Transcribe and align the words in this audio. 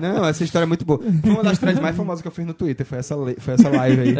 Não, 0.00 0.24
essa 0.24 0.44
história 0.44 0.64
é 0.64 0.66
muito 0.66 0.84
boa. 0.84 1.00
Foi 1.22 1.30
uma 1.32 1.42
das 1.42 1.58
threads 1.58 1.82
mais 1.82 1.96
famosas 1.96 2.22
que 2.22 2.28
eu 2.28 2.32
fiz 2.32 2.46
no 2.46 2.54
Twitter. 2.54 2.86
Foi 2.86 2.98
essa, 2.98 3.16
foi 3.16 3.54
essa 3.54 3.68
live 3.68 4.00
aí. 4.00 4.14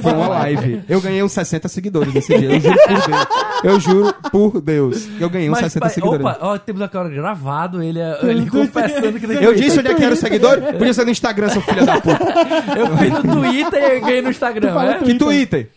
Foi 0.00 0.12
uma 0.12 0.28
live. 0.28 0.82
Eu 0.88 1.00
ganhei 1.00 1.24
uns 1.24 1.32
60 1.32 1.66
seguidores 1.68 2.14
nesse 2.14 2.38
dia. 2.38 2.50
Eu 2.52 2.60
juro 2.60 2.76
por 2.86 3.00
Deus. 3.00 3.26
Eu 3.64 3.80
juro 3.80 4.14
por 4.30 4.60
Deus. 4.60 5.08
Eu 5.20 5.28
ganhei 5.28 5.48
uns 5.48 5.54
Mas, 5.60 5.72
60 5.72 5.80
pai, 5.80 5.90
seguidores. 5.90 6.24
opa, 6.24 6.38
ó, 6.40 6.56
temos 6.58 6.82
agora 6.82 7.08
gravado 7.08 7.82
ele, 7.82 7.98
ele 8.22 8.48
confessando 8.48 9.18
que 9.18 9.26
Eu 9.26 9.54
disse 9.54 9.80
onde 9.80 9.88
é 9.88 9.94
que 9.94 10.04
era 10.04 10.14
o 10.14 10.16
seguidor? 10.16 10.60
Podia 10.60 10.94
ser 10.94 11.04
no 11.04 11.10
Instagram, 11.10 11.48
seu 11.48 11.62
filho 11.62 11.84
da 11.84 12.00
puta. 12.00 12.24
eu 12.78 12.96
fiz 12.96 13.12
no 13.12 13.22
Twitter 13.40 13.96
e 13.96 14.00
ganhei 14.00 14.22
no 14.22 14.30
Instagram, 14.30 14.74
né? 14.74 15.00
Que 15.04 15.14
Twitter? 15.14 15.70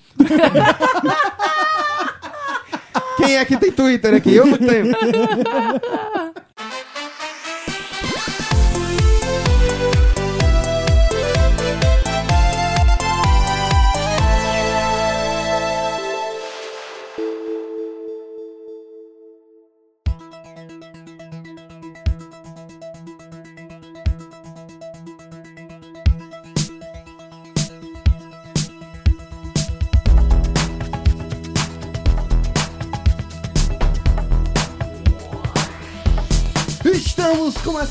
Quem 3.17 3.37
é 3.37 3.45
que 3.45 3.57
tem 3.57 3.71
Twitter 3.71 4.13
aqui? 4.13 4.35
Eu 4.35 4.45
não 4.45 4.57
tenho. 4.57 4.93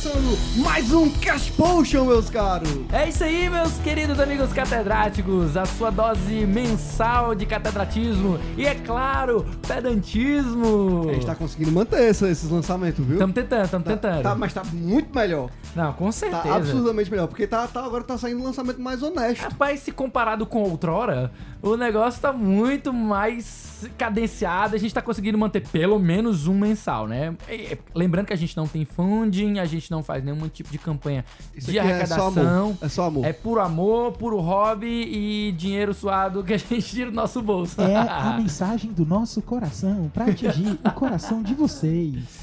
Começando 0.08 0.62
mais 0.62 0.92
um 0.92 1.10
Cash 1.10 1.50
Potion, 1.50 2.04
meus 2.06 2.30
caros. 2.30 2.68
É 2.92 3.08
isso 3.08 3.22
aí, 3.24 3.48
meus 3.50 3.76
queridos 3.78 4.18
amigos 4.18 4.52
catedráticos, 4.52 5.56
a 5.56 5.66
sua 5.66 5.90
dose 5.90 6.46
mensal 6.46 7.34
de 7.34 7.44
catedratismo 7.44 8.38
e, 8.56 8.66
é 8.66 8.74
claro, 8.74 9.44
pedantismo. 9.66 11.08
A 11.10 11.12
gente 11.12 11.26
tá 11.26 11.34
conseguindo 11.34 11.72
manter 11.72 12.02
esse- 12.10 12.26
esses 12.28 12.48
lançamentos, 12.50 13.04
viu? 13.04 13.14
Estamos 13.14 13.34
tentando, 13.34 13.64
estamos 13.64 13.84
Tá- 13.86 13.92
tentando. 13.96 14.22
tá- 14.22 14.34
mas 14.34 14.52
tá 14.54 14.62
muito 14.72 15.14
melhor. 15.14 15.50
Não, 15.76 15.92
com 15.92 16.06
Tá 16.06 16.12
certeza. 16.12 16.54
absurdamente 16.54 17.10
melhor. 17.10 17.26
Porque 17.28 17.46
tá, 17.46 17.66
tá- 17.66 17.84
agora 17.84 18.02
tá 18.02 18.16
saindo 18.16 18.40
um 18.40 18.44
lançamento 18.44 18.80
mais 18.80 19.02
honesto. 19.02 19.42
Rapaz, 19.42 19.80
se 19.80 19.92
comparado 19.92 20.46
com 20.46 20.62
outrora, 20.62 21.30
o 21.62 21.76
negócio 21.76 22.20
tá 22.20 22.32
muito 22.32 22.92
mais 22.92 23.86
cadenciado. 23.96 24.74
A 24.74 24.78
gente 24.78 24.92
tá 24.92 25.02
conseguindo 25.02 25.36
manter 25.38 25.60
pelo 25.68 25.98
menos 26.00 26.46
um 26.48 26.58
mensal, 26.58 27.06
né? 27.06 27.34
E- 27.48 27.76
Lembrando 27.94 28.26
que 28.26 28.32
a 28.32 28.36
gente 28.36 28.56
não 28.56 28.66
tem 28.66 28.84
funding, 28.84 29.58
a 29.58 29.64
gente 29.66 29.90
não 29.90 29.97
faz 30.02 30.22
nenhum 30.24 30.48
tipo 30.48 30.70
de 30.70 30.78
campanha 30.78 31.24
Isso 31.54 31.70
de 31.70 31.78
aqui 31.78 31.88
é 31.90 32.06
só 32.06 32.14
arrecadação. 32.28 32.58
amor. 32.68 32.76
É 32.82 32.88
só 32.88 33.04
amor. 33.06 33.24
É 33.24 33.32
puro 33.32 33.60
amor, 33.60 34.12
puro 34.12 34.40
hobby 34.40 34.86
e 34.86 35.52
dinheiro 35.52 35.92
suado 35.94 36.42
que 36.44 36.54
a 36.54 36.58
gente 36.58 36.82
tira 36.82 37.10
do 37.10 37.14
nosso 37.16 37.42
bolso. 37.42 37.80
É 37.80 37.96
a 37.96 38.36
mensagem 38.38 38.92
do 38.92 39.04
nosso 39.06 39.40
coração 39.42 40.10
pra 40.12 40.26
atingir 40.26 40.78
o 40.84 40.90
coração 40.92 41.42
de 41.42 41.54
vocês. 41.54 42.37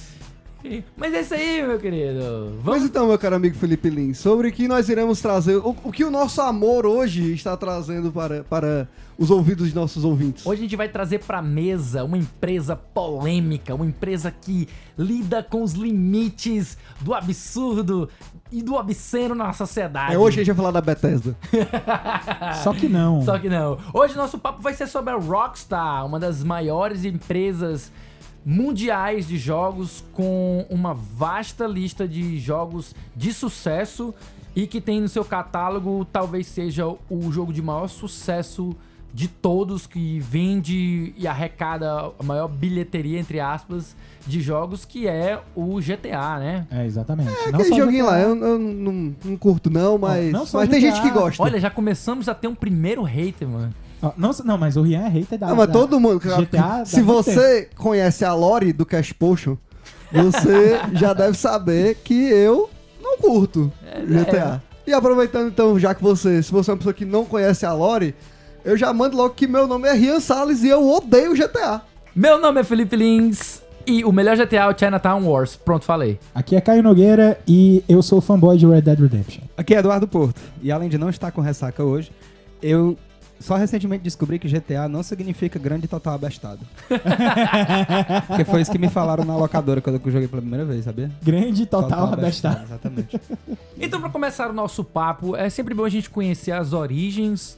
Mas 0.95 1.13
é 1.13 1.21
isso 1.21 1.33
aí, 1.33 1.65
meu 1.65 1.79
querido. 1.79 2.53
Mas 2.55 2.63
Vamos. 2.63 2.83
então, 2.83 3.07
meu 3.07 3.17
caro 3.17 3.35
amigo 3.35 3.55
Felipe 3.55 3.89
Lins, 3.89 4.17
sobre 4.17 4.49
o 4.49 4.51
que 4.51 4.67
nós 4.67 4.89
iremos 4.89 5.21
trazer, 5.21 5.57
o, 5.57 5.75
o 5.83 5.91
que 5.91 6.03
o 6.03 6.11
nosso 6.11 6.41
amor 6.41 6.85
hoje 6.85 7.33
está 7.33 7.55
trazendo 7.55 8.11
para, 8.11 8.43
para 8.43 8.87
os 9.17 9.31
ouvidos 9.31 9.69
de 9.69 9.75
nossos 9.75 10.03
ouvintes. 10.03 10.45
Hoje 10.45 10.61
a 10.61 10.63
gente 10.63 10.75
vai 10.75 10.89
trazer 10.89 11.19
pra 11.19 11.41
mesa 11.41 12.03
uma 12.03 12.17
empresa 12.17 12.75
polêmica, 12.75 13.73
uma 13.73 13.85
empresa 13.85 14.31
que 14.31 14.67
lida 14.97 15.43
com 15.43 15.63
os 15.63 15.73
limites 15.73 16.77
do 17.01 17.13
absurdo 17.13 18.09
e 18.51 18.61
do 18.61 18.75
obsceno 18.75 19.35
na 19.35 19.53
sociedade. 19.53 20.13
É 20.13 20.17
hoje 20.17 20.39
a 20.39 20.43
gente 20.43 20.53
vai 20.53 20.65
falar 20.65 20.71
da 20.71 20.81
Bethesda. 20.81 21.35
Só 22.63 22.73
que 22.73 22.87
não. 22.87 23.23
Só 23.23 23.37
que 23.39 23.49
não. 23.49 23.77
Hoje 23.93 24.15
nosso 24.15 24.37
papo 24.37 24.61
vai 24.61 24.73
ser 24.73 24.87
sobre 24.87 25.13
a 25.13 25.17
Rockstar, 25.17 26.05
uma 26.05 26.19
das 26.19 26.43
maiores 26.43 27.05
empresas 27.05 27.91
mundiais 28.45 29.27
de 29.27 29.37
jogos 29.37 30.03
com 30.13 30.65
uma 30.69 30.93
vasta 30.93 31.65
lista 31.65 32.07
de 32.07 32.37
jogos 32.39 32.93
de 33.15 33.33
sucesso 33.33 34.13
e 34.55 34.67
que 34.67 34.79
tem 34.79 35.01
no 35.01 35.09
seu 35.09 35.25
catálogo 35.25 36.05
talvez 36.13 36.45
seja 36.45 36.87
o 36.87 37.31
jogo 37.31 37.51
de 37.51 37.61
maior 37.61 37.87
sucesso 37.87 38.75
de 39.11 39.27
todos 39.27 39.87
que 39.87 40.19
vende 40.19 41.13
e 41.17 41.25
arrecada 41.25 42.11
a 42.19 42.23
maior 42.23 42.47
bilheteria 42.47 43.17
entre 43.17 43.39
aspas 43.39 43.95
de 44.27 44.41
jogos 44.41 44.85
que 44.85 45.07
é 45.07 45.41
o 45.55 45.79
GTA, 45.79 46.37
né? 46.37 46.67
É, 46.69 46.85
exatamente. 46.85 47.29
É 47.29 47.51
Não 47.51 47.59
aquele 47.59 47.63
só 47.69 47.75
joguinho 47.77 48.05
GTA. 48.05 48.11
lá, 48.11 48.19
eu, 48.19 48.35
eu 48.35 48.59
não, 48.59 49.15
não 49.23 49.37
curto 49.37 49.69
não, 49.69 49.97
mas, 49.97 50.31
não 50.31 50.45
só 50.45 50.57
mas 50.57 50.69
tem 50.69 50.81
gente 50.81 51.01
que 51.01 51.09
gosta. 51.11 51.41
Olha, 51.41 51.59
já 51.59 51.69
começamos 51.69 52.27
a 52.27 52.35
ter 52.35 52.47
um 52.47 52.55
primeiro 52.55 53.03
hater, 53.03 53.47
mano. 53.47 53.73
Não, 54.17 54.31
não, 54.43 54.57
mas 54.57 54.75
o 54.77 54.81
Rian 54.81 55.01
é 55.01 55.07
hater 55.09 55.37
da. 55.39 55.47
Não, 55.47 55.55
mas 55.55 55.67
da- 55.67 55.73
todo 55.73 55.99
mundo. 55.99 56.19
GTA 56.19 56.83
se 56.85 57.01
você 57.01 57.69
conhece 57.75 58.23
a 58.25 58.33
lore 58.33 58.71
do 58.73 58.85
Cash 58.85 59.11
Potion, 59.13 59.57
você 60.11 60.79
já 60.93 61.13
deve 61.13 61.37
saber 61.37 61.95
que 62.03 62.13
eu 62.13 62.69
não 63.01 63.17
curto 63.17 63.71
GTA. 64.07 64.61
E 64.87 64.93
aproveitando 64.93 65.47
então, 65.47 65.79
já 65.79 65.95
que 65.95 66.03
você, 66.03 66.43
se 66.43 66.51
você 66.51 66.69
é 66.69 66.73
uma 66.73 66.77
pessoa 66.77 66.93
que 66.93 67.05
não 67.05 67.25
conhece 67.25 67.65
a 67.65 67.73
lore, 67.73 68.13
eu 68.63 68.77
já 68.77 68.93
mando 68.93 69.17
logo 69.17 69.33
que 69.33 69.47
meu 69.47 69.67
nome 69.67 69.87
é 69.87 69.93
Rian 69.93 70.19
Salles 70.19 70.63
e 70.63 70.67
eu 70.69 70.87
odeio 70.87 71.33
GTA. 71.35 71.81
Meu 72.15 72.39
nome 72.39 72.61
é 72.61 72.63
Felipe 72.63 72.95
Lins 72.95 73.61
e 73.87 74.05
o 74.05 74.11
melhor 74.11 74.37
GTA 74.37 74.57
é 74.63 74.67
o 74.67 74.77
Chinatown 74.77 75.25
Wars. 75.27 75.55
Pronto, 75.55 75.85
falei. 75.85 76.19
Aqui 76.33 76.55
é 76.55 76.61
Caio 76.61 76.81
Nogueira 76.83 77.37
e 77.47 77.83
eu 77.89 78.01
sou 78.01 78.21
fanboy 78.21 78.57
de 78.57 78.65
Red 78.65 78.81
Dead 78.81 78.99
Redemption. 78.99 79.41
Aqui 79.57 79.75
é 79.75 79.79
Eduardo 79.79 80.07
Porto. 80.07 80.39
E 80.61 80.71
além 80.71 80.87
de 80.89 80.97
não 80.97 81.09
estar 81.09 81.31
com 81.31 81.41
ressaca 81.41 81.83
hoje, 81.83 82.11
eu 82.61 82.97
só 83.39 83.55
recentemente 83.55 84.03
descobri 84.03 84.39
que 84.39 84.47
GTA 84.47 84.87
não 84.87 85.03
significa 85.03 85.59
grande 85.59 85.87
total 85.87 86.15
abestado. 86.15 86.61
Porque 88.27 88.45
foi 88.45 88.61
isso 88.61 88.71
que 88.71 88.77
me 88.77 88.89
falaram 88.89 89.25
na 89.25 89.35
locadora 89.35 89.81
quando 89.81 89.99
eu 90.03 90.11
joguei 90.11 90.27
pela 90.27 90.41
primeira 90.41 90.65
vez, 90.65 90.85
sabia? 90.85 91.11
Grande 91.21 91.65
total, 91.65 92.13
abestado. 92.13 92.63
Exatamente. 92.63 93.19
Então, 93.77 93.99
pra 93.99 94.09
começar 94.09 94.49
o 94.49 94.53
nosso 94.53 94.85
papo, 94.85 95.35
é 95.35 95.49
sempre 95.49 95.73
bom 95.73 95.83
a 95.83 95.89
gente 95.89 96.09
conhecer 96.09 96.53
as 96.53 96.71
origens 96.71 97.57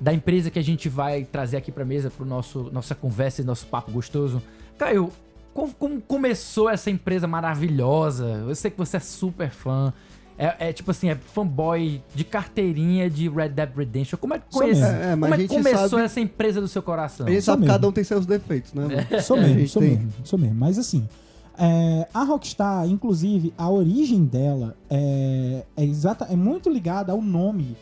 da 0.00 0.12
empresa 0.12 0.50
que 0.50 0.58
a 0.58 0.62
gente 0.62 0.88
vai 0.88 1.24
trazer 1.24 1.56
aqui 1.56 1.70
pra 1.70 1.84
mesa 1.84 2.10
pro 2.10 2.26
nosso 2.26 2.68
nossa 2.72 2.94
conversa 2.94 3.40
e 3.40 3.44
nosso 3.44 3.66
papo 3.66 3.92
gostoso. 3.92 4.42
Caio, 4.76 5.10
como, 5.54 5.72
como 5.74 6.00
começou 6.00 6.68
essa 6.68 6.90
empresa 6.90 7.28
maravilhosa? 7.28 8.44
Eu 8.46 8.54
sei 8.54 8.70
que 8.70 8.76
você 8.76 8.96
é 8.96 9.00
super 9.00 9.50
fã. 9.50 9.92
É, 10.44 10.70
é 10.70 10.72
tipo 10.72 10.90
assim, 10.90 11.08
é 11.08 11.14
fanboy 11.14 12.02
de 12.14 12.24
carteirinha 12.24 13.08
de 13.08 13.28
Red 13.28 13.50
Dead 13.50 13.70
Redemption. 13.76 14.18
Como 14.18 14.34
é 14.34 14.38
que, 14.40 14.46
conhece. 14.52 14.82
É, 14.82 15.12
é, 15.12 15.16
mas 15.16 15.16
como 15.16 15.24
é 15.26 15.28
a 15.28 15.36
que 15.36 15.42
gente 15.42 15.62
começou 15.62 15.88
sabe- 15.90 16.02
essa 16.02 16.20
empresa 16.20 16.60
do 16.60 16.66
seu 16.66 16.82
coração? 16.82 17.26
A 17.26 17.30
gente 17.30 17.42
sabe 17.42 17.62
que 17.62 17.68
cada 17.68 17.86
um 17.86 17.92
tem 17.92 18.02
seus 18.02 18.26
defeitos, 18.26 18.72
né? 18.72 18.82
mano? 18.88 19.22
Sou 19.22 19.36
mesmo, 19.36 19.68
sou 19.68 19.80
tem- 19.82 19.90
mesmo, 19.92 20.12
sou 20.24 20.38
mesmo. 20.38 20.54
Mas 20.56 20.78
assim, 20.78 21.08
é, 21.56 22.08
a 22.12 22.24
Rockstar, 22.24 22.88
inclusive, 22.88 23.54
a 23.56 23.70
origem 23.70 24.24
dela 24.24 24.74
é, 24.90 25.64
é, 25.76 25.84
exata, 25.84 26.24
é 26.28 26.34
muito 26.34 26.68
ligada 26.68 27.12
ao 27.12 27.22
nome 27.22 27.76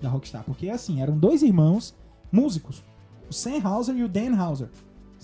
da 0.00 0.08
Rockstar. 0.08 0.44
Porque 0.44 0.68
assim, 0.70 1.02
eram 1.02 1.18
dois 1.18 1.42
irmãos 1.42 1.92
músicos. 2.30 2.84
O 3.28 3.34
Sam 3.34 3.60
Hauser 3.64 3.96
e 3.96 4.04
o 4.04 4.08
Dan 4.08 4.36
Hauser. 4.36 4.68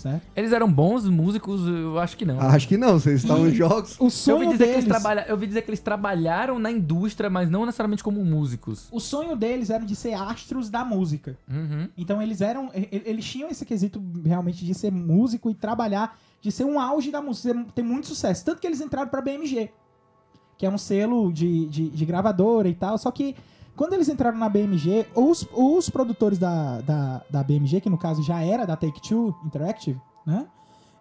Certo? 0.03 0.23
Eles 0.35 0.53
eram 0.53 0.71
bons 0.71 1.09
músicos? 1.09 1.65
Eu 1.65 1.97
acho 2.01 2.17
que 2.17 2.25
não. 2.25 2.41
Acho 2.41 2.67
que 2.67 2.77
não, 2.77 2.99
vocês 2.99 3.21
estão 3.21 3.47
em 3.47 3.55
jogos. 3.55 3.97
O 4.01 4.07
eu, 4.07 4.11
sonho 4.11 4.37
ouvi 4.39 4.49
dizer 4.49 4.65
que 4.65 4.71
eles 4.73 4.85
deles... 4.85 5.01
trabalha... 5.01 5.25
eu 5.29 5.35
ouvi 5.35 5.47
dizer 5.47 5.63
que 5.63 5.71
eles 5.71 5.79
trabalharam 5.79 6.59
na 6.59 6.73
indústria, 6.73 7.31
mas 7.31 7.49
não 7.49 7.65
necessariamente 7.65 8.03
como 8.03 8.25
músicos. 8.25 8.89
O 8.91 8.99
sonho 8.99 9.37
deles 9.37 9.71
era 9.71 9.85
de 9.85 9.95
ser 9.95 10.15
astros 10.15 10.69
da 10.69 10.85
música. 10.85 11.39
Uhum. 11.49 11.89
Então 11.97 12.21
eles 12.21 12.41
eram. 12.41 12.69
Eles 12.75 13.25
tinham 13.25 13.49
esse 13.49 13.65
quesito 13.65 14.03
realmente 14.25 14.65
de 14.65 14.75
ser 14.75 14.91
músico 14.91 15.49
e 15.49 15.55
trabalhar, 15.55 16.19
de 16.41 16.51
ser 16.51 16.65
um 16.65 16.81
auge 16.81 17.13
da 17.13 17.23
música, 17.23 17.65
ter 17.73 17.83
muito 17.85 18.09
sucesso. 18.09 18.45
Tanto 18.45 18.61
que 18.61 18.67
eles 18.67 18.81
entraram 18.81 19.09
pra 19.09 19.21
BMG, 19.21 19.71
que 20.59 20.67
é 20.67 20.69
um 20.71 20.79
selo 20.79 21.33
de, 21.33 21.67
de, 21.67 21.91
de 21.91 22.05
gravadora 22.05 22.69
e 22.69 22.75
tal. 22.75 22.99
Só 22.99 23.13
que 23.13 23.37
quando 23.77 23.95
eles 23.95 24.09
entraram 24.09 24.39
na 24.39 24.49
BMG, 24.49 25.07
os, 25.15 25.47
os 25.53 25.89
produtores 25.89 26.39
da, 26.39 26.81
da, 26.81 27.23
da 27.31 27.43
BMG, 27.43 27.81
que 27.81 27.91
no 27.91 27.99
caso 27.99 28.23
já 28.23 28.43
era 28.43 28.67
da 28.67 28.77
Take 28.77 29.01
Two 29.01 29.35
Interactive, 29.45 30.01
né? 30.27 30.47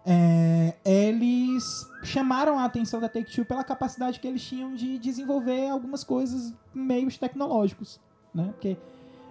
é, 0.04 0.74
eles 0.84 1.64
chamaram 2.02 2.58
a 2.58 2.64
atenção 2.64 3.00
da 3.00 3.08
Take 3.08 3.32
Two 3.32 3.44
pela 3.44 3.62
capacidade 3.62 4.18
que 4.18 4.26
eles 4.26 4.42
tinham 4.42 4.74
de 4.74 4.98
desenvolver 4.98 5.68
algumas 5.68 6.02
coisas 6.02 6.52
meios 6.74 7.16
tecnológicos, 7.16 8.00
né? 8.34 8.46
Porque 8.52 8.76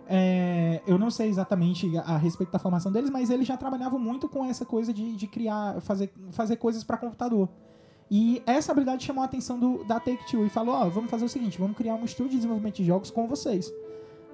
é, 0.08 0.82
eu 0.88 0.98
não 0.98 1.12
sei 1.12 1.30
exatamente 1.30 1.98
a, 1.98 2.02
a 2.02 2.18
respeito 2.18 2.52
da 2.52 2.60
formação 2.60 2.92
deles, 2.92 3.10
mas 3.10 3.30
eles 3.30 3.48
já 3.48 3.58
trabalhavam 3.58 4.00
muito 4.00 4.30
com 4.30 4.46
essa 4.46 4.66
coisa 4.66 4.94
de, 4.94 5.16
de 5.16 5.28
criar, 5.28 5.82
fazer, 5.82 6.12
fazer 6.32 6.56
coisas 6.56 6.84
para 6.84 6.98
computador. 6.98 7.50
E 8.14 8.44
essa 8.46 8.74
habilidade 8.74 9.06
chamou 9.06 9.22
a 9.22 9.26
atenção 9.26 9.58
do, 9.58 9.86
da 9.86 9.98
Take-Two 9.98 10.46
e 10.46 10.50
falou, 10.50 10.76
ó, 10.76 10.90
vamos 10.90 11.10
fazer 11.10 11.24
o 11.24 11.30
seguinte, 11.30 11.58
vamos 11.58 11.78
criar 11.78 11.96
um 11.96 12.04
estúdio 12.04 12.32
de 12.32 12.36
desenvolvimento 12.38 12.76
de 12.76 12.84
jogos 12.84 13.10
com 13.10 13.26
vocês. 13.26 13.72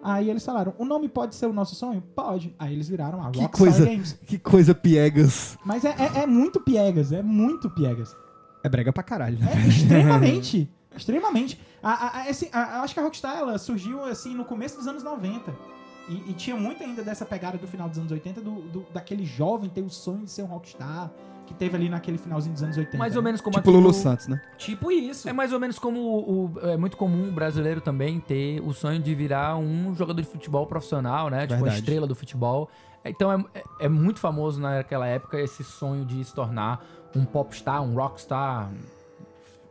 Aí 0.01 0.29
eles 0.29 0.43
falaram, 0.43 0.73
o 0.79 0.85
nome 0.85 1.07
pode 1.07 1.35
ser 1.35 1.45
o 1.45 1.53
nosso 1.53 1.75
sonho? 1.75 2.01
Pode. 2.15 2.55
Aí 2.57 2.73
eles 2.73 2.89
viraram 2.89 3.21
a 3.21 3.29
Que 3.29 3.39
Rockstar 3.41 3.51
coisa. 3.67 3.85
Games. 3.85 4.17
Que 4.25 4.39
coisa 4.39 4.73
piegas. 4.73 5.57
Mas 5.63 5.85
é, 5.85 5.89
é, 5.89 6.23
é 6.23 6.25
muito 6.27 6.59
piegas, 6.59 7.11
é 7.11 7.21
muito 7.21 7.69
piegas. 7.69 8.15
É 8.63 8.69
brega 8.69 8.91
pra 8.91 9.03
caralho. 9.03 9.37
É 9.43 9.67
extremamente. 9.67 10.67
Extremamente. 10.97 11.59
A, 11.83 11.91
a, 11.91 12.21
a, 12.21 12.29
esse- 12.31 12.49
a- 12.51 12.81
acho 12.81 12.91
que 12.95 12.99
a 12.99 13.03
Rockstar 13.03 13.37
ela 13.37 13.59
surgiu 13.59 14.03
assim 14.03 14.33
no 14.33 14.43
começo 14.43 14.77
dos 14.77 14.87
anos 14.87 15.03
90. 15.03 15.55
E, 16.09 16.31
e 16.31 16.33
tinha 16.33 16.55
muito 16.55 16.81
ainda 16.83 17.03
dessa 17.03 17.25
pegada 17.25 17.57
do 17.57 17.67
final 17.67 17.89
dos 17.89 17.97
anos 17.97 18.11
80, 18.11 18.41
do, 18.41 18.51
do- 18.61 18.85
daquele 18.93 19.25
jovem 19.25 19.69
ter 19.69 19.81
o 19.81 19.89
sonho 19.89 20.23
de 20.23 20.31
ser 20.31 20.43
um 20.43 20.45
rockstar, 20.47 21.11
que 21.45 21.53
teve 21.53 21.75
ali 21.75 21.89
naquele 21.89 22.17
finalzinho 22.17 22.53
dos 22.53 22.63
anos 22.63 22.77
80. 22.77 22.97
Mais 22.97 23.15
ou 23.15 23.21
menos 23.23 23.41
como 23.41 23.55
Tipo 23.55 23.71
Lulu 23.71 23.93
Santos, 23.93 24.27
né? 24.27 24.41
Tipo 24.57 24.91
isso. 24.91 25.27
É 25.29 25.33
mais 25.33 25.51
ou 25.53 25.59
menos 25.59 25.77
como 25.79 25.99
o, 25.99 26.45
o- 26.55 26.59
é 26.61 26.77
muito 26.77 26.95
comum 26.97 27.27
o 27.29 27.31
brasileiro 27.31 27.81
também 27.81 28.19
ter 28.19 28.61
o 28.61 28.73
sonho 28.73 29.01
de 29.01 29.13
virar 29.15 29.57
um 29.57 29.93
jogador 29.95 30.21
de 30.21 30.27
futebol 30.27 30.65
profissional, 30.67 31.29
né? 31.29 31.41
Tipo 31.41 31.53
a 31.53 31.57
Verdade. 31.57 31.79
estrela 31.79 32.07
do 32.07 32.15
futebol. 32.15 32.69
Então 33.05 33.31
é, 33.31 33.43
é- 33.59 33.63
é 33.85 33.89
muito 33.89 34.19
famoso 34.19 34.59
naquela 34.61 35.07
época 35.07 35.39
esse 35.39 35.63
sonho 35.63 36.03
de 36.05 36.23
se 36.23 36.33
tornar 36.33 36.85
um 37.15 37.23
popstar, 37.25 37.81
um 37.81 37.93
rockstar, 37.95 38.69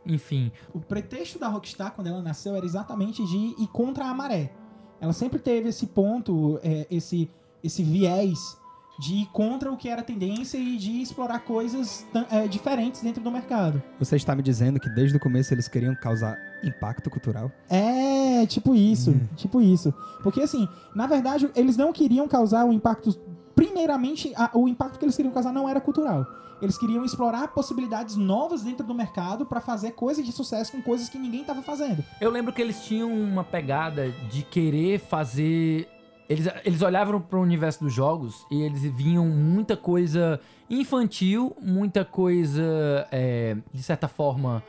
enfim. 0.05 0.51
O 0.73 0.79
pretexto 0.79 1.37
da 1.37 1.47
Rockstar, 1.47 1.91
quando 1.93 2.07
ela 2.07 2.21
nasceu, 2.21 2.55
era 2.55 2.65
exatamente 2.65 3.25
de 3.25 3.37
ir 3.61 3.67
contra 3.71 4.05
a 4.05 4.13
maré. 4.13 4.51
Ela 4.99 5.13
sempre 5.13 5.39
teve 5.39 5.69
esse 5.69 5.87
ponto, 5.87 6.59
é, 6.63 6.87
esse, 6.89 7.29
esse 7.63 7.83
viés 7.83 8.57
de 8.99 9.13
ir 9.13 9.25
contra 9.27 9.71
o 9.71 9.77
que 9.77 9.87
era 9.87 10.01
tendência 10.01 10.57
e 10.57 10.75
de 10.75 11.01
explorar 11.03 11.39
coisas 11.41 12.03
é, 12.31 12.47
diferentes 12.47 13.01
dentro 13.01 13.21
do 13.23 13.29
mercado. 13.31 13.81
Você 13.99 14.15
está 14.15 14.35
me 14.35 14.41
dizendo 14.41 14.79
que 14.79 14.89
desde 14.89 15.15
o 15.17 15.19
começo 15.19 15.53
eles 15.53 15.67
queriam 15.67 15.93
causar 15.95 16.35
impacto 16.63 17.07
cultural? 17.07 17.51
É, 17.69 18.43
tipo 18.47 18.73
isso, 18.73 19.15
tipo 19.35 19.61
isso. 19.61 19.93
Porque 20.23 20.41
assim, 20.41 20.67
na 20.95 21.05
verdade, 21.05 21.47
eles 21.55 21.77
não 21.77 21.93
queriam 21.93 22.27
causar 22.27 22.65
o 22.65 22.73
impacto. 22.73 23.13
Primeiramente, 23.53 24.33
a- 24.35 24.49
o 24.55 24.67
impacto 24.67 24.97
que 24.97 25.05
eles 25.05 25.15
queriam 25.15 25.31
causar 25.33 25.51
não 25.53 25.69
era 25.69 25.79
cultural. 25.79 26.25
Eles 26.61 26.77
queriam 26.77 27.05
explorar 27.05 27.49
possibilidades 27.49 28.15
novas 28.15 28.63
dentro 28.63 28.85
do 28.85 28.93
mercado 28.93 29.45
pra 29.45 29.61
fazer 29.61 29.91
coisas 29.91 30.25
de 30.25 30.31
sucesso 30.31 30.71
com 30.71 30.81
coisas 30.81 31.07
que 31.07 31.17
ninguém 31.17 31.43
tava 31.43 31.61
fazendo. 31.61 32.03
Eu 32.19 32.31
lembro 32.31 32.51
que 32.51 32.61
eles 32.61 32.83
tinham 32.83 33.11
uma 33.11 33.43
pegada 33.43 34.11
de 34.29 34.43
querer 34.43 34.99
fazer. 34.99 35.87
Eles, 36.27 36.47
eles 36.65 36.81
olhavam 36.81 37.21
pro 37.21 37.39
universo 37.39 37.83
dos 37.83 37.93
jogos 37.93 38.45
e 38.51 38.61
eles 38.61 38.81
viam 38.83 39.25
muita 39.25 39.77
coisa 39.77 40.41
infantil, 40.69 41.55
muita 41.61 42.03
coisa, 42.03 43.07
é, 43.11 43.55
de 43.73 43.81
certa 43.81 44.07
forma, 44.07 44.61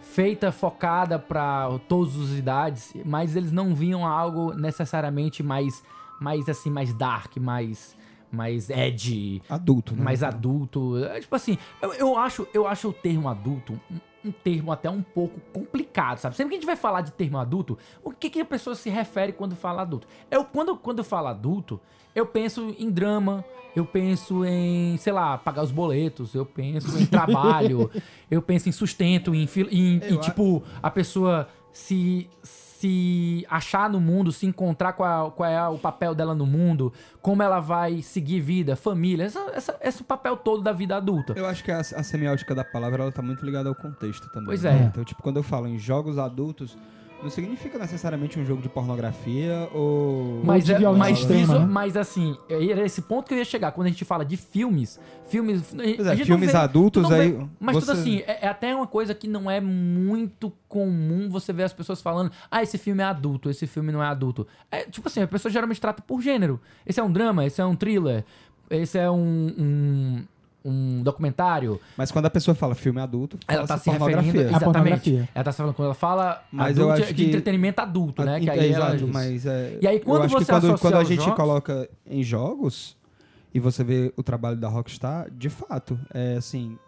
feita, 0.00 0.50
focada 0.50 1.18
pra 1.18 1.78
todas 1.88 2.18
as 2.18 2.30
idades, 2.38 2.92
mas 3.04 3.36
eles 3.36 3.52
não 3.52 3.74
viam 3.74 4.06
algo 4.06 4.52
necessariamente 4.54 5.42
mais, 5.42 5.82
mais 6.20 6.48
assim, 6.48 6.70
mais 6.70 6.92
dark, 6.92 7.36
mais, 7.36 7.96
mais 8.32 8.70
edgy, 8.70 9.42
Adulto, 9.48 9.94
né? 9.94 10.02
mais 10.02 10.22
adulto. 10.22 10.96
É, 11.04 11.20
tipo 11.20 11.36
assim, 11.36 11.58
eu, 11.80 11.92
eu, 11.92 12.16
acho, 12.18 12.48
eu 12.54 12.66
acho 12.66 12.88
o 12.88 12.92
termo 12.92 13.28
adulto 13.28 13.78
um, 13.90 14.28
um 14.28 14.32
termo 14.32 14.72
até 14.72 14.88
um 14.88 15.02
pouco 15.02 15.38
complicado, 15.52 16.18
sabe? 16.18 16.34
Sempre 16.34 16.50
que 16.50 16.54
a 16.56 16.60
gente 16.60 16.66
vai 16.66 16.76
falar 16.76 17.02
de 17.02 17.12
termo 17.12 17.38
adulto, 17.38 17.76
o 18.02 18.10
que, 18.10 18.30
que 18.30 18.40
a 18.40 18.44
pessoa 18.44 18.74
se 18.74 18.88
refere 18.88 19.32
quando 19.32 19.54
fala 19.54 19.82
adulto? 19.82 20.06
Eu, 20.30 20.44
quando, 20.44 20.76
quando 20.76 20.98
eu 21.00 21.04
falo 21.04 21.28
adulto, 21.28 21.78
eu 22.14 22.24
penso 22.26 22.74
em 22.78 22.90
drama, 22.90 23.44
eu 23.76 23.84
penso 23.84 24.44
em, 24.44 24.96
sei 24.98 25.12
lá, 25.12 25.36
pagar 25.38 25.62
os 25.62 25.70
boletos, 25.70 26.34
eu 26.34 26.46
penso 26.46 26.98
em 26.98 27.04
trabalho, 27.06 27.90
eu 28.30 28.40
penso 28.40 28.68
em 28.68 28.72
sustento, 28.72 29.34
em, 29.34 29.48
em, 29.70 29.98
em, 29.98 30.16
a- 30.16 30.20
tipo, 30.20 30.62
a 30.82 30.90
pessoa 30.90 31.48
se 31.72 32.28
se 32.82 33.46
achar 33.48 33.88
no 33.88 34.00
mundo, 34.00 34.32
se 34.32 34.44
encontrar 34.44 34.92
qual, 34.94 35.30
qual 35.30 35.48
é 35.48 35.68
o 35.68 35.78
papel 35.78 36.16
dela 36.16 36.34
no 36.34 36.44
mundo, 36.44 36.92
como 37.20 37.40
ela 37.40 37.60
vai 37.60 38.02
seguir 38.02 38.40
vida, 38.40 38.74
família, 38.74 39.24
essa, 39.24 39.38
essa- 39.54 39.76
esse 39.80 40.02
papel 40.02 40.36
todo 40.36 40.62
da 40.62 40.72
vida 40.72 40.96
adulta. 40.96 41.32
Eu 41.36 41.46
acho 41.46 41.62
que 41.62 41.70
a, 41.70 41.78
a 41.78 42.02
semiótica 42.02 42.54
da 42.56 42.64
palavra 42.64 43.04
ela 43.04 43.12
tá 43.12 43.22
muito 43.22 43.44
ligada 43.46 43.68
ao 43.68 43.74
contexto 43.76 44.28
também. 44.30 44.46
Pois 44.46 44.64
né? 44.64 44.80
é. 44.82 44.86
Então, 44.86 45.04
tipo, 45.04 45.22
quando 45.22 45.36
eu 45.36 45.44
falo 45.44 45.68
em 45.68 45.78
jogos 45.78 46.18
adultos, 46.18 46.76
não 47.22 47.30
significa 47.30 47.78
necessariamente 47.78 48.38
um 48.38 48.44
jogo 48.44 48.60
de 48.60 48.68
pornografia 48.68 49.68
ou. 49.72 50.40
Mas, 50.44 50.64
de 50.64 50.74
é, 50.74 50.78
mas, 50.90 51.18
extrema, 51.20 51.60
né? 51.60 51.66
mas 51.66 51.96
assim, 51.96 52.36
era 52.48 52.84
esse 52.84 53.02
ponto 53.02 53.28
que 53.28 53.34
eu 53.34 53.38
ia 53.38 53.44
chegar. 53.44 53.72
Quando 53.72 53.86
a 53.86 53.90
gente 53.90 54.04
fala 54.04 54.24
de 54.24 54.36
filmes, 54.36 54.98
filmes. 55.28 55.74
Pois 55.74 56.06
é, 56.06 56.16
filmes 56.16 56.50
vê- 56.52 56.58
adultos 56.58 57.08
vê- 57.08 57.14
aí. 57.14 57.46
Mas 57.60 57.76
tudo 57.76 57.86
você- 57.86 57.92
assim, 57.92 58.18
é, 58.26 58.46
é 58.46 58.48
até 58.48 58.74
uma 58.74 58.86
coisa 58.86 59.14
que 59.14 59.28
não 59.28 59.50
é 59.50 59.60
muito 59.60 60.52
comum 60.68 61.28
você 61.30 61.52
ver 61.52 61.64
as 61.64 61.72
pessoas 61.72 62.02
falando, 62.02 62.32
ah, 62.50 62.62
esse 62.62 62.76
filme 62.78 63.02
é 63.02 63.06
adulto, 63.06 63.48
esse 63.50 63.66
filme 63.66 63.92
não 63.92 64.02
é 64.02 64.06
adulto. 64.06 64.46
É, 64.70 64.84
tipo 64.84 65.06
assim, 65.08 65.22
a 65.22 65.28
pessoa 65.28 65.50
geralmente 65.52 65.80
trata 65.80 66.02
por 66.02 66.20
gênero. 66.20 66.60
Esse 66.84 66.98
é 66.98 67.02
um 67.02 67.12
drama, 67.12 67.44
esse 67.46 67.60
é 67.60 67.64
um 67.64 67.76
thriller, 67.76 68.24
esse 68.70 68.98
é 68.98 69.10
um, 69.10 69.54
um, 69.58 70.24
um 70.64 71.02
documentário. 71.02 71.80
Mas 71.96 72.10
quando 72.10 72.26
a 72.26 72.30
pessoa 72.30 72.54
fala 72.54 72.74
filme 72.74 73.00
adulto, 73.00 73.38
Ela 73.48 73.66
fala 73.66 73.78
tá 73.80 73.84
se 73.84 73.90
referindo. 73.90 74.38
A 74.40 74.42
Exatamente. 74.56 75.28
Ela 75.34 75.44
tá 75.44 75.52
se 75.52 75.56
falando 75.58 75.74
quando 75.74 75.86
ela 75.86 75.94
fala 75.94 76.42
Mas 76.52 76.76
eu 76.78 76.84
adulto, 76.84 77.02
acho 77.04 77.14
de 77.14 77.22
que- 77.24 77.28
entretenimento 77.28 77.80
adulto, 77.80 78.24
né? 78.24 78.36
Ah, 78.36 78.40
Que 78.40 78.50
é, 78.50 78.52
aí 78.52 78.70
exato, 78.70 79.08
mas 79.08 79.46
é, 79.46 79.78
E 79.80 79.86
aí, 79.86 80.00
quando 80.00 80.18
eu 80.20 80.22
acho 80.26 80.36
que 80.36 80.44
você 80.44 80.52
quando, 80.52 80.78
quando 80.78 80.96
a 80.96 81.04
gente 81.04 81.20
jogos- 81.20 81.34
coloca 81.36 81.88
em 82.06 82.22
jogos 82.22 82.96
e 83.54 83.60
você 83.60 83.82
vê 83.84 84.12
o 84.16 84.22
trabalho 84.22 84.56
da 84.56 84.68
Rockstar, 84.68 85.30
de 85.30 85.50
fato, 85.50 85.98
é 86.14 86.36
assim, 86.36 86.78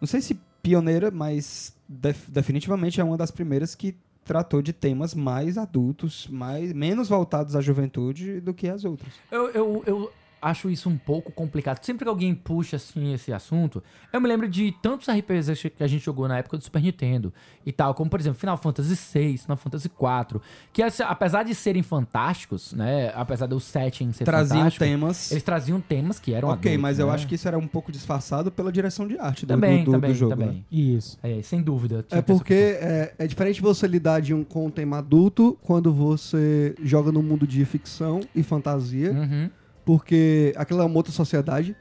não 0.00 0.06
sei 0.06 0.20
se 0.20 0.38
pioneira, 0.62 1.10
mas 1.10 1.74
def- 1.88 2.28
definitivamente 2.28 3.00
é 3.00 3.04
uma 3.04 3.16
das 3.16 3.30
primeiras 3.30 3.74
que 3.74 3.96
tratou 4.24 4.62
de 4.62 4.72
temas 4.72 5.14
mais 5.14 5.58
adultos, 5.58 6.28
mais 6.30 6.72
menos 6.72 7.08
voltados 7.08 7.56
à 7.56 7.60
juventude 7.60 8.40
do 8.40 8.54
que 8.54 8.68
as 8.68 8.84
outras. 8.84 9.12
Eu, 9.30 9.48
eu, 9.50 9.82
eu 9.84 10.12
acho 10.42 10.68
isso 10.68 10.88
um 10.90 10.98
pouco 10.98 11.30
complicado. 11.30 11.82
Sempre 11.84 12.04
que 12.04 12.08
alguém 12.08 12.34
puxa 12.34 12.76
assim 12.76 13.14
esse 13.14 13.32
assunto, 13.32 13.82
eu 14.12 14.20
me 14.20 14.28
lembro 14.28 14.48
de 14.48 14.72
tantos 14.82 15.08
RPGs 15.08 15.70
que 15.70 15.82
a 15.84 15.86
gente 15.86 16.04
jogou 16.04 16.26
na 16.26 16.38
época 16.38 16.58
do 16.58 16.64
Super 16.64 16.82
Nintendo 16.82 17.32
e 17.64 17.70
tal, 17.70 17.94
como 17.94 18.10
por 18.10 18.18
exemplo 18.18 18.38
Final 18.40 18.56
Fantasy 18.58 18.94
VI, 19.18 19.38
Final 19.38 19.56
Fantasy 19.56 19.88
IV, 19.88 20.40
que 20.72 20.82
assim, 20.82 21.02
apesar 21.04 21.44
de 21.44 21.54
serem 21.54 21.82
fantásticos, 21.82 22.72
né, 22.72 23.12
apesar 23.14 23.46
do 23.46 23.60
setting 23.60 24.12
ser 24.12 24.24
Traziam 24.24 24.58
fantástico, 24.58 24.84
temas. 24.84 25.30
eles 25.30 25.42
traziam 25.42 25.80
temas 25.80 26.18
que 26.18 26.34
eram 26.34 26.48
Ok, 26.48 26.72
adultos, 26.72 26.82
mas 26.82 26.98
eu 26.98 27.06
né? 27.06 27.14
acho 27.14 27.26
que 27.28 27.36
isso 27.36 27.46
era 27.46 27.56
um 27.58 27.66
pouco 27.68 27.92
disfarçado 27.92 28.50
pela 28.50 28.72
direção 28.72 29.06
de 29.06 29.16
arte 29.18 29.46
do, 29.46 29.48
também, 29.48 29.78
do, 29.84 29.84
do, 29.86 29.92
também, 29.92 30.10
do 30.10 30.16
jogo. 30.16 30.30
também. 30.36 30.48
né? 30.56 30.62
Isso. 30.70 31.18
É, 31.22 31.40
sem 31.42 31.62
dúvida. 31.62 32.04
É 32.10 32.20
porque 32.20 32.54
é, 32.54 33.14
é 33.18 33.26
diferente 33.26 33.62
você 33.62 33.86
lidar 33.86 34.20
de 34.20 34.34
um, 34.34 34.42
com 34.42 34.66
um 34.66 34.70
tema 34.70 34.98
adulto 34.98 35.56
quando 35.62 35.92
você 35.92 36.74
joga 36.82 37.12
no 37.12 37.22
mundo 37.22 37.46
de 37.46 37.64
ficção 37.64 38.20
e 38.34 38.42
fantasia. 38.42 39.12
Uhum. 39.12 39.50
Porque 39.84 40.52
aquela 40.56 40.82
é 40.82 40.86
uma 40.86 40.96
outra 40.96 41.12
sociedade. 41.12 41.76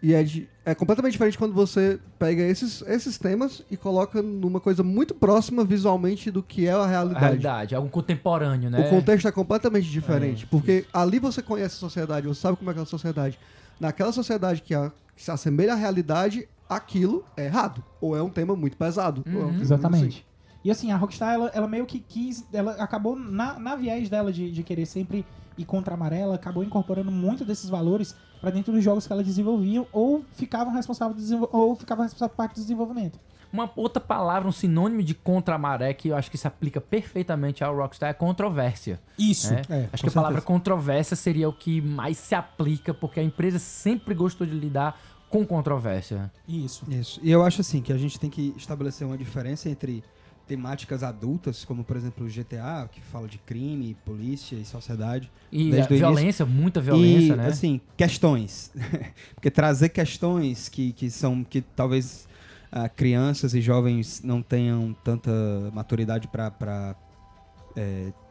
E 0.00 0.14
é, 0.14 0.22
de- 0.22 0.48
é 0.64 0.76
completamente 0.76 1.12
diferente 1.12 1.36
quando 1.36 1.52
você 1.52 1.98
pega 2.20 2.40
esses, 2.42 2.82
esses 2.82 3.18
temas 3.18 3.64
e 3.68 3.76
coloca 3.76 4.22
numa 4.22 4.60
coisa 4.60 4.84
muito 4.84 5.12
próxima 5.12 5.64
visualmente 5.64 6.30
do 6.30 6.40
que 6.40 6.68
é 6.68 6.70
a 6.70 6.76
A 6.78 6.86
realidade. 6.86 7.24
realidade, 7.24 7.74
algo 7.74 7.88
contemporâneo, 7.88 8.70
né? 8.70 8.86
O 8.86 8.90
contexto 8.90 9.26
é 9.26 9.32
completamente 9.32 9.90
diferente. 9.90 10.44
É, 10.44 10.46
porque 10.48 10.84
ali 10.92 11.18
você 11.18 11.42
conhece 11.42 11.74
a 11.74 11.78
sociedade, 11.80 12.28
você 12.28 12.40
sabe 12.40 12.56
como 12.56 12.70
é 12.70 12.72
aquela 12.72 12.86
sociedade. 12.86 13.36
Naquela 13.80 14.12
sociedade 14.12 14.62
que, 14.62 14.72
a- 14.72 14.92
que 15.16 15.22
se 15.24 15.32
assemelha 15.32 15.72
à 15.72 15.76
realidade, 15.76 16.48
aquilo 16.68 17.24
é 17.36 17.46
errado. 17.46 17.82
Ou 18.00 18.16
é 18.16 18.22
um 18.22 18.30
tema 18.30 18.54
muito 18.54 18.76
pesado. 18.76 19.24
ou 19.26 19.32
é 19.32 19.36
um 19.36 19.40
Uhum. 19.46 19.50
tema 19.50 19.62
Exatamente. 19.62 20.18
assim. 20.18 20.27
E 20.68 20.70
assim, 20.70 20.92
a 20.92 20.98
Rockstar, 20.98 21.32
ela, 21.32 21.50
ela 21.54 21.66
meio 21.66 21.86
que 21.86 21.98
quis, 21.98 22.46
ela 22.52 22.72
acabou 22.72 23.18
na, 23.18 23.58
na 23.58 23.74
viés 23.74 24.10
dela 24.10 24.30
de, 24.30 24.52
de 24.52 24.62
querer 24.62 24.84
sempre 24.84 25.24
ir 25.56 25.64
contra 25.64 25.94
a 25.94 25.96
maré, 25.96 26.20
ela 26.20 26.34
acabou 26.34 26.62
incorporando 26.62 27.10
muito 27.10 27.42
desses 27.42 27.70
valores 27.70 28.14
pra 28.38 28.50
dentro 28.50 28.70
dos 28.70 28.84
jogos 28.84 29.06
que 29.06 29.12
ela 29.14 29.24
desenvolvia 29.24 29.86
ou 29.90 30.22
ficavam 30.32 30.74
responsáveis 30.74 31.32
ou 31.32 31.74
ficavam 31.74 32.04
responsáveis 32.04 32.32
por 32.32 32.36
parte 32.36 32.56
do 32.56 32.60
desenvolvimento. 32.60 33.18
Uma 33.50 33.72
outra 33.74 33.98
palavra, 33.98 34.46
um 34.46 34.52
sinônimo 34.52 35.02
de 35.02 35.14
contra 35.14 35.54
a 35.54 35.58
maré 35.58 35.94
que 35.94 36.08
eu 36.08 36.16
acho 36.16 36.30
que 36.30 36.36
se 36.36 36.46
aplica 36.46 36.82
perfeitamente 36.82 37.64
ao 37.64 37.74
Rockstar 37.74 38.10
é 38.10 38.12
controvérsia. 38.12 39.00
Isso. 39.18 39.54
né? 39.54 39.62
É, 39.70 39.88
acho 39.90 40.02
que 40.02 40.10
a 40.10 40.12
palavra 40.12 40.36
certeza. 40.36 40.46
controvérsia 40.46 41.16
seria 41.16 41.48
o 41.48 41.52
que 41.54 41.80
mais 41.80 42.18
se 42.18 42.34
aplica, 42.34 42.92
porque 42.92 43.20
a 43.20 43.22
empresa 43.22 43.58
sempre 43.58 44.14
gostou 44.14 44.46
de 44.46 44.52
lidar 44.52 45.00
com 45.30 45.46
controvérsia. 45.46 46.30
Isso. 46.46 46.84
Isso. 46.90 47.18
E 47.22 47.30
eu 47.30 47.42
acho 47.42 47.62
assim 47.62 47.80
que 47.80 47.90
a 47.90 47.96
gente 47.96 48.20
tem 48.20 48.28
que 48.28 48.52
estabelecer 48.54 49.06
uma 49.06 49.16
diferença 49.16 49.70
entre 49.70 50.04
temáticas 50.48 51.02
adultas, 51.02 51.64
como 51.64 51.84
por 51.84 51.96
exemplo 51.96 52.26
o 52.26 52.28
GTA, 52.28 52.88
que 52.90 53.00
fala 53.00 53.28
de 53.28 53.38
crime, 53.38 53.96
polícia 54.04 54.56
e 54.56 54.64
sociedade. 54.64 55.30
E 55.52 55.70
o 55.70 55.86
violência, 55.86 56.46
muita 56.46 56.80
violência, 56.80 57.34
e, 57.34 57.36
né? 57.36 57.46
assim, 57.46 57.80
questões. 57.96 58.72
Porque 59.34 59.50
trazer 59.50 59.90
questões 59.90 60.68
que, 60.68 60.92
que 60.92 61.10
são 61.10 61.44
que 61.44 61.60
talvez 61.60 62.26
ah, 62.72 62.88
crianças 62.88 63.54
e 63.54 63.60
jovens 63.60 64.22
não 64.22 64.42
tenham 64.42 64.96
tanta 65.04 65.30
maturidade 65.72 66.26
para 66.26 66.96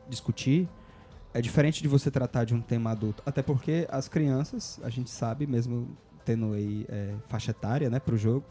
discutir 0.09 0.67
é 1.33 1.41
diferente 1.41 1.83
de 1.83 1.87
você 1.87 2.09
tratar 2.09 2.45
de 2.45 2.55
um 2.55 2.61
tema 2.61 2.91
adulto. 2.91 3.21
Até 3.23 3.43
porque 3.43 3.87
as 3.91 4.07
crianças, 4.07 4.79
a 4.83 4.89
gente 4.89 5.09
sabe, 5.11 5.45
mesmo 5.45 5.95
tendo 6.25 6.53
aí 6.53 6.85
é, 6.89 7.13
faixa 7.27 7.51
etária, 7.51 7.89
né, 7.91 7.99
pro 7.99 8.17
jogo, 8.17 8.43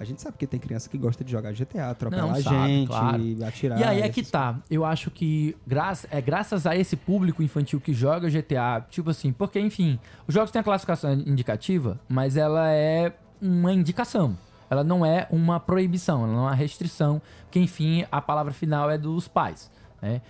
a 0.00 0.04
gente 0.04 0.22
sabe 0.22 0.36
que 0.38 0.46
tem 0.46 0.60
criança 0.60 0.88
que 0.88 0.96
gosta 0.96 1.24
de 1.24 1.30
jogar 1.30 1.52
GTA, 1.52 1.90
atropelar 1.90 2.28
Não, 2.28 2.42
sabe, 2.42 2.66
gente, 2.66 2.86
claro. 2.88 3.22
atirar. 3.46 3.80
E 3.80 3.84
aí 3.84 4.00
é 4.00 4.08
que 4.08 4.22
tá. 4.22 4.56
Eu 4.70 4.84
acho 4.84 5.10
que 5.10 5.56
gra 5.66 5.92
é 6.10 6.20
graças 6.20 6.66
a 6.66 6.76
esse 6.76 6.96
público 6.96 7.42
infantil 7.42 7.80
que 7.80 7.92
joga 7.92 8.30
GTA, 8.30 8.86
tipo 8.88 9.10
assim, 9.10 9.32
porque, 9.32 9.58
enfim, 9.58 9.98
os 10.26 10.34
jogos 10.34 10.50
têm 10.50 10.60
a 10.60 10.62
classificação 10.62 11.12
indicativa, 11.12 11.98
mas 12.08 12.36
ela 12.36 12.70
é 12.70 13.12
uma 13.40 13.72
indicação. 13.72 14.36
Ela 14.70 14.84
não 14.84 15.04
é 15.04 15.26
uma 15.30 15.58
proibição, 15.58 16.24
ela 16.24 16.32
não 16.32 16.40
é 16.40 16.42
uma 16.42 16.54
restrição, 16.54 17.20
porque 17.42 17.58
enfim, 17.58 18.04
a 18.12 18.20
palavra 18.20 18.52
final 18.52 18.90
é 18.90 18.98
dos 18.98 19.26
pais, 19.26 19.70
né? 20.00 20.20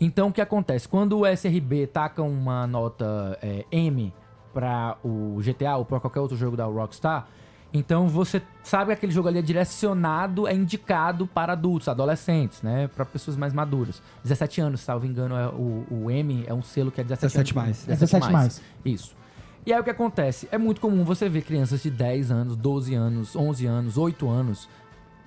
Então 0.00 0.28
o 0.28 0.32
que 0.32 0.40
acontece? 0.40 0.88
Quando 0.88 1.20
o 1.20 1.26
SRB 1.26 1.86
taca 1.86 2.22
uma 2.22 2.66
nota 2.66 3.38
é, 3.40 3.64
M 3.70 4.12
para 4.52 4.96
o 5.04 5.40
GTA 5.42 5.76
ou 5.76 5.84
para 5.84 6.00
qualquer 6.00 6.20
outro 6.20 6.36
jogo 6.36 6.56
da 6.56 6.64
Rockstar, 6.64 7.28
então 7.72 8.06
você 8.06 8.42
sabe 8.62 8.86
que 8.86 8.92
aquele 8.92 9.12
jogo 9.12 9.28
ali 9.28 9.38
é 9.38 9.42
direcionado, 9.42 10.46
é 10.46 10.54
indicado 10.54 11.26
para 11.26 11.54
adultos, 11.54 11.88
adolescentes, 11.88 12.60
né? 12.62 12.88
Para 12.88 13.04
pessoas 13.04 13.36
mais 13.36 13.52
maduras. 13.52 14.02
17 14.22 14.60
anos, 14.60 14.80
salvo 14.80 15.06
engano, 15.06 15.34
é 15.34 15.46
o, 15.48 15.86
o 15.90 16.10
M 16.10 16.44
é 16.46 16.52
um 16.52 16.62
selo 16.62 16.90
que 16.90 17.00
é 17.00 17.04
17, 17.04 17.32
17 17.32 17.58
anos. 17.58 17.86
mais. 17.86 17.98
17 17.98 18.32
mais. 18.32 18.62
Isso. 18.84 19.16
E 19.64 19.72
aí 19.72 19.80
o 19.80 19.84
que 19.84 19.90
acontece? 19.90 20.48
É 20.50 20.58
muito 20.58 20.80
comum 20.80 21.04
você 21.04 21.28
ver 21.28 21.42
crianças 21.42 21.82
de 21.82 21.90
10 21.90 22.30
anos, 22.30 22.56
12 22.56 22.94
anos, 22.94 23.36
11 23.36 23.66
anos, 23.66 23.96
8 23.96 24.28
anos, 24.28 24.68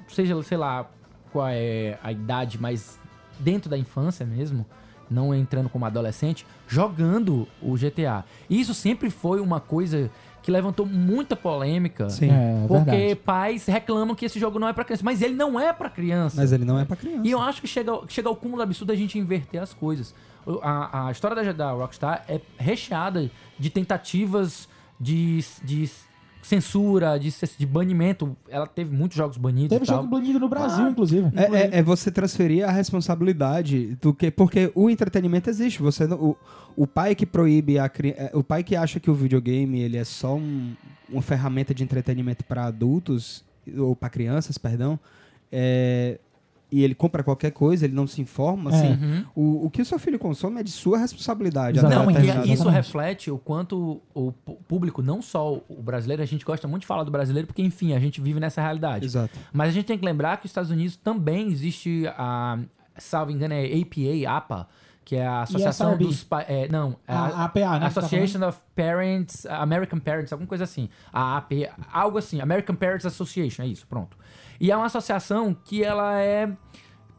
seja, 0.10 0.42
sei 0.44 0.58
lá, 0.58 0.90
qual 1.32 1.48
é 1.48 1.98
a 2.04 2.12
idade, 2.12 2.60
mas 2.60 3.00
dentro 3.40 3.70
da 3.70 3.78
infância 3.78 4.26
mesmo, 4.26 4.66
não 5.10 5.34
entrando 5.34 5.70
como 5.70 5.86
adolescente, 5.86 6.46
jogando 6.68 7.48
o 7.62 7.76
GTA. 7.76 8.26
E 8.50 8.60
isso 8.60 8.74
sempre 8.74 9.10
foi 9.10 9.40
uma 9.40 9.60
coisa 9.60 10.12
que 10.46 10.52
levantou 10.52 10.86
muita 10.86 11.36
polêmica. 11.36 12.08
Sim. 12.08 12.30
É, 12.30 12.68
Porque 12.68 12.92
verdade. 12.92 13.16
pais 13.16 13.66
reclamam 13.66 14.14
que 14.14 14.26
esse 14.26 14.40
jogo 14.40 14.60
não 14.60 14.68
é 14.68 14.74
pra 14.74 14.84
criança, 14.86 15.04
mas 15.04 15.24
ele 15.24 15.34
não 15.34 15.60
é 15.60 15.74
pra 15.74 15.90
criança. 15.90 16.40
Mas 16.40 16.52
ele 16.52 16.64
não 16.64 16.78
é 16.78 16.86
pra 16.86 16.96
criança. 16.96 17.22
E 17.24 17.32
eu 17.32 17.42
acho 17.42 17.60
que 17.60 17.68
chega, 17.68 17.92
chega 18.08 18.30
ao 18.30 18.36
cúmulo 18.36 18.62
absurdo 18.62 18.92
a 18.92 18.96
gente 18.96 19.18
inverter 19.18 19.60
as 19.60 19.74
coisas. 19.74 20.14
A, 20.62 21.08
a 21.08 21.12
história 21.12 21.36
da, 21.36 21.52
da 21.52 21.72
Rockstar 21.72 22.24
é 22.30 22.40
recheada 22.60 23.32
de 23.58 23.70
tentativas 23.72 24.70
de, 25.00 25.44
de 25.64 25.90
censura, 26.46 27.18
de, 27.18 27.34
de 27.58 27.66
banimento. 27.66 28.36
Ela 28.48 28.68
teve 28.68 28.96
muitos 28.96 29.18
jogos 29.18 29.38
banidos 29.38 29.70
Teve 29.70 29.84
e 29.84 29.88
tal. 29.88 29.98
jogo 29.98 30.10
banido 30.10 30.40
no 30.40 30.48
Brasil, 30.48 30.86
Ah, 30.86 30.90
inclusive. 30.90 31.28
É, 31.36 31.44
é- 31.44 31.80
é 31.80 31.84
você 31.84 32.12
transferir 32.12 32.68
a 32.68 32.72
responsabilidade 32.72 33.98
do 34.02 34.14
que 34.14 34.30
porque 34.30 34.72
o 34.76 34.90
entretenimento 34.90 35.50
existe. 35.50 35.82
Você 35.82 36.06
não- 36.06 36.18
o, 36.22 36.38
o 36.78 36.86
pai 36.88 37.16
que 37.16 37.26
proíbe 37.26 37.80
a 37.80 37.86
é, 38.18 38.32
o 38.34 38.44
pai 38.44 38.64
que 38.64 38.76
acha 38.76 39.00
que 39.00 39.10
o 39.10 39.14
videogame 39.16 39.80
ele 39.82 39.98
é 39.98 40.04
só 40.04 40.36
um- 40.36 40.74
uma 41.10 41.22
ferramenta 41.22 41.74
de 41.74 41.84
entretenimento 41.84 42.44
para 42.46 42.66
adultos 42.66 43.44
ou 43.78 43.96
para 43.96 44.10
crianças, 44.10 44.58
perdão, 44.58 45.00
é, 45.52 46.20
e 46.72 46.84
ele 46.84 46.96
compra 46.96 47.24
qualquer 47.24 47.52
coisa, 47.52 47.86
ele 47.86 47.94
não 47.94 48.08
se 48.08 48.22
informa. 48.22 48.72
É. 48.72 48.76
Assim, 48.76 48.88
Uhum. 49.04 49.26
o, 49.36 49.66
o 49.68 49.70
que 49.70 49.82
o 49.82 49.86
seu 49.86 49.98
filho 50.00 50.18
consome 50.20 50.60
é 50.60 50.64
de 50.64 50.72
sua 50.72 50.98
responsabilidade. 50.98 51.82
Não, 51.82 52.10
e 52.10 52.14
isso 52.14 52.22
Exatamente. 52.52 52.70
reflete 52.70 53.32
o 53.32 53.38
quanto 53.38 54.02
o 54.14 54.32
público, 54.68 55.02
não 55.02 55.22
só 55.22 55.62
o 55.70 55.82
brasileiro, 55.82 56.22
a 56.24 56.26
gente 56.26 56.44
gosta 56.44 56.68
muito 56.68 56.82
de 56.82 56.88
falar 56.88 57.04
do 57.04 57.12
brasileiro, 57.12 57.48
porque, 57.48 57.62
enfim, 57.62 57.94
a 57.94 58.00
gente 58.00 58.20
vive 58.20 58.40
nessa 58.40 58.62
realidade. 58.62 59.06
Exato. 59.06 59.38
Mas 59.54 59.70
a 59.70 59.72
gente 59.72 59.86
tem 59.86 59.98
que 59.98 60.06
lembrar 60.06 60.38
que 60.38 60.46
os 60.46 60.50
Estados 60.52 60.72
Unidos 60.72 60.96
também 60.98 61.48
existe 61.50 62.06
a, 62.18 62.58
salvo 62.98 63.32
engano, 63.32 63.54
é 63.54 63.66
APA, 63.66 64.38
APA, 64.38 64.68
que 65.04 65.16
é 65.16 65.26
a 65.26 65.44
Associação 65.44 65.90
ESRB. 65.92 66.04
dos 66.06 66.24
Pa- 66.24 66.42
é, 66.48 66.68
Não, 66.68 66.96
é 67.08 67.14
A- 67.14 67.20
a 67.26 67.44
APA, 67.46 67.60
né, 67.74 67.80
tá 67.82 67.86
Association 67.88 68.48
of 68.48 68.58
Parents, 68.76 69.46
American 69.46 70.00
Parents, 70.00 70.34
alguma 70.34 70.48
coisa 70.48 70.64
assim. 70.64 70.90
A 71.14 71.38
AP, 71.38 71.70
algo 71.94 72.18
assim, 72.18 72.42
American 72.42 72.76
Parents 72.76 73.06
Association, 73.06 73.62
é 73.64 73.68
isso, 73.68 73.86
pronto. 73.88 74.18
E 74.60 74.72
é 74.72 74.76
uma 74.78 74.86
associação 74.88 75.56
que 75.64 75.84
ela 75.84 76.20
é 76.20 76.52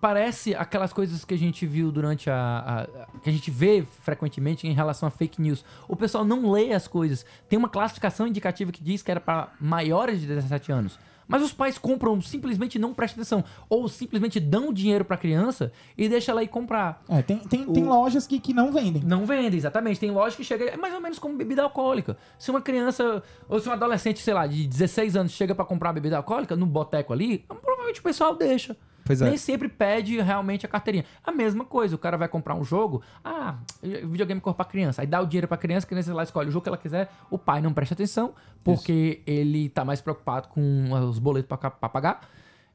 parece 0.01 0.55
aquelas 0.55 0.93
coisas 0.93 1.25
que 1.25 1.35
a 1.35 1.39
gente 1.39 1.67
viu 1.67 1.91
durante 1.91 2.29
a, 2.31 2.35
a- 2.37 2.83
a- 2.83 3.07
que 3.23 3.29
a 3.29 3.33
gente 3.33 3.51
vê 3.51 3.85
frequentemente 4.03 4.67
em 4.67 4.73
relação 4.73 5.07
a 5.09 5.11
fake 5.11 5.41
news. 5.41 5.65
O 5.89 5.97
pessoal 5.97 6.25
não 6.25 6.51
lê 6.51 6.73
as 6.73 6.87
coisas. 6.87 7.25
Tem 7.49 7.59
uma 7.59 7.69
classificação 7.69 8.27
indicativa 8.27 8.71
que 8.71 8.83
diz 8.83 9.03
que 9.03 9.11
era 9.11 9.21
para 9.21 9.49
maiores 9.61 10.21
de 10.21 10.27
17 10.27 10.71
anos. 10.71 10.99
Mas 11.29 11.43
os 11.43 11.53
pais 11.53 11.77
compram, 11.79 12.21
simplesmente 12.21 12.79
não 12.79 12.95
prestam 12.95 13.21
atenção. 13.21 13.45
Ou 13.69 13.89
simplesmente 13.89 14.39
dão 14.39 14.73
dinheiro 14.73 15.05
pra 15.05 15.17
criança 15.17 15.73
e 15.97 16.09
deixa 16.09 16.31
ela 16.33 16.43
ir 16.43 16.49
comprar. 16.49 17.03
É, 17.09 17.23
tem, 17.23 17.39
tem, 17.39 17.65
tem 17.67 17.85
lojas 17.85 18.27
que, 18.27 18.39
que 18.39 18.53
não 18.53 18.73
vendem. 18.73 19.03
Não 19.05 19.27
vende, 19.27 19.57
exatamente. 19.57 19.99
Tem 19.99 20.11
loja 20.11 20.37
que 20.37 20.45
chega. 20.45 20.65
É 20.67 20.77
mais 20.77 20.95
ou 20.95 21.01
menos 21.01 21.19
como 21.19 21.37
bebida 21.37 21.63
alcoólica. 21.63 22.17
Se 22.39 22.51
uma 22.51 22.61
criança, 22.61 23.23
ou 23.49 23.59
se 23.59 23.69
um 23.69 23.73
adolescente, 23.73 24.21
sei 24.21 24.35
lá, 24.35 24.47
de 24.47 24.67
16 24.67 25.17
anos 25.17 25.33
chega 25.33 25.55
pra 25.55 25.65
comprar 25.65 25.93
bebida 25.93 26.17
alcoólica 26.17 26.55
no 26.55 26.67
boteco 26.67 27.13
ali, 27.13 27.39
provavelmente 27.39 28.01
o 28.01 28.03
pessoal 28.03 28.35
deixa. 28.35 28.77
Pois 29.07 29.23
é. 29.23 29.29
Nem 29.29 29.37
sempre 29.39 29.69
pede 29.69 30.21
realmente 30.21 30.67
a 30.67 30.69
carteirinha. 30.69 31.05
A 31.25 31.31
mesma 31.31 31.65
coisa, 31.65 31.95
o 31.95 31.99
cara 31.99 32.17
vai 32.17 32.27
comprar 32.29 32.55
um 32.57 32.65
jogo, 32.65 33.03
ah, 33.25 33.55
videogame 33.83 34.41
cor 34.41 34.53
pra 34.55 34.65
criança. 34.65 35.01
Aí 35.01 35.07
dá 35.07 35.21
o 35.23 35.27
dinheiro 35.27 35.47
pra 35.47 35.57
criança, 35.57 35.87
a 35.87 35.89
criança 35.89 36.13
lá 36.13 36.25
escolhe 36.25 36.49
o 36.49 36.53
jogo 36.53 36.65
que 36.65 36.69
ela 36.69 36.77
quiser, 36.77 37.09
o 37.31 37.39
pai 37.39 37.61
não 37.63 37.73
presta 37.73 37.95
atenção, 37.95 38.35
porque 38.65 39.23
ele 39.27 39.69
tá 39.69 39.85
mais 39.85 40.01
preocupado 40.01 40.49
com 40.49 40.91
os 41.09 41.19
boletos 41.21 41.49
pra, 41.49 41.71
pra 41.71 41.89
pagar, 41.89 42.29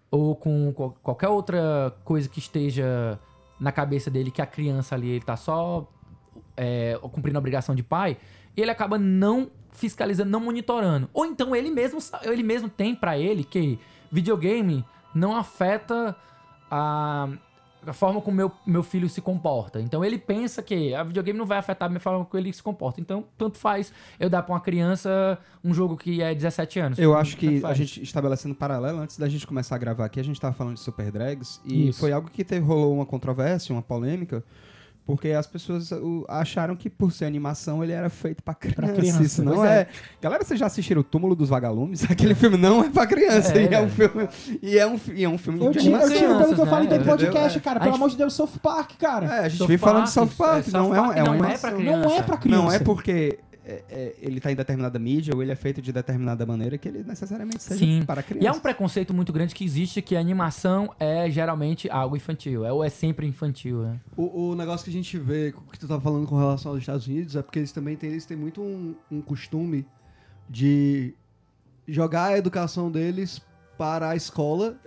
ou 0.10 0.36
com 0.36 0.72
qual- 0.74 0.98
qualquer 1.04 1.28
outra 1.28 1.94
coisa 2.06 2.28
que 2.30 2.40
esteja 2.40 3.20
na 3.60 3.72
cabeça 3.72 4.10
dele 4.10 4.32
que 4.32 4.42
a 4.42 4.46
criança 4.46 4.96
ali 4.96 5.10
ele 5.10 5.22
tá 5.26 5.36
só 5.36 5.88
é, 6.58 6.98
cumprindo 7.12 7.38
a 7.38 7.40
obrigação 7.40 7.76
de 7.76 7.84
pai, 7.84 8.18
e 8.56 8.62
ele 8.62 8.72
acaba 8.72 8.98
não 8.98 9.52
fiscalizando, 9.72 10.30
não 10.30 10.40
monitorando. 10.40 11.10
Ou 11.14 11.26
então 11.26 11.56
ele 11.56 11.70
mesmo, 11.70 12.00
ele 12.24 12.44
mesmo 12.44 12.68
tem 12.70 12.94
pra 12.96 13.18
ele 13.18 13.44
que 13.44 13.80
videogame 14.12 14.84
não 15.14 15.36
afeta 15.36 16.16
a, 16.70 17.28
a 17.86 17.94
forma 17.94 18.22
como 18.22 18.38
meu, 18.38 18.52
meu 18.66 18.84
filho 18.84 19.10
se 19.10 19.22
comporta. 19.22 19.82
Então 19.82 20.04
ele 20.06 20.18
pensa 20.18 20.62
que 20.62 20.94
a 20.94 21.04
videogame 21.04 21.38
não 21.38 21.46
vai 21.46 21.58
afetar 21.58 21.88
a 21.88 21.90
minha 21.90 22.00
forma 22.00 22.26
como 22.26 22.42
ele 22.42 22.54
se 22.54 22.62
comporta. 22.62 23.02
Então, 23.02 23.26
tanto 23.38 23.58
faz 23.58 23.92
eu 24.20 24.30
dar 24.30 24.44
pra 24.44 24.54
uma 24.54 24.62
criança 24.62 25.38
um 25.64 25.74
jogo 25.74 25.98
que 25.98 26.22
é 26.22 26.34
17 26.34 26.80
anos. 26.80 27.00
Eu 27.00 27.16
acho 27.16 27.36
que 27.38 27.58
a 27.58 27.62
faz. 27.62 27.78
gente 27.78 28.02
estabelecendo 28.02 28.56
paralelo, 28.56 29.00
antes 29.00 29.18
da 29.18 29.28
gente 29.28 29.46
começar 29.48 29.76
a 29.76 29.78
gravar 29.78 30.06
aqui, 30.06 30.20
a 30.20 30.24
gente 30.24 30.40
tava 30.40 30.54
falando 30.54 30.76
de 30.76 30.82
Super 30.82 31.12
Drags 31.12 31.62
e 31.66 31.90
Isso. 31.90 32.00
foi 32.00 32.12
algo 32.12 32.30
que 32.30 32.44
teve, 32.44 32.66
rolou 32.66 32.94
uma 32.94 33.06
controvérsia, 33.06 33.74
uma 33.74 33.82
polêmica, 33.82 34.44
porque 35.12 35.30
as 35.32 35.46
pessoas 35.46 35.92
o, 35.92 36.26
acharam 36.30 36.74
que 36.76 36.90
por 36.90 37.12
ser 37.12 37.26
animação 37.26 37.84
ele 37.84 37.92
era 37.92 38.10
feito 38.10 38.42
pra 38.42 38.54
criança. 38.54 38.94
criança, 38.94 39.24
Isso 39.24 39.44
não 39.44 39.66
é. 39.66 39.82
é. 39.82 39.88
Galera, 40.22 40.42
vocês 40.44 40.58
já 40.58 40.68
assistiram 40.68 41.02
O 41.02 41.04
Túmulo 41.04 41.36
dos 41.36 41.50
Vagalumes? 41.50 42.04
Aquele 42.10 42.34
filme 42.34 42.56
não 42.56 42.82
é 42.84 42.90
pra 42.90 43.06
criança. 43.06 43.52
É, 43.58 43.64
e, 43.70 43.74
é 43.74 43.82
um 43.82 43.90
filme, 43.90 44.30
e 44.62 44.78
é 44.78 44.88
um 44.88 45.00
e 45.14 45.24
é 45.26 45.30
um 45.30 45.38
filme 45.38 45.66
Eu 45.66 45.72
de 45.72 45.80
tiro, 45.80 45.92
eu 45.92 45.96
animação. 45.98 46.18
tiro 46.18 46.38
pelo 46.40 46.56
que 46.56 46.62
eu 46.62 46.66
falei 46.66 46.88
né? 46.88 46.98
do 46.98 47.04
podcast, 47.06 47.38
Entendeu? 47.58 47.62
cara. 47.62 47.78
A 47.78 47.80
Pelo 47.82 47.92
gente- 47.92 48.00
amor 48.00 48.10
de 48.10 48.18
Deus, 48.18 48.34
South 48.34 48.60
Park, 48.64 48.92
cara. 48.98 49.26
É, 49.26 49.40
a 49.40 49.50
gente 49.50 49.58
South 49.58 49.68
vive 49.68 49.78
falando 49.80 50.06
de 50.08 50.14
Park, 50.14 50.30
South 50.30 50.38
Park, 50.38 50.68
é, 50.68 50.72
não 50.72 50.86
South 50.86 50.94
é, 50.94 50.98
Park 50.98 51.18
é 51.18 51.24
uma 51.24 51.36
não 51.38 51.46
é 51.50 51.58
pra 51.58 51.72
criança. 51.72 51.98
Não 52.08 52.16
é 52.18 52.22
pra 52.24 52.38
criança. 52.38 52.62
Não 52.64 52.72
é 52.72 52.80
porque 52.80 53.40
é, 53.64 53.84
é, 53.90 54.16
ele 54.20 54.40
tá 54.40 54.52
em 54.52 54.56
determinada 54.56 54.98
mídia 54.98 55.36
ou 55.36 55.42
ele 55.42 55.52
é 55.52 55.56
feito 55.56 55.82
de 55.82 55.92
determinada 55.92 56.46
maneira 56.46 56.78
que 56.78 56.88
ele 56.88 57.04
necessariamente 57.04 57.62
seja 57.62 57.80
Sim. 57.80 58.04
para 58.06 58.24
criança. 58.24 58.44
E 58.44 58.48
é 58.48 58.52
um 58.52 58.60
preconceito 58.60 59.14
muito 59.14 59.32
grande 59.32 59.54
que 59.54 59.64
existe 59.64 60.02
que 60.02 60.16
a 60.16 60.20
animação 60.20 60.94
é 61.00 61.30
geralmente 61.30 61.90
algo 61.90 62.16
infantil. 62.16 62.66
É, 62.66 62.72
ou 62.72 62.84
é 62.84 62.90
sempre 62.90 63.28
infantil, 63.28 63.84
né? 63.84 64.00
O, 64.18 64.50
o 64.50 64.56
negócio 64.56 64.84
que 64.84 64.90
a 64.90 64.94
gente 64.94 65.18
vê, 65.18 65.54
que 65.72 65.80
tu 65.80 65.88
tava 65.88 66.02
falando 66.02 66.28
com 66.28 66.38
relação 66.38 66.72
aos 66.72 66.80
Estados 66.80 67.06
Unidos, 67.08 67.36
é 67.36 67.42
porque 67.42 67.60
eles 67.60 67.72
também 67.72 67.96
têm, 67.96 68.10
eles 68.12 68.26
têm 68.26 68.38
muito 68.38 68.62
um, 68.62 68.96
um 69.12 69.22
costume 69.22 69.86
de 70.50 71.14
jogar 71.88 72.28
a 72.28 72.38
educação 72.38 72.92
deles 72.92 73.42
para 73.78 74.10
a 74.10 74.16
escola, 74.16 74.78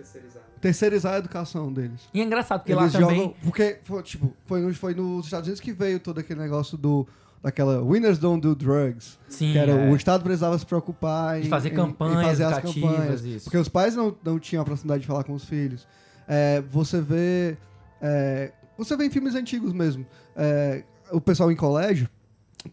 terceirizar 0.61 1.14
a 1.14 1.19
educação 1.19 1.73
deles. 1.73 2.09
E 2.14 2.21
é 2.21 2.25
engraçado 2.25 2.61
porque 2.61 2.73
Eles 2.73 2.93
lá 2.93 3.00
também... 3.00 3.16
jogam. 3.19 3.35
Porque, 3.43 3.81
foi, 3.83 4.02
tipo, 4.02 4.37
foi, 4.47 4.73
foi 4.73 4.95
nos 4.95 5.26
Estados 5.26 5.49
Unidos 5.49 5.61
que 5.61 5.73
veio 5.73 5.99
todo 6.00 6.21
aquele 6.21 6.40
negócio 6.40 6.78
do. 6.78 7.07
Daquela 7.44 7.82
Winners 7.82 8.18
Don't 8.18 8.40
Do 8.40 8.54
Drugs. 8.54 9.18
Sim, 9.28 9.52
que 9.52 9.58
era 9.58 9.70
é. 9.72 9.90
o 9.90 9.94
Estado 9.94 10.24
precisava 10.24 10.58
se 10.58 10.64
preocupar 10.64 11.38
em, 11.38 11.42
De 11.42 11.48
fazer 11.50 11.68
em- 11.68 11.72
em 11.72 11.76
campanhas 11.76 12.22
fazer 12.26 12.44
as 12.44 12.58
campanhas. 12.60 13.22
isso. 13.22 13.44
Porque 13.44 13.58
os 13.58 13.68
pais 13.68 13.94
não, 13.94 14.16
não 14.24 14.38
tinham 14.38 14.62
a 14.62 14.64
proximidade 14.64 15.02
de 15.02 15.06
falar 15.06 15.24
com 15.24 15.34
os 15.34 15.44
filhos. 15.44 15.86
É, 16.26 16.62
você 16.62 17.02
vê. 17.02 17.58
é, 18.00 18.50
você 18.78 18.96
vê 18.96 19.04
em 19.04 19.10
filmes 19.10 19.34
antigos 19.34 19.74
mesmo. 19.74 20.06
é, 20.34 20.82
o 21.12 21.20
pessoal 21.20 21.52
em 21.52 21.56
colégio 21.56 22.08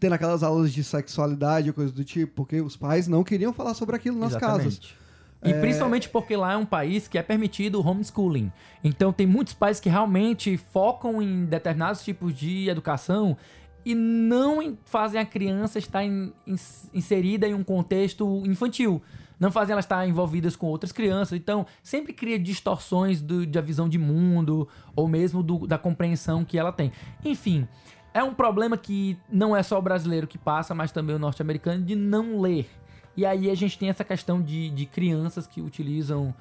tendo 0.00 0.14
aquelas 0.14 0.42
aulas 0.42 0.72
de 0.72 0.82
sexualidade 0.82 1.68
ou 1.68 1.74
coisa 1.74 1.92
do 1.92 2.02
tipo, 2.02 2.32
porque 2.34 2.62
os 2.62 2.74
pais 2.74 3.06
não 3.06 3.22
queriam 3.22 3.52
falar 3.52 3.74
sobre 3.74 3.94
aquilo 3.94 4.18
nas 4.18 4.34
casas. 4.34 4.66
Exatamente. 4.78 4.96
E 5.44 5.52
principalmente 5.54 6.08
porque 6.08 6.34
lá 6.34 6.52
é 6.52 6.56
um 6.56 6.64
país 6.64 7.06
que 7.08 7.18
é 7.18 7.22
permitido 7.22 7.74
o 7.78 7.86
homeschooling. 7.86 8.50
Então 8.82 9.12
tem 9.12 9.26
muitos 9.26 9.52
pais 9.52 9.78
que 9.80 9.90
realmente 9.90 10.56
focam 10.56 11.20
em 11.20 11.44
determinados 11.44 12.02
tipos 12.02 12.32
de 12.34 12.70
educação 12.70 13.36
e 13.84 13.94
não 13.94 14.62
em- 14.62 14.78
fazem 14.84 15.20
a 15.20 15.24
criança 15.24 15.78
estar 15.78 16.04
em- 16.04 16.32
ins- 16.46 16.88
inserida 16.94 17.46
em 17.46 17.54
um 17.54 17.64
contexto 17.64 18.42
infantil. 18.46 19.02
Não 19.40 19.50
fazem 19.50 19.72
ela 19.72 19.80
estar 19.80 20.06
envolvidas 20.06 20.54
com 20.54 20.66
outras 20.66 20.92
crianças. 20.92 21.36
Então, 21.36 21.66
sempre 21.82 22.12
cria 22.12 22.38
distorções 22.38 23.20
do- 23.20 23.44
da 23.46 23.60
visão 23.60 23.88
de 23.88 23.98
mundo 23.98 24.68
ou 24.94 25.08
mesmo 25.08 25.42
do- 25.42 25.66
da 25.66 25.76
compreensão 25.76 26.44
que 26.44 26.56
ela 26.56 26.70
tem. 26.70 26.92
Enfim, 27.24 27.66
é 28.14 28.22
um 28.22 28.32
problema 28.34 28.76
que 28.76 29.18
não 29.28 29.56
é 29.56 29.62
só 29.62 29.78
o 29.78 29.82
brasileiro 29.82 30.26
que 30.28 30.38
passa, 30.38 30.74
mas 30.74 30.92
também 30.92 31.16
o 31.16 31.18
norte-americano 31.18 31.82
de 31.84 31.96
não 31.96 32.40
ler. 32.40 32.70
E 33.16 33.26
aí 33.26 33.50
a 33.50 33.54
gente 33.54 33.76
tem 33.78 33.88
essa 33.90 34.04
questão 34.04 34.40
de, 34.40 34.70
de 34.70 34.86
crianças 34.86 35.46
que 35.46 35.60
utilizam 35.60 36.32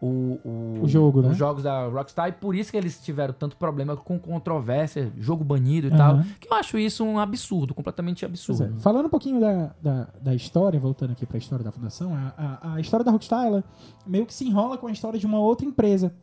o, 0.00 0.38
o- 0.44 0.80
O 0.82 0.88
jogo, 0.88 1.20
né? 1.22 1.28
os 1.28 1.36
jogos 1.36 1.62
da 1.62 1.86
Rockstar 1.88 2.28
e 2.28 2.32
por 2.32 2.54
isso 2.54 2.70
que 2.70 2.76
eles 2.76 2.98
tiveram 3.00 3.34
tanto 3.34 3.56
problema 3.56 3.96
com 3.96 4.18
controvérsia, 4.18 5.12
jogo 5.18 5.44
banido 5.44 5.88
e 5.88 5.90
Aham. 5.90 5.96
tal. 5.98 6.22
Que 6.40 6.48
eu 6.48 6.54
acho 6.56 6.78
isso 6.78 7.04
um 7.04 7.18
absurdo, 7.18 7.74
completamente 7.74 8.24
absurdo. 8.24 8.64
é. 8.64 8.80
Falando 8.80 9.06
um 9.06 9.10
pouquinho 9.10 9.40
da, 9.40 9.74
da, 9.82 10.08
da 10.22 10.34
história, 10.34 10.80
voltando 10.80 11.12
aqui 11.12 11.26
pra 11.26 11.36
história 11.38 11.64
da 11.64 11.70
fundação, 11.70 12.14
a, 12.14 12.32
a, 12.62 12.74
a 12.74 12.80
história 12.80 13.04
da 13.04 13.10
Rockstar, 13.12 13.46
ela 13.46 13.64
meio 14.06 14.24
que 14.24 14.32
se 14.34 14.44
enrola 14.46 14.78
com 14.78 14.86
a 14.86 14.92
história 14.92 15.18
de 15.18 15.26
uma 15.26 15.38
outra 15.38 15.66
empresa, 15.66 16.14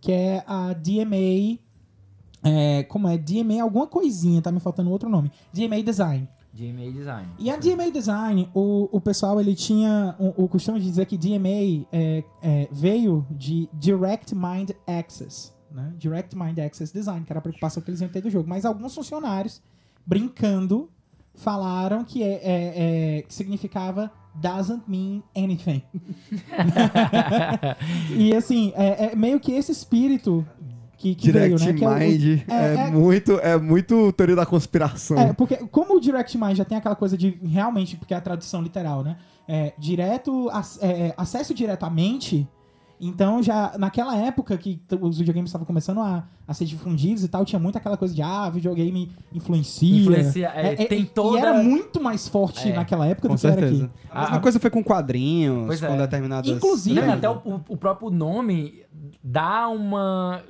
que 0.00 0.10
é 0.12 0.42
a 0.46 0.72
DMA. 0.72 1.58
é, 2.42 2.82
como 2.84 3.08
é? 3.08 3.16
DMA 3.16 3.62
alguma 3.62 3.86
coisinha, 3.86 4.40
tá 4.42 4.52
me 4.52 4.60
faltando 4.60 4.90
outro 4.90 5.08
nome. 5.08 5.30
DMA 5.52 5.82
Design. 5.82 6.28
DMA 6.54 6.92
Design. 6.92 7.28
E 7.36 7.50
a 7.50 7.56
DMA 7.56 7.90
Design, 7.90 8.48
o, 8.54 8.88
o 8.92 9.00
pessoal 9.00 9.40
ele 9.40 9.56
tinha 9.56 10.14
o, 10.20 10.44
o 10.44 10.48
costume 10.48 10.78
de 10.78 10.86
dizer 10.86 11.04
que 11.06 11.18
DMA 11.18 11.84
é, 11.92 12.24
é, 12.40 12.68
veio 12.70 13.26
de 13.28 13.68
Direct 13.72 14.34
Mind 14.34 14.70
Access, 14.86 15.52
né? 15.70 15.92
Direct 15.98 16.36
Mind 16.36 16.58
Access 16.60 16.92
Design, 16.92 17.24
que 17.24 17.32
era 17.32 17.40
a 17.40 17.42
preocupação 17.42 17.82
que 17.82 17.90
eles 17.90 18.00
iam 18.00 18.08
ter 18.08 18.20
do 18.22 18.30
jogo. 18.30 18.48
Mas 18.48 18.64
alguns 18.64 18.94
funcionários, 18.94 19.60
brincando, 20.06 20.88
falaram 21.34 22.04
que, 22.04 22.22
é, 22.22 22.34
é- 22.34 23.18
é- 23.18 23.22
que 23.22 23.34
significava 23.34 24.12
doesn't 24.36 24.84
mean 24.88 25.24
anything. 25.36 25.82
e 28.16 28.32
assim, 28.34 28.72
é, 28.76 29.12
é 29.12 29.16
meio 29.16 29.40
que 29.40 29.50
esse 29.50 29.72
espírito 29.72 30.46
que, 31.12 31.14
que 31.14 31.30
veio, 31.32 31.56
Direct 31.56 31.66
né? 31.72 31.78
Que 31.78 31.84
é 31.84 31.88
o- 31.88 31.94
Mind 31.94 32.42
é- 32.48 32.54
é, 32.54 32.74
é- 32.86 32.90
muito, 32.90 33.32
é 33.40 33.58
muito 33.58 34.10
teoria 34.12 34.36
da 34.36 34.46
conspiração. 34.46 35.18
É, 35.18 35.32
porque 35.34 35.56
como 35.70 35.96
o 35.96 36.00
Direct 36.00 36.38
Mind 36.38 36.56
já 36.56 36.64
tem 36.64 36.78
aquela 36.78 36.96
coisa 36.96 37.16
de 37.18 37.38
realmente, 37.44 37.96
porque 37.96 38.14
é 38.14 38.16
a 38.16 38.20
tradução 38.20 38.62
literal, 38.62 39.02
né? 39.04 39.16
É, 39.46 39.74
direto, 39.78 40.50
é, 40.80 40.86
é, 41.08 41.14
acesso 41.16 41.52
diretamente. 41.52 42.48
Então, 43.00 43.42
já 43.42 43.74
naquela 43.76 44.16
época 44.16 44.56
que 44.56 44.80
os 45.00 45.18
videogames 45.18 45.50
estavam 45.50 45.66
começando 45.66 45.98
a, 46.00 46.24
a 46.46 46.54
ser 46.54 46.64
difundidos 46.64 47.22
e 47.24 47.28
tal, 47.28 47.44
tinha 47.44 47.58
muito 47.58 47.76
aquela 47.76 47.96
coisa 47.96 48.14
de, 48.14 48.22
ah, 48.22 48.48
videogame 48.48 49.10
influencia. 49.32 50.00
Influencia, 50.00 50.52
é, 50.54 50.76
tem 50.86 51.00
e- 51.02 51.04
toda- 51.04 51.36
E 51.36 51.40
era 51.40 51.60
muito 51.62 52.00
mais 52.00 52.26
forte 52.28 52.70
É, 52.70 52.74
naquela 52.74 53.04
época 53.06 53.28
do 53.28 53.36
que 53.36 53.46
era 53.46 53.56
certeza. 53.60 53.84
aqui. 53.86 53.94
A 54.10 54.20
mesma 54.20 54.36
Ah, 54.36 54.40
coisa 54.40 54.58
foi 54.60 54.70
com 54.70 54.82
quadrinhos, 54.82 55.66
Pois 55.66 55.80
com 55.80 55.86
é. 55.86 55.96
determinadas... 55.98 56.50
Inclusive- 56.50 56.98
Não, 57.00 57.12
até 57.12 57.28
o- 57.28 57.60
o 57.68 57.76
próprio 57.76 58.10
nome 58.10 58.82
dá 59.22 59.68
uma. 59.68 60.40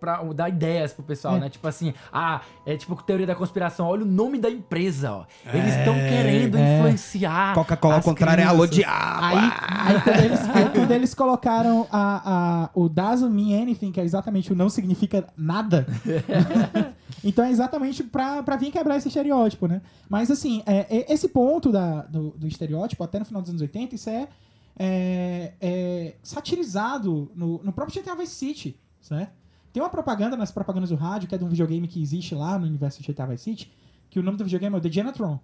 Pra, 0.00 0.22
dá 0.34 0.48
ideias 0.48 0.94
pro 0.94 1.02
pessoal, 1.02 1.36
É. 1.36 1.40
né? 1.40 1.50
Tipo 1.50 1.68
assim, 1.68 1.92
ah, 2.10 2.40
é 2.64 2.74
tipo 2.76 3.00
teoria 3.02 3.26
da 3.26 3.34
conspiração. 3.34 3.86
Olha 3.86 4.02
o 4.02 4.06
nome 4.06 4.38
da 4.38 4.48
empresa, 4.48 5.12
ó. 5.12 5.24
Eles 5.52 5.76
estão 5.76 5.94
querendo 5.94 6.56
é. 6.56 6.78
influenciar. 6.78 7.54
Coca-Cola 7.54 7.96
ao 7.96 8.02
contrário 8.02 8.40
é 8.42 8.46
alô 8.46 8.66
crianças. 8.66 8.76
diabo. 8.76 9.24
Aí, 9.24 9.52
aí, 9.68 10.00
quando 10.02 10.24
eles, 10.24 10.40
aí 10.40 10.68
quando 10.70 10.90
eles 10.92 11.14
colocaram 11.14 11.86
a, 11.92 12.64
a, 12.64 12.70
o 12.74 12.88
doesn't 12.88 13.30
mean 13.30 13.60
anything, 13.60 13.92
que 13.92 14.00
é 14.00 14.04
exatamente 14.04 14.52
o 14.52 14.56
não 14.56 14.70
significa 14.70 15.26
nada. 15.36 15.86
então 17.22 17.44
é 17.44 17.50
exatamente 17.50 18.02
pra, 18.02 18.42
pra 18.42 18.56
vir 18.56 18.70
quebrar 18.70 18.96
esse 18.96 19.08
estereótipo, 19.08 19.66
né? 19.66 19.82
Mas 20.08 20.30
assim, 20.30 20.62
é, 20.66 20.86
é- 20.88 21.12
esse 21.12 21.28
ponto 21.28 21.70
da, 21.70 22.02
do, 22.02 22.30
do 22.30 22.46
estereótipo, 22.46 23.04
até 23.04 23.18
no 23.18 23.24
final 23.24 23.42
dos 23.42 23.50
anos 23.50 23.60
80, 23.62 23.94
isso 23.94 24.08
é, 24.08 24.28
é, 24.78 25.52
é 25.60 26.14
satirizado 26.22 27.30
no, 27.34 27.60
no 27.62 27.72
próprio 27.72 28.02
GTA 28.02 28.14
Vice 28.14 28.34
City, 28.34 28.76
certo? 29.00 29.39
Tem 29.72 29.82
uma 29.82 29.88
propaganda 29.88 30.36
nas 30.36 30.50
propagandas 30.50 30.90
do 30.90 30.96
rádio, 30.96 31.28
que 31.28 31.34
é 31.34 31.38
de 31.38 31.44
um 31.44 31.48
videogame 31.48 31.86
que 31.86 32.02
existe 32.02 32.34
lá 32.34 32.58
no 32.58 32.66
universo 32.66 33.02
de 33.02 33.12
GTA 33.12 33.26
Vice 33.26 33.44
City, 33.44 33.72
que 34.08 34.18
o 34.18 34.22
nome 34.22 34.36
do 34.36 34.44
videogame 34.44 34.74
é 34.74 34.78
o 34.78 34.80
The 34.80 34.90
Genatron, 34.90 35.38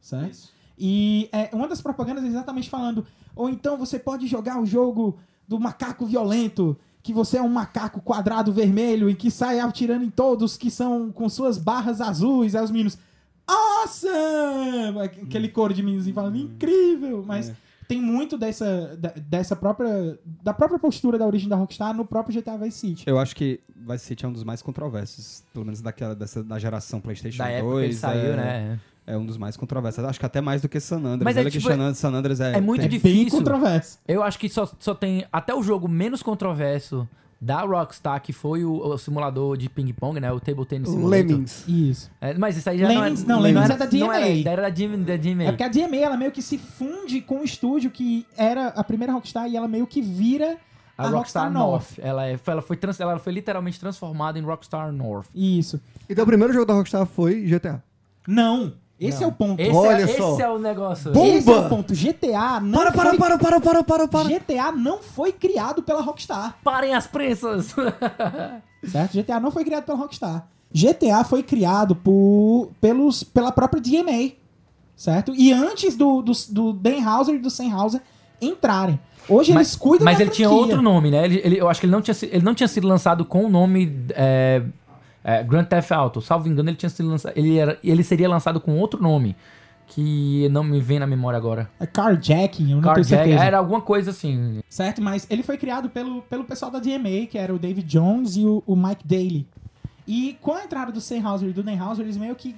certo? 0.00 0.48
E 0.78 1.28
é, 1.32 1.50
uma 1.52 1.68
das 1.68 1.80
propagandas 1.80 2.24
é 2.24 2.26
exatamente 2.26 2.68
falando: 2.68 3.06
ou 3.34 3.48
então 3.48 3.76
você 3.76 3.98
pode 3.98 4.26
jogar 4.26 4.60
o 4.60 4.66
jogo 4.66 5.18
do 5.46 5.58
macaco 5.60 6.06
violento, 6.06 6.76
que 7.02 7.12
você 7.12 7.38
é 7.38 7.42
um 7.42 7.48
macaco 7.48 8.00
quadrado 8.00 8.52
vermelho 8.52 9.08
e 9.08 9.14
que 9.14 9.30
sai 9.30 9.60
atirando 9.60 10.04
em 10.04 10.10
todos 10.10 10.56
que 10.56 10.70
são 10.70 11.12
com 11.12 11.28
suas 11.28 11.56
barras 11.58 12.00
azuis. 12.00 12.54
Aí 12.54 12.64
os 12.64 12.70
meninos, 12.70 12.98
awesome! 13.46 15.00
Aquele 15.00 15.48
coro 15.48 15.72
de 15.72 15.82
meninos 15.82 16.08
falando, 16.10 16.36
incrível! 16.36 17.24
Mas 17.26 17.52
tem 17.88 18.00
muito 18.00 18.36
dessa, 18.36 18.96
da- 18.98 19.12
dessa 19.16 19.54
própria, 19.56 20.18
da 20.42 20.52
própria 20.52 20.78
postura 20.78 21.18
da 21.18 21.26
origem 21.26 21.48
da 21.48 21.56
Rockstar 21.56 21.94
no 21.94 22.04
próprio 22.04 22.34
GTA 22.34 22.56
Vice 22.56 22.78
City. 22.78 23.04
Eu 23.06 23.18
acho 23.18 23.34
que 23.36 23.60
Vice 23.74 24.04
City 24.04 24.24
é 24.24 24.28
um 24.28 24.32
dos 24.32 24.44
mais 24.44 24.60
controversos, 24.62 25.44
pelo 25.52 25.64
menos 25.64 25.80
daquela, 25.80 26.14
dessa, 26.14 26.42
da 26.42 26.58
geração 26.58 27.00
PlayStation 27.00 27.38
Da 27.38 27.44
2. 27.48 27.56
época 27.58 27.76
que 27.78 27.84
ele 27.84 27.94
saiu, 27.94 28.32
é, 28.32 28.36
né? 28.36 28.80
É 29.08 29.16
um 29.16 29.24
dos 29.24 29.36
mais 29.38 29.56
controversos. 29.56 30.02
Acho 30.04 30.18
que 30.18 30.26
até 30.26 30.40
mais 30.40 30.62
do 30.62 30.68
que 30.68 30.80
San 30.80 30.96
Andreas. 30.98 31.22
Mas 31.22 31.36
é 31.36 31.40
Olha 31.40 31.50
que 31.50 31.58
tipo, 31.58 31.68
San 31.70 31.74
Andreas, 31.76 31.98
San 31.98 32.12
Andreas 32.12 32.40
é, 32.40 32.52
é 32.56 32.60
muito 32.60 32.80
tem- 32.80 32.90
Bem 32.90 32.98
difícil. 32.98 33.38
controverso. 33.38 33.98
Eu 34.08 34.22
acho 34.22 34.36
que 34.38 34.48
só, 34.48 34.68
só 34.80 34.94
tem 34.96 35.24
até 35.32 35.54
o 35.54 35.62
jogo 35.62 35.86
menos 35.88 36.24
controverso 36.24 37.08
da 37.40 37.60
Rockstar, 37.62 38.20
que 38.22 38.32
foi 38.32 38.64
o, 38.64 38.72
o 38.78 38.96
simulador 38.98 39.56
de 39.56 39.68
ping-pong, 39.68 40.18
né? 40.18 40.32
O 40.32 40.40
Table 40.40 40.64
Tennis 40.64 40.88
Simulator. 40.88 41.26
Lemmings. 41.26 41.64
Isso. 41.68 42.10
É, 42.20 42.32
mas 42.34 42.56
isso 42.56 42.68
aí 42.70 42.78
já 42.78 42.88
Lemmings- 42.88 43.24
não 43.24 43.36
não, 43.36 43.46
é... 43.46 43.48
Lemmings 43.52 43.64
era, 43.70 43.74
é 43.74 43.86
da 43.86 43.98
Não 43.98 44.12
era, 44.12 44.26
DMA. 44.26 44.50
era 44.50 44.62
da 44.62 44.68
DMA. 44.70 44.96
Da 45.04 45.16
DMA. 45.16 45.42
É 45.44 45.52
porque 45.52 45.62
a 45.64 45.68
DMA, 45.68 45.96
ela 45.96 46.16
meio 46.16 46.32
que 46.32 46.40
se 46.40 46.56
funde 46.58 47.20
com 47.20 47.40
o 47.40 47.44
estúdio 47.44 47.90
que 47.90 48.26
era 48.36 48.68
a 48.68 48.82
primeira 48.82 49.12
Rockstar 49.12 49.48
e 49.48 49.56
ela 49.56 49.68
meio 49.68 49.86
que 49.86 50.00
vira 50.00 50.56
A, 50.96 51.08
Rockstar, 51.08 51.52
North. 51.52 51.98
Ela, 51.98 52.26
é, 52.26 52.36
foi- 52.38 52.52
ela, 52.52 52.62
foi 52.62 52.76
trans, 52.76 52.98
ela 52.98 53.18
foi 53.18 53.32
literalmente 53.34 53.78
transformada 53.78 54.38
em 54.38 54.42
Rockstar 54.42 54.90
North. 54.90 55.28
Isso. 55.34 55.78
Então 56.08 56.24
o 56.24 56.26
primeiro 56.26 56.52
jogo 56.54 56.64
da 56.64 56.72
Rockstar 56.72 57.04
foi 57.04 57.42
GTA. 57.42 57.82
Não, 58.26 58.72
esse 58.98 59.20
Não. 59.20 59.24
é 59.26 59.28
o 59.28 59.32
ponto. 59.32 59.60
Esse, 59.60 59.70
Olha 59.76 60.02
é, 60.02 60.06
só. 60.06 60.32
esse 60.32 60.42
é 60.42 60.48
o 60.50 60.58
negócio. 60.58 61.12
Bom! 61.12 61.24
Esse 61.26 61.50
é 61.50 61.54
Bomba! 61.54 61.66
o 61.66 61.68
ponto. 61.68 61.94
GTA 61.94 62.60
não 62.60 62.78
Para, 62.78 62.92
para, 62.92 63.08
foi... 63.10 63.18
para, 63.18 63.38
para, 63.38 63.60
para, 63.60 63.84
para, 63.84 64.08
para. 64.08 64.28
GTA 64.28 64.72
não 64.72 64.98
foi 65.02 65.32
criado 65.32 65.82
pela 65.82 66.00
Rockstar, 66.02 66.56
Parem 66.64 66.94
as 66.94 67.06
prensas! 67.06 67.74
certo? 68.86 69.12
GTA 69.12 69.40
não 69.40 69.50
foi 69.50 69.64
criado 69.64 69.84
pela 69.84 69.98
Rockstar. 69.98 70.46
GTA 70.72 71.24
foi 71.24 71.42
criado 71.42 71.94
por, 71.94 72.70
pelos, 72.80 73.22
pela 73.22 73.52
própria 73.52 73.80
DMA, 73.80 74.32
certo? 74.96 75.32
E 75.34 75.52
antes 75.52 75.96
do, 75.96 76.20
do, 76.22 76.32
do 76.50 76.72
Dan 76.72 76.98
Houser 77.08 77.34
e 77.36 77.38
do 77.38 77.50
Sam 77.50 77.74
Houser 77.76 78.00
entrarem. 78.40 78.98
Hoje 79.28 79.52
mas 79.52 79.68
eles 79.68 79.76
cuidam 79.76 80.04
mas 80.04 80.18
da 80.18 80.24
ele 80.24 80.30
tinha 80.30 80.48
franquia. 80.48 80.64
outro 80.66 80.82
nome, 80.82 81.10
né? 81.10 81.24
Ele, 81.24 81.40
ele- 81.42 81.60
eu 81.60 81.68
acho 81.68 81.80
que 81.80 81.86
ele 81.86 81.92
não, 81.92 82.00
tinha, 82.00 82.16
ele 82.22 82.44
não 82.44 82.54
tinha 82.54 82.68
sido 82.68 82.86
lançado 82.86 83.24
com 83.24 83.44
o 83.44 83.48
nome 83.48 84.04
é, 84.10 84.62
é, 85.26 85.42
Grand 85.42 85.64
Theft 85.64 85.90
Auto. 85.90 86.20
Salvo 86.20 86.46
engano, 86.46 86.70
ele 86.70 86.76
tinha 86.76 86.88
sido 86.88 87.08
lançado. 87.08 87.32
Ele, 87.36 87.58
era, 87.58 87.76
ele 87.82 88.04
seria 88.04 88.28
lançado 88.28 88.60
com 88.60 88.78
outro 88.78 89.02
nome. 89.02 89.34
Que 89.88 90.48
não 90.48 90.64
me 90.64 90.80
vem 90.80 90.98
na 90.98 91.06
memória 91.06 91.36
agora. 91.36 91.70
É 91.78 91.86
Carjacking, 91.86 92.70
eu 92.70 92.76
não 92.76 92.82
tenho 92.82 92.94
Carjack, 92.94 93.22
certeza. 93.24 93.44
era 93.44 93.58
alguma 93.58 93.80
coisa 93.80 94.10
assim. 94.10 94.60
Certo? 94.68 95.00
Mas 95.00 95.26
ele 95.30 95.44
foi 95.44 95.56
criado 95.56 95.88
pelo, 95.88 96.22
pelo 96.22 96.44
pessoal 96.44 96.72
da 96.72 96.80
DMA, 96.80 97.26
que 97.30 97.38
era 97.38 97.54
o 97.54 97.58
David 97.58 97.86
Jones 97.86 98.36
e 98.36 98.44
o, 98.44 98.62
o 98.66 98.74
Mike 98.74 99.06
Daly. 99.06 99.46
E 100.06 100.36
com 100.40 100.54
a 100.54 100.64
entrada 100.64 100.90
do 100.90 101.00
Sam 101.00 101.28
Houser 101.28 101.48
e 101.48 101.52
do 101.52 101.62
Dan 101.62 101.80
Houser, 101.84 102.04
eles 102.04 102.16
meio 102.16 102.34
que. 102.34 102.56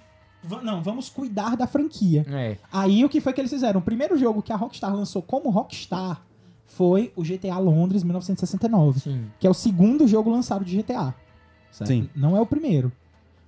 Não, 0.62 0.83
vamos 0.83 1.11
cuidar 1.11 1.54
da 1.54 1.66
franquia. 1.66 2.24
É. 2.31 2.57
Aí 2.72 3.04
o 3.04 3.09
que 3.11 3.20
foi 3.20 3.33
que 3.35 3.40
eles 3.40 3.50
fizeram? 3.50 3.81
O 3.81 3.83
primeiro 3.83 4.16
jogo 4.16 4.42
que 4.42 4.52
a 4.52 4.57
Rockstar 4.57 4.94
lançou 4.94 5.20
como 5.20 5.50
Rockstar 5.50 6.22
foi 6.66 7.12
o 7.14 7.22
GTA 7.22 7.59
Londres 7.59 8.02
1969, 8.04 9.00
Sim. 9.00 9.24
que 9.38 9.46
é 9.46 9.50
o 9.50 9.54
segundo 9.54 10.07
jogo 10.07 10.31
lançado 10.31 10.64
de 10.64 10.76
GTA. 10.78 11.14
Certo? 11.70 11.88
Sim. 11.88 12.09
Não 12.14 12.37
é 12.37 12.40
o 12.40 12.46
primeiro. 12.46 12.92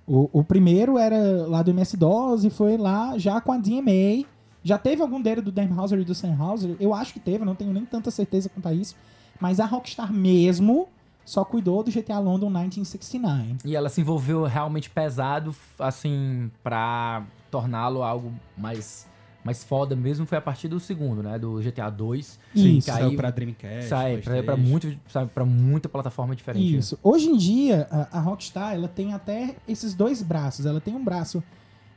O, 0.07 0.29
o 0.33 0.43
primeiro 0.43 0.97
era 0.97 1.47
lá 1.47 1.61
do 1.61 1.71
MS-DOS 1.71 2.43
e 2.43 2.49
foi 2.49 2.77
lá 2.77 3.17
já 3.17 3.39
com 3.39 3.51
a 3.51 3.57
DMA. 3.57 4.25
Já 4.63 4.77
teve 4.77 5.01
algum 5.01 5.21
dele 5.21 5.41
do 5.41 5.51
Dan 5.51 5.69
Houser 5.75 5.99
e 5.99 6.03
do 6.03 6.13
Sam 6.13 6.37
Houser? 6.39 6.75
Eu 6.79 6.93
acho 6.93 7.13
que 7.13 7.19
teve, 7.19 7.45
não 7.45 7.55
tenho 7.55 7.73
nem 7.73 7.85
tanta 7.85 8.11
certeza 8.11 8.49
quanto 8.49 8.67
a 8.67 8.73
isso. 8.73 8.95
Mas 9.39 9.59
a 9.59 9.65
Rockstar 9.65 10.13
mesmo 10.13 10.87
só 11.25 11.43
cuidou 11.43 11.83
do 11.83 11.91
GTA 11.91 12.19
London 12.19 12.49
1969. 12.49 13.57
E 13.65 13.75
ela 13.75 13.89
se 13.89 14.01
envolveu 14.01 14.43
realmente 14.43 14.89
pesado, 14.89 15.55
assim, 15.79 16.51
pra 16.63 17.23
torná-lo 17.49 18.03
algo 18.03 18.33
mais, 18.57 19.07
mais 19.43 19.63
foda 19.63 19.95
mesmo. 19.95 20.25
Foi 20.25 20.37
a 20.37 20.41
partir 20.41 20.67
do 20.67 20.79
segundo, 20.79 21.23
né? 21.23 21.37
Do 21.37 21.61
GTA 21.61 21.89
2. 21.89 22.39
Sim, 22.55 22.75
que 22.75 22.81
saiu 22.81 23.09
aí 23.09 23.15
pra 23.15 23.31
Dreamcast. 23.31 23.89
sai 23.89 24.17
pra, 24.17 24.43
pra, 24.43 24.57
muito, 24.57 24.93
sai 25.07 25.25
pra 25.25 25.45
muita 25.45 25.89
plataforma 25.89 26.35
diferente. 26.35 26.77
Isso. 26.77 26.97
Hoje 27.01 27.29
em 27.29 27.37
dia, 27.37 27.87
a, 27.89 28.17
a 28.17 28.21
Rockstar 28.21 28.73
ela 28.73 28.87
tem 28.87 29.13
até 29.13 29.55
esses 29.67 29.93
dois 29.93 30.21
braços. 30.21 30.65
Ela 30.65 30.79
tem 30.79 30.95
um 30.95 31.03
braço 31.03 31.43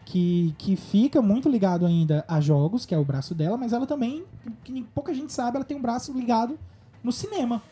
que, 0.05 0.55
que 0.59 0.77
fica 0.77 1.21
muito 1.23 1.49
ligado 1.49 1.87
ainda 1.87 2.25
a 2.29 2.41
jogos, 2.41 2.85
que 2.85 2.95
é 2.95 2.99
o 2.99 3.05
braço 3.05 3.35
dela, 3.35 3.57
mas 3.57 3.73
ela 3.73 3.87
também, 3.87 4.25
que 4.63 4.83
pouca 4.95 5.15
gente 5.15 5.33
sabe, 5.33 5.57
ela 5.57 5.65
tem 5.65 5.77
um 5.77 5.83
braço 5.83 6.13
ligado 6.13 6.59
no 7.03 7.13
cinema. 7.13 7.63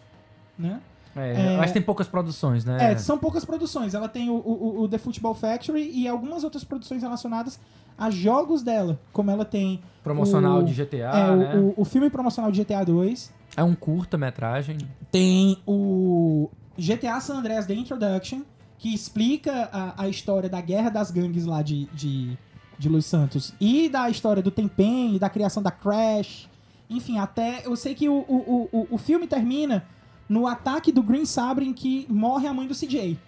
Né? 0.59 0.81
É, 1.15 1.57
É. 1.57 1.67
Que 1.67 1.73
tem 1.73 1.83
poucas 1.83 2.09
produções, 2.09 2.65
né? 2.65 2.93
É, 2.93 2.99
são 2.99 3.19
poucas 3.19 3.45
produções. 3.45 3.95
Ela 3.95 4.09
tem 4.09 4.31
o, 4.31 4.35
o, 4.35 4.83
o 4.83 4.89
The 4.89 4.99
Football 4.99 5.35
Factory 5.35 5.91
e 5.93 6.09
algumas 6.09 6.43
outras 6.43 6.65
produções 6.65 7.03
relacionadas 7.03 7.61
a 7.96 8.11
jogos 8.11 8.62
dela. 8.62 8.98
Como 9.12 9.31
ela 9.31 9.44
tem 9.44 9.81
Promocional 10.02 10.59
o- 10.59 10.62
de 10.64 10.72
GTA, 10.74 10.96
é, 10.96 11.37
né? 11.37 11.55
o, 11.57 11.59
o, 11.68 11.74
o 11.78 11.85
filme 11.85 12.11
promocional 12.11 12.50
de 12.50 12.62
GTA 12.64 12.85
2. 12.85 13.33
É 13.57 13.62
um 13.62 13.74
curta-metragem. 13.74 14.78
Tem 15.11 15.59
o 15.66 16.48
GTA 16.76 17.20
San 17.20 17.37
Andreas 17.38 17.66
The 17.66 17.74
Introduction, 17.74 18.42
que 18.78 18.92
explica 18.94 19.68
a, 19.72 20.02
a 20.05 20.09
história 20.09 20.48
da 20.48 20.61
guerra 20.61 20.88
das 20.90 21.11
gangues 21.11 21.44
lá 21.44 21.62
de, 21.62 21.85
de, 21.94 22.37
de 22.78 22.88
Los 22.88 23.05
Santos. 23.07 23.55
E 23.61 23.88
da 23.88 24.09
história 24.11 24.42
do 24.42 24.50
Tempen 24.50 25.14
e 25.14 25.18
da 25.18 25.28
criação 25.28 25.62
da 25.62 25.70
Crash. 25.70 26.48
Enfim, 26.90 27.18
até. 27.18 27.62
Eu 27.64 27.76
sei 27.76 27.94
que 27.94 28.09
o, 28.09 28.24
o, 28.26 28.68
o, 28.72 28.87
o 28.90 28.98
filme 28.98 29.26
termina 29.26 29.85
no 30.28 30.46
ataque 30.46 30.90
do 30.90 31.02
Green 31.02 31.26
Sabre 31.26 31.66
em 31.66 31.72
que 31.72 32.07
morre 32.09 32.48
a 32.48 32.55
mãe 32.55 32.66
do 32.66 32.74
CJ. 32.74 33.18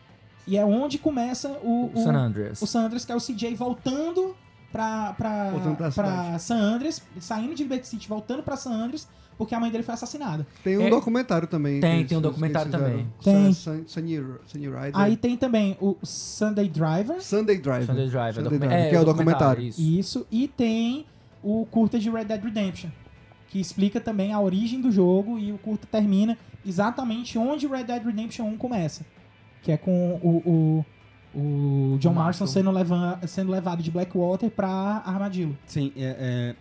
E 0.46 0.56
é 0.56 0.64
onde 0.64 0.98
começa 0.98 1.48
o, 1.62 1.90
o, 1.94 2.02
San 2.02 2.14
Andreas. 2.14 2.60
o 2.60 2.66
San 2.66 2.80
Andreas, 2.86 3.04
que 3.04 3.12
é 3.12 3.14
o 3.16 3.20
CJ 3.20 3.54
voltando 3.54 4.34
pra, 4.74 5.12
pra, 5.12 5.52
pra. 5.94 6.38
San 6.38 6.56
Andreas, 6.56 7.00
saindo 7.20 7.54
de 7.54 7.62
Liberty 7.62 7.86
City, 7.86 8.08
voltando 8.08 8.42
pra 8.42 8.56
San 8.56 8.72
Andreas, 8.72 9.06
porque 9.38 9.54
a 9.54 9.60
mãe 9.60 9.70
dele 9.70 9.84
foi 9.84 9.94
assassinada. 9.94 10.44
Tem 10.64 10.76
um 10.76 10.82
É- 10.82 10.90
documentário 10.90 11.46
também. 11.46 11.80
Tem, 11.80 12.04
tem 12.04 12.18
um 12.18 12.20
documentário 12.20 12.70
também. 12.72 13.06
Tem. 13.22 13.52
Sun- 13.52 13.84
Sunny 13.86 14.16
Sunny 14.46 14.66
Rider. 14.66 14.90
Aí 14.94 15.16
tem 15.16 15.36
também 15.36 15.76
o 15.80 15.96
Sunday 16.02 16.68
Driver, 16.68 17.22
Sunday 17.22 17.58
Driver. 17.58 17.86
Sunday 17.86 18.08
Driver, 18.08 18.34
Sunday 18.44 18.58
Driver, 18.58 18.90
que 18.90 18.96
é 18.96 19.00
o 19.00 19.04
documentário. 19.04 19.62
Isso. 19.62 19.80
isso, 19.80 20.26
e 20.30 20.48
tem 20.48 21.06
o 21.42 21.64
curta 21.70 21.98
de 21.98 22.10
Red 22.10 22.24
Dead 22.24 22.42
Redemption, 22.42 22.90
que 23.48 23.60
explica 23.60 24.00
também 24.00 24.32
a 24.32 24.40
origem 24.40 24.80
do 24.80 24.90
jogo 24.90 25.38
e 25.38 25.52
o 25.52 25.58
curta 25.58 25.86
termina 25.90 26.36
exatamente 26.66 27.38
onde 27.38 27.66
Red 27.68 27.84
Dead 27.84 28.04
Redemption 28.04 28.46
1 28.46 28.56
começa. 28.56 29.04
Que 29.62 29.72
é 29.72 29.76
com 29.76 30.18
o, 30.22 30.28
o, 30.48 30.84
o 31.34 31.96
John 32.00 32.12
Marston 32.14 32.46
sendo, 32.46 32.70
leva- 32.70 33.20
sendo 33.26 33.50
levado 33.50 33.82
de 33.82 33.90
Blackwater 33.90 34.50
pra 34.50 35.02
Armadillo. 35.04 35.56
Sim, 35.66 35.92
é, 35.96 36.16
é, 36.18 36.56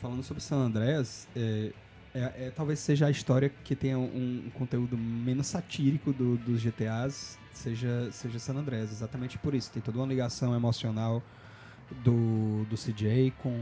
falando 0.00 0.22
sobre 0.22 0.42
San 0.42 0.56
Andreas, 0.56 1.28
é, 1.36 1.72
é- 2.14 2.18
é- 2.46 2.52
talvez 2.54 2.78
seja 2.78 3.06
a 3.06 3.10
história 3.10 3.50
que 3.64 3.74
tenha 3.76 3.98
um, 3.98 4.44
um 4.46 4.50
conteúdo 4.58 4.96
menos 4.96 5.46
satírico 5.46 6.12
do- 6.12 6.36
dos 6.38 6.60
GTAs, 6.60 7.38
seja, 7.52 8.08
seja 8.12 8.38
San 8.38 8.54
Andreas, 8.54 8.90
exatamente 8.90 9.36
por 9.38 9.54
isso. 9.54 9.70
Tem 9.70 9.82
toda 9.82 9.98
uma 9.98 10.06
ligação 10.06 10.54
emocional 10.54 11.22
do, 12.04 12.64
do 12.68 12.76
CJ 12.76 13.32
com 13.42 13.54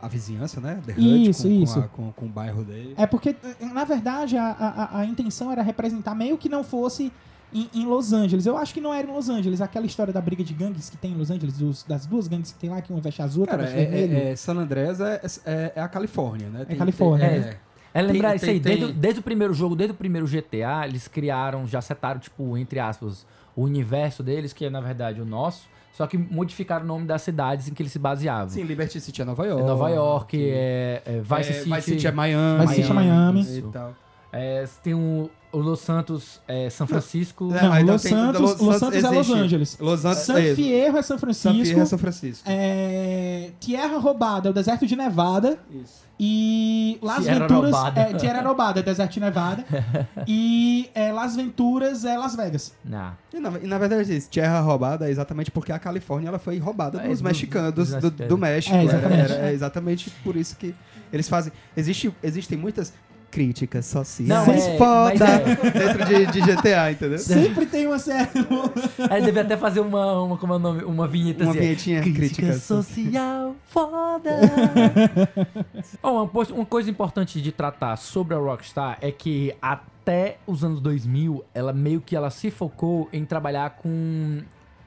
a 0.00 0.08
vizinhança, 0.08 0.60
né? 0.60 0.80
The 0.84 0.94
Isso, 1.00 1.42
com, 1.44 1.48
isso. 1.48 1.74
Com, 1.74 1.80
a- 1.80 1.88
com- 1.88 2.12
com 2.12 2.26
o 2.26 2.28
bairro 2.28 2.64
dele. 2.64 2.94
É 2.96 3.06
porque, 3.06 3.36
na 3.72 3.84
verdade, 3.84 4.36
a, 4.36 4.50
a, 4.50 4.98
a 5.00 5.04
intenção 5.06 5.50
era 5.52 5.62
representar 5.62 6.14
meio 6.14 6.36
que 6.38 6.48
não 6.48 6.64
fosse 6.64 7.12
em, 7.52 7.68
em 7.74 7.86
Los 7.86 8.12
Angeles. 8.12 8.46
Eu 8.46 8.56
acho 8.56 8.72
que 8.74 8.80
não 8.80 8.92
era 8.94 9.06
em 9.08 9.12
Los 9.12 9.28
Angeles. 9.28 9.60
Aquela 9.60 9.86
história 9.86 10.12
da 10.12 10.20
briga 10.20 10.42
de 10.42 10.54
gangues 10.54 10.88
que 10.90 10.96
tem 10.96 11.12
em 11.12 11.16
Los 11.16 11.30
Angeles, 11.30 11.56
dos- 11.58 11.82
das 11.84 12.06
duas 12.06 12.26
gangues 12.28 12.52
que 12.52 12.58
tem 12.58 12.70
lá, 12.70 12.80
que 12.80 12.92
uma 12.92 13.00
veste 13.00 13.20
azul, 13.22 13.42
outra 13.42 13.56
Cara, 13.58 13.68
veste 13.68 13.80
é, 13.80 13.90
vermelho. 13.90 14.16
é- 14.18 14.30
é- 14.32 14.36
San 14.36 14.54
Andreas 14.56 15.00
é, 15.00 15.20
é- 15.46 15.72
é 15.76 15.80
a 15.80 15.88
Califórnia, 15.88 16.48
né? 16.48 16.64
Tem- 16.64 16.76
Califórnia, 16.76 17.28
tem- 17.28 17.40
né? 17.40 17.56
É 17.94 18.00
lembrar 18.00 18.28
Tem- 18.30 18.36
isso 18.36 18.44
aí, 18.46 18.52
tem- 18.52 18.62
desde, 18.76 18.86
tem- 18.86 18.94
desde 19.00 19.20
o 19.20 19.22
primeiro 19.22 19.52
jogo, 19.52 19.76
desde 19.76 19.92
o 19.92 19.96
primeiro 19.96 20.26
GTA, 20.26 20.86
eles 20.86 21.06
criaram, 21.08 21.66
já 21.66 21.80
setaram, 21.82 22.18
tipo, 22.18 22.56
entre 22.56 22.80
aspas, 22.80 23.26
o 23.54 23.62
universo 23.64 24.22
deles, 24.22 24.52
que 24.54 24.64
é 24.64 24.70
na 24.70 24.80
verdade 24.80 25.20
o 25.20 25.26
nosso, 25.26 25.68
só 25.92 26.06
que 26.06 26.16
modificaram 26.16 26.86
o 26.86 26.88
nome 26.88 27.04
das 27.06 27.20
cidades 27.20 27.68
em 27.68 27.74
que 27.74 27.82
eles 27.82 27.92
se 27.92 27.98
baseavam. 27.98 28.48
Sim, 28.48 28.62
Liberty 28.62 28.98
City 28.98 29.20
é 29.20 29.24
Nova 29.26 29.44
É 29.44 29.50
York. 29.50 29.66
Nova 29.66 29.90
York, 29.90 30.38
é, 30.42 31.02
é 31.04 31.20
Vice 31.20 31.50
é, 31.50 31.52
City. 31.52 31.70
Vice 31.74 31.82
City 31.90 32.06
é 32.06 32.12
Miami. 32.12 32.60
Vice 32.66 32.74
City 32.76 32.90
é 32.90 32.94
Miami. 32.94 33.40
E 33.40 33.42
Isso. 33.58 33.68
tal. 33.70 33.94
É, 34.32 34.66
tem 34.82 34.94
o, 34.94 35.30
o 35.52 35.58
Los 35.58 35.80
Santos, 35.80 36.40
é, 36.48 36.70
São 36.70 36.86
Francisco. 36.86 37.52
É, 37.54 37.62
Não, 37.62 37.72
aí 37.72 37.84
Los 37.84 38.02
tem- 38.02 38.12
Santos, 38.12 38.40
Los 38.40 38.60
Los 38.60 38.76
Santos 38.76 39.04
é 39.04 39.10
Los. 39.10 39.30
Angeles. 39.30 39.76
Los 39.78 40.04
Angeles 40.06 40.24
San 40.26 40.38
é, 40.40 40.54
Fierro 40.54 40.96
é 40.96 41.02
São 41.02 41.08
San 41.08 41.18
Francisco. 41.18 41.64
Fierro 41.64 41.80
é 41.82 41.84
São 41.84 41.98
Francisco. 41.98 42.44
É, 42.48 43.50
Tierra 43.60 43.98
Roubada 43.98 44.48
é 44.48 44.50
o 44.50 44.54
deserto 44.54 44.86
de 44.86 44.96
Nevada. 44.96 45.58
Isso. 45.70 46.02
E 46.24 46.98
Las 47.02 47.24
Tierra 47.24 47.40
Venturas. 47.40 47.72
Roubada. 47.72 48.00
É, 48.00 48.14
Tierra 48.14 48.42
Roubada 48.42 48.80
é 48.80 48.82
deserto 48.82 49.12
de 49.12 49.20
Nevada. 49.20 49.64
e 50.26 50.88
é, 50.94 51.12
Las 51.12 51.34
Venturas 51.36 52.04
é 52.04 52.16
Las 52.16 52.34
Vegas. 52.36 52.72
Não. 52.84 53.12
E 53.34 53.40
na, 53.40 53.50
e 53.58 53.66
na 53.66 53.76
verdade, 53.78 54.16
isso, 54.16 54.30
terra 54.30 54.60
roubada 54.60 55.08
é 55.08 55.10
exatamente 55.10 55.50
porque 55.50 55.72
a 55.72 55.78
Califórnia 55.78 56.28
ela 56.28 56.38
foi 56.38 56.58
roubada 56.58 57.00
É, 57.02 57.08
dos 57.08 57.18
do- 57.20 57.24
mexicanos, 57.24 57.74
dos 57.74 57.90
do, 57.90 58.10
do. 58.10 58.38
México. 58.38 58.74
É, 58.74 58.84
Era- 58.84 58.86
exatamente. 58.96 59.32
era- 59.32 59.46
é 59.48 59.52
exatamente 59.52 60.10
por 60.22 60.36
isso 60.36 60.56
que 60.56 60.74
eles 61.12 61.28
fazem. 61.28 61.52
Existe, 61.76 62.14
existem 62.22 62.56
muitas 62.56 62.92
críticas 63.32 63.86
sociais 63.86 64.28
Não, 64.28 64.44
é, 64.52 64.76
foda 64.78 65.14
mas 65.18 65.72
dentro 65.72 66.04
de, 66.04 66.26
de 66.26 66.40
GTA, 66.42 66.92
entendeu? 66.92 67.18
Sempre 67.18 67.66
tem 67.66 67.86
uma 67.86 67.98
série. 67.98 68.28
Aí 69.10 69.22
deve 69.22 69.40
até 69.40 69.56
fazer 69.56 69.80
uma, 69.80 70.22
uma, 70.22 70.36
como 70.36 70.52
é 70.52 70.56
o 70.56 70.58
nome? 70.58 70.84
Uma 70.84 71.08
vinheta 71.08 71.42
Uma 71.42 71.50
assim, 71.50 71.60
vinhetinha 71.60 72.00
Crítica 72.02 72.20
crítica. 72.20 72.52
social 72.58 73.56
foda. 73.66 74.30
Po- 76.32 76.52
uma 76.54 76.66
coisa 76.66 76.90
importante 76.90 77.40
de 77.40 77.50
tratar 77.50 77.96
sobre 77.96 78.34
a 78.34 78.38
Rockstar 78.38 78.98
é 79.00 79.10
que 79.10 79.54
até 79.60 80.36
os 80.46 80.62
anos 80.62 80.80
2000, 80.80 81.42
ela 81.54 81.72
meio 81.72 82.00
que 82.00 82.14
ela 82.14 82.30
se 82.30 82.50
focou 82.50 83.08
em 83.12 83.24
trabalhar 83.24 83.70
com 83.70 84.40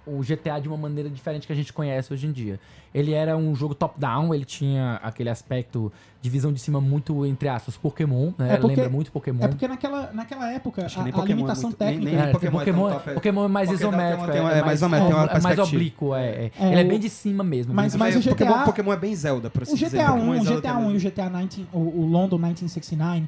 o 0.07 0.19
GTA 0.21 0.59
de 0.59 0.67
uma 0.67 0.77
maneira 0.77 1.09
diferente 1.09 1.47
que 1.47 1.53
a 1.53 1.55
gente 1.55 1.73
conhece 1.73 2.13
hoje 2.13 2.27
em 2.27 2.31
dia. 2.31 2.59
Ele 2.93 3.11
era 3.11 3.35
um 3.35 3.53
jogo 3.55 3.75
top-down, 3.75 4.33
ele 4.33 4.45
tinha 4.45 4.99
aquele 5.03 5.29
aspecto 5.29 5.91
de 6.21 6.29
visão 6.29 6.53
de 6.53 6.59
cima 6.59 6.79
muito, 6.79 7.25
entre 7.25 7.49
aspas, 7.49 7.75
Pokémon, 7.75 8.31
né? 8.37 8.53
É 8.53 8.57
porque- 8.57 8.75
Lembra 8.75 8.89
muito 8.89 9.11
Pokémon. 9.11 9.43
É 9.43 9.47
porque 9.47 9.67
naquela, 9.67 10.11
naquela 10.13 10.51
época 10.51 10.85
Acho 10.85 10.95
que 10.95 11.01
a, 11.01 11.03
nem 11.03 11.11
a 11.13 11.15
Pokémon 11.15 11.33
é 11.33 11.35
limitação 11.37 11.69
muito- 11.69 11.83
nem- 11.83 11.93
técnica. 11.99 12.11
nem 12.17 12.29
É, 12.29 12.31
Pokémon 12.31 12.59
Pokémon, 12.59 12.87
é 12.87 12.89
tão 12.89 12.89
é, 12.89 12.93
top, 12.99 13.09
é. 13.09 13.13
Pokémon 13.15 13.45
é 13.45 13.47
mais 13.47 13.69
Pokémon 13.69 13.89
uma- 13.89 13.95
isométrico, 13.97 14.31
tem 14.31 14.41
uma- 14.41 14.51
é, 14.53 14.59
é 14.59 14.63
mais 14.63 14.81
é 14.81 14.87
mais 14.87 15.03
perspectiva. 15.31 15.63
oblíquo, 15.63 16.15
é, 16.15 16.25
é. 16.25 16.51
É, 16.59 16.71
Ele 16.71 16.81
é 16.81 16.83
bem 16.83 16.99
de 16.99 17.09
cima 17.09 17.43
mesmo. 17.43 17.73
Mas- 17.73 17.95
mas 17.95 18.15
o 18.15 18.29
Pokémon, 18.29 18.53
GTA 18.53 18.63
Pokémon 18.65 18.93
é 18.93 18.97
bem 18.97 19.15
Zelda, 19.15 19.49
por 19.49 19.63
assim 19.63 19.73
O 19.73 19.75
dizer. 19.77 19.97
GTA 19.97 20.13
1, 20.13 20.15
Pokémon 20.17 20.33
é 20.33 20.39
o 20.39 20.43
Zelda 20.43 20.61
GTA 20.61 20.77
1 20.77 20.91
e 20.91 20.95
o 20.95 20.99
GTA 20.99 21.29
19, 21.29 21.67
o, 21.73 21.79
o 21.79 22.05
London 22.07 22.37
1969, 22.37 23.27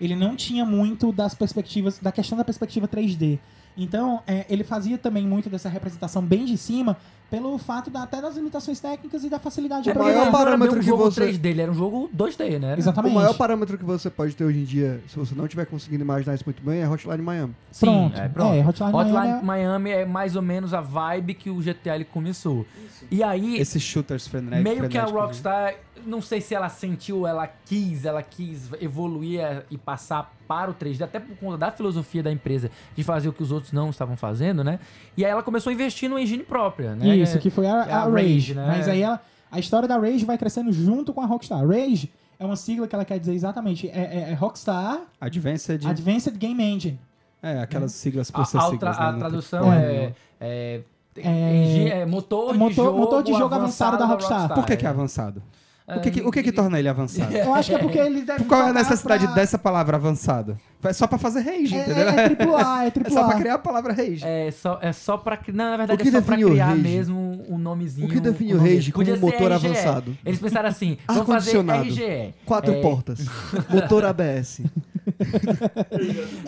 ele 0.00 0.14
não 0.14 0.36
tinha 0.36 0.64
muito 0.66 1.10
das 1.10 1.34
perspectivas, 1.34 1.98
da 2.00 2.12
questão 2.12 2.36
da 2.36 2.44
perspectiva 2.44 2.86
3D. 2.86 3.38
Então, 3.76 4.22
é, 4.26 4.46
ele 4.48 4.64
fazia 4.64 4.96
também 4.96 5.26
muito 5.26 5.50
dessa 5.50 5.68
representação 5.68 6.22
bem 6.22 6.44
de 6.44 6.56
cima, 6.56 6.96
pelo 7.28 7.58
fato 7.58 7.90
da, 7.90 8.04
até 8.04 8.22
das 8.22 8.36
limitações 8.36 8.78
técnicas 8.78 9.24
e 9.24 9.28
da 9.28 9.38
facilidade 9.40 9.82
de 9.82 9.90
É 9.90 9.92
o 9.94 9.98
maior 9.98 10.30
parâmetro 10.30 10.78
que 10.78 10.86
jogo 10.86 11.02
você- 11.02 11.20
3D, 11.32 11.46
ele 11.50 11.60
era 11.60 11.70
um 11.72 11.74
jogo 11.74 12.08
2D, 12.16 12.58
né? 12.60 12.76
Exatamente. 12.78 13.12
O 13.12 13.14
maior 13.16 13.34
parâmetro 13.34 13.76
que 13.76 13.84
você 13.84 14.08
pode 14.08 14.34
ter 14.36 14.44
hoje 14.44 14.60
em 14.60 14.64
dia, 14.64 15.02
se 15.08 15.16
você 15.18 15.34
não 15.34 15.44
estiver 15.44 15.66
conseguindo 15.66 16.04
imaginar 16.04 16.34
isso 16.36 16.44
muito 16.46 16.62
bem, 16.62 16.80
é 16.82 16.88
Hotline 16.88 17.20
Miami. 17.22 17.52
Sim, 17.72 17.86
Pronto. 17.86 18.20
é, 18.20 18.28
pronto. 18.28 18.54
É, 18.54 18.66
Hotline 18.66 18.92
Miami 18.92 19.28
é- 19.40 19.42
Miami 19.42 19.90
é 19.90 20.04
mais 20.06 20.36
ou 20.36 20.42
menos 20.42 20.72
a 20.72 20.80
vibe 20.80 21.34
que 21.34 21.50
o 21.50 21.56
GTA 21.60 21.96
ele 21.96 22.04
começou. 22.04 22.64
E 23.10 23.22
aí, 23.24 23.56
Esses 23.58 23.82
shooters 23.82 24.28
frenéticos. 24.28 24.62
meio 24.62 24.88
que 24.88 24.96
a 24.96 25.06
frenéticos, 25.08 25.42
né? 25.42 25.74
Rockstar, 26.06 26.10
não 26.10 26.20
sei 26.22 26.40
se 26.40 26.54
ela 26.54 26.68
sentiu, 26.68 27.26
ela 27.26 27.46
quis, 27.64 28.04
ela 28.04 28.22
quis 28.22 28.70
evoluir 28.80 29.64
e 29.70 29.76
passar 29.76 30.32
para 30.48 30.70
o 30.70 30.74
3D, 30.74 31.02
até 31.02 31.18
por 31.18 31.36
conta 31.36 31.58
da 31.58 31.70
filosofia 31.70 32.22
da 32.22 32.30
empresa 32.32 32.70
de 32.94 33.02
fazer 33.02 33.28
o 33.28 33.32
que 33.32 33.42
os 33.42 33.50
outros 33.52 33.72
não 33.72 33.90
estavam 33.90 34.16
fazendo, 34.16 34.62
né? 34.62 34.78
E 35.16 35.24
aí 35.24 35.30
ela 35.30 35.42
começou 35.42 35.70
a 35.70 35.74
investir 35.74 36.08
no 36.08 36.18
engine 36.18 36.42
própria, 36.42 36.94
né? 36.94 37.16
Isso, 37.16 37.38
que 37.38 37.50
foi 37.50 37.66
a, 37.66 37.84
é 37.86 37.92
a 37.92 38.02
a 38.02 38.04
Rage. 38.04 38.32
Rage, 38.34 38.54
né? 38.54 38.66
Mas 38.66 38.88
aí 38.88 39.02
ela, 39.02 39.20
a 39.50 39.58
história 39.58 39.88
da 39.88 39.98
Rage 39.98 40.24
vai 40.24 40.38
crescendo 40.38 40.72
junto 40.72 41.12
com 41.12 41.20
a 41.20 41.26
Rockstar. 41.26 41.66
Rage 41.66 42.10
é 42.38 42.44
uma 42.44 42.56
sigla 42.56 42.86
que 42.86 42.94
ela 42.94 43.04
quer 43.04 43.18
dizer 43.18 43.34
exatamente, 43.34 43.88
é, 43.88 43.98
é- 43.98 44.30
é 44.30 44.34
Rockstar 44.34 45.00
Advanced. 45.20 45.84
Advanced 45.86 46.36
Game 46.36 46.62
Engine. 46.62 46.98
É, 47.42 47.60
aquelas 47.60 47.92
siglas 47.92 48.30
por 48.30 48.40
A, 48.40 48.44
ser 48.44 48.58
a, 48.58 48.60
siglas. 48.62 48.78
tra- 48.80 48.90
a 48.90 49.06
né? 49.06 49.10
Tem- 49.12 49.20
tradução 49.20 49.72
É. 49.72 49.76
é, 49.78 50.12
é, 50.40 50.80
É- 51.18 51.88
é 52.00 52.06
motor, 52.06 52.52
de 52.52 52.58
Motor- 52.58 52.74
jogo, 52.74 52.98
motor 52.98 53.22
de 53.22 53.32
jogo 53.32 53.54
avançado 53.54 53.96
da 53.96 54.04
Rockstar. 54.04 54.52
Por 54.54 54.66
que, 54.66 54.76
que 54.76 54.84
é 54.84 54.88
avançado? 54.88 55.42
O 55.88 56.00
que, 56.00 56.10
que- 56.10 56.20
o 56.22 56.30
que, 56.32 56.42
que 56.42 56.50
torna 56.52 56.78
ele 56.80 56.88
avançado? 56.88 57.32
Eu 57.32 57.54
acho 57.54 57.68
que 57.70 57.74
é 57.76 57.78
porque 57.78 57.98
ele 57.98 58.22
deve 58.22 58.44
Qual 58.44 58.60
é 58.66 58.70
a 58.70 58.72
necessidade 58.72 59.24
pra- 59.26 59.34
dessa 59.34 59.56
palavra 59.56 59.96
avançado? 59.96 60.58
É 60.82 60.92
só 60.92 61.06
pra 61.06 61.18
fazer 61.18 61.40
rage, 61.40 61.74
É, 61.74 61.80
entendeu? 61.82 62.08
é, 62.08 62.16
é 62.24 62.28
triplo 62.28 62.56
A, 62.56 62.84
é 62.84 62.92
É 63.04 63.10
só 63.10 63.26
pra 63.26 63.36
criar 63.38 63.54
a 63.54 63.58
palavra 63.58 63.92
rage. 63.92 64.20
É 64.24 64.50
só, 64.52 64.78
é 64.80 64.92
só 64.92 65.16
pra. 65.16 65.38
Não, 65.52 65.70
na 65.70 65.76
verdade, 65.78 66.08
é 66.08 66.10
só 66.12 66.20
pra 66.20 66.36
criar 66.36 66.66
rage? 66.66 66.80
mesmo 66.82 67.44
o 67.48 67.58
nomezinho. 67.58 68.06
O 68.06 68.10
que 68.10 68.20
define 68.20 68.54
o 68.54 68.56
nome 68.58 68.74
rage 68.74 68.92
como 68.92 69.10
um 69.12 69.16
motor 69.18 69.52
RGE. 69.52 69.66
avançado? 69.66 70.16
Eles 70.24 70.38
pensaram 70.38 70.68
assim: 70.68 70.96
vamos 71.08 71.26
fazer. 71.26 71.58
RGE. 71.58 72.34
Quatro 72.44 72.72
É, 72.72 72.80
portas. 72.80 73.24
Motor 73.68 74.04
ABS. 74.04 74.60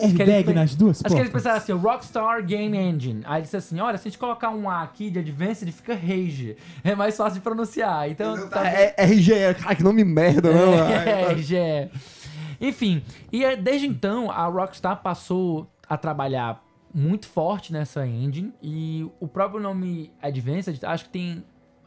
Airbag 0.01 0.53
nas 0.53 0.75
duas 0.75 1.01
Acho 1.03 1.15
que 1.15 1.21
eles 1.21 1.31
portas. 1.31 1.43
pensaram 1.43 1.57
assim, 1.57 1.71
Rockstar 1.73 2.45
Game 2.45 2.77
Engine. 2.77 3.21
Aí 3.25 3.39
eles 3.39 3.47
disseram 3.49 3.59
assim, 3.65 3.79
olha, 3.79 3.97
se 3.97 4.07
a 4.07 4.11
gente 4.11 4.19
colocar 4.19 4.49
um 4.51 4.69
A 4.69 4.83
aqui 4.83 5.09
de 5.09 5.19
Advanced, 5.19 5.71
fica 5.71 5.93
Rage. 5.95 6.55
É 6.83 6.95
mais 6.95 7.15
fácil 7.17 7.35
de 7.35 7.39
pronunciar. 7.41 8.09
Então, 8.09 8.49
tá 8.49 8.65
É, 8.67 8.93
é 8.97 9.05
RGE, 9.05 9.31
cara, 9.59 9.75
que 9.75 9.83
nome 9.83 10.03
merda, 10.03 10.51
não. 10.51 10.73
É, 10.73 11.31
RGE. 11.33 11.89
Enfim, 12.59 13.03
e 13.31 13.43
é, 13.43 13.55
desde 13.55 13.87
então 13.87 14.29
a 14.29 14.45
Rockstar 14.45 15.01
passou 15.01 15.67
a 15.87 15.97
trabalhar 15.97 16.63
muito 16.93 17.27
forte 17.27 17.71
nessa 17.71 18.05
engine 18.05 18.53
e 18.61 19.07
o 19.19 19.27
próprio 19.27 19.61
nome 19.61 20.11
Advanced 20.21 20.83
acho 20.83 21.05
que 21.05 21.11
tem 21.11 21.43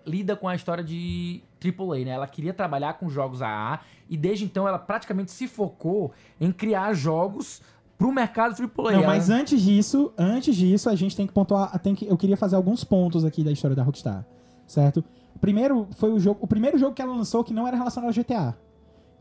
lida 0.06 0.36
com 0.36 0.48
a 0.48 0.54
história 0.54 0.82
de 0.82 1.42
AAA, 1.62 2.04
né? 2.04 2.10
Ela 2.10 2.26
queria 2.26 2.52
trabalhar 2.52 2.94
com 2.94 3.08
jogos 3.08 3.42
AA 3.42 3.80
e 4.08 4.16
desde 4.16 4.44
então 4.44 4.66
ela 4.66 4.78
praticamente 4.78 5.30
se 5.30 5.46
focou 5.46 6.12
em 6.40 6.50
criar 6.52 6.92
jogos 6.92 7.62
pro 7.96 8.12
mercado 8.12 8.54
AAA. 8.60 8.92
Não, 8.92 9.04
mas 9.04 9.30
antes 9.30 9.62
disso, 9.62 10.12
antes 10.18 10.56
disso, 10.56 10.88
a 10.88 10.94
gente 10.94 11.16
tem 11.16 11.26
que 11.26 11.32
pontuar, 11.32 11.78
tem 11.78 11.94
que, 11.94 12.06
eu 12.06 12.16
queria 12.16 12.36
fazer 12.36 12.56
alguns 12.56 12.82
pontos 12.82 13.24
aqui 13.24 13.44
da 13.44 13.52
história 13.52 13.76
da 13.76 13.82
Rockstar, 13.82 14.26
certo? 14.66 15.04
Primeiro 15.40 15.88
foi 15.92 16.12
o 16.12 16.18
jogo, 16.18 16.40
o 16.42 16.46
primeiro 16.46 16.78
jogo 16.78 16.94
que 16.94 17.02
ela 17.02 17.14
lançou 17.14 17.44
que 17.44 17.54
não 17.54 17.66
era 17.66 17.76
relacionado 17.76 18.08
ao 18.08 18.14
GTA, 18.14 18.56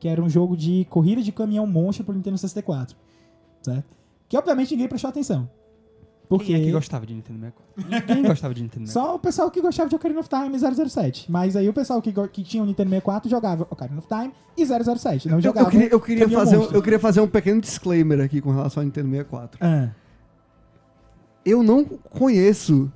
que 0.02 0.08
era 0.08 0.22
um 0.22 0.28
jogo 0.28 0.58
de 0.58 0.86
corrida 0.90 1.22
de 1.22 1.32
caminhão 1.32 1.66
monstro 1.68 2.04
pro 2.04 2.14
Nintendo 2.14 2.36
64, 2.38 2.98
certo? 3.62 3.86
Que 4.28 4.36
obviamente 4.36 4.72
ninguém 4.72 4.88
prestou 4.90 5.10
atenção. 5.10 5.48
Porque 6.28 6.46
Quem 6.46 6.56
é 6.56 6.64
que 6.64 6.72
gostava 6.72 7.06
de 7.06 7.14
Nintendo 7.14 7.40
64? 7.40 8.08
Ninguém 8.08 8.24
gostava 8.30 8.54
de 8.54 8.64
Nintendo 8.64 8.88
64. 8.88 9.12
só 9.12 9.16
o 9.16 9.20
pessoal 9.20 9.52
que 9.52 9.62
gostava 9.62 9.90
de 9.90 9.96
Ocarina 9.96 10.22
of 10.22 10.30
Time 10.30 10.56
e 10.58 10.90
007. 10.90 11.32
Mas 11.32 11.56
aí 11.56 11.70
o 11.70 11.74
pessoal 11.74 12.02
que, 12.02 12.12
que 12.30 12.42
tinha 12.44 12.64
o 12.64 12.66
Nintendo 12.66 12.90
64 12.90 13.30
jogava 13.30 13.68
Ocarina 13.70 14.00
of 14.00 14.08
Time 14.08 14.34
e 14.58 14.66
007. 14.66 15.28
Não 15.30 15.38
Eu, 15.38 15.42
jogava. 15.42 15.68
eu 15.68 15.72
queria, 15.72 15.88
eu, 15.90 16.00
queria 16.00 16.28
fazer 16.30 16.58
um, 16.58 16.64
eu 16.72 16.82
queria 16.82 17.00
fazer 17.00 17.22
um 17.22 17.28
pequeno 17.28 17.62
disclaimer 17.62 18.22
aqui 18.22 18.42
com 18.42 18.50
relação 18.52 18.82
ao 18.82 18.86
Nintendo 18.86 19.10
64. 19.10 19.60
Ah, 19.62 19.90
Eu 21.46 21.62
não 21.62 21.84
conheço 21.86 22.92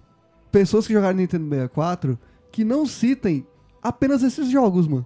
pessoas 0.51 0.87
que 0.87 0.93
jogaram 0.93 1.17
Nintendo 1.17 1.43
64 1.49 2.17
que 2.51 2.63
não 2.63 2.85
citem 2.85 3.45
apenas 3.83 4.23
esses 4.23 4.47
jogos, 4.49 4.87
mano. 4.87 5.05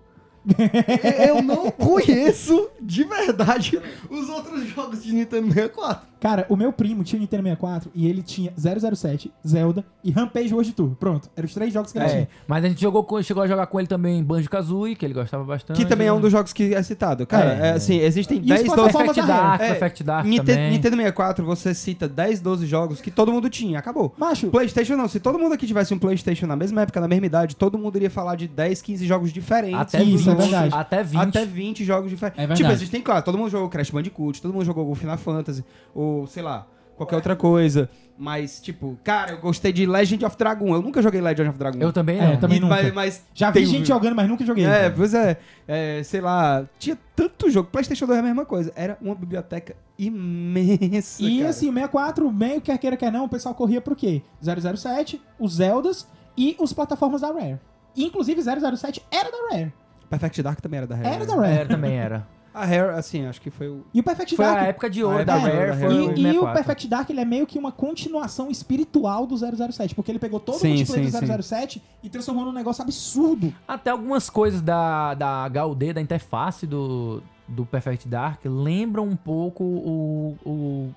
Eu 1.27 1.41
não 1.41 1.69
conheço 1.71 2.69
de 2.81 3.03
verdade 3.03 3.81
os 4.09 4.29
outros 4.29 4.67
jogos 4.67 5.03
de 5.03 5.13
Nintendo 5.13 5.47
64. 5.47 6.08
Cara, 6.19 6.45
o 6.49 6.55
meu 6.55 6.73
primo 6.73 7.03
tinha 7.03 7.17
o 7.17 7.21
Nintendo 7.21 7.43
64 7.43 7.91
e 7.95 8.07
ele 8.07 8.21
tinha 8.21 8.51
007, 8.57 9.31
Zelda 9.47 9.85
e 10.03 10.11
Rampage 10.11 10.53
World 10.53 10.73
Tour. 10.73 10.89
Pronto, 10.99 11.29
eram 11.35 11.45
os 11.45 11.53
três 11.53 11.71
jogos 11.73 11.91
que 11.91 11.97
ele 11.97 12.05
É, 12.05 12.09
tinha. 12.09 12.27
mas 12.47 12.63
a 12.65 12.67
gente 12.67 12.81
jogou 12.81 13.03
com- 13.03 13.21
chegou 13.21 13.41
a 13.43 13.47
jogar 13.47 13.67
com 13.67 13.79
ele 13.79 13.87
também 13.87 14.21
Banjo-Kazooie, 14.23 14.95
que 14.95 15.05
ele 15.05 15.13
gostava 15.13 15.43
bastante. 15.43 15.77
Que 15.77 15.85
também 15.85 16.07
é 16.07 16.13
um 16.13 16.19
dos 16.19 16.31
jogos 16.31 16.51
que 16.51 16.73
é 16.73 16.83
citado. 16.83 17.25
Cara, 17.25 17.53
É. 17.53 17.67
é, 17.67 17.71
assim, 17.71 17.97
existem 17.99 18.37
E 18.37 18.41
os 18.41 18.47
10, 18.47 18.63
12... 18.63 18.75
plataformas 18.75 19.15
Perfect. 19.15 19.27
Dark, 19.27 19.61
É, 19.61 19.67
Perfect 19.69 20.03
Dark 20.03 20.25
Nintendo, 20.25 20.51
também. 20.51 20.71
Nintendo 20.71 20.95
64, 20.97 21.45
você 21.45 21.73
cita 21.73 22.07
10, 22.07 22.41
12 22.41 22.65
jogos 22.67 22.99
que 23.01 23.11
todo 23.11 23.31
mundo 23.31 23.49
tinha, 23.49 23.79
acabou. 23.79 24.13
Macho, 24.17 24.47
Playstation 24.49 24.97
não, 24.97 25.07
se 25.07 25.19
todo 25.19 25.39
mundo 25.39 25.53
aqui 25.53 25.65
tivesse 25.65 25.93
um 25.93 25.99
Playstation 25.99 26.47
na 26.47 26.55
mesma 26.55 26.81
época, 26.81 26.99
na 26.99 27.07
mesma 27.07 27.25
idade, 27.25 27.55
todo 27.55 27.77
mundo 27.77 27.95
iria 27.95 28.09
falar 28.09 28.35
de 28.35 28.47
10, 28.47 28.81
15 28.81 29.05
jogos 29.07 29.31
diferentes. 29.31 29.79
Até 29.79 30.03
Isso, 30.03 30.25
20, 30.25 30.29
é 30.29 30.35
verdade. 30.35 30.75
Até 30.75 31.03
20. 31.03 31.21
Até 31.21 31.45
20 31.45 31.85
jogos 31.85 32.09
diferentes. 32.09 32.37
É 32.39 32.41
verdade. 32.41 32.61
tipo, 32.61 32.71
existem, 32.73 33.01
claro, 33.01 33.23
todo 33.23 33.37
mundo 33.37 33.49
jogou 33.49 33.69
Crash 33.69 33.89
Bandicoot, 33.89 34.41
todo 34.41 34.53
mundo 34.53 34.65
jogou 34.65 34.93
Final 34.95 35.17
Fantasy, 35.17 35.63
ou 36.09 36.27
sei 36.27 36.43
lá, 36.43 36.65
qualquer 36.97 37.15
outra 37.15 37.35
coisa. 37.35 37.89
Mas, 38.21 38.59
tipo, 38.59 38.99
cara, 39.01 39.31
eu 39.31 39.37
gostei 39.39 39.71
de 39.71 39.85
Legend 39.85 40.25
of 40.25 40.35
Dragon. 40.37 40.75
Eu 40.75 40.81
nunca 40.81 41.01
joguei 41.01 41.21
Legend 41.21 41.49
of 41.51 41.57
Dragon. 41.57 41.79
Eu 41.79 41.93
também 41.93 42.19
É, 42.19 42.33
eu 42.33 42.37
também 42.37 42.57
E- 42.57 42.59
nunca. 42.59 42.75
Mas, 42.75 42.93
mas 42.93 43.25
já 43.33 43.49
vi 43.49 43.59
tem- 43.61 43.65
gente 43.65 43.87
jogando, 43.87 44.13
mas 44.13 44.27
nunca 44.27 44.45
joguei. 44.45 44.65
É, 44.65 44.89
pois 44.89 45.13
é, 45.13 45.37
é, 45.65 46.01
sei 46.03 46.19
lá, 46.19 46.65
tinha 46.77 46.97
tanto 47.15 47.49
jogo. 47.49 47.69
PlayStation 47.71 48.05
2 48.05 48.17
é 48.17 48.19
a 48.19 48.23
mesma 48.25 48.45
coisa. 48.45 48.73
Era 48.75 48.97
uma 49.01 49.15
biblioteca 49.15 49.73
imensa. 49.97 51.23
E 51.23 51.37
cara. 51.37 51.49
assim, 51.49 51.69
o 51.69 51.73
64, 51.73 52.31
meio 52.31 52.59
quer 52.59 52.77
queira 52.77 52.97
quer 52.97 53.09
não, 53.11 53.23
o 53.25 53.29
pessoal 53.29 53.55
corria 53.55 53.79
pro 53.79 53.95
quê? 53.95 54.21
007, 54.41 55.21
os 55.39 55.53
Zeldas 55.55 56.05
e 56.37 56.57
os 56.59 56.73
plataformas 56.73 57.21
da 57.21 57.27
Rare. 57.31 57.57
Inclusive 57.95 58.41
007 58.41 59.01
era 59.11 59.31
da 59.31 59.37
Rare. 59.51 59.73
Perfect 60.09 60.41
Dark 60.41 60.59
também 60.59 60.79
era 60.79 60.87
da 60.87 60.95
Rare. 60.95 61.07
Era 61.07 61.25
da 61.25 61.35
Rare. 61.35 61.53
Era, 61.53 61.69
também 61.69 61.95
era. 61.97 62.27
A 62.61 62.65
Rare, 62.65 62.97
assim, 62.97 63.25
acho 63.25 63.39
que 63.41 63.49
foi 63.49 63.67
o. 63.69 63.85
E 63.93 63.99
o 63.99 64.03
Perfect 64.03 64.35
Foi 64.35 64.45
Dark 64.45 64.57
a 64.59 64.65
época 64.65 64.89
de 64.89 65.03
ouro 65.03 65.19
A 65.19 65.23
da 65.23 65.33
época 65.37 65.49
de 65.51 65.57
ouro 65.57 65.67
Rare, 65.69 65.71
da 65.81 65.87
foi 65.87 65.87
Rare. 65.87 65.99
o 65.99 66.17
E, 66.17 66.21
e 66.21 66.27
o 66.37 66.41
64. 66.41 66.53
Perfect 66.53 66.87
Dark 66.87 67.09
ele 67.09 67.19
é 67.21 67.25
meio 67.25 67.47
que 67.47 67.57
uma 67.57 67.71
continuação 67.71 68.49
espiritual 68.51 69.25
do 69.25 69.35
007, 69.37 69.95
porque 69.95 70.11
ele 70.11 70.19
pegou 70.19 70.39
todo 70.39 70.57
Sim, 70.59 70.67
o 70.67 70.75
multiplayer 70.75 71.11
sim, 71.11 71.25
do 71.25 71.43
007 71.43 71.81
e 72.03 72.09
transformou 72.09 72.45
num 72.45 72.51
negócio 72.51 72.81
absurdo. 72.83 73.53
Até 73.67 73.89
algumas 73.91 74.29
coisas 74.29 74.61
da, 74.61 75.13
da 75.13 75.65
HUD, 75.65 75.93
da 75.93 76.01
interface 76.01 76.67
do, 76.67 77.23
do 77.47 77.65
Perfect 77.65 78.07
Dark, 78.07 78.41
lembram 78.45 79.05
um 79.07 79.15
pouco 79.15 79.63
o, 79.63 80.37
o, 80.45 80.95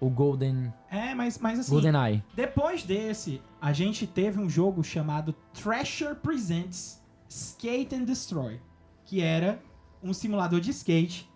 o 0.00 0.08
Golden, 0.10 0.72
É, 0.90 1.14
mas, 1.14 1.38
mas 1.38 1.58
assim, 1.60 1.70
GoldenEye. 1.72 2.22
depois 2.34 2.82
desse, 2.84 3.40
a 3.60 3.72
gente 3.72 4.06
teve 4.06 4.38
um 4.40 4.48
jogo 4.48 4.82
chamado 4.84 5.34
Thrasher 5.54 6.14
Presents 6.16 7.00
Skate 7.28 7.94
and 7.94 8.04
Destroy, 8.04 8.60
que 9.04 9.20
era 9.20 9.58
um 10.02 10.12
simulador 10.12 10.60
de 10.60 10.70
skate 10.70 11.30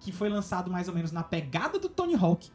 que 0.00 0.12
foi 0.12 0.28
lançado 0.28 0.70
mais 0.70 0.88
ou 0.88 0.94
menos 0.94 1.12
na 1.12 1.22
pegada 1.22 1.78
do 1.78 1.88
Tony 1.88 2.14
Hawk, 2.14 2.50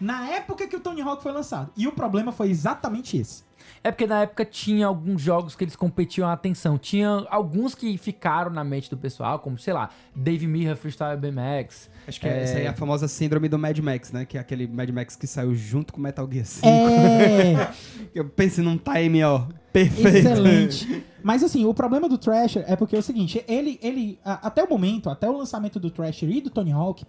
na 0.00 0.28
época 0.28 0.66
que 0.66 0.76
o 0.76 0.80
Tony 0.80 1.00
Hawk 1.00 1.22
foi 1.22 1.32
lançado. 1.32 1.70
E 1.76 1.86
o 1.86 1.92
problema 1.92 2.32
foi 2.32 2.50
exatamente 2.50 3.16
esse. 3.16 3.42
É 3.82 3.90
porque 3.90 4.06
na 4.06 4.22
época 4.22 4.44
tinha 4.44 4.86
alguns 4.86 5.20
jogos 5.20 5.54
que 5.54 5.64
eles 5.64 5.76
competiam 5.76 6.28
a 6.28 6.32
atenção. 6.32 6.78
Tinha 6.78 7.26
alguns 7.28 7.74
que 7.74 7.96
ficaram 7.96 8.50
na 8.50 8.64
mente 8.64 8.90
do 8.90 8.96
pessoal, 8.96 9.38
como, 9.38 9.58
sei 9.58 9.72
lá, 9.72 9.90
Dave 10.14 10.46
Mirra 10.46 10.74
Freestyle 10.74 11.16
BMX. 11.16 11.90
Acho 12.06 12.20
que 12.20 12.26
é... 12.26 12.42
essa 12.42 12.58
aí 12.58 12.64
é 12.64 12.68
a 12.68 12.74
famosa 12.74 13.08
síndrome 13.08 13.48
do 13.48 13.58
Mad 13.58 13.78
Max, 13.78 14.12
né? 14.12 14.24
Que 14.24 14.36
é 14.36 14.40
aquele 14.40 14.66
Mad 14.66 14.88
Max 14.90 15.16
que 15.16 15.26
saiu 15.26 15.54
junto 15.54 15.92
com 15.92 16.00
Metal 16.00 16.28
Gear 16.30 16.46
5. 16.46 16.66
É, 16.66 17.72
Eu 18.14 18.28
pensei 18.28 18.64
num 18.64 18.78
time, 18.78 19.22
ó, 19.22 19.46
perfeito. 19.72 20.16
excelente. 20.16 21.04
Mas 21.22 21.42
assim, 21.42 21.64
o 21.64 21.74
problema 21.74 22.08
do 22.08 22.16
Thrasher 22.16 22.64
é 22.66 22.76
porque 22.76 22.96
é 22.96 22.98
o 22.98 23.02
seguinte, 23.02 23.44
ele, 23.46 23.78
ele 23.82 24.18
até 24.24 24.62
o 24.62 24.68
momento, 24.68 25.10
até 25.10 25.28
o 25.28 25.36
lançamento 25.36 25.78
do 25.78 25.90
Thrasher 25.90 26.30
e 26.30 26.40
do 26.40 26.50
Tony 26.50 26.72
Hawk, 26.72 27.04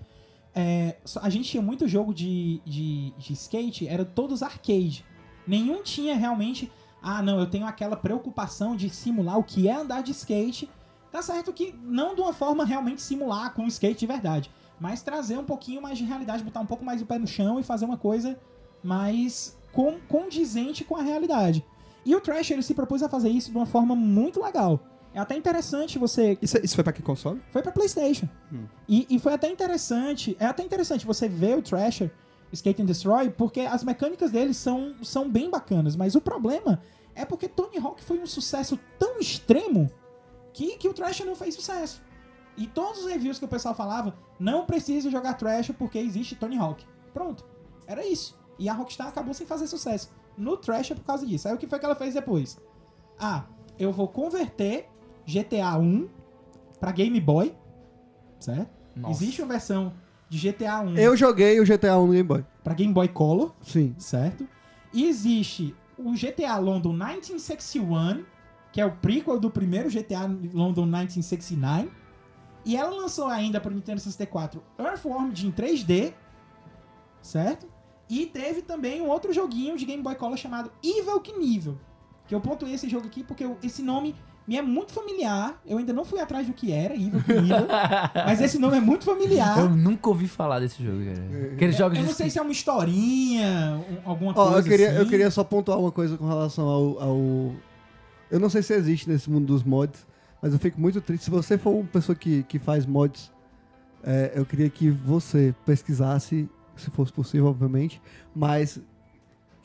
é, 0.53 0.97
a 1.21 1.29
gente 1.29 1.49
tinha 1.49 1.63
muito 1.63 1.87
jogo 1.87 2.13
de, 2.13 2.61
de, 2.65 3.11
de 3.17 3.33
skate, 3.33 3.87
era 3.87 4.03
todos 4.03 4.43
arcade. 4.43 5.05
Nenhum 5.47 5.81
tinha 5.81 6.15
realmente, 6.15 6.71
ah 7.01 7.21
não, 7.21 7.39
eu 7.39 7.47
tenho 7.47 7.65
aquela 7.65 7.95
preocupação 7.95 8.75
de 8.75 8.89
simular 8.89 9.37
o 9.37 9.43
que 9.43 9.67
é 9.67 9.75
andar 9.75 10.03
de 10.03 10.11
skate. 10.11 10.69
Tá 11.11 11.21
certo 11.21 11.51
que 11.51 11.73
não 11.83 12.15
de 12.15 12.21
uma 12.21 12.33
forma 12.33 12.65
realmente 12.65 13.01
simular 13.01 13.53
com 13.53 13.63
o 13.63 13.67
skate 13.67 13.99
de 13.99 14.07
verdade, 14.07 14.51
mas 14.79 15.01
trazer 15.01 15.37
um 15.37 15.43
pouquinho 15.43 15.81
mais 15.81 15.97
de 15.97 16.03
realidade, 16.03 16.43
botar 16.43 16.61
um 16.61 16.65
pouco 16.65 16.85
mais 16.85 17.01
o 17.01 17.05
pé 17.05 17.17
no 17.17 17.27
chão 17.27 17.59
e 17.59 17.63
fazer 17.63 17.85
uma 17.85 17.97
coisa 17.97 18.39
mais 18.83 19.57
condizente 20.07 20.83
com 20.83 20.95
a 20.95 21.01
realidade. 21.01 21.65
E 22.05 22.15
o 22.15 22.21
Trash 22.21 22.51
ele 22.51 22.63
se 22.63 22.73
propôs 22.73 23.03
a 23.03 23.09
fazer 23.09 23.29
isso 23.29 23.51
de 23.51 23.57
uma 23.57 23.65
forma 23.65 23.95
muito 23.95 24.41
legal. 24.41 24.79
É 25.13 25.19
até 25.19 25.35
interessante 25.35 25.99
você 25.99 26.37
Isso, 26.41 26.57
isso 26.63 26.73
foi 26.73 26.83
pra 26.83 26.93
que 26.93 27.01
console? 27.01 27.41
foi 27.51 27.61
pra 27.61 27.71
PlayStation. 27.71 28.27
Hum. 28.51 28.65
E, 28.87 29.05
e 29.09 29.19
foi 29.19 29.33
até 29.33 29.49
interessante, 29.49 30.35
é 30.39 30.45
até 30.45 30.63
interessante 30.63 31.05
você 31.05 31.27
ver 31.27 31.57
o 31.57 31.61
Thrasher 31.61 32.11
Skate 32.51 32.81
and 32.81 32.85
Destroy, 32.85 33.29
porque 33.29 33.61
as 33.61 33.83
mecânicas 33.83 34.31
dele 34.31 34.53
são, 34.53 34.95
são 35.03 35.29
bem 35.29 35.49
bacanas, 35.49 35.95
mas 35.95 36.15
o 36.15 36.21
problema 36.21 36.81
é 37.13 37.25
porque 37.25 37.47
Tony 37.47 37.77
Hawk 37.77 38.03
foi 38.03 38.19
um 38.19 38.25
sucesso 38.25 38.79
tão 38.97 39.19
extremo 39.19 39.89
que, 40.53 40.77
que 40.77 40.87
o 40.87 40.93
Thrasher 40.93 41.25
não 41.25 41.35
fez 41.35 41.55
sucesso. 41.55 42.01
E 42.57 42.67
todos 42.67 43.01
os 43.01 43.09
reviews 43.09 43.39
que 43.39 43.45
o 43.45 43.49
pessoal 43.49 43.73
falava, 43.73 44.17
não 44.39 44.65
precisa 44.65 45.09
jogar 45.09 45.33
Thrasher 45.35 45.75
porque 45.75 45.97
existe 45.97 46.35
Tony 46.35 46.57
Hawk. 46.57 46.85
Pronto. 47.13 47.45
Era 47.87 48.05
isso. 48.05 48.37
E 48.59 48.69
a 48.69 48.73
Rockstar 48.73 49.07
acabou 49.07 49.33
sem 49.33 49.47
fazer 49.47 49.67
sucesso 49.67 50.09
no 50.41 50.57
Thrasher 50.57 50.95
por 50.97 51.05
causa 51.05 51.25
disso. 51.25 51.47
Aí 51.47 51.53
o 51.53 51.57
que 51.57 51.67
foi 51.67 51.79
que 51.79 51.85
ela 51.85 51.95
fez 51.95 52.13
depois? 52.13 52.59
Ah, 53.19 53.45
eu 53.79 53.91
vou 53.91 54.07
converter 54.07 54.87
GTA 55.25 55.77
1 55.77 56.09
pra 56.79 56.91
Game 56.91 57.19
Boy, 57.21 57.55
certo? 58.39 58.69
Nossa. 58.95 59.23
Existe 59.23 59.41
uma 59.41 59.49
versão 59.53 59.93
de 60.27 60.37
GTA 60.51 60.79
1 60.81 60.95
Eu 60.97 61.15
joguei 61.15 61.59
o 61.59 61.65
GTA 61.65 61.97
1 61.97 62.07
no 62.07 62.13
Game 62.13 62.27
Boy. 62.27 62.45
pra 62.63 62.73
Game 62.73 62.93
Boy 62.93 63.07
Color, 63.07 63.53
Sim. 63.61 63.95
certo? 63.97 64.47
E 64.93 65.05
existe 65.07 65.75
o 65.97 66.11
GTA 66.13 66.57
London 66.57 66.89
1961, 66.93 68.25
que 68.71 68.81
é 68.81 68.85
o 68.85 68.91
prequel 68.91 69.39
do 69.39 69.49
primeiro 69.51 69.89
GTA 69.89 70.21
London 70.53 70.83
1969. 70.83 71.89
E 72.65 72.75
ela 72.75 72.89
lançou 72.95 73.27
ainda 73.27 73.59
para 73.59 73.71
Nintendo 73.71 73.99
64 73.99 74.61
Earthworm 74.77 75.29
em 75.29 75.51
3D, 75.51 76.13
certo? 77.21 77.67
E 78.13 78.25
teve 78.25 78.61
também 78.61 79.01
um 79.01 79.07
outro 79.07 79.31
joguinho 79.31 79.77
de 79.77 79.85
Game 79.85 80.03
Boy 80.03 80.15
Color 80.15 80.35
chamado 80.37 80.69
Evil 80.83 81.19
Knievel. 81.21 81.77
Que 82.27 82.35
eu 82.35 82.41
pontuei 82.41 82.73
esse 82.73 82.89
jogo 82.89 83.07
aqui 83.07 83.23
porque 83.23 83.45
eu- 83.45 83.57
esse 83.63 83.81
nome 83.81 84.13
me 84.47 84.57
é 84.57 84.61
muito 84.61 84.91
familiar. 84.91 85.61
Eu 85.65 85.77
ainda 85.77 85.93
não 85.93 86.03
fui 86.03 86.19
atrás 86.19 86.45
do 86.45 86.51
que 86.53 86.73
era, 86.73 86.93
Evil 86.93 87.21
Knievel. 87.23 87.67
mas 88.25 88.41
esse 88.41 88.59
nome 88.59 88.75
é 88.77 88.81
muito 88.81 89.05
familiar. 89.05 89.57
Eu 89.59 89.69
nunca 89.69 90.09
ouvi 90.09 90.27
falar 90.27 90.59
desse 90.59 90.83
jogo, 90.83 90.97
cara. 91.05 91.53
Aqueles 91.53 91.75
jogos 91.77 91.97
Eu 91.97 92.03
de 92.03 92.09
não 92.09 92.15
sei 92.15 92.29
se 92.29 92.37
é 92.37 92.41
uma 92.41 92.51
historinha, 92.51 93.79
um- 94.05 94.09
alguma 94.09 94.33
coisa 94.33 94.57
eu, 94.59 94.63
queria, 94.63 94.89
assim. 94.89 94.97
eu 94.99 95.07
queria 95.07 95.31
só 95.31 95.43
pontuar 95.43 95.79
uma 95.79 95.91
coisa 95.91 96.17
com 96.17 96.27
relação 96.27 96.67
ao, 96.67 97.01
ao- 97.01 97.55
Eu 98.29 98.39
não 98.39 98.49
sei 98.49 98.61
se 98.61 98.73
existe 98.73 99.09
nesse 99.09 99.29
mundo 99.29 99.45
dos 99.45 99.63
mods, 99.63 100.05
mas 100.41 100.53
eu 100.53 100.59
fico 100.59 100.79
muito 100.79 100.99
triste. 101.01 101.23
Se 101.25 101.29
você 101.31 101.57
for 101.57 101.71
uma 101.71 101.83
pessoa 101.85 102.15
que, 102.15 102.43
que 102.43 102.59
faz 102.59 102.85
mods, 102.85 103.31
é, 104.03 104.31
eu 104.35 104.45
queria 104.45 104.69
que 104.69 104.89
você 104.89 105.53
pesquisasse, 105.65 106.49
se 106.75 106.89
fosse 106.91 107.11
possível, 107.13 107.47
obviamente, 107.47 108.01
mas 108.35 108.79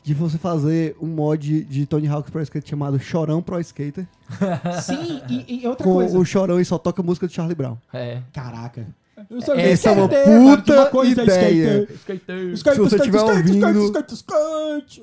de 0.02 0.14
você 0.14 0.38
fazer 0.38 0.96
um 1.00 1.06
mod 1.08 1.64
de 1.64 1.84
Tony 1.86 2.06
Hawk 2.06 2.30
Pro 2.30 2.40
Skater 2.42 2.68
chamado 2.68 2.98
Chorão 3.00 3.42
Pro 3.42 3.58
Skater, 3.60 4.06
Sim, 4.82 5.20
e, 5.28 5.62
e 5.62 5.66
outra 5.66 5.84
com 5.84 5.94
coisa. 5.94 6.18
o 6.18 6.24
Chorão 6.24 6.60
e 6.60 6.64
só 6.64 6.78
toca 6.78 7.02
música 7.02 7.26
do 7.26 7.32
Charlie 7.32 7.56
Brown. 7.56 7.76
É. 7.92 8.22
Caraca. 8.32 8.86
Eu 9.30 9.38
Essa 9.38 9.88
é 9.90 9.92
uma 9.92 10.04
skater, 10.04 10.24
de 10.24 10.56
puta 10.56 10.72
uma 10.74 10.86
coisa, 10.90 11.22
ideia. 11.22 11.82
skater. 11.82 11.96
Skater. 11.96 12.52
Skate, 12.52 12.76
Se 12.76 12.82
você 12.82 12.96
skate, 12.96 12.96
estiver 12.96 13.18
skate, 13.18 13.38
ouvindo- 13.38 13.84
skate, 13.86 14.14
skate, 14.14 15.02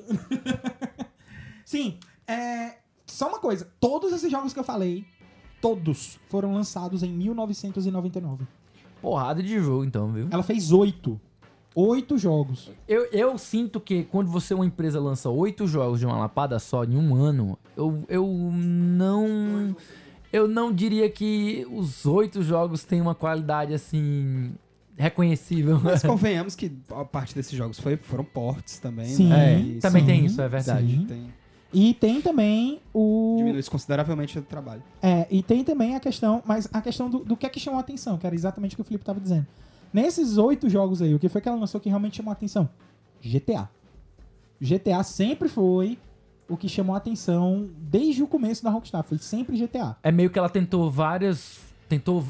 Sim, 1.64 1.98
é, 2.26 2.76
só 3.06 3.28
uma 3.28 3.38
coisa. 3.40 3.68
Todos 3.80 4.12
esses 4.12 4.30
jogos 4.30 4.52
que 4.52 4.58
eu 4.58 4.64
falei, 4.64 5.04
todos 5.60 6.18
foram 6.28 6.54
lançados 6.54 7.02
em 7.02 7.10
1999. 7.12 8.44
Porrada 9.02 9.42
de 9.42 9.58
jogo, 9.58 9.84
então, 9.84 10.12
viu? 10.12 10.28
Ela 10.30 10.42
fez 10.42 10.72
oito. 10.72 11.20
Oito 11.74 12.16
jogos. 12.16 12.70
Eu, 12.86 13.06
eu 13.10 13.36
sinto 13.36 13.80
que 13.80 14.04
quando 14.04 14.30
você, 14.30 14.54
uma 14.54 14.64
empresa, 14.66 15.00
lança 15.00 15.28
oito 15.28 15.66
jogos 15.66 15.98
de 15.98 16.06
uma 16.06 16.16
lapada 16.16 16.58
só 16.60 16.84
em 16.84 16.96
um 16.96 17.14
ano, 17.16 17.58
eu, 17.76 18.04
eu 18.08 18.26
não. 18.52 19.74
Eu 20.32 20.48
não 20.48 20.72
diria 20.72 21.08
que 21.10 21.66
os 21.70 22.06
oito 22.06 22.42
jogos 22.42 22.84
têm 22.84 23.00
uma 23.00 23.14
qualidade 23.14 23.72
assim. 23.74 24.52
reconhecível. 24.96 25.80
Mas 25.82 26.02
convenhamos 26.06 26.54
que 26.54 26.72
a 26.90 27.04
parte 27.04 27.34
desses 27.34 27.52
jogos 27.56 27.78
foi, 27.80 27.96
foram 27.96 28.24
portes 28.24 28.78
também. 28.78 29.06
Sim, 29.06 29.28
né? 29.28 29.76
É, 29.76 29.80
também 29.80 30.02
sim, 30.02 30.06
tem 30.06 30.24
isso, 30.26 30.40
é 30.40 30.48
verdade. 30.48 30.88
sim. 30.88 31.06
Tem, 31.06 31.34
E 31.72 31.94
tem 31.94 32.20
também 32.20 32.80
o. 32.92 33.34
diminui 33.38 33.62
consideravelmente 33.64 34.38
o 34.38 34.42
trabalho. 34.42 34.82
É, 35.02 35.26
e 35.30 35.42
tem 35.42 35.64
também 35.64 35.96
a 35.96 36.00
questão, 36.00 36.40
mas 36.46 36.68
a 36.72 36.80
questão 36.80 37.10
do, 37.10 37.18
do 37.20 37.36
que 37.36 37.46
é 37.46 37.48
que 37.48 37.58
chamou 37.58 37.78
a 37.78 37.80
atenção, 37.80 38.16
que 38.16 38.26
era 38.26 38.34
exatamente 38.34 38.74
o 38.74 38.76
que 38.76 38.82
o 38.82 38.84
Felipe 38.84 39.02
estava 39.02 39.20
dizendo. 39.20 39.46
Nesses 39.94 40.36
oito 40.38 40.68
jogos 40.68 41.00
aí, 41.00 41.14
o 41.14 41.18
que 41.20 41.28
foi 41.28 41.40
que 41.40 41.48
ela 41.48 41.56
lançou 41.58 41.80
que 41.80 41.88
realmente 41.88 42.16
chamou 42.16 42.30
a 42.30 42.32
atenção? 42.34 42.68
GTA. 43.22 43.68
GTA 44.60 45.02
sempre 45.04 45.48
foi 45.48 45.96
o 46.48 46.56
que 46.56 46.68
chamou 46.68 46.94
a 46.94 46.98
atenção 46.98 47.68
desde 47.78 48.22
o 48.22 48.26
começo 48.26 48.62
da 48.64 48.70
Rockstar, 48.70 49.02
foi 49.04 49.18
sempre 49.18 49.56
GTA. 49.56 49.96
É 50.02 50.10
meio 50.12 50.28
que 50.30 50.38
ela 50.38 50.48
tentou 50.50 50.90
várias. 50.90 51.60
Tentou 51.88 52.24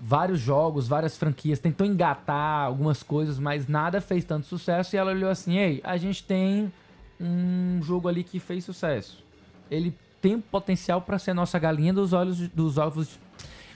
vários 0.00 0.40
jogos, 0.40 0.86
várias 0.88 1.16
franquias, 1.16 1.58
tentou 1.58 1.86
engatar 1.86 2.66
algumas 2.66 3.02
coisas, 3.02 3.38
mas 3.38 3.66
nada 3.68 4.00
fez 4.00 4.24
tanto 4.24 4.46
sucesso. 4.46 4.94
E 4.94 4.98
ela 4.98 5.12
olhou 5.12 5.30
assim: 5.30 5.56
ei, 5.58 5.80
a 5.84 5.96
gente 5.96 6.22
tem 6.24 6.72
um 7.20 7.80
jogo 7.82 8.08
ali 8.08 8.24
que 8.24 8.40
fez 8.40 8.64
sucesso. 8.64 9.22
Ele 9.70 9.94
tem 10.20 10.40
potencial 10.40 11.00
pra 11.00 11.18
ser 11.18 11.30
a 11.30 11.34
nossa 11.34 11.58
galinha 11.58 11.92
dos 11.92 12.12
olhos 12.12 12.36
de- 12.36 12.48
dos 12.48 12.78
ovos. 12.78 13.18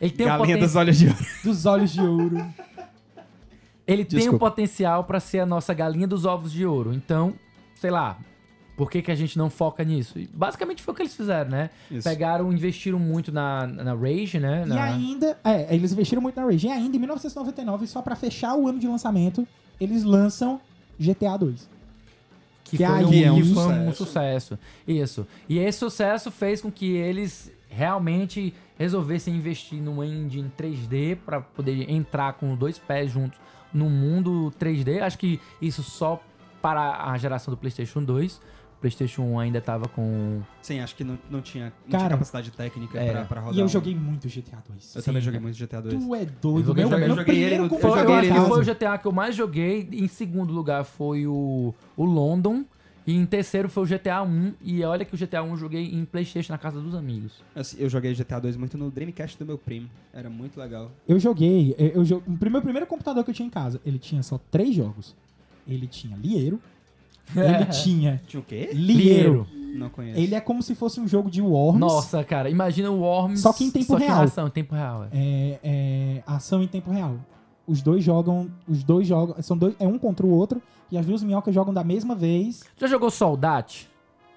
Ele 0.01 0.11
tem 0.12 0.27
um 0.27 0.31
Galinha 0.31 0.47
poten- 0.57 0.61
dos 0.62 0.77
olhos 0.77 0.99
de 0.99 1.07
ouro. 1.09 1.19
Dos 1.45 1.66
olhos 1.66 1.93
de 1.93 2.01
ouro. 2.01 2.37
Ele 3.90 4.05
tem 4.05 4.18
o 4.18 4.22
Desculpa. 4.22 4.50
potencial 4.50 5.05
pra 5.05 5.18
ser 5.20 5.40
a 5.40 5.46
nossa 5.46 5.74
galinha 5.74 6.07
dos 6.07 6.24
ovos 6.24 6.53
de 6.53 6.64
ouro. 6.64 6.92
Então, 6.94 7.35
sei 7.74 7.90
lá, 7.90 8.18
por 8.76 8.90
que, 8.90 9.03
que 9.03 9.11
a 9.11 9.14
gente 9.14 9.37
não 9.37 9.50
foca 9.50 9.83
nisso? 9.85 10.18
E 10.18 10.26
basicamente 10.33 10.83
foi 10.83 10.92
o 10.92 10.96
que 10.96 11.03
eles 11.03 11.14
fizeram, 11.14 11.50
né? 11.50 11.70
Isso. 11.90 12.09
Pegaram, 12.09 12.53
investiram 12.53 12.98
muito 12.98 13.31
na, 13.33 13.66
na 13.66 13.94
Rage, 13.94 14.38
né? 14.38 14.62
E 14.64 14.68
Na- 14.68 14.85
ainda, 14.85 15.38
é, 15.44 15.74
eles 15.74 15.92
investiram 15.92 16.22
muito 16.22 16.37
na 16.40 16.46
Rage. 16.46 16.66
E 16.66 16.70
ainda, 16.70 16.96
em 16.96 17.00
1999, 17.00 17.87
só 17.87 18.00
pra 18.00 18.14
fechar 18.16 18.55
o 18.55 18.68
ano 18.68 18.79
de 18.79 18.87
lançamento, 18.87 19.46
eles 19.81 20.05
lançam 20.05 20.61
GTA 20.98 21.37
2. 21.37 21.68
Que, 22.64 22.76
Que 22.76 22.87
foi, 22.87 22.94
aí- 22.94 23.05
um, 23.05 23.24
é 23.24 23.33
um 23.33 23.42
que 23.42 23.55
foi 23.55 23.72
um 23.74 23.92
sucesso. 23.92 24.59
Isso. 24.87 25.26
E 25.48 25.59
esse 25.59 25.79
sucesso 25.79 26.31
fez 26.31 26.61
com 26.62 26.70
que 26.70 26.92
eles 26.92 27.50
realmente 27.68 28.55
resolvessem 28.79 29.35
investir 29.37 29.81
numa 29.83 30.07
engine 30.07 30.50
3D 30.57 31.16
para 31.16 31.40
poder 31.40 31.90
entrar 31.90 32.33
com 32.35 32.55
dois 32.57 32.79
pés 32.79 33.11
juntos 33.11 33.38
no 33.72 33.88
mundo 33.88 34.52
3D. 34.59 35.00
Acho 35.00 35.18
que 35.18 35.40
isso 35.61 35.83
só 35.83 36.22
para 36.62 37.11
a 37.11 37.16
geração 37.18 37.52
do 37.52 37.56
PlayStation 37.59 38.02
2. 38.02 38.37
O 38.37 38.80
PlayStation 38.80 39.22
1 39.22 39.38
ainda 39.38 39.61
tava 39.61 39.87
com. 39.88 40.40
Sim, 40.62 40.80
acho 40.80 40.96
que 40.96 41.04
não, 41.04 41.18
não, 41.30 41.42
tinha, 41.42 41.66
não 41.66 41.90
Cara, 41.90 41.98
tinha 42.04 42.11
capacidade 42.11 42.50
técnica 42.50 42.98
é. 42.98 43.11
pra, 43.12 43.24
pra 43.26 43.40
rodar. 43.42 43.56
E 43.59 43.61
eu 43.61 43.68
joguei 43.68 43.94
muito 43.94 44.26
GTA 44.26 44.56
2. 44.66 44.94
Eu 44.96 45.02
Sim, 45.02 45.06
também 45.06 45.20
joguei 45.22 45.38
cara. 45.38 45.42
muito 45.52 45.59
GTA 45.59 45.83
2. 45.83 45.94
Tu 46.04 46.14
é 46.14 46.22
Eu 46.22 46.26
doido. 46.40 46.66
joguei- 46.66 46.85
meu, 46.85 46.90
joguei- 46.90 47.06
meu 47.09 47.16
joguei 47.16 47.42
ele 47.44 47.54
eu 47.56 47.68
computador 47.68 47.80
Foi, 47.92 48.00
eu 48.00 48.14
joguei 48.14 48.30
ele 48.30 48.40
foi 48.48 48.61
o 48.61 48.64
GTA 48.64 48.96
que 48.98 49.06
eu 49.06 49.12
mais 49.12 49.35
joguei. 49.37 49.88
Em 49.92 50.09
segundo 50.09 50.50
lugar 50.52 50.85
foi 50.85 51.26
o, 51.26 51.74
o 51.94 52.04
London. 52.06 52.64
E 53.07 53.15
em 53.15 53.25
terceiro 53.27 53.69
foi 53.69 53.85
o 53.85 53.87
GTA 53.87 54.23
1. 54.23 54.55
E 54.63 54.85
olha 54.85 55.05
que 55.05 55.15
o 55.15 55.19
GTA 55.19 55.43
1 55.43 55.51
eu 55.51 55.57
joguei 55.57 55.85
em 55.87 56.05
PlayStation 56.05 56.53
na 56.53 56.59
casa 56.59 56.81
dos 56.81 56.95
amigos. 56.95 57.43
Assim, 57.55 57.77
eu 57.79 57.89
joguei 57.89 58.15
GTA 58.15 58.39
2 58.41 58.57
muito 58.57 58.77
no 58.77 58.91
Dreamcast 58.91 59.39
do 59.39 59.47
meu 59.47 59.59
primo. 59.59 59.89
Era 60.13 60.29
muito 60.29 60.59
legal. 60.59 60.91
Eu 61.09 61.19
joguei, 61.19 61.75
eu, 61.79 62.05
eu 62.05 62.23
o 62.27 62.51
meu 62.51 62.63
primeiro 62.63 62.87
computador 62.87 63.25
que 63.25 63.31
eu 63.31 63.35
tinha 63.35 63.47
em 63.47 63.51
casa, 63.51 63.81
ele 63.85 63.99
tinha 63.99 64.23
só 64.23 64.39
três 64.51 64.75
jogos. 64.75 65.15
Ele 65.67 65.87
tinha 65.87 66.17
Lieiro, 66.17 66.61
ele 67.37 67.67
tinha 67.67 68.21
Tinha 68.27 68.41
o 68.41 68.45
quê? 68.45 68.71
Lieiro. 68.73 69.47
Não 69.75 69.89
conheço. 69.89 70.19
Ele 70.19 70.35
é 70.35 70.41
como 70.41 70.63
se 70.63 70.75
fosse 70.75 71.01
um 71.01 71.07
jogo 71.07 71.31
de 71.31 71.41
Worms. 71.41 71.79
Nossa, 71.81 72.25
cara, 72.25 72.51
imagina 72.51 72.91
o 72.91 73.01
Worms. 73.01 73.41
Só 73.41 73.53
que 73.53 73.65
em 73.65 73.71
tempo 73.71 73.87
só 73.87 73.97
real. 73.97 74.23
ação, 74.23 74.49
em 74.49 74.51
tempo 74.51 74.75
real. 74.75 75.05
é. 75.05 75.09
É, 75.13 75.61
é 75.63 76.23
ação 76.27 76.63
em 76.63 76.67
tempo 76.67 76.91
real. 76.91 77.17
Os 77.67 77.81
dois 77.81 78.03
jogam, 78.03 78.51
os 78.67 78.83
dois 78.83 79.07
jogam, 79.07 79.41
são 79.43 79.57
dois, 79.57 79.75
é 79.79 79.87
um 79.87 79.97
contra 79.97 80.27
o 80.27 80.31
outro 80.31 80.61
e 80.90 80.98
as 80.98 81.07
duas 81.07 81.22
minhocas 81.22 81.55
jogam 81.55 81.72
da 81.72 81.85
mesma 81.85 82.14
vez. 82.14 82.64
Já 82.76 82.87
jogou 82.87 83.11
Soldate? 83.11 83.88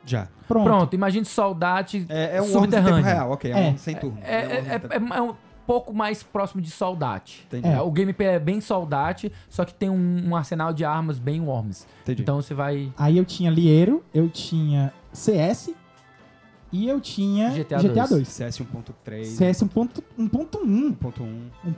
Já. 0.06 0.28
Pronto. 0.48 0.66
Pronto, 0.66 0.94
imagine 0.94 1.26
Soldate 1.26 2.06
É, 2.10 2.38
é 2.38 2.42
um 2.42 2.46
em 2.46 2.48
tempo 2.48 2.60
subterrâneo. 2.60 3.04
real, 3.04 3.32
ok. 3.32 3.52
É, 3.52 3.68
É. 3.68 3.72
um 3.72 3.78
sem 3.78 3.96
turno. 3.96 4.18
É, 4.22 4.38
um 4.38 4.52
é- 4.52 4.80
tempo- 4.80 4.94
é- 5.14 5.18
é 5.18 5.22
um 5.22 5.34
pouco 5.66 5.94
mais 5.94 6.22
próximo 6.24 6.62
de 6.62 6.70
Soldate. 6.70 7.46
Entendi. 7.48 7.68
É, 7.70 7.82
o 7.82 7.90
gameplay 7.90 8.28
é 8.28 8.40
bem 8.40 8.60
Soldate, 8.60 9.32
só 9.50 9.64
que 9.64 9.74
tem 9.74 9.90
um, 9.90 10.28
um 10.30 10.36
arsenal 10.36 10.74
de 10.74 10.84
armas 10.84 11.18
bem 11.20 11.40
Worms. 11.40 11.88
Entendi. 12.02 12.22
Então 12.22 12.42
você 12.42 12.54
vai. 12.54 12.92
Aí 12.98 13.18
eu 13.18 13.24
tinha 13.24 13.50
Lieiro, 13.50 14.04
eu 14.14 14.28
tinha 14.30 14.92
CS 15.14 15.74
e 16.74 16.88
eu 16.90 17.00
tinha 17.00 17.52
GTA 17.52 17.78
GTA 17.78 18.08
2. 18.08 18.28
CS 18.28 18.58
1.3, 18.60 19.26
CS 19.26 19.62
1.1. 19.64 20.04
1.1. 20.20 20.96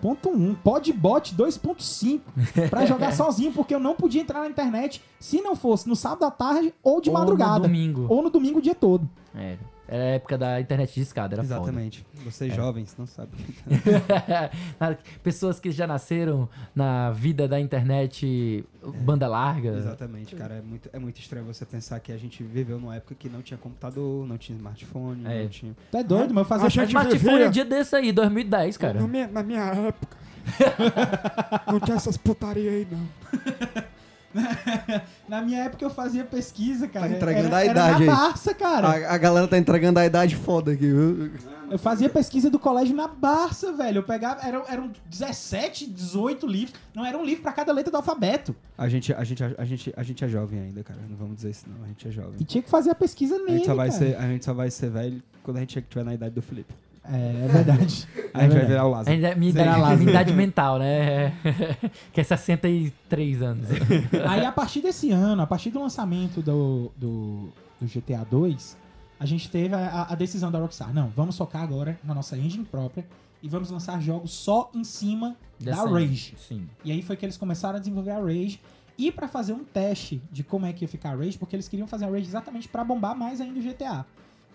1.1, 0.01 0.55
Podbot 0.63 1.35
2.5 1.35 2.21
pra 2.71 2.85
jogar 2.85 3.11
sozinho, 3.13 3.51
porque 3.51 3.75
eu 3.75 3.79
não 3.79 3.93
podia 3.93 4.21
entrar 4.21 4.39
na 4.39 4.47
internet 4.47 5.01
se 5.19 5.41
não 5.41 5.55
fosse 5.55 5.87
no 5.87 5.95
sábado 5.95 6.23
à 6.23 6.31
tarde 6.31 6.73
ou 6.81 7.01
de 7.01 7.09
Ou 7.09 7.13
no 7.13 7.19
madrugada. 7.19 7.59
domingo. 7.59 8.05
Ou 8.09 8.23
no 8.23 8.29
domingo 8.29 8.59
o 8.59 8.61
dia 8.61 8.73
todo. 8.73 9.07
É, 9.35 9.57
era 9.87 10.03
a 10.03 10.07
época 10.07 10.37
da 10.37 10.59
internet 10.59 10.93
de 10.93 11.01
escada, 11.01 11.35
era 11.35 11.43
Exatamente. 11.43 12.05
Vocês 12.23 12.51
É. 12.51 12.55
jovens 12.55 12.95
não 12.97 13.05
sabem. 13.05 13.39
foda. 14.79 14.99
Pessoas 15.23 15.59
que 15.59 15.71
já 15.71 15.85
nasceram 15.85 16.49
na 16.75 17.11
vida 17.11 17.47
da 17.47 17.59
internet 17.59 18.65
banda 19.01 19.27
larga. 19.27 19.69
Exatamente, 19.77 20.35
cara. 20.35 20.55
É 20.55 20.61
muito, 20.61 20.89
é 20.91 20.99
muito 20.99 21.19
estranho 21.19 21.45
você 21.45 21.65
pensar 21.65 21.99
que 21.99 22.11
a 22.11 22.17
gente 22.17 22.43
viveu 22.43 22.79
numa 22.79 22.95
época 22.95 23.15
que 23.15 23.29
não 23.29 23.41
tinha 23.41 23.57
computador, 23.57 24.27
não 24.27 24.37
tinha 24.37 24.55
smartphone, 24.55 25.25
É. 25.25 25.43
não 25.43 25.49
tinha. 25.49 25.75
É 25.93 26.03
doido, 26.03 26.33
mas 26.33 26.41
eu 26.43 26.45
fazia. 26.45 26.65
A 26.65 26.69
gente 26.69 26.93
Mas 26.93 27.05
smartphone 27.05 27.31
vivia- 27.33 27.45
é 27.47 27.49
dia 27.49 27.65
desse 27.65 27.95
aí, 27.95 28.11
2010, 28.11 28.77
cara. 28.77 28.99
Na 29.01 29.07
minha, 29.07 29.27
na 29.27 29.43
minha 29.43 29.61
época. 29.61 30.17
não 31.71 31.79
tinha 31.79 31.97
essas 31.97 32.17
putaria 32.17 32.69
aí, 32.69 32.87
não. 32.91 33.07
Na 35.27 35.41
minha 35.41 35.63
época 35.63 35.83
eu 35.83 35.89
fazia 35.89 36.23
pesquisa, 36.23 36.87
cara. 36.87 37.07
Tá 37.09 37.15
entregando 37.15 37.47
era, 37.47 37.57
a 37.57 37.61
era 37.63 37.71
idade 37.71 38.05
na 38.05 38.13
aí. 38.13 38.19
Barça, 38.19 38.53
cara. 38.53 38.87
A, 38.87 39.13
a 39.13 39.17
galera 39.17 39.47
tá 39.47 39.57
entregando 39.57 39.99
a 39.99 40.05
idade 40.05 40.35
foda 40.35 40.71
aqui, 40.71 40.87
viu? 40.87 41.31
Eu 41.69 41.79
fazia 41.79 42.09
pesquisa 42.09 42.49
do 42.49 42.59
colégio 42.59 42.95
na 42.95 43.07
Barça, 43.07 43.71
velho. 43.73 43.99
Eu 43.99 44.03
pegava. 44.03 44.41
Eram, 44.45 44.63
eram 44.67 44.91
17, 45.09 45.87
18 45.89 46.45
livros. 46.45 46.79
Não 46.93 47.05
era 47.05 47.17
um 47.17 47.23
livro 47.23 47.41
pra 47.41 47.51
cada 47.51 47.71
letra 47.73 47.89
do 47.91 47.97
alfabeto. 47.97 48.55
A 48.77 48.87
gente, 48.87 49.13
a, 49.13 49.23
gente, 49.23 49.43
a, 49.43 49.65
gente, 49.65 49.93
a 49.95 50.03
gente 50.03 50.23
é 50.23 50.27
jovem 50.27 50.59
ainda, 50.59 50.83
cara. 50.83 50.99
Não 51.09 51.15
vamos 51.17 51.37
dizer 51.37 51.49
isso, 51.51 51.65
não. 51.67 51.83
A 51.83 51.87
gente 51.87 52.07
é 52.07 52.11
jovem. 52.11 52.35
E 52.39 52.43
tinha 52.43 52.61
que 52.61 52.69
fazer 52.69 52.91
a 52.91 52.95
pesquisa 52.95 53.35
A 53.35 53.39
nele. 53.39 53.57
gente, 53.57 53.65
só 53.65 53.75
vai 53.75 53.89
cara. 53.89 53.99
ser, 53.99 54.15
a 54.17 54.27
gente 54.27 54.45
só 54.45 54.53
vai 54.53 54.69
ser 54.69 54.89
velho 54.91 55.23
quando 55.43 55.57
a 55.57 55.59
gente 55.61 55.79
estiver 55.79 56.03
na 56.05 56.13
idade 56.13 56.35
do 56.35 56.41
Felipe. 56.41 56.73
É, 57.11 57.45
é 57.45 57.47
verdade. 57.47 58.07
A 58.33 58.39
É 58.39 58.41
gente 58.49 58.53
vai 58.57 58.65
virar 58.65 58.83
o 58.85 58.87
A 58.93 58.97
Lázaro. 58.97 59.17
gente- 59.21 59.37
minha 59.39 59.49
idade, 59.51 59.79
Lázaro. 59.79 59.97
minha 59.99 60.09
idade 60.11 60.33
mental, 60.33 60.79
né? 60.79 61.33
que 62.11 62.19
é 62.19 62.23
63 62.23 63.41
anos. 63.41 63.67
Aí 64.27 64.45
a 64.45 64.51
partir 64.51 64.81
desse 64.81 65.11
ano, 65.11 65.41
a 65.41 65.47
partir 65.47 65.69
do 65.71 65.79
lançamento 65.81 66.41
do, 66.41 66.91
do, 66.97 67.49
do 67.79 67.87
GTA 67.87 68.25
2, 68.29 68.77
a 69.19 69.25
gente 69.25 69.49
teve 69.49 69.73
a, 69.75 70.07
a 70.09 70.15
decisão 70.15 70.51
da 70.51 70.59
Rockstar. 70.59 70.93
Não, 70.93 71.07
vamos 71.15 71.37
focar 71.37 71.61
agora 71.63 71.97
na 72.03 72.13
nossa 72.13 72.37
engine 72.37 72.65
própria 72.65 73.05
e 73.41 73.47
vamos 73.47 73.69
lançar 73.69 74.01
jogos 74.01 74.31
só 74.33 74.69
em 74.73 74.83
cima 74.83 75.35
da 75.59 75.71
Dessa- 75.71 75.89
Rage. 75.89 76.35
Sim. 76.37 76.67
E 76.83 76.91
aí 76.91 77.01
foi 77.01 77.15
que 77.15 77.25
eles 77.25 77.37
começaram 77.37 77.77
a 77.77 77.79
desenvolver 77.79 78.11
a 78.11 78.19
Rage 78.19 78.59
e 78.97 79.11
pra 79.11 79.27
fazer 79.27 79.53
um 79.53 79.63
teste 79.63 80.21
de 80.31 80.43
como 80.43 80.65
é 80.65 80.73
que 80.73 80.83
ia 80.83 80.87
ficar 80.89 81.11
a 81.11 81.15
Rage, 81.15 81.37
porque 81.37 81.55
eles 81.55 81.67
queriam 81.67 81.87
fazer 81.87 82.05
a 82.05 82.09
Rage 82.09 82.25
exatamente 82.27 82.67
pra 82.67 82.83
bombar 82.83 83.15
mais 83.15 83.39
ainda 83.39 83.59
o 83.59 83.63
GTA. 83.63 84.05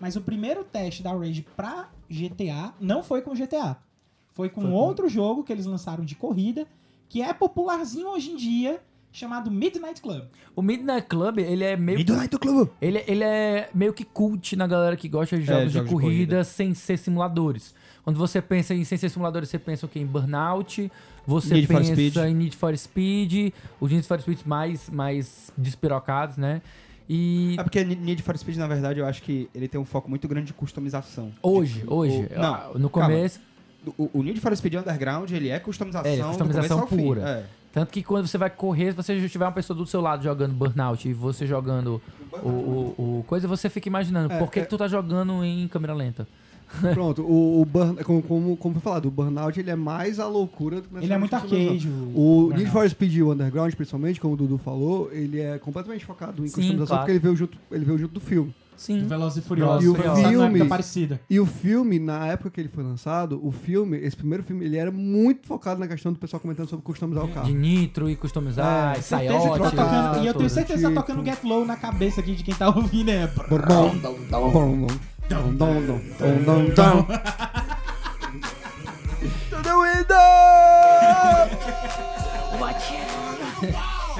Mas 0.01 0.15
o 0.15 0.21
primeiro 0.21 0.63
teste 0.63 1.03
da 1.03 1.11
Rage 1.13 1.45
pra 1.55 1.89
GTA 2.09 2.73
não 2.81 3.03
foi 3.03 3.21
com 3.21 3.33
GTA. 3.35 3.77
Foi 4.33 4.49
com 4.49 4.61
Foi 4.61 4.69
com- 4.71 4.75
outro 4.75 5.07
jogo 5.07 5.43
que 5.43 5.53
eles 5.53 5.65
lançaram 5.65 6.03
de 6.03 6.15
corrida, 6.15 6.65
que 7.07 7.21
é 7.21 7.31
popularzinho 7.33 8.07
hoje 8.09 8.31
em 8.31 8.35
dia, 8.35 8.81
chamado 9.11 9.51
Midnight 9.51 10.01
Club. 10.01 10.23
O 10.55 10.61
Midnight 10.61 11.05
Club, 11.07 11.37
ele 11.39 11.63
é 11.63 11.75
meio 11.77 11.97
Midnight 11.99 12.37
Club! 12.39 12.69
Ele, 12.81 13.03
ele 13.07 13.23
é 13.23 13.69
meio 13.75 13.93
que 13.93 14.03
cult 14.05 14.55
na 14.55 14.65
galera 14.65 14.95
que 14.97 15.07
gosta 15.07 15.37
de 15.37 15.43
jogos, 15.43 15.61
É, 15.63 15.69
jogos 15.69 15.73
de, 15.73 15.95
de 15.95 16.01
corrida 16.01 16.09
corrida. 16.37 16.43
sem 16.45 16.73
ser 16.73 16.97
simuladores. 16.97 17.75
Quando 18.03 18.17
você 18.17 18.41
pensa 18.41 18.73
em 18.73 18.83
sem 18.83 18.97
ser 18.97 19.09
simuladores, 19.09 19.49
você 19.49 19.59
pensa 19.59 19.85
o 19.85 19.89
quê? 19.89 19.99
Em 19.99 20.05
Burnout, 20.05 20.91
você 21.27 21.53
Need 21.53 21.67
for 21.67 21.75
pensa 21.77 21.91
Speed. 21.93 22.15
em 22.17 22.33
Need 22.33 22.55
for 22.57 22.75
Speed, 22.75 23.53
os 23.79 23.91
Need 23.91 24.07
for 24.07 24.19
Speed 24.19 24.39
mais, 24.45 24.89
mais 24.89 25.51
despirocados, 25.57 26.37
né? 26.37 26.61
E 27.09 27.55
É 27.59 27.63
porque 27.63 27.83
Need 27.83 28.21
for 28.21 28.37
Speed, 28.37 28.57
na 28.57 28.67
verdade, 28.67 28.99
eu 28.99 29.05
acho 29.05 29.21
que 29.21 29.49
ele 29.53 29.67
tem 29.67 29.79
um 29.79 29.85
foco 29.85 30.09
muito 30.09 30.27
grande 30.27 30.47
de 30.47 30.53
customização. 30.53 31.31
hoje, 31.41 31.79
Tipo, 31.81 31.93
hoje, 31.95 32.27
o- 32.35 32.39
não, 32.39 32.53
ah, 32.53 32.71
no 32.75 32.89
começo, 32.89 33.39
O, 33.97 34.09
o 34.19 34.21
Need 34.23 34.39
for 34.39 34.55
Speed 34.55 34.75
Underground, 34.75 35.31
ele 35.31 35.49
é 35.49 35.59
customização, 35.59 36.11
É, 36.11 36.17
do 36.17 36.27
customização 36.27 36.85
pura. 36.85 37.21
É. 37.27 37.45
tanto 37.73 37.91
que 37.91 38.03
quando 38.03 38.27
você 38.27 38.37
vai 38.37 38.49
correr, 38.51 38.91
se 38.91 38.95
você 38.95 39.19
já 39.19 39.27
tiver 39.27 39.45
uma 39.45 39.51
pessoa 39.51 39.75
do 39.75 39.87
seu 39.87 39.99
lado 40.01 40.23
jogando 40.23 40.53
Burnout 40.53 41.09
e 41.09 41.13
você 41.13 41.47
jogando 41.47 41.99
o, 42.43 42.47
o, 42.47 42.95
o 43.19 43.23
coisa, 43.27 43.47
você 43.47 43.69
fica 43.71 43.89
imaginando, 43.89 44.31
É, 44.31 44.37
por 44.37 44.51
que, 44.51 44.59
é- 44.59 44.63
que 44.63 44.69
tu 44.69 44.77
tá 44.77 44.87
jogando 44.87 45.43
em 45.43 45.67
câmera 45.67 45.93
lenta? 45.95 46.27
Pronto, 46.93 47.21
o, 47.23 47.61
o 47.61 47.65
burn, 47.65 48.03
como, 48.03 48.21
como, 48.21 48.57
como 48.57 48.73
foi 48.75 48.81
falado, 48.81 49.05
o 49.07 49.11
Burnout 49.11 49.59
ele 49.59 49.69
é 49.69 49.75
mais 49.75 50.19
a 50.19 50.27
loucura 50.27 50.81
do 50.81 50.87
que 50.87 51.03
Ele 51.03 51.13
é 51.13 51.17
muito 51.17 51.33
arcade. 51.33 51.87
O 52.15 52.43
Burnout. 52.43 52.57
Need 52.57 52.71
for 52.71 52.89
Speed 52.89 53.13
e 53.15 53.23
o 53.23 53.31
Underground, 53.31 53.73
principalmente, 53.73 54.19
como 54.21 54.33
o 54.33 54.37
Dudu 54.37 54.57
falou, 54.57 55.09
ele 55.11 55.39
é 55.39 55.57
completamente 55.59 56.05
focado 56.05 56.43
em 56.43 56.47
Sim, 56.47 56.55
customização 56.55 56.87
claro. 56.87 57.01
porque 57.01 57.11
ele 57.11 57.19
veio, 57.19 57.35
junto, 57.35 57.57
ele 57.71 57.85
veio 57.85 57.97
junto 57.97 58.13
do 58.13 58.19
filme. 58.19 58.53
Sim. 58.77 59.01
Do 59.01 59.07
Velozes 59.09 59.43
e 59.43 59.47
Furiosos. 59.47 59.83
E 59.83 59.87
o 59.89 59.93
numa 59.93 60.15
filme- 60.49 60.65
parecida. 60.65 61.21
E 61.29 61.39
o 61.39 61.45
filme, 61.45 61.99
na 61.99 62.25
época 62.25 62.49
que 62.49 62.59
ele 62.59 62.69
foi 62.69 62.83
lançado, 62.83 63.39
o 63.45 63.51
filme, 63.51 63.95
esse 63.99 64.15
primeiro 64.17 64.43
filme, 64.43 64.65
ele 64.65 64.75
era 64.75 64.89
muito 64.89 65.45
focado 65.45 65.79
na 65.79 65.87
questão 65.87 66.11
do 66.11 66.17
pessoal 66.17 66.39
comentando 66.39 66.67
sobre 66.67 66.83
customizar 66.83 67.23
o 67.23 67.27
De 67.27 67.33
carro. 67.33 67.49
nitro 67.49 68.09
e 68.09 68.15
customizar, 68.15 68.95
É, 68.95 68.99
e 68.99 69.03
tá 69.03 69.69
tocando, 69.69 70.23
e 70.23 70.27
eu 70.27 70.33
tenho 70.33 70.49
certeza 70.49 70.77
que 70.79 70.83
tá 70.95 71.01
Tipo- 71.01 71.13
tocando 71.13 71.23
Get 71.23 71.43
Low 71.43 71.63
na 71.63 71.75
cabeça 71.75 72.21
aqui 72.21 72.33
de 72.33 72.43
quem 72.43 72.55
tá 72.55 72.69
ouvindo. 72.75 73.09
É... 73.11 73.27
Bom, 73.27 73.95
bom, 74.31 74.51
bom, 74.51 74.51
bom, 74.51 74.87
dom, 75.31 75.53
dom, 75.55 75.81
dom, 76.19 76.43
dom, 76.43 76.65
dom. 76.75 77.03
To 79.49 79.61
the 79.63 79.73
window! 79.73 80.17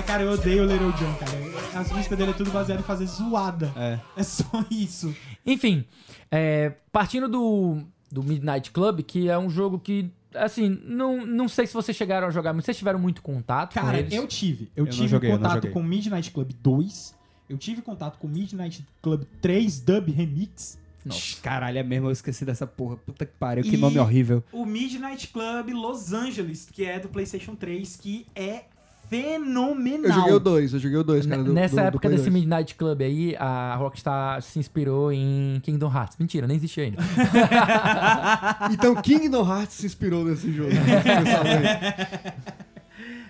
Cara, 0.05 0.23
eu 0.23 0.31
odeio 0.31 0.63
o 0.63 0.65
Little 0.65 0.91
John, 0.93 1.13
cara. 1.15 1.79
As 1.79 1.91
músicas 1.91 2.17
dele 2.17 2.31
é 2.31 2.33
tudo 2.33 2.51
baseado 2.51 2.79
em 2.79 2.83
fazer 2.83 3.05
zoada. 3.05 3.71
É. 3.77 3.99
É 4.17 4.23
só 4.23 4.45
isso. 4.69 5.13
Enfim, 5.45 5.85
é, 6.29 6.73
partindo 6.91 7.29
do, 7.29 7.81
do 8.11 8.21
Midnight 8.23 8.71
Club, 8.71 9.01
que 9.01 9.29
é 9.29 9.37
um 9.37 9.49
jogo 9.49 9.79
que, 9.79 10.11
assim, 10.35 10.81
não, 10.85 11.25
não 11.25 11.47
sei 11.47 11.65
se 11.67 11.73
vocês 11.73 11.95
chegaram 11.95 12.27
a 12.27 12.31
jogar, 12.31 12.51
mas 12.53 12.65
vocês 12.65 12.77
tiveram 12.77 12.99
muito 12.99 13.21
contato 13.21 13.73
com 13.73 13.79
Cara, 13.81 13.99
eles. 13.99 14.11
eu 14.13 14.27
tive. 14.27 14.69
Eu, 14.75 14.85
Eu 14.85 14.91
tive 14.91 15.07
joguei, 15.07 15.31
eu 15.31 15.37
contato 15.37 15.53
joguei. 15.55 15.71
com 15.71 15.81
Midnight 15.83 16.31
Club 16.31 16.51
2. 16.61 17.15
Eu 17.49 17.57
tive 17.57 17.81
contato 17.81 18.17
com 18.17 18.27
Midnight 18.27 18.85
Club 19.01 19.23
3 19.41 19.79
Dub 19.81 20.09
Remix. 20.11 20.77
Nossa. 21.05 21.41
Caralho, 21.41 21.77
é 21.79 21.83
mesmo, 21.83 22.07
eu 22.07 22.11
esqueci 22.11 22.45
dessa 22.45 22.67
porra. 22.67 22.95
Puta 22.97 23.25
que 23.25 23.33
pariu, 23.39 23.63
que 23.63 23.75
E- 23.75 23.77
nome 23.77 23.97
horrível. 23.99 24.43
O 24.51 24.65
Midnight 24.65 25.27
Club 25.29 25.69
Los 25.73 26.13
Angeles, 26.13 26.67
que 26.71 26.85
é 26.85 26.99
do 26.99 27.09
PlayStation 27.09 27.55
3, 27.55 27.97
que 27.97 28.25
é 28.35 28.65
fenomenal. 29.09 30.05
Eu 30.05 30.13
joguei 30.13 30.33
o 30.33 30.39
2, 30.39 30.73
eu 30.73 30.79
joguei 30.79 30.97
o 30.97 31.03
2, 31.03 31.25
cara. 31.25 31.43
do- 31.43 31.51
Nessa 31.53 31.75
do- 31.75 31.81
do 31.81 31.87
época 31.87 32.09
desse 32.09 32.29
2. 32.29 32.33
Midnight 32.33 32.75
Club 32.75 33.01
aí, 33.01 33.35
a 33.37 33.75
Rockstar 33.75 34.41
se 34.41 34.57
inspirou 34.57 35.11
em 35.11 35.59
Kingdom 35.63 35.91
Hearts. 35.93 36.15
Mentira, 36.17 36.47
nem 36.47 36.55
existe 36.55 36.79
ainda. 36.79 36.97
Então 38.71 38.95
Kingdom 39.01 39.45
Hearts 39.45 39.75
se 39.75 39.85
inspirou 39.85 40.23
nesse 40.23 40.51
jogo. 40.51 40.69
Pessoalmente. 40.71 42.33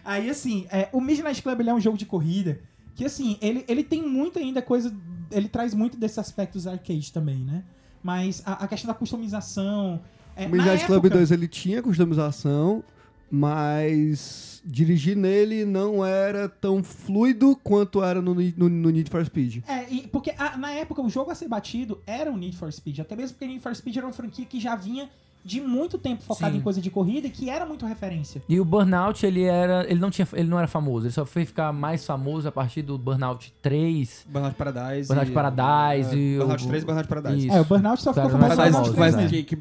Aí, 0.04 0.30
assim, 0.30 0.66
é, 0.72 0.90
o 0.92 1.00
Midnight 1.00 1.42
Club 1.44 1.60
ele 1.60 1.70
é 1.70 1.74
um 1.74 1.80
jogo 1.80 1.98
de 1.98 2.06
corrida 2.06 2.60
que, 2.96 3.06
assim, 3.06 3.38
ele, 3.42 3.64
ele 3.68 3.84
tem 3.84 4.02
muito 4.08 4.40
ainda 4.40 4.62
coisa. 4.62 4.92
Ele 5.32 5.48
traz 5.50 5.74
muito 5.74 5.98
desses 5.98 6.18
aspectos 6.20 6.66
arcade 6.68 7.12
também, 7.12 7.38
né? 7.40 7.64
Mas 8.04 8.42
a, 8.46 8.54
a 8.64 8.68
questão 8.68 8.88
da 8.88 8.94
customização. 8.94 10.00
É, 10.36 10.46
O 10.46 10.50
Midnight 10.50 10.86
Club 10.86 11.06
época- 11.06 11.18
2 11.18 11.32
ele 11.32 11.48
tinha 11.48 11.82
customização, 11.84 12.84
mas 13.30 14.62
dirigir 14.64 15.16
nele 15.16 15.66
não 15.66 16.06
era 16.06 16.48
tão 16.48 16.84
fluido 16.84 17.56
quanto 17.64 18.04
era 18.04 18.22
no, 18.22 18.34
Need- 18.36 18.58
no, 18.58 18.70
no 18.70 18.90
Need 18.90 19.10
for 19.10 19.26
Speed. 19.26 19.64
É, 19.68 19.92
e- 19.92 20.08
porque 20.08 20.34
a- 20.38 20.56
na 20.58 20.72
época 20.72 21.02
o 21.02 21.10
jogo 21.10 21.32
a 21.32 21.36
ser 21.36 21.48
batido 21.48 22.02
era 22.06 22.32
o 22.32 22.38
Need 22.38 22.56
for 22.56 22.72
Speed, 22.72 23.00
até 23.00 23.16
mesmo 23.16 23.36
porque 23.36 23.48
Need 23.48 23.62
for 23.62 23.76
Speed 23.76 23.98
era 23.98 24.06
uma 24.06 24.14
franquia 24.14 24.46
que 24.46 24.60
já 24.60 24.76
vinha 24.76 25.10
de 25.44 25.60
muito 25.60 25.98
tempo 25.98 26.22
focada 26.22 26.52
Sim. 26.52 26.60
em 26.60 26.62
coisa 26.62 26.80
de 26.82 26.90
corrida 26.90 27.28
e 27.28 27.30
que 27.30 27.50
era 27.50 27.66
muito 27.66 27.86
referência. 27.86 28.42
E 28.48 28.60
o 28.60 28.66
Burnout, 28.66 29.26
ele 29.26 29.44
era. 29.44 29.86
Ele 29.90 30.00
não 30.00 30.10
tinha. 30.12 30.28
Ele 30.34 30.48
não 30.48 30.58
era 30.60 30.68
famoso. 30.68 31.08
Ele 31.08 31.14
só 31.14 31.26
foi 31.26 31.46
ficar 31.46 31.72
mais 31.74 32.06
famoso 32.06 32.48
a 32.48 32.52
partir 32.52 32.82
do 32.82 32.98
Burnout 32.98 33.54
3. 33.62 34.26
Burnout 34.30 34.56
Paradise. 34.56 35.08
Burnout 35.08 35.32
e- 35.32 35.34
Paradise 35.34 36.12
é, 36.16 36.18
e 36.18 36.38
Burnout 36.38 36.64
o- 36.64 36.68
3 36.68 36.84
Burnout 36.84 37.08
Paradise. 37.08 37.48
Isso. 37.48 37.56
É, 37.58 37.62
o 37.62 37.66
Burnout 37.66 38.02
só 38.02 38.14
ficou 38.14 38.30
famoso 38.30 38.56
Paradise, 38.56 38.78
famoso, 38.94 39.18
né? 39.18 39.28
que, 39.28 39.44
que, 39.44 39.58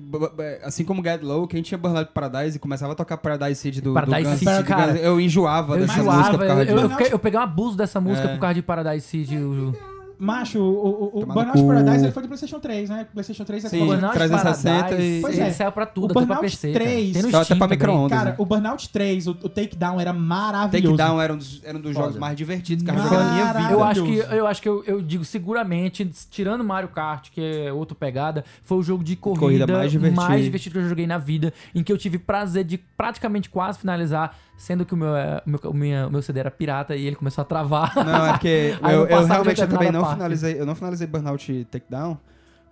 assim 0.63 0.85
como 0.85 1.03
Get 1.03 1.23
Low, 1.23 1.47
quem 1.47 1.63
tinha 1.63 1.79
Burnout 1.79 2.11
Paradise 2.13 2.57
e 2.57 2.61
começava 2.61 2.93
a 2.93 2.95
tocar 2.97 3.17
Paradise 3.17 3.61
City 3.61 3.81
do, 3.81 3.95
Paradise 3.95 4.23
do 4.23 4.29
Guns, 4.31 4.39
City, 4.39 4.65
cara. 4.69 4.93
Guns, 4.93 5.01
eu 5.03 5.21
enjoava 5.21 5.75
Eu 5.77 5.81
dessa 5.87 6.01
enjoava, 6.01 6.19
música 6.19 6.39
por 6.39 6.47
causa 6.47 6.63
eu, 6.65 6.77
eu, 6.79 6.89
disso. 6.89 7.01
eu, 7.01 7.07
eu 7.09 7.19
peguei 7.19 7.39
um 7.41 7.43
abuso 7.43 7.77
dessa 7.77 8.01
música 8.01 8.29
É. 8.29 8.33
por 8.35 8.41
causa 8.41 8.55
de 8.55 8.63
Paradise 8.63 9.07
City. 9.07 9.37
o- 9.37 9.75
Macho, 10.21 10.59
o, 10.61 11.11
o, 11.17 11.23
o 11.23 11.27
Burnout. 11.27 11.63
Paradise 11.67 12.05
ele 12.05 12.13
foi 12.13 12.23
do 12.23 12.29
PlayStation 12.29 12.61
3, 12.61 12.91
né? 12.91 13.07
PlayStation 13.11 13.43
3 13.45 13.65
é 13.65 13.69
Sim, 13.71 13.83
O. 13.83 13.87
Burnout 13.87 14.15
360 14.15 14.83
Paradise, 14.85 15.03
e- 15.19 15.21
Pois 15.23 15.39
ele 15.39 15.49
é. 15.49 15.51
saiu 15.51 15.73
pra 15.73 15.87
tudo, 15.87 16.03
O 16.03 16.19
até 16.19 16.27
pra 16.27 16.35
Burnout 16.37 16.51
PC. 16.57 16.73
3, 16.73 17.13
cara. 17.13 17.23
Tem 17.25 17.33
no 17.33 17.39
até 17.39 17.55
pra 17.55 17.69
micro-ondas. 17.69 18.19
Cara, 18.19 18.31
né? 18.33 18.37
o 18.39 18.45
Burnout 18.45 18.89
3, 18.91 19.27
o, 19.27 19.31
o 19.31 19.49
Takedown 19.49 19.99
era 20.01 20.13
maravilhoso. 20.13 20.97
Takedown 20.97 21.21
era 21.23 21.33
um 21.33 21.37
dos, 21.39 21.61
era 21.65 21.79
um 21.79 21.81
dos 21.81 21.95
jogos 21.95 22.17
mais 22.19 22.37
divertidos 22.37 22.85
que 22.85 22.91
eu 22.91 22.99
joguei 22.99 23.19
na 23.19 23.33
minha 23.33 23.53
vida. 23.55 23.73
Eu 23.73 23.83
acho 23.83 24.05
que, 24.05 24.17
eu, 24.19 24.47
acho 24.47 24.63
que 24.63 24.69
eu, 24.69 24.85
eu 24.85 25.01
digo 25.01 25.25
seguramente, 25.25 26.05
tirando 26.31 26.63
Mario 26.63 26.91
Kart, 26.91 27.31
que 27.31 27.41
é 27.41 27.73
outra 27.73 27.95
pegada, 27.95 28.45
foi 28.63 28.77
o 28.79 28.83
jogo 28.83 29.03
de 29.03 29.17
corrida, 29.17 29.41
Corrida 29.67 29.67
mais 29.73 29.91
divertido. 29.91 30.43
divertido 30.43 30.73
que 30.75 30.79
eu 30.85 30.89
joguei 30.89 31.07
na 31.07 31.17
vida, 31.19 31.53
em 31.75 31.83
que 31.83 31.91
eu 31.91 31.97
tive 31.97 32.19
prazer 32.19 32.65
de 32.65 32.77
praticamente 32.77 33.49
quase 33.49 33.79
finalizar, 33.79 34.37
sendo 34.63 34.85
que 34.85 34.93
o 34.93 34.97
meu, 34.97 35.09
o 35.11 35.51
meu, 35.51 35.61
o 35.65 35.75
minha- 35.75 36.07
o 36.07 36.11
meu 36.11 36.23
CD 36.23 36.41
era 36.41 36.51
pirata 36.51 36.95
e 36.95 37.07
ele 37.07 37.17
começou 37.17 37.41
a 37.43 37.45
travar. 37.45 37.95
Não, 37.97 38.27
é 38.27 38.31
porque 38.37 38.77
Aí 38.83 38.95
eu, 38.95 39.07
eu 39.07 39.25
realmente 39.27 39.61
eu 39.61 39.69
também 39.69 39.91
não 39.91 40.03
parte. 40.03 40.15
finalizei, 40.17 40.61
eu 40.61 40.67
não 40.67 40.75
finalizei 40.75 41.07
Burnout 41.07 41.65
Takedown 41.71 42.19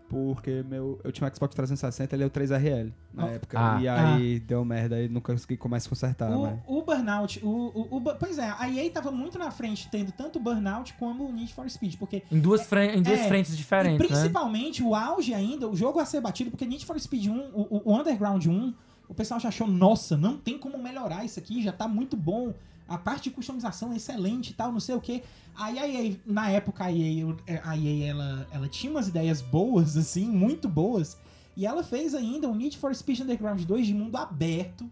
porque 0.09 0.65
meu, 0.67 0.99
eu 1.05 1.13
tinha 1.13 1.29
um 1.29 1.35
Xbox 1.35 1.55
360 1.55 2.17
ele 2.17 2.23
é 2.23 2.27
o 2.27 2.31
3RL 2.31 2.91
na 3.13 3.25
Ah. 3.25 3.29
época. 3.31 3.59
Ah. 3.61 3.79
E 3.81 3.87
aí 3.89 4.41
deu 4.41 4.65
merda 4.65 4.99
e 5.03 5.07
nunca 5.09 5.33
consegui 5.35 5.57
começar 5.59 5.87
a 5.87 5.91
consertar, 5.91 6.31
O, 6.31 6.43
mas... 6.45 6.59
o 6.67 6.83
Burnout, 6.83 7.41
o, 7.45 7.49
o, 7.49 7.97
o 7.97 8.01
pois 8.19 8.39
é, 8.39 8.55
a 8.59 8.71
EA 8.71 8.91
tava 8.91 9.11
muito 9.11 9.39
na 9.39 9.51
frente, 9.51 9.87
tendo 9.91 10.11
tanto 10.13 10.39
o 10.39 10.43
Burnout 10.43 10.95
como 10.95 11.25
o 11.29 11.33
Need 11.33 11.53
for 11.53 11.69
Speed, 11.69 11.97
porque 11.99 12.23
Em 12.33 12.39
duas, 12.41 12.63
em 12.73 13.03
duas 13.03 13.19
É, 13.21 13.29
frentes 13.29 13.53
e 13.53 13.57
diferentes, 13.57 13.99
né? 14.09 14.17
principalmente 14.17 14.83
o 14.83 14.95
auge 14.95 15.35
ainda, 15.35 15.69
o 15.69 15.77
jogo 15.77 16.01
a 16.01 16.07
ser 16.07 16.23
batido, 16.23 16.51
porque 16.51 16.65
Need 16.65 16.87
for 16.87 16.99
Speed 16.99 17.27
1, 17.27 17.39
o, 17.53 17.61
o- 17.77 17.83
o 17.93 17.95
Underground 18.01 18.47
1, 18.47 18.73
o 19.09 19.15
pessoal 19.15 19.41
já 19.41 19.49
achou, 19.49 19.67
nossa, 19.67 20.17
não 20.17 20.37
tem 20.37 20.59
como 20.59 20.79
melhorar 20.79 21.25
isso 21.25 21.39
aqui, 21.39 21.63
já 21.63 21.73
tá 21.73 21.89
muito 21.89 22.17
bom. 22.17 22.53
A 22.87 22.97
parte 22.97 23.25
de 23.25 23.31
customização 23.31 23.93
é 23.93 23.97
excelente 23.97 24.51
e 24.51 24.55
tal, 24.55 24.73
não 24.73 24.81
sei 24.81 24.95
o 24.95 25.01
que. 25.01 25.23
Aí 25.55 25.79
a 25.79 25.87
EA, 25.89 26.17
na 26.25 26.51
época 26.51 26.85
a 26.85 26.93
EA, 26.93 27.37
a 27.65 27.77
EA 27.77 28.07
ela, 28.11 28.47
ela 28.51 28.69
tinha 28.69 28.91
umas 28.91 29.09
ideias 29.09 29.43
boas, 29.43 29.97
assim, 29.97 30.27
muito 30.27 30.69
boas. 30.69 31.19
E 31.57 31.67
ela 31.67 31.83
fez 31.83 32.15
ainda 32.15 32.49
o 32.49 32.55
Need 32.55 32.79
for 32.79 32.95
Speed 32.95 33.21
Underground 33.21 33.61
2 33.63 33.87
de 33.87 33.93
mundo 33.93 34.17
aberto, 34.17 34.89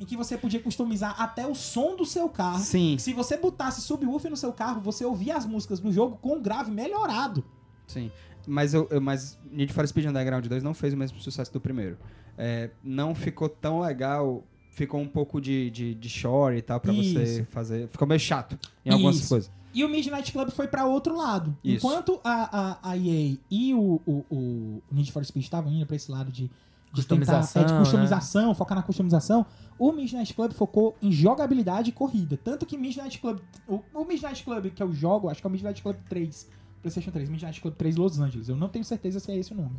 em 0.00 0.04
que 0.04 0.16
você 0.16 0.36
podia 0.36 0.60
customizar 0.60 1.20
até 1.20 1.46
o 1.46 1.54
som 1.54 1.96
do 1.96 2.04
seu 2.04 2.28
carro. 2.28 2.58
Sim, 2.60 2.96
Se 2.98 3.12
você 3.12 3.36
botasse 3.36 3.80
subwoofer 3.80 4.30
no 4.30 4.36
seu 4.36 4.52
carro, 4.52 4.80
você 4.80 5.04
ouvia 5.04 5.36
as 5.36 5.46
músicas 5.46 5.80
do 5.80 5.90
jogo 5.92 6.16
com 6.20 6.36
o 6.36 6.40
grave 6.40 6.70
melhorado. 6.70 7.44
sim. 7.86 8.10
Mas, 8.50 8.72
eu, 8.72 8.86
eu- 8.90 9.00
mas 9.00 9.38
Need 9.50 9.72
for 9.74 9.86
Speed 9.86 10.06
Underground 10.06 10.46
2 10.46 10.62
não 10.62 10.72
fez 10.72 10.94
o 10.94 10.96
mesmo 10.96 11.20
sucesso 11.20 11.52
do 11.52 11.60
primeiro. 11.60 11.98
É, 12.38 12.70
não 12.84 13.16
ficou 13.16 13.48
tão 13.48 13.80
legal, 13.80 14.44
ficou 14.70 15.00
um 15.00 15.08
pouco 15.08 15.40
de, 15.40 15.70
de, 15.70 15.94
de 15.94 16.08
shore 16.08 16.58
e 16.58 16.62
tal 16.62 16.78
pra 16.78 16.92
você 16.92 17.22
Isso. 17.22 17.46
fazer. 17.50 17.88
Ficou 17.88 18.06
meio 18.06 18.20
chato 18.20 18.56
em 18.86 18.90
algumas 18.90 19.16
Isso. 19.16 19.28
coisas. 19.28 19.50
E 19.74 19.84
o 19.84 19.88
Midnight 19.88 20.32
Club 20.32 20.50
foi 20.50 20.66
pra 20.68 20.86
outro 20.86 21.16
lado. 21.16 21.56
Isso. 21.62 21.84
Enquanto 21.84 22.20
a, 22.24 22.78
a, 22.82 22.90
a 22.90 22.96
EA 22.96 23.36
e 23.50 23.74
o, 23.74 24.00
o, 24.06 24.24
o 24.30 24.82
Need 24.90 25.12
for 25.12 25.24
Speed 25.24 25.44
estavam 25.44 25.70
indo 25.72 25.84
pra 25.84 25.96
esse 25.96 26.10
lado 26.10 26.32
de, 26.32 26.44
de 26.44 26.50
Customização, 26.92 27.62
tentar, 27.62 27.74
é, 27.74 27.76
de 27.76 27.84
customização, 27.84 28.54
focar 28.54 28.76
na 28.76 28.82
customização, 28.82 29.44
o 29.78 29.92
Midnight 29.92 30.32
Club 30.32 30.52
focou 30.52 30.96
em 31.02 31.12
jogabilidade 31.12 31.90
e 31.90 31.92
corrida. 31.92 32.38
Tanto 32.42 32.64
que 32.64 32.78
Midnight 32.78 33.18
Club. 33.18 33.40
O, 33.68 33.82
o 33.92 34.04
Midnight 34.04 34.42
Club 34.42 34.70
que 34.70 34.82
eu 34.82 34.92
jogo, 34.92 35.28
acho 35.28 35.40
que 35.40 35.46
é 35.46 35.48
o 35.48 35.52
Midnight 35.52 35.82
Club 35.82 35.96
3, 36.08 36.48
PlayStation 36.82 37.10
3, 37.10 37.28
Midnight 37.28 37.60
Club 37.60 37.74
3 37.74 37.96
Los 37.96 38.18
Angeles. 38.18 38.48
Eu 38.48 38.56
não 38.56 38.68
tenho 38.68 38.84
certeza 38.84 39.20
se 39.20 39.30
é 39.30 39.36
esse 39.36 39.52
o 39.52 39.56
nome. 39.56 39.78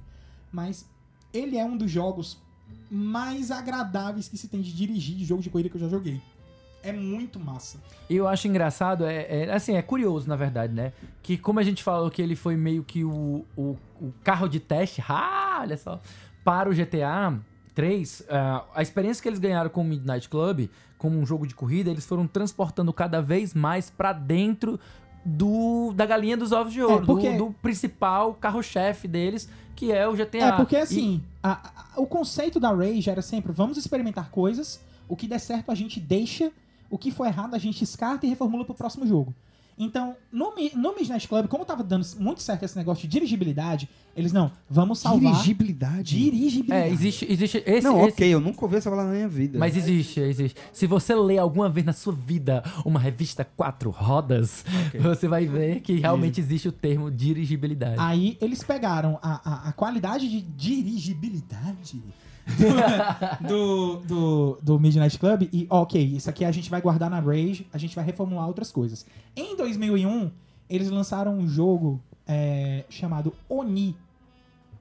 Mas 0.51 0.88
ele 1.34 1.57
é 1.57 1.66
um 1.66 1.76
dos 1.76 1.89
jogos 1.89 2.38
mais 2.90 3.52
agradáveis 3.52 4.28
que 4.28 4.38
se 4.38 4.48
tem 4.48 4.62
de 4.62 4.74
dirigir 4.74 5.16
de 5.16 5.26
jogo 5.26 5.42
de 5.42 5.50
corrida 5.50 5.70
que 5.70 5.76
eu 5.76 5.82
já 5.82 5.88
joguei. 5.88 6.22
É 6.82 6.92
muito 6.92 7.40
massa. 7.40 7.78
E 8.10 8.16
eu 8.16 8.28
acho 8.28 8.48
engraçado, 8.48 9.06
é, 9.06 9.44
é- 9.44 9.52
assim, 9.54 9.76
é 9.76 9.82
curioso, 9.82 10.28
na 10.28 10.36
verdade, 10.36 10.74
né? 10.74 10.94
Que 11.22 11.38
como 11.38 11.60
a 11.60 11.64
gente 11.64 11.84
falou 11.84 12.10
que 12.10 12.22
ele 12.22 12.36
foi 12.36 12.56
meio 12.56 12.84
que 12.84 13.04
o, 13.04 13.46
o, 13.58 13.78
o 14.00 14.14
carro 14.24 14.48
de 14.48 14.60
teste, 14.60 15.04
ah, 15.08 15.60
olha 15.62 15.78
só, 15.78 16.00
para 16.44 16.70
o 16.70 16.74
GTA 16.74 17.38
3, 17.76 18.24
ah, 18.30 18.64
a 18.74 18.82
experiência 18.82 19.22
que 19.22 19.28
eles 19.28 19.40
ganharam 19.40 19.70
com 19.70 19.82
o 19.82 19.84
Midnight 19.84 20.30
Club, 20.30 20.70
como 20.98 21.20
um 21.20 21.26
jogo 21.26 21.46
de 21.46 21.54
corrida, 21.54 21.90
eles 21.90 22.06
foram 22.06 22.28
transportando 22.28 22.92
cada 22.94 23.22
vez 23.22 23.54
mais 23.54 23.90
pra 23.90 24.14
dentro 24.14 24.80
do 25.26 25.94
da 25.96 26.06
galinha 26.06 26.38
dos 26.38 26.52
ovos 26.52 26.74
de 26.74 26.82
ouro, 26.82 27.04
É, 27.04 27.06
porque- 27.06 27.32
do, 27.34 27.46
do 27.48 27.52
principal 27.62 28.34
carro-chefe 28.36 29.08
deles, 29.08 29.50
que 29.76 29.92
é 29.92 30.08
o 30.08 30.16
GTA. 30.16 30.38
É, 30.46 30.52
porque 30.54 30.76
E- 30.76 30.80
assim, 30.80 31.24
a- 31.44 31.72
a- 31.96 32.02
o 32.02 32.06
conceito 32.08 32.60
da 32.60 32.72
Rage 32.72 33.10
era 33.10 33.22
sempre 33.22 33.52
vamos 33.52 33.78
experimentar 33.78 34.30
coisas, 34.30 34.80
o 35.08 35.16
que 35.16 35.28
der 35.28 35.40
certo 35.40 35.72
a 35.72 35.76
gente 35.76 36.00
deixa, 36.00 36.52
o 36.90 36.98
que 36.98 37.12
for 37.12 37.26
errado 37.26 37.54
a 37.56 37.58
gente 37.58 37.80
descarta 37.80 38.26
e 38.26 38.30
reformula 38.30 38.66
pro 38.66 38.74
próximo 38.76 39.06
jogo. 39.06 39.34
Então, 39.82 40.14
no, 40.30 40.54
no 40.76 40.94
Midnight 40.94 41.26
Club, 41.26 41.48
como 41.48 41.64
tava 41.64 41.82
dando 41.84 42.06
muito 42.20 42.42
certo 42.42 42.64
esse 42.66 42.76
negócio 42.78 43.04
de 43.04 43.08
dirigibilidade, 43.08 43.88
eles 44.14 44.34
não, 44.34 44.52
vamos 44.70 45.00
salvar 45.00 45.32
Dirigibilidade. 45.32 46.18
dirigibilidade. 46.18 46.90
é, 46.90 46.92
existe, 46.92 47.26
existe 47.32 47.64
esse, 47.66 47.88
Não, 47.88 48.02
esse- 48.02 48.10
ok, 48.16 48.28
eu 48.34 48.42
nunca 48.42 48.66
ouvi 48.66 48.76
essa 48.76 48.90
palavra 48.90 49.12
na 49.12 49.16
minha 49.18 49.30
vida. 49.30 49.58
Mas 49.58 49.78
existe, 49.78 50.20
existe. 50.20 50.60
Se 50.74 50.86
você 50.86 51.16
ler 51.16 51.38
alguma 51.38 51.70
vez 51.70 51.86
na 51.86 51.94
sua 51.94 52.12
vida 52.12 52.62
uma 52.84 53.00
revista 53.00 53.46
quatro 53.46 53.90
rodas, 53.90 54.66
você 55.00 55.30
vai 55.30 55.46
ver 55.46 55.80
que 55.80 55.94
realmente 55.94 56.42
existe 56.42 56.68
o 56.68 56.72
termo 56.74 57.10
dirigibilidade. 57.10 57.96
Aí 58.00 58.38
eles 58.42 58.62
pegaram 58.62 59.18
a, 59.22 59.50
a, 59.50 59.70
a 59.70 59.72
qualidade 59.72 60.28
de 60.30 60.42
dirigibilidade 60.42 62.04
do, 63.47 63.97
do, 63.97 64.60
do 64.62 64.80
Midnight 64.80 65.18
Club 65.18 65.50
e, 65.52 65.68
ok, 65.70 66.02
isso 66.02 66.30
aqui 66.30 66.43
a 66.43 66.52
gente 66.52 66.70
vai 66.70 66.82
guardar 66.82 67.10
na 67.10 67.20
Rage, 67.20 67.68
a 67.72 67.78
gente 67.78 67.95
vai 67.95 68.04
reformular 68.04 68.47
outras 68.47 68.72
coisas. 68.72 69.06
Em 69.36 69.56
2001, 69.56 70.32
eles 70.70 70.89
lançaram 70.89 71.38
um 71.38 71.47
jogo 71.47 72.02
é, 72.28 72.86
chamado 72.89 73.34
Oni, 73.50 73.95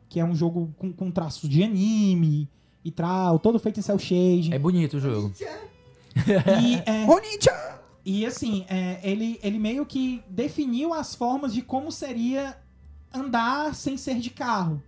que 0.08 0.20
é 0.20 0.24
um 0.24 0.34
jogo 0.34 0.72
com, 0.78 0.92
com 0.92 1.10
traços 1.10 1.48
de 1.48 1.62
anime 1.62 2.48
e 2.84 2.90
tal, 2.90 3.38
todo 3.38 3.58
feito 3.58 3.80
em 3.80 3.82
cel 3.82 3.98
shading. 3.98 4.52
É 4.52 4.58
bonito 4.58 4.96
o 4.96 5.00
jogo. 5.00 5.32
E, 6.62 6.74
é, 6.86 7.04
Oni-chan! 7.08 7.78
e 8.04 8.24
assim, 8.24 8.64
é, 8.68 9.00
ele, 9.02 9.38
ele 9.42 9.58
meio 9.58 9.84
que 9.84 10.22
definiu 10.28 10.94
as 10.94 11.14
formas 11.14 11.52
de 11.52 11.60
como 11.60 11.92
seria 11.92 12.56
andar 13.12 13.74
sem 13.74 13.96
ser 13.96 14.18
de 14.18 14.30
carro. 14.30 14.82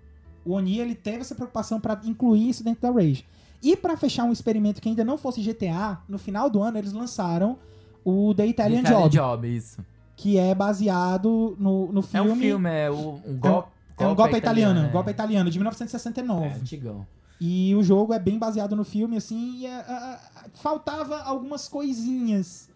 O 0.45 0.53
Oni 0.55 0.79
ele 0.79 0.95
teve 0.95 1.19
essa 1.19 1.35
preocupação 1.35 1.81
para 1.81 2.01
incluir 2.05 2.49
isso 2.49 2.65
dentro 2.65 2.81
da 2.83 2.91
Rage. 2.91 3.25
E 3.63 3.77
para 3.77 3.97
fechar 3.97 4.25
um 4.25 4.33
experimento 4.33 4.81
que 4.81 4.89
ainda 4.89 5.05
não 5.05 5.19
fosse 5.19 5.43
GTA, 5.43 5.99
no 6.09 6.19
final 6.19 6.49
do 6.49 6.63
ano 6.63 6.79
eles 6.79 6.93
lançaram 6.93 7.59
o 8.05 8.33
The 8.35 8.47
Italian, 8.47 8.81
Italian 8.81 9.01
Job, 9.03 9.15
Job, 9.17 9.57
isso. 9.57 9.85
que 10.17 10.39
é 10.39 10.55
baseado 10.55 11.55
no, 11.59 11.93
no 11.93 12.01
É 12.01 12.03
filme. 12.03 12.31
um 12.31 12.37
filme, 12.37 12.71
é 12.71 12.91
o- 12.91 13.21
um 13.27 13.37
golpe. 13.39 13.69
É 13.99 14.07
um 14.07 14.15
golpe 14.15 14.35
italiano, 14.37 14.81
né? 14.83 14.89
golpe 14.89 15.11
italiano, 15.11 15.51
de 15.51 15.59
1969. 15.59 16.47
É, 16.47 16.53
antigão. 16.55 17.07
E 17.39 17.75
o 17.75 17.83
jogo 17.83 18.15
é 18.15 18.19
bem 18.19 18.39
baseado 18.39 18.75
no 18.75 18.83
filme, 18.85 19.19
assim, 19.19 19.59
e 19.59 19.67
é, 19.67 19.71
é, 19.71 19.93
é, 19.93 20.19
faltava 20.55 21.21
algumas 21.21 21.69
coisinhas 21.69 22.69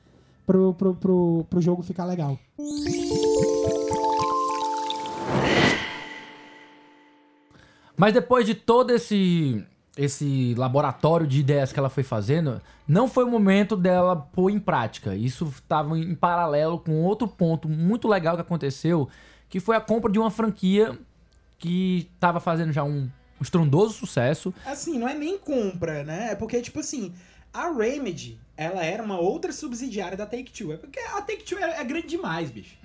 pro, 0.46 0.74
pro, 0.74 0.94
pro, 0.94 1.46
pro 1.48 1.60
jogo 1.62 1.82
ficar 1.82 2.04
legal. 2.04 2.38
Mas 7.96 8.12
depois 8.12 8.46
de 8.46 8.54
todo 8.54 8.90
esse 8.90 9.64
esse 9.96 10.54
laboratório 10.56 11.26
de 11.26 11.38
ideias 11.38 11.72
que 11.72 11.78
ela 11.78 11.88
foi 11.88 12.02
fazendo, 12.02 12.60
não 12.86 13.06
foi 13.08 13.24
o 13.24 13.30
momento 13.30 13.76
dela 13.76 14.16
pôr 14.16 14.50
em 14.50 14.58
prática. 14.58 15.14
Isso 15.14 15.44
estava 15.44 15.96
em 15.96 16.14
paralelo 16.14 16.80
com 16.80 17.02
outro 17.02 17.28
ponto 17.28 17.68
muito 17.68 18.08
legal 18.08 18.34
que 18.34 18.42
aconteceu, 18.42 19.08
que 19.48 19.60
foi 19.60 19.76
a 19.76 19.80
compra 19.80 20.10
de 20.10 20.18
uma 20.18 20.30
franquia 20.30 20.98
que 21.58 22.08
estava 22.14 22.40
fazendo 22.40 22.72
já 22.72 22.82
um 22.82 23.08
estrondoso 23.40 23.94
sucesso. 23.94 24.52
Assim, 24.66 24.98
não 24.98 25.08
é 25.08 25.14
nem 25.14 25.38
compra, 25.38 26.02
né? 26.02 26.32
É 26.32 26.34
porque, 26.34 26.60
tipo 26.60 26.80
assim, 26.80 27.12
a 27.54 27.72
Remedy, 27.72 28.36
ela 28.56 28.84
era 28.84 29.00
uma 29.00 29.18
outra 29.18 29.52
subsidiária 29.52 30.16
da 30.16 30.26
Take-Two. 30.26 30.72
É 30.72 30.76
porque 30.76 30.98
a 30.98 31.22
Take-Two 31.22 31.56
é, 31.58 31.80
é 31.80 31.84
grande 31.84 32.08
demais, 32.08 32.50
bicho. 32.50 32.76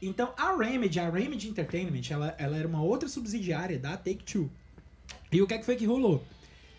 Então, 0.00 0.32
a 0.36 0.56
Remedy, 0.56 1.00
a 1.00 1.10
Remedy 1.10 1.48
Entertainment, 1.48 2.02
ela, 2.08 2.34
ela 2.38 2.56
era 2.56 2.68
uma 2.68 2.80
outra 2.80 3.08
subsidiária 3.08 3.78
da 3.78 3.96
Take-Two. 3.96 4.48
E 5.32 5.42
o 5.42 5.46
que 5.48 5.54
é 5.54 5.58
que 5.58 5.64
foi 5.64 5.74
que 5.74 5.84
rolou? 5.84 6.24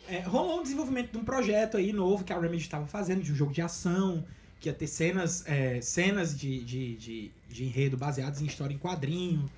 É, 0.08 0.20
rolou 0.20 0.60
um 0.60 0.64
desenvolvimento 0.64 1.12
de 1.12 1.18
um 1.18 1.26
projeto 1.26 1.76
aí 1.76 1.92
novo 1.92 2.24
que 2.24 2.32
a 2.32 2.40
Remedy 2.40 2.64
estava 2.64 2.88
fazendo, 2.88 3.22
de 3.22 3.32
um 3.32 3.36
jogo 3.36 3.52
de 3.52 3.62
ação, 3.62 4.24
que 4.62 4.70
ia 4.70 4.74
ter 4.74 4.88
cenas, 4.88 5.44
é, 5.46 5.82
cenas 5.82 6.38
de, 6.38 6.64
de, 6.64 6.96
de, 6.96 7.32
de 7.50 7.66
enredo 7.66 7.98
baseadas 7.98 8.42
em 8.42 8.46
história 8.46 8.74
em 8.74 8.78
quadrinho, 8.78 9.50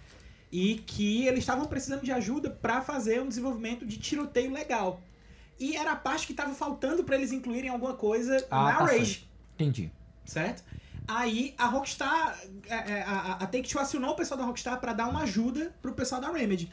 e 0.52 0.76
que 0.86 1.28
eles 1.28 1.40
estavam 1.40 1.66
precisando 1.68 2.04
de 2.04 2.12
ajuda 2.12 2.50
para 2.50 2.82
fazer 2.82 3.22
um 3.22 3.28
desenvolvimento 3.28 3.86
de 3.86 3.98
tiroteio 3.98 4.52
legal. 4.52 5.02
E 5.60 5.76
era 5.76 5.92
a 5.94 5.96
parte 5.96 6.26
que 6.28 6.34
estava 6.34 6.54
faltando 6.54 7.04
para 7.04 7.16
eles 7.16 7.32
incluírem 7.32 7.70
alguma 7.70 7.94
coisa 7.96 8.38
Ah, 8.52 8.64
na 8.64 8.74
tá 8.76 8.86
Rage 8.86 9.28
Entendi. 9.56 9.92
certo? 10.26 10.64
Aí 11.08 11.56
a 11.58 11.68
Rockstar, 11.68 12.38
é, 12.68 12.76
é, 12.76 13.04
a, 13.04 13.12
a, 13.12 13.32
a 13.36 13.48
Take-Two 13.48 13.80
acionou 13.82 14.12
o 14.12 14.16
pessoal 14.16 14.38
da 14.38 14.46
Rockstar 14.46 14.80
pra 14.80 14.94
dar 14.94 15.08
uma 15.08 15.22
ajuda 15.24 15.74
pro 15.82 15.94
pessoal 15.94 16.20
da 16.20 16.30
Remedy. 16.32 16.72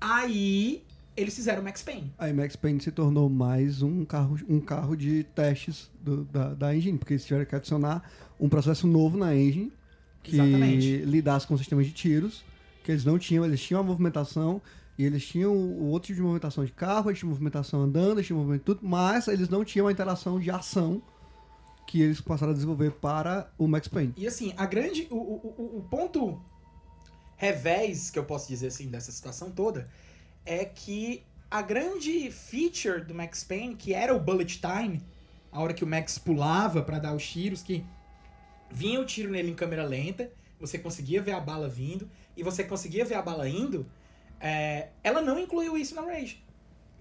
Aí 0.00 0.82
eles 1.16 1.34
fizeram 1.34 1.60
o 1.62 1.64
Max 1.64 1.82
Payne. 1.82 2.12
Aí 2.18 2.32
Max 2.32 2.56
Payne 2.56 2.80
se 2.80 2.90
tornou 2.90 3.28
mais 3.28 3.82
um 3.82 4.04
carro, 4.04 4.38
um 4.48 4.60
carro 4.60 4.96
de 4.96 5.24
testes 5.34 5.90
do- 6.00 6.24
da, 6.24 6.54
da 6.54 6.74
engine, 6.76 6.98
porque 6.98 7.14
eles 7.14 7.24
tiveram 7.24 7.44
que 7.46 7.54
adicionar 7.54 8.02
um 8.38 8.48
processo 8.48 8.86
novo 8.86 9.16
na 9.16 9.34
engine 9.34 9.72
que 10.22 10.34
Exatamente. 10.36 10.96
lidasse 10.98 11.46
com 11.46 11.56
sistemas 11.56 11.86
de 11.86 11.92
tiros, 11.92 12.44
que 12.82 12.90
eles 12.92 13.04
não 13.04 13.18
tinham, 13.18 13.44
eles 13.44 13.60
tinham 13.62 13.80
a 13.80 13.84
movimentação 13.84 14.60
e 14.98 15.04
eles 15.04 15.26
tinham 15.26 15.52
o 15.54 15.86
outro 15.88 16.08
tipo 16.08 16.16
de 16.16 16.22
movimentação 16.22 16.64
de 16.64 16.72
carro, 16.72 17.10
eles 17.10 17.18
tinham 17.18 17.30
movimentação 17.30 17.82
andando, 17.82 18.18
eles 18.18 18.26
tinham 18.26 18.38
movimento 18.38 18.62
tudo, 18.64 18.80
mas 18.82 19.28
eles 19.28 19.48
não 19.48 19.64
tinham 19.64 19.86
a 19.88 19.92
interação 19.92 20.40
de 20.40 20.50
ação 20.50 21.02
que 21.86 22.00
eles 22.02 22.20
passaram 22.20 22.50
a 22.52 22.54
desenvolver 22.54 22.92
para 22.92 23.50
o 23.56 23.68
Max 23.68 23.86
Payne. 23.88 24.12
E 24.16 24.26
assim, 24.26 24.52
a 24.56 24.66
grande. 24.66 25.06
O, 25.10 25.16
o, 25.16 25.78
o- 25.78 25.82
ponto 25.88 26.40
revés, 27.36 28.10
que 28.10 28.18
eu 28.18 28.24
posso 28.24 28.48
dizer 28.48 28.68
assim, 28.68 28.88
dessa 28.88 29.12
situação 29.12 29.50
toda, 29.50 29.88
é 30.44 30.64
que 30.64 31.22
a 31.50 31.62
grande 31.62 32.30
feature 32.30 33.04
do 33.04 33.14
Max 33.14 33.44
Payne, 33.44 33.76
que 33.76 33.92
era 33.94 34.14
o 34.14 34.18
bullet 34.18 34.60
time, 34.60 35.02
a 35.52 35.60
hora 35.60 35.74
que 35.74 35.84
o 35.84 35.86
Max 35.86 36.18
pulava 36.18 36.82
pra 36.82 36.98
dar 36.98 37.14
os 37.14 37.26
tiros, 37.26 37.62
que 37.62 37.84
vinha 38.70 39.00
o 39.00 39.04
tiro 39.04 39.30
nele 39.30 39.50
em 39.50 39.54
câmera 39.54 39.84
lenta, 39.84 40.30
você 40.58 40.78
conseguia 40.78 41.22
ver 41.22 41.32
a 41.32 41.40
bala 41.40 41.68
vindo, 41.68 42.08
e 42.36 42.42
você 42.42 42.64
conseguia 42.64 43.04
ver 43.04 43.14
a 43.14 43.22
bala 43.22 43.48
indo, 43.48 43.86
é, 44.40 44.88
ela 45.02 45.20
não 45.22 45.38
incluiu 45.38 45.76
isso 45.76 45.94
na 45.94 46.02
Rage. 46.02 46.42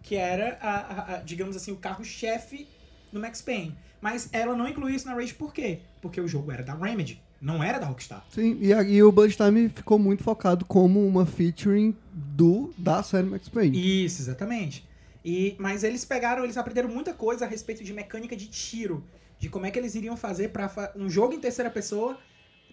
Que 0.04 0.16
era, 0.16 0.58
a, 0.62 0.70
a- 0.76 1.16
a- 1.16 1.22
digamos 1.22 1.56
assim, 1.56 1.72
o 1.72 1.78
carro-chefe 1.78 2.68
do 3.12 3.20
Max 3.20 3.42
Payne. 3.42 3.76
Mas 4.02 4.30
ela 4.32 4.56
não 4.56 4.68
incluiu 4.68 4.96
isso 4.96 5.08
na 5.08 5.14
Rage 5.16 5.34
por 5.34 5.52
quê? 5.54 5.80
Porque 6.02 6.22
o 6.22 6.28
jogo 6.28 6.52
era 6.52 6.62
da 6.62 6.76
Remedy, 6.76 7.20
não 7.42 7.64
era 7.64 7.80
da 7.80 7.88
Rockstar. 7.88 8.24
Sim, 8.30 8.58
e, 8.62 8.72
aí 8.74 9.02
o 9.02 9.12
Bullet 9.12 9.36
Time 9.36 9.68
ficou 9.70 9.98
muito 9.98 10.24
focado 10.24 10.64
como 10.66 11.06
uma 11.06 11.26
featuring 11.26 11.96
do, 12.14 12.72
da 12.78 13.02
série 13.02 13.26
Max 13.28 13.50
Payne. 13.50 14.06
Isso, 14.06 14.22
exatamente. 14.22 14.88
E, 15.24 15.56
mas 15.58 15.84
eles 15.84 16.06
pegaram, 16.06 16.44
eles 16.44 16.56
aprenderam 16.56 16.88
muita 16.90 17.14
coisa 17.14 17.46
a 17.46 17.48
respeito 17.48 17.84
de 17.84 17.92
mecânica 17.94 18.36
de 18.36 18.46
tiro, 18.48 19.04
de 19.40 19.50
como 19.50 19.66
é 19.66 19.72
que 19.72 19.80
eles 19.80 19.96
iriam 19.96 20.16
fazer 20.16 20.50
para 20.50 20.94
um 20.96 21.10
jogo 21.10 21.34
em 21.34 21.40
terceira 21.40 21.72
pessoa 21.72 22.20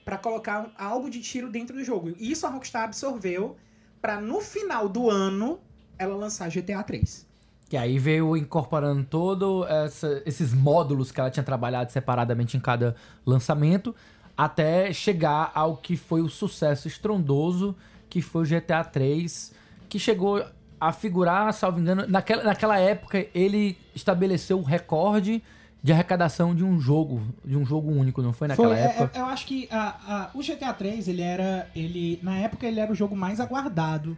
para 0.04 0.18
colocar 0.18 0.66
um- 0.66 0.70
algo 0.76 1.08
de 1.08 1.20
tiro 1.22 1.48
dentro 1.48 1.74
do 1.74 1.82
jogo. 1.82 2.14
E 2.18 2.30
isso 2.30 2.46
a 2.46 2.50
Rockstar 2.50 2.82
absorveu 2.84 3.56
para 4.02 4.20
no 4.20 4.40
final 4.40 4.88
do 4.88 5.08
ano 5.08 5.58
ela 5.98 6.16
lançar 6.16 6.50
GTA 6.50 6.82
3. 6.82 7.24
Que 7.70 7.76
aí 7.76 7.98
veio 7.98 8.36
incorporando 8.36 9.04
todo 9.04 9.64
essa- 9.66 10.20
esses 10.26 10.52
módulos 10.52 11.10
que 11.12 11.20
ela 11.20 11.30
tinha 11.30 11.44
trabalhado 11.44 11.90
separadamente 11.92 12.56
em 12.56 12.60
cada 12.60 12.94
lançamento, 13.24 13.94
até 14.36 14.92
chegar 14.92 15.52
ao 15.54 15.76
que 15.76 15.96
foi 15.96 16.20
o 16.20 16.28
sucesso 16.28 16.88
estrondoso, 16.88 17.74
que 18.10 18.20
foi 18.20 18.42
o 18.42 18.44
GTA 18.44 18.82
3, 18.84 19.52
que 19.88 19.98
chegou 19.98 20.44
a 20.80 20.92
figurar, 20.92 21.52
salvo 21.54 21.78
engano, 21.78 22.04
naquela, 22.08 22.42
naquela 22.42 22.76
época 22.78 23.24
ele 23.32 23.78
estabeleceu 23.94 24.58
o 24.58 24.62
recorde 24.62 25.42
de 25.82 25.92
arrecadação 25.92 26.54
de 26.54 26.62
um 26.62 26.78
jogo, 26.80 27.20
de 27.44 27.56
um 27.56 27.64
jogo 27.66 27.90
único, 27.90 28.22
não 28.22 28.32
foi 28.32 28.46
naquela 28.48 28.68
Foi, 28.68 28.76
é- 28.78 28.84
época? 28.84 29.18
é- 29.18 29.20
eu 29.20 29.26
acho 29.26 29.46
que 29.46 29.66
a- 29.70 29.96
a- 30.06 30.30
o 30.34 30.42
GTA 30.42 30.72
3, 30.72 31.08
ele 31.08 31.22
era. 31.22 31.68
Ele, 31.74 32.20
na 32.22 32.38
época, 32.38 32.66
ele 32.66 32.78
era 32.78 32.92
o 32.92 32.94
jogo 32.94 33.16
mais 33.16 33.40
aguardado 33.40 34.16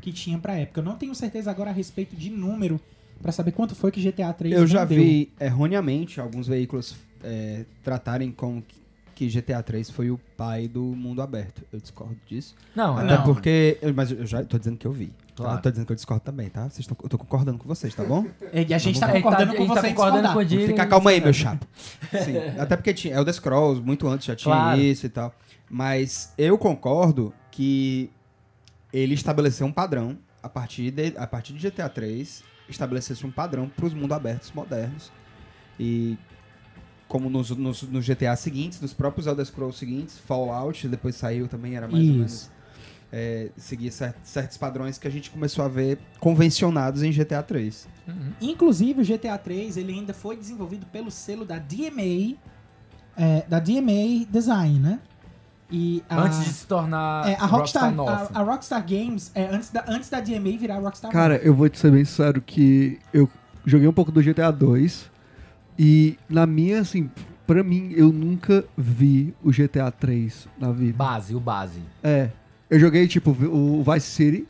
que 0.00 0.12
tinha 0.12 0.38
pra 0.38 0.56
época. 0.56 0.80
Eu 0.80 0.84
não 0.84 0.96
tenho 0.96 1.14
certeza 1.14 1.50
agora 1.50 1.70
a 1.70 1.72
respeito 1.72 2.14
de 2.14 2.30
número 2.30 2.80
pra 3.20 3.32
saber 3.32 3.52
quanto 3.52 3.74
foi 3.74 3.90
que 3.90 4.00
GTA 4.00 4.32
3 4.32 4.54
Eu 4.54 4.66
já 4.66 4.84
vi 4.84 5.30
erroneamente 5.40 6.20
alguns 6.20 6.46
veículos 6.46 6.96
é, 7.22 7.64
tratarem 7.84 8.30
como 8.32 8.62
que- 9.24 9.28
GTA 9.28 9.62
3 9.62 9.90
foi 9.90 10.10
o 10.10 10.18
pai 10.36 10.66
do 10.68 10.82
mundo 10.82 11.20
aberto. 11.22 11.62
Eu 11.72 11.78
discordo 11.80 12.16
disso. 12.26 12.54
Não, 12.74 12.96
Até 12.96 13.16
não. 13.16 13.24
porque. 13.24 13.78
eu- 13.82 13.92
Mas 13.94 14.10
eu 14.10 14.26
já 14.26 14.42
tô 14.44 14.58
dizendo 14.58 14.76
que 14.78 14.86
eu 14.86 14.92
vi. 14.92 15.06
Tá? 15.08 15.44
Claro. 15.44 15.58
Eu 15.58 15.62
tô 15.62 15.70
dizendo 15.70 15.86
que 15.86 15.92
eu 15.92 15.96
discordo 15.96 16.22
também, 16.24 16.48
tá? 16.48 16.68
Vocês 16.68 16.86
tão, 16.86 16.96
eu 17.02 17.08
tô 17.08 17.16
concordando 17.18 17.58
com 17.58 17.66
vocês, 17.68 17.94
tá 17.94 18.04
bom? 18.04 18.26
E 18.52 18.74
a 18.74 18.78
gente 18.78 18.98
tá 19.00 19.08
É, 19.08 19.12
ele 19.12 19.22
concordando 19.22 19.52
ele 19.52 19.58
com 19.58 19.66
você 19.66 19.80
tá 19.80 19.88
em 19.88 19.94
concordando 19.94 20.32
com 20.32 20.38
o 20.38 20.46
Fica 20.66 20.86
calma 20.86 21.10
aí, 21.10 21.20
meu 21.20 21.32
chapo. 21.32 21.66
Sim, 22.24 22.36
até 22.58 22.76
porque 22.76 22.92
tinha 22.92 23.14
Elder 23.16 23.32
Scrolls, 23.34 23.82
muito 23.82 24.06
antes 24.08 24.26
já 24.26 24.36
tinha 24.36 24.54
Claro. 24.54 24.80
isso 24.80 25.06
e 25.06 25.08
tal. 25.08 25.34
Mas 25.70 26.34
eu 26.36 26.58
concordo 26.58 27.32
que 27.50 28.10
ele 28.92 29.14
estabeleceu 29.14 29.66
um 29.66 29.72
padrão 29.72 30.18
a 30.42 30.48
partir 30.48 30.90
de, 30.90 31.14
a 31.16 31.26
partir 31.26 31.52
de 31.52 31.70
GTA 31.70 31.88
3, 31.88 32.42
estabelecesse 32.68 33.24
um 33.26 33.30
padrão 33.30 33.68
para 33.68 33.86
os 33.86 33.94
mundos 33.94 34.12
abertos 34.16 34.50
modernos. 34.52 35.10
E 35.78 36.18
como 37.10 37.28
nos, 37.28 37.50
nos, 37.50 37.82
nos 37.82 38.06
GTA 38.06 38.36
seguintes, 38.36 38.80
nos 38.80 38.92
próprios 38.94 39.26
Elder 39.26 39.44
Scrolls 39.44 39.76
seguintes, 39.76 40.16
Fallout, 40.16 40.86
depois 40.86 41.16
saiu 41.16 41.48
também, 41.48 41.74
era 41.74 41.88
mais 41.88 42.08
ou 42.08 42.14
menos. 42.14 42.32
Isso. 42.32 42.50
É, 43.12 43.50
seguia 43.56 43.90
cer- 43.90 44.14
certos 44.22 44.56
padrões 44.56 44.96
que 44.96 45.08
a 45.08 45.10
gente 45.10 45.28
começou 45.28 45.64
a 45.64 45.68
ver 45.68 45.98
convencionados 46.20 47.02
em 47.02 47.10
GTA 47.10 47.42
3. 47.42 47.88
Uhum. 48.06 48.14
Inclusive, 48.40 49.02
o 49.02 49.04
GTA 49.04 49.36
3 49.36 49.76
ele 49.76 49.92
ainda 49.92 50.14
foi 50.14 50.36
desenvolvido 50.36 50.86
pelo 50.86 51.10
selo 51.10 51.44
da 51.44 51.58
DMA, 51.58 52.36
é, 53.16 53.44
da 53.48 53.58
DMA 53.58 54.24
Design, 54.30 54.78
né? 54.78 55.00
E 55.68 56.04
a, 56.08 56.22
Antes 56.22 56.44
de 56.44 56.52
se 56.52 56.66
tornar 56.68 57.28
é, 57.28 57.34
a 57.34 57.46
Rockstar, 57.46 57.92
North. 57.92 58.30
a, 58.32 58.38
a 58.38 58.42
Rockstar 58.44 58.86
Games, 58.86 59.32
é, 59.34 59.46
antes, 59.46 59.70
da, 59.70 59.84
antes 59.88 60.08
da 60.08 60.20
DMA 60.20 60.56
virar 60.56 60.78
Rockstar 60.78 61.10
Cara, 61.10 61.38
eu 61.38 61.52
vou 61.56 61.68
te 61.68 61.76
ser 61.76 61.90
bem 61.90 62.04
sincero 62.04 62.40
que 62.40 63.00
eu 63.12 63.28
joguei 63.66 63.88
um 63.88 63.92
pouco 63.92 64.12
do 64.12 64.22
GTA 64.22 64.52
2 64.52 65.09
e 65.82 66.18
na 66.28 66.46
minha, 66.46 66.80
assim, 66.80 67.10
pra 67.46 67.62
mim, 67.64 67.94
eu 67.96 68.12
nunca 68.12 68.62
vi 68.76 69.32
o 69.42 69.50
GTA 69.50 69.90
3 69.90 70.46
na 70.58 70.70
vida. 70.70 70.92
Base, 70.98 71.34
o 71.34 71.40
base. 71.40 71.80
É. 72.02 72.28
Eu 72.68 72.78
joguei, 72.78 73.08
tipo, 73.08 73.30
o 73.30 73.82
Vice 73.82 74.06
City 74.06 74.46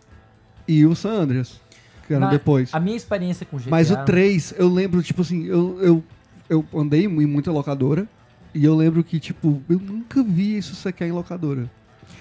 e 0.66 0.84
o 0.84 0.94
San 0.96 1.12
Andreas, 1.12 1.60
que 2.06 2.12
eram 2.14 2.26
Na- 2.26 2.30
depois. 2.32 2.70
A 2.74 2.80
minha 2.80 2.96
experiência 2.96 3.46
com 3.46 3.58
GTA... 3.58 3.70
Mas 3.70 3.92
o 3.92 3.96
3, 4.04 4.54
eu 4.58 4.68
lembro, 4.68 5.00
tipo 5.04 5.22
assim, 5.22 5.44
eu, 5.46 5.78
eu, 5.80 6.04
eu 6.48 6.66
andei 6.74 7.04
em 7.04 7.08
muita 7.26 7.52
locadora 7.52 8.08
e 8.52 8.64
eu 8.64 8.74
lembro 8.74 9.04
que, 9.04 9.20
tipo, 9.20 9.62
eu 9.70 9.78
nunca 9.78 10.22
vi 10.24 10.56
isso 10.58 10.74
sequer 10.74 11.06
em 11.06 11.12
locadora. 11.12 11.70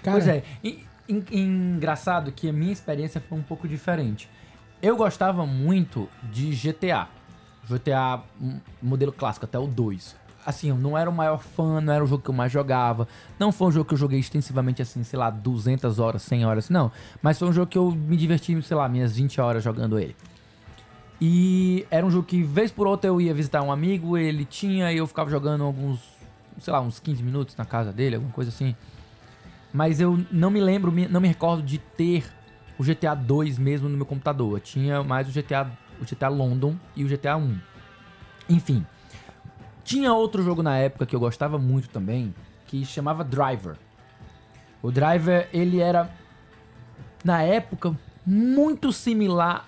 Cara, 0.04 0.18
Pois 0.18 0.28
é, 0.28 0.44
e- 0.64 0.84
en- 1.10 1.24
engraçado 1.32 2.32
que 2.32 2.48
a 2.48 2.54
minha 2.54 2.72
experiência 2.72 3.20
foi 3.28 3.38
um 3.40 3.42
pouco 3.42 3.68
diferente. 3.68 4.30
Eu 4.82 4.96
gostava 4.96 5.46
muito 5.48 6.08
de 6.32 6.52
GTA. 6.56 7.08
GTA 7.70 8.22
modelo 8.82 9.12
clássico, 9.12 9.46
até 9.46 9.60
o 9.60 9.68
2. 9.68 10.16
Assim, 10.46 10.70
eu 10.70 10.76
não 10.76 10.98
era 10.98 11.10
o 11.10 11.14
maior 11.14 11.38
fã, 11.38 11.80
não 11.82 11.94
era 11.94 12.04
o 12.04 12.08
jogo 12.08 12.24
que 12.24 12.30
eu 12.30 12.34
mais 12.34 12.52
jogava. 12.52 13.08
Não 13.38 13.52
foi 13.52 13.68
um 13.68 13.72
jogo 13.72 13.88
que 13.88 13.94
eu 13.94 13.98
joguei 13.98 14.20
extensivamente, 14.20 14.82
assim, 14.82 15.04
sei 15.04 15.20
lá, 15.20 15.30
200 15.30 16.00
horas, 16.00 16.22
100 16.24 16.46
horas, 16.46 16.70
não. 16.70 16.92
Mas 17.22 17.38
foi 17.38 17.48
um 17.48 17.54
jogo 17.54 17.68
que 17.68 17.78
eu 17.78 17.92
me 17.92 18.18
diverti, 18.18 18.60
sei 18.62 18.76
lá, 18.76 18.88
minhas 18.90 19.16
20 19.16 19.40
horas 19.42 19.64
jogando 19.64 20.00
ele. 20.00 20.16
E 21.22 21.86
era 21.92 22.06
um 22.06 22.10
jogo 22.10 22.26
que, 22.26 22.42
vez 22.42 22.72
por 22.72 22.88
outra, 22.88 23.10
eu 23.10 23.20
ia 23.20 23.34
visitar 23.34 23.62
um 23.62 23.72
amigo, 23.72 24.18
ele 24.18 24.46
tinha, 24.46 24.92
e 24.92 24.98
eu 24.98 25.06
ficava 25.06 25.30
jogando 25.30 25.64
alguns, 25.64 26.00
sei 26.58 26.72
lá, 26.72 26.80
uns 26.80 27.00
15 27.00 27.22
minutos 27.22 27.56
na 27.58 27.66
casa 27.66 27.92
dele, 27.92 28.16
alguma 28.16 28.34
coisa 28.34 28.50
assim. 28.50 28.74
Mas 29.74 30.00
eu 30.00 30.24
não 30.32 30.50
me 30.50 30.62
lembro, 30.62 30.92
não 31.10 31.20
me 31.20 31.28
recordo 31.28 31.62
de 31.62 31.78
ter 31.78 32.24
o 32.78 32.84
GTA 32.84 33.14
2 33.14 33.60
mesmo 33.60 33.90
no 33.90 33.98
meu 33.98 34.06
computador. 34.06 34.54
Eu 34.54 34.60
tinha 34.62 35.04
mais 35.04 35.28
o 35.28 35.32
GTA, 35.32 35.70
o 36.02 36.06
GTA 36.06 36.28
London 36.28 36.76
e 36.96 37.04
o 37.04 37.08
GTA 37.08 37.36
1. 37.38 37.58
Enfim. 38.50 38.86
Tinha 39.84 40.14
outro 40.14 40.44
jogo 40.44 40.62
na 40.62 40.78
época 40.78 41.06
que 41.06 41.16
eu 41.16 41.20
gostava 41.20 41.58
muito 41.58 41.90
também, 41.90 42.34
que 42.68 42.86
chamava 42.86 43.24
Driver. 43.24 43.76
O 44.82 44.92
Driver, 44.92 45.50
ele 45.52 45.80
era, 45.80 46.10
na 47.24 47.42
época, 47.42 47.96
muito 48.26 48.94
similar 48.94 49.68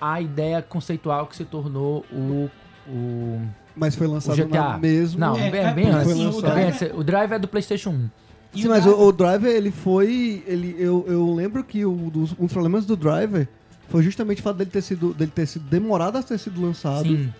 à 0.00 0.20
ideia 0.20 0.62
conceitual 0.62 1.26
que 1.26 1.36
se 1.36 1.44
tornou 1.44 2.04
o... 2.12 2.48
o 2.88 3.40
Mas 3.74 3.96
foi 3.96 4.06
lançado 4.06 4.40
o 4.40 4.46
GTA. 4.46 4.62
na 4.62 4.78
mesmo. 4.78 5.18
Não, 5.20 5.36
É, 5.36 5.50
bem, 5.50 5.60
é 5.60 5.74
bem 5.74 5.86
antes. 5.90 6.12
assim, 6.12 6.26
o 6.26 6.46
É 6.46 6.54
bem 6.54 6.64
antes. 6.68 6.82
O 6.94 7.02
Driver 7.04 7.32
é 7.32 7.38
do 7.38 7.48
PlayStation 7.48 7.90
1. 7.90 8.10
e 8.54 8.62
Sim, 8.62 8.68
o 8.68 8.70
mas 8.70 8.86
o, 8.86 9.08
o 9.08 9.12
Driver, 9.12 9.50
ele 9.50 9.70
foi. 9.70 10.44
Ele, 10.46 10.76
eu, 10.78 11.04
eu 11.08 11.34
lembro 11.34 11.64
que 11.64 11.84
o, 11.84 11.92
dos, 12.10 12.32
um 12.38 12.44
dos 12.44 12.52
problemas 12.52 12.86
do 12.86 12.96
Driver 12.96 13.48
foi 13.88 14.02
justamente 14.02 14.40
o 14.40 14.42
fato 14.42 14.56
dele 14.56 14.70
ter 14.70 14.82
sido, 14.82 15.14
dele 15.14 15.32
ter 15.34 15.46
sido 15.46 15.64
demorado 15.68 16.18
a 16.18 16.22
ter 16.22 16.38
sido 16.38 16.60
lançado. 16.60 17.08
Sim. 17.08 17.32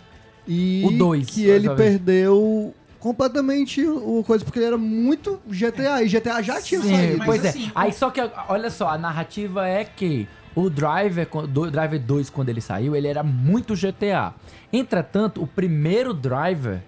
E 0.47 0.85
O 0.87 0.97
dois, 0.97 1.27
que 1.29 1.45
ele 1.45 1.69
perdeu 1.71 2.73
completamente 3.01 3.85
o 3.87 4.23
coisa, 4.25 4.45
porque 4.45 4.59
ele 4.59 4.67
era 4.67 4.79
muito 4.79 5.41
GTA, 5.47 6.03
e 6.03 6.09
GTA 6.09 6.43
já 6.43 6.61
tinha 6.61 6.81
Sim, 6.81 6.95
saído. 6.95 7.23
pois 7.25 7.45
assim, 7.45 7.67
é. 7.67 7.71
Aí 7.75 7.93
só 7.93 8.11
que, 8.11 8.21
olha 8.49 8.71
só, 8.71 8.89
a 8.89 8.99
narrativa 8.99 9.67
é 9.67 9.85
que 9.85 10.27
o 10.55 10.71
Driver, 10.71 11.29
do 11.49 11.71
Driver 11.71 12.01
2, 12.01 12.31
quando 12.31 12.49
ele 12.49 12.61
saiu, 12.61 12.97
ele 12.97 13.07
era 13.07 13.23
muito 13.23 13.75
GTA. 13.75 14.35
Entretanto, 14.73 15.43
o 15.43 15.47
primeiro 15.47 16.15
Driver, 16.15 16.81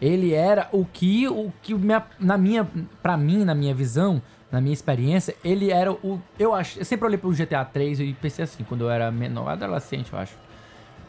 ele 0.00 0.32
era 0.32 0.68
o 0.72 0.84
que, 0.84 1.26
o 1.26 1.52
que 1.62 1.74
minha, 1.74 2.04
na 2.20 2.38
minha, 2.38 2.68
pra 3.02 3.16
mim, 3.16 3.44
na 3.44 3.54
minha 3.54 3.74
visão, 3.74 4.22
na 4.56 4.60
minha 4.62 4.72
experiência, 4.72 5.36
ele 5.44 5.70
era 5.70 5.92
o, 5.92 6.18
eu 6.38 6.54
acho, 6.54 6.78
eu 6.78 6.84
sempre 6.86 7.06
olhei 7.06 7.18
pro 7.18 7.30
GTA 7.30 7.62
3 7.62 8.00
e 8.00 8.14
pensei 8.14 8.42
assim, 8.42 8.64
quando 8.64 8.84
eu 8.84 8.90
era 8.90 9.10
menor, 9.10 9.50
adolescente, 9.50 10.10
eu 10.10 10.18
acho. 10.18 10.34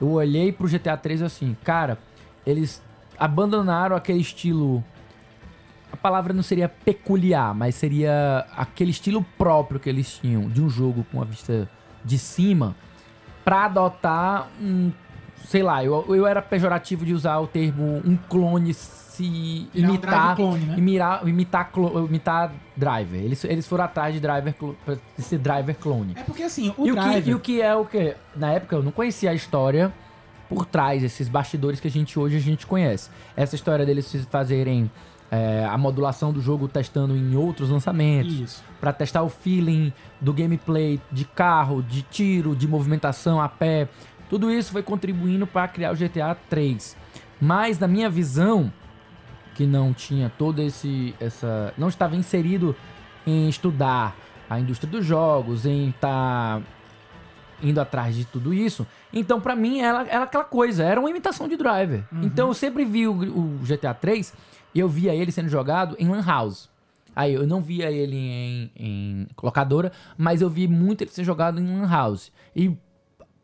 Eu 0.02 0.12
olhei 0.12 0.52
pro 0.52 0.68
GTA 0.68 0.98
3 0.98 1.22
assim, 1.22 1.56
cara, 1.64 1.98
eles 2.46 2.84
abandonaram 3.18 3.96
aquele 3.96 4.20
estilo 4.20 4.84
a 5.90 5.96
palavra 5.96 6.34
não 6.34 6.44
seria 6.44 6.68
peculiar, 6.68 7.56
mas 7.56 7.76
seria 7.76 8.46
aquele 8.58 8.92
estilo 8.92 9.26
próprio 9.38 9.80
que 9.80 9.88
eles 9.88 10.20
tinham 10.20 10.50
de 10.50 10.62
um 10.62 10.70
jogo 10.70 11.06
com 11.10 11.22
a 11.22 11.24
vista 11.24 11.70
de 12.04 12.18
cima 12.18 12.76
pra 13.46 13.64
adotar 13.64 14.50
um, 14.62 14.92
sei 15.48 15.64
lá, 15.64 15.84
eu, 15.84 16.06
eu 16.10 16.28
era 16.28 16.42
pejorativo 16.42 17.06
de 17.06 17.14
usar 17.14 17.40
o 17.40 17.48
termo 17.48 18.02
um 18.06 18.18
clone 18.30 18.74
se 18.74 19.68
Virar 19.74 19.88
um 19.88 19.90
imitar 19.90 20.12
drive 20.12 20.36
clone, 20.36 20.66
né? 20.66 20.78
imitar, 20.78 21.28
imitar, 21.28 21.72
imitar 22.08 22.52
driver. 22.76 23.20
Eles, 23.20 23.44
eles 23.46 23.68
foram 23.68 23.86
atrás 23.86 24.14
de 24.14 24.20
driver 24.20 24.54
ser 25.18 25.40
driver 25.40 25.76
clone. 25.76 26.14
É 26.16 26.24
porque 26.24 26.44
assim, 26.44 26.74
o 26.78 26.86
E 26.86 26.92
o, 26.92 26.96
Driver... 26.96 27.24
que, 27.24 27.30
e 27.30 27.34
o 27.34 27.40
que 27.40 27.62
é 27.62 27.76
o 27.76 27.86
que? 27.86 28.16
Na 28.36 28.52
época 28.52 28.76
eu 28.76 28.84
não 28.84 28.92
conhecia 28.92 29.32
a 29.32 29.34
história 29.34 29.92
por 30.50 30.66
trás, 30.66 31.04
esses 31.04 31.28
bastidores 31.28 31.80
que 31.80 31.88
a 31.88 31.92
gente 31.92 32.20
hoje 32.20 32.38
a 32.38 32.40
gente 32.40 32.68
conhece. 32.68 33.10
Essa 33.36 33.56
história 33.56 33.86
deles 33.86 34.14
fazerem 34.30 34.90
é, 35.32 35.66
a 35.70 35.78
modulação 35.78 36.32
do 36.32 36.42
jogo 36.42 36.68
testando 36.68 37.16
em 37.16 37.36
outros 37.36 37.70
lançamentos. 37.70 38.40
Isso. 38.40 38.64
Pra 38.80 38.94
testar 38.94 39.24
o 39.24 39.30
feeling 39.30 39.92
do 40.22 40.34
gameplay 40.34 41.02
de 41.12 41.26
carro, 41.26 41.82
de 41.82 42.02
tiro, 42.04 42.56
de 42.56 42.68
movimentação 42.68 43.42
a 43.42 43.50
pé. 43.50 43.88
Tudo 44.30 44.52
isso 44.52 44.72
foi 44.72 44.84
contribuindo 44.84 45.48
para 45.48 45.68
criar 45.68 45.92
o 45.92 45.96
GTA 45.96 46.36
3. 46.50 46.96
Mas 47.40 47.80
na 47.80 47.88
minha 47.88 48.10
visão, 48.10 48.72
que 49.56 49.66
não 49.66 49.94
tinha 49.94 50.32
todo 50.38 50.62
esse 50.62 51.16
essa 51.20 51.74
não 51.78 51.88
estava 51.88 52.16
inserido 52.16 52.76
em 53.26 53.50
estudar 53.50 54.16
a 54.50 54.60
indústria 54.60 54.90
dos 54.90 55.06
jogos, 55.06 55.66
em 55.66 55.90
estar 55.90 56.62
indo 57.62 57.80
atrás 57.82 58.16
de 58.16 58.26
tudo 58.26 58.54
isso. 58.54 58.86
Então, 59.12 59.42
pra 59.42 59.56
mim, 59.56 59.80
era, 59.80 60.08
era 60.08 60.24
aquela 60.24 60.44
coisa, 60.44 60.84
era 60.84 61.00
uma 61.00 61.10
imitação 61.10 61.48
de 61.48 61.58
Driver. 61.58 62.04
Então, 62.22 62.50
eu 62.50 62.54
sempre 62.54 62.86
vi 62.86 63.08
o, 63.08 63.14
o 63.14 63.60
GTA 63.64 63.94
3 63.94 64.34
e 64.74 64.80
eu 64.80 64.88
via 64.88 65.14
ele 65.14 65.32
sendo 65.32 65.50
jogado 65.50 65.96
em 66.00 66.08
Lan 66.08 66.24
House. 66.24 66.70
Aí, 67.16 67.34
eu 67.34 67.48
não 67.48 67.62
via 67.62 67.92
ele 67.92 68.16
em, 68.16 68.72
em 68.76 69.28
locadora, 69.42 69.92
mas 70.18 70.42
eu 70.42 70.50
vi 70.50 70.68
muito 70.68 71.04
ele 71.04 71.12
ser 71.12 71.24
jogado 71.24 71.60
em 71.60 71.66
Lan 71.66 71.90
House. 71.90 72.32
E, 72.56 72.78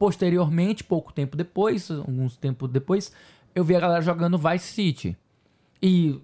posteriormente, 0.08 0.84
pouco 0.84 1.14
tempo 1.14 1.38
depois, 1.38 1.90
alguns 1.90 2.36
tempos 2.36 2.70
depois, 2.70 3.10
eu 3.56 3.64
vi 3.64 3.74
a 3.74 3.80
galera 3.80 4.02
jogando 4.02 4.38
Vice 4.38 4.66
City. 4.74 5.18
E 5.82 6.20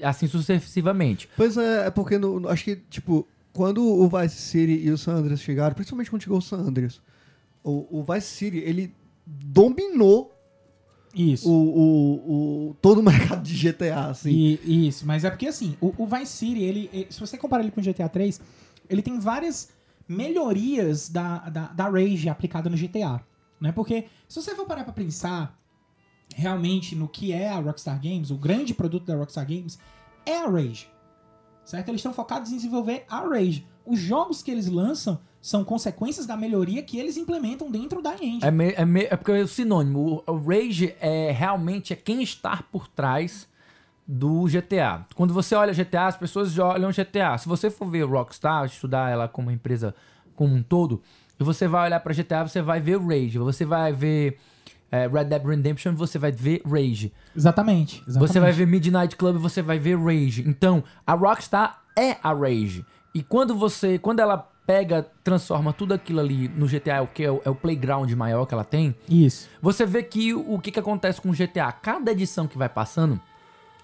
assim 0.00 0.28
sucessivamente. 0.28 1.28
Pois 1.36 1.56
é, 1.56 1.88
é 1.88 1.90
porque 1.90 2.16
no- 2.16 2.38
no- 2.38 2.48
acho 2.48 2.62
que, 2.62 2.76
tipo, 2.76 3.26
quando 3.52 3.82
o 3.84 4.08
Vice 4.08 4.36
City 4.36 4.86
e 4.86 4.90
o 4.92 4.96
San 4.96 5.14
Andreas 5.16 5.40
chegaram, 5.40 5.74
principalmente 5.74 6.10
quando 6.10 6.22
chegou 6.22 6.38
o 6.38 6.42
San 6.42 6.58
Andreas, 6.58 7.00
o, 7.64 7.88
o 7.98 8.04
Vice 8.04 8.28
City, 8.28 8.58
ele 8.58 8.94
dominou 9.26 10.32
Isso. 11.12 11.50
o, 11.50 11.54
o, 11.54 12.68
o- 12.70 12.74
todo 12.80 12.98
o 12.98 13.02
mercado 13.02 13.42
de 13.42 13.52
GTA, 13.56 14.10
assim. 14.10 14.30
E- 14.64 14.86
isso, 14.86 15.04
mas 15.04 15.24
é 15.24 15.30
porque 15.30 15.48
assim, 15.48 15.76
o, 15.80 15.92
o 15.98 16.06
Vice 16.06 16.26
City, 16.34 16.62
ele, 16.62 16.88
ele- 16.92 17.08
se 17.10 17.18
você 17.18 17.36
comparar 17.36 17.64
ele 17.64 17.72
com 17.72 17.80
o 17.80 17.84
GTA 17.84 18.08
3, 18.08 18.40
ele 18.88 19.02
tem 19.02 19.18
várias 19.18 19.76
melhorias 20.08 21.08
da, 21.08 21.38
da, 21.50 21.66
da 21.68 21.88
Rage 21.88 22.28
aplicada 22.28 22.68
no 22.70 22.76
GTA. 22.76 23.20
Né? 23.60 23.72
Porque 23.72 24.06
se 24.28 24.40
você 24.40 24.54
for 24.54 24.66
parar 24.66 24.84
pra 24.84 24.92
pensar 24.92 25.56
realmente 26.34 26.94
no 26.94 27.08
que 27.08 27.32
é 27.32 27.48
a 27.48 27.58
Rockstar 27.58 28.00
Games, 28.00 28.30
o 28.30 28.36
grande 28.36 28.74
produto 28.74 29.04
da 29.06 29.16
Rockstar 29.16 29.46
Games 29.46 29.78
é 30.24 30.38
a 30.38 30.46
Rage. 30.48 30.88
Certo? 31.64 31.88
Eles 31.88 31.98
estão 32.00 32.14
focados 32.14 32.50
em 32.50 32.56
desenvolver 32.56 33.04
a 33.10 33.20
Rage. 33.20 33.66
Os 33.84 33.98
jogos 33.98 34.42
que 34.42 34.50
eles 34.50 34.68
lançam 34.68 35.18
são 35.40 35.64
consequências 35.64 36.26
da 36.26 36.36
melhoria 36.36 36.82
que 36.82 36.98
eles 36.98 37.16
implementam 37.16 37.70
dentro 37.70 38.02
da 38.02 38.14
engine. 38.14 38.40
É, 38.42 38.50
me- 38.50 38.72
é, 38.72 38.84
me- 38.84 39.04
é 39.04 39.16
porque 39.16 39.32
é 39.32 39.42
o 39.42 39.48
sinônimo. 39.48 40.22
O, 40.26 40.36
Rage 40.36 40.94
é 41.00 41.30
realmente 41.30 41.92
é 41.92 41.96
quem 41.96 42.22
está 42.22 42.62
por 42.72 42.88
trás 42.88 43.48
do 44.08 44.46
GTA. 44.46 45.04
Quando 45.14 45.34
você 45.34 45.54
olha 45.54 45.74
GTA, 45.74 46.06
as 46.06 46.16
pessoas 46.16 46.50
já 46.50 46.64
olham 46.66 46.90
GTA. 46.90 47.36
Se 47.36 47.46
você 47.46 47.68
for 47.68 47.90
ver 47.90 48.04
Rockstar, 48.04 48.64
estudar 48.64 49.10
ela 49.10 49.28
como 49.28 49.50
empresa 49.50 49.94
como 50.34 50.54
um 50.54 50.62
todo, 50.62 51.02
e 51.38 51.44
você 51.44 51.68
vai 51.68 51.86
olhar 51.86 52.00
para 52.00 52.14
GTA, 52.14 52.48
você 52.48 52.62
vai 52.62 52.80
ver 52.80 52.98
Rage. 52.98 53.38
Você 53.38 53.66
vai 53.66 53.92
ver 53.92 54.38
é, 54.90 55.06
Red 55.06 55.24
Dead 55.24 55.44
Redemption, 55.44 55.94
você 55.94 56.18
vai 56.18 56.32
ver 56.32 56.62
Rage. 56.64 57.12
Exatamente, 57.36 58.02
exatamente. 58.08 58.32
Você 58.32 58.40
vai 58.40 58.52
ver 58.52 58.66
Midnight 58.66 59.14
Club, 59.14 59.36
você 59.36 59.60
vai 59.60 59.78
ver 59.78 59.98
Rage. 59.98 60.42
Então, 60.48 60.82
a 61.06 61.12
Rockstar 61.12 61.82
é 61.96 62.16
a 62.22 62.32
Rage. 62.32 62.84
E 63.14 63.22
quando 63.22 63.54
você, 63.54 63.98
quando 63.98 64.20
ela 64.20 64.38
pega, 64.66 65.06
transforma 65.22 65.72
tudo 65.72 65.94
aquilo 65.94 66.20
ali 66.20 66.48
no 66.48 66.66
GTA, 66.66 67.02
o 67.02 67.06
que 67.06 67.24
é 67.24 67.30
o, 67.30 67.40
é 67.44 67.50
o 67.50 67.54
playground 67.54 68.10
maior 68.12 68.44
que 68.46 68.52
ela 68.52 68.64
tem, 68.64 68.94
Isso. 69.08 69.48
você 69.62 69.86
vê 69.86 70.02
que 70.02 70.34
o, 70.34 70.54
o 70.54 70.58
que, 70.60 70.70
que 70.70 70.78
acontece 70.78 71.20
com 71.20 71.30
o 71.30 71.32
GTA, 71.32 71.72
cada 71.72 72.12
edição 72.12 72.46
que 72.46 72.58
vai 72.58 72.68
passando, 72.68 73.18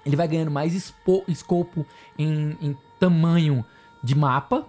ele 0.04 0.16
vai 0.16 0.28
ganhando 0.28 0.50
mais 0.50 0.74
expo- 0.74 1.24
escopo 1.28 1.86
em, 2.18 2.56
em 2.60 2.76
tamanho 3.00 3.64
de 4.02 4.14
mapa 4.14 4.66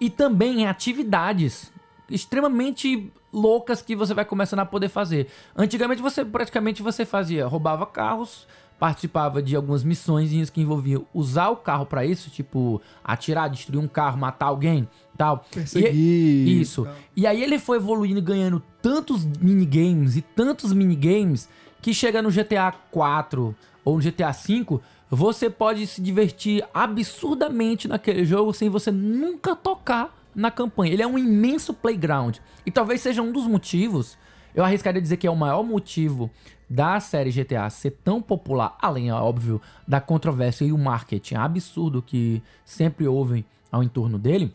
e 0.00 0.10
também 0.10 0.62
em 0.62 0.66
atividades 0.66 1.72
extremamente 2.08 3.12
loucas 3.32 3.82
que 3.82 3.94
você 3.96 4.14
vai 4.14 4.24
começando 4.24 4.60
a 4.60 4.66
poder 4.66 4.88
fazer. 4.88 5.28
Antigamente 5.56 6.00
você 6.02 6.24
praticamente 6.24 6.82
você 6.82 7.04
fazia, 7.04 7.46
roubava 7.46 7.84
carros, 7.86 8.46
participava 8.78 9.42
de 9.42 9.56
algumas 9.56 9.82
missões 9.82 10.50
que 10.50 10.60
envolviam 10.60 11.06
usar 11.14 11.48
o 11.48 11.56
carro 11.56 11.86
pra 11.86 12.04
isso, 12.04 12.30
tipo 12.30 12.80
atirar, 13.04 13.48
destruir 13.48 13.78
um 13.78 13.88
carro, 13.88 14.18
matar 14.18 14.46
alguém, 14.46 14.88
tal. 15.16 15.44
Perseguir. 15.50 15.92
E- 15.94 16.60
isso. 16.60 16.86
E 17.16 17.26
aí 17.26 17.42
ele 17.42 17.58
foi 17.58 17.78
evoluindo, 17.78 18.18
e 18.18 18.22
ganhando 18.22 18.62
tantos 18.82 19.24
minigames 19.24 20.16
e 20.16 20.22
tantos 20.22 20.72
minigames 20.72 21.48
que 21.82 21.92
chega 21.94 22.20
no 22.22 22.30
GTA 22.30 22.72
4 22.90 23.54
ou 23.86 23.96
no 23.96 24.02
GTA 24.02 24.32
5, 24.32 24.82
você 25.08 25.48
pode 25.48 25.86
se 25.86 26.02
divertir 26.02 26.66
absurdamente 26.74 27.86
naquele 27.86 28.24
jogo 28.24 28.52
sem 28.52 28.68
você 28.68 28.90
nunca 28.90 29.54
tocar 29.54 30.12
na 30.34 30.50
campanha. 30.50 30.92
Ele 30.92 31.02
é 31.02 31.06
um 31.06 31.16
imenso 31.16 31.72
playground. 31.72 32.38
E 32.66 32.70
talvez 32.72 33.00
seja 33.00 33.22
um 33.22 33.30
dos 33.30 33.46
motivos, 33.46 34.18
eu 34.52 34.64
arriscaria 34.64 35.00
dizer 35.00 35.18
que 35.18 35.26
é 35.26 35.30
o 35.30 35.36
maior 35.36 35.62
motivo 35.62 36.28
da 36.68 36.98
série 36.98 37.30
GTA 37.30 37.70
ser 37.70 37.92
tão 38.02 38.20
popular, 38.20 38.76
além, 38.82 39.08
é 39.08 39.14
óbvio, 39.14 39.62
da 39.86 40.00
controvérsia 40.00 40.64
e 40.64 40.72
o 40.72 40.78
marketing 40.78 41.36
absurdo 41.36 42.02
que 42.02 42.42
sempre 42.64 43.06
houve 43.06 43.46
ao 43.70 43.84
entorno 43.84 44.18
dele, 44.18 44.52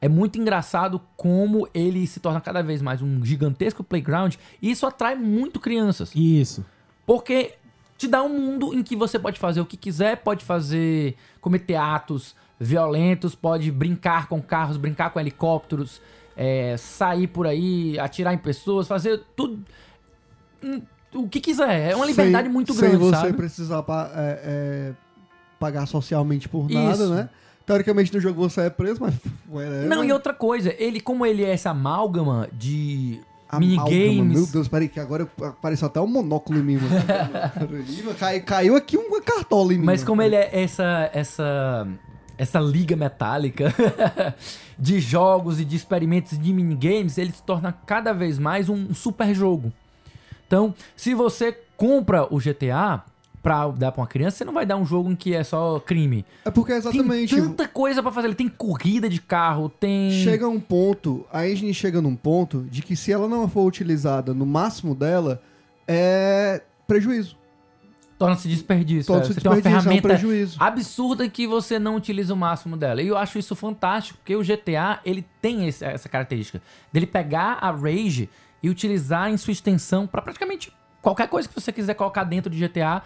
é 0.00 0.08
muito 0.08 0.40
engraçado 0.40 0.98
como 1.14 1.68
ele 1.74 2.06
se 2.06 2.20
torna 2.20 2.40
cada 2.40 2.62
vez 2.62 2.80
mais 2.80 3.02
um 3.02 3.22
gigantesco 3.22 3.84
playground 3.84 4.36
e 4.62 4.70
isso 4.70 4.86
atrai 4.86 5.14
muito 5.14 5.60
crianças. 5.60 6.10
Isso. 6.14 6.64
Porque 7.06 7.58
te 7.96 8.08
dá 8.08 8.22
um 8.22 8.28
mundo 8.28 8.74
em 8.74 8.82
que 8.82 8.96
você 8.96 9.18
pode 9.18 9.38
fazer 9.38 9.60
o 9.60 9.66
que 9.66 9.76
quiser, 9.76 10.16
pode 10.18 10.44
fazer, 10.44 11.16
cometer 11.40 11.76
atos 11.76 12.34
violentos, 12.58 13.34
pode 13.34 13.70
brincar 13.70 14.28
com 14.28 14.40
carros, 14.40 14.76
brincar 14.76 15.10
com 15.10 15.20
helicópteros, 15.20 16.00
é, 16.36 16.76
sair 16.76 17.26
por 17.26 17.46
aí, 17.46 17.98
atirar 17.98 18.32
em 18.34 18.38
pessoas, 18.38 18.86
fazer 18.88 19.22
tudo. 19.36 19.62
O 21.14 21.28
que 21.28 21.40
quiser. 21.40 21.90
É 21.92 21.96
uma 21.96 22.06
liberdade 22.06 22.44
Sem- 22.46 22.52
muito 22.52 22.72
sem 22.72 22.80
grande, 22.88 22.96
você 23.04 23.16
sabe? 23.16 23.32
precisar 23.34 23.82
pa- 23.82 24.10
é, 24.14 24.40
é, 24.44 24.92
pagar 25.60 25.86
socialmente 25.86 26.48
por 26.48 26.68
nada, 26.68 26.92
Isso. 26.92 27.14
né? 27.14 27.28
Teoricamente 27.66 28.12
no 28.12 28.20
jogo 28.20 28.40
você 28.48 28.62
é 28.62 28.70
preso, 28.70 29.00
mas. 29.00 29.14
Não, 29.88 30.04
e 30.04 30.12
outra 30.12 30.34
coisa, 30.34 30.74
ele, 30.78 31.00
como 31.00 31.24
ele 31.24 31.42
é 31.44 31.50
essa 31.50 31.70
amálgama 31.70 32.48
de 32.52 33.20
minigames. 33.58 34.38
Meu 34.38 34.46
Deus, 34.46 34.68
peraí, 34.68 34.88
que 34.88 35.00
agora 35.00 35.28
apareceu 35.40 35.86
até 35.86 36.00
um 36.00 36.06
monóculo 36.06 36.58
em 36.58 36.62
mim, 36.62 36.76
mano. 36.76 36.94
Cai- 38.18 38.40
caiu 38.40 38.76
aqui 38.76 38.96
uma 38.96 39.20
cartola 39.20 39.72
em 39.74 39.78
mim. 39.78 39.84
Mas 39.84 40.00
mano. 40.00 40.06
como 40.08 40.22
ele 40.22 40.36
é 40.36 40.50
essa 40.62 41.10
essa 41.12 41.88
essa 42.36 42.58
liga 42.58 42.96
metálica 42.96 43.72
de 44.78 44.98
jogos 45.00 45.60
e 45.60 45.64
de 45.64 45.76
experimentos 45.76 46.38
de 46.38 46.52
minigames, 46.52 47.16
ele 47.18 47.32
se 47.32 47.42
torna 47.42 47.72
cada 47.72 48.12
vez 48.12 48.38
mais 48.38 48.68
um 48.68 48.92
super 48.92 49.34
jogo. 49.34 49.72
Então, 50.46 50.74
se 50.96 51.14
você 51.14 51.56
compra 51.76 52.26
o 52.32 52.38
GTA 52.38 53.02
pra 53.44 53.68
dar 53.68 53.92
pra 53.92 54.00
uma 54.00 54.06
criança, 54.08 54.38
você 54.38 54.44
não 54.44 54.52
vai 54.54 54.64
dar 54.66 54.76
um 54.76 54.84
jogo 54.86 55.08
em 55.10 55.14
que 55.14 55.34
é 55.34 55.44
só 55.44 55.78
crime. 55.78 56.24
É 56.44 56.50
porque 56.50 56.72
exatamente. 56.72 57.34
Tem 57.34 57.44
tanta 57.44 57.68
coisa 57.68 58.02
pra 58.02 58.10
fazer. 58.10 58.26
Ele 58.28 58.34
tem 58.34 58.48
corrida 58.48 59.08
de 59.08 59.20
carro, 59.20 59.68
tem 59.68 60.10
Chega 60.24 60.48
um 60.48 60.58
ponto, 60.58 61.26
a 61.32 61.46
engine 61.46 61.72
chega 61.74 62.00
num 62.00 62.16
ponto 62.16 62.62
de 62.70 62.80
que 62.82 62.96
se 62.96 63.12
ela 63.12 63.28
não 63.28 63.46
for 63.46 63.64
utilizada 63.66 64.32
no 64.34 64.46
máximo 64.46 64.94
dela, 64.94 65.40
é 65.86 66.62
prejuízo. 66.86 67.36
torna-se 68.18 68.48
desperdício. 68.48 69.06
Torna-se 69.06 69.32
é. 69.32 69.34
Você 69.34 69.40
tem 69.40 69.50
uma 69.50 69.56
desperdício, 69.56 69.76
é 69.76 69.80
um 69.80 69.84
ferramenta 70.00 70.08
prejuízo. 70.08 70.56
absurda 70.58 71.28
que 71.28 71.46
você 71.46 71.78
não 71.78 71.96
utiliza 71.96 72.32
o 72.32 72.36
máximo 72.36 72.76
dela. 72.76 73.02
E 73.02 73.08
eu 73.08 73.16
acho 73.18 73.38
isso 73.38 73.54
fantástico, 73.54 74.18
porque 74.18 74.34
o 74.34 74.42
GTA, 74.42 75.00
ele 75.04 75.24
tem 75.42 75.68
esse- 75.68 75.84
essa 75.84 76.08
característica 76.08 76.62
dele 76.92 77.06
pegar 77.06 77.58
a 77.60 77.70
Rage 77.70 78.30
e 78.62 78.70
utilizar 78.70 79.30
em 79.30 79.36
sua 79.36 79.52
extensão 79.52 80.06
pra 80.06 80.22
praticamente 80.22 80.72
qualquer 81.02 81.28
coisa 81.28 81.46
que 81.46 81.54
você 81.54 81.70
quiser 81.70 81.92
colocar 81.94 82.24
dentro 82.24 82.48
de 82.50 82.56
GTA. 82.58 83.02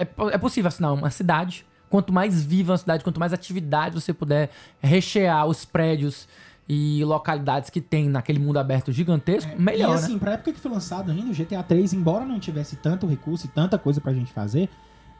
É, 0.00 0.34
é 0.34 0.38
possível 0.38 0.68
assinar 0.68 0.92
uma 0.92 1.10
cidade. 1.10 1.66
Quanto 1.88 2.12
mais 2.12 2.42
viva 2.42 2.74
a 2.74 2.78
cidade, 2.78 3.02
quanto 3.02 3.18
mais 3.18 3.32
atividade 3.32 4.00
você 4.00 4.12
puder 4.12 4.50
rechear 4.80 5.46
os 5.46 5.64
prédios 5.64 6.28
e 6.68 7.04
localidades 7.04 7.68
que 7.68 7.80
tem 7.80 8.08
naquele 8.08 8.38
mundo 8.38 8.58
aberto 8.60 8.92
gigantesco, 8.92 9.60
melhor, 9.60 9.88
e 9.88 9.90
né? 9.90 9.94
assim, 9.96 10.18
pra 10.20 10.34
época 10.34 10.52
que 10.52 10.60
foi 10.60 10.70
lançado 10.70 11.10
ainda, 11.10 11.28
o 11.28 11.34
GTA 11.34 11.64
3, 11.64 11.92
embora 11.92 12.24
não 12.24 12.38
tivesse 12.38 12.76
tanto 12.76 13.08
recurso 13.08 13.46
e 13.46 13.48
tanta 13.48 13.76
coisa 13.76 14.00
pra 14.00 14.12
gente 14.14 14.32
fazer, 14.32 14.70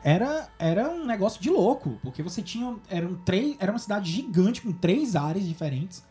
era, 0.02 0.48
era 0.58 0.88
um 0.88 1.04
negócio 1.04 1.42
de 1.42 1.50
louco. 1.50 1.98
Porque 2.02 2.22
você 2.22 2.42
tinha. 2.42 2.74
Era, 2.88 3.06
um 3.06 3.14
três, 3.16 3.56
era 3.58 3.72
uma 3.72 3.78
cidade 3.78 4.10
gigante 4.10 4.62
com 4.62 4.72
três 4.72 5.16
áreas 5.16 5.46
diferentes. 5.46 6.04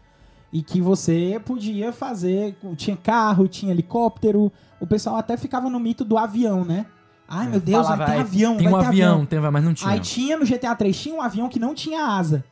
E 0.51 0.63
que 0.63 0.81
você 0.81 1.41
podia 1.45 1.91
fazer. 1.91 2.57
Tinha 2.75 2.97
carro, 2.97 3.47
tinha 3.47 3.71
helicóptero. 3.71 4.51
O 4.79 4.87
pessoal 4.87 5.15
até 5.15 5.37
ficava 5.37 5.69
no 5.69 5.79
mito 5.79 6.03
do 6.03 6.17
avião, 6.17 6.65
né? 6.65 6.85
Ai, 7.29 7.47
meu 7.47 7.59
Deus, 7.59 7.85
Falava, 7.85 7.97
vai 7.97 8.05
ter 8.07 8.11
"Ai, 8.13 8.19
avião, 8.21 8.57
Tem 8.57 8.67
vai 8.69 8.73
um 8.73 8.79
ter 8.81 8.87
avião, 8.87 9.25
tem, 9.25 9.39
mas 9.39 9.63
não 9.63 9.73
tinha. 9.73 9.91
Aí 9.91 9.99
tinha 9.99 10.37
no 10.37 10.45
GTA 10.45 10.75
3, 10.75 10.99
tinha 10.99 11.15
um 11.15 11.21
avião 11.21 11.47
que 11.47 11.59
não 11.59 11.75
tinha 11.75 12.03
asa. 12.03 12.43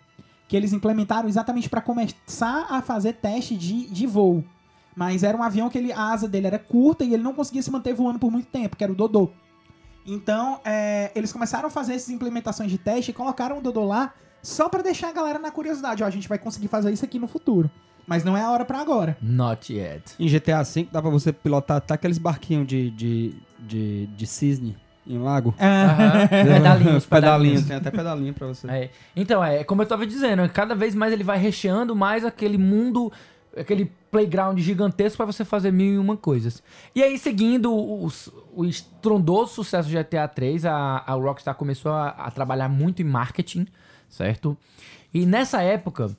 Que 0.48 0.56
eles 0.56 0.72
implementaram 0.72 1.28
exatamente 1.28 1.68
pra 1.68 1.82
começar 1.82 2.68
a 2.70 2.82
fazer 2.82 3.14
teste 3.14 3.56
de, 3.56 3.88
de 3.90 4.06
voo. 4.08 4.44
Mas 4.96 5.24
era 5.24 5.38
um 5.38 5.44
avião 5.44 5.70
que 5.70 5.78
ele, 5.78 5.92
a 5.92 6.12
asa 6.14 6.28
dele 6.28 6.48
era 6.48 6.60
curta 6.60 7.04
e 7.04 7.14
ele 7.14 7.24
não 7.24 7.34
conseguia 7.34 7.62
se 7.62 7.70
manter 7.72 7.94
voando 7.94 8.18
por 8.20 8.32
muito 8.32 8.48
tempo, 8.48 8.76
que 8.76 8.84
era 8.84 8.94
o 8.94 8.96
Dodô. 8.96 9.30
Então, 10.06 10.60
é, 10.64 11.12
eles 11.14 11.34
começaram 11.34 11.68
a 11.68 11.70
fazer 11.70 11.94
essas 11.94 12.10
implementações 12.10 12.72
de 12.72 12.78
teste 12.78 13.12
e 13.12 13.14
colocaram 13.14 13.58
o 13.58 13.62
Dodô 13.62 13.84
lá 13.84 14.14
só 14.42 14.70
pra 14.70 14.82
deixar 14.82 15.10
a 15.10 15.12
galera 15.12 15.38
na 15.38 15.52
curiosidade. 15.52 16.02
Ó, 16.02 16.06
a 16.08 16.10
gente 16.10 16.30
vai 16.30 16.38
conseguir 16.40 16.68
fazer 16.70 16.92
isso 16.92 17.04
aqui 17.04 17.20
no 17.20 17.28
futuro. 17.28 17.70
Mas 18.08 18.24
não 18.24 18.38
é 18.38 18.42
a 18.42 18.50
hora 18.50 18.64
pra 18.64 18.80
agora. 18.80 19.18
Not 19.22 19.74
yet. 19.74 20.02
Em 20.18 20.30
GTA 20.30 20.64
V 20.64 20.88
dá 20.90 21.02
pra 21.02 21.12
você 21.12 21.34
pilotar 21.34 21.78
até 21.78 21.94
aqueles 21.94 22.18
barquinhos 22.18 22.66
de, 22.66 22.90
de, 22.92 23.36
de, 23.60 24.08
de 24.08 24.28
cisne 24.28 24.78
em 25.06 25.18
lago. 25.18 25.56
Aham. 25.60 26.28
pedalinhos, 26.28 27.06
pedalinhos. 27.06 27.66
Tem 27.66 27.78
até 27.78 27.90
pedalinho 27.90 28.34
pra 28.34 28.48
você. 28.48 28.70
É. 28.70 28.90
Então, 29.16 29.44
é 29.44 29.64
como 29.64 29.82
eu 29.82 29.86
tava 29.86 30.06
dizendo, 30.06 30.48
cada 30.50 30.76
vez 30.76 30.94
mais 30.94 31.14
ele 31.14 31.24
vai 31.24 31.38
recheando 31.38 31.96
mais 31.96 32.26
aquele 32.26 32.58
mundo, 32.58 33.12
aquele 33.56 33.92
playground 34.12 34.58
gigantesco 34.60 35.18
pra 35.18 35.26
você 35.26 35.46
fazer 35.46 35.72
mil 35.72 35.94
e 35.94 35.98
uma 35.98 36.18
coisas. 36.18 36.62
E 36.94 37.02
aí, 37.02 37.18
seguindo 37.18 37.74
o, 37.74 38.10
o 38.56 38.66
estrondoso 38.66 39.54
sucesso 39.54 39.90
do 39.90 39.98
GTA 39.98 40.28
3, 40.28 40.66
a, 40.66 41.04
a 41.06 41.14
Rockstar 41.14 41.56
começou 41.56 41.92
a, 41.92 42.10
a 42.10 42.32
trabalhar 42.32 42.70
muito 42.70 43.02
em 43.02 43.06
marketing, 43.06 43.68
certo? 44.10 44.58
E 45.14 45.26
nessa 45.26 45.62
época, 45.62 46.16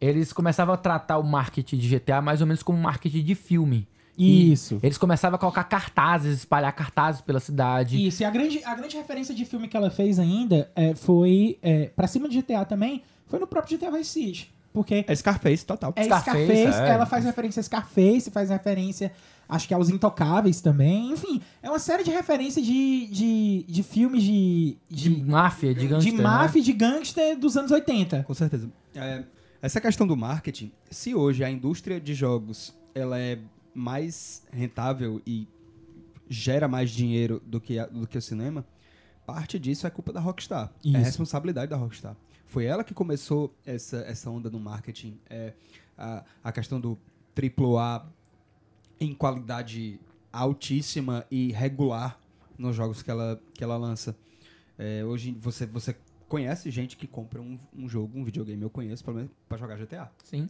eles 0.00 0.32
começavam 0.32 0.74
a 0.74 0.78
tratar 0.78 1.18
o 1.18 1.22
marketing 1.22 1.76
de 1.76 1.96
GTA 1.96 2.20
mais 2.20 2.40
ou 2.40 2.46
menos 2.46 2.62
como 2.62 2.78
marketing 2.78 3.22
de 3.22 3.34
filme. 3.34 3.86
E 4.16 4.52
Isso. 4.52 4.78
Eles 4.82 4.98
começavam 4.98 5.36
a 5.36 5.38
colocar 5.38 5.64
cartazes, 5.64 6.38
espalhar 6.38 6.72
cartazes 6.74 7.20
pela 7.20 7.40
cidade. 7.40 8.04
Isso, 8.06 8.22
e 8.22 8.24
a 8.26 8.30
grande, 8.30 8.62
a 8.64 8.74
grande 8.74 8.96
referência 8.96 9.34
de 9.34 9.44
filme 9.44 9.68
que 9.68 9.76
ela 9.76 9.90
fez 9.90 10.18
ainda 10.18 10.70
é, 10.76 10.94
foi, 10.94 11.58
é, 11.62 11.86
pra 11.96 12.06
cima 12.06 12.28
de 12.28 12.40
GTA 12.40 12.64
também, 12.64 13.02
foi 13.26 13.38
no 13.38 13.46
próprio 13.46 13.78
GTA 13.78 13.90
Vice 13.90 14.10
City. 14.10 14.52
Porque 14.72 15.04
É 15.06 15.14
Scarface, 15.14 15.64
total. 15.66 15.92
é 15.96 16.04
Scarface, 16.04 16.46
Scarface, 16.46 16.80
é. 16.80 16.88
ela 16.88 17.06
faz 17.06 17.24
referência 17.24 17.60
a 17.60 17.62
Scarface, 17.62 18.30
faz 18.30 18.48
referência, 18.48 19.12
acho 19.48 19.68
que 19.68 19.74
aos 19.74 19.90
Intocáveis 19.90 20.60
também. 20.62 21.12
Enfim, 21.12 21.42
é 21.62 21.68
uma 21.68 21.78
série 21.78 22.02
de 22.02 22.10
referências 22.10 22.64
de, 22.64 23.06
de, 23.06 23.64
de 23.68 23.82
filmes 23.82 24.22
de, 24.22 24.76
De 24.88 25.10
de, 25.14 25.24
máfia, 25.24 25.74
de 25.74 25.80
de 25.80 25.88
gangster, 25.88 26.14
né? 26.14 26.22
máfia 26.22 26.58
e 26.58 26.62
de 26.62 26.72
gangster 26.72 27.38
dos 27.38 27.56
anos 27.56 27.70
80. 27.70 28.24
Com 28.24 28.34
certeza. 28.34 28.70
É, 28.94 29.24
essa 29.60 29.80
questão 29.80 30.06
do 30.06 30.16
marketing, 30.16 30.72
se 30.90 31.14
hoje 31.14 31.44
a 31.44 31.50
indústria 31.50 32.00
de 32.00 32.14
jogos 32.14 32.74
ela 32.94 33.18
é 33.18 33.38
mais 33.74 34.42
rentável 34.52 35.20
e 35.26 35.48
gera 36.28 36.66
mais 36.68 36.90
dinheiro 36.90 37.42
do 37.46 37.60
que, 37.60 37.78
a- 37.78 37.86
do 37.86 38.06
que 38.06 38.16
o 38.18 38.22
cinema, 38.22 38.64
parte 39.26 39.58
disso 39.58 39.86
é 39.86 39.90
culpa 39.90 40.12
da 40.12 40.20
Rockstar. 40.20 40.72
Isso. 40.84 40.96
É 40.96 41.00
responsabilidade 41.00 41.70
da 41.70 41.76
Rockstar. 41.76 42.16
Foi 42.46 42.64
ela 42.64 42.84
que 42.84 42.92
começou 42.94 43.54
essa, 43.64 43.98
essa 43.98 44.30
onda 44.30 44.50
no 44.50 44.60
marketing. 44.60 45.18
É, 45.28 45.54
a, 45.96 46.24
a 46.44 46.52
questão 46.52 46.80
do 46.80 46.98
AAA 47.36 48.06
em 49.00 49.14
qualidade 49.14 49.98
altíssima 50.32 51.24
e 51.30 51.52
regular 51.52 52.18
nos 52.58 52.76
jogos 52.76 53.02
que 53.02 53.10
ela, 53.10 53.40
que 53.54 53.62
ela 53.64 53.76
lança. 53.76 54.16
É, 54.78 55.04
hoje 55.04 55.32
você, 55.40 55.66
você 55.66 55.96
conhece 56.28 56.70
gente 56.70 56.96
que 56.96 57.06
compra 57.06 57.40
um, 57.40 57.58
um 57.74 57.88
jogo, 57.88 58.18
um 58.18 58.24
videogame, 58.24 58.62
eu 58.62 58.70
conheço, 58.70 59.04
pelo 59.04 59.16
menos, 59.16 59.30
pra 59.48 59.58
jogar 59.58 59.76
GTA. 59.76 60.10
Sim. 60.24 60.48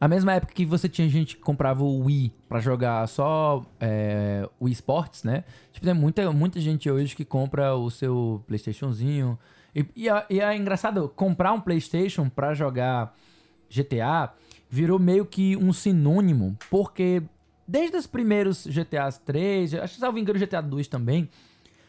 A 0.00 0.06
mesma 0.06 0.32
época 0.32 0.54
que 0.54 0.64
você 0.64 0.88
tinha 0.88 1.08
gente 1.08 1.36
que 1.36 1.42
comprava 1.42 1.82
o 1.82 2.04
Wii 2.04 2.32
pra 2.48 2.60
jogar 2.60 3.06
só 3.08 3.64
é, 3.80 4.48
Wii 4.62 4.72
Sports, 4.72 5.24
né? 5.24 5.42
Tipo, 5.72 5.86
tem 5.86 5.94
muita, 5.94 6.30
muita 6.32 6.60
gente 6.60 6.88
hoje 6.88 7.16
que 7.16 7.24
compra 7.24 7.74
o 7.74 7.90
seu 7.90 8.42
Playstationzinho. 8.46 9.36
E, 9.74 9.84
e, 9.96 10.08
é, 10.08 10.26
e 10.30 10.40
é 10.40 10.56
engraçado, 10.56 11.08
comprar 11.16 11.52
um 11.52 11.60
Playstation 11.60 12.28
pra 12.28 12.54
jogar 12.54 13.14
GTA 13.68 14.32
virou 14.70 14.98
meio 14.98 15.26
que 15.26 15.56
um 15.56 15.72
sinônimo, 15.72 16.56
porque 16.70 17.22
desde 17.66 17.96
os 17.96 18.06
primeiros 18.06 18.66
GTAs 18.66 19.18
3, 19.18 19.74
acho 19.74 19.94
que 19.94 20.00
salvo 20.00 20.18
engano 20.18 20.38
GTA 20.38 20.60
2 20.60 20.88
também, 20.88 21.28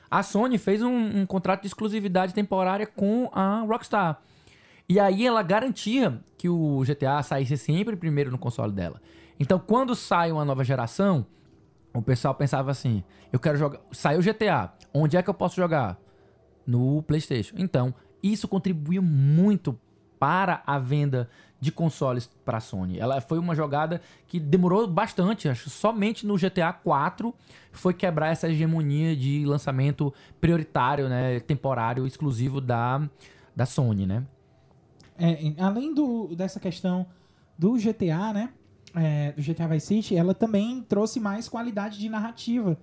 a 0.10 0.24
Sony 0.24 0.57
fez 0.57 0.82
um, 0.82 1.22
um 1.22 1.26
contrato 1.26 1.62
de 1.62 1.68
exclusividade 1.68 2.34
temporária 2.34 2.88
com 2.88 3.30
a 3.32 3.62
Rockstar. 3.62 4.20
E 4.90 5.00
aí 5.00 5.28
ela 5.28 5.44
garantia 5.44 6.20
que 6.36 6.50
o 6.50 6.82
GTA 6.82 7.22
saísse 7.22 7.56
sempre 7.58 7.96
primeiro 7.96 8.32
no 8.32 8.40
console 8.40 8.74
dela. 8.74 9.00
Então, 9.40 9.60
quando 9.60 9.94
sai 9.96 10.32
uma 10.32 10.44
nova 10.44 10.64
geração, 10.64 11.28
o 11.94 12.02
pessoal 12.02 12.34
pensava 12.34 12.72
assim: 12.72 13.04
eu 13.32 13.40
quero 13.40 13.58
jogar. 13.58 13.80
Saiu 13.92 14.20
o 14.20 14.24
GTA, 14.24 14.74
onde 14.92 15.16
é 15.16 15.22
que 15.22 15.30
eu 15.30 15.34
posso 15.34 15.56
jogar? 15.56 16.00
No 16.66 17.04
PlayStation. 17.04 17.56
Então, 17.58 17.94
isso 18.22 18.48
contribuiu 18.48 19.02
muito 19.02 19.80
para 20.20 20.64
a 20.66 20.80
venda 20.80 21.30
de 21.62 21.72
consoles 21.72 22.30
para 22.44 22.58
a 22.58 22.62
Sony. 22.62 23.00
Ela 23.00 23.22
foi 23.22 23.38
uma 23.38 23.56
jogada 23.56 24.02
que 24.28 24.40
demorou 24.40 24.88
bastante, 24.88 25.48
acho 25.48 25.70
somente 25.70 26.26
no 26.26 26.36
GTA 26.36 26.72
4 26.72 27.34
foi 27.72 27.94
quebrar 27.94 28.30
essa 28.30 28.50
hegemonia 28.50 29.16
de 29.16 29.46
lançamento 29.46 30.14
prioritário, 30.40 31.10
né, 31.10 31.40
temporário, 31.42 32.08
exclusivo 32.08 32.62
da, 32.62 33.02
da 33.56 33.66
Sony, 33.66 34.06
né? 34.06 34.26
É, 35.20 35.53
além 35.61 35.93
do, 35.93 36.34
dessa 36.36 36.59
questão 36.59 37.05
do 37.57 37.74
GTA, 37.74 38.34
né? 38.34 38.49
é, 38.95 39.32
do 39.34 39.41
GTA 39.41 39.67
Vice 39.67 39.88
City, 39.88 40.15
ela 40.15 40.34
também 40.34 40.82
trouxe 40.82 41.20
mais 41.20 41.47
qualidade 41.47 41.99
de 41.99 42.09
narrativa 42.09 42.78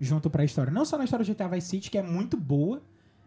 junto 0.00 0.28
pra 0.28 0.44
história. 0.44 0.72
Não 0.72 0.84
só 0.84 0.98
na 0.98 1.04
história 1.04 1.24
do 1.24 1.32
GTA 1.32 1.48
Vice 1.48 1.68
City, 1.68 1.90
que 1.90 1.98
é 1.98 2.02
muito 2.02 2.36
boa, 2.36 2.82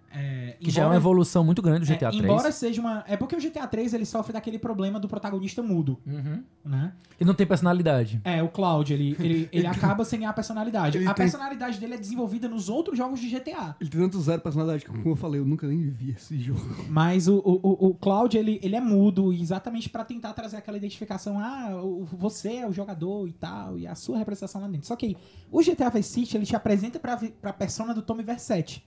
É, 0.09 0.55
Que 0.59 0.71
já 0.71 0.83
é 0.83 0.85
uma 0.85 0.95
evolução 0.95 1.43
muito 1.43 1.61
grande 1.61 1.85
do 1.85 1.91
é, 1.91 1.95
GTA 1.95 2.09
3. 2.09 2.23
embora 2.23 2.51
seja 2.51 2.79
uma. 2.81 3.03
É 3.07 3.17
porque 3.17 3.35
o 3.35 3.39
GTA 3.39 3.67
3 3.67 3.93
ele 3.93 4.05
sofre 4.05 4.31
daquele 4.33 4.57
problema 4.57 4.99
do 4.99 5.07
protagonista 5.07 5.61
mudo, 5.61 5.99
Uhum. 6.07 6.43
né? 6.63 6.93
E 7.19 7.25
não 7.25 7.33
tem 7.33 7.45
personalidade. 7.45 8.21
É, 8.23 8.41
o 8.41 8.47
Cloud, 8.47 8.93
ele, 8.93 9.15
ele, 9.19 9.49
ele 9.51 9.67
acaba 9.95 10.05
sem 10.05 10.25
a 10.25 10.31
personalidade. 10.31 10.97
Ele 10.97 11.05
a 11.05 11.13
tem- 11.13 11.23
personalidade 11.25 11.77
dele 11.79 11.95
é 11.95 11.97
desenvolvida 11.97 12.47
nos 12.47 12.69
outros 12.69 12.97
jogos 12.97 13.19
de 13.19 13.27
GTA. 13.29 13.75
Ele 13.81 13.89
tem 13.89 13.99
tanto 14.01 14.19
zero 14.21 14.41
personalidade 14.41 14.85
que, 14.85 14.91
como 14.91 15.09
eu 15.09 15.15
falei, 15.15 15.41
eu 15.41 15.45
nunca 15.45 15.67
nem 15.67 15.89
vi 15.89 16.11
esse 16.11 16.39
jogo. 16.39 16.61
Mas 16.89 17.27
o, 17.27 17.37
o, 17.39 17.59
o- 17.61 17.87
o 17.89 17.93
Cloud, 17.95 18.37
ele, 18.37 18.59
ele 18.63 18.75
é 18.75 18.81
mudo, 18.81 19.33
exatamente 19.33 19.89
pra 19.89 20.05
tentar 20.05 20.31
trazer 20.33 20.57
aquela 20.57 20.77
identificação. 20.77 21.37
Ah, 21.39 21.81
o- 21.83 22.05
você 22.05 22.55
é 22.57 22.67
o 22.67 22.71
jogador 22.71 23.27
e 23.27 23.33
tal, 23.33 23.77
e 23.77 23.85
a 23.85 23.93
sua 23.93 24.17
representação 24.17 24.61
lá 24.61 24.67
dentro. 24.67 24.87
Só 24.87 24.95
que 24.95 25.17
o 25.51 25.61
GTA 25.61 25.89
Vice 25.89 26.09
City, 26.09 26.37
ele 26.37 26.45
te 26.45 26.55
apresenta 26.55 26.97
pra, 26.97 27.17
pra 27.41 27.51
persona 27.51 27.93
do 27.93 28.01
Tommy 28.01 28.23
Versetti. 28.23 28.83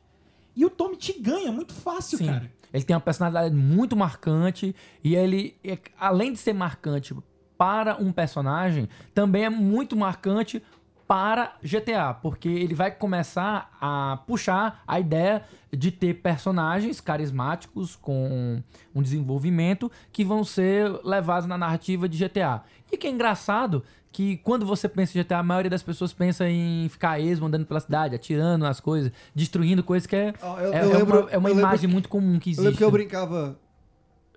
E 0.56 0.64
o 0.64 0.70
Tommy 0.70 0.96
te 0.96 1.18
ganha 1.20 1.50
muito 1.52 1.72
fácil, 1.72 2.18
Sim. 2.18 2.26
cara. 2.26 2.50
Ele 2.72 2.84
tem 2.84 2.94
uma 2.94 3.00
personalidade 3.00 3.54
muito 3.54 3.96
marcante 3.96 4.74
e 5.02 5.14
ele, 5.16 5.56
é- 5.64 5.78
além 5.98 6.32
de 6.32 6.38
ser 6.38 6.52
marcante 6.52 7.14
para 7.58 7.96
um 7.96 8.12
personagem, 8.12 8.88
também 9.12 9.44
é 9.44 9.50
muito 9.50 9.96
marcante 9.96 10.62
para 11.06 11.56
GTA, 11.60 12.14
porque 12.14 12.48
ele 12.48 12.72
vai 12.72 12.92
começar 12.92 13.76
a 13.80 14.20
puxar 14.28 14.82
a 14.86 15.00
ideia 15.00 15.42
de 15.72 15.90
ter 15.90 16.14
personagens 16.22 17.00
carismáticos 17.00 17.96
com 17.96 18.62
um 18.94 19.02
desenvolvimento 19.02 19.90
que 20.12 20.24
vão 20.24 20.44
ser 20.44 20.88
levados 21.04 21.48
na 21.48 21.58
narrativa 21.58 22.08
de 22.08 22.16
GTA. 22.16 22.62
E 22.92 22.96
que 22.96 23.08
é 23.08 23.10
engraçado 23.10 23.82
que 24.12 24.36
quando 24.38 24.66
você 24.66 24.88
pensa 24.88 25.16
em 25.18 25.22
GTA, 25.22 25.38
a 25.38 25.42
maioria 25.42 25.70
das 25.70 25.82
pessoas 25.82 26.12
pensa 26.12 26.48
em 26.48 26.88
ficar 26.88 27.20
esmo 27.20 27.46
andando 27.46 27.64
pela 27.66 27.80
cidade, 27.80 28.14
atirando 28.14 28.64
nas 28.64 28.80
coisas, 28.80 29.12
destruindo 29.34 29.82
coisas 29.84 30.06
que 30.06 30.16
é, 30.16 30.34
Ah, 30.42 30.56
eu- 30.60 30.72
é, 30.74 30.82
eu 30.84 30.90
é 30.92 30.96
lembro- 30.98 31.20
uma, 31.22 31.30
é 31.30 31.38
uma 31.38 31.48
eu 31.50 31.58
imagem 31.58 31.88
muito 31.88 32.08
comum 32.08 32.38
que 32.38 32.50
Eu 32.50 32.52
existe. 32.52 32.64
lembro 32.64 32.78
que 32.78 32.84
eu 32.84 32.90
brincava. 32.90 33.58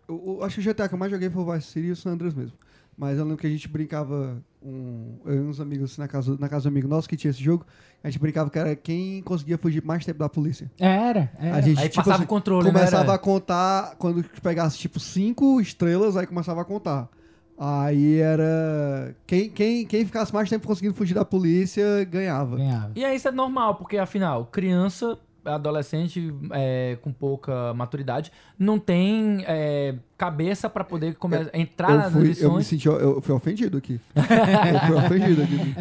Eu, 0.07 0.23
eu 0.39 0.43
acho 0.43 0.55
que 0.55 0.61
o 0.61 0.63
GTA 0.63 0.87
que 0.87 0.93
eu 0.93 0.99
mais 0.99 1.11
joguei 1.11 1.29
foi 1.29 1.41
o 1.43 1.51
Vice 1.51 1.67
City 1.67 1.87
e 1.87 1.91
o 1.91 1.95
San 1.95 2.11
Andreas 2.11 2.33
mesmo. 2.33 2.53
Mas 2.95 3.17
eu 3.17 3.23
lembro 3.23 3.37
que 3.39 3.47
a 3.47 3.49
gente 3.49 3.67
brincava. 3.67 4.37
Um, 4.61 5.17
eu 5.25 5.33
e 5.35 5.39
uns 5.39 5.59
amigos 5.59 5.91
assim, 5.91 5.99
na 6.01 6.07
casa, 6.07 6.37
na 6.39 6.47
casa 6.47 6.63
do 6.63 6.67
amigo 6.69 6.87
nosso 6.87 7.09
que 7.09 7.17
tinha 7.17 7.31
esse 7.31 7.41
jogo. 7.43 7.65
A 8.03 8.09
gente 8.09 8.19
brincava 8.21 8.49
que 8.51 8.59
era 8.59 8.75
quem 8.75 9.21
conseguia 9.23 9.57
fugir 9.57 9.83
mais 9.83 10.05
tempo 10.05 10.19
da 10.19 10.29
polícia. 10.29 10.71
Era, 10.79 11.31
era. 11.39 11.55
A 11.57 11.61
gente, 11.61 11.79
Aí 11.79 11.85
tipo 11.89 11.95
passava 11.95 12.17
assim, 12.17 12.25
o 12.25 12.27
controle, 12.27 12.67
né? 12.67 12.71
começava 12.73 13.13
a 13.13 13.17
contar. 13.17 13.95
Quando 13.97 14.23
pegasse 14.43 14.77
tipo 14.77 14.99
cinco 14.99 15.59
estrelas, 15.59 16.15
aí 16.15 16.27
começava 16.27 16.61
a 16.61 16.65
contar. 16.65 17.09
Aí 17.57 18.19
era. 18.19 19.15
Quem, 19.27 19.49
quem, 19.49 19.85
quem 19.85 20.05
ficasse 20.05 20.33
mais 20.33 20.49
tempo 20.49 20.67
conseguindo 20.67 20.95
fugir 20.95 21.13
da 21.13 21.23
polícia 21.25 22.03
ganhava. 22.05 22.57
Ganhava. 22.57 22.91
E 22.95 23.05
aí 23.05 23.15
isso 23.15 23.27
é 23.27 23.31
normal, 23.31 23.75
porque 23.75 23.97
afinal, 23.97 24.45
criança, 24.45 25.17
adolescente 25.45 26.33
é, 26.51 26.97
com 27.01 27.11
pouca 27.13 27.73
maturidade, 27.73 28.31
não 28.57 28.79
tem 28.79 29.43
é, 29.47 29.93
cabeça 30.17 30.69
pra 30.69 30.83
poder 30.83 31.15
come- 31.15 31.47
entrar 31.53 31.91
Eu, 31.91 31.97
nas 31.97 32.11
fui, 32.11 32.19
eu 32.21 32.23
me 32.23 32.27
lições. 32.29 32.67
senti, 32.67 32.87
eu 32.87 33.21
fui 33.21 33.35
ofendido 33.35 33.77
aqui. 33.77 33.99
eu 34.15 34.87
fui 34.87 34.95
ofendido 34.95 35.41
aqui. 35.43 35.75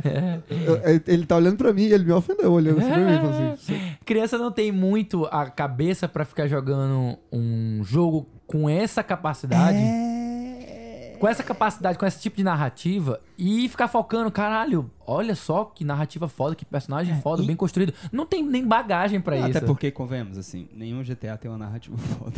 Eu- 0.67 1.03
ele 1.07 1.25
tá 1.27 1.37
olhando 1.37 1.57
pra 1.57 1.73
mim 1.73 1.83
e 1.85 1.93
ele 1.93 2.05
me 2.05 2.13
ofendeu, 2.13 2.53
olhando 2.53 2.81
assim 2.81 2.89
pra 2.91 2.99
mim. 2.99 3.53
Assim, 3.53 3.81
Criança 4.05 4.37
não 4.37 4.53
tem 4.53 4.71
muito 4.73 5.25
a 5.27 5.49
cabeça 5.49 6.07
pra 6.09 6.25
ficar 6.25 6.47
jogando 6.49 7.17
um 7.33 7.83
jogo 7.85 8.29
com 8.47 8.69
essa 8.69 9.03
capacidade. 9.03 9.79
Com 11.23 11.29
essa 11.29 11.45
capacidade, 11.45 11.97
com 11.97 12.05
esse 12.05 12.21
tipo 12.21 12.37
de 12.37 12.43
narrativa 12.43 13.21
e 13.39 13.69
ficar 13.69 13.87
focando, 13.87 14.29
caralho, 14.29 14.91
olha 15.07 15.37
só 15.37 15.65
que 15.67 15.85
narrativa 15.85 16.27
foda, 16.29 16.57
que 16.57 16.65
personagem 16.65 17.21
foda, 17.21 17.45
e- 17.45 17.47
bem 17.47 17.55
construído. 17.55 17.95
Não 18.11 18.27
tem 18.27 18.43
nem 18.43 18.67
bagagem 18.67 19.21
pra 19.21 19.37
isso. 19.37 19.59
Até 19.59 19.61
porque, 19.61 19.93
convenhamos, 19.93 20.37
assim, 20.37 20.69
nenhum 20.75 21.01
GTA 21.05 21.37
tem 21.37 21.49
uma 21.49 21.59
narrativa 21.59 21.97
foda. 22.19 22.35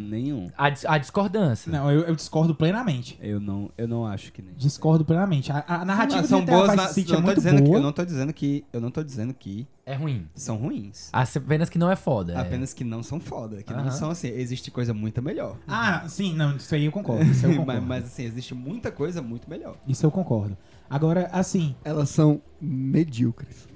Nenhum. 0.00 0.50
A, 0.56 0.70
dis- 0.70 0.84
a 0.86 0.98
discordância. 0.98 1.70
Não, 1.72 1.90
eu, 1.90 2.02
eu 2.02 2.14
discordo 2.14 2.54
plenamente. 2.54 3.18
Eu 3.20 3.40
não, 3.40 3.70
eu 3.76 3.88
não 3.88 4.06
acho 4.06 4.32
que 4.32 4.40
nem. 4.42 4.54
Discordo 4.54 5.04
plenamente. 5.04 5.50
A, 5.52 5.64
a 5.66 5.84
narrativa 5.84 6.22
são 6.24 6.40
GTA 6.42 6.52
boas 6.52 6.70
Vice 6.70 6.76
na- 6.82 6.88
City 6.88 7.12
não 7.12 7.18
é 7.18 7.20
tô 7.20 7.26
muito 7.26 7.36
dizendo 7.38 7.56
que, 7.56 7.62
boa. 7.68 7.78
eu 7.78 7.82
não 7.82 7.92
tô 7.92 8.04
dizendo 8.04 8.32
que 8.32 8.64
eu 8.72 8.80
não 8.80 8.90
tô 8.90 9.02
dizendo 9.02 9.34
que 9.34 9.66
É 9.84 9.94
ruim. 9.94 10.26
são 10.34 10.56
ruins. 10.56 11.08
Apenas 11.12 11.68
que 11.68 11.78
não 11.78 11.90
é 11.90 11.96
foda. 11.96 12.34
é. 12.34 12.36
Apenas 12.36 12.72
que 12.72 12.84
não 12.84 13.02
são 13.02 13.18
foda, 13.20 13.62
que 13.62 13.72
Aham. 13.72 13.84
não 13.84 13.90
são 13.90 14.10
assim, 14.10 14.28
existe 14.28 14.70
coisa 14.70 14.92
muito 14.94 15.20
melhor. 15.22 15.56
Ah, 15.66 16.04
sim, 16.08 16.34
não, 16.34 16.56
isso 16.56 16.74
aí 16.74 16.84
eu 16.86 16.92
concordo. 16.92 17.24
Isso 17.24 17.44
eu 17.46 17.50
concordo. 17.56 17.82
mas, 17.82 18.02
mas, 18.02 18.04
assim, 18.04 18.24
existe 18.24 18.54
muita 18.54 18.90
coisa 18.90 19.20
muito 19.20 19.48
melhor. 19.50 19.76
Isso 19.86 20.04
eu 20.06 20.10
concordo. 20.10 20.56
Agora, 20.90 21.28
assim, 21.32 21.76
Elas 21.84 22.08
são 22.08 22.40
medíocres. 22.60 23.67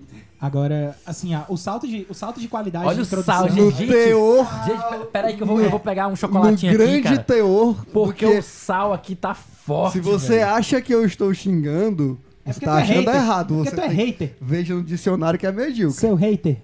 Agora, 0.42 0.96
assim, 1.06 1.32
ah, 1.34 1.44
o 1.48 1.56
salto 1.56 1.86
de, 1.86 2.04
o 2.10 2.12
salto 2.14 2.40
de 2.40 2.48
qualidade 2.48 2.84
Olha 2.84 2.96
de 2.96 3.14
o 3.14 3.22
sal, 3.22 3.48
No 3.48 3.70
gente. 3.70 3.86
teor, 3.86 4.46
Gente, 4.66 4.82
pe- 4.82 5.06
peraí 5.12 5.36
que 5.36 5.42
eu 5.42 5.46
vou, 5.46 5.60
eu 5.60 5.70
vou 5.70 5.78
pegar 5.80 6.08
um 6.08 6.10
no 6.10 6.16
chocolatinho 6.16 6.72
grande 6.72 6.94
aqui, 6.96 7.02
cara. 7.02 7.18
teor, 7.22 7.86
Porque, 7.92 8.26
o 8.26 8.42
sal 8.42 8.92
aqui 8.92 9.14
tá 9.14 9.32
forte, 9.34 9.92
se 9.92 10.00
você 10.00 10.38
velho. 10.40 10.48
acha 10.48 10.80
que 10.82 10.92
eu 10.92 11.04
estou 11.06 11.32
xingando, 11.32 12.18
É 12.44 12.52
você 12.52 12.60
tá 12.60 12.72
tu 12.72 12.78
é 12.78 12.82
achando 12.82 12.96
hater. 12.98 13.14
errado. 13.14 13.54
Porque 13.54 13.70
Você 13.70 13.76
tu 13.76 13.80
é 13.82 13.88
hater. 13.88 14.36
Veja 14.40 14.74
no 14.74 14.82
dicionário 14.82 15.38
que 15.38 15.46
é 15.46 15.52
medíocre. 15.52 15.96
Seu 16.00 16.16
hater. 16.16 16.56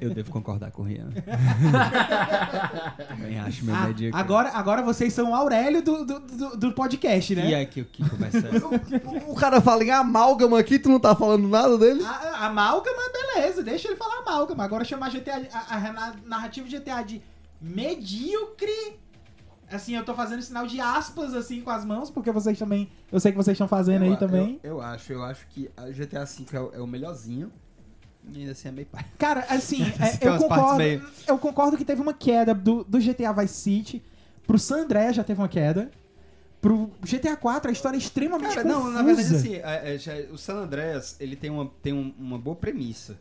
Eu 0.00 0.14
devo 0.14 0.30
concordar 0.30 0.70
com 0.70 0.82
o 0.82 0.84
Rian. 0.84 1.08
Também 3.08 3.38
acho 3.40 3.64
meu 3.64 3.74
Ah, 3.74 3.86
medíocre. 3.88 4.20
agora, 4.20 4.50
agora 4.50 4.82
vocês 4.82 5.12
são 5.12 5.30
o 5.30 5.34
Aurélio 5.34 5.82
do, 5.82 6.04
do, 6.04 6.20
do, 6.20 6.56
do 6.56 6.72
podcast, 6.72 7.34
né? 7.34 7.50
E 7.50 7.54
é 7.54 7.64
que 7.64 7.80
o 7.80 7.84
que 7.84 8.08
começa. 8.08 8.38
O 9.26 9.34
cara 9.34 9.60
fala 9.60 9.84
em 9.84 9.90
amálgama 9.90 10.58
aqui, 10.58 10.78
tu 10.78 10.88
não 10.88 11.00
tá 11.00 11.14
falando 11.14 11.48
nada 11.48 11.76
dele? 11.78 12.02
A, 12.04 12.46
amálgama, 12.46 13.02
beleza, 13.12 13.62
deixa 13.62 13.88
ele 13.88 13.96
falar 13.96 14.20
amálgama. 14.20 14.64
Agora 14.64 14.84
chamar 14.84 15.10
GTA, 15.10 15.42
a, 15.52 15.76
a 15.76 15.92
na- 15.92 16.14
narrativa 16.26 16.68
de 16.68 16.78
GTA 16.78 17.02
de 17.02 17.22
medíocre. 17.60 18.98
Assim, 19.70 19.94
eu 19.94 20.04
tô 20.04 20.12
fazendo 20.14 20.42
sinal 20.42 20.66
de 20.66 20.80
aspas 20.80 21.32
assim 21.32 21.60
com 21.60 21.70
as 21.70 21.84
mãos, 21.84 22.10
porque 22.10 22.32
vocês 22.32 22.58
também. 22.58 22.90
Eu 23.12 23.20
sei 23.20 23.30
que 23.30 23.36
vocês 23.38 23.54
estão 23.54 23.68
fazendo 23.68 24.02
aí 24.02 24.10
Eu- 24.10 24.16
também. 24.16 24.58
Eu, 24.64 24.70
eu 24.76 24.80
acho, 24.80 25.12
eu 25.12 25.22
acho 25.22 25.46
que 25.48 25.70
a 25.76 25.86
GTA 25.90 26.24
V 26.24 26.44
é 26.52 26.60
o, 26.60 26.70
é 26.74 26.80
o 26.80 26.86
melhorzinho. 26.86 27.52
Ainda 28.34 28.52
assim 28.52 28.68
é 28.68 28.72
meio 28.72 28.86
pai. 28.86 29.04
Cara, 29.18 29.40
assim, 29.48 29.82
é, 30.20 30.26
eu 30.28 30.38
concordo. 30.38 30.76
meio- 30.76 31.06
Eu 31.26 31.38
concordo 31.38 31.76
que 31.76 31.84
teve 31.84 32.00
uma 32.00 32.14
queda 32.14 32.54
do, 32.54 32.84
do 32.84 32.98
GTA 33.00 33.32
Vice 33.32 33.54
City. 33.54 34.02
Pro 34.46 34.58
San 34.58 34.82
Andreas 34.82 35.16
já 35.16 35.24
teve 35.24 35.40
uma 35.40 35.48
queda. 35.48 35.90
Pro 36.60 36.90
GTA 37.02 37.36
4 37.36 37.70
a 37.70 37.72
história 37.72 37.96
é 37.96 37.98
extremamente 37.98 38.54
Cara, 38.54 38.68
não, 38.68 38.90
na 38.90 39.02
confusa. 39.02 39.22
verdade, 39.22 39.34
assim, 39.36 39.54
é- 39.54 40.22
é, 40.28 40.28
o 40.32 40.36
San 40.36 40.56
Andreas, 40.56 41.16
ele 41.18 41.34
tem, 41.34 41.48
uma, 41.50 41.70
tem 41.82 41.92
um- 41.94 42.12
uma 42.18 42.38
boa 42.38 42.54
premissa. 42.54 43.18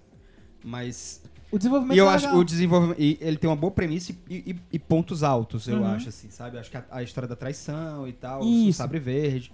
Mas. 0.63 1.21
O 1.51 1.57
desenvolvimento 1.57 1.95
E 1.95 1.99
eu 1.99 2.09
é 2.09 2.13
acho 2.13 2.35
o 2.35 2.43
desenvolvimento. 2.43 2.99
ele 2.99 3.37
tem 3.37 3.49
uma 3.49 3.55
boa 3.55 3.71
premissa 3.71 4.11
e, 4.29 4.51
e- 4.51 4.55
e 4.73 4.77
pontos 4.77 5.23
altos, 5.23 5.67
eu 5.67 5.77
Uhum. 5.77 5.85
acho, 5.85 6.09
assim, 6.09 6.29
sabe? 6.29 6.57
Acho 6.59 6.69
que 6.69 6.77
a, 6.77 6.83
a 6.91 7.01
história 7.01 7.27
da 7.29 7.35
traição 7.35 8.05
e 8.07 8.11
tal, 8.13 8.43
o 8.43 8.45
Isso. 8.45 8.77
Sabre 8.77 8.99
Verde. 8.99 9.51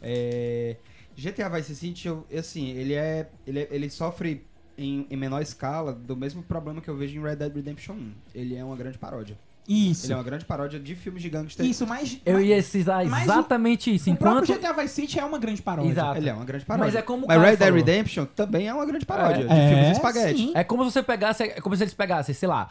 É, 0.00 0.76
GTA 1.16 1.48
Vice 1.48 1.74
City, 1.74 2.06
eu, 2.08 2.24
assim, 2.36 2.68
ele 2.70 2.94
é. 2.94 3.28
Ele, 3.46 3.58
é- 3.60 3.68
ele 3.70 3.90
sofre 3.90 4.46
em, 4.78 5.06
em 5.10 5.16
menor 5.16 5.40
escala 5.42 5.92
do 5.92 6.16
mesmo 6.16 6.42
problema 6.42 6.80
que 6.80 6.88
eu 6.88 6.96
vejo 6.96 7.18
em 7.18 7.22
Red 7.22 7.36
Dead 7.36 7.54
Redemption 7.54 7.94
1. 7.94 8.12
Ele 8.34 8.56
é 8.56 8.64
uma 8.64 8.76
grande 8.76 8.98
paródia. 8.98 9.36
Isso. 9.68 10.06
Ele 10.06 10.12
é 10.12 10.16
uma 10.16 10.22
grande 10.22 10.44
paródia 10.44 10.78
de 10.78 10.94
filmes 10.94 11.20
de 11.20 11.28
gangster. 11.28 11.66
Isso, 11.66 11.84
mas. 11.86 12.20
Eu 12.24 12.40
ia 12.40 12.62
citar 12.62 13.04
exatamente 13.04 13.92
isso. 13.92 14.08
O 14.12 14.16
próprio 14.16 14.44
Enquanto. 14.44 14.60
GTA 14.60 14.80
Vice 14.82 14.94
City 14.94 15.18
é 15.18 15.24
uma 15.24 15.38
grande 15.38 15.60
paródia. 15.60 15.90
Exato. 15.90 16.18
Ele 16.18 16.28
é 16.28 16.32
uma 16.34 16.44
grande 16.44 16.64
paródia. 16.64 16.86
Mas 16.86 16.94
é 16.94 17.02
como 17.02 17.26
Mas 17.26 17.42
Red 17.42 17.56
Dead. 17.56 17.74
Redemption 17.74 18.26
também 18.26 18.68
é 18.68 18.74
uma 18.74 18.86
grande 18.86 19.04
paródia 19.04 19.44
de 19.44 19.52
É, 19.52 19.68
filmes 19.68 19.86
de 19.86 19.92
espaguete. 19.92 20.38
sim. 20.38 20.52
É 20.54 20.62
como 20.62 20.84
se 20.84 20.92
você 20.92 21.02
pegasse. 21.02 21.42
É 21.42 21.60
como 21.60 21.74
se 21.76 21.82
eles 21.82 21.94
pegassem, 21.94 22.32
sei 22.32 22.48
lá. 22.48 22.68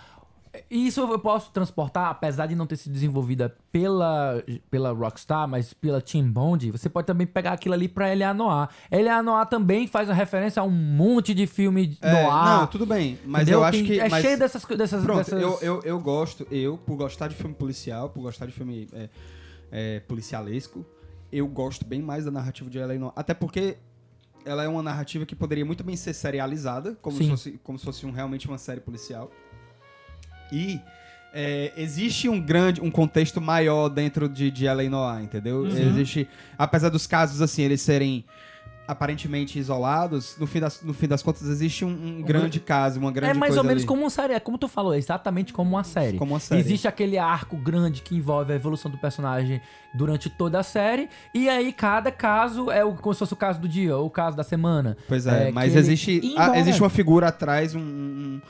Isso 0.70 1.02
eu 1.02 1.20
posso 1.20 1.52
transportar, 1.52 2.10
apesar 2.10 2.46
de 2.48 2.56
não 2.56 2.66
ter 2.68 2.76
sido 2.78 2.94
desenvolvida 2.94 3.56
pela, 3.72 4.44
pela 4.70 4.92
Rockstar, 4.92 5.48
mas 5.48 5.74
pela 5.74 6.02
Team 6.02 6.32
Bond, 6.32 6.72
você 6.72 6.88
pode 6.90 7.08
também 7.08 7.26
pegar 7.28 7.54
aquilo 7.54 7.74
ali 7.74 7.88
pra 7.88 8.10
L.A. 8.10 8.34
Noir. 8.34 8.70
L.A. 8.92 9.22
Noir 9.24 9.46
também 9.48 9.88
faz 9.88 10.08
uma 10.10 10.16
referência 10.16 10.62
a 10.62 10.64
um 10.66 10.70
monte 10.72 11.34
de 11.34 11.46
filme 11.48 11.98
É, 12.02 12.12
noir. 12.12 12.46
não, 12.46 12.68
tudo 12.68 12.86
bem. 12.86 13.20
Mas 13.26 13.44
entendeu? 13.44 13.60
eu 13.60 13.64
acho 13.66 13.84
que. 13.84 14.00
É 14.00 14.10
mas- 14.10 14.22
cheio 14.24 14.38
dessas, 14.40 14.64
dessas, 14.66 15.04
Pronto, 15.04 15.18
dessas- 15.18 15.42
eu, 15.42 15.58
eu, 15.62 15.82
eu 15.84 16.00
gosto, 16.00 16.48
eu, 16.52 16.78
por 16.78 16.96
gostar 16.96 17.28
de 17.28 17.36
filme 17.36 17.54
policial, 17.56 18.10
por 18.10 18.22
gostar 18.22 18.46
de 18.46 18.52
filme 18.52 18.88
é, 18.94 19.10
é, 19.72 20.00
policialesco, 20.02 20.86
eu 21.32 21.48
gosto 21.48 21.86
bem 21.86 22.02
mais 22.02 22.26
da 22.26 22.32
narrativa 22.32 22.70
de 22.70 22.78
Ellen 22.78 23.12
Até 23.16 23.34
porque 23.34 23.78
ela 24.46 24.64
é 24.64 24.68
uma 24.68 24.84
narrativa 24.84 25.26
que 25.26 25.36
poderia 25.36 25.66
muito 25.66 25.84
bem 25.84 25.96
ser 25.96 26.14
serializada, 26.14 26.96
como, 27.02 27.18
Sim. 27.18 27.24
se 27.24 27.30
fosse, 27.32 27.60
como 27.64 27.80
se 27.80 27.86
fosse 27.86 28.06
um- 28.06 28.12
realmente 28.12 28.48
uma 28.48 28.60
série 28.60 28.80
policial. 28.80 29.32
E 30.56 30.82
é, 31.34 31.74
existe 31.76 32.30
um 32.30 32.40
grande, 32.40 32.80
um 32.82 32.90
contexto 32.90 33.42
maior 33.42 33.90
dentro 33.90 34.30
de, 34.30 34.50
de 34.50 34.66
Ellen 34.66 34.90
Noir, 34.90 35.22
entendeu? 35.22 35.62
Uhum. 35.64 35.68
Existe, 35.68 36.28
apesar 36.58 36.90
dos 36.90 37.06
casos, 37.06 37.42
assim, 37.42 37.62
eles 37.64 37.82
serem 37.82 38.24
aparentemente 38.88 39.58
isolados, 39.58 40.36
no 40.40 40.46
fim 40.46 40.60
das, 40.60 40.80
no 40.84 40.94
fim 40.94 41.08
das 41.08 41.24
contas 41.24 41.42
existe 41.50 41.84
um, 41.84 41.90
um 41.90 42.22
grande 42.22 42.60
caso, 42.60 43.00
uma 43.00 43.12
grande 43.12 43.32
É 43.32 43.34
mais 43.34 43.50
coisa 43.50 43.62
ou 43.62 43.68
menos 43.68 43.82
ali. 43.82 43.88
como 43.88 44.02
uma 44.04 44.10
série, 44.12 44.34
é 44.34 44.40
como 44.40 44.60
tu 44.60 44.68
falou, 44.68 44.94
é 44.94 44.98
exatamente 45.00 45.52
como 45.52 45.72
uma 45.72 45.84
série. 45.84 46.20
Como 46.20 46.34
uma 46.34 46.40
série. 46.40 46.62
Existe 46.62 46.88
aquele 46.88 47.18
arco 47.18 47.58
grande 47.58 48.04
que 48.04 48.16
envolve 48.16 48.54
a 48.54 48.56
evolução 48.56 48.92
do 48.92 48.98
personagem 49.00 49.60
durante 49.96 50.30
toda 50.30 50.60
a 50.60 50.64
série, 50.64 51.10
e 51.34 51.50
aí 51.50 51.74
cada 51.74 52.12
caso 52.12 52.70
é 52.70 52.86
o, 52.86 52.94
como 52.94 53.14
se 53.14 53.20
fosse 53.20 53.34
o 53.34 53.38
caso 53.38 53.60
do 53.60 53.68
dia, 53.68 53.98
ou 53.98 54.06
o 54.06 54.10
caso 54.10 54.38
da 54.38 54.44
semana. 54.44 54.96
Pois 55.08 55.26
é, 55.26 55.50
É, 55.50 55.52
mas 55.52 55.76
existe, 55.76 56.22
ah, 56.38 56.44
embora- 56.46 56.60
existe 56.60 56.82
uma 56.82 56.90
figura 56.92 57.30
atrás, 57.30 57.74
um, 57.74 57.80
um, 57.80 58.42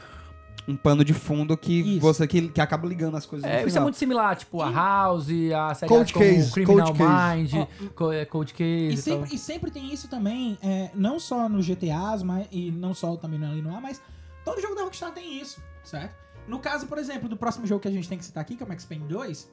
um 0.68 0.76
pano 0.76 1.04
de 1.06 1.14
fundo 1.14 1.56
que 1.56 1.96
Isso. 1.96 2.00
você 2.00 2.28
que, 2.28 2.50
que 2.50 2.60
acaba 2.60 2.88
ligando 2.88 3.16
as 3.16 3.26
coisas 3.26 3.50
no 3.50 3.56
É, 3.56 3.64
isso 3.66 3.78
é 3.78 3.82
muito 3.82 3.98
similar, 3.98 4.36
tipo 4.36 4.62
a 4.62 4.72
House, 4.72 5.28
a 5.56 5.74
série 5.76 5.90
Cold 5.90 6.12
como 6.14 6.26
Case, 6.26 6.52
Criminal 6.52 6.88
Cold 6.88 7.00
Case. 7.00 7.56
Mind, 7.56 7.68
Co- 7.94 8.12
é, 8.12 8.26
Cold 8.26 8.54
Case 8.54 8.66
E 8.66 8.94
e, 8.94 8.98
sempre, 8.98 9.36
e 9.36 9.38
sempre 9.38 9.72
tem 9.72 9.94
isso 9.94 10.08
também, 10.08 10.58
é, 10.64 10.90
não 10.96 11.20
só 11.20 11.48
no 11.48 11.62
GTAs, 11.62 12.24
mas, 12.24 12.48
e 12.52 12.72
não 12.72 12.94
só 12.94 13.16
também 13.16 13.38
no 13.40 13.46
L 13.46 13.62
no 13.62 13.76
A, 13.76 13.80
mas 13.80 14.02
todo 14.44 14.60
jogo 14.60 14.76
da 14.76 14.84
Rockstar 14.84 15.12
tem 15.12 15.40
isso, 15.40 15.62
certo? 15.84 16.16
No 16.48 16.60
caso, 16.60 16.88
por 16.88 16.98
exemplo, 16.98 17.28
do 17.30 17.38
próximo 17.38 17.66
jogo 17.68 17.82
que 17.82 17.88
a 17.88 17.92
gente 17.92 18.08
tem 18.10 18.18
que 18.18 18.26
citar 18.26 18.42
aqui, 18.42 18.56
que 18.56 18.64
é 18.64 18.66
o 18.66 18.70
Max 18.70 18.86
Payne 18.86 19.06
2, 19.08 19.52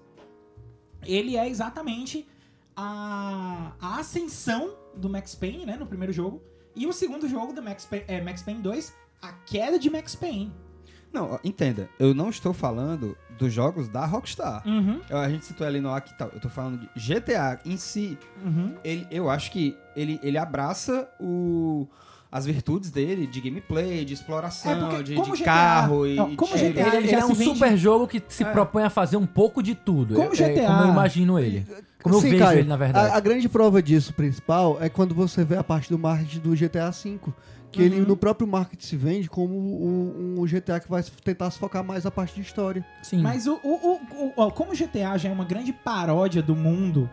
ele 1.04 1.36
é 1.36 1.48
exatamente 1.48 2.26
a, 2.76 3.72
a 3.80 3.98
ascensão 3.98 4.74
do 4.96 5.08
Max 5.08 5.34
Payne, 5.34 5.66
né, 5.66 5.76
no 5.76 5.86
primeiro 5.86 6.12
jogo, 6.12 6.42
e 6.74 6.86
o 6.86 6.92
segundo 6.92 7.28
jogo 7.28 7.52
do 7.52 7.62
Max 7.62 7.84
Payne, 7.84 8.04
é, 8.08 8.20
Max 8.20 8.42
Payne 8.42 8.62
2, 8.62 8.94
a 9.20 9.32
queda 9.32 9.78
de 9.78 9.90
Max 9.90 10.14
Payne. 10.14 10.52
Não, 11.12 11.38
entenda, 11.44 11.88
eu 11.98 12.14
não 12.14 12.30
estou 12.30 12.52
falando 12.54 13.16
dos 13.38 13.52
jogos 13.52 13.88
da 13.88 14.06
Rockstar. 14.06 14.62
Uhum, 14.66 15.00
Eu- 15.10 15.18
A 15.18 15.28
gente 15.28 15.44
citou 15.44 15.66
ali 15.66 15.80
no 15.80 15.92
aqui 15.92 16.16
tal. 16.16 16.30
Eu 16.32 16.40
tô 16.40 16.48
falando 16.48 16.80
de 16.80 16.88
GTA 17.14 17.58
em 17.64 17.76
si. 17.76 18.18
uhum. 18.44 18.74
Ele, 18.82 19.06
eu 19.10 19.28
acho 19.28 19.50
que 19.50 19.76
ele, 19.94 20.18
ele 20.22 20.38
abraça 20.38 21.08
o, 21.20 21.86
as 22.30 22.46
virtudes 22.46 22.90
dele 22.90 23.26
de 23.26 23.40
gameplay, 23.42 24.04
de 24.06 24.14
exploração, 24.14 24.72
É, 24.72 24.76
porque 24.76 25.02
de, 25.02 25.14
de 25.20 25.30
GTA 25.32 25.44
carro 25.44 26.06
e 26.06 26.14
não, 26.16 26.34
como 26.34 26.56
de- 26.56 26.68
GTA 26.70 26.96
ele- 26.96 27.08
ele 27.08 27.10
é 27.14 27.24
um 27.24 27.34
vende- 27.34 27.44
super 27.52 27.76
jogo 27.76 28.08
que 28.08 28.22
se 28.28 28.42
É. 28.42 28.50
propõe 28.50 28.82
a 28.84 28.90
fazer 28.90 29.18
um 29.18 29.26
pouco 29.26 29.62
de 29.62 29.74
tudo. 29.74 30.14
Como 30.14 30.28
É- 30.30 30.32
é 30.32 30.48
GTA. 30.54 30.66
como 30.66 30.82
eu 30.84 30.88
imagino 30.88 31.38
ele. 31.38 31.66
Como 32.02 32.16
eu 32.16 32.20
Sim, 32.20 32.30
vejo 32.30 32.42
Caio, 32.44 32.58
ele, 32.60 32.68
na 32.68 32.76
verdade. 32.76 33.12
A, 33.12 33.16
a 33.16 33.20
grande 33.20 33.48
prova 33.48 33.82
disso, 33.82 34.12
principal, 34.14 34.78
é 34.80 34.88
quando 34.88 35.14
você 35.14 35.44
vê 35.44 35.56
a 35.56 35.62
parte 35.62 35.88
do 35.90 35.98
marketing 35.98 36.40
do 36.40 36.56
GTA 36.56 36.90
V. 36.90 37.20
Que 37.72 37.80
ele 37.82 38.00
Uhum. 38.00 38.06
no 38.08 38.16
próprio 38.16 38.46
marketing 38.46 38.84
se 38.86 38.96
vende 38.96 39.30
como 39.30 39.54
um, 39.56 40.40
um 40.40 40.44
GTA 40.46 40.78
que 40.78 40.88
vai 40.90 41.02
tentar 41.24 41.50
se 41.50 41.58
focar 41.58 41.82
mais 41.82 42.04
na 42.04 42.10
parte 42.10 42.34
de 42.34 42.42
história. 42.42 42.84
Sim. 43.02 43.22
Mas 43.22 43.46
o, 43.46 43.58
o, 43.62 43.98
o- 44.14 44.32
o- 44.36 44.50
como 44.50 44.72
o 44.72 44.76
GTA 44.76 45.16
já 45.16 45.30
é 45.30 45.32
uma 45.32 45.44
grande 45.44 45.72
paródia 45.72 46.42
do 46.42 46.54
mundo, 46.54 47.08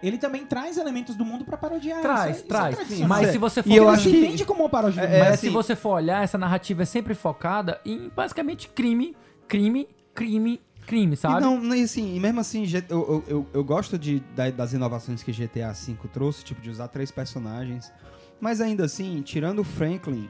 ele 0.00 0.16
também 0.16 0.46
traz 0.46 0.76
elementos 0.78 1.16
do 1.16 1.24
mundo 1.24 1.44
pra 1.44 1.56
parodiar. 1.56 2.00
Traz, 2.00 2.36
Isso 2.36 2.44
é- 2.44 2.48
traz. 2.48 2.72
Isso 2.74 2.80
é 2.82 2.84
tradicional. 2.84 3.08
Mas 3.08 3.28
É. 3.28 3.32
se 3.32 3.38
você 3.38 3.62
for 3.62 3.70
E 3.70 3.76
eu 3.76 3.84
ele 3.84 3.92
acho 3.92 4.02
se 4.04 4.10
que- 4.10 4.20
vende 4.20 4.44
como 4.44 4.62
uma 4.62 4.68
paródia 4.68 5.02
do 5.02 5.04
É, 5.06 5.10
mundo. 5.10 5.18
Mas 5.24 5.34
assim- 5.34 5.46
se 5.48 5.52
você 5.52 5.74
for 5.74 5.90
olhar, 5.96 6.22
essa 6.22 6.38
narrativa 6.38 6.82
é 6.82 6.86
sempre 6.86 7.14
focada 7.14 7.80
em 7.84 8.08
basicamente 8.14 8.68
crime, 8.68 9.16
crime, 9.48 9.88
crime, 10.14 10.60
crime, 10.86 11.14
E 11.14 11.16
sabe? 11.16 11.40
não, 11.40 11.58
nem 11.58 11.82
assim, 11.82 12.14
e 12.14 12.20
mesmo 12.20 12.38
assim, 12.40 12.64
eu, 12.72 12.82
eu, 12.90 13.24
eu, 13.26 13.46
eu 13.54 13.64
gosto 13.64 13.98
de, 13.98 14.20
da- 14.36 14.50
das 14.50 14.74
inovações 14.74 15.22
que 15.22 15.32
GTA 15.32 15.72
V 15.72 15.96
trouxe, 16.12 16.44
tipo, 16.44 16.60
de 16.60 16.68
usar 16.70 16.86
três 16.88 17.10
personagens. 17.10 17.90
Mas 18.44 18.60
ainda 18.60 18.84
assim, 18.84 19.22
tirando 19.22 19.60
o 19.60 19.64
Franklin, 19.64 20.28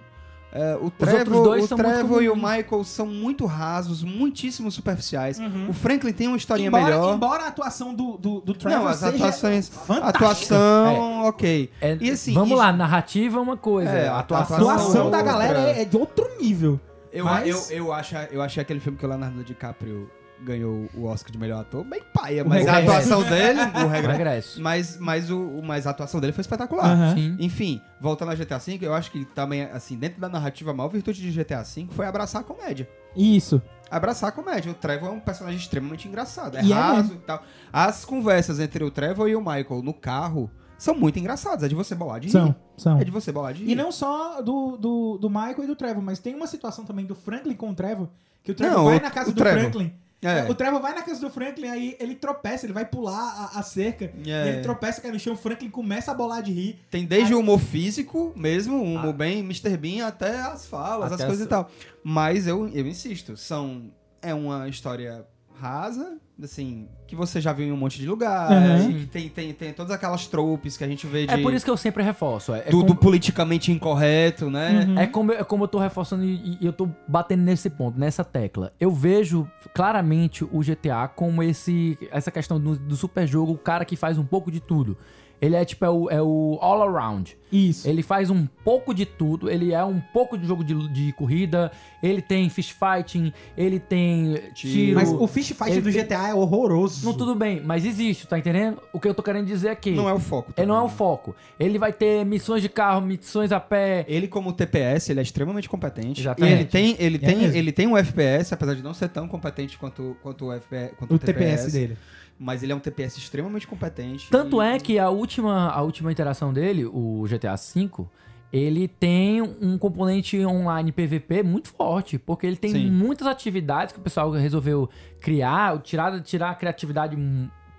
é, 0.52 0.76
o 0.76 0.84
outros 0.84 1.10
Trevor, 1.10 1.42
dois 1.42 1.64
o 1.64 1.66
são 1.66 1.76
muito 1.76 1.90
Trevor 1.90 2.22
e 2.22 2.28
o. 2.30 2.36
Michael 2.36 2.84
são 2.84 3.06
muito 3.06 3.44
rasos, 3.44 4.04
muitíssimo 4.04 4.70
superficiais. 4.70 5.40
Uhum. 5.40 5.70
O 5.70 5.72
Franklin 5.72 6.12
tem 6.12 6.28
uma 6.28 6.36
historinha 6.36 6.68
embora, 6.68 6.84
melhor. 6.84 7.14
embora 7.16 7.42
a 7.42 7.48
atuação 7.48 7.92
do, 7.92 8.16
do, 8.16 8.40
do 8.40 8.54
Trevor 8.54 8.78
Não, 8.82 8.86
as 8.88 8.98
seja 8.98 9.16
atuações. 9.16 9.68
fantástica. 9.68 10.08
Atuação, 10.08 11.24
ok. 11.24 11.70
É, 11.80 11.98
E 12.00 12.08
assim, 12.12 12.32
vamos 12.34 12.50
isso- 12.50 12.58
lá, 12.58 12.72
narrativa 12.72 13.38
é 13.38 13.42
uma 13.42 13.56
coisa. 13.56 13.90
É, 13.90 14.06
a 14.08 14.20
atuação, 14.20 14.56
A 14.70 14.74
atuação 14.74 15.04
Não, 15.06 15.10
da 15.10 15.20
galera 15.22 15.58
é, 15.58 15.82
é 15.82 15.84
de 15.84 15.96
outro 15.96 16.24
nível. 16.40 16.78
Eu, 17.12 17.24
Mas- 17.24 17.68
eu, 17.70 17.76
eu, 17.86 17.92
acho, 17.92 18.14
eu 18.30 18.40
achei 18.40 18.62
aquele 18.62 18.78
filme 18.78 18.96
que 18.96 19.04
o 19.04 19.08
Leonardo 19.08 19.42
DiCaprio 19.42 20.08
ganhou 20.44 20.88
o 20.94 21.04
Oscar 21.06 21.32
de 21.32 21.38
melhor 21.38 21.60
ator 21.62 21.82
bem 21.84 22.02
paia, 22.12 22.44
O 22.44 22.48
mas 22.48 22.66
a 22.66 22.72
Regresso. 22.76 23.12
atuação 23.14 23.22
dele, 23.30 23.60
o 23.84 23.88
regresso. 23.88 24.62
Mas, 24.62 24.96
mas, 24.98 25.30
o, 25.30 25.60
mas 25.64 25.86
a 25.86 25.90
atuação 25.90 26.20
dele 26.20 26.32
foi 26.32 26.42
espetacular. 26.42 27.16
Enfim, 27.38 27.80
voltando 28.00 28.30
a 28.30 28.34
GTA 28.34 28.58
V, 28.58 28.78
eu 28.82 28.94
acho 28.94 29.10
que 29.10 29.24
também, 29.24 29.62
assim, 29.62 29.96
dentro 29.96 30.20
da 30.20 30.28
narrativa, 30.28 30.70
a 30.70 30.74
maior 30.74 30.88
virtude 30.88 31.20
de 31.20 31.32
GTA 31.36 31.62
V 31.62 31.88
foi 31.90 32.06
abraçar 32.06 32.42
a 32.42 32.44
comédia. 32.44 32.88
Isso. 33.16 33.60
Abraçar 33.90 34.28
a 34.28 34.32
comédia. 34.32 34.70
O 34.70 34.74
Trevor 34.74 35.08
é 35.08 35.12
um 35.12 35.20
personagem 35.20 35.58
extremamente 35.58 36.08
engraçado. 36.08 36.56
É 36.56 36.62
E 36.64 36.72
é 36.72 36.74
raso 36.74 36.96
mesmo. 37.08 37.14
e 37.14 37.18
tal. 37.26 37.42
As 37.72 38.04
conversas 38.04 38.58
entre 38.60 38.82
o 38.82 38.90
Trevor 38.90 39.28
e 39.28 39.36
o 39.36 39.40
Michael 39.40 39.82
no 39.82 39.94
carro 39.94 40.50
são 40.76 40.94
muito 40.96 41.18
engraçadas. 41.18 41.62
É 41.62 41.68
de 41.68 41.74
você 41.74 41.94
bolar 41.94 42.18
de 42.18 42.26
rir. 42.26 42.32
São, 42.32 42.54
são. 42.76 42.98
É 43.00 43.04
de 43.04 43.10
você 43.10 43.30
bolar 43.30 43.52
de 43.54 43.64
rir. 43.64 43.70
E 43.70 43.74
não 43.76 43.92
só 43.92 44.42
do, 44.42 44.76
do, 44.76 45.18
do 45.18 45.30
Michael 45.30 45.62
e 45.64 45.66
do 45.68 45.76
Trevor, 45.76 46.02
mas 46.02 46.18
tem 46.18 46.34
uma 46.34 46.46
situação 46.48 46.84
também 46.84 47.04
do 47.06 47.14
Franklin 47.14 47.54
com 47.54 47.70
o 47.70 47.74
Trevor, 47.74 48.08
que 48.42 48.50
o 48.50 48.54
Trevor 48.54 48.76
Não, 48.78 48.84
vai 48.86 48.98
o- 48.98 49.02
na 49.02 49.10
casa 49.10 49.30
do 49.30 49.36
Trevor. 49.36 49.60
Franklin. 49.60 49.92
É. 50.24 50.50
O 50.50 50.54
Trevor 50.54 50.80
vai 50.80 50.94
na 50.94 51.02
casa 51.02 51.20
do 51.20 51.30
Franklin, 51.30 51.68
aí 51.68 51.96
ele 52.00 52.14
tropeça, 52.14 52.66
ele 52.66 52.72
vai 52.72 52.84
pular 52.84 53.50
a, 53.54 53.58
a 53.58 53.62
cerca, 53.62 54.06
É. 54.26 54.46
e 54.46 54.48
ele 54.48 54.60
tropeça, 54.62 55.00
cai 55.00 55.10
no 55.10 55.18
chão, 55.18 55.34
o 55.34 55.36
Franklin 55.36 55.68
começa 55.70 56.10
a 56.10 56.14
bolar 56.14 56.42
de 56.42 56.52
rir. 56.52 56.78
Tem 56.90 57.04
desde 57.04 57.34
o 57.34 57.40
humor 57.40 57.58
físico 57.60 58.32
mesmo, 58.34 58.76
um 58.76 58.94
humor 58.96 59.10
Ah. 59.10 59.12
bem 59.12 59.40
Mr. 59.40 59.76
Bean, 59.76 60.06
até 60.06 60.40
as 60.40 60.66
falas, 60.66 61.12
Até 61.12 61.22
as 61.24 61.28
coisas 61.28 61.40
as- 61.42 61.46
e 61.46 61.50
tal. 61.50 61.70
Mas 62.02 62.46
eu, 62.46 62.68
eu 62.68 62.86
insisto, 62.86 63.36
são 63.36 63.90
é 64.22 64.32
uma 64.32 64.68
história 64.68 65.26
rasa, 65.60 66.18
assim, 66.42 66.88
que 67.06 67.14
você 67.14 67.40
já 67.40 67.52
viu 67.52 67.66
em 67.66 67.72
um 67.72 67.76
monte 67.76 67.98
de 67.98 68.06
lugar, 68.06 68.50
Uhum. 68.50 68.90
e 68.90 68.94
que 69.00 69.06
tem, 69.06 69.28
tem, 69.28 69.52
tem 69.52 69.72
todas 69.72 69.92
aquelas 69.92 70.26
tropes 70.26 70.76
que 70.76 70.82
a 70.82 70.88
gente 70.88 71.06
vê 71.06 71.26
de, 71.26 71.32
É 71.32 71.38
por 71.38 71.54
isso 71.54 71.64
que 71.64 71.70
eu 71.70 71.76
sempre 71.76 72.02
reforço. 72.02 72.52
É, 72.54 72.64
é 72.66 72.70
do 72.70 72.94
politicamente 72.94 73.70
incorreto, 73.70 74.50
né? 74.50 74.84
Uhum. 74.88 74.98
É 74.98 75.06
como, 75.06 75.32
é 75.32 75.44
como 75.44 75.64
eu 75.64 75.68
tô 75.68 75.78
reforçando 75.78 76.24
e, 76.24 76.58
e 76.60 76.66
eu 76.66 76.72
tô 76.72 76.88
batendo 77.06 77.42
nesse 77.42 77.70
ponto, 77.70 77.98
nessa 77.98 78.24
tecla. 78.24 78.72
Eu 78.80 78.90
vejo 78.90 79.48
claramente 79.72 80.44
o 80.44 80.60
GTA 80.60 81.08
como 81.08 81.42
esse, 81.42 81.96
essa 82.10 82.30
questão 82.30 82.58
do, 82.58 82.76
do 82.76 82.96
super 82.96 83.26
jogo, 83.26 83.52
o 83.52 83.58
cara 83.58 83.84
que 83.84 83.96
faz 83.96 84.18
um 84.18 84.24
pouco 84.24 84.50
de 84.50 84.60
tudo. 84.60 84.96
Ele 85.40 85.56
é 85.56 85.64
tipo, 85.64 85.84
é 85.84 85.90
o, 85.90 86.08
é 86.10 86.22
o 86.22 86.58
all 86.60 86.82
around. 86.82 87.36
Isso. 87.52 87.86
Ele 87.88 88.02
faz 88.02 88.30
um 88.30 88.46
pouco 88.64 88.92
de 88.94 89.04
tudo, 89.06 89.48
ele 89.50 89.72
é 89.72 89.84
um 89.84 90.00
pouco 90.12 90.36
de 90.38 90.46
jogo 90.46 90.64
de, 90.64 90.88
de 90.88 91.12
corrida, 91.12 91.70
ele 92.02 92.20
tem 92.22 92.48
fish 92.48 92.70
fighting, 92.70 93.32
ele 93.56 93.78
tem 93.78 94.40
tiro. 94.54 94.94
Mas 94.96 95.10
o 95.12 95.26
Fish 95.28 95.50
Fight 95.52 95.70
ele 95.70 95.80
do 95.82 95.92
tem- 95.92 96.02
GTA 96.02 96.28
é 96.30 96.34
horroroso. 96.34 97.04
Não, 97.06 97.12
tudo 97.12 97.34
bem, 97.34 97.60
mas 97.64 97.84
existe, 97.84 98.26
tá 98.26 98.38
entendendo? 98.38 98.78
O 98.92 98.98
que 98.98 99.06
eu 99.06 99.14
tô 99.14 99.22
querendo 99.22 99.46
dizer 99.46 99.68
é 99.68 99.74
que 99.76 99.90
Não 99.92 100.08
é 100.08 100.12
o 100.14 100.18
foco. 100.18 100.52
ele 100.56 100.66
não 100.66 100.74
é 100.74 100.78
o 100.78 100.82
também, 100.82 100.96
foco. 100.96 101.36
Ele 101.60 101.78
vai 101.78 101.92
ter 101.92 102.24
missões 102.24 102.60
de 102.62 102.68
carro, 102.68 103.00
missões 103.06 103.52
a 103.52 103.60
pé. 103.60 104.04
Ele 104.08 104.26
como 104.26 104.52
TPS, 104.52 105.10
ele 105.10 105.20
é 105.20 105.22
extremamente 105.22 105.68
competente. 105.68 106.22
Exatamente. 106.22 106.50
E 106.52 106.54
ele 106.60 106.64
tem, 106.64 106.96
ele 106.98 107.16
É 107.16 107.26
tem, 107.28 107.36
mesmo. 107.38 107.56
ele 107.56 107.72
tem 107.72 107.86
um 107.86 107.96
FPS, 107.96 108.52
apesar 108.54 108.74
de 108.74 108.82
não 108.82 108.94
ser 108.94 109.08
tão 109.10 109.28
competente 109.28 109.78
quanto, 109.78 110.16
quanto 110.22 110.46
o 110.46 110.52
FPS, 110.52 110.94
quanto 110.96 111.14
O 111.14 111.18
TPS 111.18 111.70
dele. 111.72 111.96
Mas 112.38 112.62
ele 112.62 112.72
é 112.72 112.74
um 112.74 112.80
TPS 112.80 113.16
extremamente 113.18 113.66
competente. 113.66 114.28
Tanto 114.30 114.62
e- 114.62 114.66
é 114.66 114.78
que 114.78 114.98
a 114.98 115.08
última, 115.10 115.68
a 115.70 115.80
última 115.82 116.10
interação 116.10 116.52
dele, 116.52 116.84
o 116.84 117.24
GTA 117.28 117.54
V, 117.56 118.06
ele 118.52 118.86
tem 118.88 119.40
um 119.42 119.76
componente 119.78 120.44
online 120.44 120.92
PVP 120.92 121.42
muito 121.42 121.68
forte, 121.68 122.18
porque 122.18 122.46
ele 122.46 122.56
tem 122.56 122.72
Sim. 122.72 122.90
muitas 122.90 123.26
atividades 123.26 123.92
que 123.92 123.98
o 123.98 124.02
pessoal 124.02 124.30
resolveu 124.30 124.88
criar, 125.20 125.78
tirar, 125.80 126.20
tirar 126.22 126.50
a 126.50 126.54
criatividade 126.54 127.16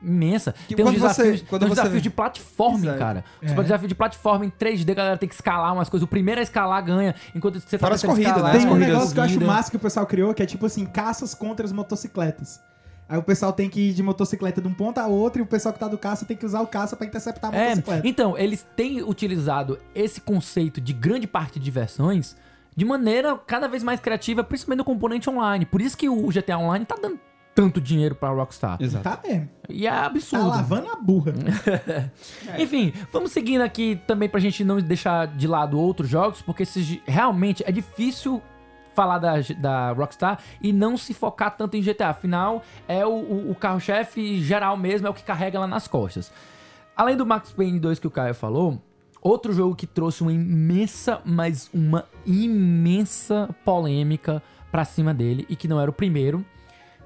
imensa. 0.02 0.54
Que 0.68 0.76
tem 0.76 0.86
uns 0.86 0.90
quando 0.92 1.00
você- 1.00 1.24
desafios, 1.24 1.42
quando 1.50 1.62
tem 1.62 1.68
uns 1.68 1.72
você 1.76 1.82
desafios 1.82 1.94
vê- 1.94 2.02
de 2.02 2.10
platforming, 2.10 2.84
Exato. 2.84 3.00
cara. 3.00 3.24
Os 3.42 3.52
É. 3.52 3.56
desafios 3.56 3.90
de 3.90 3.96
platforming 3.96 4.48
em 4.48 4.50
3D, 4.52 4.92
a 4.92 4.96
galera 4.96 5.18
tem 5.18 5.28
que 5.30 5.36
escalar 5.36 5.74
umas 5.74 5.90
coisas. 5.90 6.04
O 6.06 6.08
primeiro 6.10 6.40
a 6.40 6.44
escalar 6.44 6.84
ganha, 6.84 7.16
enquanto 7.34 7.60
você 7.60 7.78
tá 7.78 7.86
Fora 7.86 7.96
as 7.96 8.02
tentando 8.02 8.16
corridas, 8.16 8.32
escalar, 8.36 8.54
né? 8.54 8.58
Tem 8.60 8.60
As 8.60 8.66
um 8.66 8.70
corridas 8.76 8.94
negócio 8.94 9.14
que 9.14 9.20
eu 9.20 9.24
acho 9.24 9.42
massa 9.42 9.72
que 9.72 9.78
o 9.78 9.80
pessoal 9.80 10.06
criou, 10.06 10.34
que 10.34 10.44
é 10.44 10.46
tipo 10.46 10.66
assim, 10.66 10.86
caças 10.86 11.34
contra 11.34 11.66
as 11.66 11.72
motocicletas. 11.72 12.60
Aí 13.08 13.18
o 13.18 13.24
pessoal 13.24 13.54
tem 13.54 13.70
que 13.70 13.90
ir 13.90 13.94
de 13.94 14.02
motocicleta 14.02 14.60
de 14.62 14.68
um 14.68 14.74
ponto 14.74 14.98
a 14.98 15.06
outro 15.08 15.40
e 15.40 15.44
o 15.44 15.46
pessoal 15.46 15.72
que 15.74 15.80
tá 15.80 15.88
do 15.88 15.98
caça 15.98 16.26
tem 16.26 16.36
que 16.36 16.46
usar 16.46 16.62
o 16.62 16.68
caça 16.68 16.96
pra 16.96 17.06
interceptar 17.06 17.54
a 17.54 17.56
É, 17.56 17.70
motocicleta. 17.70 18.08
então, 18.08 18.38
eles 18.38 18.66
têm 18.76 19.04
utilizado 19.04 19.78
esse 19.94 20.20
conceito 20.20 20.82
de 20.82 20.92
grande 20.94 21.28
parte 21.28 21.60
de 21.60 21.70
versões 21.70 22.36
de 22.76 22.84
maneira 22.84 23.38
cada 23.46 23.68
vez 23.68 23.84
mais 23.84 24.00
criativa, 24.00 24.44
principalmente 24.44 24.80
no 24.80 24.84
componente 24.86 25.30
online. 25.30 25.66
Por 25.66 25.82
isso 25.82 25.96
que 25.98 26.10
o 26.10 26.28
GTA 26.30 26.58
Online 26.58 26.84
tá 26.86 26.96
dando 27.02 27.20
tanto 27.54 27.80
dinheiro 27.80 28.16
pra 28.16 28.28
Rockstar. 28.30 28.78
Exato. 28.82 29.04
Tá 29.04 29.20
mesmo. 29.26 29.50
E 29.70 29.88
é 29.88 29.90
Tá 29.92 30.06
absurdo. 30.08 30.48
lavando 30.50 30.90
a 30.90 30.96
burra. 30.98 31.32
Enfim, 32.60 32.92
vamos 33.14 33.32
seguindo 33.32 33.62
aqui 33.62 34.00
também 34.06 34.28
pra 34.28 34.40
gente 34.40 34.64
não 34.66 34.78
deixar 34.82 35.28
de 35.28 35.48
lado 35.48 35.80
outros 35.80 36.10
jogos, 36.10 36.42
porque 36.42 36.64
esses, 36.64 37.00
realmente 37.06 37.64
é 37.66 37.72
difícil 37.72 38.42
falar 38.96 39.20
da, 39.20 39.34
da 39.60 39.92
Rockstar 39.92 40.40
e 40.62 40.72
não 40.74 40.98
se 40.98 41.14
focar 41.14 41.56
tanto 41.56 41.76
em 41.78 41.82
GTA. 41.82 42.10
Afinal, 42.10 42.64
é 42.88 43.06
o, 43.06 43.10
o- 43.12 43.52
o 43.52 43.56
carro-chefe 43.56 44.40
geral 44.42 44.76
mesmo, 44.78 45.06
é 45.08 45.10
o 45.10 45.14
que 45.14 45.24
carrega 45.24 45.60
lá 45.60 45.68
nas 45.68 45.88
costas. 45.88 46.32
Além 46.96 47.16
do 47.18 47.26
Max 47.26 47.52
Payne 47.52 47.80
2 47.80 48.00
que 48.00 48.08
o 48.08 48.12
Caio 48.12 48.34
falou, 48.34 48.82
outro 49.22 49.52
jogo 49.54 49.76
que 49.76 49.86
trouxe 49.86 50.22
uma 50.22 50.32
imensa, 50.32 51.20
mas 51.26 51.70
uma 51.74 52.06
imensa 52.26 53.50
polêmica 53.66 54.42
pra 54.72 54.86
cima 54.86 55.14
dele 55.14 55.46
e 55.50 55.56
que 55.56 55.68
não 55.68 55.80
era 55.80 55.90
o 55.90 55.94
primeiro, 55.94 56.44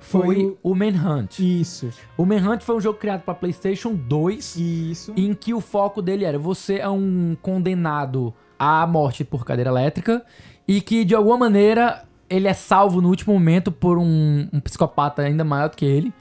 foi, 0.01 0.21
Foi 0.35 0.57
o 0.63 0.73
Manhunt. 0.75 1.39
Isso. 1.39 1.89
O 2.17 2.25
Manhunt 2.25 2.61
foi 2.61 2.77
um 2.77 2.79
jogo 2.81 2.97
criado 2.97 3.21
para 3.23 3.33
PlayStation 3.33 3.93
2 3.93 4.55
Isso. 4.55 5.13
em 5.17 5.33
que 5.33 5.53
o 5.53 5.59
foco 5.59 6.01
dele 6.01 6.23
era 6.23 6.39
você 6.39 6.75
é 6.77 6.87
um 6.87 7.35
condenado 7.41 8.33
à 8.57 8.87
morte 8.87 9.25
por 9.25 9.43
cadeira 9.43 9.69
elétrica 9.69 10.25
e 10.69 10.81
que 10.81 11.03
de 11.03 11.15
alguma 11.15 11.35
maneira 11.35 12.03
ele 12.29 12.47
é 12.47 12.53
salvo 12.53 13.01
no 13.01 13.09
último 13.09 13.33
momento 13.33 13.71
por 13.71 13.97
um, 13.97 14.47
um 14.53 14.59
psicopata 14.59 15.23
ainda 15.23 15.43
maior 15.43 15.67
do 15.69 15.75
que 15.75 15.83
ele 15.83 16.13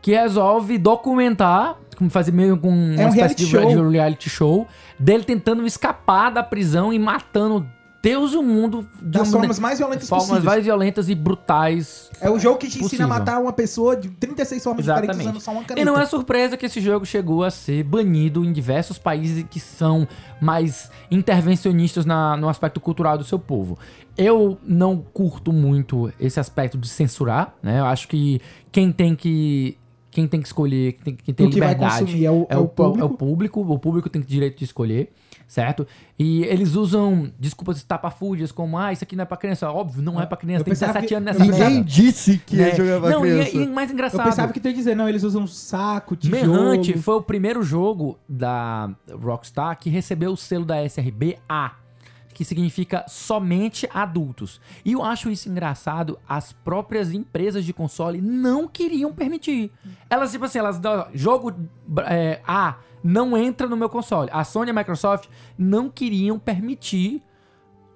que 0.00 0.12
resolve 0.12 0.78
documentar, 0.78 1.76
como 1.96 2.08
fazer 2.08 2.30
meio 2.30 2.56
com 2.56 2.68
uma 2.68 3.02
É 3.02 3.04
um 3.04 3.08
espécie 3.08 3.16
reality 3.16 3.44
de, 3.44 3.50
show. 3.50 3.66
de 3.66 3.90
reality 3.90 4.30
show, 4.30 4.66
dele 4.98 5.24
tentando 5.24 5.66
escapar 5.66 6.30
da 6.30 6.42
prisão 6.42 6.92
e 6.92 6.98
matando 7.00 7.66
Deus 8.02 8.32
o 8.34 8.42
mundo 8.42 8.88
de 9.02 9.08
Das 9.18 9.30
formas 9.30 9.58
mais 9.58 9.78
violentas 9.78 10.08
formas 10.08 10.26
possíveis. 10.28 10.44
mais 10.44 10.64
violentas 10.64 11.08
e 11.10 11.14
brutais. 11.14 12.10
É 12.20 12.30
o 12.30 12.38
jogo 12.38 12.56
que 12.58 12.66
te 12.66 12.78
ensina 12.78 12.84
Possível. 12.88 13.06
a 13.06 13.08
matar 13.08 13.38
uma 13.40 13.52
pessoa 13.52 13.94
de 13.94 14.08
36 14.08 14.64
formas 14.64 14.84
diferentes 14.86 15.10
Exatamente. 15.16 15.28
usando 15.36 15.40
só 15.42 15.50
uma 15.52 15.64
caneta. 15.64 15.80
E 15.82 15.84
não 15.84 16.00
é 16.00 16.06
surpresa 16.06 16.56
que 16.56 16.64
esse 16.64 16.80
jogo 16.80 17.04
chegou 17.04 17.44
a 17.44 17.50
ser 17.50 17.82
banido 17.84 18.42
em 18.44 18.52
diversos 18.52 18.96
países 18.98 19.44
que 19.50 19.60
são 19.60 20.08
mais 20.40 20.90
intervencionistas 21.10 22.06
na- 22.06 22.36
no 22.36 22.48
aspecto 22.48 22.80
cultural 22.80 23.18
do 23.18 23.24
seu 23.24 23.38
povo. 23.38 23.78
Eu 24.16 24.58
não 24.64 24.96
curto 24.96 25.52
muito 25.52 26.10
esse 26.18 26.40
aspecto 26.40 26.78
de 26.78 26.88
censurar, 26.88 27.54
né? 27.62 27.80
Eu 27.80 27.84
acho 27.84 28.08
que 28.08 28.40
quem 28.72 28.90
tem 28.92 29.14
que 29.14 29.76
quem 30.12 30.26
tem 30.26 30.40
que 30.40 30.48
escolher, 30.48 30.94
quem 30.94 31.04
tem, 31.04 31.14
quem 31.24 31.32
tem 31.34 31.46
O 31.46 31.50
liberdade 31.50 32.00
consumir 32.00 32.24
é 32.26 32.30
o- 32.32 32.44
é 32.48 32.58
o 32.58 32.66
po- 32.66 32.82
público. 32.84 33.00
é 33.00 33.04
o 33.04 33.10
público, 33.16 33.60
o 33.60 33.78
público 33.78 34.08
tem 34.10 34.20
direito 34.20 34.58
de 34.58 34.64
escolher, 34.64 35.12
certo? 35.50 35.84
E 36.16 36.44
eles 36.44 36.76
usam 36.76 37.32
desculpas 37.36 37.76
estapafúrdias 37.78 38.52
como, 38.52 38.78
ah, 38.78 38.92
isso 38.92 39.02
aqui 39.02 39.16
não 39.16 39.22
é 39.22 39.24
pra 39.24 39.36
criança. 39.36 39.68
Óbvio, 39.68 40.00
não 40.00 40.20
é 40.20 40.24
pra 40.24 40.36
criança, 40.36 40.60
Eu 40.60 40.64
tem 40.64 40.70
pensava 40.74 40.92
17 40.92 41.08
que- 41.08 41.14
anos 41.16 41.26
eu 41.34 41.38
nessa 41.44 41.44
Ninguém 41.66 41.82
disse 41.82 42.38
que 42.46 42.54
né? 42.56 42.68
ia 42.68 42.76
jogar 42.76 43.00
pra 43.00 43.10
Não, 43.10 43.26
e- 43.26 43.30
criança. 43.30 43.56
e, 43.56 43.66
mais 43.66 43.90
Eu 43.90 43.94
engraçado. 43.94 44.24
pensava 44.24 44.52
que 44.52 44.60
tu 44.60 44.68
ia 44.68 44.74
dizer, 44.74 44.94
não, 44.94 45.08
eles 45.08 45.24
usam 45.24 45.44
saco, 45.48 46.14
tijolo. 46.14 46.40
Merrante 46.52 46.96
foi 46.98 47.16
o 47.16 47.22
primeiro 47.22 47.64
jogo 47.64 48.16
da 48.28 48.90
Rockstar 49.20 49.76
que 49.76 49.90
recebeu 49.90 50.30
o 50.32 50.36
selo 50.36 50.64
da 50.64 50.80
SRB 50.84 51.36
A, 51.48 51.72
que 52.32 52.44
significa 52.44 53.04
somente 53.08 53.88
adultos. 53.92 54.60
E 54.84 54.92
eu 54.92 55.02
acho 55.04 55.30
isso 55.30 55.48
engraçado, 55.48 56.16
as 56.28 56.52
próprias 56.52 57.12
empresas 57.12 57.64
de 57.64 57.72
console 57.72 58.20
não 58.20 58.68
queriam 58.68 59.12
permitir. 59.12 59.72
Elas, 60.08 60.30
tipo 60.30 60.44
assim, 60.44 60.58
elas 60.60 60.78
dão, 60.78 61.06
jogo 61.12 61.52
é, 62.06 62.40
A 62.46 62.76
não 63.02 63.36
entra 63.36 63.66
no 63.66 63.76
meu 63.76 63.88
console. 63.88 64.30
A 64.32 64.44
Sony 64.44 64.70
e 64.70 64.72
a 64.72 64.74
Microsoft 64.74 65.28
não 65.56 65.88
queriam 65.88 66.38
permitir 66.38 67.22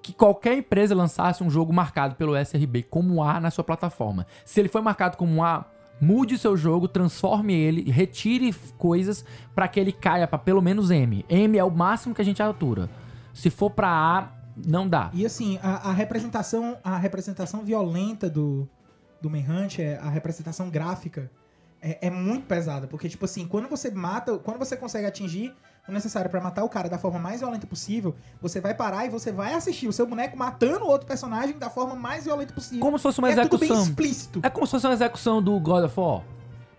que 0.01 0.13
qualquer 0.13 0.57
empresa 0.57 0.93
lançasse 0.93 1.43
um 1.43 1.49
jogo 1.49 1.73
marcado 1.73 2.15
pelo 2.15 2.37
SRB 2.37 2.83
como 2.83 3.23
A 3.23 3.39
na 3.39 3.49
sua 3.49 3.63
plataforma. 3.63 4.27
Se 4.45 4.59
ele 4.59 4.69
foi 4.69 4.81
marcado 4.81 5.17
como 5.17 5.43
A, 5.43 5.65
mude 5.99 6.35
o 6.35 6.37
seu 6.37 6.55
jogo, 6.55 6.87
transforme 6.87 7.53
ele, 7.53 7.89
retire 7.89 8.53
coisas 8.77 9.25
para 9.53 9.67
que 9.67 9.79
ele 9.79 9.91
caia 9.91 10.27
para 10.27 10.37
pelo 10.37 10.61
menos 10.61 10.91
M. 10.91 11.25
M 11.27 11.57
é 11.57 11.63
o 11.63 11.71
máximo 11.71 12.13
que 12.13 12.21
a 12.21 12.25
gente 12.25 12.41
atura. 12.41 12.89
Se 13.33 13.49
for 13.49 13.71
para 13.71 13.89
A, 13.89 14.29
não 14.55 14.87
dá. 14.87 15.09
E 15.13 15.25
assim, 15.25 15.59
a, 15.61 15.89
a 15.89 15.91
representação, 15.91 16.77
a 16.83 16.97
representação 16.97 17.63
violenta 17.63 18.29
do, 18.29 18.69
do 19.21 19.29
Manhunt, 19.29 19.79
é 19.79 19.97
a 19.97 20.09
representação 20.09 20.69
gráfica, 20.69 21.31
é, 21.87 22.07
é 22.07 22.09
muito 22.09 22.45
pesada. 22.47 22.87
Porque, 22.87 23.07
tipo 23.07 23.25
assim, 23.25 23.47
quando 23.47 23.67
você 23.69 23.91
mata, 23.91 24.37
quando 24.39 24.57
você 24.57 24.75
consegue 24.75 25.05
atingir 25.05 25.53
o 25.87 25.91
necessário 25.91 26.29
pra 26.31 26.41
matar 26.41 26.63
o 26.63 26.69
cara 26.69 26.89
da 26.89 26.97
forma 26.97 27.19
mais 27.19 27.41
violenta 27.41 27.67
possível, 27.67 28.15
você 28.41 28.59
vai 28.59 28.73
parar 28.73 29.05
e 29.05 29.09
você 29.09 29.31
vai 29.31 29.53
assistir 29.53 29.87
o 29.87 29.93
seu 29.93 30.07
boneco 30.07 30.35
matando 30.35 30.83
o 30.85 30.87
outro 30.87 31.05
personagem 31.05 31.57
da 31.59 31.69
forma 31.69 31.93
mais 31.95 32.23
violenta 32.25 32.53
possível. 32.53 32.79
Como 32.79 32.97
se 32.97 33.03
fosse 33.03 33.19
uma 33.19 33.29
é 33.31 33.35
tudo 33.35 33.59
bem 33.59 33.69
execução. 33.69 33.83
explícito. 33.91 34.39
É 34.41 34.49
como 34.49 34.65
se 34.65 34.71
fosse 34.71 34.87
uma 34.87 34.93
execução 34.93 35.41
do 35.43 35.59
God 35.59 35.85
of 35.85 35.99
War. 35.99 36.23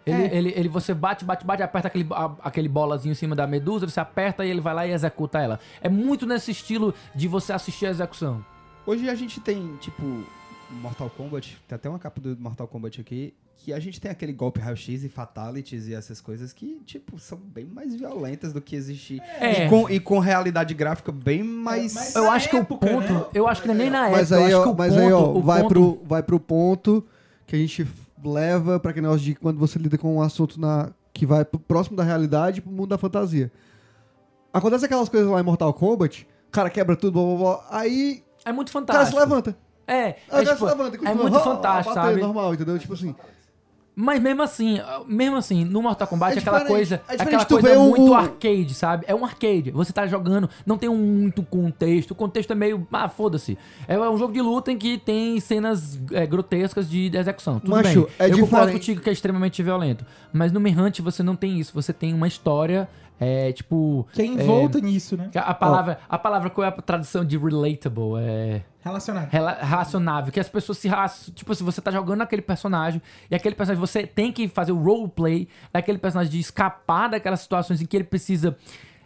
Ele, 0.05 0.23
É. 0.23 0.37
ele, 0.37 0.53
ele, 0.57 0.69
você 0.69 0.93
bate, 0.95 1.25
bate, 1.25 1.45
bate, 1.45 1.63
aperta 1.63 1.89
aquele, 1.89 2.07
a- 2.13 2.35
aquele 2.43 2.69
bolazinho 2.69 3.13
em 3.13 3.15
cima 3.17 3.35
da 3.37 3.47
medusa, 3.47 3.89
você 3.89 3.99
aperta 4.01 4.45
e 4.45 4.51
ele 4.51 4.61
vai 4.61 4.73
lá 4.75 4.87
e 4.87 4.93
executa 4.93 5.41
ela. 5.41 5.59
É 5.81 5.89
muito 5.89 6.27
nesse 6.27 6.51
estilo 6.53 6.95
de 7.15 7.27
você 7.29 7.53
assistir 7.53 7.87
a 7.87 7.91
execução. 7.91 8.45
Hoje 8.87 9.09
a 9.09 9.15
gente 9.17 9.41
tem, 9.41 9.77
tipo, 9.77 10.25
Mortal 10.71 11.11
Kombat, 11.11 11.61
tem 11.67 11.75
até 11.77 11.89
uma 11.89 11.99
capa 11.99 12.21
do 12.21 12.37
Mortal 12.39 12.69
Kombat 12.69 13.01
aqui, 13.01 13.35
que 13.67 13.73
a 13.73 13.81
gente 13.81 14.01
tem 14.01 14.09
aquele 14.09 14.33
golpe 14.33 14.61
raio-x 14.61 15.03
e 15.03 15.09
fatalities 15.09 15.89
e 15.89 15.95
essas 15.95 16.21
coisas 16.21 16.53
que, 16.53 16.81
tipo, 16.87 17.19
são 17.19 17.37
bem 17.37 17.65
mais 17.65 17.97
violentas 17.97 18.53
do 18.53 18.61
que 18.61 18.77
existir. 18.77 19.21
É. 19.41 19.67
E, 19.67 19.69
com, 19.69 19.91
e 19.91 19.99
com 19.99 20.21
realidade 20.21 20.73
gráfica 20.73 21.11
bem 21.11 21.43
mais... 21.43 21.93
mas- 21.93 22.15
Eu 22.15 22.31
acho 22.31 22.49
que 22.49 22.57
época, 22.57 22.75
o 22.75 22.79
ponto. 22.79 23.13
né? 23.13 23.25
Eu 23.35 23.49
acho 23.49 23.63
que 23.63 23.75
nem 23.75 23.91
na 23.91 24.05
época. 24.05 24.19
Mas 24.19 24.31
eu 24.31 24.39
aí, 24.39 24.55
acho 24.55 24.63
que 24.71 24.79
mas 24.79 24.95
ponto, 24.95 25.05
aí, 25.05 25.13
ó, 25.13 25.33
o 25.33 25.43
vai, 25.43 25.63
ponto- 25.63 25.69
pro, 25.69 26.01
vai 26.05 26.23
pro 26.23 26.39
ponto 26.39 27.05
que 27.45 27.57
a 27.57 27.59
gente 27.59 27.85
leva 28.25 28.79
pra 28.79 28.93
aquele 28.93 29.05
negócio 29.05 29.25
de 29.25 29.35
quando 29.35 29.59
você 29.59 29.81
lida 29.81 29.99
com 29.99 30.15
um 30.17 30.23
assunto 30.23 30.61
na, 30.61 30.91
que 31.13 31.27
vai 31.27 31.45
pro 31.45 31.59
próximo 31.59 31.97
da 31.97 32.05
realidade 32.05 32.61
pro 32.63 32.71
mundo 32.71 32.91
da 32.91 32.99
fantasia. 32.99 33.51
Acontece 34.53 34.85
aquelas 34.85 35.09
coisas 35.09 35.29
lá 35.29 35.41
em 35.41 35.43
Mortal 35.43 35.75
Kombat, 35.75 36.25
o 36.49 36.53
cara 36.53 36.71
quebra 36.71 36.95
tudo, 36.95 37.15
blá, 37.21 37.37
blá, 37.37 37.37
blá, 37.57 37.67
aí 37.81 38.23
É 38.45 38.53
muito 38.53 38.69
o 38.69 38.73
cara 38.73 38.87
fantástico. 38.87 39.19
se 39.21 39.25
levanta. 39.29 39.57
É, 39.89 39.95
é, 40.09 40.17
o 40.29 40.31
cara 40.31 40.45
tipo, 40.45 40.59
se 40.59 40.65
levanta 40.65 40.97
é 41.09 41.15
muito 41.15 41.37
"Ah, 41.37 41.41
fantástico, 41.41 41.95
sabe? 41.95 42.21
normal, 42.21 42.55
entendeu? 42.55 42.77
Tipo 42.79 42.95
assim, 42.95 43.15
Mas 43.99 44.21
mesmo 44.21 44.43
assim, 44.43 44.79
mesmo 45.07 45.37
assim, 45.39 45.65
no 45.65 45.81
Mortal 45.81 46.07
Kombat 46.07 46.35
É 46.35 46.37
é 46.37 46.41
aquela 46.41 46.65
coisa, 46.67 47.01
é 47.09 47.15
é 47.17 47.23
aquela 47.23 47.47
coisa 47.47 47.79
muito 47.79 48.11
o- 48.11 48.15
arcade, 48.15 48.75
sabe? 48.75 49.07
É 49.09 49.15
um 49.15 49.25
arcade. 49.25 49.71
Você 49.71 49.91
tá 49.91 50.07
jogando, 50.07 50.51
não 50.67 50.77
tem 50.77 50.87
um 50.87 50.97
muito 50.99 51.43
contexto. 51.43 52.11
O 52.11 52.15
contexto 52.15 52.51
é 52.53 52.55
meio, 52.55 52.87
ah, 52.93 53.09
foda-se. 53.09 53.57
É 53.89 53.99
um 53.99 54.19
jogo 54.19 54.35
de 54.35 54.43
luta 54.43 54.71
em 54.71 54.77
que 54.77 54.99
tem 54.99 55.41
cenas 55.41 55.99
é, 56.13 56.27
grotescas 56.27 56.91
de 56.91 57.11
execução. 57.17 57.59
Tudo 57.59 57.71
Macho, 57.71 58.03
bem. 58.03 58.11
é 58.19 58.27
Eu 58.27 58.33
concordo 58.41 58.47
diferente. 58.67 58.73
contigo 58.73 59.01
que 59.01 59.09
é 59.09 59.13
extremamente 59.15 59.63
violento. 59.63 60.05
Mas 60.31 60.53
no 60.53 60.61
Manhunt 60.61 61.01
você 61.01 61.23
não 61.23 61.35
tem 61.35 61.59
isso. 61.59 61.73
Você 61.73 61.95
tem 61.95 62.13
uma 62.13 62.29
história, 62.29 62.87
é, 63.19 63.53
tipo... 63.53 64.07
Que 64.13 64.23
é 64.23 64.27
envolto 64.27 64.79
nisso, 64.79 65.17
né? 65.17 65.31
A 65.35 65.55
palavra, 65.55 65.99
a 66.09 66.19
palavra, 66.19 66.51
qual 66.51 66.65
é 66.65 66.69
a 66.69 66.73
tradução 66.73 67.25
de 67.25 67.37
relatable? 67.39 68.19
É... 68.19 68.63
Relacionado. 68.83 69.29
rela- 69.31 69.59
relacionável, 69.61 70.33
que 70.33 70.39
as 70.39 70.49
pessoas 70.49 70.79
se 70.79 70.89
tipo 71.35 71.53
se 71.57 71.63
você 71.65 71.81
tá 71.81 71.91
jogando 71.91 72.23
aquele 72.23 72.41
personagem 72.41 73.03
e 73.29 73.35
aquele 73.35 73.57
personagem 73.57 73.81
você 73.81 74.07
tem 74.07 74.31
que 74.31 74.47
fazer 74.47 74.71
o 74.71 74.81
roleplay 74.81 75.49
daquele 75.73 75.99
personagem 75.99 76.31
de 76.31 76.39
escapar 76.39 77.09
daquelas 77.09 77.41
situações 77.41 77.83
em 77.83 77.85
que 77.85 77.97
ele 77.97 78.05
precisa 78.05 78.57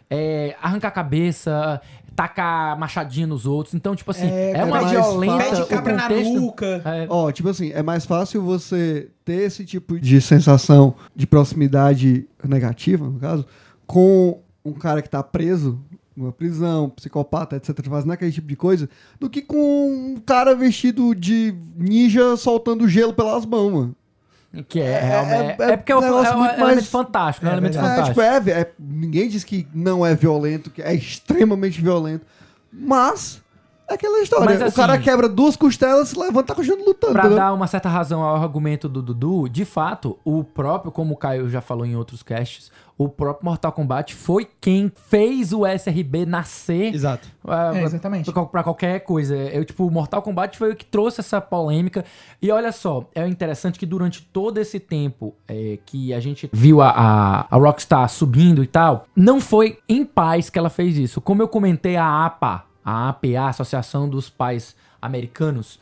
é, 0.07 0.55
arrancar 0.61 0.89
a 0.89 0.91
cabeça, 0.91 1.81
tacar 2.15 2.77
machadinho 2.77 3.27
nos 3.27 3.47
outros. 3.47 3.73
Então, 3.73 3.95
tipo 3.95 4.11
assim, 4.11 4.27
é, 4.29 4.51
É, 4.51 4.63
uma 4.65 4.81
mais 4.81 4.91
violenta 4.91 5.43
Pede 5.45 5.61
o 5.61 5.65
cabra 5.67 5.95
na 5.95 6.09
nuca. 6.09 6.81
É, 6.85 7.07
Ó, 7.09 7.31
tipo 7.31 7.49
assim, 7.49 7.71
é 7.71 7.81
mais 7.81 8.05
fácil 8.05 8.41
você 8.43 9.09
ter 9.25 9.41
esse 9.43 9.65
tipo 9.65 9.99
de 9.99 10.21
sensação 10.21 10.93
de 11.15 11.25
proximidade 11.25 12.27
negativa, 12.43 13.03
no 13.05 13.19
caso, 13.19 13.47
com 13.91 14.39
um 14.63 14.71
cara 14.71 15.01
que 15.01 15.09
tá 15.09 15.21
preso 15.21 15.77
numa 16.15 16.31
prisão, 16.31 16.89
psicopata, 16.89 17.55
etc, 17.57 17.85
fazendo 17.89 18.11
aquele 18.13 18.31
tipo 18.31 18.47
de 18.47 18.55
coisa, 18.55 18.89
do 19.19 19.29
que 19.29 19.41
com 19.41 19.57
um 19.57 20.17
cara 20.25 20.55
vestido 20.55 21.13
de 21.15 21.53
ninja 21.75 22.37
soltando 22.37 22.87
gelo 22.87 23.13
pelas 23.13 23.45
mãos, 23.45 23.71
mano. 23.71 23.95
que 24.67 24.79
é, 24.81 24.83
É- 24.91 24.99
realmente- 24.99 25.61
é- 25.61 25.71
é, 25.71 25.77
porque 25.77 25.91
é, 25.93 25.95
o- 25.95 26.03
é 26.03 26.11
um 26.11 26.25
é 26.25 26.31
um 26.35 26.37
muito 26.39 26.53
elemento 26.55 26.75
mais- 26.75 26.87
fantástico, 26.87 27.45
é 27.45 27.49
um 27.49 27.51
É 27.51 27.55
elemento. 27.55 27.77
É, 27.77 27.81
fantástico. 27.81 28.07
tipo, 28.09 28.21
é, 28.21 28.51
é- 28.61 28.71
ninguém 28.77 29.29
diz 29.29 29.43
que 29.45 29.65
não 29.73 30.05
é 30.05 30.13
violento, 30.13 30.69
que 30.69 30.81
é 30.81 30.93
extremamente 30.93 31.81
violento, 31.81 32.25
mas 32.71 33.41
é 33.87 33.93
aquela 33.93 34.19
história. 34.21 34.45
Mas, 34.45 34.59
o 34.61 34.65
assim, 34.65 34.75
cara 34.75 34.97
quebra 34.97 35.29
duas 35.29 35.55
costelas, 35.55 36.09
se 36.09 36.19
levanta, 36.19 36.47
tá 36.47 36.55
continuando 36.55 36.83
lutando. 36.85 37.13
Pra 37.13 37.21
entendeu? 37.23 37.37
dar 37.37 37.53
uma 37.53 37.65
certa 37.67 37.87
razão 37.87 38.21
ao 38.21 38.35
argumento 38.35 38.89
do 38.89 39.01
Dudu, 39.01 39.47
de 39.47 39.63
fato, 39.63 40.17
o 40.25 40.43
próprio, 40.43 40.91
como 40.91 41.13
o 41.13 41.17
Caio 41.17 41.49
já 41.49 41.61
falou 41.61 41.85
em 41.85 41.95
outros 41.95 42.21
casts, 42.21 42.69
o 43.03 43.09
próprio 43.09 43.45
Mortal 43.45 43.71
Kombat 43.71 44.13
foi 44.15 44.47
quem 44.59 44.91
fez 45.09 45.51
o 45.53 45.65
SRB 45.65 46.25
nascer 46.25 46.93
Exato. 46.93 47.27
ah, 47.47 47.71
É, 47.75 47.83
exatamente. 47.83 48.31
pra, 48.31 48.45
pra 48.45 48.63
qualquer 48.63 48.99
coisa. 49.01 49.35
Eu, 49.35 49.65
tipo, 49.65 49.85
o 49.85 49.91
Mortal 49.91 50.21
Kombat 50.21 50.57
foi 50.57 50.71
o 50.71 50.75
que 50.75 50.85
trouxe 50.85 51.19
essa 51.21 51.41
polêmica. 51.41 52.05
E 52.41 52.51
olha 52.51 52.71
só, 52.71 53.09
é 53.15 53.27
interessante 53.27 53.79
que 53.79 53.85
durante 53.85 54.21
todo 54.21 54.57
esse 54.59 54.79
tempo 54.79 55.35
é, 55.47 55.79
que 55.85 56.13
a 56.13 56.19
gente 56.19 56.49
viu 56.53 56.81
a, 56.81 56.89
a, 56.89 57.47
a 57.49 57.57
Rockstar 57.57 58.07
subindo 58.09 58.63
e 58.63 58.67
tal, 58.67 59.05
não 59.15 59.39
foi 59.39 59.79
em 59.87 60.05
paz 60.05 60.49
que 60.49 60.59
ela 60.59 60.69
fez 60.69 60.97
isso. 60.97 61.19
Como 61.21 61.41
eu 61.41 61.47
comentei, 61.47 61.95
a 61.95 62.25
APA, 62.25 62.65
a 62.83 63.09
APA, 63.09 63.47
Associação 63.49 64.07
dos 64.09 64.29
Pais 64.29 64.75
Americanos, 65.01 65.79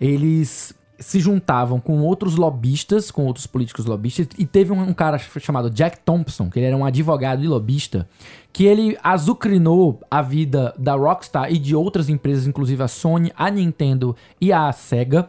eles 0.00 0.74
se 1.02 1.20
juntavam 1.20 1.80
com 1.80 2.00
outros 2.00 2.36
lobistas, 2.36 3.10
com 3.10 3.26
outros 3.26 3.46
políticos 3.46 3.84
lobistas, 3.84 4.28
e 4.38 4.46
teve 4.46 4.72
um, 4.72 4.80
um 4.80 4.94
cara 4.94 5.18
chamado 5.18 5.68
Jack 5.68 5.98
Thompson, 6.04 6.48
que 6.48 6.58
ele 6.58 6.66
era 6.66 6.76
um 6.76 6.84
advogado 6.84 7.44
e 7.44 7.48
lobista, 7.48 8.08
que 8.52 8.64
ele 8.64 8.96
azucrinou 9.02 10.00
a 10.10 10.22
vida 10.22 10.74
da 10.78 10.94
Rockstar 10.94 11.52
e 11.52 11.58
de 11.58 11.74
outras 11.74 12.08
empresas, 12.08 12.46
inclusive 12.46 12.82
a 12.82 12.88
Sony, 12.88 13.32
a 13.36 13.50
Nintendo 13.50 14.16
e 14.40 14.52
a 14.52 14.70
Sega. 14.72 15.28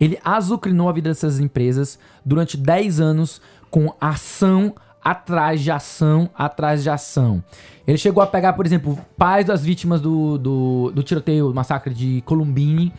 Ele 0.00 0.18
azucrinou 0.24 0.88
a 0.88 0.92
vida 0.92 1.10
dessas 1.10 1.40
empresas 1.40 1.98
durante 2.24 2.56
10 2.56 3.00
anos 3.00 3.40
com 3.70 3.92
ação 4.00 4.74
atrás 5.02 5.60
de 5.60 5.70
ação 5.70 6.28
atrás 6.36 6.82
de 6.82 6.90
ação. 6.90 7.42
Ele 7.86 7.96
chegou 7.96 8.22
a 8.22 8.26
pegar, 8.26 8.52
por 8.52 8.66
exemplo, 8.66 8.98
pais 9.16 9.46
das 9.46 9.64
vítimas 9.64 10.00
do, 10.00 10.36
do, 10.36 10.92
do 10.94 11.02
tiroteio, 11.02 11.52
massacre 11.54 11.94
de 11.94 12.22
Columbine 12.26 12.92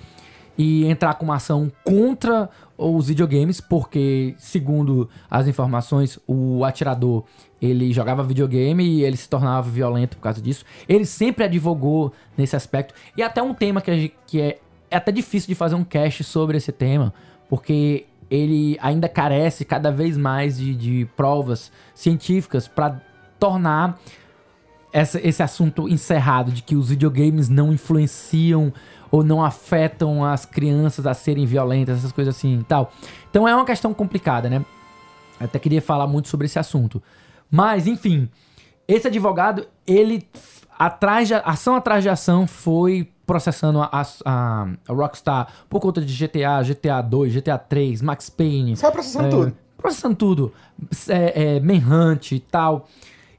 e 0.62 0.86
entrar 0.88 1.14
com 1.14 1.24
uma 1.24 1.36
ação 1.38 1.72
contra 1.86 2.50
os 2.78 3.08
videogames, 3.08 3.62
porque, 3.62 4.36
segundo 4.38 5.10
as 5.32 5.48
informações, 5.48 6.20
o 6.28 6.66
atirador 6.66 7.24
ele 7.62 7.94
jogava 7.94 8.22
videogame 8.24 8.84
e 8.84 9.04
ele 9.06 9.16
se 9.16 9.28
tornava 9.30 9.70
violento 9.70 10.18
por 10.18 10.24
causa 10.24 10.42
disso. 10.42 10.66
Ele 10.88 11.06
sempre 11.06 11.46
advogou 11.46 12.12
nesse 12.38 12.58
aspecto. 12.58 12.94
E 13.16 13.24
até 13.24 13.42
um 13.42 13.54
tema 13.54 13.80
que, 13.80 13.94
gente- 13.96 14.16
que 14.28 14.42
é, 14.42 14.60
é 14.92 14.98
até 14.98 15.14
difícil 15.14 15.48
de 15.48 15.56
fazer 15.56 15.76
um 15.76 15.84
cast 15.86 16.24
sobre 16.26 16.58
esse 16.58 16.74
tema, 16.74 17.14
porque 17.50 18.06
ele 18.30 18.78
ainda 18.82 19.08
carece 19.08 19.64
cada 19.64 19.92
vez 19.92 20.18
mais 20.18 20.58
de, 20.58 20.76
de 20.76 21.08
provas 21.16 21.72
científicas 21.96 22.68
para 22.68 23.02
tornar 23.40 23.98
essa- 24.92 25.20
esse 25.26 25.42
assunto 25.44 25.88
encerrado 25.88 26.52
de 26.52 26.64
que 26.64 26.76
os 26.76 26.90
videogames 26.90 27.48
não 27.50 27.72
influenciam 27.72 28.74
ou 29.12 29.24
não 29.24 29.44
afetam 29.44 30.24
as 30.24 30.46
crianças 30.46 31.06
a 31.08 31.14
serem 31.14 31.46
violentas, 31.46 31.98
essas 32.00 32.12
coisas 32.12 32.36
assim 32.36 32.60
e 32.60 32.64
tal. 32.64 32.92
Então 33.30 33.48
é 33.48 33.56
uma 33.56 33.66
questão 33.66 33.94
complicada, 33.94 34.50
né? 34.50 34.64
Eu 35.40 35.46
até 35.46 35.58
queria 35.60 35.82
falar 35.82 36.06
muito 36.08 36.28
sobre 36.28 36.46
esse 36.46 36.60
assunto. 36.60 37.02
Mas, 37.50 37.88
enfim, 37.88 38.30
esse 38.88 39.08
advogado, 39.08 39.66
ele, 39.88 40.28
atrás 40.78 41.28
de, 41.28 41.34
ação 41.34 41.76
atrás 41.76 42.04
de 42.04 42.10
ação, 42.10 42.46
foi 42.46 43.10
processando 43.26 43.82
a, 43.82 43.90
a- 44.26 44.68
a 44.88 44.94
Rockstar 44.94 45.48
por 45.70 45.80
conta 45.80 46.02
de 46.02 46.14
GTA, 46.14 46.62
GTA 46.64 47.02
2, 47.02 47.34
GTA 47.34 47.58
3, 47.58 48.02
Max 48.02 48.30
Payne. 48.30 48.76
Só 48.76 48.92
processando 48.92 49.28
É, 49.28 49.30
tudo. 49.30 49.58
Processando 49.78 50.16
tudo. 50.16 50.54
É, 51.08 51.56
é, 51.56 51.60
Manhunt 51.60 52.32
e 52.34 52.40
tal. 52.40 52.88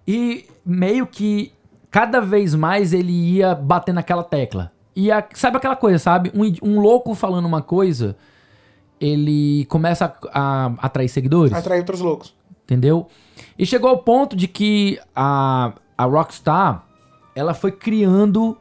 E 0.08 0.46
meio 0.64 1.06
que 1.06 1.52
cada 1.90 2.20
vez 2.20 2.54
mais 2.54 2.92
ele 2.92 3.12
ia 3.12 3.54
bater 3.54 3.92
naquela 3.92 4.24
tecla. 4.24 4.72
E 5.02 5.10
a- 5.10 5.24
sabe 5.34 5.56
aquela 5.56 5.76
coisa, 5.76 5.98
sabe? 5.98 6.30
Um, 6.34 6.52
um 6.70 6.80
louco 6.80 7.14
falando 7.14 7.46
uma 7.46 7.62
coisa, 7.62 8.16
ele 9.00 9.64
começa 9.66 10.04
a, 10.04 10.66
a 10.66 10.66
atrair 10.86 11.08
seguidores. 11.08 11.52
Atrair 11.54 11.78
outros 11.80 12.00
loucos. 12.00 12.34
Entendeu? 12.64 13.06
E 13.58 13.64
chegou 13.64 13.88
ao 13.88 13.98
ponto 13.98 14.36
de 14.36 14.46
que 14.46 15.00
a, 15.16 15.72
a 15.96 16.04
Rockstar, 16.04 16.84
ela 17.34 17.54
foi 17.54 17.72
criando 17.72 18.56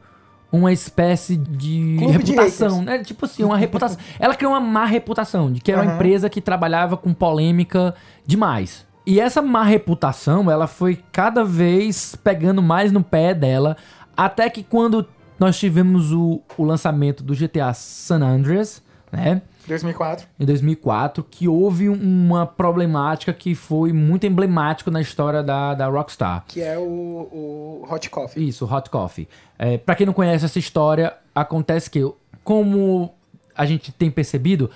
uma 0.50 0.72
espécie 0.72 1.36
de 1.36 1.96
Clube 1.98 2.22
de 2.24 2.32
reputação, 2.32 2.82
né? 2.82 3.04
Tipo 3.04 3.26
assim, 3.26 3.44
uma 3.44 3.56
reputação. 3.56 3.98
Ela 4.18 4.34
criou 4.34 4.52
uma 4.52 4.58
má 4.60 4.84
reputação, 4.84 5.52
de 5.52 5.60
que 5.60 5.70
era 5.70 5.80
uma 5.82 5.86
Aham. 5.90 5.94
empresa 5.94 6.28
que 6.28 6.40
trabalhava 6.40 6.96
com 6.96 7.14
polêmica 7.14 7.94
demais. 8.26 8.84
E 9.06 9.20
essa 9.20 9.40
má 9.40 9.62
reputação, 9.62 10.50
ela 10.50 10.66
foi 10.66 10.98
cada 11.12 11.44
vez 11.44 12.16
pegando 12.16 12.60
mais 12.60 12.90
no 12.90 13.00
pé 13.02 13.32
dela, 13.32 13.76
até 14.16 14.50
que 14.50 14.64
quando 14.64 15.06
nós 15.40 15.58
tivemos 15.58 16.12
o, 16.12 16.40
o 16.56 16.62
lançamento 16.64 17.24
do 17.24 17.34
GTA 17.34 17.72
San 17.74 18.20
Andreas, 18.22 18.82
né? 19.10 19.42
2004. 19.66 20.26
em 20.38 20.44
2004, 20.46 21.22
que 21.28 21.46
houve 21.48 21.88
um- 21.88 21.94
uma 21.94 22.46
problemática 22.46 23.32
que 23.32 23.54
foi 23.54 23.92
muito 23.92 24.26
emblemático 24.26 24.90
na 24.90 25.00
história 25.00 25.42
da, 25.42 25.74
da 25.74 25.86
Rockstar. 25.88 26.44
Que 26.46 26.60
é 26.60 26.76
o, 26.78 26.82
o 26.82 27.86
Hot 27.90 28.08
Coffee. 28.10 28.48
Isso, 28.48 28.64
Hot 28.72 28.88
Coffee. 28.90 29.28
É, 29.58 29.78
para 29.78 29.94
quem 29.94 30.06
não 30.06 30.12
conhece 30.12 30.44
essa 30.44 30.58
história, 30.58 31.14
acontece 31.34 31.90
que, 31.90 32.00
como 32.44 33.12
a 33.56 33.64
gente 33.66 33.92
tem 33.92 34.10
percebido, 34.10 34.70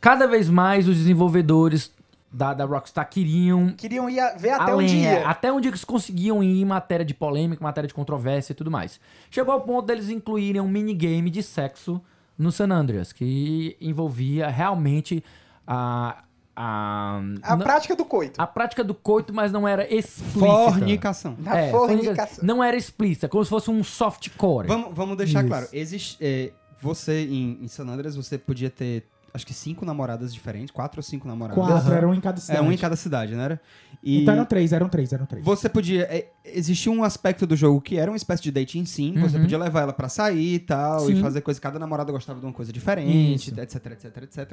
cada 0.00 0.26
vez 0.26 0.48
mais 0.50 0.88
os 0.88 0.96
desenvolvedores 0.96 1.92
da, 2.36 2.52
da 2.52 2.64
Rockstar 2.64 3.08
queriam 3.08 3.70
Queriam 3.76 4.10
ir 4.10 4.18
a- 4.18 4.34
ver 4.36 4.50
até 4.50 4.72
Além, 4.72 4.86
onde 4.86 4.96
é, 5.06 5.20
ia. 5.20 5.28
até 5.28 5.52
onde 5.52 5.68
eles 5.68 5.84
conseguiam 5.84 6.42
ir 6.42 6.60
em 6.60 6.64
matéria 6.64 7.04
de 7.04 7.14
polêmica, 7.14 7.62
matéria 7.62 7.86
de 7.86 7.94
controvérsia 7.94 8.52
e 8.52 8.54
tudo 8.56 8.70
mais. 8.70 8.98
Chegou 9.30 9.54
ao 9.54 9.60
ponto 9.60 9.86
deles 9.86 10.08
incluírem 10.08 10.60
um 10.60 10.68
minigame 10.68 11.30
de 11.30 11.42
sexo 11.42 12.00
no 12.36 12.50
San 12.50 12.70
Andreas, 12.70 13.12
que 13.12 13.76
envolvia 13.80 14.48
realmente 14.48 15.22
a. 15.66 16.24
A, 16.56 17.20
A 17.42 17.56
não- 17.56 17.64
prática 17.64 17.96
do 17.96 18.04
coito. 18.04 18.40
a 18.40 18.46
prática 18.46 18.84
do 18.84 18.94
coito, 18.94 19.34
mas 19.34 19.50
não 19.50 19.66
era 19.66 19.92
explícita. 19.92 20.38
Fornicação. 20.38 21.36
É, 21.52 21.68
fornicação. 21.72 22.44
Não 22.44 22.62
era 22.62 22.76
explícita, 22.76 23.28
como 23.28 23.42
se 23.42 23.50
fosse 23.50 23.72
um 23.72 23.82
softcore. 23.82 24.68
Vamos, 24.68 24.94
vamos 24.94 25.16
deixar 25.16 25.40
Isso. 25.40 25.48
claro. 25.48 25.66
Existe, 25.72 26.16
é, 26.20 26.52
você, 26.80 27.24
em, 27.26 27.58
em 27.60 27.66
San 27.66 27.88
Andreas, 27.88 28.14
você 28.14 28.38
podia 28.38 28.70
ter, 28.70 29.04
acho 29.34 29.44
que 29.46 29.52
cinco 29.52 29.84
namoradas 29.84 30.32
diferentes. 30.32 30.70
Quatro 30.70 31.00
ou 31.00 31.02
cinco 31.02 31.26
namoradas. 31.28 31.62
Quatro, 31.62 31.88
Aham. 31.88 31.96
era 31.96 32.08
um 32.08 32.14
em 32.14 32.20
cada 32.20 32.38
É, 32.38 32.40
cidade. 32.40 32.62
um 32.62 32.72
em 32.72 32.76
cada 32.78 32.94
cidade, 32.96 33.34
era? 33.34 33.60
E 34.02 34.22
Então 34.22 34.34
eram 34.34 34.44
três, 34.44 34.72
eram 34.72 34.88
três, 34.88 35.12
eram 35.12 35.26
três. 35.26 35.44
você 35.44 35.68
podia... 35.68 36.02
É, 36.04 36.28
existia 36.44 36.92
um 36.92 37.02
aspecto 37.02 37.46
do 37.46 37.56
jogo 37.56 37.80
que 37.80 37.96
era 37.96 38.10
uma 38.10 38.16
espécie 38.16 38.42
de 38.42 38.50
dating 38.52 38.84
sim. 38.84 39.14
Você 39.18 39.36
Uhum. 39.36 39.42
podia 39.42 39.58
levar 39.58 39.80
ela 39.82 39.92
pra 39.92 40.08
sair 40.08 40.54
e 40.54 40.58
tal, 40.58 41.00
Sim. 41.06 41.14
e 41.18 41.20
fazer 41.20 41.40
coisa... 41.40 41.60
Cada 41.60 41.78
namorada 41.78 42.12
gostava 42.12 42.38
de 42.38 42.46
uma 42.46 42.52
coisa 42.52 42.72
diferente, 42.72 43.50
Isso. 43.50 43.60
etc, 43.60 43.86
etc, 43.92 44.16
etc. 44.22 44.52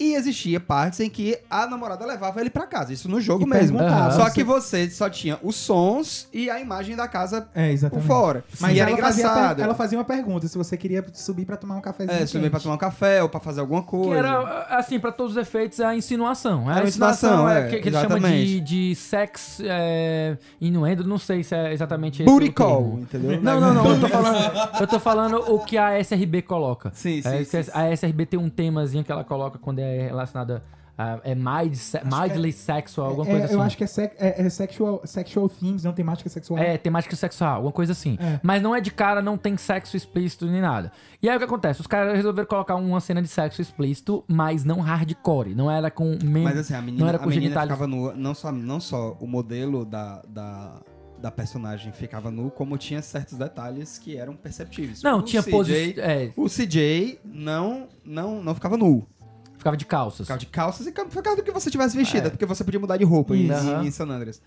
E 0.00 0.14
existia 0.14 0.58
partes 0.58 1.00
em 1.00 1.10
que 1.10 1.38
a 1.50 1.66
namorada 1.66 2.06
levava 2.06 2.40
ele 2.40 2.48
pra 2.50 2.66
casa. 2.66 2.92
Isso 2.92 3.08
no 3.08 3.20
jogo 3.20 3.44
E 3.44 3.48
mesmo. 3.48 3.78
perguntava, 3.78 4.12
Só 4.14 4.24
você- 4.24 4.34
que 4.34 4.44
você 4.44 4.90
só 4.90 5.10
tinha 5.10 5.38
os 5.42 5.56
sons 5.56 6.28
e 6.32 6.48
a 6.48 6.58
imagem 6.60 6.96
da 6.96 7.06
casa 7.08 7.48
É, 7.54 7.74
por 7.90 8.00
fora. 8.00 8.44
Mas 8.60 8.76
e 8.76 8.80
era 8.80 8.90
ela 8.90 8.98
fazia, 9.00 9.24
engraçado. 9.24 9.60
ela 9.62 9.74
fazia 9.74 9.98
uma 9.98 10.04
pergunta, 10.04 10.48
se 10.48 10.56
você 10.56 10.76
queria 10.76 11.04
subir 11.12 11.44
pra 11.44 11.56
tomar 11.56 11.76
um 11.76 11.80
cafezinho 11.80 12.16
É, 12.22 12.24
subir 12.26 12.48
pra 12.50 12.60
tomar 12.60 12.76
um 12.76 12.78
café 12.78 13.22
ou 13.22 13.28
pra 13.28 13.40
fazer 13.40 13.60
alguma 13.60 13.82
coisa. 13.82 14.07
Que 14.10 14.18
era, 14.18 14.66
assim, 14.70 14.98
pra 14.98 15.12
todos 15.12 15.32
os 15.32 15.38
efeitos, 15.38 15.80
a 15.80 15.94
insinuação. 15.94 16.70
Era 16.70 16.84
a 16.84 16.88
insinuação, 16.88 17.48
é, 17.48 17.66
é, 17.66 17.68
que, 17.68 17.80
que 17.80 17.88
eles 17.88 18.00
chamam 18.00 18.18
de, 18.20 18.60
de 18.60 18.94
sex 18.94 19.60
é, 19.64 20.36
inuendo, 20.60 21.04
não 21.04 21.18
sei 21.18 21.42
se 21.42 21.54
é 21.54 21.72
exatamente 21.72 22.22
esse 22.22 22.30
Booty 22.30 22.52
call, 22.52 22.98
entendeu? 23.00 23.40
Não, 23.40 23.60
não, 23.60 23.74
não, 23.74 23.90
eu 23.90 24.00
tô 24.00 24.08
falando, 24.08 24.80
eu 24.80 24.86
tô 24.86 25.00
falando 25.00 25.54
o 25.54 25.58
que 25.60 25.76
a 25.76 25.98
SRB 25.98 26.42
coloca. 26.42 26.90
Sim, 26.94 27.22
sim, 27.22 27.28
É, 27.28 27.44
sim, 27.44 27.62
que 27.62 27.70
A 27.72 27.92
SRB 27.92 28.26
tem 28.26 28.38
um 28.38 28.48
temazinho 28.48 29.04
que 29.04 29.12
ela 29.12 29.24
coloca 29.24 29.58
quando 29.58 29.80
é 29.80 30.06
relacionada 30.06 30.62
a 30.66 30.77
é 31.22 31.34
mild, 31.34 31.76
se- 31.76 32.00
mildly 32.04 32.52
sexual, 32.52 33.08
alguma 33.10 33.26
É, 33.26 33.30
coisa 33.30 33.44
assim. 33.46 33.54
Eu 33.54 33.62
acho 33.62 33.76
que 33.76 33.84
é, 33.84 33.86
sec- 33.86 34.14
é- 34.18 34.42
é 34.42 34.48
sexual, 34.50 35.00
sexual 35.04 35.48
themes, 35.48 35.84
não 35.84 35.92
temática 35.92 36.28
sexual. 36.28 36.58
É, 36.58 36.76
temática 36.76 37.14
sexual, 37.14 37.54
alguma 37.56 37.72
coisa 37.72 37.92
assim. 37.92 38.18
É. 38.20 38.40
Mas 38.42 38.60
não 38.60 38.74
é 38.74 38.80
de 38.80 38.90
cara, 38.90 39.22
não 39.22 39.38
tem 39.38 39.56
sexo 39.56 39.96
explícito 39.96 40.46
nem 40.46 40.60
nada. 40.60 40.90
E 41.22 41.28
aí 41.28 41.36
o 41.36 41.38
que 41.38 41.44
acontece? 41.44 41.80
Os 41.80 41.86
caras 41.86 42.14
resolveram 42.16 42.48
colocar 42.48 42.74
uma 42.74 43.00
cena 43.00 43.22
de 43.22 43.28
sexo 43.28 43.62
explícito, 43.62 44.24
mas 44.26 44.64
não 44.64 44.80
hardcore. 44.80 45.54
Não 45.54 45.70
era 45.70 45.90
com 45.90 46.18
mem- 46.22 46.42
Mas 46.44 46.58
assim, 46.58 46.74
a 46.74 46.82
menina, 46.82 47.00
não 47.02 47.08
era 47.08 47.16
a 47.16 47.20
com 47.20 47.26
menina 47.28 47.42
genitálios. 47.44 47.72
ficava 47.74 47.86
nua. 47.86 48.14
Não 48.14 48.34
só, 48.34 48.50
não 48.50 48.80
só 48.80 49.16
o 49.20 49.26
modelo 49.26 49.84
da, 49.84 50.22
da, 50.28 50.80
da 51.20 51.30
personagem 51.30 51.92
ficava 51.92 52.30
nu, 52.30 52.50
como 52.50 52.76
tinha 52.78 53.02
certos 53.02 53.34
detalhes 53.38 53.98
que 53.98 54.16
eram 54.16 54.34
perceptíveis. 54.36 55.02
Não, 55.02 55.18
O 55.18 55.22
tinha 55.22 55.42
poses. 55.42 55.96
É, 55.98 56.30
O 56.36 56.48
CJ 56.48 57.20
não, 57.24 57.88
não, 58.04 58.42
não 58.42 58.54
ficava 58.54 58.76
nu. 58.76 59.06
Ficava 59.58 59.76
de 59.76 59.84
calças. 59.84 60.26
Ficava 60.26 60.40
de 60.40 60.46
calças 60.46 60.86
e 60.86 60.90
ficava 60.92 61.36
do 61.36 61.42
que 61.42 61.50
você 61.52 61.70
tivesse 61.70 61.96
vestida, 61.96 62.28
É. 62.28 62.30
porque 62.30 62.46
você 62.46 62.64
podia 62.64 62.80
mudar 62.80 62.96
de 62.96 63.04
roupa 63.04 63.36
em, 63.36 63.50
Aham. 63.50 63.84
em 63.84 63.90
San 63.90 64.08
Andreas. 64.08 64.40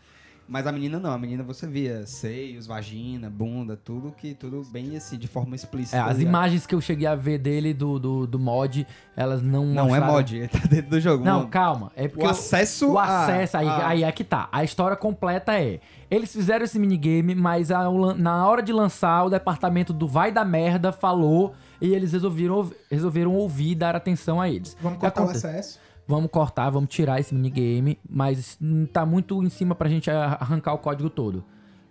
Mas 0.50 0.68
a 0.68 0.72
menina 0.72 1.00
não, 1.00 1.12
a 1.12 1.18
menina 1.18 1.44
você 1.44 1.66
via 1.66 2.06
seios, 2.06 2.68
vagina, 2.68 3.30
bunda, 3.30 3.78
tudo 3.82 4.12
que 4.12 4.34
tudo 4.34 4.66
bem 4.70 4.98
assim, 4.98 5.18
de 5.18 5.28
forma 5.28 5.56
explícita. 5.56 5.96
É, 5.96 6.00
tá 6.02 6.08
as 6.08 6.18
ligado? 6.18 6.30
imagens 6.30 6.66
que 6.66 6.76
eu 6.76 6.82
cheguei 6.82 7.08
a 7.08 7.16
ver 7.16 7.38
dele 7.38 7.74
do, 7.74 7.98
do, 7.98 8.28
do 8.28 8.38
mod, 8.40 8.86
elas 9.16 9.42
não 9.42 9.66
Não 9.68 9.84
é 9.96 10.00
mostraram- 10.00 10.14
mod, 10.14 10.36
ele 10.36 10.48
tá 10.50 10.60
dentro 10.68 10.90
do 10.90 11.00
jogo. 11.00 11.24
Não, 11.24 11.38
mano. 11.40 11.50
calma. 11.50 11.92
É 11.96 12.08
porque 12.10 12.26
O 12.26 12.30
acesso 12.30 12.92
O 12.94 13.00
a- 13.00 13.24
acesso, 13.24 13.56
aí, 13.58 13.68
a- 13.68 13.88
aí 13.88 14.04
é 14.04 14.12
que 14.12 14.26
tá. 14.26 14.50
A 14.52 14.62
história 14.64 14.98
completa 14.98 15.54
é. 15.58 15.80
Eles 16.10 16.34
fizeram 16.34 16.66
esse 16.66 16.78
minigame, 16.78 17.34
mas 17.34 17.70
lan- 17.70 18.16
na 18.16 18.46
hora 18.46 18.62
de 18.62 18.74
lançar, 18.74 19.24
o 19.24 19.30
departamento 19.30 19.94
do 19.94 20.06
Vai 20.08 20.34
da 20.34 20.44
Merda 20.44 20.92
falou 20.92 21.54
e 21.82 21.94
eles 21.94 22.14
resolveram, 22.14 22.72
resolveram 22.90 23.34
ouvir 23.36 23.72
e 23.72 23.76
dar 23.76 23.96
atenção 23.96 24.40
a 24.40 24.50
eles. 24.50 24.78
Vamos 24.82 25.00
cortar 25.00 25.22
o 25.26 25.30
acesso. 25.30 25.80
Vamos 26.08 26.30
cortar, 26.32 26.70
vamos 26.70 26.90
tirar 26.90 27.20
esse 27.20 27.34
minigame, 27.34 27.98
mas 28.10 28.58
tá 28.92 29.06
muito 29.06 29.42
em 29.44 29.50
cima 29.50 29.74
pra 29.76 29.88
gente 29.90 30.10
a- 30.12 30.38
arrancar 30.40 30.74
o 30.74 30.78
código 30.78 31.10
todo. 31.10 31.44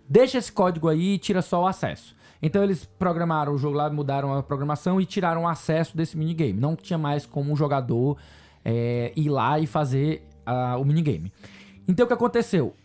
Deixa 0.07 0.37
esse 0.37 0.51
código 0.51 0.87
aí 0.89 1.13
e 1.13 1.17
tira 1.17 1.41
só 1.41 1.63
o 1.63 1.67
acesso. 1.67 2.15
Então 2.41 2.63
eles 2.63 2.85
programaram 2.85 3.53
o 3.53 3.57
jogo 3.57 3.77
lá, 3.77 3.89
mudaram 3.89 4.33
a 4.33 4.43
programação 4.43 4.99
e 4.99 5.05
tiraram 5.05 5.43
o 5.43 5.47
acesso 5.47 5.95
desse 5.95 6.17
minigame. 6.17 6.53
Não 6.59 6.75
tinha 6.75 6.97
mais 6.97 7.25
como 7.25 7.53
o 7.53 7.55
jogador 7.55 8.17
é, 8.65 9.11
ir 9.15 9.29
lá 9.29 9.59
e 9.59 9.65
fazer 9.67 10.23
ah, 10.45 10.77
o 10.77 10.83
minigame. 10.85 11.31
Então 11.87 12.03
o 12.05 12.07
que 12.07 12.13
aconteceu? 12.13 12.75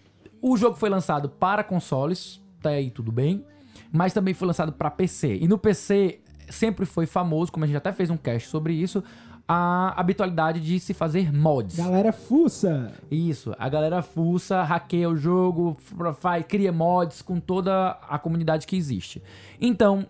O 0.40 0.56
jogo 0.56 0.76
foi 0.76 0.88
lançado 0.88 1.28
para 1.28 1.64
consoles, 1.64 2.40
tá 2.62 2.70
aí 2.70 2.90
tudo 2.90 3.10
bem, 3.10 3.44
mas 3.92 4.12
também 4.12 4.32
foi 4.34 4.46
lançado 4.46 4.72
para 4.72 4.90
PC. 4.90 5.36
E 5.36 5.48
no 5.48 5.58
PC 5.58 6.20
sempre 6.48 6.86
foi 6.86 7.06
famoso, 7.06 7.52
como 7.52 7.64
a 7.64 7.66
gente 7.66 7.76
até 7.76 7.92
fez 7.92 8.10
um 8.10 8.16
cast 8.16 8.48
sobre 8.48 8.74
isso, 8.74 9.02
a 9.48 9.98
habitualidade 9.98 10.60
de 10.60 10.80
se 10.80 10.92
fazer 10.92 11.32
mods. 11.32 11.76
Galera 11.76 12.12
fuça. 12.12 12.92
Isso, 13.10 13.54
a 13.58 13.68
galera 13.68 14.02
fuça, 14.02 14.62
hackeia 14.62 15.08
o 15.08 15.16
jogo, 15.16 15.76
faz, 16.18 16.44
cria 16.46 16.72
mods 16.72 17.22
com 17.22 17.38
toda 17.38 17.90
a 18.08 18.18
comunidade 18.18 18.66
que 18.66 18.76
existe. 18.76 19.22
Então, 19.60 20.06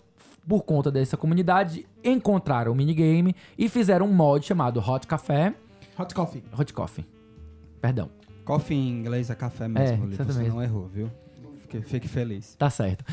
por 0.49 0.63
conta 0.63 0.91
dessa 0.91 1.17
comunidade, 1.17 1.87
encontraram 2.03 2.73
o 2.73 2.75
minigame 2.75 3.35
e 3.59 3.69
fizeram 3.69 4.07
um 4.07 4.13
mod 4.13 4.47
chamado 4.47 4.81
Hot 4.81 5.07
Café. 5.07 5.55
Hot 5.99 6.15
coffee. 6.15 6.43
Hot 6.59 6.73
Coffee. 6.73 7.07
Perdão. 7.81 8.09
Coffee 8.45 8.77
em 8.77 8.89
inglês 8.91 9.29
é 9.29 9.35
café 9.35 9.67
mesmo, 9.67 10.05
É, 10.05 10.07
ali, 10.07 10.17
você 10.17 10.49
não 10.49 10.63
errou, 10.63 10.87
viu? 10.87 11.11
Fique, 11.67 11.81
fique 11.89 12.09
feliz. 12.09 12.55
Tá 12.57 12.71
certo. 12.71 13.05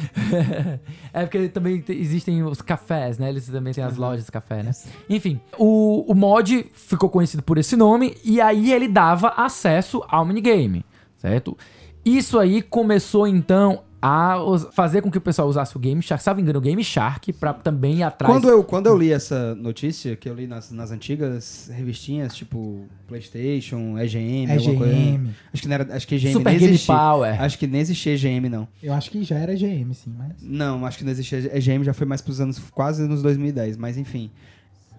é 1.14 1.22
porque 1.26 1.50
também 1.50 1.82
te- 1.82 1.94
existem 1.94 2.44
os 2.44 2.62
cafés, 2.62 3.18
né? 3.18 3.30
Eles 3.30 3.48
também 3.48 3.74
têm 3.74 3.84
as 3.84 3.98
lojas 3.98 4.26
de 4.26 4.32
café, 4.32 4.62
né? 4.62 4.72
Enfim, 5.10 5.40
o, 5.58 6.06
o 6.12 6.14
mod 6.16 6.66
ficou 6.74 7.10
conhecido 7.10 7.42
por 7.42 7.58
esse 7.58 7.76
nome 7.76 8.16
e 8.24 8.40
aí 8.40 8.72
ele 8.72 8.88
dava 8.88 9.30
acesso 9.30 10.04
ao 10.08 10.24
minigame, 10.26 10.86
certo? 11.18 11.58
Isso 12.06 12.38
aí 12.38 12.62
começou 12.62 13.28
então 13.28 13.84
a 14.06 14.36
fazer 14.74 15.02
com 15.02 15.10
que 15.10 15.18
o 15.18 15.22
pessoal 15.22 15.48
usasse 15.48 15.78
o 15.78 15.80
Game 15.80 16.02
Shark, 16.02 16.22
salvo 16.22 16.42
engano, 16.42 16.60
o 16.60 16.62
Game 16.62 16.84
Shark, 16.84 17.32
pra 17.32 17.54
também 17.54 18.00
ir 18.00 18.04
atrás. 18.04 18.34
Quando 18.34 18.50
eu, 18.50 18.62
quando 18.62 18.88
eu 18.88 18.98
li 18.98 19.14
essa 19.14 19.56
notícia, 19.56 20.14
que 20.18 20.28
eu 20.28 20.34
li 20.34 20.46
nas, 20.46 20.70
nas 20.72 20.92
antigas 20.92 21.72
revistinhas, 21.74 22.36
tipo 22.36 22.86
PlayStation, 23.08 23.98
EGM, 23.98 24.52
alguma 24.52 24.76
coisa. 24.76 24.94
EGM. 24.94 25.30
Acho 25.54 25.62
que, 25.62 25.68
não 25.70 25.74
era, 25.74 25.96
acho 25.96 26.06
que 26.06 26.16
EGM 26.16 26.34
Super 26.34 26.50
nem 26.50 26.60
Game 26.60 26.74
existia. 26.74 26.96
Power. 26.96 27.42
Acho 27.42 27.58
que 27.58 27.66
nem 27.66 27.80
existia 27.80 28.14
EGM, 28.16 28.50
não. 28.50 28.68
Eu 28.84 28.94
acho 28.94 29.10
que 29.10 29.24
já 29.24 29.38
era 29.38 29.54
EGM, 29.54 29.94
sim, 29.94 30.14
mas. 30.18 30.34
Não, 30.42 30.86
acho 30.86 30.98
que 30.98 31.06
não 31.06 31.12
existia 31.12 31.58
EGM, 31.58 31.86
já 31.86 31.94
foi 31.94 32.06
mais 32.06 32.20
pros 32.20 32.42
anos 32.42 32.60
quase 32.72 33.08
nos 33.08 33.22
2010, 33.22 33.78
mas 33.78 33.98
enfim. 33.98 34.30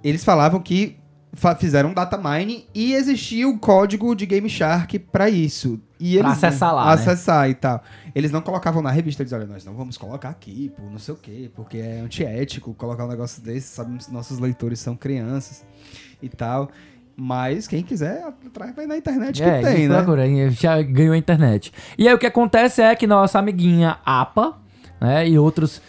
Eles 0.02 0.24
falavam 0.24 0.62
que 0.62 0.96
fizeram 1.58 1.90
um 1.90 1.94
data 1.94 2.16
mine 2.16 2.66
e 2.74 2.94
existia 2.94 3.48
o 3.48 3.58
código 3.58 4.14
de 4.14 4.26
Game 4.26 4.48
Shark 4.48 4.98
pra 4.98 5.28
isso. 5.28 5.80
E 5.98 6.18
Pra 6.18 6.28
eles, 6.28 6.44
acessar 6.44 6.74
lá, 6.74 6.86
né? 6.86 6.92
Acessar 6.92 7.48
e 7.50 7.54
tal. 7.54 7.82
Eles 8.14 8.30
não 8.30 8.40
colocavam 8.40 8.82
na 8.82 8.90
revista, 8.90 9.22
eles 9.22 9.32
olha, 9.32 9.46
nós 9.46 9.64
não 9.64 9.74
vamos 9.74 9.96
colocar 9.96 10.28
aqui, 10.28 10.70
por 10.76 10.90
não 10.90 10.98
sei 10.98 11.14
o 11.14 11.16
quê, 11.16 11.50
porque 11.54 11.78
é 11.78 12.00
antiético 12.00 12.74
colocar 12.74 13.04
um 13.04 13.08
negócio 13.08 13.42
desse, 13.42 13.68
sabemos 13.74 14.06
que 14.06 14.12
nossos 14.12 14.38
leitores 14.38 14.78
são 14.80 14.94
crianças 14.96 15.64
e 16.22 16.28
tal. 16.28 16.68
Mas 17.16 17.68
quem 17.68 17.82
quiser, 17.82 18.24
atrás 18.46 18.74
vai 18.74 18.86
na 18.86 18.96
internet 18.96 19.36
que 19.40 19.48
É, 19.48 19.60
tem, 19.62 19.88
né? 19.88 19.96
procura, 19.96 20.50
já 20.50 20.82
ganhou 20.82 21.14
a 21.14 21.16
internet. 21.18 21.72
E 21.96 22.08
aí 22.08 22.14
o 22.14 22.18
que 22.18 22.26
acontece 22.26 22.82
é 22.82 22.94
que 22.96 23.06
nossa 23.06 23.38
amiguinha 23.38 23.98
APA, 24.04 24.56
né, 25.00 25.28
e 25.28 25.38
outros, 25.38 25.80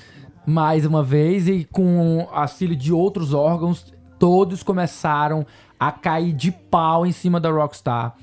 mais 0.45 0.85
uma 0.85 1.03
vez, 1.03 1.47
e 1.47 1.67
com 1.71 2.27
auxílio 2.31 2.75
de 2.75 2.93
outros 2.93 3.33
órgãos, 3.33 3.91
todos 4.19 4.63
começaram 4.63 5.45
a 5.79 5.91
cair 5.91 6.33
de 6.33 6.51
pau 6.51 7.05
em 7.05 7.11
cima 7.11 7.39
da 7.39 7.49
Rockstar. 7.49 8.15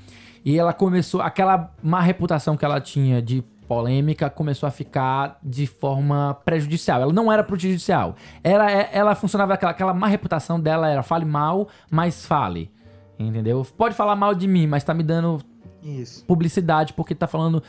E 0.45 0.57
ela 0.57 0.73
começou, 0.73 1.21
aquela 1.21 1.71
má 1.81 2.01
reputação 2.01 2.57
que 2.57 2.65
ela 2.65 2.81
tinha 2.81 3.21
de 3.21 3.43
polêmica 3.67 4.29
começou 4.29 4.67
a 4.67 4.71
ficar 4.71 5.39
de 5.41 5.65
forma 5.65 6.37
prejudicial. 6.45 7.01
Ela 7.01 7.13
não 7.13 7.31
era 7.31 7.43
prejudicial. 7.43 8.15
Ela, 8.43 8.69
ela 8.69 9.15
funcionava, 9.15 9.53
aquela, 9.53 9.71
aquela 9.71 9.93
má 9.93 10.07
reputação 10.07 10.59
dela 10.59 10.89
era 10.89 11.01
fale 11.01 11.25
mal, 11.25 11.67
mas 11.89 12.25
fale. 12.25 12.71
Entendeu? 13.17 13.65
Pode 13.77 13.95
falar 13.95 14.15
mal 14.15 14.35
de 14.35 14.47
mim, 14.47 14.67
mas 14.67 14.83
tá 14.83 14.93
me 14.93 15.03
dando 15.03 15.39
Isso. 15.81 16.25
publicidade 16.25 16.93
porque 16.93 17.15
tá 17.15 17.27
falando 17.27 17.63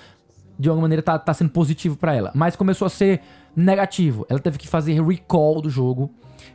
de 0.58 0.68
alguma 0.68 0.82
maneira 0.82 1.02
tá, 1.02 1.18
tá 1.18 1.32
sendo 1.32 1.50
positivo 1.50 1.96
pra 1.96 2.14
ela. 2.14 2.32
Mas 2.34 2.56
começou 2.56 2.86
a 2.86 2.90
ser 2.90 3.20
negativo. 3.54 4.26
Ela 4.28 4.40
teve 4.40 4.58
que 4.58 4.68
fazer 4.68 5.00
recall 5.02 5.60
do 5.60 5.70
jogo. 5.70 6.10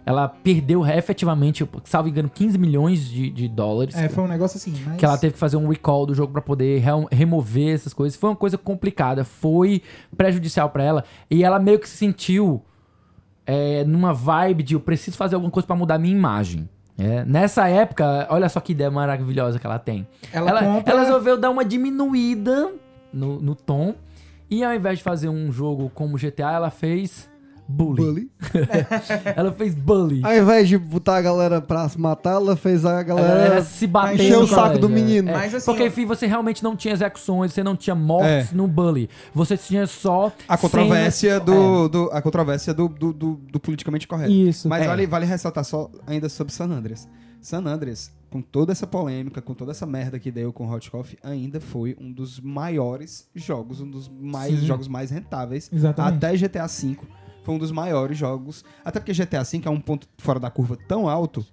Ela 0.09 0.27
perdeu 0.27 0.83
efetivamente, 0.87 1.67
salvo 1.83 2.09
engano, 2.09 2.29
15 2.33 2.57
milhões 2.57 3.07
de, 3.07 3.29
de 3.29 3.47
dólares. 3.47 3.95
É, 3.95 4.09
foi 4.09 4.23
um 4.23 4.27
negócio 4.27 4.57
assim, 4.57 4.73
mas. 4.85 4.97
Que 4.97 5.05
ela 5.05 5.17
teve 5.17 5.33
que 5.33 5.39
fazer 5.39 5.55
um 5.57 5.67
recall 5.69 6.05
do 6.07 6.15
jogo 6.15 6.33
pra 6.33 6.41
poder 6.41 6.79
re- 6.79 7.07
remover 7.11 7.75
essas 7.75 7.93
coisas. 7.93 8.17
Foi 8.17 8.31
uma 8.31 8.35
coisa 8.35 8.57
complicada, 8.57 9.23
foi 9.23 9.83
prejudicial 10.17 10.69
pra 10.71 10.83
ela. 10.83 11.03
E 11.29 11.43
ela 11.43 11.59
meio 11.59 11.77
que 11.79 11.87
se 11.87 11.95
sentiu 11.95 12.63
é, 13.45 13.83
numa 13.83 14.11
vibe 14.13 14.63
de 14.63 14.73
eu 14.73 14.79
preciso 14.79 15.15
fazer 15.15 15.35
alguma 15.35 15.51
coisa 15.51 15.67
pra 15.67 15.75
mudar 15.75 15.95
a 15.95 15.99
minha 15.99 16.15
imagem. 16.15 16.67
É, 16.97 17.23
nessa 17.23 17.67
época, 17.69 18.27
olha 18.29 18.49
só 18.49 18.59
que 18.59 18.71
ideia 18.73 18.91
maravilhosa 18.91 19.57
que 19.59 19.65
ela 19.65 19.79
tem. 19.79 20.07
Ela 20.33 20.49
Ela, 20.49 20.59
compra- 20.63 20.91
ela 20.91 21.01
resolveu 21.03 21.37
dar 21.37 21.49
uma 21.49 21.63
diminuída 21.63 22.73
no, 23.13 23.39
no 23.39 23.55
tom. 23.55 23.93
E 24.49 24.63
ao 24.63 24.73
invés 24.73 24.97
de 24.97 25.03
fazer 25.03 25.29
um 25.29 25.51
jogo 25.51 25.91
como 25.93 26.17
GTA, 26.17 26.51
ela 26.51 26.71
fez 26.71 27.29
bullying. 27.69 27.95
Bully. 28.03 28.29
Ela 29.35 29.51
fez 29.51 29.75
bullying. 29.75 30.21
Ao 30.23 30.35
invés 30.35 30.67
de 30.67 30.77
botar 30.77 31.17
a 31.17 31.21
galera 31.21 31.61
pra 31.61 31.87
se 31.87 31.99
matar, 31.99 32.33
ela 32.35 32.55
fez 32.55 32.85
a 32.85 32.99
A 32.99 33.03
galera. 33.03 33.61
se 33.63 33.85
batendo. 33.87 34.21
encher 34.23 34.37
o 34.37 34.47
saco 34.47 34.61
colégio, 34.61 34.81
do 34.81 34.89
menino. 34.89 35.29
é. 35.29 35.33
Mas 35.33 35.53
assim, 35.55 35.65
Porque, 35.65 35.85
enfim, 35.87 36.05
você 36.05 36.25
realmente 36.25 36.63
não 36.63 36.75
tinha 36.75 36.93
execuções, 36.93 37.53
você 37.53 37.63
não 37.63 37.75
tinha 37.75 37.95
mortes 37.95 38.51
É. 38.51 38.55
no 38.55 38.67
bully. 38.67 39.09
Você 39.33 39.55
tinha 39.55 39.85
só. 39.87 40.31
A 40.47 40.57
controvérsia, 40.57 41.39
cenas- 41.39 41.45
do, 41.45 41.87
do- 41.87 42.09
a 42.11 42.21
controvérsia 42.21 42.73
do, 42.73 42.87
do, 42.89 43.13
do- 43.13 43.35
do 43.35 43.59
politicamente 43.59 44.07
correto. 44.07 44.31
Isso. 44.31 44.67
Mas 44.67 44.83
É. 44.83 44.87
vale, 44.87 45.05
vale 45.07 45.25
ressaltar 45.25 45.63
só 45.63 45.89
ainda 46.07 46.27
sobre 46.27 46.51
San 46.53 46.65
Andreas. 46.71 47.07
San 47.41 47.59
Andreas, 47.65 48.11
com 48.29 48.41
toda 48.41 48.73
essa 48.73 48.85
polêmica, 48.85 49.41
com 49.41 49.53
toda 49.53 49.71
essa 49.71 49.85
merda 49.85 50.19
que 50.19 50.29
deu 50.29 50.51
com 50.51 50.69
Hot 50.69 50.91
Coffee, 50.91 51.17
ainda 51.23 51.61
foi 51.61 51.95
um 51.97 52.11
dos 52.11 52.37
maiores 52.39 53.29
jogos, 53.33 53.79
um 53.79 53.89
dos 53.89 54.09
mais 54.09 54.59
Sim. 54.59 54.65
jogos 54.65 54.89
mais 54.89 55.09
rentáveis. 55.09 55.69
Exatamente. 55.71 56.17
Até 56.17 56.35
GTA 56.35 56.67
V 56.67 56.97
foi 57.43 57.55
um 57.55 57.57
dos 57.57 57.71
maiores 57.71 58.17
jogos. 58.17 58.63
Até 58.83 58.99
porque 58.99 59.13
GTA 59.13 59.43
V 59.43 59.61
é 59.65 59.69
um 59.69 59.79
ponto 59.79 60.07
fora 60.17 60.39
da 60.39 60.49
curva 60.49 60.77
tão 60.87 61.07
alto 61.09 61.45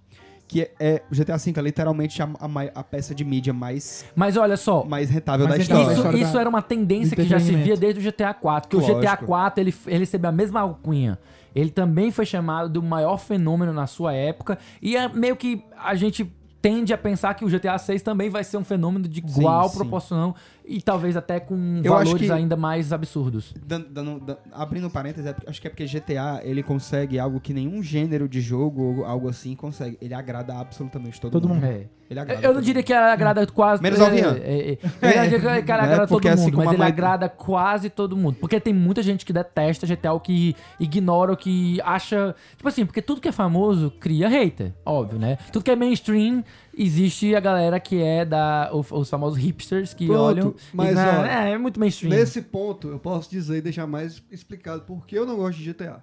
que 0.48 0.62
é, 0.62 0.70
é- 0.78 1.02
o 1.10 1.14
GTA 1.14 1.36
V 1.36 1.52
é 1.56 1.60
literalmente 1.60 2.22
a, 2.22 2.26
a 2.38 2.80
a 2.80 2.84
peça 2.84 3.12
de 3.14 3.24
mídia 3.24 3.52
mais, 3.52 4.04
Mas 4.14 4.36
olha 4.36 4.56
só. 4.56 4.84
mais 4.84 5.10
rentável 5.10 5.46
Mais 5.48 5.58
da 5.58 5.62
história. 5.62 5.92
Isso, 5.92 6.16
isso 6.24 6.32
da- 6.34 6.40
era 6.40 6.48
uma 6.48 6.62
tendência 6.62 7.16
que 7.16 7.24
já 7.26 7.40
se 7.40 7.52
via 7.54 7.76
desde 7.76 7.98
o 8.00 8.02
GTA 8.12 8.32
4. 8.32 8.68
Que 8.70 8.76
o 8.76 8.78
Lógico. 8.80 9.00
GTA 9.00 9.16
4 9.16 9.60
ele, 9.60 9.74
ele 9.86 9.98
recebeu 9.98 10.28
a 10.28 10.32
mesma 10.32 10.60
alcunha. 10.60 11.18
Ele 11.54 11.70
também 11.70 12.10
foi 12.12 12.24
chamado 12.26 12.68
do 12.68 12.82
maior 12.82 13.16
fenômeno 13.16 13.72
na 13.72 13.86
sua 13.88 14.12
época. 14.12 14.56
E 14.80 14.96
é 14.96 15.08
meio 15.08 15.34
que 15.34 15.64
a 15.82 15.94
gente 15.96 16.30
tende 16.62 16.92
a 16.92 16.98
pensar 16.98 17.34
que 17.34 17.44
o 17.44 17.48
GTA 17.48 17.78
6 17.78 18.02
também 18.02 18.28
vai 18.28 18.44
ser 18.44 18.56
um 18.56 18.64
fenômeno 18.64 19.08
de 19.08 19.20
Sim, 19.20 19.40
igual 19.40 19.68
sim. 19.68 19.76
proporção 19.78 20.34
e 20.66 20.80
talvez 20.82 21.16
até 21.16 21.38
com 21.40 21.80
Eu 21.84 21.92
valores 21.92 22.26
que- 22.26 22.32
ainda 22.32 22.56
mais 22.56 22.92
absurdos. 22.92 23.54
Dando- 23.64 23.88
dando- 23.88 24.20
dan- 24.20 24.36
abrindo 24.52 24.90
parênteses, 24.90 25.26
é 25.30 25.36
acho 25.46 25.60
que 25.60 25.66
é 25.66 25.70
porque 25.70 25.86
GTA 25.86 26.40
ele 26.42 26.62
consegue 26.62 27.18
algo 27.18 27.40
que 27.40 27.52
nenhum 27.54 27.82
gênero 27.82 28.28
de 28.28 28.40
jogo 28.40 28.82
ou 28.98 29.04
algo 29.04 29.28
assim 29.28 29.54
consegue. 29.54 29.96
Ele 30.00 30.14
agrada 30.14 30.54
absolutamente 30.58 31.20
todo, 31.20 31.32
Todo 31.32 31.48
mundo. 31.48 31.60
mundo. 31.62 31.66
É. 31.72 31.86
Ele 32.08 32.20
agrada 32.20 32.40
Eu 32.40 32.48
não 32.48 32.54
todo 32.54 32.64
diria 32.64 32.82
que 32.84 32.92
ela 32.92 33.12
agrada 33.12 33.44
quase. 33.48 33.82
Menos 33.82 33.98
é, 33.98 34.04
ao 34.04 34.10
Rian. 34.10 34.36
é, 34.40 34.70
é, 34.70 34.78
eu 35.02 35.16
não 35.16 35.22
diria 35.28 35.38
que 35.40 35.72
ela 35.72 35.82
Né? 35.82 35.88
agrada 35.88 36.06
todo 36.06 36.08
Porque 36.08 36.28
assim 36.28 36.44
mundo, 36.44 36.56
mas 36.58 36.68
ele 36.68 36.78
mãe- 36.78 36.86
agrada 36.88 37.28
quase 37.28 37.90
todo 37.90 38.16
mundo. 38.16 38.36
Porque 38.40 38.60
tem 38.60 38.72
muita 38.72 39.02
gente 39.02 39.26
que 39.26 39.32
detesta 39.32 39.86
GTA, 39.88 40.12
ou 40.12 40.20
que 40.20 40.54
ignora, 40.78 41.32
ou 41.32 41.36
que 41.36 41.80
acha. 41.82 42.34
Tipo 42.56 42.68
assim, 42.68 42.86
porque 42.86 43.02
tudo 43.02 43.20
que 43.20 43.26
é 43.28 43.32
famoso 43.32 43.90
cria 43.98 44.28
hater, 44.28 44.72
óbvio, 44.84 45.18
né? 45.18 45.36
Tudo 45.52 45.64
que 45.64 45.70
é 45.72 45.74
mainstream, 45.74 46.44
existe 46.76 47.34
a 47.34 47.40
galera 47.40 47.80
que 47.80 48.00
é 48.00 48.24
da. 48.24 48.70
Os, 48.72 48.90
os 48.92 49.08
famosos 49.08 49.38
hipsters 49.38 49.94
que 49.94 50.06
Pronto, 50.06 50.20
olham. 50.22 50.50
e, 50.50 50.76
mas, 50.76 50.94
não, 50.94 51.20
ó, 51.20 51.24
é, 51.24 51.52
é 51.52 51.58
muito 51.58 51.80
mainstream. 51.80 52.10
Nesse 52.10 52.42
ponto, 52.42 52.88
eu 52.88 52.98
posso 52.98 53.30
dizer 53.30 53.58
e 53.58 53.60
deixar 53.62 53.86
mais 53.86 54.22
explicado 54.30 54.82
por 54.82 55.06
que 55.06 55.16
eu 55.16 55.24
não 55.24 55.36
gosto 55.36 55.58
de 55.58 55.72
GTA. 55.72 56.02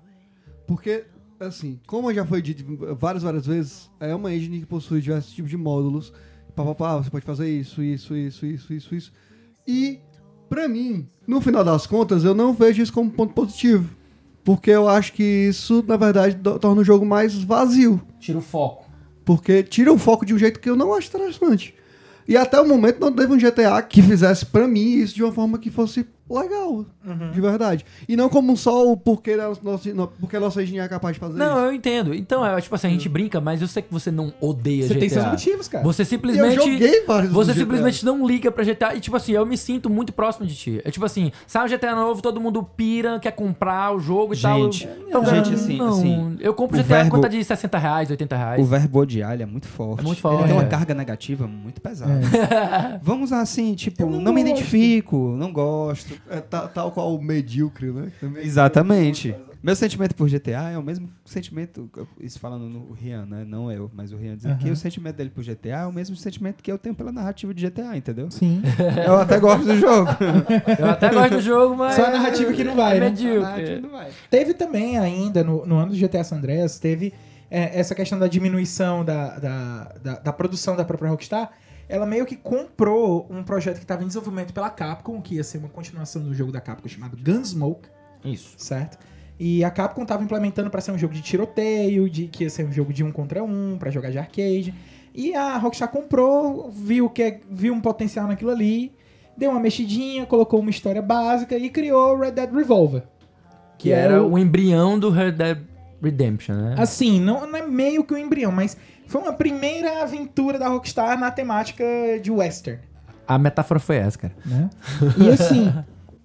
Porque, 0.66 1.06
assim, 1.40 1.80
como 1.86 2.14
já 2.14 2.26
foi 2.26 2.42
dito 2.42 2.64
várias, 2.96 3.24
várias 3.24 3.46
vezes, 3.46 3.92
é 4.00 4.16
uma 4.16 4.34
engine 4.34 4.62
que 4.62 4.66
possui 4.66 5.02
diversos 5.02 5.34
tipos 5.34 5.52
de 5.52 5.58
módulos. 5.58 6.12
Pá, 6.56 6.64
pá, 6.66 6.76
pá, 6.76 6.98
você 6.98 7.10
pode 7.10 7.26
fazer 7.26 7.50
isso, 7.50 7.82
isso, 7.84 8.16
isso, 8.16 8.46
isso, 8.46 8.74
isso, 8.74 8.96
isso. 8.96 9.14
E, 9.68 10.00
pra 10.50 10.68
mim, 10.68 11.08
no 11.28 11.42
final 11.42 11.64
das 11.64 11.86
contas, 11.88 12.24
eu 12.24 12.34
não 12.34 12.54
vejo 12.54 12.82
isso 12.82 12.94
como 12.94 13.12
ponto 13.12 13.34
positivo. 13.34 13.90
Porque 14.44 14.72
eu 14.72 14.90
acho 14.90 15.14
que 15.14 15.24
isso, 15.24 15.84
na 15.88 15.96
verdade, 15.96 16.36
torna 16.60 16.82
o 16.82 16.84
jogo 16.84 17.06
mais 17.06 17.34
vazio. 17.44 18.02
Tira 18.20 18.38
o 18.40 18.42
foco. 18.42 18.83
Porque 19.26 19.64
tira 19.64 19.92
o 19.92 19.98
foco 19.98 20.26
de 20.26 20.34
um 20.34 20.38
jeito 20.38 20.60
que 20.60 20.70
eu 20.70 20.76
não 20.76 20.94
acho 20.94 21.08
interessante. 21.08 21.76
E 22.28 22.38
até 22.38 22.60
o 22.60 22.68
momento 22.68 23.00
não 23.00 23.12
teve 23.12 23.34
um 23.34 23.38
GTA 23.38 23.82
que 23.82 24.02
fizesse 24.02 24.46
pra 24.46 24.68
mim 24.68 24.94
isso 24.94 25.16
de 25.16 25.24
uma 25.24 25.34
forma 25.34 25.58
que 25.58 25.70
fosse 25.70 26.06
legal, 26.30 26.86
de 27.34 27.42
verdade. 27.42 27.86
E 28.08 28.16
não 28.16 28.30
como 28.30 28.56
só 28.58 28.90
o 28.92 28.96
porquê 28.98 29.32
a 29.34 29.54
nossa, 29.62 29.94
no- 29.94 30.08
porque 30.08 30.36
a 30.38 30.40
nossa 30.40 30.64
engenharia 30.64 30.86
é 30.86 30.90
capaz 30.90 31.16
de 31.16 31.20
fazer 31.20 31.38
Não, 31.38 31.58
isso. 31.58 31.66
eu 31.66 31.74
entendo. 31.74 32.14
Então, 32.14 32.46
é, 32.46 32.60
tipo 32.62 32.74
assim, 32.76 32.88
a 32.88 32.90
gente 32.90 33.08
brinca, 33.10 33.40
mas 33.42 33.62
eu 33.62 33.68
sei 33.68 33.84
que 33.84 33.92
você 33.92 34.10
não 34.10 34.34
odeia 34.42 34.84
Você 34.88 34.94
GTA. 34.94 35.00
tem 35.00 35.10
seus 35.10 35.26
motivos, 35.26 35.68
cara. 35.68 35.84
Você 35.84 36.02
E 36.02 36.04
eu 36.04 36.08
simplesmente. 36.08 36.56
joguei 36.56 37.06
vários 37.06 37.32
Você 37.32 37.54
simplesmente 37.54 38.06
não 38.06 38.26
liga 38.26 38.52
pra 38.52 38.64
GTA. 38.64 38.96
E, 38.96 39.00
tipo 39.00 39.16
assim, 39.16 39.34
eu 39.34 39.46
me 39.46 39.58
sinto 39.58 39.90
muito 39.90 40.14
próximo 40.14 40.46
de 40.46 40.56
ti. 40.56 40.82
É 40.84 40.92
tipo 40.92 41.06
assim, 41.06 41.32
sai 41.46 41.66
um 41.66 41.70
GTA 41.70 41.96
novo, 41.96 42.22
todo 42.22 42.40
mundo 42.40 42.64
pira, 42.64 43.20
quer 43.20 43.32
comprar 43.32 43.94
o 43.96 44.00
jogo 44.00 44.34
e 44.34 44.36
Gente, 44.38 44.88
tal. 44.88 44.98
Então, 45.08 45.26
gente, 45.26 45.44
cara, 45.50 45.56
assim, 45.56 45.78
não. 45.78 45.90
assim, 45.90 46.38
Eu 46.40 46.54
compro 46.54 46.78
o 46.78 46.82
GTA 46.82 46.96
verbo- 46.96 47.12
quanto 47.12 47.30
de 47.30 47.44
60 47.44 47.78
reais, 47.78 48.10
80 48.10 48.36
reais. 48.38 48.62
O 48.62 48.66
verbo 48.66 49.00
odiar 49.00 49.34
ele 49.34 49.44
é 49.44 49.46
muito 49.46 49.68
forte. 49.68 50.00
É 50.02 50.04
muito 50.04 50.20
forte, 50.22 50.38
Ele 50.40 50.48
tem 50.48 50.54
uma 50.54 50.64
é. 50.64 50.68
carga 50.68 50.94
negativa 50.94 51.46
muito 51.48 51.82
pesada. 51.82 52.12
É. 52.14 53.00
Vamos 53.04 53.32
assim, 53.32 53.74
tipo, 53.76 54.02
Eu 54.04 54.10
não, 54.10 54.22
não 54.22 54.34
me 54.34 54.42
identifico, 54.42 55.36
não 55.38 55.52
gosto. 55.52 56.13
É 56.30 56.40
ta- 56.42 56.68
tal 56.68 56.92
qual 56.92 57.16
o 57.16 57.22
medíocre, 57.22 57.92
né? 57.92 58.12
Também- 58.20 58.44
Exatamente. 58.44 59.36
Meu 59.62 59.78
sentimento 59.78 60.14
por 60.14 60.28
GTA 60.30 60.72
é 60.72 60.78
o 60.78 60.84
mesmo 60.84 61.10
sentimento, 61.24 61.90
isso 62.20 62.38
falando 62.38 62.68
no 62.68 62.92
Rian, 62.92 63.26
né? 63.26 63.46
Não 63.48 63.72
eu, 63.72 63.90
mas 63.94 64.12
o 64.12 64.18
Rian 64.18 64.36
dizendo 64.36 64.58
que 64.58 64.70
o 64.70 64.76
sentimento 64.76 65.16
dele 65.16 65.30
por 65.30 65.42
GTA 65.42 65.84
é 65.84 65.88
o 65.88 65.94
mesmo 65.94 66.18
sentimento 66.18 66.62
que 66.62 66.70
eu 66.70 66.78
tenho 66.78 66.94
pela 66.94 67.14
narrativa 67.14 67.54
de 67.54 67.66
GTA, 67.70 67.96
entendeu? 67.96 68.30
Sim. 68.30 68.62
Eu 69.08 69.16
até 69.16 69.40
gosto 69.40 69.64
do 69.64 69.78
jogo. 69.78 70.10
Eu 70.78 70.90
até 70.90 71.10
gosto 71.10 71.36
do 71.36 71.42
jogo, 71.42 71.78
mas. 71.78 71.96
Só 71.96 72.08
a 72.08 72.12
narrativa 72.12 72.52
que 72.52 72.62
não 72.66 72.76
vai, 72.76 72.98
é 72.98 73.00
né? 73.00 73.10
medíocre. 73.10 73.82
Teve 74.30 74.54
também 74.54 74.98
ainda, 74.98 75.46
no, 75.46 75.66
no 75.66 75.78
ano 75.78 75.94
do 75.94 75.98
GTA 75.98 76.26
San 76.26 76.38
Andreas, 76.40 76.78
teve 76.78 77.14
é, 77.50 77.80
essa 77.80 77.96
questão 77.96 78.20
da 78.20 78.28
diminuição 78.28 79.06
da, 79.06 79.40
da, 79.40 79.96
da, 80.04 80.20
da 80.20 80.34
produção 80.34 80.76
da 80.76 80.84
própria 80.84 81.10
Rockstar. 81.10 81.50
Ela 81.94 82.06
meio 82.06 82.26
que 82.26 82.36
comprou 82.36 83.28
um 83.30 83.44
projeto 83.44 83.76
que 83.76 83.84
estava 83.84 84.04
em 84.04 84.08
desenvolvimento 84.08 84.54
pela 84.54 84.70
Capcom, 84.70 85.22
que 85.22 85.36
ia 85.36 85.44
ser 85.44 85.60
uma 85.60 85.70
continuação 85.70 86.24
do 86.24 86.34
jogo 86.34 86.52
da 86.52 86.60
Capcom 86.60 86.88
chamado 86.88 87.16
Gunsmoke, 87.16 87.88
Isso. 88.26 88.56
certo? 88.58 88.98
E 89.40 89.64
a 89.64 89.70
Capcom 89.70 90.04
estava 90.04 90.24
implementando 90.24 90.70
para 90.70 90.82
ser 90.82 90.92
um 90.92 90.98
jogo 90.98 91.14
de 91.14 91.22
tiroteio, 91.22 92.10
de 92.10 92.28
que 92.28 92.46
ia 92.46 92.50
ser 92.50 92.66
um 92.66 92.72
jogo 92.72 92.92
de 92.92 93.04
um 93.04 93.12
contra 93.12 93.44
um, 93.44 93.78
para 93.78 93.92
jogar 93.92 94.10
de 94.10 94.18
arcade. 94.18 94.74
E 95.14 95.36
a 95.36 95.58
Rockstar 95.58 95.90
comprou, 95.90 96.72
viu 96.72 97.10
que 97.10 97.42
viu 97.50 97.74
um 97.74 97.82
potencial 97.82 98.28
naquilo 98.28 98.50
ali 98.50 98.96
deu 99.38 99.52
uma 99.52 99.60
mexidinha, 99.60 100.26
colocou 100.26 100.60
uma 100.60 100.70
história 100.70 101.02
básica 101.02 101.58
e 101.58 101.70
criou 101.70 102.18
Red 102.18 102.32
Dead 102.32 102.52
Revolver. 102.52 103.04
Que 103.78 103.92
era 103.92 104.24
o 104.24 104.38
embrião 104.38 104.98
do 104.98 105.10
Red 105.10 105.34
Dead 105.34 105.58
Redemption, 106.02 106.56
né? 106.56 106.76
Assim, 106.78 107.20
não, 107.20 107.46
não 107.48 107.58
é 107.58 107.68
meio 107.68 108.04
que 108.04 108.14
um 108.14 108.18
embrião, 108.18 108.52
mas 108.52 108.78
foi 109.14 109.22
uma 109.22 109.34
primeira 109.34 110.02
aventura 110.02 110.58
da 110.58 110.68
Rockstar 110.68 111.20
na 111.20 111.30
temática 111.30 111.84
de 112.22 112.32
western. 112.32 112.80
A 113.28 113.38
metáfora 113.38 113.80
foi 113.80 113.98
essa, 113.98 114.18
cara. 114.18 114.34
né? 114.46 114.70
E 115.18 115.30
assim, 115.30 115.72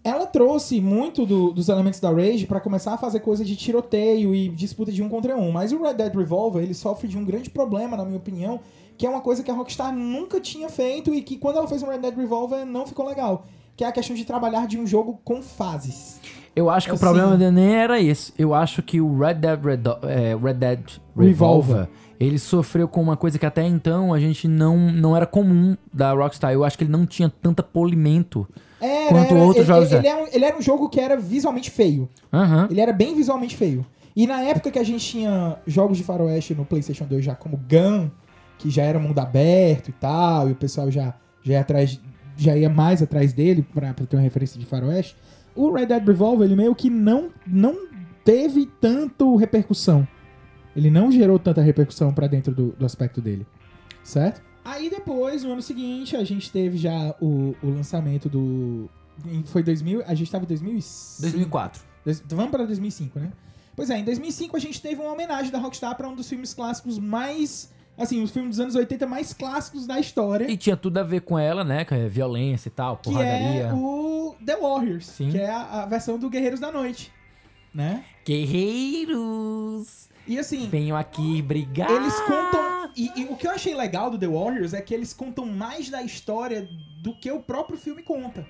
ela 0.02 0.26
trouxe 0.26 0.80
muito 0.80 1.26
do- 1.26 1.52
dos 1.52 1.68
elementos 1.68 2.00
da 2.00 2.10
Rage 2.10 2.46
pra 2.46 2.60
começar 2.60 2.94
a 2.94 2.96
fazer 2.98 3.20
coisa 3.20 3.44
de 3.44 3.54
tiroteio 3.56 4.34
e 4.34 4.48
disputa 4.48 4.90
de 4.90 5.02
um 5.02 5.08
contra 5.08 5.36
um. 5.36 5.52
Mas 5.52 5.70
o 5.70 5.82
Red 5.82 5.94
Dead 5.94 6.14
Revolver, 6.14 6.62
ele 6.62 6.72
sofre 6.74 7.06
de 7.06 7.18
um 7.18 7.24
grande 7.24 7.50
problema, 7.50 7.96
na 7.96 8.04
minha 8.04 8.16
opinião, 8.16 8.58
que 8.96 9.06
é 9.06 9.10
uma 9.10 9.20
coisa 9.20 9.42
que 9.42 9.50
a 9.50 9.54
Rockstar 9.54 9.94
nunca 9.94 10.40
tinha 10.40 10.68
feito 10.70 11.14
e 11.14 11.20
que 11.22 11.36
quando 11.36 11.58
ela 11.58 11.68
fez 11.68 11.82
o 11.82 11.86
Red 11.90 11.98
Dead 11.98 12.16
Revolver 12.16 12.64
não 12.64 12.86
ficou 12.86 13.06
legal. 13.06 13.44
Que 13.76 13.84
é 13.84 13.86
a 13.86 13.92
questão 13.92 14.16
de 14.16 14.24
trabalhar 14.24 14.66
de 14.66 14.76
um 14.76 14.86
jogo 14.86 15.20
com 15.22 15.40
fases. 15.40 16.18
Eu 16.56 16.68
acho 16.68 16.88
que 16.88 16.94
Assim. 16.94 17.04
o 17.04 17.06
problema 17.06 17.36
dele 17.36 17.52
nem 17.52 17.76
era 17.76 18.00
esse. 18.00 18.32
Eu 18.36 18.52
acho 18.52 18.82
que 18.82 19.00
o 19.00 19.16
Red 19.16 19.34
Dead, 19.34 19.62
Redo- 19.64 19.98
é, 20.02 20.34
Red 20.34 20.54
Dead 20.54 20.80
Revolver. 21.16 21.76
Revolver, 21.76 21.88
ele 22.18 22.38
sofreu 22.38 22.88
com 22.88 23.00
uma 23.00 23.16
coisa 23.16 23.38
que 23.38 23.46
até 23.46 23.64
então 23.64 24.12
a 24.12 24.18
gente 24.18 24.48
não, 24.48 24.76
não 24.90 25.16
era 25.16 25.26
comum 25.26 25.76
da 25.92 26.12
Rockstar. 26.12 26.52
Eu 26.52 26.64
acho 26.64 26.76
que 26.76 26.84
ele 26.84 26.90
não 26.90 27.06
tinha 27.06 27.28
tanta 27.42 27.62
polimento. 27.62 28.46
Era, 28.80 29.08
Quanto 29.10 29.34
era- 29.34 29.44
outros 29.44 29.68
ele, 29.68 29.74
jogos, 29.74 29.92
ele, 29.92 30.06
era 30.08 30.22
um, 30.22 30.26
ele 30.32 30.44
era 30.44 30.56
um 30.56 30.62
jogo 30.62 30.88
que 30.88 31.00
era 31.00 31.16
visualmente 31.16 31.70
feio. 31.70 32.08
Aham. 32.32 32.68
Ele 32.70 32.80
era 32.80 32.92
bem 32.92 33.14
visualmente 33.14 33.56
feio. 33.56 33.84
E 34.16 34.26
na 34.26 34.42
época 34.42 34.70
que 34.70 34.78
a 34.78 34.84
gente 34.84 35.04
tinha 35.04 35.56
jogos 35.66 35.96
de 35.96 36.02
faroeste 36.04 36.54
no 36.54 36.64
PlayStation 36.64 37.04
2 37.06 37.24
já 37.24 37.34
como 37.36 37.56
Gun, 37.56 38.08
que 38.58 38.68
já 38.68 38.82
era 38.82 38.98
mundo 38.98 39.18
aberto 39.20 39.88
e 39.88 39.92
tal, 39.92 40.48
e 40.48 40.52
o 40.52 40.56
pessoal 40.56 40.90
já, 40.90 41.14
já, 41.42 41.52
ia, 41.54 41.60
atrás, 41.60 42.00
já 42.36 42.56
ia 42.56 42.68
mais 42.68 43.00
atrás 43.00 43.32
dele 43.32 43.62
pra, 43.72 43.94
pra 43.94 44.06
ter 44.06 44.16
uma 44.16 44.22
referência 44.22 44.58
de 44.58 44.66
faroeste, 44.66 45.14
o 45.54 45.70
Red 45.72 45.86
Dead 45.86 46.04
Revolver 46.04 46.44
ele 46.46 46.56
meio 46.56 46.74
que 46.74 46.90
não, 46.90 47.28
não 47.46 47.76
teve 48.24 48.66
tanto 48.80 49.36
repercussão. 49.36 50.06
Ele 50.76 50.90
não 50.90 51.10
gerou 51.10 51.38
tanta 51.38 51.60
repercussão 51.62 52.12
pra 52.12 52.26
dentro 52.26 52.54
do, 52.54 52.68
do 52.72 52.86
aspecto 52.86 53.20
dele. 53.20 53.46
Certo? 54.04 54.40
Aí 54.64 54.88
depois, 54.90 55.42
no 55.44 55.52
ano 55.52 55.62
seguinte, 55.62 56.14
a 56.16 56.24
gente 56.24 56.50
teve 56.52 56.76
já 56.76 57.14
o, 57.20 57.54
o 57.62 57.70
lançamento 57.70 58.28
do. 58.28 58.88
Foi 59.46 59.62
2000. 59.62 60.02
A 60.06 60.14
gente 60.14 60.30
tava 60.30 60.44
em 60.44 60.48
2005. 60.48 61.22
2004. 61.22 61.82
Dois- 62.04 62.22
Vamos 62.28 62.50
para 62.50 62.64
2005, 62.64 63.18
né? 63.18 63.32
Pois 63.74 63.90
é, 63.90 63.98
em 63.98 64.04
2005 64.04 64.56
a 64.56 64.60
gente 64.60 64.80
teve 64.82 65.00
uma 65.00 65.12
homenagem 65.12 65.50
da 65.52 65.58
Rockstar 65.58 65.96
para 65.96 66.08
um 66.08 66.14
dos 66.14 66.28
filmes 66.28 66.52
clássicos 66.54 66.98
mais. 66.98 67.72
Assim, 67.96 68.22
os 68.22 68.30
filmes 68.30 68.50
dos 68.50 68.60
anos 68.60 68.74
80 68.76 69.06
mais 69.06 69.32
clássicos 69.32 69.86
da 69.86 69.98
história. 69.98 70.48
E 70.50 70.56
tinha 70.56 70.76
tudo 70.76 70.98
a 70.98 71.02
ver 71.02 71.22
com 71.22 71.36
ela, 71.38 71.64
né? 71.64 71.84
Com 71.84 71.94
a 71.96 72.06
violência 72.08 72.68
e 72.68 72.72
tal, 72.72 72.96
que 72.98 73.04
porradaria. 73.10 73.62
é 73.62 73.72
o 73.72 74.36
The 74.44 74.56
Warriors. 74.56 75.06
Sim. 75.06 75.30
Que 75.30 75.38
é 75.38 75.50
a, 75.50 75.82
a 75.82 75.86
versão 75.86 76.16
do 76.18 76.30
Guerreiros 76.30 76.60
da 76.60 76.70
Noite. 76.70 77.10
Né? 77.74 78.04
Guerreiros, 78.24 80.07
E 80.28 80.38
assim, 80.38 80.68
venho 80.68 80.94
aqui 80.94 81.40
brigar. 81.40 81.90
eles 81.90 82.14
contam. 82.20 82.90
E, 82.94 83.10
e 83.16 83.24
o 83.24 83.36
que 83.36 83.46
eu 83.46 83.52
achei 83.52 83.74
legal 83.74 84.10
do 84.10 84.18
The 84.18 84.28
Warriors 84.28 84.74
é 84.74 84.82
que 84.82 84.92
eles 84.92 85.14
contam 85.14 85.46
mais 85.46 85.88
da 85.88 86.02
história 86.02 86.68
do 87.00 87.14
que 87.14 87.32
o 87.32 87.40
próprio 87.40 87.78
filme 87.78 88.02
conta. 88.02 88.46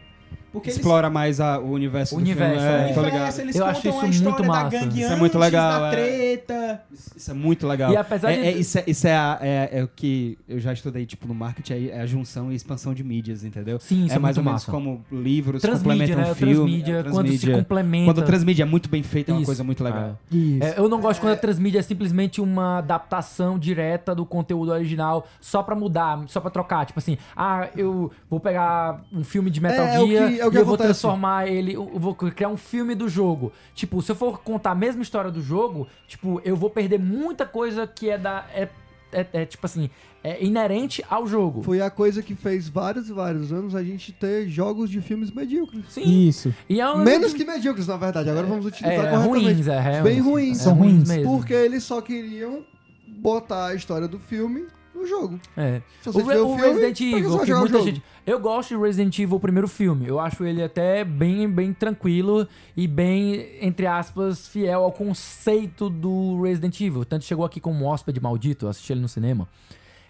Porque 0.59 0.70
eles 0.70 0.78
Explora 0.78 1.09
mais 1.10 1.40
a- 1.40 1.59
o 1.59 1.70
universo 1.72 2.16
O 2.16 2.18
do 2.20 2.26
filme. 2.26 2.40
universo, 2.40 2.66
é, 2.66 2.90
é. 2.90 2.93
tô 2.94 3.01
Universo, 3.01 3.05
ligado. 3.18 3.40
eles 3.40 3.56
Eu 3.56 3.66
acho 3.66 3.78
isso 3.80 3.89
a 3.89 4.06
história 4.09 4.22
muito 4.30 4.43
da 4.43 4.48
massa. 4.48 4.70
gangue 4.78 5.01
Isso 5.01 5.12
é 5.12 5.16
muito 5.16 5.39
legal, 5.39 5.80
da 5.80 5.86
é. 5.89 5.90
treta. 5.90 6.82
Isso 7.16 7.30
é 7.30 7.35
muito 7.35 7.66
legal. 7.66 7.93
E 7.93 7.97
apesar 7.97 8.30
é, 8.32 8.36
de- 8.36 8.47
é- 8.48 8.52
isso 8.52 8.78
é, 8.78 8.85
isso 8.86 9.06
é, 9.06 9.16
a- 9.16 9.39
é- 9.40 9.68
é 9.80 9.85
o 9.85 9.89
que 9.89 10.39
eu 10.48 10.59
já 10.60 10.72
estudei, 10.72 11.05
tipo, 11.06 11.26
no 11.26 11.35
marketing, 11.35 11.72
é 11.72 11.89
é 11.89 12.01
a 12.01 12.06
junção 12.06 12.52
e 12.52 12.55
expansão 12.55 12.93
de 12.94 13.02
mídias, 13.02 13.44
entendeu? 13.44 13.78
Sim, 13.80 14.05
isso 14.05 14.12
é 14.14 14.16
é, 14.16 14.18
mais 14.18 14.36
muito 14.36 14.47
ou 14.47 14.52
menos 14.52 14.62
massa. 14.66 14.70
como 14.72 15.05
livros 15.10 15.62
Transmídia, 15.62 15.90
complementam 16.16 16.24
né? 16.24 16.30
um 16.30 16.35
filme. 16.35 16.55
transmídia, 16.55 16.93
é, 16.98 17.02
quando 17.02 17.12
se 17.12 17.12
transmídia. 17.39 17.56
complementa. 17.56 18.05
Quando 18.05 18.18
a 18.20 18.24
transmídia 18.26 18.62
é 18.62 18.66
muito 18.66 18.89
bem 18.89 19.02
feita, 19.02 19.30
é 19.30 19.35
uma 19.35 19.40
Isso. 19.40 19.47
coisa 19.47 19.64
muito 19.64 19.82
legal. 19.85 20.18
Isso. 20.30 20.62
É, 20.64 20.74
eu 20.78 20.89
não 20.89 21.01
gosto 21.01 21.20
quando 21.20 21.32
a 21.32 21.36
transmídia 21.36 21.78
é 21.78 21.82
simplesmente 21.82 22.40
uma 22.40 22.78
adaptação 22.78 23.59
direta 23.59 24.14
do 24.14 24.24
conteúdo 24.26 24.70
original 24.72 25.26
só 25.40 25.62
pra 25.62 25.74
mudar, 25.74 26.22
só 26.26 26.40
pra 26.40 26.51
trocar. 26.51 26.85
Tipo 26.86 26.98
assim, 26.98 27.16
ah, 27.36 27.68
eu 27.76 28.10
vou 28.28 28.39
pegar 28.40 29.02
um 29.12 29.24
filme 29.24 29.51
de 29.51 29.60
Metal 29.60 29.85
É, 29.86 29.94
é 30.02 30.06
Gear 30.06 30.32
é 30.35 30.44
o 30.49 30.51
que 30.51 30.57
e 30.59 30.61
eu 30.61 30.65
vou 30.66 30.75
acontece. 30.75 31.01
transformar 31.01 31.47
ele, 31.47 31.75
eu 31.75 31.87
vou 31.99 32.15
criar 32.15 32.49
um 32.49 32.57
filme 32.57 32.95
do 32.95 33.09
jogo. 33.09 33.53
Tipo, 33.75 34.01
se 34.03 34.11
eu 34.12 34.16
for 34.16 34.39
contar 34.41 34.73
a 34.73 34.75
mesma 34.75 35.03
história 35.03 35.31
do 35.31 35.41
jogo, 35.43 35.87
tipo, 36.07 36.41
eu 36.45 36.57
vou 36.57 36.70
perder 36.70 36.99
muita 36.99 37.47
coisa 37.47 37.87
que 37.87 38.09
é 38.11 38.19
da... 38.19 38.45
É, 38.55 38.69
é- 39.11 39.27
é, 39.33 39.47
tipo 39.47 39.65
assim, 39.65 39.89
é 40.23 40.45
inerente 40.45 41.03
ao 41.09 41.27
jogo. 41.27 41.62
Foi 41.62 41.81
a 41.81 41.89
coisa 41.89 42.23
que 42.23 42.35
fez 42.35 42.69
vários 42.69 43.09
e 43.09 43.12
vários 43.15 43.51
anos 43.51 43.75
a 43.75 43.83
gente 43.83 44.12
ter 44.12 44.47
jogos 44.49 44.91
de 44.91 45.01
filmes 45.01 45.31
medíocres. 45.31 45.85
Sim. 45.89 46.29
Isso. 46.29 46.55
E 46.69 46.79
é 46.79 46.91
um- 46.91 46.99
Menos 47.05 47.33
que 47.33 47.43
medíocres, 47.45 47.87
na 47.87 47.97
verdade. 47.97 48.29
Agora 48.29 48.47
vamos 48.47 48.66
utilizar 48.66 48.93
é, 48.93 49.11
corretamente. 49.11 49.45
ruins, 49.47 49.66
é, 49.69 49.97
é, 49.99 50.03
Bem 50.03 50.19
é, 50.19 50.20
ruins. 50.20 50.61
é 50.61 50.62
São 50.65 50.75
ruins. 50.75 51.09
mesmo. 51.09 51.37
Porque 51.39 51.55
eles 51.55 51.85
só 51.85 52.03
queriam 52.03 52.62
botar 53.07 53.69
a 53.69 53.75
história 53.75 54.07
do 54.07 54.19
filme 54.19 54.66
no 54.99 55.07
jogo. 55.07 55.41
É. 55.57 55.81
O, 56.07 56.11
o 56.11 56.53
o 56.53 56.57
Resident 56.57 57.01
Evil, 57.01 57.39
que 57.39 57.53
o 57.53 57.59
muita 57.59 57.83
gente. 57.83 58.03
Eu 58.27 58.39
gosto 58.39 58.77
de 58.77 58.77
Resident 58.77 59.19
Evil, 59.19 59.37
o 59.37 59.41
primeiro 59.41 59.69
filme. 59.69 60.07
Eu 60.07 60.20
acho 60.20 60.45
ele 60.45 60.62
até 60.62 61.05
bem, 61.05 61.49
bem 61.49 61.73
tranquilo 61.73 62.47
e 62.77 62.87
bem, 62.87 63.47
entre 63.61 63.87
aspas, 63.87 64.47
fiel 64.47 64.83
ao 64.83 64.93
conceito 64.93 65.89
do 65.89 66.43
Resident 66.43 66.79
Evil. 66.81 67.05
Tanto 67.05 67.25
chegou 67.25 67.45
aqui 67.45 67.61
como 67.61 67.85
um 67.85 67.87
hóspede 67.87 68.20
maldito, 68.20 68.66
eu 68.66 68.70
assisti 68.70 68.93
ele 68.93 69.01
no 69.01 69.09
cinema. 69.09 69.49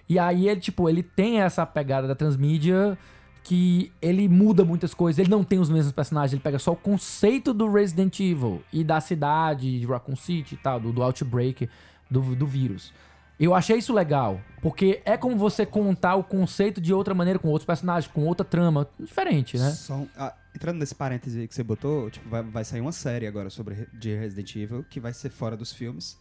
E 0.08 0.18
aí 0.18 0.48
ele, 0.48 0.60
tipo, 0.60 0.88
ele 0.88 1.02
tem 1.02 1.40
essa 1.40 1.64
pegada 1.66 2.08
da 2.08 2.14
transmídia 2.14 2.98
que 3.44 3.92
ele 4.02 4.28
muda 4.28 4.64
muitas 4.64 4.92
coisas. 4.92 5.18
Ele 5.18 5.30
não 5.30 5.44
tem 5.44 5.58
os 5.58 5.70
mesmos 5.70 5.92
personagens, 5.92 6.32
ele 6.32 6.42
pega 6.42 6.58
só 6.58 6.72
o 6.72 6.76
conceito 6.76 7.54
do 7.54 7.70
Resident 7.70 8.18
Evil 8.20 8.62
e 8.72 8.82
da 8.82 9.00
cidade, 9.00 9.80
de 9.80 9.86
Raccoon 9.86 10.16
City 10.16 10.54
e 10.54 10.58
tal, 10.58 10.80
do, 10.80 10.92
do 10.92 11.02
outbreak 11.02 11.68
do, 12.10 12.20
do 12.34 12.46
vírus. 12.46 12.92
Eu 13.38 13.54
achei 13.54 13.76
isso 13.78 13.92
legal, 13.92 14.40
porque 14.60 15.00
é 15.04 15.16
como 15.16 15.36
você 15.36 15.64
contar 15.64 16.16
o 16.16 16.24
conceito 16.24 16.80
de 16.80 16.92
outra 16.92 17.14
maneira, 17.14 17.38
com 17.38 17.48
outros 17.48 17.66
personagens, 17.66 18.10
com 18.12 18.24
outra 18.26 18.44
trama, 18.44 18.88
diferente, 18.98 19.56
né? 19.56 19.76
Um- 19.90 20.08
ah, 20.16 20.34
entrando 20.54 20.78
nesse 20.78 20.94
parêntese 20.94 21.40
aí 21.40 21.46
que 21.48 21.54
você 21.54 21.62
botou, 21.62 22.10
tipo, 22.10 22.28
vai, 22.28 22.42
vai 22.42 22.64
sair 22.64 22.80
uma 22.80 22.90
série 22.92 23.26
agora 23.26 23.48
sobre 23.48 23.74
Re- 23.74 23.88
de 23.92 24.14
Resident 24.16 24.56
Evil, 24.56 24.84
que 24.90 24.98
vai 24.98 25.12
ser 25.12 25.30
fora 25.30 25.56
dos 25.56 25.72
filmes. 25.72 26.18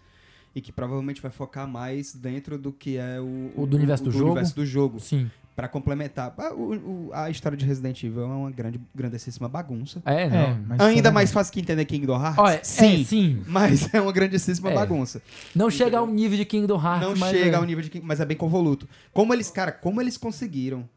E 0.55 0.61
que 0.61 0.71
provavelmente 0.71 1.21
vai 1.21 1.29
focar 1.29 1.67
mais 1.67 2.15
dentro 2.15 2.57
do 2.57 2.71
que 2.71 2.97
é 2.97 3.19
o, 3.19 3.51
O 3.55 3.67
do 3.67 3.77
universo 3.77 4.03
do 4.05 4.11
jogo? 4.11 4.25
universo 4.25 4.55
do 4.55 4.65
jogo. 4.65 4.99
Sim. 4.99 5.29
Pra 5.57 5.67
complementar. 5.67 6.35
Ah, 6.37 6.53
o- 6.53 7.09
a 7.11 7.31
história 7.31 7.57
de 7.57 7.65
Resident 7.65 8.03
Evil 8.03 8.21
é 8.21 8.25
uma 8.27 8.51
grande, 8.51 8.79
grandíssima 8.93 9.49
bagunça. 9.49 10.03
É, 10.05 10.29
não. 10.29 10.37
É, 10.37 10.57
mas 10.67 10.79
Ainda 10.81 11.09
é 11.09 11.11
mais 11.11 11.31
fácil 11.31 11.51
que 11.51 11.59
entender 11.59 11.83
Kingdom 11.85 12.13
Hearts? 12.15 12.37
Olha, 12.37 12.59
sim, 12.63 13.01
é, 13.01 13.03
sim. 13.03 13.43
Mas 13.47 13.91
é 13.91 13.99
uma 13.99 14.11
grandíssima 14.11 14.69
É. 14.69 14.75
bagunça. 14.75 15.19
Não 15.55 15.71
chega 15.71 15.97
ao 15.97 16.05
nível 16.05 16.37
de 16.37 16.45
Kingdom 16.45 16.75
Hearts, 16.79 17.01
Não 17.09 17.15
mas 17.15 17.31
chega 17.35 17.55
é. 17.55 17.59
ao 17.59 17.65
nível 17.65 17.83
de 17.83 17.89
King, 17.89 18.05
mas 18.05 18.19
é 18.19 18.25
bem 18.25 18.37
convoluto. 18.37 18.87
Como 19.11 19.33
eles, 19.33 19.49
cara, 19.49 19.71
como 19.71 19.99
eles 19.99 20.15
conseguiram 20.15 20.87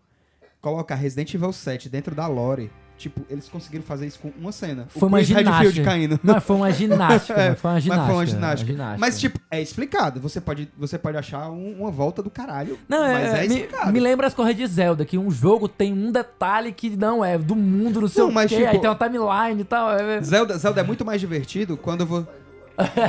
colocar 0.61 0.95
Resident 0.95 1.33
Evil 1.33 1.55
7 1.55 1.89
dentro 1.89 2.15
da 2.15 2.27
lore? 2.27 2.71
Tipo, 3.01 3.23
eles 3.31 3.49
conseguiram 3.49 3.83
fazer 3.83 4.07
isso 4.07 4.19
com 4.19 4.31
uma 4.39 4.53
cena. 4.53 4.85
Foi 4.91 5.09
uma 5.09 5.23
ginástica. 5.25 5.53
Redfield 5.59 5.83
caindo. 5.83 6.21
Mas 6.23 6.45
foi 6.45 6.57
uma 6.57 6.71
ginástica. 6.71 7.41
É, 7.41 7.49
mas 7.49 7.59
foi 7.59 7.71
uma 7.71 7.75
Mas 7.75 7.83
ginástica. 7.83 8.07
foi 8.07 8.15
uma 8.15 8.27
ginástica. 8.27 8.73
ginástica. 8.73 8.99
Mas, 9.01 9.19
tipo, 9.19 9.41
é 9.51 9.63
explicado. 9.63 10.21
Você 10.21 10.39
pode, 10.39 10.69
você 10.77 10.99
pode 10.99 11.17
achar 11.17 11.51
um- 11.51 11.77
uma 11.81 11.91
volta 11.91 12.23
do 12.23 12.29
caralho. 12.29 12.79
Não, 12.87 13.03
é, 13.03 13.13
mas 13.15 13.25
é, 13.35 13.41
me, 13.49 13.55
explicado. 13.55 13.93
me 13.93 14.01
lembra 14.01 14.27
as 14.27 14.35
corridas 14.35 14.69
de 14.69 14.75
Zelda, 14.75 15.07
que 15.07 15.17
um 15.17 15.31
jogo 15.31 15.67
tem 15.67 15.95
um 15.95 16.13
detalhe 16.13 16.73
que 16.73 16.95
não 16.95 17.25
é 17.25 17.39
do 17.39 17.57
mundo, 17.57 18.03
não 18.03 18.09
sei 18.09 18.23
Não, 18.23 18.31
mas, 18.31 18.51
quê, 18.51 18.57
tipo- 18.59 18.69
aí 18.69 18.79
tem 18.79 18.91
uma 18.91 18.95
timeline 18.97 19.63
e 19.63 19.65
tal. 19.65 19.91
É, 19.99 20.21
Zelda, 20.21 20.59
Zelda 20.59 20.81
é 20.83 20.85
muito 20.85 21.03
mais 21.03 21.21
divertido 21.23 21.79
quando 21.79 22.05
vo... 22.05 22.29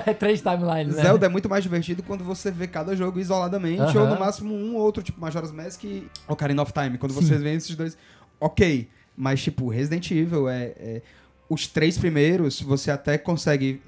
é 0.08 0.14
três 0.16 0.42
timelines, 0.42 0.96
né? 0.96 1.02
Zelda 1.04 1.26
é 1.26 1.30
muito 1.30 1.50
mais 1.50 1.64
divertido 1.64 2.02
quando 2.02 2.24
você 2.24 2.50
vê 2.50 2.66
cada 2.66 2.96
jogo 2.96 3.20
isoladamente, 3.20 3.82
Aham. 3.82 4.02
ou 4.04 4.08
no 4.08 4.18
máximo 4.18 4.54
um 4.54 4.76
ou 4.76 4.82
outro, 4.84 5.04
tipo 5.04 5.20
Majora's 5.20 5.52
Mask 5.52 5.84
e 5.84 6.08
Ocarina 6.30 6.62
of 6.62 6.72
Time. 6.72 6.98
Quando 6.98 7.12
Sim. 7.14 7.22
você 7.22 7.38
vê 7.38 7.54
esses 7.56 7.76
dois, 7.76 7.98
ok. 8.40 8.88
Mas, 9.16 9.42
tipo, 9.42 9.68
Resident 9.70 10.10
Evil 10.12 10.48
é... 10.50 10.64
é- 10.80 11.02
Os 11.50 11.68
três 11.68 11.98
primeiros, 11.98 12.62
você 12.62 12.90
até 12.90 13.18
consegue 13.18 13.82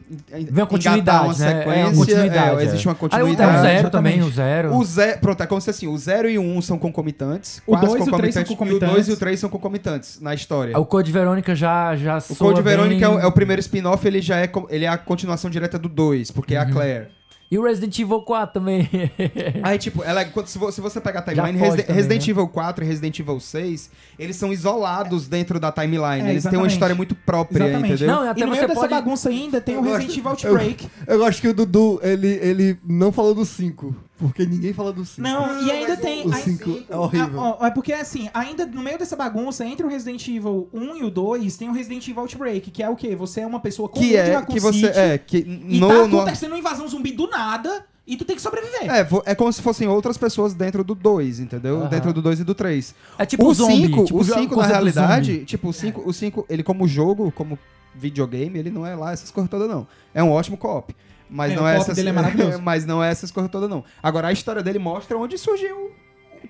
Vê 0.51 0.59
uma 0.61 0.67
continuidade, 0.67 0.99
engatar 0.99 1.23
uma 1.23 1.33
né? 1.33 1.51
É, 1.51 1.55
uma 1.55 1.63
sequência. 1.63 1.95
continuidade, 1.95 2.61
é, 2.61 2.65
existe 2.65 2.87
uma 2.87 2.91
Aí 2.91 2.95
o, 2.97 2.99
continuidade. 2.99 3.57
o 3.57 3.61
zero 3.61 3.89
também, 3.89 4.21
o 4.21 4.29
zero. 4.29 4.75
O 4.75 4.83
zero, 4.83 5.19
pronto, 5.21 5.43
é 5.43 5.47
como 5.47 5.61
se 5.61 5.69
assim, 5.69 5.87
o 5.87 5.97
0 5.97 6.29
e 6.29 6.37
o 6.37 6.41
1 6.41 6.57
um 6.57 6.61
são 6.61 6.77
concomitantes, 6.77 7.61
O 7.65 7.71
quase 7.71 7.85
dois 7.87 8.05
e 8.05 8.09
o 8.09 8.17
três 8.17 8.33
são 8.33 8.43
concomitantes, 8.43 8.81
e 8.81 8.91
o. 8.91 8.95
2 8.95 9.07
e 9.07 9.11
o 9.13 9.17
3 9.17 9.39
são 9.39 9.49
concomitantes 9.49 10.19
na 10.19 10.33
história. 10.33 10.77
O 10.77 10.85
Code 10.85 11.09
Verônica 11.09 11.55
já, 11.55 11.95
já 11.95 12.17
O 12.29 12.35
Code 12.35 12.61
bem... 12.61 12.75
Verônica 12.75 13.05
é, 13.05 13.07
o, 13.07 13.19
é 13.19 13.25
o 13.25 13.31
primeiro 13.31 13.61
spin-off, 13.61 14.05
ele 14.05 14.21
já 14.21 14.41
é, 14.41 14.51
ele 14.69 14.83
é 14.83 14.89
a 14.89 14.97
continuação 14.97 15.49
direta 15.49 15.79
do 15.79 15.87
2, 15.87 16.31
porque 16.31 16.55
é 16.55 16.61
Uhum. 16.61 16.67
a 16.67 16.69
Claire. 16.69 17.07
E 17.53 17.57
o 17.59 17.63
Resident 17.63 17.99
Evil 17.99 18.21
4 18.21 18.51
também. 18.53 18.89
Aí, 19.61 19.77
tipo, 19.77 20.03
ela, 20.03 20.21
é- 20.21 20.25
quando- 20.25 20.47
se, 20.47 20.57
vo- 20.57 20.71
se 20.71 20.81
você 20.81 20.99
pegar 20.99 21.19
a 21.19 21.21
timeline, 21.21 21.53
foge 21.59 21.63
Reside- 21.69 21.83
também, 21.83 21.95
Resident 21.97 22.25
né? 22.25 22.31
Evil 22.31 22.47
4 22.47 22.83
e 22.83 22.87
Resident 22.87 23.19
Evil 23.19 23.39
6, 23.39 23.91
eles 24.17 24.35
são 24.35 24.51
isolados 24.51 25.27
dentro 25.27 25.59
da 25.59 25.71
timeline. 25.71 26.27
É, 26.27 26.31
eles 26.31 26.43
têm 26.43 26.57
uma 26.57 26.65
história 26.67 26.95
muito 26.95 27.13
própria, 27.13 27.65
Exatamente. 27.65 27.93
entendeu? 27.93 28.07
Não, 28.15 28.29
até 28.29 28.41
e 28.41 28.43
no 28.45 28.49
você 28.49 28.55
meio 28.55 28.67
dessa 28.69 28.79
pode... 28.79 28.91
bagunça 28.93 29.29
ainda 29.29 29.61
tem 29.61 29.75
Eu 29.75 29.81
o 29.81 29.83
gosto- 29.83 29.97
Resident 29.97 30.17
Evil 30.17 30.29
Outbreak. 30.31 30.87
Eu 31.05 31.19
gosto 31.19 31.41
que 31.41 31.47
o 31.47 31.53
Dudu, 31.53 31.99
ele, 32.01 32.27
ele 32.41 32.79
não 32.83 33.11
falou 33.11 33.35
do 33.35 33.45
5. 33.45 33.95
Porque 34.23 34.45
ninguém 34.45 34.73
fala 34.73 34.91
do 34.91 35.05
5. 35.05 35.21
Não, 35.21 35.61
e 35.65 35.71
ainda 35.71 35.95
tem. 35.97 36.27
O 36.27 36.33
aí- 36.33 36.41
5 36.41 36.83
é 36.89 36.95
horrível. 36.95 37.39
Ah, 37.41 37.57
ó, 37.61 37.65
é 37.67 37.71
porque 37.71 37.93
assim, 37.93 38.29
ainda 38.33 38.65
no 38.65 38.81
meio 38.81 38.97
dessa 38.97 39.15
bagunça, 39.15 39.65
entre 39.65 39.85
o 39.85 39.89
Resident 39.89 40.27
Evil 40.27 40.67
1 40.73 40.97
e 40.97 41.03
o 41.03 41.09
2, 41.11 41.55
tem 41.57 41.69
o 41.69 41.73
Resident 41.73 42.07
Evil 42.07 42.21
Outbreak, 42.21 42.71
que 42.71 42.81
é 42.83 42.89
o 42.89 42.95
quê? 42.95 43.15
Você 43.15 43.41
é 43.41 43.47
uma 43.47 43.59
pessoa 43.59 43.87
comum 43.89 44.01
Que 44.03 44.09
de 44.09 44.15
é 44.15 44.35
Raccoon 44.35 44.53
que 44.53 44.59
você. 44.59 44.87
City, 44.87 44.97
É, 44.99 45.17
que 45.17 45.37
e 45.39 45.79
no, 45.79 45.87
tá 45.87 46.07
no- 46.07 46.17
acontecendo 46.19 46.51
uma 46.51 46.59
invasão 46.59 46.87
zumbi 46.87 47.11
do 47.11 47.27
nada 47.27 47.85
e 48.05 48.17
tu 48.17 48.25
tem 48.25 48.35
que 48.35 48.41
sobreviver. 48.41 48.89
é, 48.91 49.07
é 49.25 49.35
como 49.35 49.51
se 49.53 49.61
fossem 49.61 49.87
outras 49.87 50.17
pessoas 50.17 50.53
dentro 50.53 50.83
do 50.83 50.93
2, 50.95 51.39
entendeu? 51.39 51.81
Aham. 51.81 51.89
Dentro 51.89 52.11
do 52.13 52.21
2 52.21 52.39
e 52.39 52.43
do 52.43 52.53
3. 52.55 52.93
É 53.17 53.25
tipo 53.25 53.45
o 53.47 53.53
zombie. 53.53 53.87
5, 53.87 54.05
tipo 54.05 54.19
o 54.19 54.23
jo- 54.23 54.33
5 54.33 54.55
na 54.57 54.65
realidade, 54.67 55.45
tipo, 55.45 55.69
o 55.69 55.73
5, 55.73 56.01
o 56.05 56.11
5, 56.13 56.45
ele 56.49 56.63
como 56.63 56.87
jogo, 56.87 57.31
como 57.31 57.57
videogame, 57.95 58.57
ele 58.59 58.71
não 58.71 58.85
é 58.85 58.95
lá 58.95 59.11
essas 59.13 59.29
coisas 59.31 59.49
todas 59.49 59.69
não. 59.69 59.87
É 60.13 60.23
um 60.23 60.31
ótimo 60.31 60.57
co-op. 60.57 60.95
Mas 61.33 61.51
É, 61.51 61.55
não 61.55 61.67
é 61.67 61.75
essas 61.75 61.97
é 61.97 62.57
mas 62.61 62.85
não 62.85 63.03
é 63.03 63.09
essas 63.09 63.31
coisas 63.31 63.51
todas 63.51 63.69
não. 63.69 63.83
Agora 64.01 64.27
a 64.27 64.31
história 64.31 64.61
dele 64.61 64.79
mostra 64.79 65.17
onde 65.17 65.37
surgiu 65.37 65.91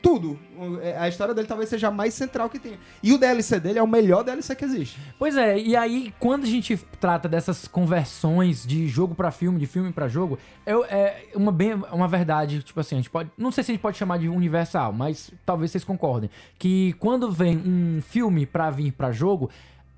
tudo. 0.01 0.37
É, 0.81 0.97
A 0.97 1.07
história 1.07 1.33
dele 1.33 1.47
talvez 1.47 1.69
seja 1.69 1.87
a 1.87 1.91
mais 1.91 2.13
central 2.13 2.49
que 2.49 2.59
tem. 2.59 2.77
E 3.01 3.13
o 3.13 3.17
DLC 3.17 3.59
dele 3.59 3.79
é 3.79 3.83
o 3.83 3.87
melhor 3.87 4.23
DLC 4.23 4.53
que 4.55 4.65
existe. 4.65 4.99
Pois 5.17 5.37
é, 5.37 5.57
e 5.57 5.75
aí 5.75 6.13
quando 6.19 6.43
a 6.43 6.47
gente 6.47 6.75
trata 6.99 7.29
dessas 7.29 7.67
conversões 7.67 8.65
de 8.65 8.87
jogo 8.87 9.15
pra 9.15 9.31
filme, 9.31 9.59
de 9.59 9.65
filme 9.65 9.91
pra 9.93 10.07
jogo, 10.09 10.37
é, 10.65 10.73
é 10.73 11.27
uma, 11.35 11.51
bem, 11.51 11.73
uma 11.91 12.07
verdade, 12.07 12.61
tipo 12.61 12.79
assim, 12.79 12.95
a 12.95 12.99
gente 12.99 13.09
pode. 13.09 13.31
Não 13.37 13.51
sei 13.51 13.63
se 13.63 13.71
a 13.71 13.73
gente 13.73 13.81
pode 13.81 13.97
chamar 13.97 14.19
de 14.19 14.27
universal, 14.27 14.91
mas 14.91 15.31
talvez 15.45 15.71
vocês 15.71 15.83
concordem. 15.83 16.29
Que 16.59 16.93
quando 16.99 17.31
vem 17.31 17.57
um 17.57 18.01
filme 18.01 18.45
pra 18.45 18.69
vir 18.69 18.91
pra 18.91 19.11
jogo, 19.11 19.49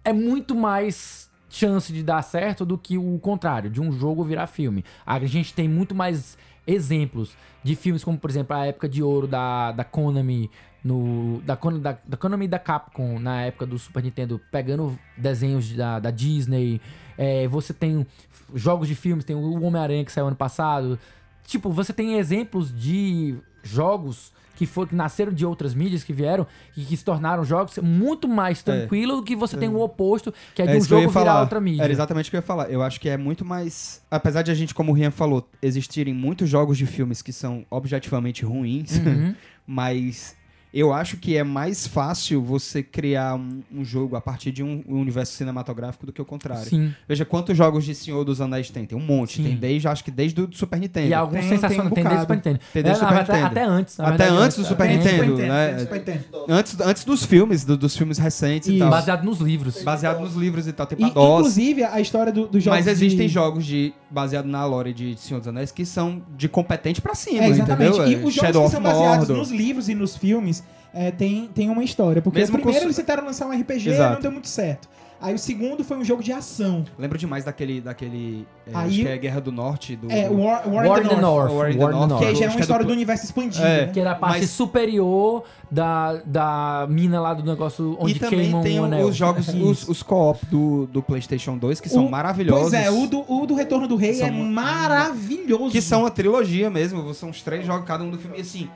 é 0.04 0.14
muito 0.14 0.54
mais 0.54 1.25
chance 1.50 1.92
de 1.92 2.04
dar 2.04 2.22
certo 2.22 2.66
do 2.66 2.78
que 2.78 2.98
o 2.98 3.18
contrário, 3.20 3.70
de 3.70 3.82
um 3.82 3.92
jogo 3.92 4.24
virar 4.24 4.48
filme. 4.48 4.84
A 5.06 5.20
gente 5.20 5.54
tem 5.54 5.68
muito 5.68 5.94
mais 5.94 6.38
exemplos 6.68 7.36
de 7.64 7.76
filmes 7.76 8.04
como, 8.04 8.18
por 8.18 8.30
exemplo, 8.30 8.56
a 8.56 8.66
época 8.66 8.90
de 8.90 9.02
ouro 9.02 9.28
da, 9.28 9.72
da 9.72 9.84
Konami, 9.84 10.50
no, 10.84 11.42
da, 11.42 11.56
da, 11.56 11.98
da 12.06 12.18
Konami 12.18 12.48
da 12.48 12.60
Capcom, 12.60 13.20
na 13.20 13.44
época 13.44 13.66
do 13.66 13.78
Super 13.80 14.04
Nintendo, 14.04 14.40
pegando 14.52 14.98
desenhos 15.18 15.72
da, 15.74 16.00
da 16.00 16.12
Disney. 16.12 16.82
É, 17.18 17.48
você 17.48 17.74
tem 17.74 18.06
jogos 18.54 18.88
de 18.88 18.96
filmes, 18.96 19.26
tem 19.26 19.36
o 19.36 19.64
Homem-Aranha 19.64 20.06
que 20.06 20.12
saiu 20.12 20.28
ano 20.28 20.36
passado. 20.36 21.00
Tipo, 21.46 21.72
você 21.72 21.94
tem 21.94 22.18
exemplos 22.18 22.74
de 22.74 23.36
jogos 23.64 24.32
que, 24.56 24.66
for, 24.66 24.88
que 24.88 24.96
nasceram 24.96 25.32
de 25.32 25.46
outras 25.46 25.74
mídias 25.74 26.04
que 26.04 26.14
vieram 26.14 26.48
e 26.76 26.84
que 26.84 26.96
se 26.96 27.04
tornaram 27.04 27.44
jogos 27.44 27.78
muito 27.80 28.28
mais 28.28 28.64
tranquilo 28.64 29.18
do 29.18 29.24
que 29.24 29.36
você 29.36 29.58
tem 29.58 29.70
o 29.70 29.80
oposto, 29.80 30.34
que 30.54 30.62
é 30.62 30.66
de 30.66 30.72
um 30.72 30.76
que 30.76 30.94
eu 30.94 31.02
jogo 31.02 31.10
virar 31.12 31.42
outra 31.42 31.60
mídia. 31.60 31.84
Era 31.84 31.92
exatamente 31.92 32.28
o 32.28 32.32
que 32.32 32.38
eu 32.38 32.40
ia 32.40 32.46
falar. 32.46 32.70
Eu 32.70 32.82
acho 32.82 33.00
que 33.00 33.10
é 33.10 33.18
muito 33.18 33.44
mais. 33.46 34.02
Apesar 34.10 34.42
de 34.42 34.52
a 34.52 34.54
gente, 34.54 34.74
como 34.74 34.92
o 34.92 34.96
Rian 34.96 35.12
falou, 35.12 35.48
existirem 35.62 36.14
muitos 36.14 36.50
jogos 36.50 36.78
de 36.78 36.86
filmes 36.86 37.22
que 37.22 37.34
são 37.34 37.66
objetivamente 37.70 38.44
ruins, 38.46 38.98
Uhum. 38.98 39.36
mas 39.68 40.36
eu 40.78 40.92
acho 40.94 41.18
que 41.18 41.38
é 41.38 41.44
mais 41.44 41.88
fácil 41.88 42.42
você 42.44 42.84
criar 42.84 43.36
um, 43.36 43.62
um 43.74 43.86
jogo 43.86 44.16
a 44.18 44.22
partir 44.22 44.52
de 44.52 44.62
um, 44.62 44.84
um 44.88 45.00
universo 45.00 45.32
cinematográfico 45.34 46.06
do 46.06 46.12
que 46.12 46.22
o 46.22 46.26
contrário. 46.26 46.66
Sim. 46.70 46.94
Veja 47.08 47.24
quantos 47.24 47.56
jogos 47.56 47.86
de 47.86 47.96
Senhor 47.96 48.24
dos 48.26 48.42
Anéis 48.42 48.70
tem. 48.70 48.86
Tem 48.86 48.98
um 48.98 49.02
monte. 49.02 49.38
Sim. 49.38 49.44
Tem 49.44 49.56
desde, 49.56 49.88
acho 49.88 50.04
que 50.04 50.12
desde 50.12 50.42
o 50.42 50.50
Super 50.52 50.80
Nintendo. 50.80 51.08
E 51.08 51.14
alguns 51.14 51.40
Tem- 51.40 51.50
sensacionais. 51.50 51.78
tem 51.78 51.92
um 51.92 51.94
Tem, 51.96 52.04
desde 52.04 52.18
o 52.18 52.22
Super. 52.22 52.36
Nintendo. 52.36 52.60
Tem 52.74 52.84
desde 52.84 53.04
É, 53.04 53.08
Super 53.08 53.20
até, 53.22 53.34
Nintendo. 53.34 53.46
até 53.48 53.64
antes. 53.66 53.98
na 53.98 54.04
Até 54.08 54.18
verdade, 54.18 54.42
antes 54.44 54.58
do 54.58 54.66
Super 54.66 54.90
Nintendo, 54.90 55.38
né? 55.38 55.68
tem 55.70 55.80
Super 55.80 55.98
Nintendo. 56.00 56.24
Antes, 56.50 56.80
antes 56.82 57.06
dos 57.06 57.26
filmes, 57.26 57.64
do- 57.64 57.78
dos 57.78 57.96
filmes 57.96 58.18
recentes 58.18 58.68
e 58.68 58.72
Isso. 58.72 58.80
tal. 58.80 58.90
Baseado 58.90 59.24
nos 59.24 59.40
livros. 59.40 59.82
Baseado 59.84 60.20
nos 60.20 60.36
livros 60.36 60.68
e 60.68 60.74
tal. 60.74 60.86
Tem 60.86 60.98
E, 61.00 61.10
inclusive, 61.10 61.84
a 61.84 62.02
história 62.02 62.32
do, 62.34 62.48
dos 62.48 62.62
jogos 62.64 62.80
Mas 62.80 62.88
existem 62.88 63.28
de... 63.28 63.34
jogos 63.34 63.66
de 63.66 63.94
baseado 64.12 64.46
na 64.46 64.66
lore 64.66 64.94
de 64.94 65.16
Senhor 65.20 65.40
dos 65.40 65.48
Anéis 65.48 65.72
que 65.72 65.86
são 65.86 66.22
de 66.38 66.48
competente 66.50 67.02
pra 67.02 67.16
cima, 67.16 67.44
É, 67.44 67.50
exatamente. 67.50 67.98
entendeu? 67.98 68.08
E 68.12 68.16
os 68.16 68.34
jogos 68.34 68.34
Shadow 68.36 68.66
que 68.66 68.72
são 68.72 68.82
baseados 68.82 69.18
Mordor. 69.30 69.38
nos 69.38 69.52
livros 69.52 69.90
e 69.90 69.96
nos 69.96 70.16
filmes 70.18 70.64
é, 70.94 71.12
tem, 71.12 71.48
tem 71.54 71.70
uma 71.70 71.84
história. 71.84 72.22
Porque 72.22 72.40
Mesmo 72.40 72.56
o 72.56 72.60
primeiro 72.60 72.82
com- 72.82 72.86
eles 72.88 72.96
tentaram 72.96 73.26
lançar 73.26 73.48
um 73.48 73.52
RPG 73.52 73.90
e 73.90 73.94
Exato. 73.94 74.14
não 74.16 74.22
deu 74.22 74.32
muito 74.32 74.48
certo. 74.48 74.90
Aí 75.22 75.34
o 75.34 75.40
segundo 75.40 75.82
foi 75.84 75.98
um 75.98 76.04
jogo 76.04 76.22
de 76.22 76.34
ação. 76.34 76.84
Lembro 77.00 77.18
demais 77.18 77.46
daquele 77.46 77.80
daquele 77.80 78.46
é, 78.68 78.72
Aí- 78.76 78.88
acho 78.88 79.00
que 79.02 79.08
é 79.08 79.18
Guerra 79.18 79.40
do 79.40 79.52
Norte 79.52 79.96
do 79.96 80.12
É, 80.12 80.30
War, 80.30 80.68
War, 80.70 80.88
War 80.88 81.06
in 81.06 81.08
the 81.08 81.16
North. 81.16 81.52
War 81.54 81.72
in 81.72 81.78
the 81.78 81.84
War 81.84 81.94
in 81.96 82.00
the 82.02 82.06
North. 82.08 82.20
Que 82.22 82.26
aí 82.28 82.36
já 82.36 82.46
é 82.46 82.50
uma 82.50 82.58
é 82.58 82.60
história 82.60 82.84
do- 82.84 82.90
do 82.90 82.94
universo 82.94 83.24
expandido. 83.26 83.66
É. 83.66 83.86
né? 83.86 83.92
Que 83.94 84.00
era 84.02 84.12
a 84.12 84.16
parte 84.16 84.42
Mas- 84.42 84.50
superior 84.50 85.44
da, 85.72 86.22
da 86.26 86.86
mina 86.90 87.20
lá 87.22 87.34
do 87.34 87.50
negócio 87.50 87.96
onde 88.00 88.18
e 88.18 88.20
também 88.20 88.40
queimam 88.42 88.62
tem 88.62 88.78
anel. 88.78 89.08
os 89.08 89.16
jogos, 89.16 89.48
os, 89.50 89.56
Isso. 89.56 89.92
os 89.92 90.04
co-op 90.04 90.46
do, 90.48 90.86
do 90.88 91.02
PlayStation 91.02 91.58
2 91.58 91.80
que 91.80 91.88
são 91.90 92.06
O- 92.06 92.12
maravilhosos. 92.12 92.72
Pois 92.72 92.74
é, 92.74 92.92
o 92.92 93.08
do, 93.08 93.24
o 93.28 93.46
do 93.48 93.56
Retorno 93.56 93.88
do 93.88 93.96
Rei 93.96 94.16
São 94.16 94.28
é 94.28 94.32
maravilhoso. 94.32 95.72
Que 95.72 95.82
são 95.82 96.06
a 96.06 96.10
trilogia 96.12 96.70
mesmo, 96.70 97.14
são 97.14 97.30
os 97.30 97.42
três 97.42 97.66
jogos, 97.66 97.88
cada 97.88 98.04
um 98.04 98.10
do 98.12 98.18
filme, 98.18 98.38
e 98.38 98.42
assim, 98.42 98.70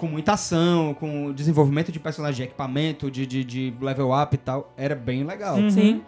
com 0.00 0.06
muita 0.06 0.32
ação, 0.32 0.94
com 0.94 1.30
desenvolvimento 1.30 1.92
de 1.92 2.00
personagem, 2.00 2.36
de 2.36 2.42
equipamento, 2.44 3.10
de, 3.10 3.26
de, 3.26 3.44
de 3.44 3.74
level 3.78 4.10
up 4.18 4.34
e 4.34 4.38
tal, 4.38 4.72
era 4.74 4.94
bem 4.94 5.24
legal. 5.24 5.58
Uhum. 5.58 5.70
Sim. 5.70 6.02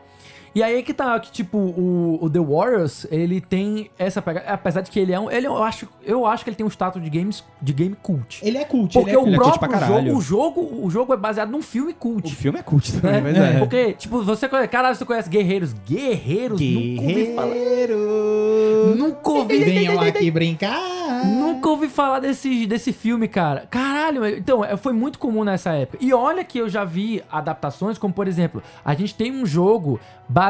E 0.54 0.62
aí 0.62 0.82
que 0.82 0.92
tá, 0.92 1.18
que 1.18 1.30
tipo, 1.32 1.56
o, 1.56 2.18
o 2.20 2.28
The 2.28 2.38
Warriors, 2.40 3.06
ele 3.10 3.40
tem 3.40 3.90
essa 3.98 4.20
pegada, 4.20 4.46
apesar 4.48 4.82
de 4.82 4.90
que 4.90 5.00
ele 5.00 5.12
é 5.12 5.18
um, 5.18 5.30
ele, 5.30 5.46
eu 5.46 5.62
acho, 5.62 5.88
eu 6.04 6.26
acho 6.26 6.44
que 6.44 6.50
ele 6.50 6.56
tem 6.56 6.66
um 6.66 6.70
status 6.70 7.02
de 7.02 7.08
games, 7.08 7.42
de 7.60 7.72
game 7.72 7.96
cult. 8.02 8.40
Ele 8.42 8.58
é 8.58 8.64
cult. 8.64 8.92
Porque 8.92 9.10
ele 9.10 9.16
é 9.16 9.20
o 9.20 9.26
Ele 9.26 9.34
é 9.34 9.38
próprio 9.38 9.80
jogo, 9.86 10.16
o 10.16 10.20
jogo, 10.20 10.84
o 10.86 10.90
jogo 10.90 11.14
é 11.14 11.16
baseado 11.16 11.50
num 11.50 11.62
filme 11.62 11.92
O 11.92 11.94
cult. 11.94 12.34
filme 12.34 12.58
é 12.58 12.62
cult 12.62 12.92
também, 13.00 13.12
né? 13.12 13.20
mas 13.20 13.36
é. 13.36 13.58
Porque, 13.58 13.92
tipo, 13.94 14.22
você 14.22 14.48
conhece, 14.48 14.68
caralho, 14.68 14.94
você 14.94 15.04
conhece 15.04 15.30
Guerreiros, 15.30 15.72
Guerreiros, 15.72 16.60
nunca 16.60 17.02
ouvi 17.02 17.34
falar. 17.34 17.54
Nunca 18.96 19.30
ouvi 19.30 19.58
Venham 19.64 20.00
aqui 20.00 20.30
brincar. 20.30 21.26
Nunca 21.26 21.68
ouvi 21.68 21.88
falar 21.88 22.20
desse, 22.20 22.66
desse 22.66 22.92
filme, 22.92 23.28
cara. 23.28 23.66
Caralho, 23.70 24.26
então, 24.26 24.64
é, 24.64 24.76
foi 24.76 24.92
muito 24.92 25.18
comum 25.18 25.44
nessa 25.44 25.72
época. 25.72 25.98
E 26.00 26.12
olha 26.12 26.44
que 26.44 26.58
eu 26.58 26.68
já 26.68 26.84
vi 26.84 27.22
adaptações, 27.30 27.96
como 27.96 28.12
por 28.12 28.26
exemplo, 28.26 28.62
a 28.84 28.94
gente 28.94 29.14
tem 29.14 29.30
um 29.32 29.46
jogo 29.46 30.00
baseado 30.28 30.41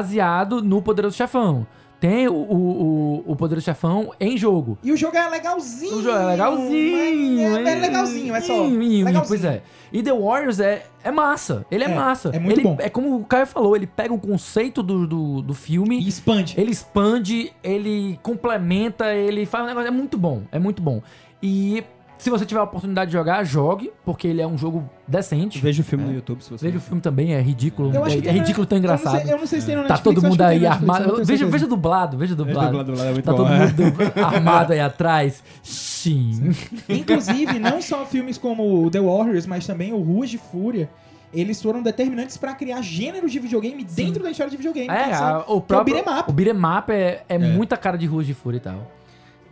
no 0.62 0.80
Poderoso 0.82 1.16
Chefão. 1.16 1.66
Tem 2.00 2.26
o, 2.26 2.32
o, 2.34 3.22
o, 3.26 3.32
o 3.32 3.36
Poderoso 3.36 3.64
Chefão 3.64 4.10
em 4.18 4.36
jogo. 4.36 4.76
E 4.82 4.90
o 4.90 4.96
jogo 4.96 5.16
é 5.16 5.28
legalzinho. 5.28 5.98
O 5.98 6.02
jogo 6.02 6.18
é 6.18 6.26
legalzinho. 6.26 7.38
É, 7.58 7.72
é 7.72 7.74
legalzinho, 7.76 8.34
é 8.34 8.40
só. 8.40 8.54
Legalzinho. 8.64 9.22
Pois 9.28 9.44
é. 9.44 9.62
E 9.92 10.02
The 10.02 10.12
Warriors 10.12 10.58
é, 10.58 10.84
é 11.04 11.12
massa. 11.12 11.64
Ele 11.70 11.84
é, 11.84 11.90
É, 11.90 11.94
massa. 11.94 12.30
é 12.34 12.40
muito 12.40 12.58
ele, 12.58 12.62
bom. 12.68 12.76
É 12.80 12.88
como 12.88 13.14
o 13.16 13.24
Caio 13.24 13.46
falou, 13.46 13.76
ele 13.76 13.86
pega 13.86 14.12
o 14.12 14.18
conceito 14.18 14.82
do, 14.82 15.06
do, 15.06 15.42
do 15.42 15.54
filme 15.54 16.00
E 16.00 16.08
expande. 16.08 16.54
ele 16.58 16.72
expande, 16.72 17.52
ele 17.62 18.18
complementa, 18.20 19.14
ele 19.14 19.46
faz 19.46 19.62
um 19.62 19.68
negócio. 19.68 19.86
É 19.86 19.92
muito 19.92 20.18
bom, 20.18 20.42
é 20.50 20.58
muito 20.58 20.82
bom. 20.82 21.00
E 21.40 21.84
se 22.22 22.30
você 22.30 22.46
tiver 22.46 22.60
a 22.60 22.62
oportunidade 22.62 23.10
de 23.10 23.16
jogar, 23.16 23.42
jogue, 23.42 23.92
porque 24.04 24.28
ele 24.28 24.40
é 24.40 24.46
um 24.46 24.56
jogo 24.56 24.88
decente. 25.08 25.58
Veja 25.58 25.82
o 25.82 25.84
filme 25.84 26.04
no 26.04 26.12
YouTube 26.14 26.40
se 26.40 26.50
você 26.50 26.66
Veja 26.66 26.78
o 26.78 26.80
filme 26.80 27.00
também, 27.00 27.34
é 27.34 27.40
ridículo. 27.40 27.92
Eu 27.92 28.04
acho 28.04 28.18
é, 28.18 28.20
que 28.20 28.28
é 28.28 28.32
ridículo 28.32 28.64
tão 28.64 28.78
Eu 28.78 28.82
não 28.82 28.94
engraçado. 28.94 29.22
sei, 29.22 29.32
eu 29.32 29.38
não 29.38 29.46
sei 29.46 29.60
se 29.60 29.66
tem 29.66 29.74
no 29.74 29.82
Tá 29.82 29.88
Netflix, 29.94 30.04
todo 30.04 30.14
eu 30.14 30.20
acho 30.20 30.30
mundo 30.30 30.40
aí 30.42 30.64
armado. 30.64 31.24
Veja, 31.24 31.46
veja 31.46 31.66
dublado, 31.66 32.16
veja 32.16 32.36
dublado. 32.36 32.78
dublado 32.78 32.96
lá, 32.96 33.06
é 33.06 33.12
muito 33.12 33.24
tá 33.24 33.32
bom, 33.32 33.38
todo 33.38 33.52
é. 33.52 33.58
mundo 33.66 34.12
armado 34.24 34.72
aí 34.72 34.78
atrás. 34.80 35.42
Sim. 35.64 36.52
Inclusive, 36.88 37.58
não 37.58 37.82
só 37.82 38.06
filmes 38.06 38.38
como 38.38 38.88
The 38.88 39.00
Warriors, 39.00 39.44
mas 39.44 39.66
também 39.66 39.92
o 39.92 39.98
Ruas 40.00 40.30
de 40.30 40.38
Fúria, 40.38 40.88
eles 41.34 41.60
foram 41.60 41.82
determinantes 41.82 42.36
pra 42.36 42.54
criar 42.54 42.82
gêneros 42.82 43.32
de 43.32 43.40
videogame 43.40 43.82
dentro 43.82 44.22
da 44.22 44.30
história 44.30 44.50
de 44.50 44.56
videogame. 44.56 44.88
É, 44.88 45.08
que 45.08 45.14
são- 45.16 45.26
a- 45.26 45.38
o 45.40 45.44
que 45.44 45.50
é 45.50 45.54
o 45.54 45.60
próprio. 45.60 45.94
beat'em 45.96 46.18
up. 46.20 46.30
O 46.30 46.32
beat'em 46.32 46.78
up 46.78 46.92
é, 46.92 47.24
é, 47.28 47.38
muita 47.38 47.76
cara 47.76 47.98
de 47.98 48.06
Ruas 48.06 48.26
de 48.26 48.34
Fúria 48.34 48.58
e 48.58 48.60
tal. 48.60 49.01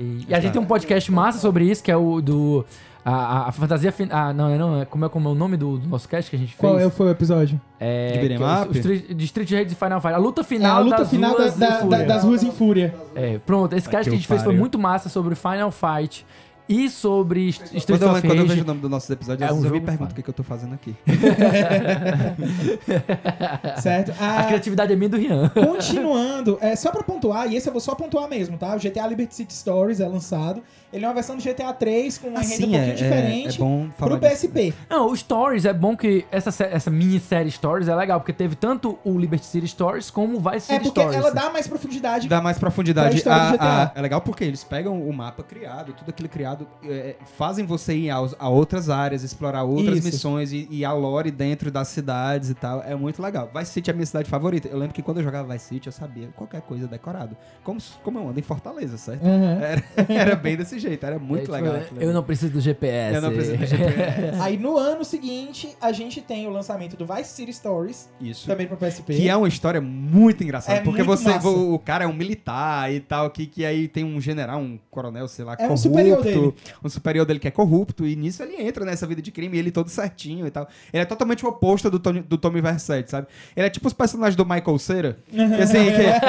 E, 0.01 0.24
e 0.28 0.35
a 0.35 0.40
gente 0.40 0.52
tem 0.52 0.62
um 0.62 0.66
podcast 0.66 1.12
massa 1.12 1.39
sobre 1.39 1.64
isso, 1.64 1.82
que 1.82 1.90
é 1.90 1.97
o 1.97 2.20
do. 2.20 2.64
A, 3.02 3.12
a- 3.14 3.48
a 3.48 3.52
fantasia 3.52 3.90
final. 3.90 4.35
não, 4.35 4.59
não, 4.59 4.81
é 4.82 4.85
como 4.85 5.05
é, 5.06 5.09
como 5.09 5.28
é 5.28 5.32
o 5.32 5.35
nome 5.35 5.56
do, 5.56 5.78
do 5.78 5.89
nosso 5.89 6.06
cast 6.09 6.28
que 6.31 6.36
a 6.36 6.39
gente 6.39 6.48
fez? 6.55 6.59
Qual 6.60 6.78
é- 6.78 6.90
foi 6.90 7.06
o 7.06 7.10
episódio? 7.10 7.59
É, 7.78 8.12
De 8.12 8.18
beat'em 8.28 8.36
é 8.36 8.68
os- 8.68 8.77
os 9.10 9.16
de 9.16 9.24
Street 9.24 9.51
Raids 9.52 9.72
e 9.72 9.77
Final 9.77 10.01
Fight. 10.02 10.14
A 10.14 10.18
luta 10.18 10.43
É, 10.43 10.44
final 10.44 10.77
a 10.77 10.81
luta 10.81 10.97
das 10.98 11.09
final 11.10 11.32
ruas 11.32 11.56
da- 11.56 11.66
em 11.66 11.70
da- 11.70 11.77
Fúria. 11.78 12.05
das 12.06 12.24
ruas 12.24 12.43
em 12.43 12.51
fúria. 12.52 12.94
É, 13.14 13.39
pronto, 13.39 13.74
esse 13.74 13.89
cast 13.89 14.05
que 14.10 14.14
a 14.14 14.18
gente 14.18 14.28
fez 14.28 14.43
foi 14.43 14.55
muito 14.55 14.78
massa 14.78 15.09
sobre 15.09 15.35
Final 15.35 15.70
Fight 15.70 16.27
e 16.72 16.88
sobre 16.88 17.52
St- 17.52 17.64
Street 17.78 17.86
Quando 17.86 18.02
eu, 18.02 18.10
of 18.12 18.20
quando 18.22 18.30
eu 18.38 18.42
vejo 18.44 18.48
Rage. 18.48 18.60
o 18.60 18.64
nome 18.66 18.80
dos 18.80 18.90
nossos 18.90 19.10
episódios, 19.10 19.51
É 19.51 19.52
um 19.52 19.64
eu 19.64 19.70
me 19.72 19.80
pergunto 19.80 20.12
o 20.12 20.14
que, 20.14 20.22
que 20.22 20.30
eu 20.30 20.34
tô 20.34 20.44
fazendo 20.44 20.74
aqui. 20.74 20.94
Certo? 23.80 24.12
A 24.20 24.40
Ah, 24.40 24.44
criatividade 24.44 24.92
é 24.92 24.97
minha 24.97 25.09
do 25.09 25.16
Rian. 25.16 25.48
Continuando, 25.48 26.59
é, 26.60 26.74
só 26.76 26.90
pra 26.90 27.02
pontuar, 27.02 27.51
e 27.52 27.56
esse 27.56 27.68
eu 27.68 27.72
vou 27.72 27.80
só 27.80 27.94
pontuar 27.94 28.28
mesmo, 28.28 28.56
tá? 28.56 28.74
O 28.74 28.78
GTA 28.78 29.06
Liberty 29.06 29.34
City 29.34 29.52
Stories 29.52 30.01
é 30.01 30.06
lançado. 30.06 30.62
Ele 30.92 31.05
é 31.05 31.09
uma 31.09 31.14
versão 31.14 31.36
do 31.36 31.42
GTA 31.42 31.72
3 31.72 32.18
com 32.18 32.28
um 32.28 32.30
enredo 32.32 32.47
um 32.47 32.51
Assim, 32.51 32.59
pouquinho 32.62 32.80
é, 32.82 32.90
é, 32.90 32.94
diferente 32.94 33.56
é 33.56 33.59
bom 33.59 33.88
falar 33.97 34.18
pro 34.18 34.28
disso. 34.28 34.48
PSP. 34.48 34.74
Não, 34.88 35.06
o 35.10 35.16
Stories 35.16 35.64
é 35.64 35.72
bom 35.72 35.97
que 35.97 36.24
essa, 36.32 36.64
essa 36.64 36.90
minissérie 36.90 37.51
Stories 37.51 37.86
é 37.88 37.94
legal, 37.94 38.18
porque 38.20 38.32
teve 38.32 38.56
tanto 38.56 38.98
o 39.05 39.16
Liberty 39.16 39.47
City 39.47 39.68
Stories 39.68 40.10
como 40.10 40.38
o 40.38 40.40
Vice 40.40 40.66
City 40.66 40.74
É 40.74 40.78
porque 40.80 41.01
Stories. 41.01 41.16
ela 41.18 41.30
dá 41.32 41.51
mais 41.51 41.68
profundidade. 41.68 42.28
Dá 42.28 42.40
mais 42.40 42.59
profundidade. 42.59 43.22
Do 43.22 43.30
A- 43.30 43.82
a- 43.84 43.92
é 43.94 44.02
legal 44.02 44.20
porque 44.20 44.42
eles 44.42 44.64
pegam 44.64 45.01
o 45.01 45.12
mapa 45.12 45.44
criado, 45.44 45.92
tudo 45.92 46.09
aquilo 46.10 46.28
criado 46.28 46.60
fechado, 46.61 46.66
é, 46.85 47.16
fazem 47.37 47.65
você 47.65 47.95
ir 47.95 48.11
aos- 48.11 48.35
a, 48.39 48.49
outras 48.49 48.89
áreas, 48.91 49.23
explorar 49.23 49.62
outras 49.65 49.99
Isso. 49.99 50.07
missões 50.07 50.53
e, 50.53 50.66
e 50.70 50.85
a 50.85 50.93
lore 50.93 51.31
dentro 51.31 51.70
das 51.70 51.89
cidades 51.89 52.51
e 52.51 52.55
tal. 52.55 52.82
É 52.82 52.95
muito 52.95 53.23
legal. 53.23 53.51
Vice 53.55 53.73
City 53.73 53.91
é 53.91 53.93
a 53.93 53.95
minha 53.97 54.07
cidade 54.07 54.28
favorita. 54.28 54.69
Eu 54.69 54.78
lembro 54.78 54.95
que 54.95 55.03
quando 55.03 55.19
eu 55.19 55.24
jogava 55.24 55.53
Vice 55.53 55.66
City, 55.66 55.87
eu 55.87 55.93
sabia 55.93 56.28
qualquer 56.37 56.61
coisa 56.62 56.87
decorado. 56.87 57.37
Como, 57.65 57.78
como 58.03 58.19
eu 58.19 58.28
ando 58.28 58.39
em 58.39 58.43
Fortaleza, 58.43 58.97
certo? 58.99 59.24
Aham. 59.24 59.61
Era, 59.61 59.85
era 60.12 60.37
bem 60.37 60.57
desse 60.57 60.78
jeito, 60.78 61.05
era 61.05 61.19
muito 61.19 61.41
É, 61.43 61.43
tipo, 61.43 61.53
legal. 61.53 61.74
aquilo 61.77 62.01
Eu 62.03 62.12
não 62.12 62.23
preciso 62.23 62.53
do 62.53 62.61
GPS. 62.61 63.15
Eu 63.15 63.23
não 63.23 63.31
preciso 63.32 63.57
de 63.57 63.66
GPS. 63.66 64.41
Aí 64.41 64.57
no 64.59 64.77
ano 64.77 65.05
seguinte, 65.05 65.77
a 65.81 65.93
gente 65.93 66.20
tem 66.20 66.47
o 66.47 66.51
lançamento 66.51 66.97
do 66.97 67.07
Vice 67.07 67.31
City 67.31 67.53
Stories, 67.53 68.09
Isso. 68.20 68.47
também 68.47 68.66
pro 68.66 68.77
PSP. 68.77 69.15
Que 69.15 69.28
é 69.28 69.37
uma 69.37 69.49
história 69.49 69.81
muito 69.81 70.43
engraçada. 70.43 70.78
É 70.78 70.82
porque 70.82 71.03
muito 71.03 71.19
você, 71.19 71.31
massa. 71.31 71.49
o, 71.49 71.74
o 71.74 71.78
cara 71.78 72.05
é 72.05 72.07
um 72.07 72.12
militar 72.12 72.93
e 72.93 73.01
tal, 73.01 73.31
que, 73.31 73.47
que 73.47 73.65
aí 73.65 73.89
tem 73.89 74.05
um 74.05 74.20
general, 74.20 74.59
um 74.61 74.78
coronel, 74.91 75.27
sei 75.28 75.45
lá, 75.45 75.53
É 75.53 75.55
um 75.65 75.69
corrupto. 75.69 75.82
superior 75.82 76.23
dele. 76.23 76.39
Um 76.84 76.88
superior 76.88 77.24
dele 77.26 77.38
que 77.38 77.48
é 77.48 77.50
corrupto. 77.50 78.06
E 78.06 78.16
nisso 78.16 78.42
ele 78.42 78.60
entra 78.62 78.84
nessa 78.84 79.06
vida 79.06 79.22
de 79.22 79.30
crime, 79.30 79.58
ele 79.58 79.70
todo 79.70 79.88
certinho 79.88 80.46
e 80.46 80.50
tal. 80.50 80.68
Ele 80.92 81.02
é 81.02 81.06
totalmente 81.06 81.44
o 81.44 81.48
oposto 81.48 81.90
do, 81.90 81.98
Tony, 81.98 82.20
do 82.20 82.36
Tommy 82.36 82.60
Versetti, 82.60 83.10
sabe? 83.10 83.26
Ele 83.56 83.66
é 83.66 83.70
tipo 83.70 83.86
os 83.86 83.92
personagens 83.92 84.36
do 84.36 84.44
Michael 84.44 84.78
Cera. 84.78 85.18
Que 85.30 85.40
assim, 85.62 85.84
que, 85.84 86.02
é, 86.02 86.20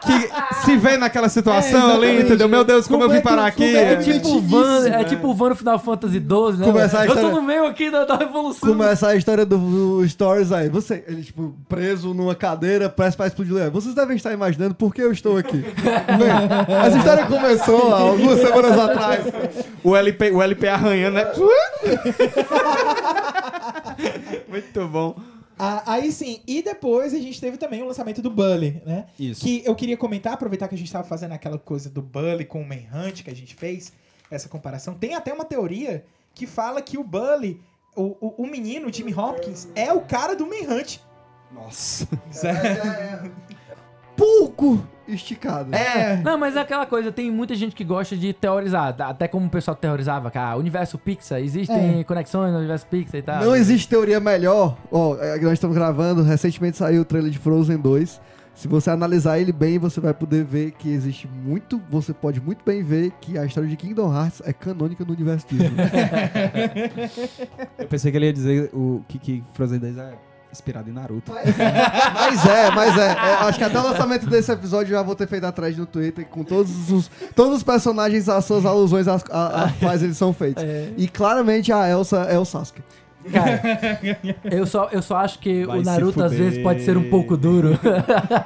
que 0.00 0.64
se 0.64 0.76
vê 0.76 0.96
naquela 0.96 1.28
situação 1.28 1.90
É, 1.90 1.94
ali, 1.94 2.22
entendeu? 2.22 2.48
Meu 2.48 2.64
Deus, 2.64 2.86
como 2.86 3.04
eu 3.04 3.10
vim 3.10 3.20
parar 3.20 3.46
aqui? 3.46 3.76
É 3.76 3.96
tipo 3.96 4.28
o 4.28 4.40
Van, 4.40 4.58
é 4.58 4.96
antiguíssimo, 4.96 5.04
tipo 5.04 5.28
o 5.28 5.34
Van 5.34 5.50
no 5.50 5.56
Final 5.56 5.78
Fantasy 5.78 6.18
XII, 6.18 6.58
né? 6.58 6.64
Começar 6.64 7.00
a 7.00 7.06
Eu 7.06 7.16
tô 7.16 7.30
no 7.30 7.42
meio 7.42 7.66
aqui 7.66 7.90
da, 7.90 8.04
da 8.04 8.16
revolução. 8.16 8.68
Começa 8.68 9.08
a 9.08 9.16
história 9.16 9.44
do, 9.44 9.58
do 9.58 10.08
Stories 10.08 10.52
aí. 10.52 10.68
Você, 10.68 11.04
ele, 11.06 11.22
tipo, 11.22 11.54
preso 11.68 12.14
numa 12.14 12.34
cadeira, 12.34 12.88
prestes 12.88 13.16
pra 13.16 13.26
explodir. 13.26 13.56
É, 13.56 13.70
Vocês 13.70 13.94
devem 13.94 14.16
estar 14.16 14.32
imaginando 14.32 14.74
por 14.74 14.94
que 14.94 15.02
eu 15.02 15.12
estou 15.12 15.36
aqui. 15.36 15.58
Bem, 16.18 16.76
essa 16.86 16.98
história 16.98 17.26
começou 17.26 17.94
há 17.94 18.00
algumas 18.00 18.40
semanas 18.40 18.78
atrás. 18.78 18.99
O 19.82 19.96
LP, 19.96 20.30
o 20.30 20.42
LP 20.42 20.68
arranhando, 20.68 21.16
né? 21.16 21.24
Muito 24.48 24.88
bom. 24.88 25.16
Ah, 25.58 25.82
aí 25.86 26.10
sim, 26.10 26.40
e 26.46 26.62
depois 26.62 27.12
a 27.12 27.18
gente 27.18 27.38
teve 27.38 27.58
também 27.58 27.82
o 27.82 27.86
lançamento 27.86 28.22
do 28.22 28.30
Bully, 28.30 28.80
né? 28.86 29.06
Isso. 29.18 29.42
Que 29.42 29.62
eu 29.66 29.74
queria 29.74 29.96
comentar, 29.96 30.32
aproveitar 30.32 30.68
que 30.68 30.74
a 30.74 30.78
gente 30.78 30.90
tava 30.90 31.04
fazendo 31.04 31.32
aquela 31.32 31.58
coisa 31.58 31.90
do 31.90 32.00
Bully 32.00 32.46
com 32.46 32.62
o 32.62 32.66
Manhunt 32.66 33.22
que 33.22 33.30
a 33.30 33.36
gente 33.36 33.54
fez, 33.54 33.92
essa 34.30 34.48
comparação. 34.48 34.94
Tem 34.94 35.14
até 35.14 35.32
uma 35.34 35.44
teoria 35.44 36.04
que 36.34 36.46
fala 36.46 36.80
que 36.80 36.96
o 36.96 37.04
Bully, 37.04 37.60
o, 37.94 38.16
o, 38.20 38.44
o 38.44 38.46
menino, 38.46 38.88
o 38.88 38.92
Jimmy 38.92 39.12
Hopkins, 39.12 39.68
é 39.74 39.92
o 39.92 40.00
cara 40.00 40.34
do 40.34 40.46
Manhunt. 40.46 40.98
Nossa. 41.52 42.08
Pouco 44.16 44.82
esticado. 45.14 45.74
É. 45.74 46.20
Não, 46.22 46.38
mas 46.38 46.56
é 46.56 46.60
aquela 46.60 46.86
coisa, 46.86 47.12
tem 47.12 47.30
muita 47.30 47.54
gente 47.54 47.74
que 47.74 47.84
gosta 47.84 48.16
de 48.16 48.32
teorizar, 48.32 48.94
até 49.00 49.28
como 49.28 49.46
o 49.46 49.50
pessoal 49.50 49.76
teorizava, 49.76 50.30
cara, 50.30 50.56
universo 50.56 50.98
Pixar, 50.98 51.40
existem 51.40 52.02
conexões 52.04 52.52
no 52.52 52.58
universo 52.58 52.86
Pixar 52.86 53.20
e 53.20 53.22
tal. 53.22 53.44
Não 53.44 53.56
existe 53.56 53.88
teoria 53.88 54.20
melhor. 54.20 54.76
Ó, 54.90 55.16
é, 55.20 55.38
nós 55.40 55.54
estamos 55.54 55.76
gravando, 55.76 56.22
recentemente 56.22 56.76
saiu 56.76 57.02
o 57.02 57.04
trailer 57.04 57.30
de 57.30 57.38
Frozen 57.38 57.78
2. 57.78 58.20
Se 58.54 58.68
você 58.68 58.90
analisar 58.90 59.38
ele 59.38 59.52
bem, 59.52 59.78
você 59.78 60.00
vai 60.00 60.12
poder 60.12 60.44
ver 60.44 60.72
que 60.72 60.90
existe 60.90 61.26
muito. 61.26 61.80
Você 61.88 62.12
pode 62.12 62.42
muito 62.42 62.62
bem 62.62 62.82
ver 62.82 63.10
que 63.20 63.38
a 63.38 63.46
história 63.46 63.68
de 63.68 63.74
Kingdom 63.74 64.14
Hearts 64.14 64.42
é 64.44 64.52
canônica 64.52 65.02
no 65.02 65.14
universo 65.14 65.46
Disney. 65.48 65.70
Eu 67.78 67.86
pensei 67.86 68.10
que 68.10 68.18
ele 68.18 68.26
ia 68.26 68.32
dizer 68.32 68.68
o, 68.74 69.02
que, 69.08 69.18
que 69.18 69.42
Frozen 69.54 69.78
2 69.78 69.96
é 69.96 70.29
inspirado 70.52 70.90
em 70.90 70.92
Naruto. 70.92 71.32
mas 71.32 72.46
é, 72.46 72.70
mas 72.70 72.98
é. 72.98 73.06
É, 73.08 73.34
Acho 73.46 73.58
que 73.58 73.64
até 73.64 73.78
o 73.78 73.82
lançamento 73.82 74.26
desse 74.26 74.50
episódio 74.52 74.92
eu 74.92 74.98
já 74.98 75.02
vou 75.02 75.14
ter 75.14 75.26
feito 75.28 75.44
atrás 75.44 75.76
no 75.76 75.86
Twitter 75.86 76.26
com 76.26 76.42
todos 76.44 76.90
os, 76.90 77.10
todos 77.34 77.58
os 77.58 77.62
personagens, 77.62 78.28
as 78.28 78.44
suas 78.44 78.64
alusões 78.66 79.06
às, 79.08 79.24
a- 79.30 79.64
às 79.64 79.72
quais 79.78 80.02
eles 80.02 80.16
são 80.16 80.32
feitos. 80.32 80.62
É. 80.62 80.88
E 80.96 81.08
claramente 81.08 81.72
a 81.72 81.88
Elsa 81.88 82.18
é 82.30 82.38
o 82.38 82.44
Sasuke. 82.44 82.82
Cara, 83.30 83.60
eu 84.50 84.64
só, 84.66 84.88
eu 84.90 85.02
só 85.02 85.16
acho 85.18 85.38
que 85.40 85.66
Vai 85.66 85.80
o 85.80 85.82
Naruto 85.82 86.22
às 86.24 86.32
vezes 86.32 86.62
pode 86.62 86.82
ser 86.82 86.96
um 86.96 87.10
pouco 87.10 87.36
duro. 87.36 87.78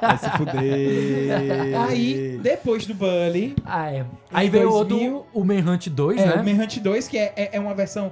Vai 0.01 0.17
se 0.17 0.29
fuder. 0.31 1.79
Aí, 1.87 2.39
depois 2.43 2.85
do 2.85 2.93
Bully, 2.93 3.55
Ah, 3.65 3.89
é. 3.89 4.05
Aí 4.33 4.49
veio 4.49 4.69
2000, 4.69 5.13
outro, 5.15 5.25
o 5.33 5.43
Manhunt 5.45 5.87
2, 5.87 6.19
é, 6.19 6.25
né? 6.25 6.33
o 6.41 6.43
Manhunt 6.43 6.77
2, 6.79 7.07
que 7.07 7.17
é, 7.17 7.31
é, 7.37 7.49
é 7.53 7.59
uma 7.59 7.73
versão 7.73 8.11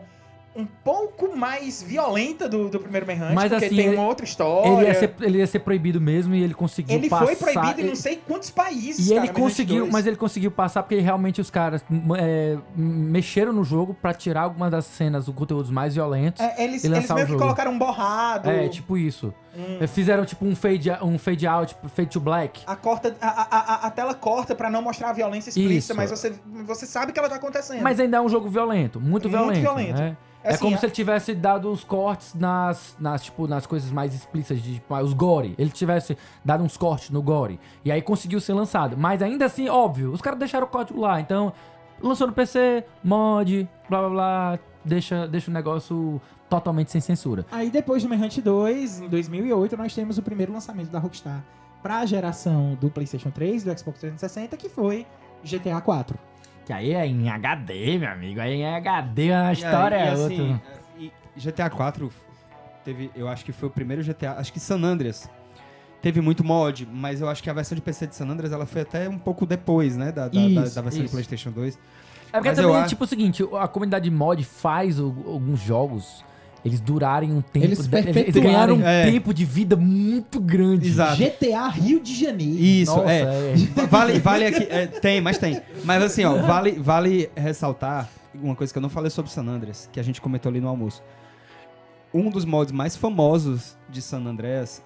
um 0.56 0.66
pouco 0.66 1.36
mais 1.36 1.82
violenta 1.82 2.48
do, 2.48 2.70
do 2.70 2.80
primeiro 2.80 3.06
Manhunt, 3.08 3.34
Mas, 3.34 3.50
porque 3.50 3.66
assim, 3.66 3.76
tem 3.76 3.88
ele- 3.88 3.96
uma 3.98 4.06
outra 4.06 4.24
história. 4.26 4.70
Ele 4.70 4.86
ia, 4.88 4.94
ser, 4.94 5.16
ele 5.22 5.38
ia 5.40 5.48
ser 5.48 5.60
proibido 5.60 6.00
mesmo 6.00 6.36
e 6.36 6.44
ele 6.44 6.54
conseguiu 6.54 6.96
Ele 6.96 7.10
passar. 7.10 7.26
foi 7.26 7.36
proibido 7.36 7.80
em 7.80 7.84
ele- 7.84 7.90
não 7.90 7.96
sei 7.96 8.18
quantos 8.28 8.50
países, 8.52 9.08
E 9.10 9.16
cara, 9.16 9.26
ele 9.26 9.34
conseguiu, 9.34 9.80
2. 9.82 9.92
mas 9.92 10.06
ele 10.06 10.16
conseguiu 10.16 10.52
passar 10.52 10.84
porque 10.84 11.00
realmente 11.00 11.42
os 11.42 11.50
caras 11.50 11.84
é, 12.18 12.58
mexeram 12.76 13.52
no 13.52 13.64
jogo 13.64 13.94
pra 14.00 14.14
tirar 14.14 14.42
algumas 14.44 14.70
das 14.70 14.86
cenas, 14.86 15.28
os 15.28 15.34
conteúdos 15.34 15.72
mais 15.72 15.96
violentos. 15.96 16.42
É, 16.42 16.54
É, 16.58 16.64
eles, 16.66 16.84
eles 16.84 17.10
meio 17.10 17.26
que 17.28 17.36
colocaram 17.36 17.72
um 17.72 17.80
borrado. 17.80 18.50
tipo 18.70 18.98
isso. 18.98 19.34
Hum. 19.56 19.78
É, 19.80 19.88
Fizeram 19.88 20.26
tipo 20.26 20.46
um 20.46 20.56
fade, 20.56 20.90
um 21.02 21.18
fade 21.20 21.46
out, 21.46 21.74
tipo, 21.74 21.88
fade 21.88 22.10
to 22.10 22.20
black. 22.20 22.62
A, 22.66 22.76
corta, 22.76 23.16
a, 23.22 23.28
a, 23.28 23.88
a, 23.88 23.92
tela 23.92 24.14
corta 24.16 24.56
pra 24.56 24.70
não 24.70 24.82
mostrar 24.82 25.10
a 25.10 25.14
violência 25.14 25.50
explícita, 25.50 25.94
Isso. 25.94 25.96
mas 25.96 26.10
você, 26.10 26.34
você 26.66 26.86
sabe 26.86 27.12
que 27.14 27.20
ela 27.20 27.30
tá 27.30 27.36
acontecendo. 27.36 27.82
Mas 27.84 28.00
ainda 28.00 28.18
é 28.18 28.22
um 28.22 28.30
jogo 28.30 28.50
violento, 28.50 29.00
muito, 29.00 29.30
Muito 29.30 29.30
violento. 29.30 29.62
violento. 29.62 30.00
né? 30.00 30.18
É 30.44 30.50
Assim, 30.50 30.60
como 30.60 30.76
a- 30.76 30.80
se 30.80 30.86
ele 30.88 30.92
tivesse 30.94 31.34
dado 31.34 31.72
os 31.72 31.84
cortes 31.86 32.34
nas, 32.34 32.98
nas, 33.00 33.24
tipo, 33.24 33.48
nas 33.48 33.66
coisas 33.66 33.90
mais 33.92 34.14
explícitas, 34.14 34.62
de, 34.62 34.74
tipo, 34.76 34.94
os 34.96 35.14
gore. 35.14 35.56
Ele 35.58 35.70
tivesse 35.70 36.18
dado 36.44 36.64
uns 36.64 36.76
cortes 36.76 37.12
no 37.12 37.22
gore. 37.22 37.60
E 37.86 37.92
aí 37.92 38.02
conseguiu 38.02 38.42
ser 38.42 38.54
lançado. 38.54 38.98
Mas 38.98 39.22
ainda 39.22 39.46
assim, 39.46 39.70
óbvio, 39.70 40.12
os 40.12 40.22
caras 40.22 40.38
deixaram 40.40 40.66
o 40.68 40.70
código 40.70 41.00
lá. 41.00 41.22
Então, 41.22 41.54
lançou 42.02 42.28
no 42.28 42.34
PC, 42.34 42.84
mod, 43.04 43.70
blá 43.90 44.00
blá 44.02 44.10
blá. 44.10 44.60
Deixa, 44.84 45.26
deixa 45.30 45.50
o 45.50 45.54
negócio 45.54 46.20
totalmente 46.58 46.92
sem 46.92 47.02
censura. 47.02 47.46
Aí 47.52 47.70
depois 47.72 48.04
do 48.04 48.10
Manhunt 48.10 48.38
2, 48.40 49.02
em 49.02 49.08
2008, 49.10 49.76
nós 49.76 49.94
temos 49.96 50.18
o 50.18 50.22
primeiro 50.22 50.54
lançamento 50.54 50.90
da 50.90 51.00
Rockstar 51.00 51.44
pra 51.82 52.06
geração 52.06 52.78
do 52.80 52.90
PlayStation 52.90 53.30
3, 53.32 53.64
do 53.64 53.78
Xbox 53.78 54.00
360, 54.00 54.56
que 54.58 54.70
foi 54.70 55.06
GTA 55.44 55.82
4. 55.82 56.18
Que 56.66 56.72
aí 56.72 56.94
é 56.94 57.06
em 57.06 57.28
HD, 57.30 57.98
meu 57.98 58.10
amigo. 58.10 58.40
Aí 58.40 58.54
em 58.54 58.66
HD 58.76 59.34
a 59.34 59.52
história 59.52 59.96
e, 59.96 60.00
é 60.00 60.10
assim, 60.12 60.52
outra. 60.54 60.62
e 60.98 61.12
GTA 61.36 61.70
4 61.70 62.10
teve, 62.86 63.12
eu 63.16 63.28
acho 63.28 63.44
que 63.44 63.52
foi 63.52 63.68
o 63.68 63.72
primeiro 63.72 64.04
GTA, 64.04 64.34
acho 64.38 64.54
que 64.54 64.60
San 64.60 64.82
Andreas 64.82 65.30
teve 66.02 66.22
muito 66.22 66.44
mod, 66.44 66.88
mas 66.92 67.20
eu 67.22 67.30
acho 67.30 67.42
que 67.42 67.50
a 67.50 67.54
versão 67.54 67.76
de 67.76 67.82
PC 67.82 68.08
de 68.08 68.16
San 68.16 68.28
Andreas 68.28 68.52
ela 68.54 68.66
foi 68.66 68.82
até 68.82 69.10
um 69.10 69.18
pouco 69.18 69.46
depois, 69.46 69.96
né, 69.98 70.12
da, 70.12 70.28
da, 70.28 70.30
da- 70.30 70.40
Isso, 70.40 70.76
da 70.76 70.82
versão 70.82 71.00
de 71.00 71.06
isso. 71.06 71.12
PlayStation 71.14 71.52
2. 71.52 71.76
É 71.76 72.38
porque 72.38 72.50
Mas 72.50 72.58
eu 72.58 72.64
também, 72.66 72.80
acho- 72.82 72.90
tipo, 72.90 73.04
o 73.04 73.08
seguinte, 73.08 73.44
a 73.60 73.68
comunidade 73.68 74.10
mod 74.12 74.44
faz 74.44 75.00
o- 75.00 75.14
alguns 75.28 75.60
jogos 75.60 76.24
eles 76.66 76.80
durarem 76.80 77.32
um 77.32 77.42
tempo. 77.42 77.66
Eles 77.66 77.88
de- 77.88 77.98
eles, 78.20 78.36
ganharam 78.36 78.76
um 78.78 78.86
É. 78.88 79.10
tempo 79.12 79.34
de 79.34 79.44
vida 79.46 79.76
muito 79.76 80.40
grande. 80.40 80.88
Exato. 80.88 81.18
GTA 81.18 81.68
Rio 81.68 82.00
de 82.00 82.14
Janeiro. 82.16 82.58
Isso, 82.64 82.96
Nossa, 82.96 83.12
é. 83.12 83.22
é. 83.82 83.86
Vale, 83.88 84.20
vale 84.20 84.46
aqui, 84.46 84.64
é, 84.70 84.88
tem, 84.88 85.20
mas 85.22 85.38
tem. 85.38 85.62
Mas 85.84 86.02
assim, 86.04 86.24
ó, 86.24 86.36
vale, 86.38 86.72
vale 86.80 87.30
ressaltar 87.36 88.10
uma 88.34 88.56
coisa 88.56 88.72
que 88.74 88.78
eu 88.78 88.82
não 88.82 88.90
falei 88.90 89.10
sobre 89.10 89.30
San 89.32 89.46
Andreas, 89.48 89.90
que 89.92 90.00
a 90.00 90.04
gente 90.04 90.20
comentou 90.22 90.50
ali 90.50 90.60
no 90.62 90.68
almoço. 90.68 91.04
Um 92.14 92.30
dos 92.30 92.46
mods 92.46 92.72
mais 92.72 92.96
famosos 92.96 93.76
de 93.90 94.02
San 94.02 94.24
Andreas 94.26 94.84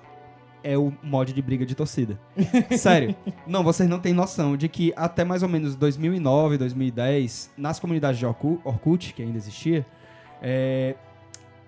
é 0.64 0.78
o 0.78 0.92
mod 1.04 1.32
de 1.32 1.42
briga 1.42 1.66
de 1.66 1.76
torcida. 1.76 2.18
Sério. 2.78 3.16
Não, 3.46 3.64
vocês 3.64 3.88
não 3.90 4.00
têm 4.00 4.14
noção 4.14 4.58
de 4.58 4.68
que 4.68 4.92
até 4.96 5.24
mais 5.24 5.44
ou 5.44 5.50
menos 5.50 5.76
2009, 5.76 6.58
2010, 6.58 7.52
nas 7.58 7.80
comunidades 7.80 8.18
de 8.20 8.26
Orku- 8.26 8.60
Orkut, 8.64 9.14
que 9.14 9.22
ainda 9.22 9.38
existia, 9.38 9.86
é, 10.42 10.96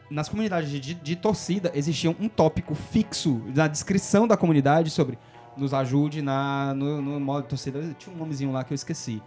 nas 0.09 0.27
comunidades 0.29 0.69
de, 0.69 0.93
de- 0.93 1.15
torcida 1.15 1.71
existia 1.75 2.09
um 2.09 2.27
tópico 2.27 2.73
fixo 2.73 3.41
na 3.55 3.67
descrição 3.67 4.27
da 4.27 4.35
comunidade 4.35 4.89
sobre 4.89 5.17
nos 5.55 5.73
ajude 5.73 6.21
na, 6.21 6.73
no, 6.73 7.01
no 7.01 7.19
modo 7.19 7.45
torcida. 7.47 7.81
Tinha 7.97 8.15
um 8.15 8.17
nomezinho 8.17 8.51
lá 8.51 8.63
que 8.63 8.71
eu 8.71 8.75
esqueci. 8.75 9.21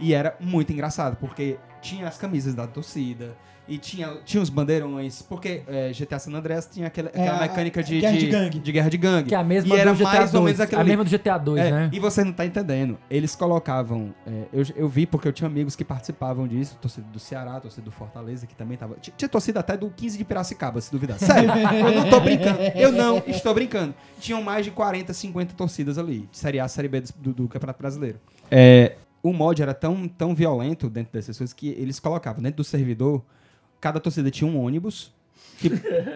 E 0.00 0.12
era 0.12 0.36
muito 0.40 0.72
engraçado, 0.72 1.16
porque 1.16 1.58
tinha 1.80 2.08
as 2.08 2.18
camisas 2.18 2.54
da 2.54 2.66
torcida. 2.66 3.36
E 3.68 3.78
tinha, 3.78 4.16
tinha 4.24 4.40
os 4.42 4.48
bandeirões, 4.48 5.22
porque 5.22 5.62
é, 5.66 5.90
GTA 5.92 6.18
San 6.20 6.32
Andreas 6.32 6.68
tinha 6.72 6.86
aquela, 6.86 7.08
aquela 7.08 7.24
É, 7.24 7.28
a- 7.30 7.40
mecânica 7.40 7.82
de 7.82 8.00
guerra 8.00 8.12
de 8.12 8.18
de 8.20 8.26
gangue. 8.28 8.58
de 8.60 8.72
guerra 8.72 8.88
de 8.90 8.96
gangue. 8.96 9.28
Que 9.28 9.34
é 9.34 9.38
a 9.38 9.42
mesma 9.44 9.74
E 9.74 9.78
era 9.80 9.92
do 9.92 9.96
GTA 9.98 10.04
mais 10.12 10.34
ou 10.34 10.40
2. 10.40 10.44
menos 10.44 10.60
aquilo 10.60 10.78
a 10.78 10.80
ali. 10.82 10.88
mesma 10.90 11.04
do 11.04 11.10
GTA 11.10 11.38
2, 11.38 11.60
É, 11.60 11.70
né? 11.70 11.90
E 11.92 11.98
você 11.98 12.22
não 12.22 12.32
tá 12.32 12.46
entendendo. 12.46 12.96
Eles 13.10 13.34
colocavam. 13.34 14.14
é, 14.26 14.42
eu, 14.52 14.64
eu 14.76 14.88
vi 14.88 15.04
porque 15.06 15.26
eu 15.26 15.32
tinha 15.32 15.48
amigos 15.48 15.74
que 15.74 15.84
participavam 15.84 16.46
disso, 16.46 16.78
torcida 16.80 17.06
do 17.12 17.18
Ceará, 17.18 17.58
torcida 17.60 17.82
do 17.84 17.90
Fortaleza, 17.90 18.46
que 18.46 18.54
também 18.54 18.76
tava. 18.76 18.96
Tinha, 19.16 19.28
torcida 19.28 19.60
até 19.60 19.76
do 19.76 19.90
15 19.90 20.16
de 20.16 20.24
Piracicaba, 20.24 20.80
se 20.80 20.92
duvidar. 20.92 21.18
Sério, 21.18 21.50
eu 21.50 21.92
não 21.92 22.08
tô 22.08 22.20
brincando. 22.20 22.58
Eu 22.74 22.92
não 22.92 23.18
estou 23.26 23.52
brincando. 23.52 23.94
Tinham 24.20 24.42
mais 24.42 24.64
de 24.64 24.70
40, 24.70 25.12
50 25.12 25.54
torcidas 25.54 25.98
ali, 25.98 26.28
de 26.30 26.38
Série 26.38 26.60
A, 26.60 26.68
Série 26.68 26.88
B 26.88 27.00
do, 27.00 27.12
do- 27.18 27.32
do 27.34 27.48
Campeonato 27.48 27.78
Brasileiro. 27.80 28.20
É, 28.50 28.94
o 29.22 29.32
mod 29.32 29.60
era 29.60 29.74
tão, 29.74 30.06
tão 30.06 30.34
violento 30.36 30.88
dentro 30.88 31.12
dessas 31.12 31.36
coisas 31.36 31.52
que 31.52 31.68
eles 31.70 31.98
colocavam 31.98 32.40
dentro 32.42 32.58
do 32.58 32.64
servidor. 32.64 33.24
Cada 33.80 34.00
torcida 34.00 34.30
tinha 34.30 34.50
um 34.50 34.58
ônibus 34.60 35.12
que 35.58 35.70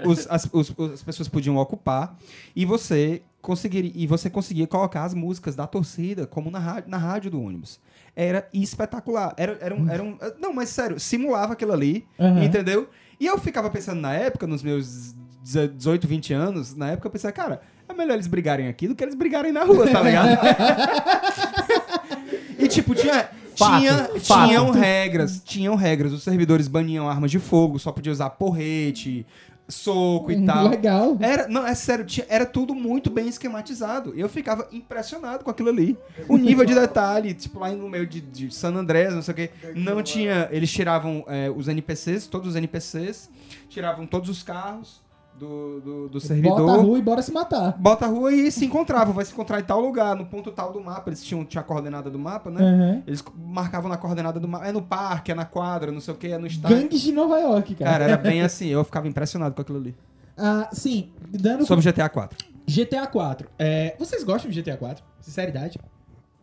os- 0.05 0.27
as, 0.31 0.49
os- 0.53 0.75
as 0.93 1.03
pessoas 1.03 1.29
podiam 1.29 1.57
ocupar 1.57 2.19
e 2.55 2.65
você 2.67 3.23
conseguiria 3.41 3.93
e 3.95 4.07
você 4.07 4.29
conseguia 4.29 4.67
colocar 4.67 5.05
as 5.05 5.15
músicas 5.15 5.57
da 5.57 5.67
torcida 5.67 6.27
como 6.27 6.51
na 6.51 6.59
rádio, 6.59 6.91
na 6.91 6.99
rádio 6.99 7.31
do 7.31 7.43
ônibus. 7.43 7.81
era 8.15 8.47
espetacular. 8.53 9.33
Era, 9.37 9.57
era, 9.61 9.75
um, 9.75 9.89
era 9.89 10.03
um. 10.03 10.19
Não, 10.39 10.53
mas 10.53 10.69
sério, 10.69 11.01
simulava 11.01 11.55
aquilo 11.55 11.73
ali, 11.73 12.05
Aham. 12.19 12.45
entendeu? 12.45 12.89
E 13.19 13.27
eu 13.27 13.39
ficava 13.39 13.71
pensando 13.71 14.01
na 14.01 14.13
época, 14.13 14.47
nos 14.47 14.63
meus 14.63 15.15
18, 15.43 16.07
20 16.07 16.33
anos, 16.35 16.75
na 16.75 16.91
época 16.91 17.07
eu 17.07 17.11
pensava, 17.13 17.33
cara, 17.33 17.63
é 17.89 17.93
melhor 17.95 18.15
eles 18.15 18.27
brigarem 18.27 18.69
aqui 18.69 18.89
do 18.89 18.95
que 18.95 19.03
eles 19.05 19.15
brigarem 19.15 19.53
na 19.53 19.65
rua, 19.65 19.87
tá 19.91 20.03
ligado? 20.03 20.39
e 22.59 22.69
tipo, 22.69 22.95
tinha. 22.95 23.31
Tinha, 23.67 24.11
fato. 24.21 24.49
tinham 24.49 24.71
regras, 24.71 25.43
tinham 25.45 25.75
regras. 25.75 26.13
Os 26.13 26.23
servidores 26.23 26.69
baniam 26.69 27.09
armas 27.09 27.31
de 27.31 27.39
fogo, 27.39 27.79
só 27.79 27.91
podia 27.93 28.13
usar 28.13 28.31
porrete, 28.31 29.27
soco 29.69 30.33
e 30.33 30.45
tal. 30.45 30.69
Legal. 30.69 31.17
Era, 31.21 31.49
não, 31.49 31.67
é 31.67 31.75
sério, 31.75 32.05
tinha- 32.05 32.27
era 32.29 32.45
tudo 32.45 32.75
muito 32.75 33.09
bem 33.11 33.29
esquematizado. 33.29 34.13
Eu 34.17 34.29
ficava 34.29 34.69
impressionado 34.73 35.45
com 35.45 35.51
aquilo 35.51 35.69
ali. 35.69 35.97
O 36.29 36.37
nível 36.37 36.65
de 36.65 36.75
detalhe, 36.75 37.35
tipo, 37.35 37.59
lá 37.59 37.71
no 37.71 37.89
meio 37.89 38.07
de, 38.07 38.21
de 38.21 38.53
San 38.55 38.75
Andrés, 38.75 39.15
não 39.15 39.23
sei 39.23 39.33
o 39.33 39.37
quê, 39.37 39.51
não 39.75 40.03
tinha. 40.03 40.49
Eles 40.51 40.71
tiravam 40.73 41.25
é, 41.29 41.49
os 41.51 41.69
NPCs, 41.69 42.27
todos 42.27 42.49
os 42.49 42.57
NPCs, 42.57 43.31
tiravam 43.69 44.07
todos 44.07 44.29
os 44.29 44.43
carros 44.43 45.01
do, 45.41 45.81
do, 45.81 46.09
do 46.11 46.21
servidor. 46.21 46.59
Bota 46.61 46.73
a 46.73 46.83
rua 46.83 46.99
e 46.99 47.03
bora 47.03 47.23
se 47.23 47.33
matar. 47.33 47.73
Bota 47.79 48.05
a 48.05 48.09
rua 48.09 48.33
e 48.33 48.53
se 48.53 48.67
encontravam. 48.67 49.15
Vai 49.15 49.25
se 49.25 49.33
encontrar 49.33 49.59
em 49.59 49.65
tal 49.65 49.81
lugar, 49.81 50.15
no 50.15 50.27
ponto 50.27 50.53
tal 50.53 50.73
do 50.73 50.81
mapa. 50.81 51.09
Eles 51.09 51.25
tinham, 51.25 51.45
tinha 51.45 51.63
a 51.63 51.65
coordenada 51.65 52.11
do 52.11 52.19
mapa, 52.19 52.51
né? 52.51 52.63
Aham. 52.63 53.03
Eles 53.07 53.25
marcavam 53.37 53.89
na 53.89 53.97
coordenada 53.97 54.39
do 54.39 54.47
mapa. 54.47 54.67
É 54.67 54.73
no 54.73 54.83
parque, 54.83 55.33
é 55.33 55.35
na 55.35 55.47
quadra, 55.47 55.91
não 55.91 56.01
sei 56.01 56.13
o 56.13 56.17
que, 56.17 56.29
é 56.29 56.37
no 56.39 56.47
estádio. 56.47 56.77
Gangues 56.77 57.01
de 57.01 57.11
Nova 57.13 57.39
York, 57.39 57.75
cara. 57.75 57.91
Cara, 57.91 58.05
era 58.05 58.17
bem 58.19 58.43
assim. 58.45 58.69
Eu 58.69 58.85
ficava 58.85 59.09
impressionado 59.09 59.55
com 59.55 59.63
aquilo 59.63 59.79
ali. 59.79 59.97
Ah, 60.37 60.69
sim, 60.73 61.11
dando 61.31 61.67
Sobre 61.67 61.91
GTA 61.91 62.09
4. 62.09 62.39
GTA 62.67 63.07
4. 63.07 63.49
É, 63.59 63.97
vocês 63.99 64.23
gostam 64.23 64.51
de 64.51 64.61
GTA 64.63 64.77
4? 64.77 65.03
Sinceridade? 65.21 65.79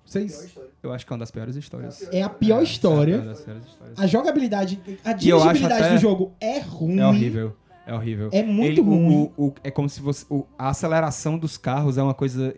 Vocês... 0.06 0.56
Eu 0.82 0.94
acho 0.94 1.06
que 1.06 1.12
é 1.12 1.14
uma 1.14 1.20
das 1.20 1.32
piores 1.32 1.56
histórias. 1.56 2.08
É 2.12 2.22
a 2.22 2.30
pior 2.30 2.64
história. 2.64 3.16
É 3.16 3.18
uma 3.18 3.26
das 3.26 3.42
piores 3.42 3.64
histórias. 3.66 4.00
A 4.00 4.08
jogabilidade, 4.08 4.80
a 5.04 5.14
dirigibilidade 5.14 5.84
até- 5.84 5.94
do 5.94 5.98
jogo 6.00 6.32
é 6.40 6.60
ruim. 6.60 7.00
É 7.00 7.08
horrível. 7.08 7.56
É 7.88 7.94
horrível. 7.94 8.30
É 8.34 8.44
muito 8.44 8.74
Ele- 8.74 8.82
ruim. 8.82 9.32
o- 9.38 9.46
o- 9.48 9.54
é 9.64 9.72
como 9.72 9.88
se 9.90 10.02
você. 10.02 10.26
o- 10.30 10.46
a 10.60 10.70
aceleração 10.70 11.38
dos 11.38 11.58
carros 11.58 11.98
é 11.98 12.04
uma 12.04 12.14
coisa 12.14 12.54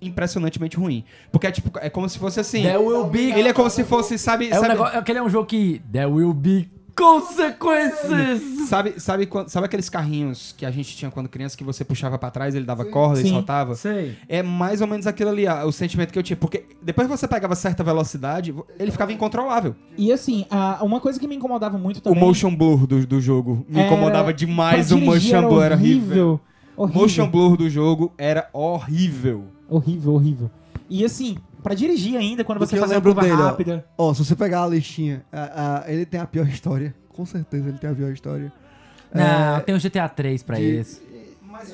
impressionantemente 0.00 0.76
ruim. 0.76 1.04
Porque 1.30 1.46
é 1.46 1.50
tipo. 1.50 1.70
É 1.80 1.90
como 1.90 2.08
se 2.08 2.18
fosse 2.18 2.40
assim. 2.40 2.62
There 2.62 2.78
will 2.78 3.04
be. 3.06 3.30
Ele 3.32 3.48
é 3.48 3.52
como 3.52 3.68
se 3.68 3.84
fosse, 3.84 4.16
sabe. 4.18 4.46
É 4.48 4.56
um 4.56 4.60
sabe, 4.62 4.68
negócio, 4.68 4.98
aquele 4.98 5.18
é 5.18 5.22
um 5.22 5.28
jogo 5.28 5.46
que. 5.46 5.82
There 5.92 6.06
will 6.10 6.32
be 6.32 6.68
consequences! 7.00 8.68
sabe, 8.68 8.94
sabe, 8.98 9.28
sabe 9.46 9.66
aqueles 9.66 9.88
carrinhos 9.88 10.54
que 10.56 10.64
a 10.64 10.70
gente 10.70 10.96
tinha 10.96 11.10
quando 11.10 11.28
criança 11.28 11.56
que 11.56 11.64
você 11.64 11.84
puxava 11.84 12.18
pra 12.18 12.30
trás, 12.30 12.54
ele 12.54 12.64
dava 12.64 12.84
corda 12.84 13.20
e 13.20 13.24
Sim. 13.24 13.30
soltava? 13.30 13.74
Sei. 13.74 14.16
É 14.28 14.42
mais 14.42 14.80
ou 14.80 14.86
menos 14.86 15.06
aquilo 15.06 15.30
ali, 15.30 15.46
o 15.48 15.72
sentimento 15.72 16.12
que 16.12 16.18
eu 16.18 16.22
tinha. 16.22 16.36
Porque 16.36 16.64
depois 16.82 17.08
que 17.08 17.16
você 17.16 17.26
pegava 17.26 17.54
certa 17.54 17.82
velocidade, 17.82 18.54
ele 18.78 18.90
ficava 18.90 19.12
incontrolável. 19.12 19.74
E 19.96 20.12
assim, 20.12 20.44
a- 20.50 20.78
uma 20.82 21.00
coisa 21.00 21.18
que 21.18 21.26
me 21.26 21.36
incomodava 21.36 21.76
muito 21.78 21.98
O 21.98 22.00
também... 22.00 22.20
motion 22.20 22.54
blur 22.54 22.86
do, 22.86 23.06
do 23.06 23.20
jogo 23.20 23.64
me 23.68 23.78
era- 23.80 23.86
incomodava 23.86 24.32
demais. 24.32 24.92
O 24.92 24.98
motion 24.98 25.48
blur 25.48 25.62
era 25.64 25.74
horrível. 25.74 26.40
Horrível. 26.76 27.00
Motion 27.02 27.28
blur 27.28 27.56
do 27.56 27.68
jogo 27.68 28.12
era 28.16 28.48
horrível. 28.52 29.44
Horrível, 29.68 30.14
horrível. 30.14 30.50
E 30.88 31.04
assim, 31.04 31.36
pra 31.62 31.74
dirigir 31.74 32.16
ainda, 32.16 32.42
quando 32.44 32.58
Do 32.58 32.66
você 32.66 32.76
faz 32.76 32.90
uma 32.92 33.00
curva 33.00 33.22
dele, 33.22 33.34
ó. 33.34 33.36
rápida... 33.36 33.84
Ó, 33.96 34.12
se 34.14 34.24
você 34.24 34.34
pegar 34.36 34.64
a 34.64 34.68
listinha, 34.68 35.22
a- 35.32 35.84
a- 35.86 35.92
ele 35.92 36.04
tem 36.06 36.18
a 36.20 36.26
pior 36.26 36.46
história. 36.48 36.94
Com 37.08 37.24
certeza 37.26 37.68
ele 37.68 37.78
tem 37.78 37.90
a 37.90 37.94
pior 37.94 38.10
história. 38.12 38.52
Não, 39.12 39.60
tem 39.60 39.74
o 39.74 39.78
GTA 39.80 40.08
3 40.08 40.42
pra 40.42 40.60
esse. 40.60 41.02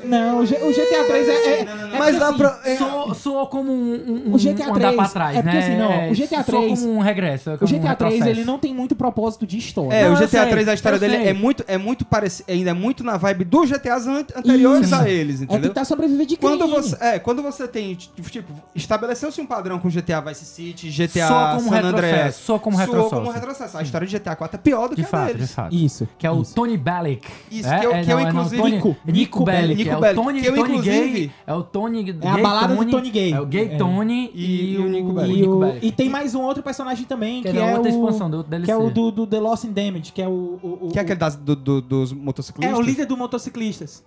Não, 0.04 0.38
o, 0.40 0.46
G- 0.46 0.56
o 0.56 0.70
GTA 0.72 1.04
3 1.06 1.28
é... 1.28 1.32
é- 1.32 1.60
é 1.60 1.98
Mas 1.98 2.18
dá 2.18 2.28
assim, 2.28 2.36
pra. 2.38 2.60
é- 2.64 2.76
Soou, 2.76 3.14
soou 3.14 3.46
como 3.46 3.72
um, 3.72 4.24
um, 4.28 4.34
O 4.34 4.38
GTA 4.38 4.64
um 4.70 4.74
andar 4.74 4.80
3, 4.92 4.94
pra 4.96 5.08
trás, 5.08 5.36
é 5.36 5.42
porque 5.42 5.56
né? 5.56 5.62
assim, 5.64 5.76
não, 5.76 5.92
É, 5.92 6.10
o 6.10 6.14
GTA 6.14 6.42
soou 6.44 6.62
3 6.64 6.80
como 6.80 6.92
um 6.94 6.98
regresso. 7.00 7.50
O 7.54 7.58
como 7.58 7.74
um 7.74 7.78
GTA 7.78 7.94
3, 7.94 8.12
retrocesso. 8.14 8.28
ele 8.40 8.44
não 8.44 8.58
tem 8.58 8.74
muito 8.74 8.94
propósito 8.96 9.46
de 9.46 9.58
história. 9.58 9.94
É, 9.94 10.04
Não, 10.08 10.14
o 10.14 10.16
GTA 10.16 10.28
sei, 10.42 10.50
3, 10.50 10.68
a 10.68 10.74
história 10.74 10.98
dele 10.98 11.16
sei. 11.16 11.28
é 11.28 11.32
muito, 11.32 11.64
é 11.68 11.78
muito 11.78 12.04
parecido, 12.04 12.50
ainda 12.50 12.70
é 12.70 12.74
muito 12.74 13.04
na 13.04 13.16
vibe 13.16 13.44
dos 13.44 13.68
GTAs 13.68 14.06
an- 14.06 14.24
anteriores 14.34 14.86
Isso. 14.86 14.94
a 14.94 15.08
eles, 15.08 15.40
É 15.40 15.44
entendeu? 15.44 15.70
tentar 15.70 15.84
sobreviver 15.84 16.26
de 16.26 16.36
crime. 16.36 16.56
Quando 16.58 16.70
você, 16.70 16.96
é, 17.00 17.18
quando 17.18 17.42
você 17.42 17.66
tem, 17.68 17.94
tipo, 17.94 18.52
estabeleceu-se 18.74 19.40
um 19.40 19.46
padrão 19.46 19.78
com 19.78 19.88
GTA 19.88 20.20
Vice 20.20 20.44
City, 20.44 20.90
GTA 20.90 21.28
Soa 21.28 21.54
como 21.56 21.70
San 21.70 21.80
Andreas. 21.82 22.34
soa 22.36 22.58
como 22.58 22.76
retrocesso. 22.76 23.14
como 23.14 23.30
retrocesso. 23.30 23.78
A 23.78 23.82
história 23.82 24.06
de 24.06 24.16
GTA 24.18 24.36
4 24.36 24.56
é 24.56 24.60
pior 24.60 24.88
do 24.88 24.96
De 24.96 25.02
que 25.02 25.06
a 25.06 25.10
fato, 25.10 25.26
deles. 25.32 25.48
de 25.48 25.54
fato. 25.54 25.74
Isso. 25.74 26.08
Que 26.18 26.26
é 26.26 26.30
o 26.30 26.42
isso. 26.42 26.54
Tony 26.54 26.76
Bellic. 26.76 27.26
Isso, 27.50 27.68
é, 27.68 27.78
que 27.80 27.86
eu- 27.86 27.92
é, 27.92 28.00
é, 28.00 28.22
inclusive- 28.28 28.62
Nico- 28.62 28.96
Nico, 29.06 29.44
Nico 29.76 30.00
Bellic. 30.00 30.00
Bellic. 30.00 30.16
é 30.16 30.20
o 30.20 30.24
Tony, 30.24 30.40
que 30.40 30.46
eu, 30.48 30.54
Tony 30.54 30.68
inclusive- 30.70 31.10
Gay. 31.12 31.30
É 31.46 31.54
o 31.54 31.62
Tony 31.62 32.16
É 32.22 32.28
a 32.28 32.38
balada 32.38 32.68
do 32.74 32.76
Tony, 32.78 32.90
Tony 32.90 33.10
Gay. 33.10 33.32
É 33.32 33.40
o 33.40 33.46
Gay 33.46 33.64
É. 33.72 33.76
Tony 33.76 34.30
E- 34.34 34.72
e 34.74 34.78
o 34.78 34.88
Nico 34.88 35.12
Bellic. 35.12 35.38
E, 35.40 35.48
o- 35.48 35.76
e 35.82 35.92
tem 35.92 36.08
mais 36.08 36.34
um 36.34 36.42
outro 36.42 36.62
personagem 36.62 37.04
também, 37.06 37.42
que, 37.42 37.50
Que 37.50 37.58
é 37.58 37.60
é, 37.60 37.76
outra 37.76 37.90
o... 37.92 37.94
expansão 37.94 38.30
do 38.30 38.42
DLC. 38.42 38.66
Que 38.66 38.70
é 38.72 38.76
o 38.76 38.90
do, 38.90 39.10
do 39.10 39.26
The 39.26 39.40
Lost 39.40 39.64
in 39.64 39.72
Damage, 39.72 40.12
que 40.12 40.22
é 40.22 40.28
o... 40.28 40.58
o, 40.62 40.78
o 40.82 40.88
Que 40.92 40.98
é 40.98 41.02
aquele 41.02 41.18
das- 41.18 41.36
do- 41.36 41.56
do- 41.56 41.80
dos 41.80 42.12
é 42.12 42.14
motociclistas. 42.14 42.78
o 42.78 42.82
líder 42.82 43.06
do 43.06 43.16
motociclistas. 43.16 44.04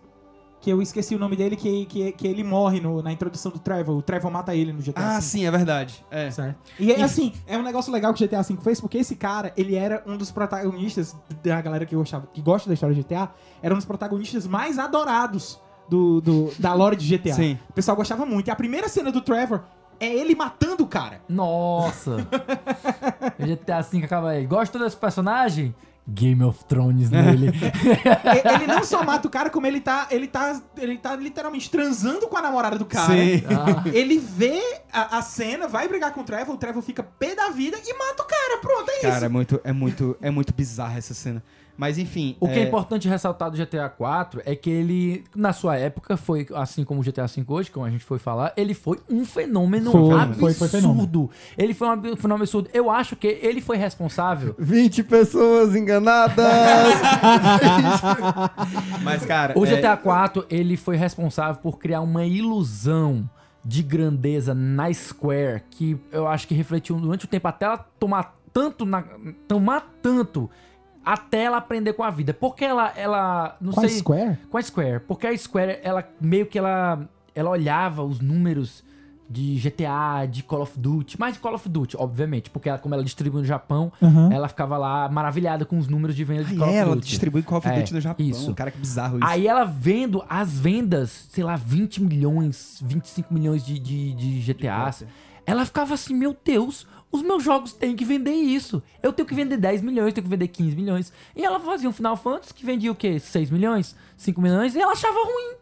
Que 0.70 0.74
eu 0.74 0.84
esqueci 0.84 1.16
o 1.16 1.20
nome 1.20 1.36
dele, 1.36 1.56
que, 1.56 1.88
que, 1.88 2.12
que 2.12 2.28
ele 2.28 2.44
morre 2.44 2.80
no- 2.80 3.02
na 3.02 3.12
introdução 3.12 3.52
do 3.52 3.58
Trevor. 3.58 3.98
O 3.98 4.04
Trevor 4.04 4.30
mata 4.30 4.54
ele 4.56 4.72
no 4.72 4.80
GTA 4.84 5.02
Ah, 5.02 5.16
V. 5.16 5.22
sim, 5.24 5.44
é 5.48 5.50
verdade. 5.50 6.06
É. 6.12 6.30
Certo. 6.30 6.58
E 6.80 6.92
é, 6.92 7.02
assim, 7.02 7.34
é 7.48 7.58
um 7.58 7.64
negócio 7.64 7.92
legal 7.92 8.14
que 8.14 8.24
o 8.24 8.28
GTA 8.28 8.44
V 8.44 8.56
fez, 8.62 8.80
porque 8.80 9.00
esse 9.00 9.16
cara, 9.16 9.52
ele 9.58 9.74
era 9.76 10.04
um 10.06 10.16
dos 10.16 10.30
protagonistas 10.30 11.16
da 11.44 11.60
galera 11.60 11.88
que 11.88 11.96
gostava, 11.96 12.28
que 12.32 12.40
gosta 12.40 12.68
da 12.70 12.76
história 12.76 12.96
do 12.96 13.02
GTA, 13.02 13.30
era 13.64 13.74
um 13.74 13.78
dos 13.78 13.86
protagonistas 13.86 14.46
mais 14.46 14.78
adorados 14.78 15.60
do, 15.90 16.22
do- 16.22 16.52
da 16.60 16.72
lore 16.76 16.96
de 16.96 17.18
GTA. 17.18 17.34
Sim. 17.34 17.58
O 17.68 17.74
pessoal 17.74 17.98
gostava 17.98 18.24
muito. 18.28 18.48
E 18.48 18.52
a 18.52 18.56
primeira 18.56 18.88
cena 18.88 19.12
do 19.12 19.22
Trevor 19.22 19.62
é 20.00 20.06
ele 20.14 20.36
matando 20.36 20.84
o 20.84 20.88
cara. 20.88 21.20
Nossa. 21.28 22.18
o 23.40 23.44
GTA 23.48 23.82
V 23.82 24.04
acaba 24.04 24.30
aí. 24.30 24.46
Gosta 24.46 24.78
desse 24.78 24.96
personagem? 24.98 25.74
Game 26.10 26.44
of 26.44 26.64
Thrones 26.66 27.10
nele. 27.10 27.48
Ele 28.56 28.68
não 28.68 28.84
só 28.84 29.04
mata 29.04 29.28
o 29.28 29.32
cara, 29.32 29.50
como 29.50 29.66
ele 29.68 29.80
tá, 29.80 30.08
ele 30.12 30.28
tá, 30.28 30.62
ele 30.78 30.98
tá 30.98 31.16
literalmente 31.16 31.70
transando 31.70 32.28
com 32.28 32.38
a 32.38 32.42
namorada 32.42 32.78
do 32.78 32.86
cara. 32.86 33.14
Sim. 33.14 33.44
Ah, 33.48 33.84
Ele 33.94 34.18
vê 34.18 34.62
a, 34.92 35.18
a 35.18 35.22
cena, 35.22 35.68
vai 35.68 35.88
brigar 35.88 36.14
com 36.14 36.22
o 36.22 36.24
Trevor, 36.24 36.56
o 36.56 36.58
Trevor 36.58 36.82
fica 36.82 37.04
pé 37.04 37.36
da 37.36 37.50
vida 37.50 37.78
e 37.86 37.94
mata 37.98 38.24
o 38.24 38.26
cara. 38.26 38.58
Pronto, 38.62 38.90
é 38.90 39.02
Cara, 39.02 39.16
isso. 39.16 39.26
é 39.26 39.30
muito, 39.30 39.62
é 39.64 39.72
muito, 39.72 40.18
é 40.22 40.32
muito 40.32 40.54
bizarra 40.54 40.98
essa 40.98 41.14
cena. 41.14 41.44
Mas 41.80 41.98
enfim. 41.98 42.36
O 42.42 42.48
que 42.50 42.60
é 42.60 42.64
importante 42.64 43.08
ressaltar 43.08 43.50
do 43.50 43.56
GTA 43.56 43.88
4 43.88 44.42
é 44.44 44.54
que 44.54 44.70
ele, 44.70 45.24
na 45.34 45.54
sua 45.54 45.78
época, 45.78 46.18
foi 46.18 46.46
assim 46.54 46.84
como 46.84 47.00
o 47.00 47.04
GTA 47.04 47.26
V 47.26 47.46
hoje, 47.48 47.72
como 47.72 47.86
a 47.86 47.90
gente 47.90 48.04
foi 48.04 48.20
falar, 48.20 48.52
ele 48.58 48.74
foi 48.74 49.00
um 49.10 49.24
fenômeno 49.24 49.90
Foi, 49.90 50.20
absurdo. 50.20 50.40
foi, 50.42 50.54
foi 50.56 50.68
fenômeno. 50.68 51.30
Ele 51.58 51.74
foi 51.74 51.88
um 51.88 52.18
fenômeno 52.18 52.44
absurdo. 52.44 52.70
Eu 52.74 52.92
acho 52.92 53.16
que 53.16 53.28
ele 53.28 53.62
foi 53.62 53.78
responsável. 53.78 54.54
20 54.60 55.04
pessoas 55.04 55.74
enganadas! 55.74 56.36
Mas, 59.02 59.26
cara. 59.26 59.58
O 59.58 59.66
é- 59.66 59.78
GTA 59.78 59.96
4, 59.96 60.48
ele 60.50 60.76
foi 60.76 60.98
responsável 60.98 61.62
por 61.62 61.80
criar 61.80 62.02
uma 62.02 62.26
ilusão 62.26 63.30
de 63.64 63.82
grandeza 63.82 64.54
na 64.54 64.94
Square 64.94 65.64
que 65.72 65.98
eu 66.12 66.28
acho 66.28 66.46
que 66.46 66.54
refletiu 66.54 67.00
durante 67.00 67.24
o 67.24 67.28
tempo 67.30 67.48
até 67.48 67.68
ela 67.68 67.78
tomar 67.78 68.38
tanto 68.54 68.86
na, 68.86 69.04
tomar 69.48 69.94
tanto 70.02 70.50
até 71.06 71.44
ela 71.44 71.58
aprender 71.58 71.94
com 71.94 72.04
a 72.04 72.10
vida. 72.12 72.34
Porque 72.34 72.64
ela 72.66 72.92
ela 72.96 73.56
não 73.62 73.72
Com 73.74 73.80
a 73.82 73.88
sei 73.88 73.98
Square? 74.00 74.38
com 74.50 74.58
a 74.58 74.62
Square, 74.62 75.00
porque 75.08 75.28
a 75.28 75.38
Square 75.38 75.80
ela 75.84 76.08
meio 76.22 76.46
que 76.46 76.58
ela 76.58 77.08
ela 77.36 77.50
olhava 77.52 78.04
os 78.04 78.20
números 78.20 78.84
de 79.32 79.58
GTA, 79.60 80.26
de 80.28 80.42
Call 80.42 80.64
of 80.64 80.74
Duty, 80.78 81.20
mais 81.20 81.36
de 81.36 81.40
Call 81.40 81.54
of 81.54 81.70
Duty, 81.70 81.96
obviamente, 82.00 82.50
porque 82.50 82.68
ela, 82.68 82.80
como 82.80 82.96
ela 82.96 83.04
distribui 83.04 83.42
no 83.42 83.46
Japão, 83.48 83.92
Aham. 84.02 84.28
ela 84.34 84.48
ficava 84.48 84.76
lá 84.76 85.08
maravilhada 85.08 85.66
com 85.66 85.78
os 85.78 85.88
números 85.88 86.16
de 86.16 86.24
venda 86.24 86.44
de 86.46 86.56
Ah, 86.56 86.58
Call 86.58 86.68
é, 86.68 86.72
of 86.72 86.78
ela 86.80 86.96
Duty. 86.96 87.08
distribui 87.10 87.44
Call 87.44 87.60
of 87.60 87.68
É, 87.68 87.78
Duty 87.80 87.94
no 87.94 88.02
Japão. 88.02 88.26
isso. 88.26 88.56
Cara, 88.56 88.72
que 88.72 88.80
bizarro 88.80 89.20
isso. 89.20 89.28
Aí 89.28 89.46
ela 89.48 89.66
vendo 89.66 90.24
as 90.28 90.58
vendas, 90.58 91.28
sei 91.30 91.44
lá, 91.44 91.56
20 91.56 92.02
milhões, 92.02 92.82
25 92.84 93.32
milhões 93.32 93.64
de, 93.64 93.78
de, 93.78 94.14
de 94.16 94.42
GTAs, 94.42 95.06
ela 95.46 95.64
ficava 95.64 95.94
assim, 95.94 96.16
meu 96.16 96.36
Deus, 96.44 96.88
os 97.12 97.22
meus 97.22 97.44
jogos 97.44 97.74
têm 97.74 97.96
que 97.96 98.06
vender 98.06 98.32
isso. 98.34 98.82
Eu 99.02 99.12
tenho 99.14 99.28
que 99.28 99.34
vender 99.36 99.58
10 99.58 99.82
milhões, 99.82 100.14
tenho 100.14 100.24
que 100.24 100.30
vender 100.30 100.48
15 100.48 100.76
milhões. 100.76 101.12
E 101.36 101.44
ela 101.44 101.60
fazia 101.60 101.90
um 101.90 101.94
Final 101.94 102.16
Fantasy 102.18 102.54
que 102.54 102.66
vendia 102.66 102.92
o 102.92 102.96
quê? 102.96 103.20
6 103.20 103.50
milhões? 103.50 103.96
5 104.18 104.40
milhões? 104.42 104.76
E 104.76 104.80
ela 104.80 104.92
achava 104.94 105.20
ruim. 105.24 105.56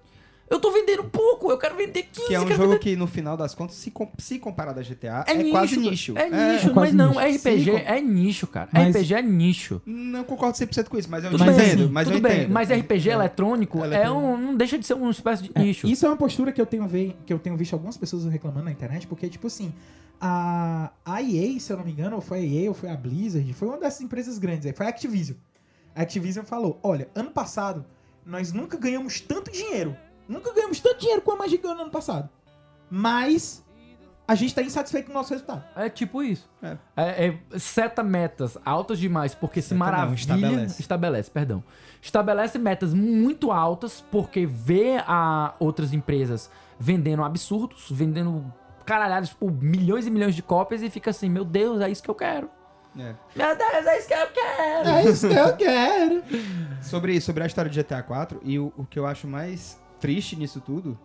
Eu 0.50 0.62
tô 0.62 0.72
vendendo 0.72 1.04
pouco, 1.04 1.52
eu 1.52 1.58
quero 1.58 1.76
vender 1.76 2.04
15, 2.04 2.28
Que 2.30 2.34
é 2.34 2.40
um 2.40 2.48
jogo 2.48 2.64
vender... 2.70 2.80
que, 2.80 2.96
no 2.96 3.06
final 3.06 3.36
das 3.36 3.54
contas, 3.54 3.76
se, 3.76 3.92
com- 3.92 4.10
se 4.18 4.40
comparado 4.40 4.80
a 4.80 4.84
GTA, 4.84 5.26
é, 5.28 5.32
É, 5.34 5.36
nicho, 5.36 5.52
quase 5.52 5.78
nicho. 5.78 6.18
É 6.18 6.30
nicho, 6.54 6.70
É 6.70 6.74
mas 6.74 6.94
não, 6.94 7.10
nicho. 7.10 7.20
RPG 7.50 7.72
com- 7.72 7.78
é 7.80 8.00
nicho, 8.02 8.48
cara. 8.48 8.70
Mas- 8.72 8.96
RPG 8.96 9.14
é 9.16 9.22
nicho. 9.22 9.82
Não 9.86 10.24
concordo 10.24 10.58
100% 10.58 10.88
com 10.88 10.98
isso, 10.98 11.10
mas 11.12 11.26
eu 11.26 11.32
Tudo 11.32 11.44
entendo. 11.44 11.78
bem, 11.80 11.88
mas 11.90 12.08
tudo 12.08 12.18
eu 12.18 12.22
bem, 12.22 12.38
entendo. 12.44 12.54
mas 12.54 12.70
RPG 12.72 13.10
eletrônico 13.10 13.84
é 13.84 13.88
Eletrônico. 13.88 14.26
um, 14.26 14.38
não 14.38 14.56
deixa 14.56 14.78
de 14.80 14.86
ser 14.88 14.94
uma 14.94 15.12
espécie 15.12 15.44
de 15.44 15.52
É, 15.54 15.60
nicho. 15.62 15.86
Isso 15.86 16.06
é 16.06 16.10
uma 16.10 16.16
postura 16.16 16.54
que 16.54 16.62
eu 16.62 16.66
tenho 16.66 16.88
ve- 16.88 17.14
que 17.26 17.34
eu 17.34 17.40
tenho 17.40 17.58
visto 17.58 17.74
algumas 17.74 17.98
pessoas 17.98 18.24
reclamando 18.26 18.64
na 18.64 18.72
internet, 18.72 19.06
porque, 19.06 19.28
tipo 19.28 19.48
assim, 19.48 19.74
a, 20.20 20.92
a 21.06 21.22
EA, 21.22 21.60
se 21.60 21.72
eu 21.72 21.78
não 21.78 21.86
me 21.86 21.92
engano, 21.92 22.16
ou 22.16 22.22
foi 22.22 22.40
a 22.40 22.46
EA 22.46 22.70
ou 22.70 22.74
foi 22.74 22.90
a 22.90 22.96
Blizzard, 22.98 23.54
foi 23.54 23.68
uma 23.68 23.78
dessas 23.78 24.02
empresas 24.02 24.38
grandes 24.38 24.66
aí, 24.66 24.74
foi 24.74 24.86
a 24.86 24.90
Activision. 24.90 25.38
A 25.96 26.02
Activision 26.02 26.46
falou: 26.46 26.80
olha, 26.84 27.10
ano 27.16 27.32
passado 27.32 27.86
nós 28.26 28.52
nunca 28.52 28.78
ganhamos 28.78 29.22
tanto 29.22 29.52
dinheiro. 29.52 29.96
Nunca 30.28 30.54
ganhamos 30.54 30.80
tanto 30.80 31.00
dinheiro 31.00 31.22
como 31.22 31.38
a 31.38 31.40
Magic 31.46 31.62
ganhou 31.62 31.78
no 31.78 31.84
ano 31.84 31.92
passado. 31.92 32.30
Mas 32.90 33.64
a 34.28 34.36
gente 34.36 34.54
tá 34.54 34.62
insatisfeito 34.62 35.08
com 35.08 35.14
o 35.14 35.16
nosso 35.16 35.32
resultado. 35.32 35.64
É 35.74 35.90
tipo 35.90 36.22
isso. 36.22 36.50
É. 36.62 36.78
É, 36.98 37.28
é, 37.28 37.40
seta 37.58 38.04
metas 38.04 38.58
altas 38.66 39.00
demais, 39.00 39.34
porque 39.34 39.62
se 39.62 39.70
Seta 39.70 39.80
não, 39.80 39.86
maravilha. 39.86 40.16
estabelece. 40.16 40.82
estabelece, 40.82 41.32
perdão. 41.32 41.64
Estabelece 42.02 42.60
metas 42.60 42.94
muito 42.94 43.52
altas, 43.52 44.04
porque 44.12 44.46
vê 44.46 44.98
a 45.08 45.56
outras 45.60 45.94
empresas 45.94 46.52
vendendo 46.78 47.24
absurdos, 47.24 47.88
vendendo 47.90 48.54
caralhados 48.88 49.34
por 49.34 49.52
milhões 49.52 50.08
e 50.08 50.10
milhões 50.10 50.34
de 50.34 50.42
cópias 50.42 50.82
e 50.82 50.90
fica 50.90 51.10
assim, 51.10 51.30
meu 51.30 51.44
Deus, 51.44 51.82
é 51.82 51.90
isso 51.90 52.02
que 52.02 52.10
eu 52.10 52.16
quero. 52.16 52.50
É. 52.98 53.14
Meu 53.36 53.56
Deus, 53.56 53.86
é 53.86 54.00
isso 54.00 54.08
que 54.08 54.14
eu 54.14 54.28
quero. 54.28 54.90
É 54.90 55.04
isso 55.04 55.28
que 55.28 55.36
eu 55.36 55.58
quero. 55.58 56.24
Sobre, 56.82 57.20
sobre 57.20 57.44
a 57.44 57.46
história 57.46 57.70
de 57.70 57.84
GTA 57.84 58.02
4, 58.02 58.40
e 58.44 58.58
o, 58.58 58.74
o 58.78 58.86
que 58.86 58.98
eu 58.98 59.06
acho 59.06 59.28
mais 59.28 59.80
triste 60.00 60.38
nisso 60.38 60.62
tudo, 60.62 60.98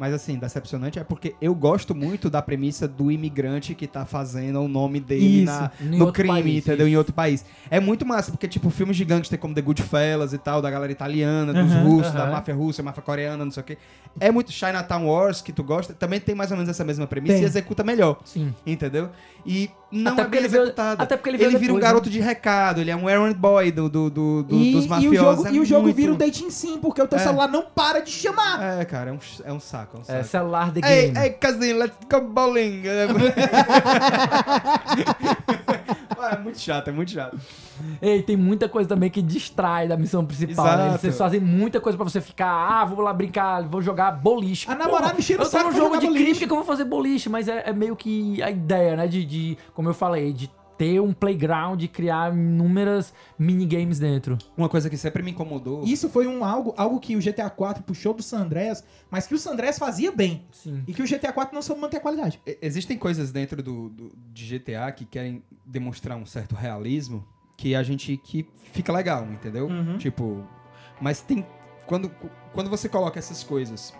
mas 0.00 0.14
assim, 0.14 0.38
decepcionante, 0.38 0.98
é 0.98 1.04
porque 1.04 1.34
eu 1.42 1.54
gosto 1.54 1.94
muito 1.94 2.30
da 2.30 2.40
premissa 2.40 2.88
do 2.88 3.12
imigrante 3.12 3.74
que 3.74 3.86
tá 3.86 4.06
fazendo 4.06 4.58
o 4.62 4.66
nome 4.66 4.98
dele 4.98 5.42
Isso, 5.42 5.52
na, 5.52 5.70
no 5.78 6.10
crime, 6.10 6.42
país, 6.42 6.56
entendeu? 6.64 6.86
isso. 6.86 6.94
Em 6.94 6.96
outro 6.96 7.12
país. 7.12 7.44
É 7.70 7.78
muito 7.78 8.06
massa, 8.06 8.30
porque, 8.30 8.48
tipo, 8.48 8.70
filmes 8.70 8.96
de 8.96 9.04
gangster 9.04 9.38
como 9.38 9.54
The 9.54 9.60
Goodfellas 9.60 10.32
e 10.32 10.38
tal, 10.38 10.62
da 10.62 10.70
galera 10.70 10.90
italiana, 10.90 11.52
dos 11.52 11.70
russos, 11.74 12.14
da 12.14 12.30
máfia 12.30 12.54
russa, 12.54 12.82
máfia 12.82 13.02
coreana, 13.02 13.44
não 13.44 13.52
sei 13.52 13.60
o 13.62 13.66
quê. 13.66 13.76
É 14.18 14.30
muito 14.30 14.50
Chinatown 14.50 15.06
Wars, 15.06 15.42
que 15.42 15.52
tu 15.52 15.62
gosta, 15.62 15.92
também 15.92 16.18
tem 16.18 16.34
mais 16.34 16.50
ou 16.50 16.56
menos 16.56 16.70
essa 16.70 16.82
mesma 16.82 17.06
premissa 17.06 17.34
Tem. 17.34 17.42
e 17.42 17.46
executa 17.46 17.84
melhor. 17.84 18.18
Sim. 18.24 18.54
Entendeu? 18.66 19.10
E 19.46 19.70
não 19.90 20.12
Até 20.12 20.20
é 20.20 20.24
porque 20.24 20.38
bem 20.38 20.46
ele 20.46 20.56
executado. 20.56 21.02
até 21.02 21.16
porque 21.16 21.30
ele 21.30 21.38
veio 21.38 21.50
vira 21.50 21.60
um 21.72 21.76
depois, 21.76 21.82
garoto 21.82 22.06
né? 22.08 22.12
de 22.12 22.20
recado, 22.20 22.80
ele 22.80 22.90
é 22.90 22.96
um 22.96 23.08
errand 23.10 23.32
boy 23.34 23.72
do, 23.72 23.88
do, 23.88 24.10
do, 24.10 24.42
do- 24.44 24.54
E, 24.54 24.72
dos 24.72 24.84
e 24.84 24.88
mafiosos. 24.88 25.18
o 25.18 25.36
jogo, 25.36 25.48
é 25.48 25.52
e 25.52 25.60
o 25.60 25.64
jogo 25.64 25.82
muito- 25.84 25.96
vira 25.96 26.12
um 26.12 26.16
dating 26.16 26.50
sim, 26.50 26.78
porque 26.78 27.02
o 27.02 27.08
teu 27.08 27.18
É. 27.18 27.22
celular 27.22 27.48
não 27.48 27.62
para 27.62 28.00
de 28.00 28.10
chamar. 28.10 28.80
É, 28.80 28.84
cara, 28.84 29.10
é 29.10 29.12
um, 29.12 29.18
é 29.44 29.52
um 29.52 29.60
saco, 29.60 29.96
é 29.96 30.00
um 30.00 30.04
saco. 30.04 30.18
É 30.18 30.22
celular 30.22 30.70
de 30.70 30.80
Ei, 30.84 31.10
game. 31.10 31.18
ei, 31.26 31.30
cousin, 31.30 31.72
let's 31.74 31.96
go 32.08 32.20
bowling. 32.20 32.82
é 36.28 36.38
muito 36.38 36.58
chato, 36.58 36.88
é 36.88 36.92
muito 36.92 37.10
chato. 37.10 37.38
Ei, 38.00 38.22
tem 38.22 38.36
muita 38.36 38.68
coisa 38.68 38.88
também 38.88 39.08
que 39.10 39.22
distrai 39.22 39.88
da 39.88 39.96
missão 39.96 40.24
principal, 40.24 40.64
né? 40.64 40.86
Exato. 40.88 41.00
Vocês 41.00 41.18
fazem 41.18 41.40
muita 41.40 41.80
coisa 41.80 41.96
pra 41.96 42.08
você 42.08 42.20
ficar, 42.20 42.48
ah, 42.50 42.84
vou 42.84 43.00
lá 43.00 43.12
brincar, 43.12 43.62
vou 43.62 43.80
jogar 43.80 44.12
boliche. 44.12 44.70
A 44.70 44.74
namorada 44.74 45.14
me 45.14 45.20
enchendo 45.20 45.40
o 45.40 45.44
Eu 45.44 45.50
tô 45.50 45.56
saco 45.56 45.70
num 45.70 45.76
jogo 45.76 45.96
de 45.98 46.06
boliche. 46.06 46.40
que 46.40 46.46
que 46.46 46.52
eu 46.52 46.56
vou 46.56 46.64
fazer 46.64 46.84
boliche? 46.84 47.28
Mas 47.28 47.48
é, 47.48 47.70
é 47.70 47.72
meio 47.72 47.96
que 47.96 48.42
a 48.42 48.50
ideia, 48.50 48.96
né? 48.96 49.06
De, 49.06 49.24
de, 49.24 49.58
como 49.74 49.88
eu 49.88 49.94
falei, 49.94 50.32
de 50.32 50.50
ter 50.80 50.98
um 50.98 51.12
playground 51.12 51.82
e 51.82 51.86
criar 51.88 52.32
inúmeras 52.32 53.12
minigames 53.38 53.98
dentro. 53.98 54.38
Uma 54.56 54.66
coisa 54.66 54.88
que 54.88 54.96
sempre 54.96 55.22
me 55.22 55.30
incomodou. 55.30 55.84
Isso 55.84 56.08
foi 56.08 56.26
um 56.26 56.42
algo, 56.42 56.72
algo 56.74 56.98
que 56.98 57.14
o 57.16 57.20
GTA 57.20 57.50
4 57.50 57.82
puxou 57.82 58.14
do 58.14 58.22
San 58.22 58.38
Andreas, 58.44 58.82
mas 59.10 59.26
que 59.26 59.34
o 59.34 59.38
San 59.38 59.52
Andreas 59.52 59.78
fazia 59.78 60.10
bem. 60.10 60.42
Sim. 60.50 60.82
E 60.88 60.94
que 60.94 61.02
o 61.02 61.06
GTA 61.06 61.34
4 61.34 61.54
não 61.54 61.60
soube 61.60 61.82
manter 61.82 61.98
a 61.98 62.00
qualidade. 62.00 62.40
Existem 62.62 62.96
coisas 62.96 63.30
dentro 63.30 63.62
do, 63.62 63.90
do- 63.90 64.12
de 64.32 64.58
GTA 64.58 64.90
que 64.90 65.04
querem 65.04 65.42
demonstrar 65.66 66.16
um 66.16 66.24
certo 66.24 66.54
realismo 66.54 67.22
que 67.58 67.74
a 67.74 67.82
gente 67.82 68.16
que 68.16 68.48
fica 68.72 68.90
legal, 68.90 69.26
entendeu? 69.30 69.66
Uhum. 69.66 69.98
Tipo, 69.98 70.46
mas 70.98 71.20
tem 71.20 71.44
quando 71.86 72.10
quando 72.54 72.70
você 72.70 72.88
coloca 72.88 73.18
essas 73.18 73.44
coisas, 73.44 73.92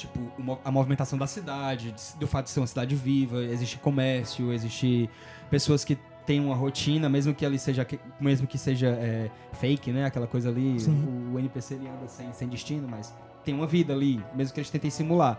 tipo 0.00 0.58
a 0.64 0.70
movimentação 0.70 1.18
da 1.18 1.26
cidade, 1.26 1.92
de- 1.92 2.18
do 2.18 2.26
fato 2.26 2.44
de 2.46 2.50
ser 2.50 2.60
uma 2.60 2.66
cidade 2.66 2.94
viva, 2.94 3.42
existe 3.44 3.78
comércio, 3.78 4.52
existe 4.52 5.08
pessoas 5.50 5.84
que 5.84 5.98
têm 6.26 6.40
uma 6.40 6.54
rotina, 6.54 7.08
mesmo 7.08 7.34
que 7.34 7.44
ali 7.44 7.58
seja 7.58 7.86
mesmo 8.20 8.46
que 8.46 8.58
seja 8.58 8.88
é, 8.88 9.30
fake, 9.54 9.90
né? 9.92 10.04
Aquela 10.04 10.26
coisa 10.26 10.48
ali, 10.48 10.78
Sim. 10.80 11.30
o, 11.34 11.38
NPC 11.38 11.74
ele 11.74 11.88
anda 11.88 12.06
sem, 12.08 12.32
sem 12.32 12.48
destino, 12.48 12.86
mas 12.88 13.14
tem 13.44 13.54
uma 13.54 13.66
vida 13.66 13.92
ali, 13.92 14.22
mesmo 14.34 14.52
que 14.54 14.60
eles 14.60 14.70
tentem 14.70 14.90
simular. 14.90 15.38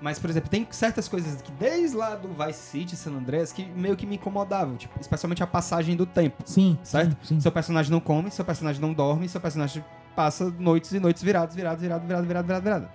Mas, 0.00 0.18
por 0.18 0.28
exemplo, 0.28 0.50
tem 0.50 0.66
certas 0.70 1.08
coisas 1.08 1.40
que 1.40 1.52
desde 1.52 1.96
lá 1.96 2.14
do 2.16 2.28
Vice 2.28 2.58
City, 2.60 2.96
San 2.96 3.12
Andreas, 3.12 3.52
que 3.52 3.64
meio 3.64 3.96
que 3.96 4.04
me 4.04 4.16
incomodavam, 4.16 4.76
tipo, 4.76 5.00
especialmente 5.00 5.42
a 5.42 5.46
passagem 5.46 5.96
do 5.96 6.04
tempo. 6.04 6.42
Sim, 6.44 6.76
Certo? 6.82 7.12
Sim, 7.22 7.36
sim. 7.36 7.40
Seu 7.40 7.52
personagem 7.52 7.90
não 7.92 8.00
come, 8.00 8.30
seu 8.30 8.44
personagem 8.44 8.82
não 8.82 8.92
dorme, 8.92 9.28
seu 9.28 9.40
personagem 9.40 9.84
passa 10.16 10.50
noites 10.58 10.92
e 10.92 11.00
noites 11.00 11.22
virados, 11.22 11.54
virado, 11.54 11.78
virado, 11.78 12.06
virado, 12.06 12.26
virado, 12.26 12.46
virado, 12.46 12.62
virado. 12.62 12.88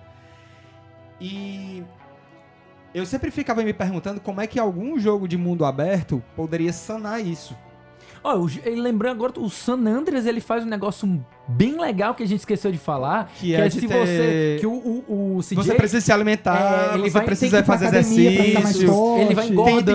E 1.20 1.84
eu 2.94 3.04
sempre 3.06 3.30
ficava 3.30 3.62
me 3.62 3.72
perguntando 3.72 4.20
como 4.20 4.40
é 4.40 4.46
que 4.46 4.58
algum 4.58 4.98
jogo 4.98 5.28
de 5.28 5.36
mundo 5.36 5.64
aberto 5.64 6.22
poderia 6.34 6.72
sanar 6.72 7.24
isso. 7.24 7.56
Ó, 8.22 8.36
o- 8.38 8.50
e 8.50 8.74
lembrando 8.74 9.16
agora, 9.16 9.40
o 9.40 9.48
San 9.50 9.86
Andreas, 9.86 10.26
ele 10.26 10.40
faz 10.40 10.64
um 10.64 10.68
negócio 10.68 11.24
bem 11.50 11.80
legal 11.80 12.14
que 12.14 12.22
a 12.22 12.26
gente 12.26 12.40
esqueceu 12.40 12.70
de 12.72 12.78
falar, 12.78 13.30
Que 13.38 13.54
é 13.54 13.68
de 13.68 13.80
se 13.80 13.86
ter- 13.86 13.98
você... 14.06 14.56
Que 14.60 14.66
o, 14.66 14.72
o, 14.72 15.36
o 15.36 15.40
CJ, 15.42 15.54
Você 15.56 15.74
precisa 15.74 16.00
se 16.00 16.12
alimentar, 16.12 16.90
É, 16.92 16.94
ele 16.94 17.02
você 17.04 17.10
vai- 17.10 17.24
precisa 17.24 17.60
que 17.60 17.66
fazer 17.66 17.86
exercício. 17.86 18.22
ele 19.18 19.34
vai 19.34 19.48
engordando 19.48 19.80
Tenta 19.84 19.94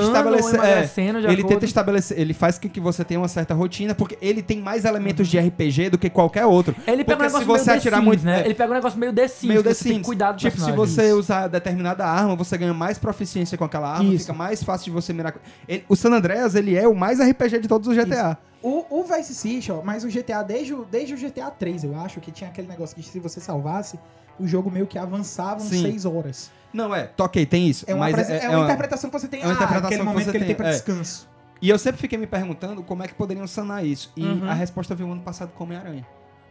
de 1.22 1.28
Ele 1.28 1.44
tenta 1.44 1.66
estabelecer, 1.66 2.20
ele 2.20 2.34
faz 2.34 2.58
com 2.60 2.70
que 2.70 2.80
você 2.80 3.04
tenha 3.04 3.20
uma 3.20 3.28
certa 3.28 3.54
rotina, 3.54 3.96
porque 3.96 4.18
ele 4.22 4.42
tem 4.42 4.60
mais 4.62 4.86
elementos 4.86 5.28
de 5.28 5.38
RPG 5.40 5.90
do 5.90 5.98
que 5.98 6.10
qualquer 6.10 6.46
outro. 6.46 6.76
Ele 6.88 7.04
pega 7.04 7.24
um 7.24 7.26
negócio 7.28 7.48
meio 7.48 7.62
atirar 7.78 8.00
Sims, 8.00 8.06
muito- 8.06 8.26
né? 8.26 8.42
é. 8.42 8.46
Ele 8.46 8.54
pega 8.54 8.72
um 8.72 8.76
negócio 8.76 9.00
meio 9.00 9.14
The 9.14 9.28
Sims, 9.28 9.48
meio 9.50 9.64
que 9.64 9.70
The 9.70 9.74
você 9.74 9.84
tem 9.84 9.92
que 9.94 9.98
Sims. 9.98 10.06
cuidar 10.06 10.32
do 10.32 10.38
Tipo, 10.38 10.60
se 10.60 10.72
você 10.72 11.12
usar 11.14 11.48
determinada 11.48 12.06
arma, 12.06 12.36
você 12.36 12.58
ganha 12.58 12.74
mais 12.74 12.98
proficiência 12.98 13.58
com 13.58 13.64
aquela 13.64 13.90
arma, 13.92 14.14
Isso. 14.14 14.26
fica 14.26 14.34
mais 14.34 14.64
fácil 14.64 14.86
de 14.86 14.92
você 14.92 15.14
mirar. 15.14 15.34
Ele- 15.68 15.84
o 15.88 15.96
San 15.96 16.10
Andreas, 16.12 16.56
ele 16.56 16.76
é 16.76 16.88
o 16.88 16.96
mais 16.96 17.20
RPG 17.20 17.60
de 17.60 17.68
todos 17.68 17.88
os 17.88 17.96
GTA. 17.96 18.38
O, 18.66 19.02
o 19.02 19.04
Vice 19.04 19.36
City, 19.36 19.72
ó, 19.72 19.84
mas 19.84 20.04
o 20.04 20.08
GTA, 20.08 20.42
desde 20.42 20.74
o, 20.74 20.84
desde 20.86 21.14
o 21.14 21.18
GTA 21.18 21.52
3, 21.52 21.84
eu 21.84 21.96
acho, 22.00 22.20
que 22.20 22.32
tinha 22.32 22.50
aquele 22.50 22.68
negócio 22.68 22.96
que 22.96 23.04
se 23.04 23.20
você 23.20 23.40
salvasse, 23.40 24.00
o 24.40 24.48
jogo 24.48 24.72
meio 24.72 24.88
que 24.88 24.98
avançava 24.98 25.62
uns 25.62 25.70
Sim. 25.70 25.84
6 25.84 26.06
horas. 26.06 26.52
Não, 26.74 26.94
é, 26.94 27.04
toquei, 27.06 27.46
tem 27.46 27.70
isso. 27.70 27.86
É 27.88 27.94
uma, 27.94 28.10
mas 28.10 28.28
é, 28.28 28.38
é 28.40 28.46
é 28.46 28.50
uma 28.50 28.66
interpretação 28.66 29.10
que 29.12 29.20
você 29.20 29.28
tem, 29.28 29.42
é 29.42 29.46
uma 29.46 29.52
ah, 29.52 29.56
interpretação 29.56 29.86
aquele 29.88 30.02
que 30.02 30.06
momento 30.08 30.26
você 30.26 30.32
que 30.32 30.38
ele 30.38 30.46
tem 30.46 30.56
tem, 30.56 30.56
pra 30.56 30.70
é. 30.70 30.72
descanso. 30.72 31.30
E 31.62 31.70
eu 31.70 31.78
sempre 31.78 32.02
fiquei 32.02 32.18
me 32.18 32.26
perguntando 32.26 32.82
como 32.82 33.04
é 33.04 33.08
que 33.08 33.14
poderiam 33.14 33.46
sanar 33.46 33.86
isso. 33.86 34.12
E 34.18 34.24
Uhum. 34.26 34.50
a 34.50 34.54
resposta 34.54 34.96
veio 34.96 35.12
ano 35.12 35.22
passado 35.22 35.52
com 35.54 35.64
Homem-Aranha. 35.64 36.06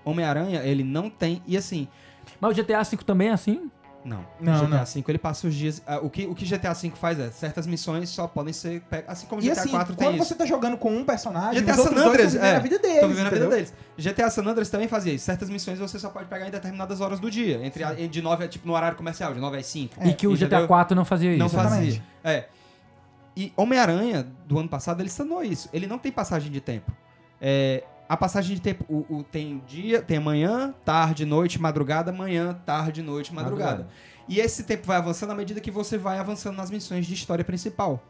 Homem-Aranha, 0.05 0.63
ele 0.63 0.85
não 0.85 1.11
tem. 1.11 1.43
E 1.47 1.57
assim. 1.57 1.89
Mas 2.41 2.57
o 2.57 2.63
GTA 2.63 2.83
V 2.85 2.97
também 2.99 3.29
é 3.29 3.33
assim? 3.33 3.71
Não. 4.05 4.25
Não, 4.39 4.53
o 4.53 4.67
GTA 4.67 4.79
não. 4.79 4.85
V 4.85 5.05
ele 5.09 5.19
passa 5.19 5.47
os 5.47 5.55
dias. 5.55 5.81
ah, 5.87 5.99
o, 6.03 6.11
que, 6.11 6.27
o 6.27 6.35
que 6.35 6.45
GTA 6.45 6.75
V 6.75 6.91
faz 6.95 7.19
é 7.19 7.31
certas 7.31 7.67
missões 7.67 8.11
só 8.11 8.27
podem 8.27 8.53
ser. 8.53 8.83
pe- 8.83 9.03
Assim 9.09 9.27
como 9.27 9.41
E 9.41 9.47
GTA 9.49 9.61
assim, 9.63 9.71
4 9.71 9.95
tem 9.97 10.07
quando 10.09 10.17
isso. 10.17 10.25
você 10.29 10.35
tá 10.35 10.45
jogando 10.45 10.77
com 10.77 10.95
um 10.95 11.05
personagem, 11.05 11.63
GTA 11.63 11.73
os 11.73 11.77
San 11.79 11.91
Andreas, 11.91 12.05
estão 12.05 12.19
vivendo 12.29 12.45
é, 12.45 12.57
a 12.57 12.59
vida 12.59 12.79
deles, 12.79 12.95
Estão 12.97 13.09
vivendo 13.09 13.27
a 13.27 13.31
vida 13.31 13.49
deles. 13.49 13.75
GTA 13.97 14.31
San 14.31 14.43
Andreas 14.45 14.69
também 14.69 14.89
fazia 14.89 15.13
isso. 15.15 15.25
Certas 15.25 15.49
missões 15.49 15.79
você 15.79 15.99
só 15.99 16.11
pode 16.11 16.29
pegar 16.29 16.47
em 16.47 16.51
determinadas 16.51 17.01
horas 17.01 17.19
do 17.19 17.31
dia. 17.31 17.65
Entre 17.65 17.83
a- 17.83 17.95
de 17.95 18.21
9 18.21 18.45
a, 18.45 18.49
tipo, 18.49 18.67
no 18.67 18.75
horário 18.75 18.97
comercial, 18.97 19.33
de 19.33 19.41
9 19.41 19.57
às 19.57 19.67
5. 19.67 19.95
É, 20.01 20.09
e 20.09 20.15
que 20.15 20.27
o 20.27 20.33
entendeu? 20.35 20.67
GTA 20.67 20.81
IV 20.83 20.95
não 20.95 21.05
fazia 21.07 21.31
isso. 21.31 21.39
Não 21.39 21.47
Exatamente. 21.47 22.03
fazia. 22.23 22.39
É. 22.39 22.49
E 23.37 23.53
Homem-Aranha, 23.57 24.27
do 24.47 24.59
ano 24.59 24.69
passado, 24.69 25.01
ele 25.01 25.09
sanou 25.09 25.43
isso. 25.43 25.69
Ele 25.73 25.87
não 25.87 25.99
tem 25.99 26.13
passagem 26.13 26.53
de 26.53 26.61
tempo. 26.61 26.93
É, 27.41 27.83
a 28.09 28.17
passagem 28.17 28.55
de 28.57 28.61
tempo 28.63 28.85
o, 28.89 29.19
o- 29.19 29.23
tem 29.25 29.63
dia, 29.67 30.03
tem 30.03 30.19
manhã, 30.21 30.75
tarde, 30.85 31.25
noite, 31.25 31.61
madrugada, 31.61 32.13
manhã, 32.13 32.59
tarde, 32.67 33.03
noite, 33.03 33.33
madrugada. 33.33 33.71
Madrugada. 33.71 33.95
E 34.29 34.41
esse 34.41 34.65
tempo 34.65 34.87
vai 34.87 34.97
avançando 34.97 35.31
à 35.33 35.35
medida 35.35 35.61
que 35.61 35.71
você 35.71 35.99
vai 35.99 36.19
avançando 36.19 36.57
nas 36.57 36.71
missões 36.71 37.07
de 37.07 37.15
história 37.15 37.45
principal. 37.45 38.03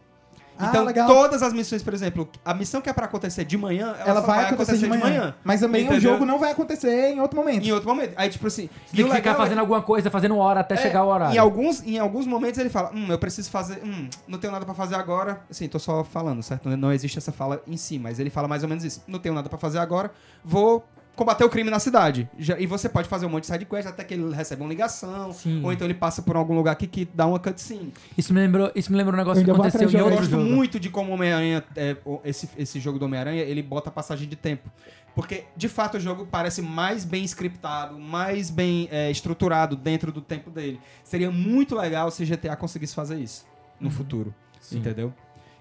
Ah, 0.59 0.69
então, 0.69 0.85
legal. 0.85 1.09
todas 1.09 1.43
as 1.43 1.53
missões, 1.53 1.83
por 1.83 1.93
exemplo, 1.93 2.29
a 2.45 2.55
missão 2.55 2.81
que 2.81 2.89
é 2.89 2.93
pra 2.93 3.07
acontecer 3.07 3.45
de 3.45 3.57
manhã, 3.57 3.95
ela, 3.99 4.11
Ela 4.11 4.21
só 4.21 4.27
vai, 4.27 4.45
acontecer, 4.45 4.79
de 4.79 4.87
manhã. 4.87 5.35
Mas 5.43 5.61
também 5.61 5.89
o 5.89 6.01
jogo 6.01 6.25
não 6.25 6.39
vai 6.39 6.53
acontecer 6.53 7.11
em 7.11 7.21
outro 7.21 7.37
momento. 7.37 7.67
Em 7.67 7.73
outro 7.73 7.89
momento. 7.89 8.15
Aí, 8.17 8.29
tipo 8.29 8.47
assim. 8.47 8.69
Tem 8.93 9.05
e 9.05 9.09
que 9.09 9.17
ficar 9.17 9.33
é 9.33 9.35
fazendo 9.35 9.59
alguma 9.59 9.83
coisa, 9.83 10.11
fazendo 10.11 10.37
hora 10.37 10.61
até 10.61 10.75
É, 10.75 10.79
chegar 10.79 11.05
o 11.05 11.09
horário. 11.09 11.35
Em 11.35 11.39
alguns, 11.39 11.83
em 11.85 11.99
alguns 11.99 12.27
momentos 12.27 12.59
ele 12.59 12.71
fala, 12.71 12.91
hum, 12.95 13.07
eu 13.09 13.19
preciso 13.19 13.51
fazer, 13.51 13.81
hum, 13.85 14.09
não 14.29 14.39
tenho 14.39 14.53
nada 14.53 14.65
pra 14.65 14.75
fazer 14.75 14.95
agora. 14.95 15.41
Assim, 15.51 15.69
tô 15.69 15.79
só 15.79 16.05
falando, 16.05 16.43
certo? 16.43 16.69
Não 16.77 16.93
existe 16.93 17.19
essa 17.19 17.33
fala 17.33 17.63
em 17.67 17.77
si, 17.77 17.99
mas 17.99 18.21
ele 18.21 18.31
fala 18.31 18.47
mais 18.47 18.63
ou 18.63 18.69
menos 18.69 18.85
isso. 18.85 19.03
Não 19.07 19.19
tenho 19.19 19.35
nada 19.35 19.49
pra 19.49 19.59
fazer 19.59 19.79
agora, 19.79 20.11
vou 20.45 20.85
combater 21.17 21.45
o 21.45 21.49
crime 21.49 21.71
na 21.71 21.79
cidade. 21.79 22.29
Já- 22.39 22.59
e 22.59 22.67
você 22.67 22.89
pode 22.89 23.09
fazer 23.09 23.27
um 23.27 23.29
monte 23.29 23.43
de 23.43 23.49
side 23.53 23.65
quest 23.65 23.87
até 23.89 24.03
que 24.05 24.15
ele 24.15 24.35
recebe 24.35 24.63
uma 24.63 24.69
ligação, 24.69 25.33
Sim. 25.33 25.63
ou 25.65 25.73
então 25.73 25.87
ele 25.87 25.95
passa 25.95 26.23
por 26.23 26.37
algum 26.37 26.55
lugar 26.55 26.73
aqui 26.73 26.87
que 26.87 27.05
dá 27.15 27.27
uma 27.27 27.39
cutscene. 27.39 27.93
Isso 28.17 28.33
me 28.35 28.41
lembrou, 28.41 28.71
isso 28.75 28.91
me 28.91 28.99
lembrou 28.99 29.15
um 29.15 29.19
negócio 29.19 29.41
Eu 29.41 29.45
que 29.45 29.51
aconteceu 29.51 29.89
em 29.91 29.95
Eu 29.95 30.05
outro 30.07 30.21
gosto 30.21 30.31
jogo. 30.31 30.43
muito 30.45 30.81
de 30.81 30.91
como 30.91 31.11
o 31.11 31.15
Homem-Aranha, 31.15 31.63
é, 31.77 31.97
esse, 32.25 32.49
esse 32.57 32.81
jogo 32.81 32.99
do 32.99 33.05
Homem-Aranha, 33.05 33.43
ele 33.43 33.63
bota 33.63 33.91
passagem 33.91 34.29
de 34.29 34.37
tempo. 34.37 34.71
Porque, 35.15 35.45
de 35.57 35.69
fato, 35.69 35.97
o 35.97 36.01
jogo 36.01 36.27
parece 36.29 36.61
mais 36.61 37.05
bem 37.05 37.23
scriptado, 37.25 37.97
mais 37.97 38.51
bem 38.51 38.89
é, 38.91 39.11
estruturado 39.13 39.77
dentro 39.77 40.11
do 40.11 40.21
tempo 40.21 40.51
dele. 40.51 40.81
Seria 41.05 41.31
muito 41.31 41.77
legal 41.77 42.11
se 42.11 42.25
GTA 42.25 42.57
conseguisse 42.57 42.95
fazer 42.97 43.19
isso 43.21 43.47
no 43.79 43.91
futuro. 43.91 44.35
Sim. 44.61 44.79
Entendeu? 44.79 45.15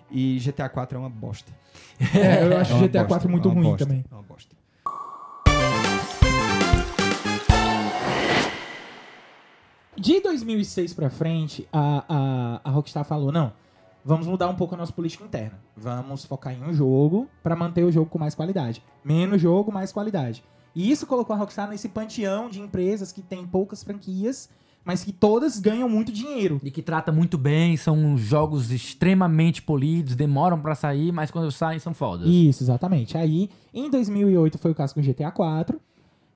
E 0.10 0.40
GTA 0.40 0.68
4 0.70 0.98
é 0.98 1.00
uma 1.00 1.10
bosta. 1.10 1.52
É, 2.16 2.46
eu 2.48 2.58
acho 2.58 2.74
É 2.74 2.80
GTA 2.88 3.00
bosta, 3.04 3.08
4 3.08 3.30
muito 3.30 3.48
é 3.48 3.52
uma 3.52 3.56
ruim 3.62 3.70
bosta, 3.70 3.86
também. 3.86 4.06
É 4.10 4.14
uma 4.16 4.24
bosta. 4.24 4.56
De 9.96 10.20
2006 10.22 10.94
pra 10.94 11.10
frente, 11.10 11.68
a, 11.72 12.04
a, 12.10 12.62
a 12.64 12.72
Rockstar 12.72 13.06
falou, 13.06 13.32
não, 13.32 13.54
vamos 14.04 14.26
mudar 14.26 14.50
um 14.50 14.56
pouco 14.56 14.74
a 14.74 14.78
nossa 14.78 14.92
política 14.92 15.24
interna. 15.24 15.60
Vamos 15.78 16.26
focar 16.26 16.54
em 16.54 16.64
um 16.64 16.74
jogo 16.74 17.30
pra 17.44 17.56
manter 17.56 17.84
o 17.84 17.92
jogo 17.92 18.10
com 18.10 18.18
mais 18.18 18.34
qualidade. 18.34 18.84
Menos 19.04 19.42
jogo, 19.42 19.72
mais 19.72 19.92
qualidade. 19.92 20.44
E 20.76 20.90
isso 20.90 21.06
colocou 21.06 21.36
a 21.36 21.40
Rockstar 21.40 21.70
nesse 21.70 21.88
panteão 21.90 22.50
de 22.50 22.60
empresas 22.60 23.12
que 23.12 23.22
tem 23.22 23.46
poucas 23.46 23.84
franquias, 23.84 24.50
mas 24.84 25.04
que 25.04 25.14
todas 25.14 25.60
ganham 25.60 25.88
muito 25.88 26.12
dinheiro. 26.12 26.60
E 26.64 26.72
que 26.72 26.82
trata 26.82 27.12
muito 27.12 27.38
bem, 27.38 27.78
são 27.78 28.18
jogos 28.18 28.72
extremamente 28.72 29.62
polidos, 29.62 30.16
demoram 30.16 30.60
pra 30.60 30.74
sair, 30.74 31.12
mas 31.12 31.30
quando 31.30 31.52
saem 31.52 31.80
são 31.80 31.94
fodas. 31.94 32.28
Isso, 32.28 32.64
exatamente. 32.64 33.16
Aí, 33.16 33.50
em 33.72 33.90
2008 33.90 34.58
foi 34.58 34.72
o 34.72 34.76
caso 34.76 34.96
com 34.96 35.00
o 35.00 35.04
GTA 35.04 35.32
4. 35.32 35.80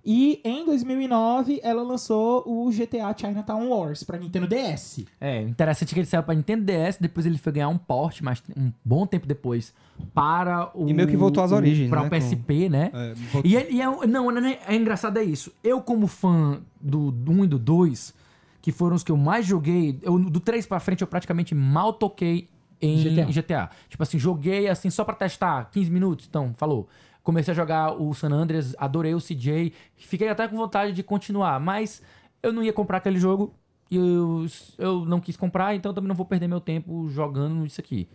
E 0.10 0.40
em 0.46 0.66
2009 0.66 1.60
ela 1.62 1.84
lançou 1.84 2.42
o 2.48 2.72
GTA 2.72 3.14
Chinatown 3.16 3.68
Wars 3.68 4.04
pra 4.06 4.18
Nintendo 4.18 4.48
DS. 4.48 5.04
É, 5.20 5.42
interessante 5.42 5.94
que 5.94 6.00
ele 6.00 6.08
saiu 6.08 6.24
pra 6.24 6.34
Nintendo 6.34 6.64
DS, 6.64 6.98
depois 6.98 7.26
ele 7.26 7.38
foi 7.38 7.52
ganhar 7.52 7.68
um 7.68 7.78
porte, 7.78 8.24
mas 8.24 8.42
um 8.56 8.72
bom 8.86 9.06
tempo 9.06 9.28
depois, 9.28 9.74
para 10.14 10.72
o... 10.74 10.88
E 10.88 10.94
meio 10.94 11.10
que 11.10 11.18
voltou 11.18 11.44
às 11.44 11.52
o- 11.52 11.56
origens, 11.56 11.90
Pra 11.90 12.02
né, 12.04 12.08
o 12.08 12.10
PSP, 12.10 12.70
né? 12.70 12.90
É, 12.94 13.14
voltou- 13.16 13.42
E, 13.52 13.56
ele- 13.58 13.72
e 13.74 13.82
é, 13.82 14.08
não, 14.08 14.32
é, 14.48 14.60
é 14.66 14.76
engraçado 14.78 15.18
é 15.20 15.24
isso. 15.26 15.52
Eu, 15.62 15.82
como 15.82 16.08
fã 16.08 16.62
do, 16.80 17.12
do 17.12 17.32
1 17.34 17.44
e 17.44 17.48
do 17.48 17.60
2, 17.60 18.14
que 18.62 18.72
foram 18.72 18.96
os 18.96 19.04
que 19.04 19.12
eu 19.12 19.18
mais 19.18 19.46
joguei, 19.46 20.00
eu, 20.02 20.18
do 20.18 20.40
3 20.40 20.66
pra 20.66 20.80
frente 20.80 21.02
eu 21.02 21.08
praticamente 21.08 21.54
mal 21.54 21.92
toquei 21.92 22.48
em 22.82 22.98
GTA. 22.98 23.26
GTA. 23.26 23.70
Tipo 23.90 24.04
assim, 24.04 24.18
joguei 24.18 24.70
assim 24.70 24.90
só 24.90 25.04
pra 25.04 25.16
testar, 25.16 25.70
15 25.72 25.92
minutos, 25.92 26.28
então, 26.30 26.54
falou. 26.56 26.88
Comecei 27.28 27.52
a 27.52 27.56
jogar 27.56 27.92
o 27.92 28.14
San 28.14 28.30
Andreas, 28.30 28.74
adorei 28.78 29.14
o 29.14 29.20
CJ, 29.20 29.74
fiquei 29.98 30.30
até 30.30 30.48
com 30.48 30.56
vontade 30.56 30.94
de 30.94 31.04
continuar, 31.04 31.60
mas 31.60 32.02
eu 32.42 32.54
não 32.54 32.64
ia 32.64 32.72
comprar 32.72 33.00
aquele 33.00 33.20
jogo 33.20 33.54
e 33.92 33.98
eu, 33.98 34.46
eu 34.78 35.04
não 35.04 35.20
quis 35.20 35.36
comprar, 35.36 35.76
então 35.76 35.94
também 35.94 36.08
não 36.08 36.16
vou 36.16 36.26
perder 36.26 36.48
meu 36.48 36.62
tempo 36.62 37.10
jogando 37.10 37.66
isso 37.66 37.82
aqui. 37.82 38.08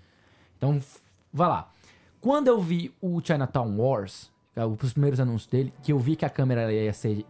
Então, 0.56 0.80
vá 1.30 1.46
lá. 1.46 1.70
Quando 2.22 2.48
eu 2.48 2.58
vi 2.58 2.90
o 3.02 3.20
Chinatown 3.22 3.76
Wars, 3.76 4.32
é, 4.56 4.64
os 4.64 4.94
primeiros 4.94 5.20
anúncios 5.20 5.46
dele, 5.46 5.74
que 5.82 5.92
eu 5.92 5.98
vi 5.98 6.16
que 6.16 6.24
a 6.24 6.30
câmera 6.30 6.72
ia 6.72 6.94
ser 6.94 7.26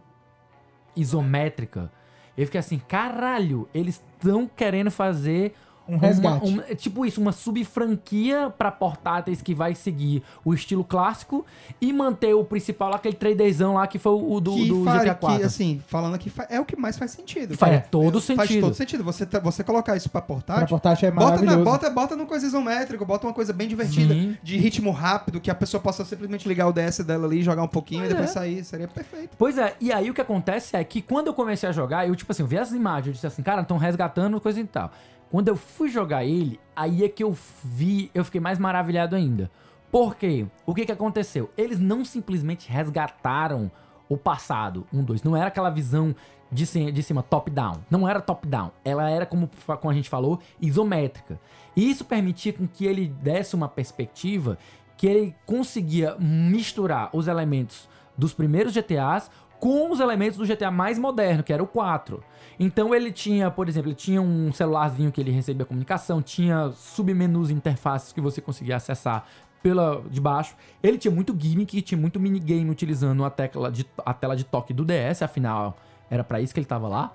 isométrica, 0.95 1.91
eu 2.37 2.45
fiquei 2.45 2.59
assim, 2.61 2.79
caralho, 2.79 3.67
eles 3.73 4.01
estão 4.19 4.47
querendo 4.47 4.89
fazer 4.89 5.53
Um 5.87 5.97
resgate. 5.97 6.45
uma- 6.49 6.63
um- 6.63 6.75
tipo 6.75 7.05
isso, 7.05 7.19
uma 7.19 7.31
subfranquia 7.33 8.49
pra 8.57 8.71
portáteis 8.71 9.41
que 9.41 9.53
vai 9.53 9.75
seguir 9.75 10.23
o 10.45 10.53
estilo 10.53 10.83
clássico 10.83 11.45
e 11.81 11.91
manter 11.91 12.33
o 12.33 12.43
principal 12.43 12.93
aquele 12.93 13.15
3Dzão 13.15 13.73
lá 13.73 13.85
que 13.87 13.99
foi 13.99 14.13
o 14.13 14.39
do, 14.39 14.53
que 14.55 14.67
do 14.69 14.83
GTA 14.83 15.13
4. 15.15 15.39
que, 15.39 15.43
assim, 15.45 15.81
falando 15.87 16.15
aqui, 16.15 16.31
é 16.49 16.59
o 16.59 16.65
que 16.65 16.75
mais 16.75 16.97
faz 16.97 17.11
sentido. 17.11 17.57
Faz 17.57 17.73
É, 17.73 17.79
todo 17.79 18.21
Faz 18.21 18.47
sentido. 18.47 18.61
todo 18.65 18.73
sentido. 18.75 19.03
Você, 19.03 19.25
tá- 19.25 19.39
você 19.39 19.63
colocar 19.63 19.95
isso 19.97 20.09
pra 20.09 20.21
Pra 20.23 20.35
portátil, 20.35 20.67
portátil 20.67 21.07
é 21.07 21.11
bota, 21.11 21.23
na, 21.25 21.29
maravilhoso. 21.31 21.63
bota, 21.65 21.89
bota 21.89 22.15
numa 22.15 22.27
coisa 22.27 22.45
isométrica, 22.47 23.03
bota 23.03 23.27
uma 23.27 23.33
coisa 23.33 23.51
bem 23.51 23.67
divertida, 23.67 24.13
Sim. 24.13 24.37
de 24.41 24.57
ritmo 24.57 24.89
rápido, 24.91 25.41
que 25.41 25.51
a 25.51 25.55
pessoa 25.55 25.81
possa 25.81 26.05
simplesmente 26.05 26.47
ligar 26.47 26.67
o 26.67 26.71
DS 26.73 27.03
dela 27.03 27.25
ali, 27.27 27.41
jogar 27.43 27.61
um 27.63 27.67
pouquinho 27.67 28.05
e 28.05 28.07
depois 28.07 28.29
sair. 28.29 28.63
Seria 28.63 28.87
perfeito. 28.87 29.35
Pois 29.37 29.57
é, 29.57 29.75
e 29.81 29.91
aí 29.91 30.09
o 30.09 30.13
que 30.13 30.21
acontece 30.21 30.75
é 30.77 30.83
que 30.83 31.01
quando 31.01 31.27
eu 31.27 31.33
comecei 31.33 31.67
a 31.67 31.71
jogar, 31.73 32.07
eu, 32.07 32.15
tipo 32.15 32.31
assim, 32.31 32.43
eu 32.43 32.47
vi 32.47 32.57
as 32.57 32.71
imagens, 32.71 33.07
eu 33.07 33.13
disse 33.13 33.27
assim, 33.27 33.43
cara, 33.43 33.61
estão 33.61 33.77
resgatando 33.77 34.39
coisa 34.39 34.59
e 34.59 34.63
tal. 34.65 34.91
Quando 35.33 35.47
eu 35.47 35.55
fui 35.55 35.89
jogar 35.89 36.23
ele, 36.23 36.59
aí 36.75 37.03
é 37.03 37.09
que 37.09 37.23
eu 37.23 37.35
vi, 37.63 38.11
eu 38.13 38.23
fiquei 38.23 38.39
mais 38.39 38.59
maravilhado 38.59 39.15
ainda. 39.15 39.49
Por 39.91 40.15
quê? 40.15 40.45
O 40.63 40.75
que 40.75 40.85
que 40.85 40.91
aconteceu? 40.91 41.49
Eles 41.57 41.79
não 41.79 42.05
simplesmente 42.05 42.69
resgataram 42.69 43.71
o 44.07 44.15
passado, 44.15 44.85
um, 44.93 45.03
dois. 45.03 45.23
Não 45.23 45.35
era 45.35 45.47
aquela 45.47 45.71
visão 45.71 46.15
de, 46.51 46.67
ci- 46.67 46.91
de 46.91 47.01
cima, 47.01 47.23
top-down. 47.23 47.79
Não 47.89 48.07
era 48.07 48.21
top-down. 48.21 48.69
Ela 48.85 49.09
era, 49.09 49.25
como, 49.25 49.49
como 49.65 49.89
a 49.89 49.93
gente 49.95 50.07
falou, 50.07 50.39
isométrica. 50.61 51.39
E 51.75 51.89
isso 51.89 52.05
permitia 52.05 52.53
com 52.53 52.67
que 52.67 52.85
ele 52.85 53.07
desse 53.07 53.55
uma 53.55 53.67
perspectiva 53.67 54.59
que 54.95 55.07
ele 55.07 55.35
conseguia 55.47 56.15
misturar 56.19 57.09
os 57.11 57.27
elementos 57.27 57.89
dos 58.15 58.35
primeiros 58.35 58.71
GTAs 58.71 59.31
com 59.63 59.89
os 59.91 60.01
elementos 60.01 60.37
do 60.37 60.45
GTA 60.45 60.69
mais 60.69 60.99
moderno, 60.99 61.41
que 61.41 61.53
era 61.53 61.63
o 61.63 61.65
4. 61.65 62.21
Então 62.59 62.93
ele 62.93 63.13
tinha, 63.13 63.49
por 63.49 63.69
exemplo, 63.69 63.87
ele 63.87 63.95
tinha 63.95 64.21
um 64.21 64.51
celularzinho 64.51 65.09
que 65.09 65.21
ele 65.21 65.31
recebia 65.31 65.65
comunicação, 65.65 66.21
tinha 66.21 66.69
submenus 66.75 67.49
e 67.49 67.53
interfaces 67.53 68.11
que 68.11 68.19
você 68.19 68.41
conseguia 68.41 68.75
acessar 68.75 69.25
pela 69.61 70.03
de 70.11 70.19
baixo. 70.19 70.53
Ele 70.83 70.97
tinha 70.97 71.13
muito 71.15 71.33
gimmick, 71.39 71.81
tinha 71.81 71.97
muito 71.97 72.19
minigame 72.19 72.69
utilizando 72.69 73.23
a 73.23 73.29
tecla 73.29 73.71
de, 73.71 73.85
a 74.05 74.13
tela 74.13 74.35
de 74.35 74.43
toque 74.43 74.73
do 74.73 74.83
DS, 74.83 75.21
afinal 75.21 75.77
era 76.11 76.25
pra 76.25 76.41
isso 76.41 76.53
que 76.53 76.59
ele 76.59 76.67
tava 76.67 76.89
lá. 76.89 77.13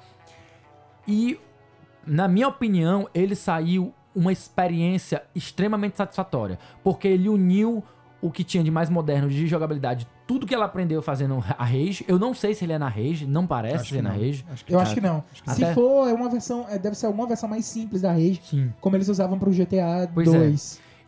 E 1.07 1.39
na 2.07 2.27
minha 2.27 2.49
opinião, 2.49 3.11
ele 3.13 3.35
saiu 3.35 3.93
uma 4.17 4.33
experiência 4.33 5.23
extremamente 5.35 5.99
satisfatória, 5.99 6.59
porque 6.83 7.09
ele 7.09 7.29
uniu 7.29 7.85
o 8.23 8.31
que 8.31 8.43
tinha 8.43 8.65
de 8.65 8.71
mais 8.71 8.89
moderno 8.89 9.29
de 9.29 9.47
jogabilidade, 9.47 10.09
tudo 10.29 10.47
que 10.47 10.55
ela 10.55 10.67
aprendeu 10.67 11.01
fazendo 11.01 11.43
a 11.59 11.65
Rage. 11.65 12.05
Eu 12.07 12.19
não 12.19 12.35
sei 12.35 12.55
se 12.55 12.63
ele 12.65 12.75
é 12.75 12.79
na 12.79 12.87
Rage, 12.89 13.27
não 13.27 13.47
parece 13.47 13.77
Acho 13.77 13.95
ser 13.95 14.03
na 14.03 14.11
não. 14.11 14.17
Rage. 14.21 14.45
Acho 14.53 14.65
Eu 14.69 14.79
acho 14.79 14.95
que 14.95 15.01
não. 15.01 15.25
que 15.43 15.55
Se 15.55 15.65
até- 15.65 15.75
for, 15.75 16.07
é 16.07 16.13
uma 16.13 16.29
versão. 16.29 16.67
é, 16.69 16.79
deve 16.79 16.95
ser 16.97 17.07
alguma 17.07 17.27
versão 17.27 17.49
mais 17.49 17.65
simples 17.65 18.03
da 18.03 18.13
Rage, 18.13 18.41
Sim. 18.45 18.71
como 18.81 18.95
eles 18.95 19.09
usavam 19.09 19.39
pro 19.39 19.51
GTA 19.51 20.09
Pois 20.13 20.29
é. 20.33 20.53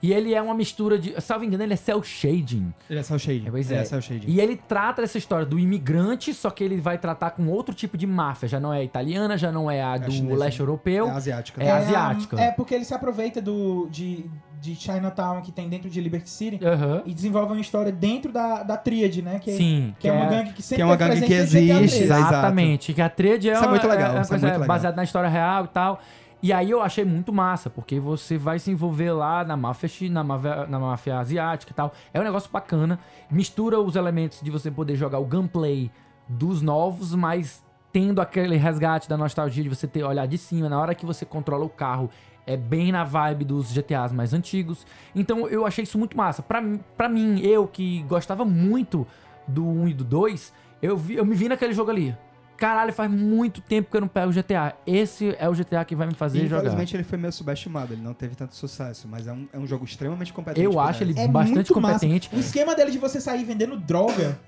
2. 0.00 0.10
E 0.10 0.12
ele 0.12 0.34
é 0.34 0.40
uma 0.40 0.54
mistura 0.54 0.98
de. 0.98 1.20
Salvo 1.20 1.44
engano, 1.44 1.62
ele 1.62 1.74
é 1.74 1.76
cel 1.76 2.02
shading. 2.02 2.72
Ele 2.88 2.98
é 3.00 3.02
cel 3.02 3.18
shading. 3.18 3.46
É, 3.46 3.50
pois 3.50 3.70
Ele 3.70 3.78
é. 3.80 3.82
é 3.82 3.84
cel 3.84 4.00
shading. 4.00 4.26
E 4.28 4.40
ele 4.40 4.56
trata 4.56 5.02
essa 5.02 5.18
história 5.18 5.44
do 5.46 5.58
imigrante, 5.58 6.32
só 6.34 6.50
que 6.50 6.64
ele 6.64 6.80
vai 6.80 6.98
tratar 6.98 7.30
com 7.32 7.46
outro 7.48 7.74
tipo 7.74 7.96
de 7.98 8.06
máfia. 8.06 8.48
Já 8.48 8.58
não 8.60 8.72
é 8.72 8.78
a 8.78 8.84
italiana, 8.84 9.36
já 9.36 9.52
não 9.52 9.70
é 9.70 9.82
a 9.82 9.98
do 9.98 10.10
chinesa. 10.10 10.38
leste 10.38 10.60
europeu. 10.60 11.06
É 11.06 11.10
asiática. 11.10 11.62
É 11.62 11.66
né? 11.66 11.72
asiática. 11.72 12.40
É, 12.40 12.50
porque 12.50 12.74
ele 12.74 12.84
se 12.84 12.94
aproveita 12.94 13.40
do, 13.42 13.88
de, 13.90 14.24
de 14.60 14.74
Chinatown 14.74 15.40
que 15.42 15.52
tem 15.52 15.68
dentro 15.68 15.88
de 15.90 16.00
Liberty 16.00 16.30
City 16.30 16.64
Aham. 16.64 17.02
e 17.04 17.14
desenvolve 17.14 17.52
uma 17.52 17.60
história 17.60 17.92
dentro 17.92 18.32
da, 18.32 18.62
da 18.62 18.76
Tríade, 18.76 19.22
né? 19.22 19.38
Que, 19.38 19.52
Sim. 19.52 19.94
que 19.98 20.08
é 20.08 20.12
uma 20.12 20.26
gangue 20.26 20.52
que 20.52 20.62
sempre 20.62 20.76
que 20.76 20.82
é 20.82 20.84
uma 20.84 20.96
teve 20.96 21.10
gangue 21.14 21.26
que 21.26 21.34
existe, 21.34 21.66
3. 21.76 22.00
Exato. 22.02 22.20
Exatamente. 22.22 22.92
Que 22.94 23.02
a 23.02 23.08
tríade 23.08 23.48
é, 23.48 23.52
Isso 23.52 23.62
é 23.62 23.66
uma, 23.66 23.70
muito 23.70 23.86
legal, 23.86 24.10
é 24.10 24.12
uma 24.14 24.20
isso 24.22 24.28
é 24.28 24.34
coisa 24.34 24.46
muito 24.46 24.60
legal. 24.60 24.68
baseada 24.68 24.96
na 24.96 25.04
história 25.04 25.28
real 25.28 25.64
e 25.64 25.68
tal. 25.68 26.00
E 26.42 26.52
aí 26.52 26.70
eu 26.70 26.80
achei 26.80 27.04
muito 27.04 27.32
massa, 27.32 27.68
porque 27.68 28.00
você 28.00 28.38
vai 28.38 28.58
se 28.58 28.70
envolver 28.70 29.12
lá 29.12 29.44
na 29.44 29.56
máfia, 29.56 29.88
chi- 29.88 30.08
na 30.08 30.24
máfia, 30.24 30.66
na 30.66 31.18
asiática 31.20 31.72
e 31.72 31.74
tal. 31.74 31.92
É 32.14 32.20
um 32.20 32.24
negócio 32.24 32.50
bacana. 32.50 32.98
Mistura 33.30 33.78
os 33.78 33.94
elementos 33.94 34.40
de 34.40 34.50
você 34.50 34.70
poder 34.70 34.96
jogar 34.96 35.18
o 35.18 35.24
gunplay 35.26 35.90
dos 36.26 36.62
novos, 36.62 37.14
mas 37.14 37.62
tendo 37.92 38.20
aquele 38.22 38.56
resgate 38.56 39.08
da 39.08 39.16
nostalgia 39.16 39.62
de 39.62 39.68
você 39.68 39.86
ter 39.86 40.02
olhar 40.02 40.26
de 40.26 40.38
cima. 40.38 40.68
Na 40.68 40.80
hora 40.80 40.94
que 40.94 41.04
você 41.04 41.26
controla 41.26 41.64
o 41.64 41.68
carro, 41.68 42.08
é 42.46 42.56
bem 42.56 42.90
na 42.90 43.04
vibe 43.04 43.44
dos 43.44 43.70
GTAs 43.70 44.10
mais 44.12 44.32
antigos. 44.32 44.86
Então 45.14 45.46
eu 45.46 45.66
achei 45.66 45.84
isso 45.84 45.98
muito 45.98 46.16
massa. 46.16 46.42
Pra, 46.42 46.62
pra 46.96 47.08
mim, 47.08 47.40
eu 47.40 47.66
que 47.66 48.02
gostava 48.04 48.44
muito 48.46 49.06
do 49.46 49.66
1 49.66 49.88
e 49.88 49.94
do 49.94 50.04
2, 50.04 50.52
eu, 50.80 50.96
vi, 50.96 51.16
eu 51.16 51.24
me 51.26 51.34
vi 51.34 51.48
naquele 51.48 51.74
jogo 51.74 51.90
ali. 51.90 52.16
Caralho, 52.60 52.92
faz 52.92 53.10
muito 53.10 53.60
tempo 53.62 53.90
que 53.90 53.96
eu 53.96 54.02
não 54.02 54.06
pego 54.08 54.30
o 54.30 54.34
GTA. 54.34 54.74
Esse 54.86 55.34
é 55.38 55.48
o 55.48 55.52
GTA 55.54 55.82
que 55.84 55.96
vai 55.96 56.06
me 56.06 56.12
fazer 56.14 56.40
jogar. 56.46 56.58
Infelizmente 56.58 56.94
ele 56.94 57.02
foi 57.04 57.16
meio 57.16 57.32
subestimado, 57.32 57.94
ele 57.94 58.02
não 58.02 58.12
teve 58.12 58.34
tanto 58.36 58.54
sucesso, 58.54 59.08
mas 59.08 59.26
é 59.26 59.32
um, 59.32 59.48
é 59.52 59.58
um 59.58 59.66
jogo 59.66 59.84
extremamente 59.86 60.30
competente. 60.30 60.62
Eu 60.62 60.78
acho 60.78 61.02
ele 61.02 61.14
DS. 61.14 61.24
É 61.24 61.28
bastante 61.28 61.54
muito 61.54 61.80
massa. 61.80 61.94
competente. 62.00 62.28
O 62.32 62.38
esquema 62.38 62.74
dele 62.76 62.90
de 62.90 62.98
você 62.98 63.18
sair 63.20 63.42
vendendo 63.44 63.76
droga. 63.78 64.38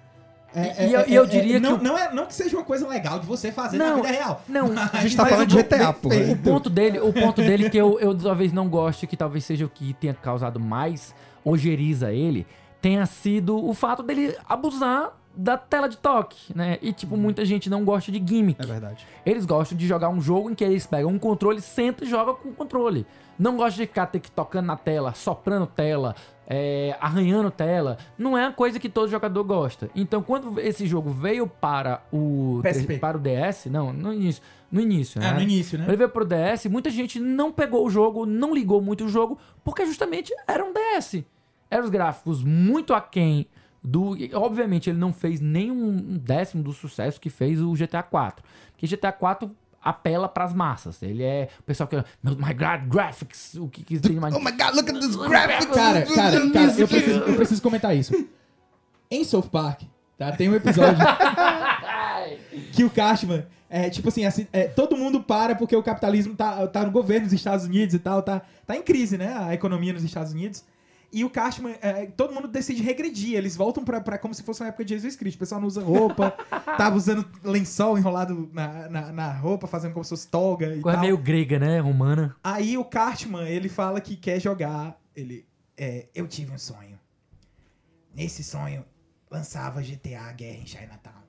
é- 0.55 0.61
E- 0.91 0.95
é- 0.95 0.97
eu- 1.01 1.09
e 1.09 1.15
eu 1.15 1.25
é- 1.25 1.27
diria 1.27 1.57
é- 1.57 1.61
não, 1.61 1.79
que 1.79 1.81
o- 1.81 1.89
não 1.89 1.97
é 1.97 2.13
não 2.13 2.27
que 2.27 2.35
seja 2.35 2.55
uma 2.55 2.63
coisa 2.65 2.87
legal 2.87 3.19
de 3.19 3.25
você 3.25 3.51
fazer 3.51 3.79
na 3.79 3.89
Não, 3.89 3.97
vida 4.03 4.09
real. 4.09 4.43
Não, 4.47 4.67
A 4.93 5.01
gente 5.01 5.17
tá 5.17 5.25
falando 5.25 5.45
o- 5.45 5.47
de 5.47 5.57
GTA, 5.57 5.93
pô. 5.95 6.11
O 6.11 6.37
ponto 6.37 6.69
dele, 6.69 7.01
o 7.01 7.11
ponto 7.11 7.41
dele 7.41 7.71
que 7.71 7.79
eu, 7.79 7.99
eu 7.99 8.15
talvez 8.15 8.53
não 8.53 8.69
goste, 8.69 9.07
que 9.07 9.17
talvez 9.17 9.47
seja 9.47 9.65
o 9.65 9.69
que 9.71 9.95
tenha 9.95 10.13
causado 10.13 10.61
mais 10.61 11.15
ojeriza 11.43 12.09
a 12.09 12.13
ele, 12.13 12.47
tenha 12.83 13.07
sido 13.07 13.57
o 13.67 13.73
fato 13.73 14.03
dele 14.03 14.37
abusar 14.47 15.19
da 15.35 15.57
tela 15.57 15.89
de 15.89 15.97
toque, 15.97 16.57
né? 16.57 16.79
E, 16.83 16.93
tipo, 16.93 17.17
muita 17.17 17.45
gente 17.45 17.71
não 17.71 17.85
gosta 17.85 18.13
de 18.13 18.19
gimmick. 18.25 18.61
É 18.63 18.67
verdade. 18.67 19.07
Eles 19.25 19.45
gostam 19.47 19.77
de 19.77 19.87
jogar 19.87 20.09
um 20.09 20.21
jogo 20.21 20.51
em 20.51 20.55
que 20.55 20.63
eles 20.65 20.87
pegam 20.87 21.11
um 21.11 21.19
controle, 21.19 21.61
sentam 21.61 22.07
e 22.07 22.11
jogam 22.11 22.35
com 22.35 22.51
o 22.51 22.53
controle. 22.55 23.07
Não 23.39 23.57
gostam 23.57 23.83
de 23.83 23.87
ficar 23.89 24.07
ter 24.07 24.21
que 24.21 24.31
tocando 24.31 24.67
na 24.67 24.77
tela, 24.77 25.15
soprando 25.15 25.67
tela, 25.67 26.15
é, 26.47 26.97
arranhando 27.01 27.51
tela. 27.51 27.97
Não 28.19 28.37
é 28.37 28.47
uma 28.47 28.53
coisa 28.53 28.79
que 28.79 28.89
todo 28.89 29.09
jogador 29.11 29.43
gosta. 29.43 29.91
Então, 29.95 30.23
quando 30.23 30.61
esse 30.61 30.87
jogo 30.87 31.11
veio 31.11 31.47
para 31.49 32.03
o 32.13 32.61
PSP. 32.63 32.99
para 32.99 33.17
o 33.17 33.21
DS, 33.21 33.67
não, 33.67 33.93
no 33.93 34.13
início, 34.13 34.43
no 34.71 34.81
início, 34.81 35.19
É, 35.19 35.25
né? 35.25 35.33
no 35.33 35.41
início, 35.41 35.79
né? 35.79 35.87
Ele 35.89 35.97
veio 35.97 36.11
pro 36.11 36.27
DS, 36.27 36.67
muita 36.67 36.91
gente 36.91 37.19
não 37.19 37.51
pegou 37.51 37.87
o 37.87 37.91
jogo, 37.91 38.27
não 38.27 38.55
ligou 38.55 38.83
muito 38.83 39.05
o 39.07 39.09
jogo, 39.09 39.39
porque 39.65 39.87
justamente 39.87 40.33
era 40.47 40.63
um 40.65 40.73
DS. 40.73 41.25
Eram 41.71 41.85
os 41.85 41.91
gráficos 41.91 42.45
muito 42.45 42.93
aquém 42.93 43.47
do. 43.83 44.17
Obviamente, 44.35 44.89
ele 44.91 44.99
não 44.99 45.13
fez 45.13 45.41
nem 45.41 45.71
um 45.71 46.17
décimo 46.19 46.63
do 46.63 46.73
sucesso 46.73 47.21
que 47.21 47.31
fez 47.31 47.61
o 47.61 47.73
GTA 47.73 48.03
4. 48.03 48.45
Porque 48.73 48.87
GTA 48.87 49.13
4 49.13 49.51
apela 49.83 50.29
pras 50.29 50.55
massas. 50.55 51.03
Ele 51.03 51.23
é. 51.23 51.49
O 51.59 51.63
pessoal 51.65 51.89
que. 51.89 51.97
Meu, 52.23 52.37
my 52.37 52.55
God, 52.55 52.89
graphics! 52.89 53.55
O 53.55 53.69
que, 53.69 53.83
que 53.83 53.99
tem 53.99 54.17
mais. 54.17 54.35
Oh 54.35 54.39
my 54.39 54.53
god, 54.53 54.75
look 54.75 54.89
at 54.89 55.01
this 55.01 55.17
graphic! 55.27 55.73
Cara, 55.73 56.03
cara, 56.03 56.51
cara, 56.51 56.75
eu 56.79 56.89
preciso, 56.89 57.19
eu 57.19 57.35
preciso 57.35 57.63
comentar 57.63 57.97
isso. 57.97 58.29
Em 59.11 59.25
South 59.25 59.49
Park, 59.51 59.83
tá? 60.17 60.33
Tem 60.33 60.49
um 60.49 60.55
episódio 60.55 61.05
que 62.73 62.83
o 62.83 62.89
Cashman, 62.89 63.45
é, 63.69 63.91
tipo 63.91 64.09
assim, 64.09 64.25
assim, 64.25 64.47
é, 64.51 64.65
todo 64.69 64.97
mundo 64.97 65.23
para 65.23 65.55
porque 65.55 65.77
o 65.77 65.83
capitalismo 65.83 66.35
tá, 66.35 66.67
tá 66.67 66.87
no 66.87 66.91
governo 66.91 67.27
dos 67.27 67.35
Estados 67.35 67.67
Unidos 67.67 67.95
e 67.95 67.99
tal, 67.99 68.23
tá, 68.23 68.41
tá 68.67 68.75
em 68.75 68.83
crise, 68.83 69.19
né? 69.19 69.35
A 69.37 69.53
economia 69.53 69.93
nos 69.93 70.03
Estados 70.03 70.33
Unidos. 70.33 70.65
E 71.13 71.25
o 71.25 71.31
Cartman, 71.31 71.77
é, 71.83 72.07
todo 72.07 72.33
mundo 72.33 72.49
decide 72.49 72.83
regredir. 72.83 73.37
Eles 73.37 73.55
voltam 73.55 73.85
pra, 73.85 74.01
pra 74.01 74.17
como 74.17 74.33
se 74.33 74.43
fosse 74.43 74.63
uma 74.63 74.69
época 74.69 74.85
de 74.85 74.95
Jesus 74.95 75.15
Cristo. 75.15 75.37
O 75.37 75.41
pessoal 75.41 75.61
não 75.61 75.69
usa 75.69 75.83
roupa, 75.83 76.31
tava 76.79 76.97
usando 76.97 77.29
lençol 77.45 77.99
enrolado 77.99 78.49
na, 78.53 78.89
na, 78.89 79.13
na 79.13 79.33
roupa, 79.33 79.67
fazendo 79.67 79.93
como 79.93 80.03
se 80.03 80.11
fosse 80.11 80.29
toga 80.29 80.75
e 80.75 80.81
Coisa 80.81 80.99
meio 80.99 81.19
grega, 81.19 81.59
né? 81.59 81.81
Romana. 81.81 82.35
Aí 82.43 82.79
o 82.79 82.85
Cartman, 82.85 83.47
ele 83.47 83.69
fala 83.69 84.01
que 84.01 84.17
quer 84.17 84.41
jogar. 84.41 84.99
Ele. 85.15 85.47
É, 85.77 86.09
eu 86.15 86.27
tive 86.27 86.51
um 86.51 86.59
sonho. 86.59 86.99
Nesse 88.15 88.43
sonho, 88.43 88.83
lançava 89.31 89.83
GTA 89.83 90.33
Guerra 90.33 90.59
em 90.59 90.67
Chinatown. 90.67 91.23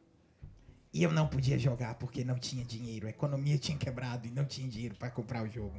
E 0.94 1.04
eu 1.04 1.12
não 1.12 1.28
podia 1.28 1.58
jogar 1.58 1.96
porque 1.96 2.24
não 2.24 2.38
tinha 2.38 2.64
dinheiro. 2.64 3.08
A 3.08 3.10
economia 3.10 3.58
tinha 3.58 3.78
quebrado 3.78 4.28
e 4.28 4.32
não 4.32 4.46
tinha 4.46 4.68
dinheiro 4.68 4.96
pra 4.96 5.10
comprar 5.10 5.44
o 5.44 5.50
jogo. 5.50 5.74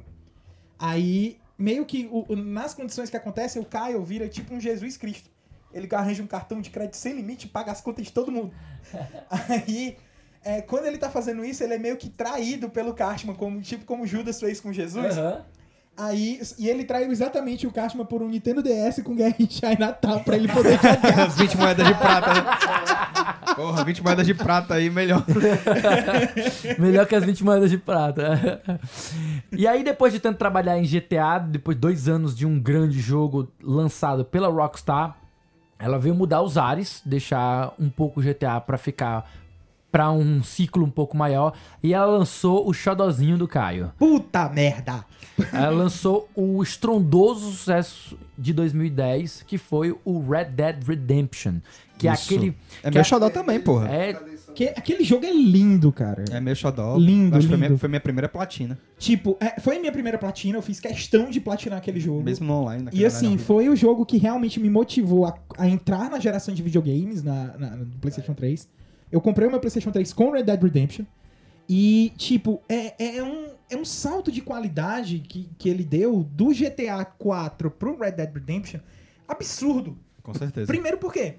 Aí, 0.77 1.39
meio 1.57 1.85
que 1.85 2.07
o- 2.11 2.25
o- 2.27 2.35
nas 2.35 2.73
condições 2.73 3.09
que 3.09 3.17
acontecem, 3.17 3.61
o 3.61 3.65
Caio 3.65 4.03
vira 4.03 4.27
tipo 4.27 4.53
um 4.53 4.59
Jesus 4.59 4.97
Cristo. 4.97 5.29
Ele 5.73 5.87
arranja 5.93 6.23
um 6.23 6.27
cartão 6.27 6.61
de 6.61 6.69
crédito 6.69 6.95
sem 6.95 7.13
limite 7.13 7.47
e 7.47 7.49
paga 7.49 7.71
as 7.71 7.81
contas 7.81 8.05
de 8.05 8.11
todo 8.11 8.31
mundo. 8.31 8.53
Aí, 9.49 9.97
é, 10.43 10.61
quando 10.61 10.85
ele 10.85 10.97
tá 10.97 11.09
fazendo 11.09 11.43
isso, 11.43 11.63
ele 11.63 11.73
é 11.73 11.77
meio 11.77 11.97
que 11.97 12.09
traído 12.09 12.69
pelo 12.69 12.93
Cartman, 12.93 13.35
como, 13.35 13.61
tipo 13.61 13.83
como 13.85 14.05
Judas 14.07 14.39
fez 14.39 14.59
com 14.61 14.71
Jesus. 14.71 15.17
Aí, 15.97 16.41
e 16.59 16.67
ele 16.69 16.83
traiu 16.83 17.09
exatamente 17.09 17.65
o 17.65 17.71
Cartman 17.71 18.05
por 18.05 18.21
um 18.21 18.27
Nintendo 18.27 18.61
DS 18.61 19.01
com 19.01 19.15
Guerra 19.15 19.35
em 19.39 19.49
Chinatown 19.49 20.23
pra 20.23 20.35
ele 20.35 20.49
poder 20.49 20.75
jogar. 20.75 20.99
As 21.25 21.35
20 21.37 21.55
moedas 21.57 21.87
de 21.87 21.93
prata, 21.95 22.33
né? 22.33 22.41
Porra, 23.55 23.83
20 23.83 24.03
moedas 24.03 24.25
de 24.25 24.33
prata 24.33 24.75
aí, 24.75 24.89
melhor. 24.89 25.23
Melhor 26.79 27.05
que 27.05 27.15
as 27.15 27.23
20 27.23 27.43
moedas 27.43 27.69
de 27.69 27.77
prata. 27.77 28.61
e 29.51 29.67
aí, 29.67 29.83
depois 29.83 30.13
de 30.13 30.19
tanto 30.19 30.37
trabalhar 30.37 30.77
em 30.77 30.83
GTA, 30.83 31.39
depois 31.39 31.75
de 31.77 31.81
dois 31.81 32.07
anos 32.07 32.35
de 32.35 32.45
um 32.45 32.59
grande 32.59 32.99
jogo 32.99 33.51
lançado 33.61 34.25
pela 34.25 34.47
Rockstar, 34.47 35.15
ela 35.77 35.99
veio 35.99 36.15
mudar 36.15 36.41
os 36.41 36.57
ares, 36.57 37.01
deixar 37.05 37.73
um 37.79 37.89
pouco 37.89 38.21
GTA 38.21 38.59
pra 38.61 38.77
ficar 38.77 39.29
pra 39.95 40.11
um 40.11 40.43
ciclo 40.43 40.83
um 40.83 40.89
pouco 40.89 41.15
maior. 41.15 41.53
E 41.81 41.93
ela 41.93 42.05
lançou 42.17 42.67
o 42.67 42.73
xodozinho 42.73 43.37
do 43.37 43.47
Caio. 43.47 43.93
Puta 43.97 44.49
merda! 44.49 45.05
Ela 45.53 45.69
lançou 45.69 46.27
o 46.35 46.61
estrondoso 46.61 47.49
sucesso 47.51 48.17
de 48.37 48.51
2010, 48.51 49.43
que 49.47 49.57
foi 49.57 49.95
o 50.03 50.19
Red 50.19 50.45
Dead 50.51 50.83
Redemption. 50.85 51.59
Que 51.97 52.09
Isso. 52.09 52.33
é 52.33 52.35
aquele. 52.35 52.57
É 52.83 52.89
que 52.91 52.97
meu 52.97 53.03
xodó 53.05 53.29
também, 53.29 53.57
porra. 53.57 53.87
É, 53.89 54.19
Que, 54.53 54.65
aquele 54.69 55.01
jogo 55.05 55.25
é 55.25 55.31
lindo, 55.33 55.89
cara. 55.93 56.25
É 56.29 56.41
meu 56.41 56.55
xodó. 56.55 56.97
Lindo, 56.97 57.37
Acho 57.37 57.47
que 57.47 57.53
foi 57.53 57.55
lindo. 57.57 57.67
minha, 57.69 57.79
foi 57.79 57.89
minha 57.89 57.99
primeira 58.01 58.27
platina. 58.27 58.77
Tipo, 58.99 59.37
é, 59.39 59.61
foi 59.61 59.77
a 59.77 59.79
minha 59.79 59.91
primeira 59.93 60.17
platina, 60.17 60.57
eu 60.57 60.61
fiz 60.61 60.79
questão 60.81 61.29
de 61.29 61.39
platinar 61.39 61.77
aquele 61.77 62.01
jogo. 62.01 62.21
Mesmo 62.21 62.45
no 62.47 62.53
online. 62.63 62.83
naquele 62.83 63.01
E 63.01 63.05
assim, 63.05 63.37
foi 63.37 63.69
o 63.69 63.75
jogo 63.77 64.05
que 64.05 64.17
realmente 64.17 64.59
me 64.59 64.69
motivou 64.69 65.25
a, 65.25 65.33
a 65.57 65.69
entrar 65.69 66.09
na 66.09 66.19
geração 66.19 66.53
de 66.53 66.61
videogames 66.61 67.23
na, 67.23 67.57
na- 67.57 67.69
no 67.77 67.85
PlayStation 68.01 68.33
3. 68.33 68.67
Eu 69.11 69.21
comprei 69.21 69.47
o 69.47 69.51
meu 69.51 69.59
PlayStation 69.59 69.91
3 69.91 70.13
com 70.13 70.31
Red 70.31 70.43
Dead 70.43 70.61
Redemption. 70.61 71.05
E, 71.67 72.13
tipo, 72.17 72.61
é, 72.69 73.17
é, 73.17 73.23
um, 73.23 73.47
é 73.69 73.75
um 73.75 73.85
salto 73.85 74.31
de 74.31 74.41
qualidade 74.41 75.19
que, 75.19 75.49
que 75.57 75.67
ele 75.67 75.83
deu 75.83 76.23
do 76.23 76.49
GTA 76.49 77.03
4 77.03 77.71
pro 77.71 77.97
Red 77.97 78.11
Dead 78.11 78.33
Redemption 78.33 78.79
absurdo. 79.27 79.97
Com 80.21 80.33
certeza. 80.33 80.67
Primeiro 80.67 80.97
porque 80.97 81.35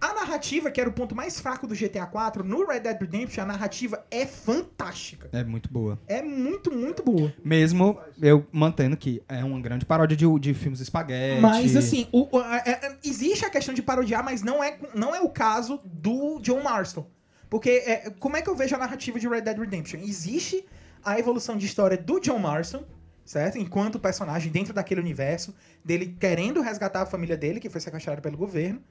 a 0.00 0.12
narrativa, 0.14 0.70
que 0.70 0.80
era 0.80 0.90
o 0.90 0.92
ponto 0.92 1.14
mais 1.14 1.40
fraco 1.40 1.66
do 1.66 1.74
GTA 1.74 2.06
4, 2.06 2.44
no 2.44 2.66
Red 2.66 2.80
Dead 2.80 3.00
Redemption, 3.00 3.42
a 3.42 3.46
narrativa 3.46 4.04
é 4.10 4.26
fantástica. 4.26 5.28
É 5.32 5.42
muito 5.42 5.70
boa. 5.72 5.98
É 6.06 6.20
muito, 6.22 6.70
muito 6.72 7.02
boa. 7.02 7.32
Mesmo 7.44 7.98
eu 8.20 8.46
mantendo 8.52 8.96
que 8.96 9.22
é 9.28 9.42
uma 9.42 9.60
grande 9.60 9.86
paródia 9.86 10.16
de, 10.16 10.26
de 10.38 10.52
filmes 10.54 10.80
espaguete. 10.80 11.40
Mas 11.40 11.74
assim, 11.76 12.06
o- 12.12 12.28
o- 12.36 12.38
a- 12.40 12.58
é- 12.58 12.70
é- 12.70 12.96
existe 13.04 13.44
a 13.44 13.50
questão 13.50 13.72
de 13.74 13.82
parodiar, 13.82 14.22
mas 14.24 14.42
não 14.42 14.62
é, 14.62 14.78
não 14.94 15.14
é 15.14 15.20
o 15.20 15.28
caso 15.30 15.80
do 15.84 16.38
John 16.40 16.62
Marston. 16.62 17.08
Porque 17.48 17.70
é, 17.70 18.10
como 18.18 18.36
é 18.36 18.42
que 18.42 18.50
eu 18.50 18.56
vejo 18.56 18.74
a 18.74 18.78
narrativa 18.78 19.18
de 19.18 19.28
Red 19.28 19.42
Dead 19.42 19.58
Redemption? 19.58 20.00
Existe 20.00 20.64
a 21.04 21.18
evolução 21.18 21.56
de 21.56 21.64
história 21.64 21.96
do 21.96 22.18
John 22.20 22.38
Marston, 22.40 22.84
certo? 23.24 23.56
Enquanto 23.56 23.98
personagem 23.98 24.50
dentro 24.52 24.74
daquele 24.74 25.00
universo, 25.00 25.54
dele 25.84 26.16
querendo 26.18 26.60
resgatar 26.60 27.02
a 27.02 27.06
família 27.06 27.36
dele, 27.36 27.60
que 27.60 27.70
foi 27.70 27.80
sequestrada 27.80 28.20
pelo 28.20 28.36
governo. 28.36 28.82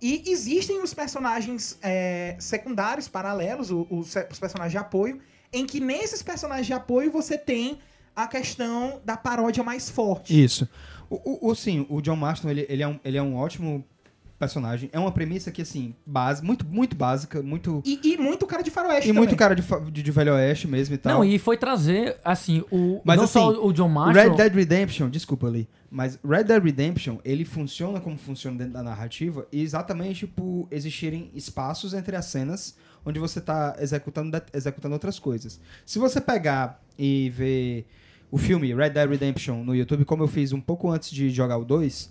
E 0.00 0.24
existem 0.30 0.82
os 0.82 0.94
personagens 0.94 1.78
é, 1.82 2.36
secundários, 2.38 3.06
paralelos, 3.08 3.70
os, 3.70 4.14
os 4.30 4.38
personagens 4.38 4.72
de 4.72 4.78
apoio, 4.78 5.20
em 5.52 5.66
que 5.66 5.78
nesses 5.80 6.22
personagens 6.22 6.66
de 6.66 6.72
apoio 6.72 7.10
você 7.10 7.36
tem 7.36 7.78
a 8.16 8.26
questão 8.26 9.00
da 9.04 9.16
paródia 9.16 9.62
mais 9.62 9.90
forte. 9.90 10.42
Isso. 10.42 10.68
O, 11.08 11.48
o, 11.48 11.50
o- 11.50 11.54
sim, 11.54 11.86
o 11.90 12.00
John 12.00 12.16
Marston, 12.16 12.48
ele, 12.50 12.66
ele, 12.68 12.82
é 12.82 12.88
um, 12.88 12.98
ele 13.04 13.18
é 13.18 13.22
um 13.22 13.36
ótimo 13.36 13.84
personagem. 14.40 14.88
É 14.92 14.98
uma 14.98 15.12
premissa 15.12 15.52
que, 15.52 15.62
assim, 15.62 15.94
base, 16.04 16.42
muito, 16.42 16.66
muito 16.66 16.96
básica, 16.96 17.42
muito... 17.42 17.82
E, 17.84 18.00
e 18.02 18.16
muito 18.16 18.46
cara 18.46 18.62
de 18.62 18.70
faroeste 18.70 19.08
E 19.08 19.12
muito 19.12 19.36
também. 19.36 19.38
cara 19.38 19.54
de, 19.54 19.92
de, 19.92 20.02
de 20.02 20.10
Velho 20.10 20.32
Oeste 20.34 20.66
mesmo 20.66 20.94
e 20.94 20.98
tal. 20.98 21.18
Não, 21.18 21.24
e 21.24 21.38
foi 21.38 21.56
trazer, 21.56 22.16
assim, 22.24 22.64
o. 22.72 23.00
Mas, 23.04 23.16
não 23.18 23.24
assim, 23.24 23.34
só 23.34 23.64
o 23.64 23.72
John 23.72 23.86
O 23.86 23.90
Marshall. 23.90 24.30
Red 24.30 24.36
Dead 24.36 24.54
Redemption, 24.54 25.10
desculpa 25.10 25.46
ali, 25.46 25.68
mas 25.90 26.18
Red 26.26 26.44
Dead 26.44 26.62
Redemption, 26.62 27.18
ele 27.24 27.44
funciona 27.44 28.00
como 28.00 28.16
funciona 28.16 28.56
dentro 28.56 28.72
da 28.72 28.82
narrativa 28.82 29.46
exatamente 29.52 30.26
por 30.26 30.66
existirem 30.70 31.30
espaços 31.34 31.92
entre 31.94 32.16
as 32.16 32.24
cenas 32.24 32.76
onde 33.04 33.18
você 33.18 33.40
tá 33.40 33.76
executando, 33.78 34.40
executando 34.52 34.94
outras 34.94 35.18
coisas. 35.18 35.60
Se 35.84 35.98
você 35.98 36.20
pegar 36.20 36.82
e 36.98 37.30
ver 37.30 37.86
o 38.30 38.38
filme 38.38 38.74
Red 38.74 38.90
Dead 38.90 39.08
Redemption 39.08 39.64
no 39.64 39.74
YouTube, 39.74 40.04
como 40.04 40.22
eu 40.22 40.28
fiz 40.28 40.52
um 40.52 40.60
pouco 40.60 40.90
antes 40.90 41.10
de 41.10 41.30
jogar 41.30 41.56
o 41.58 41.64
2, 41.64 42.10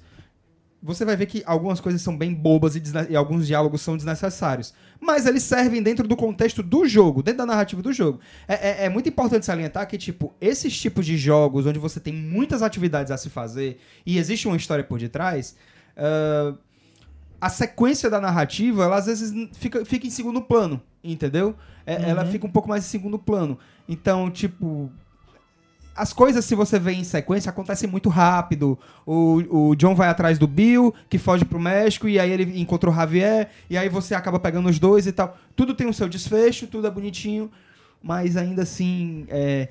você 0.81 1.03
vai 1.03 1.15
ver 1.17 1.25
que 1.25 1.43
algumas 1.45 1.81
coisas 1.81 2.01
são 2.01 2.17
bem 2.17 2.33
bobas 2.33 2.75
e, 2.75 2.81
e 3.09 3.15
alguns 3.15 3.45
diálogos 3.45 3.81
são 3.81 3.97
desnecessários. 3.97 4.73
Mas 4.99 5.25
eles 5.25 5.43
servem 5.43 5.83
dentro 5.83 6.07
do 6.07 6.15
contexto 6.15 6.63
do 6.63 6.87
jogo, 6.87 7.21
dentro 7.21 7.39
da 7.39 7.45
narrativa 7.45 7.81
do 7.81 7.91
jogo. 7.91 8.19
É, 8.47 8.53
é- 8.83 8.85
é 8.85 8.89
muito 8.89 9.09
importante 9.09 9.45
salientar 9.45 9.87
que, 9.87 9.97
tipo, 9.97 10.33
esses 10.39 10.79
tipos 10.79 11.05
de 11.05 11.17
jogos 11.17 11.65
onde 11.65 11.79
você 11.79 11.99
tem 11.99 12.13
muitas 12.13 12.61
atividades 12.61 13.11
a 13.11 13.17
se 13.17 13.29
fazer 13.29 13.79
e 14.05 14.17
existe 14.17 14.47
uma 14.47 14.55
história 14.57 14.83
por 14.83 14.97
detrás, 14.99 15.55
ah, 15.97 16.53
a 17.41 17.49
sequência 17.49 18.09
da 18.09 18.19
narrativa, 18.19 18.83
ela 18.83 18.97
às 18.97 19.05
vezes 19.05 19.33
fica, 19.53 19.85
fica 19.85 20.05
em 20.07 20.09
segundo 20.09 20.41
plano, 20.41 20.81
entendeu? 21.03 21.55
É- 21.85 22.09
Ela 22.09 22.25
fica 22.25 22.45
um 22.45 22.51
pouco 22.51 22.67
mais 22.69 22.85
em 22.85 22.87
segundo 22.87 23.17
plano. 23.17 23.57
Então, 23.87 24.29
tipo, 24.29 24.91
as 25.99 26.13
coisas, 26.13 26.45
se 26.45 26.55
você 26.55 26.79
vê 26.79 26.93
em 26.93 27.03
sequência, 27.03 27.49
acontecem 27.49 27.89
muito 27.89 28.07
rápido. 28.07 28.79
O, 29.05 29.69
o 29.71 29.75
John 29.75 29.93
vai 29.93 30.07
atrás 30.07 30.39
do 30.39 30.47
Bill, 30.47 30.95
que 31.09 31.17
foge 31.17 31.43
pro 31.43 31.59
México, 31.59 32.07
e 32.07 32.17
aí 32.17 32.31
ele 32.31 32.61
encontrou 32.61 32.93
o 32.93 32.95
Javier, 32.95 33.49
e 33.69 33.77
aí 33.77 33.89
você 33.89 34.15
acaba 34.15 34.39
pegando 34.39 34.69
os 34.69 34.79
dois 34.79 35.05
e 35.05 35.11
tal. 35.11 35.37
Tudo 35.57 35.73
tem 35.73 35.89
o 35.89 35.93
seu 35.93 36.07
desfecho, 36.07 36.67
tudo 36.67 36.87
é 36.87 36.89
bonitinho, 36.89 37.51
mas 38.01 38.37
ainda 38.37 38.61
assim, 38.61 39.25
é, 39.27 39.67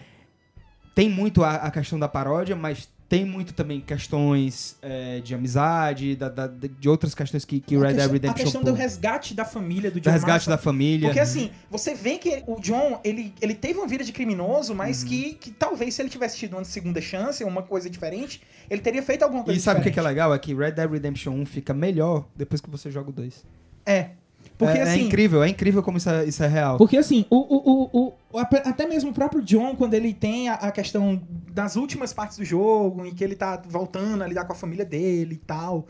tem 0.94 1.08
muito 1.08 1.42
a, 1.42 1.54
a 1.54 1.70
questão 1.70 1.98
da 1.98 2.08
paródia, 2.08 2.54
mas 2.54 2.90
tem 3.08 3.24
muito 3.24 3.54
também 3.54 3.80
questões 3.80 4.76
é, 4.82 5.20
de 5.20 5.34
amizade, 5.34 6.14
da- 6.14 6.28
da- 6.28 6.46
de 6.48 6.88
outras 6.88 7.14
questões 7.14 7.42
que, 7.44 7.58
que 7.58 7.74
Red 7.76 7.94
Dead 7.94 8.10
Redemption 8.10 8.30
a 8.30 8.34
questão 8.34 8.62
do 8.62 8.74
resgate 8.74 9.32
da 9.32 9.46
família 9.46 9.90
do 9.90 9.94
do 9.94 10.00
John 10.02 10.10
resgate 10.10 10.30
Marston. 10.32 10.50
da 10.50 10.58
família. 10.58 11.08
Porque 11.08 11.20
assim, 11.20 11.50
você 11.70 11.94
vê 11.94 12.18
que 12.18 12.42
o 12.46 12.60
John, 12.60 13.00
ele, 13.02 13.32
ele 13.40 13.54
teve 13.54 13.78
uma 13.78 13.88
vida 13.88 14.04
de 14.04 14.12
criminoso, 14.12 14.74
mas 14.74 15.02
Uhum. 15.02 15.08
que, 15.08 15.34
que 15.34 15.50
talvez 15.50 15.94
se 15.94 16.02
ele 16.02 16.10
tivesse 16.10 16.36
tido 16.36 16.52
uma 16.54 16.64
segunda 16.64 17.00
chance, 17.00 17.42
uma 17.44 17.62
coisa 17.62 17.88
diferente, 17.88 18.42
ele 18.68 18.82
teria 18.82 19.02
feito 19.02 19.22
alguma 19.22 19.42
coisa 19.42 19.58
E 19.58 19.62
sabe 19.62 19.80
o 19.80 19.82
que, 19.82 19.98
é 19.98 20.02
legal? 20.02 20.34
É 20.34 20.38
que 20.38 20.54
Red 20.54 20.72
Dead 20.72 20.90
Redemption 20.90 21.32
1 21.32 21.46
fica 21.46 21.72
melhor 21.72 22.26
depois 22.36 22.60
que 22.60 22.68
você 22.68 22.90
joga 22.90 23.08
o 23.08 23.12
2. 23.12 23.42
É. 23.86 24.10
Porque 24.58 24.76
é, 24.76 24.80
é 24.80 24.82
assim, 24.82 25.06
incrível, 25.06 25.42
é 25.42 25.48
incrível 25.48 25.82
como 25.82 25.96
isso 25.98 26.10
é, 26.10 26.24
isso 26.24 26.42
é 26.42 26.48
real. 26.48 26.76
Porque 26.76 26.96
assim, 26.96 27.24
o, 27.30 27.36
o, 27.36 27.88
o, 27.92 28.06
o- 28.32 28.38
até 28.38 28.86
mesmo 28.86 29.10
o 29.10 29.14
próprio 29.14 29.40
John, 29.40 29.76
quando 29.76 29.94
ele 29.94 30.12
tem 30.12 30.48
a, 30.48 30.54
a 30.54 30.72
questão 30.72 31.22
das 31.52 31.76
últimas 31.76 32.12
partes 32.12 32.36
do 32.38 32.44
jogo, 32.44 33.06
em 33.06 33.14
que 33.14 33.22
ele 33.22 33.36
tá 33.36 33.62
voltando 33.68 34.22
a 34.22 34.26
lidar 34.26 34.44
com 34.44 34.52
a 34.52 34.56
família 34.56 34.84
dele 34.84 35.36
e 35.36 35.38
tal, 35.38 35.86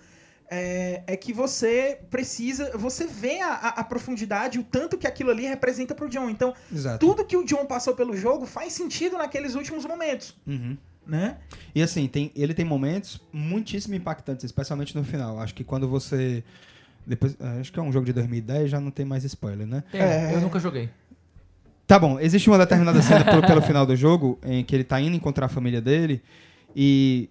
é, 0.50 1.02
é 1.06 1.16
que 1.16 1.32
você 1.32 1.98
precisa. 2.10 2.70
Você 2.76 3.06
vê 3.06 3.40
a, 3.40 3.48
a- 3.54 3.68
a 3.80 3.84
profundidade, 3.84 4.58
o 4.58 4.62
tanto 4.64 4.96
que 4.98 5.06
aquilo 5.06 5.30
ali 5.30 5.46
representa 5.46 5.94
pro 5.94 6.08
John. 6.08 6.28
Então, 6.30 6.54
Exato. 6.72 6.98
tudo 7.06 7.24
que 7.24 7.36
o 7.36 7.44
John 7.44 7.64
passou 7.66 7.94
pelo 7.94 8.16
jogo 8.16 8.44
faz 8.46 8.72
sentido 8.74 9.16
naqueles 9.18 9.54
últimos 9.54 9.84
momentos, 9.86 10.36
Uhum. 10.46 10.76
né? 11.06 11.38
E 11.74 11.82
assim, 11.82 12.06
tem, 12.06 12.30
ele 12.34 12.52
tem 12.54 12.64
momentos 12.64 13.20
muitíssimo 13.32 13.94
impactantes, 13.94 14.44
especialmente 14.44 14.94
no 14.96 15.04
final. 15.04 15.38
Acho 15.40 15.54
que 15.54 15.64
quando 15.64 15.88
você. 15.88 16.42
Depois, 17.08 17.36
eh, 17.40 17.60
acho 17.60 17.72
que 17.72 17.78
é 17.78 17.82
um 17.82 17.90
jogo 17.90 18.04
de 18.06 18.12
2010, 18.12 18.70
já 18.70 18.80
não 18.80 18.90
tem 18.90 19.04
mais 19.06 19.24
spoiler, 19.24 19.66
né? 19.66 19.82
Tem, 19.90 20.00
É. 20.00 20.34
Eu 20.34 20.40
nunca 20.40 20.58
joguei. 20.60 20.88
Tá 21.86 21.98
bom, 21.98 22.20
existe 22.20 22.50
uma 22.50 22.58
determinada 22.58 23.00
cena 23.00 23.24
pelo, 23.24 23.40
pelo 23.46 23.62
final 23.62 23.86
do 23.86 23.96
jogo 23.96 24.38
em 24.44 24.62
que 24.62 24.76
ele 24.76 24.84
tá 24.84 25.00
indo 25.00 25.16
encontrar 25.16 25.46
a 25.46 25.48
família 25.48 25.80
dele 25.80 26.20
e 26.76 27.30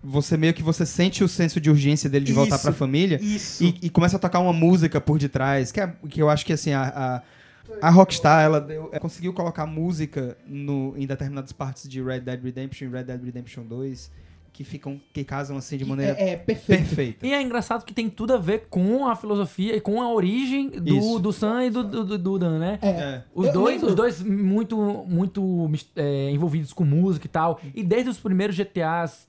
você 0.00 0.36
meio 0.36 0.54
que 0.54 0.62
você 0.62 0.86
sente 0.86 1.24
o 1.24 1.28
senso 1.28 1.60
de 1.60 1.68
urgência 1.68 2.08
dele 2.08 2.24
de 2.24 2.32
voltar 2.32 2.54
Isso. 2.54 2.62
pra 2.64 2.72
família 2.72 3.18
Isso. 3.20 3.64
e, 3.64 3.74
e 3.82 3.90
começa 3.90 4.16
a 4.16 4.20
tocar 4.20 4.38
uma 4.38 4.52
música 4.52 5.00
por 5.00 5.18
detrás, 5.18 5.72
que, 5.72 5.80
é, 5.80 5.92
que 6.08 6.22
eu 6.22 6.30
acho 6.30 6.46
que 6.46 6.52
assim, 6.52 6.72
a, 6.72 7.22
a, 7.82 7.88
a 7.88 7.90
Rockstar, 7.90 8.44
ela, 8.44 8.60
deu- 8.60 8.88
ela 8.92 9.00
conseguiu 9.00 9.32
colocar 9.32 9.66
música 9.66 10.36
no, 10.46 10.94
em 10.96 11.04
determinadas 11.04 11.50
partes 11.50 11.88
de 11.88 12.00
Red 12.00 12.20
Dead 12.20 12.40
Redemption 12.40 12.86
e 12.86 12.90
Red 12.92 13.02
Dead 13.02 13.20
Redemption 13.24 13.64
2 13.64 14.10
que 14.58 14.64
ficam, 14.64 15.00
que 15.12 15.22
casam 15.22 15.56
assim 15.56 15.76
de 15.76 15.84
maneira 15.84 16.14
É, 16.18 16.30
é 16.30 16.36
perfeito. 16.36 16.86
perfeita. 16.88 17.24
E 17.24 17.32
é 17.32 17.40
engraçado 17.40 17.84
que 17.84 17.94
tem 17.94 18.10
tudo 18.10 18.34
a 18.34 18.38
ver 18.38 18.66
com 18.68 19.06
a 19.06 19.14
filosofia 19.14 19.76
e 19.76 19.80
com 19.80 20.02
a 20.02 20.12
origem 20.12 20.68
do, 20.68 20.96
Isso. 20.96 21.18
do 21.20 21.32
Sam 21.32 21.66
e 21.66 21.70
do, 21.70 21.84
do, 21.84 22.04
do- 22.04 22.18
do 22.18 22.38
Dan, 22.40 22.58
né? 22.58 22.76
É. 22.82 23.22
Os 23.32 23.46
Eu 23.46 23.52
dois, 23.52 23.74
lembro- 23.76 23.88
os 23.90 23.94
dois 23.94 24.20
muito, 24.20 24.76
muito 25.06 25.70
é, 25.94 26.30
envolvidos 26.32 26.72
com 26.72 26.84
música 26.84 27.24
e 27.24 27.28
tal. 27.28 27.60
E 27.72 27.84
desde 27.84 28.10
os 28.10 28.18
primeiros 28.18 28.56
GTAs, 28.56 29.28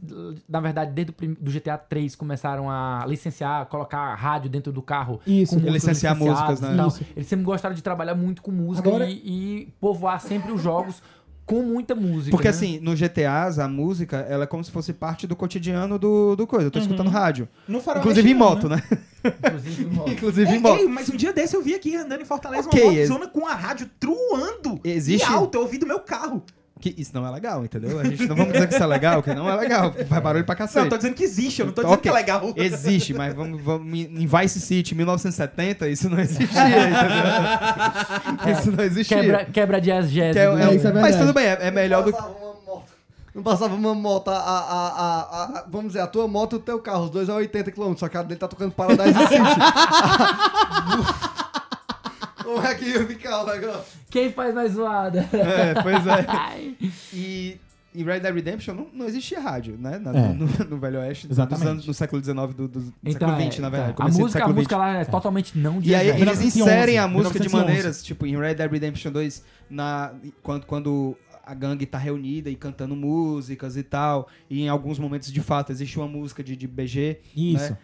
na 0.50 0.60
verdade, 0.60 0.94
desde 0.94 1.12
o 1.14 1.36
do 1.40 1.52
GTA 1.52 1.78
3, 1.78 2.16
começaram 2.16 2.68
a 2.68 3.06
licenciar, 3.08 3.68
colocar 3.68 4.16
rádio 4.16 4.50
dentro 4.50 4.72
do 4.74 4.82
carro. 4.82 5.20
Isso. 5.28 5.54
com 5.54 5.60
músicas 5.62 5.74
Licenciar 5.76 6.16
músicas, 6.16 6.60
né? 6.60 6.76
Eles 7.16 7.28
sempre 7.28 7.46
gostaram 7.46 7.76
de 7.76 7.84
trabalhar 7.84 8.16
muito 8.16 8.42
com 8.42 8.50
música 8.52 8.90
Agora- 8.90 9.08
e, 9.08 9.14
e 9.14 9.74
povoar 9.80 10.20
sempre 10.20 10.52
os 10.52 10.60
jogos 10.60 11.04
com 11.50 11.64
muita 11.64 11.96
música. 11.96 12.30
Porque 12.30 12.48
né? 12.48 12.52
assim, 12.52 12.80
no 12.80 12.96
GTAs, 12.96 13.58
a 13.58 13.68
música, 13.68 14.18
ela 14.30 14.44
é 14.44 14.48
como 14.48 14.64
se 14.64 14.70
fosse 14.70 14.94
parte 14.94 15.26
do 15.26 15.36
cotidiano 15.36 15.98
do, 15.98 16.36
do 16.36 16.46
coisa. 16.46 16.68
Eu 16.68 16.72
tô 16.72 16.78
escutando 16.78 17.10
rádio. 17.10 17.50
Inclusive 17.68 18.30
em 18.30 18.34
moto, 18.36 18.70
né? 18.70 18.84
Inclusive, 19.26 19.90
ó, 20.00 20.08
Inclusive 20.10 20.52
em 20.52 20.60
moto. 20.60 20.80
ei, 20.80 20.88
mas 20.88 21.10
um 21.10 21.16
dia 21.18 21.34
desse 21.34 21.56
eu 21.56 21.62
vi 21.64 21.74
aqui 21.74 21.96
andando 21.96 22.22
em 22.22 22.26
Fortaleza 22.26 22.68
Ok, 22.68 22.82
uma 22.84 22.94
ex- 22.94 23.10
motozona 23.10 23.32
com 23.32 23.48
a 23.48 23.54
rádio 23.56 23.90
truando 24.00 24.80
Existe- 24.84 25.28
e 25.28 25.34
alto, 25.34 25.56
eu 25.58 25.62
ouvi 25.62 25.80
do 25.80 25.88
meu 25.88 26.00
carro. 26.00 26.44
Que 26.82 26.96
isso 26.98 27.12
não 27.14 27.28
é 27.28 27.32
legal, 27.32 27.66
entendeu? 27.66 28.00
A 28.00 28.06
gente 28.06 28.26
não 28.26 28.38
vamos 28.38 28.54
dizer 28.54 28.66
que 28.68 28.74
isso 28.74 28.82
é 28.84 28.88
legal, 28.88 29.22
que 29.22 29.34
não 29.34 29.50
é 29.50 29.56
legal. 29.58 29.94
Faz 30.08 30.24
barulho 30.24 30.46
pra 30.46 30.56
Não, 30.56 30.62
eu 30.64 30.68
cacete. 30.68 30.90
tô 30.90 30.96
dizendo 30.96 31.14
que 31.14 31.24
existe, 31.26 31.60
eu 31.60 31.66
não 31.66 31.74
tô 31.74 31.82
dizendo 31.82 31.94
Ok. 31.96 32.04
que 32.04 32.10
é 32.10 32.14
legal. 32.20 32.54
Existe, 32.56 33.14
mas 33.14 33.34
vamos, 33.34 33.62
vamos 33.62 34.00
em 34.00 34.26
Vice 34.26 34.62
City 34.62 34.96
1970, 34.96 35.90
isso 35.90 36.10
não 36.10 36.18
existia, 36.20 36.48
entendeu? 38.40 38.60
Isso 38.60 38.72
não 38.72 38.84
existia. 38.84 39.22
quebra, 39.22 39.46
quebra 39.46 39.82
jazz 39.82 40.10
jazz. 40.10 40.32
Que 40.34 40.40
é- 40.40 40.50
do- 40.50 40.58
é- 40.58 40.76
isso 40.76 40.88
é 40.88 40.94
mas 40.94 41.16
tudo 41.18 41.34
bem, 41.34 41.46
é, 41.48 41.58
é 41.68 41.72
melhor 41.72 42.02
do 42.04 42.14
que. 42.14 42.18
Passava 42.18 42.38
uma 42.38 42.54
moto. 42.66 42.84
Não 43.36 43.44
passava 43.44 43.76
uma 43.76 43.94
moto, 43.96 44.30
a, 44.30 44.38
a, 44.38 44.40
a, 44.40 45.00
a- 45.00 45.60
a- 45.60 45.66
vamos 45.70 45.88
dizer, 45.88 46.00
a 46.00 46.08
tua 46.08 46.28
moto 46.30 46.54
e 46.54 46.56
o 46.56 46.60
teu 46.60 46.80
carro, 46.80 47.04
os 47.06 47.10
dois 47.10 47.30
a 47.30 47.36
80 47.36 47.72
km, 47.72 47.94
só 47.98 48.08
que 48.08 48.16
a 48.18 48.24
dele 48.24 48.40
tá 48.40 48.48
tocando 48.48 48.72
Paradise 48.72 49.20
City. 49.28 49.36
Como 52.56 52.66
é 52.66 52.76
que 52.76 52.86
ia 52.86 53.06
ficar 53.06 53.44
o 53.44 53.46
negócio? 53.48 54.00
Quem 54.10 54.32
faz 54.32 54.54
mais 54.56 54.74
zoada? 54.74 55.20
É, 55.34 55.82
pois 55.82 56.06
é. 56.08 56.90
E 57.14 57.58
em 57.94 58.04
Red 58.04 58.20
Dead 58.20 58.34
Redemption 58.34 58.74
não, 58.76 58.88
não 58.94 59.06
existia 59.08 59.40
rádio, 59.40 59.78
né? 59.80 59.98
Na- 60.00 60.12
É. 60.18 60.34
no, 60.34 60.46
no 60.70 60.78
Velho 60.78 61.00
Oeste, 61.00 61.28
dos 61.28 61.36
Exatamente. 61.38 61.68
anos, 61.68 61.88
no 61.88 61.94
século 61.94 62.24
XIX, 62.24 62.36
do, 62.56 62.68
do, 62.68 62.68
do 62.68 62.94
Então, 63.04 63.28
século 63.30 63.32
é, 63.48 63.52
XX, 63.52 63.60
na 63.60 63.70
verdade. 63.70 63.92
então, 63.94 64.06
a 64.06 64.10
música, 64.10 64.46
a 64.46 64.48
música 64.48 64.78
lá 64.78 64.98
é 65.00 65.06
totalmente 65.06 65.58
não 65.58 65.82
E 65.82 65.94
aí 65.96 66.08
eles 66.10 66.20
1911, 66.20 66.60
inserem 66.60 66.98
a 67.00 67.08
música 67.08 67.40
de 67.40 67.48
1911. 67.48 67.66
maneiras, 67.68 68.04
tipo, 68.04 68.26
em 68.26 68.38
Red 68.38 68.56
Dead 68.56 68.72
Redemption 68.72 69.12
2, 69.12 69.44
na, 69.70 70.14
quando, 70.44 70.66
quando 70.66 71.18
a 71.46 71.54
gangue 71.56 71.86
tá 71.86 71.98
reunida 71.98 72.50
e 72.50 72.56
cantando 72.56 72.96
músicas 72.96 73.76
e 73.76 73.82
tal, 73.84 74.28
e 74.50 74.62
em 74.62 74.70
alguns 74.70 75.00
momentos, 75.00 75.32
de 75.32 75.42
fato, 75.42 75.72
existe 75.72 75.98
uma 75.98 76.08
música 76.08 76.44
de, 76.44 76.56
de 76.56 76.68
BG, 76.68 77.20
Isso. 77.36 77.72
né? 77.72 77.78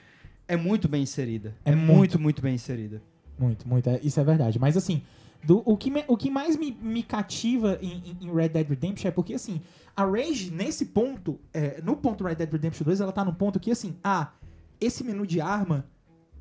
é 0.48 0.56
muito 0.56 0.88
bem 0.88 1.02
inserida. 1.02 1.56
É 1.66 1.72
É, 1.72 1.76
muito. 1.76 1.94
muito, 1.96 2.20
muito 2.20 2.42
bem 2.44 2.54
inserida. 2.56 3.02
Muito, 3.38 3.68
muito. 3.68 3.90
é- 3.90 4.00
isso 4.04 4.20
é 4.20 4.24
verdade. 4.24 4.58
Mas 4.60 4.76
assim, 4.78 5.02
do- 5.44 5.62
o, 5.66 5.76
que 5.78 5.92
me- 5.92 6.06
o 6.08 6.16
que 6.18 6.30
mais 6.30 6.56
me, 6.56 6.72
me 6.82 7.04
cativa 7.04 7.78
em, 7.82 8.18
em- 8.22 8.34
Red 8.34 8.50
Dead 8.50 8.68
Redemption 8.68 9.08
é 9.08 9.12
porque, 9.12 9.34
assim, 9.34 9.62
a 9.96 10.04
Rage, 10.06 10.52
nesse 10.52 10.86
ponto, 10.88 11.40
é, 11.54 11.82
no 11.82 11.96
ponto 11.96 12.24
Red 12.24 12.36
Dead 12.36 12.52
Redemption 12.52 12.84
2, 12.86 13.02
ela 13.02 13.12
tá 13.12 13.24
no 13.26 13.34
ponto 13.34 13.60
que, 13.60 13.72
assim, 13.72 13.96
ah, 14.04 14.32
esse 14.80 15.04
menu 15.04 15.26
de 15.26 15.40
arma 15.42 15.86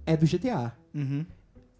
é 0.06 0.16
do 0.16 0.26
GTA. 0.26 0.72
Uhum. 0.94 1.24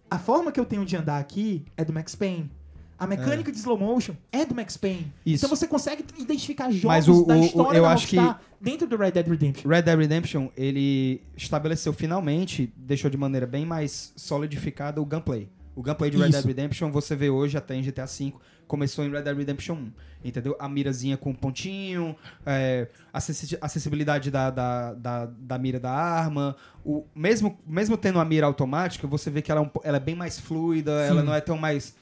A 0.09 0.19
forma 0.19 0.51
que 0.51 0.59
eu 0.59 0.65
tenho 0.65 0.85
de 0.85 0.95
andar 0.95 1.19
aqui 1.19 1.65
é 1.75 1.83
do 1.83 1.91
Max 1.91 2.15
Payne. 2.15 2.49
A 2.97 3.05
mecânica 3.05 3.51
de 3.51 3.57
slow 3.57 3.77
motion 3.77 4.13
é 4.31 4.45
do 4.45 4.55
Max 4.55 4.77
Payne. 4.77 5.11
Isso. 5.25 5.45
Então 5.45 5.55
você 5.55 5.67
consegue 5.67 6.05
identificar 6.17 6.71
jogos 6.71 7.07
o- 7.09 7.25
da 7.25 7.35
o- 7.35 7.41
o- 7.41 7.45
história 7.45 7.77
eu 7.77 7.83
da 7.83 7.91
acho 7.91 8.07
que- 8.07 8.35
dentro 8.61 8.87
do 8.87 8.95
Red 8.95 9.11
Dead 9.11 9.27
Redemption. 9.27 9.69
Red 9.69 9.81
Dead 9.81 9.99
Redemption, 9.99 10.47
ele 10.55 11.21
estabeleceu 11.35 11.91
finalmente, 11.93 12.73
deixou 12.77 13.09
de 13.09 13.17
maneira 13.17 13.45
bem 13.45 13.65
mais 13.65 14.13
solidificada 14.15 15.01
o 15.01 15.05
gunplay. 15.05 15.49
O 15.75 15.81
gunplay 15.83 16.09
de 16.09 16.17
Red 16.17 16.29
Isso. 16.29 16.37
Dead 16.37 16.45
Redemption 16.45 16.89
você 16.89 17.15
vê 17.17 17.29
hoje 17.29 17.57
até 17.57 17.75
em 17.75 17.81
GTA 17.83 18.05
V, 18.05 18.33
começou 18.65 19.03
em 19.03 19.11
Red 19.11 19.23
Dead 19.23 19.37
Redemption 19.37 19.75
1, 19.75 19.91
entendeu? 20.23 20.55
A 20.57 20.69
mirazinha 20.69 21.17
com 21.17 21.33
pontinho, 21.33 22.15
é, 22.45 22.87
acessi- 23.11 23.57
acessibilidade 23.59 24.31
da, 24.31 24.49
da, 24.49 24.93
da, 24.93 25.25
da 25.25 25.57
mira 25.57 25.79
da 25.79 25.91
arma, 25.91 26.55
o, 26.83 27.03
mesmo, 27.13 27.59
mesmo 27.67 27.97
tendo 27.97 28.19
a 28.19 28.25
mira 28.25 28.45
automática, 28.47 29.05
você 29.05 29.29
vê 29.29 29.41
que 29.41 29.51
ela 29.51 29.59
é, 29.61 29.63
um 29.65 29.69
ela 29.83 29.97
é 29.97 29.99
bem 29.99 30.15
mais 30.15 30.39
fluida, 30.39 30.91
ela 31.01 31.21
não 31.21 31.33
é 31.33 31.41
tão 31.41 31.57
mais... 31.57 31.93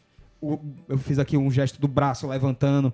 eu 0.90 0.98
fiz 0.98 1.20
aqui 1.20 1.38
um 1.38 1.49
gesto 1.52 1.80
do 1.80 1.88
braço 1.88 2.28
levantando 2.28 2.94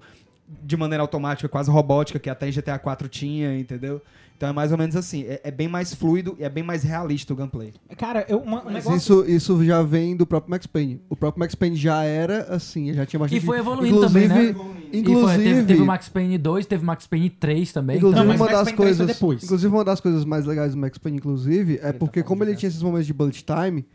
de 0.64 0.76
maneira 0.76 1.04
automática, 1.04 1.48
quase 1.48 1.70
robótica, 1.70 2.18
que 2.20 2.30
até 2.30 2.48
em 2.48 2.52
GTA 2.52 2.80
4 2.80 3.08
tinha, 3.08 3.58
entendeu? 3.58 4.02
Então 4.36 4.50
é 4.50 4.54
mais 4.54 4.72
ou 4.72 4.78
menos 4.78 4.96
assim. 4.96 5.24
É, 5.26 5.42
é 5.44 5.52
bem 5.52 5.68
mais 5.68 5.94
fluido 5.94 6.36
e 6.40 6.44
é 6.46 6.50
bem 6.50 6.64
mais 6.64 6.82
realista 6.82 7.34
o 7.34 7.36
gameplay. 7.36 7.74
Cara, 7.98 8.26
eu, 8.30 8.40
uma, 8.40 8.62
um 8.62 8.66
Mas 8.66 8.86
negócio... 8.86 9.26
isso, 9.26 9.26
isso 9.30 9.66
já 9.66 9.84
vem 9.84 10.16
do 10.16 10.26
próprio 10.26 10.50
Max 10.52 10.66
Payne. 10.66 11.02
O 11.10 11.16
próprio 11.16 11.40
Max 11.42 11.54
Payne 11.56 11.76
já 11.76 12.04
era 12.06 12.44
assim, 12.44 12.94
já 12.94 13.06
tinha 13.06 13.20
bastante... 13.20 13.38
E 13.44 13.46
foi 13.46 13.60
evoluindo 13.60 14.00
também, 14.00 14.28
né? 14.30 14.50
Inclusive- 14.50 14.80
E 14.80 14.92
foi, 14.92 15.00
Inclusive, 15.00 15.44
teve, 15.44 15.64
teve 15.66 15.82
o 15.82 15.86
Max 15.86 16.10
Payne 16.10 16.38
2, 16.38 16.66
teve 16.66 16.84
o 16.84 16.86
Max 16.88 17.06
Payne 17.06 17.30
3 17.30 17.74
também. 17.74 17.98
Inclusive, 17.98 18.20
Não, 18.22 18.28
mas 18.28 18.40
uma 18.40 18.46
Max 18.46 18.58
das 18.60 18.64
Payne 18.70 18.78
3 18.78 18.98
foi 18.98 19.06
coisas, 19.06 19.16
depois. 19.16 19.44
inclusive 19.44 19.74
uma 19.76 19.84
das 19.84 20.00
coisas 20.00 20.26
mais 20.26 20.46
legais 20.46 20.72
do 20.72 20.78
Max 20.80 20.98
Payne, 20.98 21.18
inclusive, 21.18 21.80
é 21.84 21.92
porque 21.92 22.24
como 22.24 22.44
ele 22.44 22.56
tinha 22.56 22.70
esses 22.70 22.82
momentos 22.82 23.06
de 23.08 23.14
bullet 23.14 23.44
time, 23.44 23.86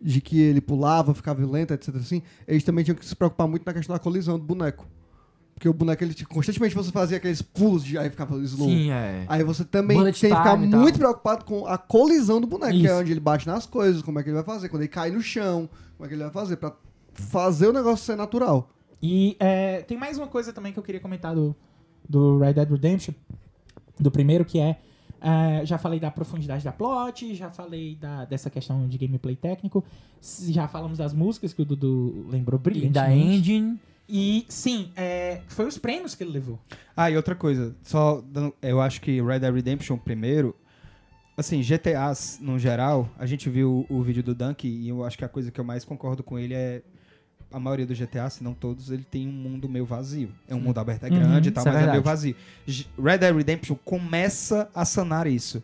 de 0.00 0.20
que 0.20 0.40
ele 0.40 0.60
pulava, 0.60 1.14
ficava 1.14 1.38
violento, 1.38 1.74
etc 1.74 1.96
assim, 1.96 2.22
eles 2.46 2.64
também 2.64 2.84
tinham 2.84 2.96
que 2.96 3.04
se 3.04 3.16
preocupar 3.16 3.48
muito 3.48 3.64
na 3.66 3.72
questão 3.72 3.94
da 3.94 4.00
colisão 4.00 4.38
do 4.38 4.44
boneco. 4.44 4.86
Porque 5.54 5.68
o 5.68 5.72
boneco, 5.72 6.04
ele 6.04 6.14
constantemente 6.24 6.72
você 6.72 6.92
fazia 6.92 7.16
aqueles 7.16 7.42
pulos 7.42 7.82
de 7.82 7.98
aí 7.98 8.08
ficava 8.08 8.36
slow. 8.36 8.68
Sim, 8.68 8.92
é. 8.92 9.24
Aí 9.26 9.42
você 9.42 9.64
também 9.64 9.96
Bullet 9.96 10.20
tem 10.20 10.30
que 10.30 10.36
ficar 10.36 10.56
muito 10.56 10.98
preocupado 11.00 11.44
com 11.44 11.66
a 11.66 11.76
colisão 11.76 12.40
do 12.40 12.46
boneco, 12.46 12.72
que 12.72 12.86
é 12.86 12.90
Isso. 12.90 13.00
onde 13.00 13.10
ele 13.10 13.18
bate 13.18 13.44
nas 13.44 13.66
coisas, 13.66 14.00
como 14.00 14.20
é 14.20 14.22
que 14.22 14.28
ele 14.28 14.36
vai 14.36 14.44
fazer, 14.44 14.68
quando 14.68 14.82
ele 14.82 14.88
cai 14.88 15.10
no 15.10 15.20
chão, 15.20 15.68
como 15.96 16.06
é 16.06 16.08
que 16.08 16.14
ele 16.14 16.22
vai 16.22 16.30
fazer, 16.30 16.58
pra 16.58 16.72
fazer 17.12 17.66
o 17.66 17.72
negócio 17.72 18.06
ser 18.06 18.16
natural. 18.16 18.70
E 19.02 19.36
é, 19.40 19.82
tem 19.82 19.98
mais 19.98 20.16
uma 20.16 20.28
coisa 20.28 20.52
também 20.52 20.72
que 20.72 20.78
eu 20.78 20.82
queria 20.82 21.00
comentar 21.00 21.34
do, 21.34 21.56
do 22.08 22.38
Red 22.38 22.52
Dead 22.52 22.70
Redemption, 22.70 23.14
do 23.98 24.12
primeiro, 24.12 24.44
que 24.44 24.60
é, 24.60 24.78
é, 25.20 25.64
já 25.66 25.78
falei 25.78 25.98
da 26.00 26.10
profundidade 26.10 26.64
da 26.64 26.72
plot, 26.72 27.34
já 27.34 27.50
falei 27.50 27.96
da, 27.96 28.24
dessa 28.24 28.48
questão 28.50 28.86
de 28.88 28.96
gameplay 28.98 29.34
técnico, 29.36 29.84
já 30.48 30.66
falamos 30.68 30.98
das 30.98 31.12
músicas 31.12 31.52
que 31.52 31.62
o 31.62 31.64
Dudu 31.64 32.26
lembrou 32.30 32.58
E 32.60 32.62
brilhantemente. 32.62 32.92
da 32.94 33.14
Engine. 33.14 33.78
E 34.08 34.46
sim, 34.48 34.90
é, 34.96 35.42
foi 35.48 35.66
os 35.66 35.76
prêmios 35.76 36.14
que 36.14 36.22
ele 36.24 36.30
levou. 36.32 36.58
Ah, 36.96 37.10
e 37.10 37.16
outra 37.16 37.34
coisa, 37.34 37.76
só 37.82 38.22
dando- 38.26 38.54
eu 38.62 38.80
acho 38.80 39.00
que 39.02 39.20
Red 39.20 39.40
Dead 39.40 39.54
Redemption 39.54 39.98
primeiro, 39.98 40.56
assim, 41.36 41.62
GTAs 41.62 42.38
no 42.40 42.58
geral, 42.58 43.08
a 43.18 43.26
gente 43.26 43.50
viu 43.50 43.86
o, 43.90 43.96
o 43.98 44.02
vídeo 44.02 44.22
do 44.22 44.34
Dunk 44.34 44.66
e 44.66 44.88
eu 44.88 45.04
acho 45.04 45.18
que 45.18 45.24
a 45.24 45.28
coisa 45.28 45.50
que 45.50 45.60
eu 45.60 45.64
mais 45.64 45.84
concordo 45.84 46.22
com 46.22 46.38
ele 46.38 46.54
é 46.54 46.82
a 47.52 47.58
maioria 47.58 47.86
dos 47.86 47.98
GTA, 47.98 48.28
se 48.30 48.44
não 48.44 48.52
todos, 48.54 48.90
ele 48.90 49.04
tem 49.10 49.26
um 49.28 49.32
mundo 49.32 49.68
meio 49.68 49.84
vazio. 49.86 50.30
É 50.46 50.54
um 50.54 50.60
mundo 50.60 50.78
aberto, 50.78 51.04
é 51.04 51.10
Uhum, 51.10 51.18
grande 51.18 51.48
e 51.48 51.52
tal, 51.52 51.62
é 51.62 51.66
mas 51.66 51.74
é 51.74 51.78
meio 51.78 51.92
verdade. 52.02 52.04
vazio. 52.04 52.36
Red 53.02 53.18
Dead 53.18 53.36
Redemption 53.36 53.76
começa 53.84 54.68
a 54.74 54.84
sanar 54.84 55.26
isso. 55.26 55.62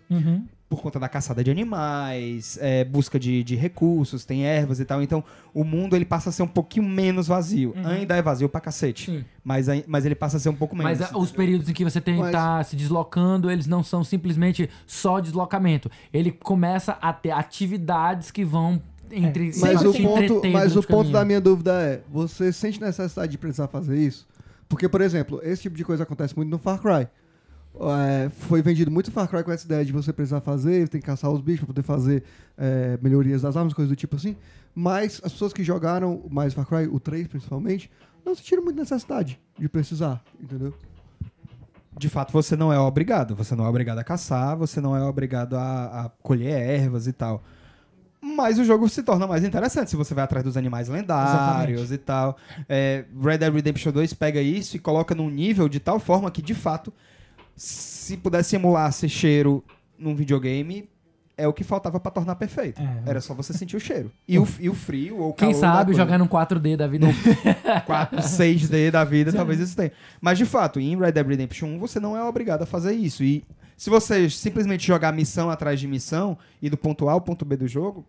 por 0.66 0.80
conta 0.82 0.98
da 0.98 1.08
caçada 1.08 1.44
de 1.44 1.52
animais, 1.52 2.58
é, 2.60 2.82
busca 2.84 3.20
de, 3.20 3.44
de 3.44 3.54
recursos, 3.54 4.24
tem 4.24 4.44
ervas 4.44 4.80
e 4.80 4.84
tal. 4.84 5.00
Então, 5.02 5.22
o 5.52 5.62
mundo 5.62 5.94
ele 5.94 6.04
passa 6.04 6.30
a 6.30 6.32
ser 6.32 6.42
um 6.42 6.48
pouquinho 6.48 6.84
menos 6.88 7.28
vazio. 7.28 7.72
Uhum. 7.76 7.86
Ainda 7.86 8.16
é 8.16 8.22
vazio 8.22 8.48
pra 8.48 8.60
cacete. 8.60 9.08
Sim. 9.10 9.24
Mas, 9.44 9.66
mas 9.86 10.04
ele 10.04 10.16
passa 10.16 10.36
a 10.38 10.40
ser 10.40 10.48
um 10.48 10.54
pouco 10.54 10.74
menos. 10.74 10.98
Mas 10.98 11.12
ah, 11.12 11.16
os 11.16 11.30
períodos 11.30 11.68
em 11.68 11.72
que 11.72 11.84
você 11.84 12.00
tem 12.00 12.18
Mas- 12.18 12.32
tá 12.32 12.64
se 12.64 12.74
deslocando, 12.74 13.50
eles 13.50 13.68
não 13.68 13.84
são 13.84 14.02
simplesmente 14.02 14.68
só 14.84 15.20
deslocamento. 15.20 15.88
Ele 16.12 16.32
começa 16.32 16.92
a 17.00 17.12
ter 17.12 17.30
atividades 17.30 18.32
que 18.32 18.44
vão 18.44 18.82
entre 19.14 19.52
Sim, 19.52 19.60
Mas 19.60 19.82
o 19.82 19.92
ponto, 19.92 20.42
mas 20.50 20.76
o 20.76 20.82
ponto 20.82 20.88
caminho. 20.88 21.12
da 21.12 21.24
minha 21.24 21.40
dúvida 21.40 21.72
é: 21.80 22.02
você 22.10 22.52
sente 22.52 22.80
necessidade 22.80 23.32
de 23.32 23.38
precisar 23.38 23.68
fazer 23.68 23.96
isso? 23.96 24.26
Porque, 24.68 24.88
por 24.88 25.00
exemplo, 25.00 25.40
esse 25.42 25.62
tipo 25.62 25.76
de 25.76 25.84
coisa 25.84 26.02
acontece 26.02 26.36
muito 26.36 26.50
no 26.50 26.58
Far 26.58 26.80
Cry. 26.80 27.08
É, 27.76 28.28
foi 28.30 28.62
vendido 28.62 28.90
muito 28.90 29.10
Far 29.10 29.28
Cry 29.28 29.42
com 29.42 29.50
essa 29.50 29.66
ideia 29.66 29.84
de 29.84 29.92
você 29.92 30.12
precisar 30.12 30.40
fazer, 30.40 30.88
tem 30.88 31.00
que 31.00 31.06
caçar 31.06 31.30
os 31.30 31.40
bichos 31.40 31.60
pra 31.60 31.66
poder 31.68 31.82
fazer 31.82 32.22
é, 32.56 32.98
melhorias 33.02 33.42
das 33.42 33.56
armas, 33.56 33.72
coisas 33.74 33.90
do 33.90 33.96
tipo 33.96 34.16
assim. 34.16 34.36
Mas 34.74 35.20
as 35.24 35.32
pessoas 35.32 35.52
que 35.52 35.62
jogaram 35.62 36.22
mais 36.30 36.54
Far 36.54 36.66
Cry, 36.66 36.86
o 36.86 37.00
3 37.00 37.26
principalmente, 37.26 37.90
não 38.24 38.34
sentiram 38.34 38.62
muita 38.62 38.80
necessidade 38.80 39.40
de 39.58 39.68
precisar, 39.68 40.22
entendeu? 40.40 40.72
De 41.96 42.08
fato, 42.08 42.32
você 42.32 42.56
não 42.56 42.72
é 42.72 42.78
obrigado. 42.78 43.36
Você 43.36 43.54
não 43.54 43.64
é 43.64 43.68
obrigado 43.68 43.98
a 43.98 44.04
caçar, 44.04 44.56
você 44.56 44.80
não 44.80 44.96
é 44.96 45.02
obrigado 45.02 45.54
a, 45.54 46.06
a 46.06 46.08
colher 46.22 46.50
ervas 46.52 47.06
e 47.06 47.12
tal. 47.12 47.42
Mas 48.24 48.58
o 48.58 48.64
jogo 48.64 48.88
se 48.88 49.02
torna 49.02 49.26
mais 49.26 49.44
interessante 49.44 49.90
se 49.90 49.96
você 49.96 50.14
vai 50.14 50.24
atrás 50.24 50.42
dos 50.42 50.56
animais 50.56 50.88
lendários 50.88 51.92
e 51.92 51.98
tal. 51.98 52.38
É, 52.66 53.04
Red 53.22 53.38
Dead 53.38 53.52
Redemption 53.52 53.92
2 53.92 54.14
pega 54.14 54.40
isso 54.40 54.76
e 54.76 54.78
coloca 54.78 55.14
num 55.14 55.28
nível 55.28 55.68
de 55.68 55.78
tal 55.78 56.00
forma 56.00 56.30
que, 56.30 56.40
de 56.40 56.54
fato, 56.54 56.90
se 57.54 58.16
pudesse 58.16 58.56
emular 58.56 58.90
ser 58.92 59.10
cheiro 59.10 59.62
num 59.98 60.14
videogame, 60.14 60.88
é 61.36 61.46
o 61.46 61.52
que 61.52 61.62
faltava 61.62 62.00
pra 62.00 62.10
tornar 62.10 62.36
perfeito. 62.36 62.80
É. 62.80 63.10
Era 63.10 63.20
só 63.20 63.34
você 63.34 63.52
sentir 63.52 63.76
o 63.76 63.80
cheiro. 63.80 64.10
E 64.26 64.38
o, 64.38 64.48
e 64.58 64.70
o 64.70 64.74
frio 64.74 65.18
ou 65.18 65.30
o 65.30 65.34
Quem 65.34 65.50
calor 65.50 65.60
da 65.60 65.68
sabe 65.72 65.94
jogar 65.94 66.18
no 66.18 66.26
4D 66.26 66.76
da 66.76 66.86
vida. 66.86 67.08
4, 67.84 68.20
6D 68.20 68.90
da 68.90 69.04
vida, 69.04 69.32
talvez 69.36 69.60
isso 69.60 69.76
tenha. 69.76 69.92
Mas 70.20 70.38
de 70.38 70.46
fato, 70.46 70.80
em 70.80 70.98
Red 70.98 71.12
Dead 71.12 71.26
Redemption 71.26 71.68
1 71.68 71.78
você 71.78 72.00
não 72.00 72.16
é 72.16 72.24
obrigado 72.24 72.62
a 72.62 72.66
fazer 72.66 72.94
isso. 72.94 73.22
E 73.22 73.44
Se 73.76 73.90
você 73.90 74.30
simplesmente 74.30 74.86
jogar 74.86 75.12
missão 75.12 75.50
atrás 75.50 75.78
de 75.78 75.86
missão 75.86 76.38
e 76.62 76.70
do 76.70 76.76
ponto 76.78 77.06
A 77.08 77.12
ao 77.12 77.20
ponto 77.20 77.44
B 77.44 77.56
do 77.56 77.68
jogo, 77.68 78.06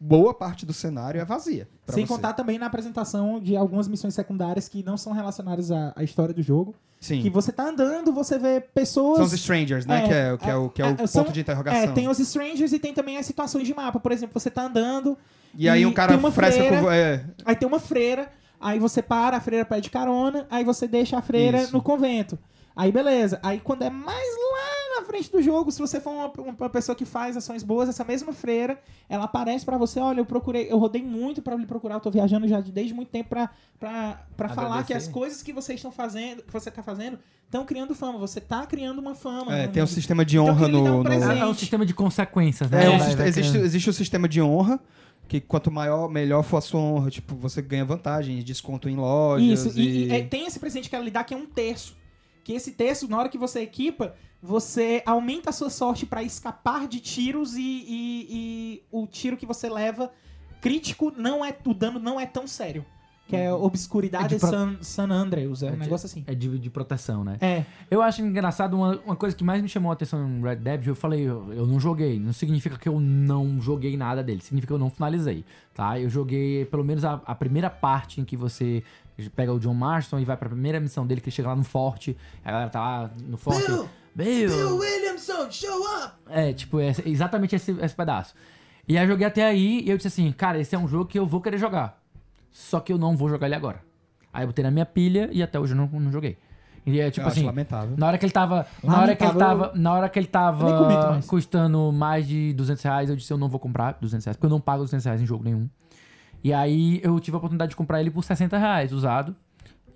boa 0.00 0.32
parte 0.32 0.64
do 0.64 0.72
cenário 0.72 1.20
é 1.20 1.24
vazia. 1.24 1.68
Sem 1.88 2.06
você. 2.06 2.12
contar 2.14 2.32
também 2.32 2.58
na 2.58 2.66
apresentação 2.66 3.40
de 3.40 3.56
algumas 3.56 3.88
missões 3.88 4.14
secundárias 4.14 4.68
que 4.68 4.82
não 4.82 4.96
são 4.96 5.12
relacionadas 5.12 5.70
à, 5.70 5.92
à 5.96 6.02
história 6.02 6.32
do 6.34 6.42
jogo. 6.42 6.74
Sim. 7.00 7.22
Que 7.22 7.30
você 7.30 7.52
tá 7.52 7.68
andando, 7.68 8.12
você 8.12 8.38
vê 8.38 8.60
pessoas. 8.60 9.18
São 9.18 9.26
os 9.26 9.32
strangers, 9.32 9.86
né? 9.86 10.04
É, 10.04 10.06
que 10.08 10.12
é, 10.12 10.36
que 10.36 10.50
é 10.50 10.56
o, 10.56 10.68
que 10.68 10.82
é 10.82 10.84
o 10.84 10.88
é, 10.88 10.94
ponto 10.94 11.08
são- 11.08 11.24
de 11.24 11.40
interrogação. 11.40 11.80
É, 11.82 11.86
tem 11.88 12.08
os 12.08 12.18
strangers 12.18 12.72
e 12.72 12.78
tem 12.78 12.92
também 12.92 13.16
as 13.18 13.26
situações 13.26 13.66
de 13.66 13.74
mapa. 13.74 14.00
Por 14.00 14.10
exemplo, 14.10 14.38
você 14.38 14.50
tá 14.50 14.62
andando, 14.62 15.16
E 15.54 15.68
aí 15.68 15.82
e 15.82 15.86
um 15.86 15.92
cara 15.92 16.10
tem 16.12 16.18
uma 16.18 16.32
fresca 16.32 16.60
freira. 16.64 16.82
com. 16.82 16.90
É, 16.90 17.24
aí 17.44 17.54
tem 17.54 17.68
uma 17.68 17.78
freira, 17.78 18.28
aí 18.60 18.80
você 18.80 19.00
para, 19.00 19.36
a 19.36 19.40
freira 19.40 19.64
pede 19.64 19.90
carona, 19.90 20.46
aí 20.50 20.64
você 20.64 20.88
deixa 20.88 21.16
a 21.16 21.22
freira 21.22 21.62
Isso. 21.62 21.72
no 21.72 21.80
convento. 21.80 22.36
Aí 22.74 22.90
beleza. 22.90 23.38
Aí 23.44 23.60
quando 23.60 23.82
é 23.82 23.90
mais 23.90 24.18
lá 24.18 24.77
na 25.00 25.06
frente 25.06 25.30
do 25.30 25.40
jogo, 25.42 25.70
se 25.70 25.78
você 25.80 26.00
for 26.00 26.10
uma, 26.10 26.32
uma 26.58 26.68
pessoa 26.70 26.94
que 26.96 27.04
faz 27.04 27.36
ações 27.36 27.62
boas, 27.62 27.88
essa 27.88 28.04
mesma 28.04 28.32
freira, 28.32 28.78
ela 29.08 29.24
aparece 29.24 29.64
pra 29.64 29.76
você, 29.78 30.00
olha, 30.00 30.20
eu 30.20 30.26
procurei, 30.26 30.70
eu 30.70 30.78
rodei 30.78 31.02
muito 31.02 31.40
pra 31.42 31.54
lhe 31.56 31.66
procurar, 31.66 31.96
eu 31.96 32.00
tô 32.00 32.10
viajando 32.10 32.46
já 32.48 32.60
de- 32.60 32.72
desde 32.72 32.92
muito 32.94 33.08
tempo 33.08 33.28
pra, 33.30 33.50
pra, 33.78 34.26
pra 34.36 34.48
falar 34.48 34.84
que 34.84 34.92
as 34.94 35.08
coisas 35.08 35.42
que 35.42 35.52
vocês 35.52 35.78
estão 35.78 35.90
fazendo, 35.92 36.42
que 36.42 36.52
você 36.52 36.70
tá 36.70 36.82
fazendo, 36.82 37.18
estão 37.44 37.64
criando 37.64 37.94
fama. 37.94 38.18
Você 38.18 38.40
tá 38.40 38.66
criando 38.66 38.98
uma 38.98 39.14
fama. 39.14 39.56
é, 39.56 39.66
no 39.66 39.72
tem 39.72 39.82
um 39.82 39.86
sistema 39.86 40.24
de 40.24 40.36
Então, 40.38 40.48
honra 40.48 40.66
um 40.66 40.70
no. 40.70 40.96
no- 40.98 41.02
presente. 41.04 41.38
É, 41.40 41.46
um 41.46 41.54
sistema 41.54 41.86
de 41.86 41.94
consequências, 41.94 42.70
né? 42.70 42.84
É, 42.84 42.88
um 42.90 42.98
Vai- 42.98 43.16
vai 43.16 43.28
existe, 43.28 43.50
criando. 43.50 43.64
existe 43.66 43.90
o 43.90 43.92
sistema 43.92 44.28
de 44.28 44.42
honra, 44.42 44.78
que 45.26 45.40
quanto 45.40 45.70
maior, 45.70 46.08
melhor 46.10 46.42
for 46.42 46.56
a 46.58 46.60
sua 46.60 46.80
honra, 46.80 47.10
tipo, 47.10 47.34
você 47.36 47.60
ganha 47.62 47.84
vantagem, 47.84 48.42
desconto 48.42 48.88
em 48.88 48.96
lojas. 48.96 49.66
Isso, 49.66 49.78
e, 49.78 50.06
e, 50.08 50.12
é, 50.12 50.22
tem 50.22 50.46
esse 50.46 50.58
presente 50.58 50.88
que 50.90 50.94
ela 50.96 51.04
lhe 51.04 51.10
dá 51.10 51.22
que 51.24 51.32
é 51.34 51.36
um 51.36 51.46
terço. 51.46 51.96
Que 52.44 52.52
esse 52.54 52.72
terço, 52.72 53.06
na 53.10 53.18
hora 53.18 53.28
que 53.28 53.36
você 53.36 53.60
equipa, 53.60 54.14
você 54.42 55.02
aumenta 55.04 55.50
a 55.50 55.52
sua 55.52 55.70
sorte 55.70 56.06
pra 56.06 56.22
escapar 56.22 56.86
de 56.86 57.00
tiros 57.00 57.56
e, 57.56 57.60
e- 57.62 58.26
e 58.30 58.82
o 58.90 59.06
tiro 59.06 59.36
que 59.36 59.44
você 59.46 59.68
leva 59.68 60.10
crítico 60.60 61.12
não 61.16 61.44
é. 61.44 61.56
O 61.64 61.74
dano 61.74 61.98
não 61.98 62.18
é 62.20 62.26
tão 62.26 62.46
sério. 62.46 62.84
Que 63.26 63.36
é 63.36 63.52
Obscuridade 63.52 64.36
É 64.36 64.38
pro- 64.38 64.48
San, 64.48 64.76
San 64.80 65.10
Andreas, 65.10 65.62
é 65.62 65.66
um 65.66 65.68
É 65.68 65.72
de- 65.72 65.78
negócio 65.80 66.06
assim. 66.06 66.24
É 66.26 66.34
de, 66.34 66.58
de 66.58 66.70
proteção, 66.70 67.22
né? 67.22 67.36
É. 67.42 67.62
Eu 67.90 68.00
acho 68.00 68.22
engraçado 68.22 68.74
uma, 68.74 68.98
uma 69.04 69.14
coisa 69.16 69.36
que 69.36 69.44
mais 69.44 69.60
me 69.60 69.68
chamou 69.68 69.90
a 69.90 69.92
atenção 69.92 70.26
em 70.26 70.40
Red 70.40 70.56
Dead. 70.56 70.86
Eu 70.86 70.94
falei, 70.94 71.28
eu, 71.28 71.52
eu 71.52 71.66
não 71.66 71.78
joguei. 71.78 72.18
Não 72.18 72.32
significa 72.32 72.78
que 72.78 72.88
eu 72.88 72.98
não 72.98 73.60
joguei 73.60 73.98
nada 73.98 74.22
dele. 74.22 74.40
Significa 74.40 74.68
que 74.68 74.74
eu 74.74 74.78
não 74.78 74.88
finalizei, 74.88 75.44
tá? 75.74 76.00
Eu 76.00 76.08
joguei 76.08 76.64
pelo 76.64 76.82
menos 76.82 77.04
a, 77.04 77.20
a 77.26 77.34
primeira 77.34 77.68
parte 77.68 78.18
em 78.18 78.24
que 78.24 78.34
você 78.34 78.82
pega 79.36 79.52
o 79.52 79.58
John 79.60 79.74
Marston 79.74 80.20
e 80.20 80.24
vai 80.24 80.36
pra 80.36 80.48
primeira 80.48 80.80
missão 80.80 81.06
dele, 81.06 81.20
que 81.20 81.30
chega 81.30 81.48
lá 81.48 81.56
no 81.56 81.64
forte. 81.64 82.16
A 82.42 82.50
galera 82.50 82.70
tá 82.70 82.80
lá 82.80 83.10
no 83.26 83.36
forte. 83.36 83.70
Bill! 84.24 84.76
Williamson, 84.78 85.50
show 85.50 85.80
up! 86.04 86.14
É, 86.28 86.52
tipo, 86.52 86.80
é 86.80 86.92
exatamente 87.06 87.54
esse, 87.54 87.72
esse 87.80 87.94
pedaço. 87.94 88.34
E 88.86 88.96
aí 88.98 89.04
eu 89.04 89.08
joguei 89.08 89.26
até 89.26 89.44
aí 89.44 89.82
e 89.84 89.90
eu 89.90 89.96
disse 89.96 90.08
assim, 90.08 90.32
cara, 90.32 90.58
esse 90.58 90.74
é 90.74 90.78
um 90.78 90.88
jogo 90.88 91.06
que 91.06 91.18
eu 91.18 91.26
vou 91.26 91.40
querer 91.40 91.58
jogar. 91.58 92.02
Só 92.50 92.80
que 92.80 92.92
eu 92.92 92.98
não 92.98 93.16
vou 93.16 93.28
jogar 93.28 93.46
ele 93.46 93.54
agora. 93.54 93.82
Aí 94.32 94.42
eu 94.42 94.48
botei 94.48 94.62
na 94.64 94.70
minha 94.70 94.86
pilha 94.86 95.28
e 95.32 95.42
até 95.42 95.58
hoje 95.60 95.72
eu 95.72 95.76
não, 95.76 95.86
não 95.86 96.10
joguei. 96.10 96.36
E 96.86 96.98
é 97.00 97.10
tipo 97.10 97.26
Eu 97.26 97.30
assim, 97.30 97.44
lamentável. 97.44 97.94
na 97.98 98.06
hora 98.06 98.16
que 98.16 98.24
ele 98.24 98.32
tava. 98.32 98.66
Na 98.82 99.02
hora 99.02 99.14
que 99.14 99.22
ele 99.22 99.28
Lamentável. 99.32 99.64
tava. 99.68 99.78
Na 99.78 99.92
hora 99.92 100.08
que 100.08 100.18
ele 100.18 100.26
tava 100.26 101.10
mais. 101.12 101.26
custando 101.26 101.92
mais 101.92 102.26
de 102.26 102.52
200 102.54 102.82
reais, 102.82 103.10
eu 103.10 103.16
disse, 103.16 103.30
eu 103.32 103.36
não 103.36 103.48
vou 103.48 103.60
comprar 103.60 103.98
200 104.00 104.24
reais, 104.24 104.36
porque 104.36 104.46
eu 104.46 104.50
não 104.50 104.60
pago 104.60 104.82
200 104.84 105.04
reais 105.04 105.20
em 105.20 105.26
jogo 105.26 105.44
nenhum. 105.44 105.68
E 106.42 106.52
aí 106.52 107.00
eu 107.04 107.18
tive 107.20 107.34
a 107.34 107.38
oportunidade 107.38 107.70
de 107.70 107.76
comprar 107.76 108.00
ele 108.00 108.10
por 108.10 108.24
60 108.24 108.56
reais 108.56 108.92
usado. 108.92 109.36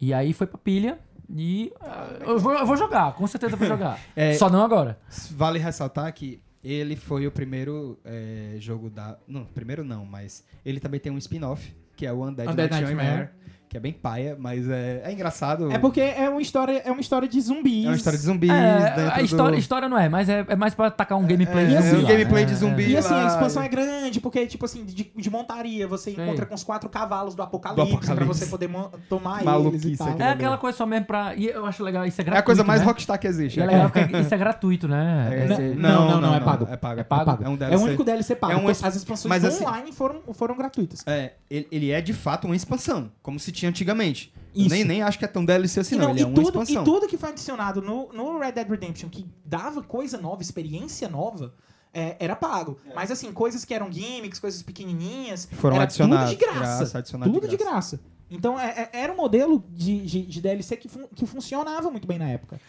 E 0.01 0.12
aí 0.12 0.32
foi 0.32 0.47
pra 0.47 0.59
pilha. 0.59 0.99
E 1.34 1.72
ah, 1.80 2.16
eu, 2.20 2.38
vou, 2.38 2.52
eu 2.52 2.66
vou 2.66 2.76
jogar, 2.76 3.12
com 3.14 3.26
certeza 3.26 3.54
eu 3.54 3.59
vou 3.59 3.68
jogar. 3.68 3.98
É- 4.14 4.34
Só 4.34 4.50
não 4.50 4.62
agora. 4.62 4.98
Vale 5.30 5.59
ressaltar 5.59 6.12
que 6.12 6.40
ele 6.62 6.94
foi 6.94 7.26
o 7.26 7.32
primeiro 7.32 7.98
é, 8.04 8.56
jogo 8.59 8.88
da. 8.90 9.18
Não, 9.26 9.44
primeiro 9.44 9.82
não, 9.84 10.04
mas 10.04 10.44
ele 10.64 10.78
também 10.78 11.00
tem 11.00 11.10
um 11.10 11.18
spin-off, 11.18 11.74
que 11.96 12.06
é 12.06 12.12
o 12.12 12.22
Undead, 12.22 12.50
Undead 12.50 12.70
Nightmare, 12.70 12.96
Nightmare. 12.96 13.30
Que 13.73 13.77
é 13.78 13.81
bem 13.81 13.93
paia, 13.94 14.36
mas 14.39 14.69
é, 14.69 15.01
é 15.03 15.11
engraçado. 15.12 15.73
É 15.73 15.78
porque 15.78 15.99
é 16.03 16.28
uma 16.28 16.43
história, 16.43 16.82
é 16.85 16.90
uma 16.93 17.01
história 17.01 17.27
de 17.27 17.40
zumbis. 17.40 17.86
É 17.86 17.89
uma 17.89 17.97
história 17.97 18.19
de 18.19 18.24
zumbis 18.27 18.51
É, 18.51 19.11
a 19.15 19.23
história, 19.23 19.53
do... 19.57 19.59
história 19.59 19.89
não 19.89 19.99
é, 19.99 20.11
mas 20.11 20.28
é, 20.28 20.44
é 20.47 20.55
mais 20.55 20.74
pra 20.74 20.90
tacar 20.90 21.16
um 21.16 21.27
gameplay 21.27 21.65
É, 21.65 21.69
de 21.69 21.74
é, 21.77 21.81
zumbi 21.81 21.97
um 21.97 22.03
lá, 22.03 22.09
gameplay 22.11 22.44
né? 22.44 22.51
de 22.51 22.55
zumbi. 22.57 22.90
E 22.90 22.97
assim, 22.99 23.15
a 23.15 23.27
expansão 23.28 23.62
é 23.62 23.69
grande, 23.69 24.20
porque, 24.20 24.47
tipo 24.47 24.66
assim, 24.66 24.85
de, 24.85 25.11
de 25.16 25.31
montaria, 25.31 25.89
você 25.89 26.12
Sei. 26.12 26.23
encontra 26.23 26.44
com 26.44 26.55
os 26.55 26.62
quatro 26.62 26.90
cavalos 26.90 27.35
do 27.35 27.43
apocalipse, 27.43 27.82
Do 27.86 27.94
apocalipse. 27.97 28.15
pra 28.15 28.27
você 28.27 28.44
poder 28.44 28.69
tomar 29.09 29.36
eles 29.36 29.44
Maluquice 29.47 29.93
e 29.93 29.97
tal. 29.97 30.09
aquilo 30.09 30.23
É 30.23 30.28
aquela 30.32 30.59
coisa 30.59 30.77
só 30.77 30.85
mesmo 30.85 31.07
pra. 31.07 31.35
E 31.35 31.47
eu 31.47 31.65
acho 31.65 31.82
legal, 31.82 32.05
isso 32.05 32.20
é 32.20 32.23
É 32.23 32.24
gratuito. 32.24 32.43
a 32.43 32.47
coisa 32.47 32.65
mais 32.65 32.81
né? 32.82 32.86
rockstar 32.86 33.19
que 33.19 33.27
existe. 33.27 33.59
É 33.59 33.65
legal 33.65 33.89
porque 33.89 34.19
isso 34.19 34.35
é 34.35 34.36
gratuito, 34.39 34.86
né? 34.86 35.31
É, 35.32 35.74
Não, 35.74 36.11
não, 36.11 36.20
não, 36.20 36.35
é 36.35 36.40
pago. 36.40 36.69
É 36.70 36.77
pago. 36.77 37.01
É 37.01 37.05
pago? 37.05 37.39
É 37.43 37.49
um 37.49 37.55
É 37.55 37.57
DLC. 37.57 37.82
o 37.82 37.86
único 37.86 38.05
DLC 38.05 38.36
pago. 38.36 38.53
É 38.53 38.57
um 38.59 38.69
As 38.69 38.77
exp- 38.82 38.97
expansões 38.97 39.31
mas 39.31 39.44
assim- 39.47 39.65
online 39.65 39.93
foram, 39.93 40.20
foram 40.35 40.55
gratuitas. 40.59 41.03
É, 41.07 41.32
ele, 41.51 41.66
ele 41.73 41.90
é 41.90 42.03
de 42.03 42.12
fato 42.12 42.44
uma 42.47 42.55
expansão, 42.57 43.11
como 43.23 43.39
se 43.40 43.51
tinha 43.62 43.70
antigamente. 43.70 44.32
Isso. 44.55 44.68
Nem, 44.68 44.84
nem 44.84 45.02
acho 45.02 45.18
que 45.18 45.24
é 45.24 45.28
tão 45.28 45.44
DLC 45.44 45.80
assim, 45.80 45.94
E, 45.94 45.98
não. 45.98 46.06
não, 46.06 46.10
Ele 46.12 46.20
e 46.20 46.22
é 46.24 46.26
uma 46.26 46.34
tudo, 46.34 46.48
expansão. 46.48 46.82
e 46.82 46.84
tudo 46.84 47.06
que 47.09 47.16
foi 47.16 47.30
adicionado 47.30 47.80
no, 47.80 48.12
no 48.12 48.39
Red 48.39 48.52
Dead 48.52 48.68
Redemption, 48.68 49.09
que 49.09 49.26
dava 49.44 49.82
coisa 49.82 50.18
nova, 50.18 50.43
experiência 50.43 51.09
nova, 51.09 51.55
é, 51.94 52.16
era 52.20 52.36
pago. 52.36 52.78
Mas 52.94 53.10
assim, 53.10 53.32
coisas 53.32 53.64
que 53.64 53.72
eram 53.72 53.90
gimmicks, 53.90 54.39
coisas 54.39 54.62
pequenininhas, 54.62 55.48
Foram 55.52 55.76
era 55.76 55.84
adicionados. 55.84 56.30
tudo 56.34 56.39
de 56.39 56.44
graça. 56.44 56.90
Graça, 56.93 57.02
tudo 57.24 57.40
de 57.43 57.48
de 57.48 57.56
graça. 57.56 58.01
Então 58.30 58.59
é- 58.59 58.89
é- 58.93 59.01
era 59.01 59.12
um 59.12 59.16
modelo 59.16 59.64
de, 59.70 60.05
de, 60.05 60.22
de 60.26 60.40
DLC 60.40 60.76
que, 60.76 60.89
fun- 60.89 61.09
que 61.14 61.24
funcionava 61.26 61.90
muito 61.90 62.06
bem 62.06 62.18
na 62.18 62.28
época. 62.28 62.60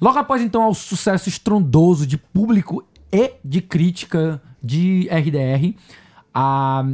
Logo 0.00 0.18
após 0.18 0.42
então 0.42 0.62
ao 0.62 0.74
sucesso 0.74 1.28
estrondoso 1.28 2.06
de 2.06 2.18
público 2.18 2.84
e 3.12 3.34
de 3.44 3.60
crítica 3.62 4.42
de 4.62 5.08
RDR, 5.10 5.76
a 6.34 6.84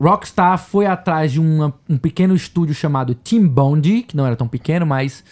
Rockstar 0.00 0.58
foi 0.58 0.86
atrás 0.86 1.32
de 1.32 1.40
uma- 1.40 1.74
um 1.88 1.96
pequeno 1.98 2.34
estúdio 2.34 2.74
chamado 2.74 3.14
Team 3.14 3.46
Bondi, 3.48 4.02
que 4.02 4.16
não 4.16 4.24
era 4.26 4.36
tão 4.36 4.46
pequeno, 4.48 4.86
mas 4.86 5.24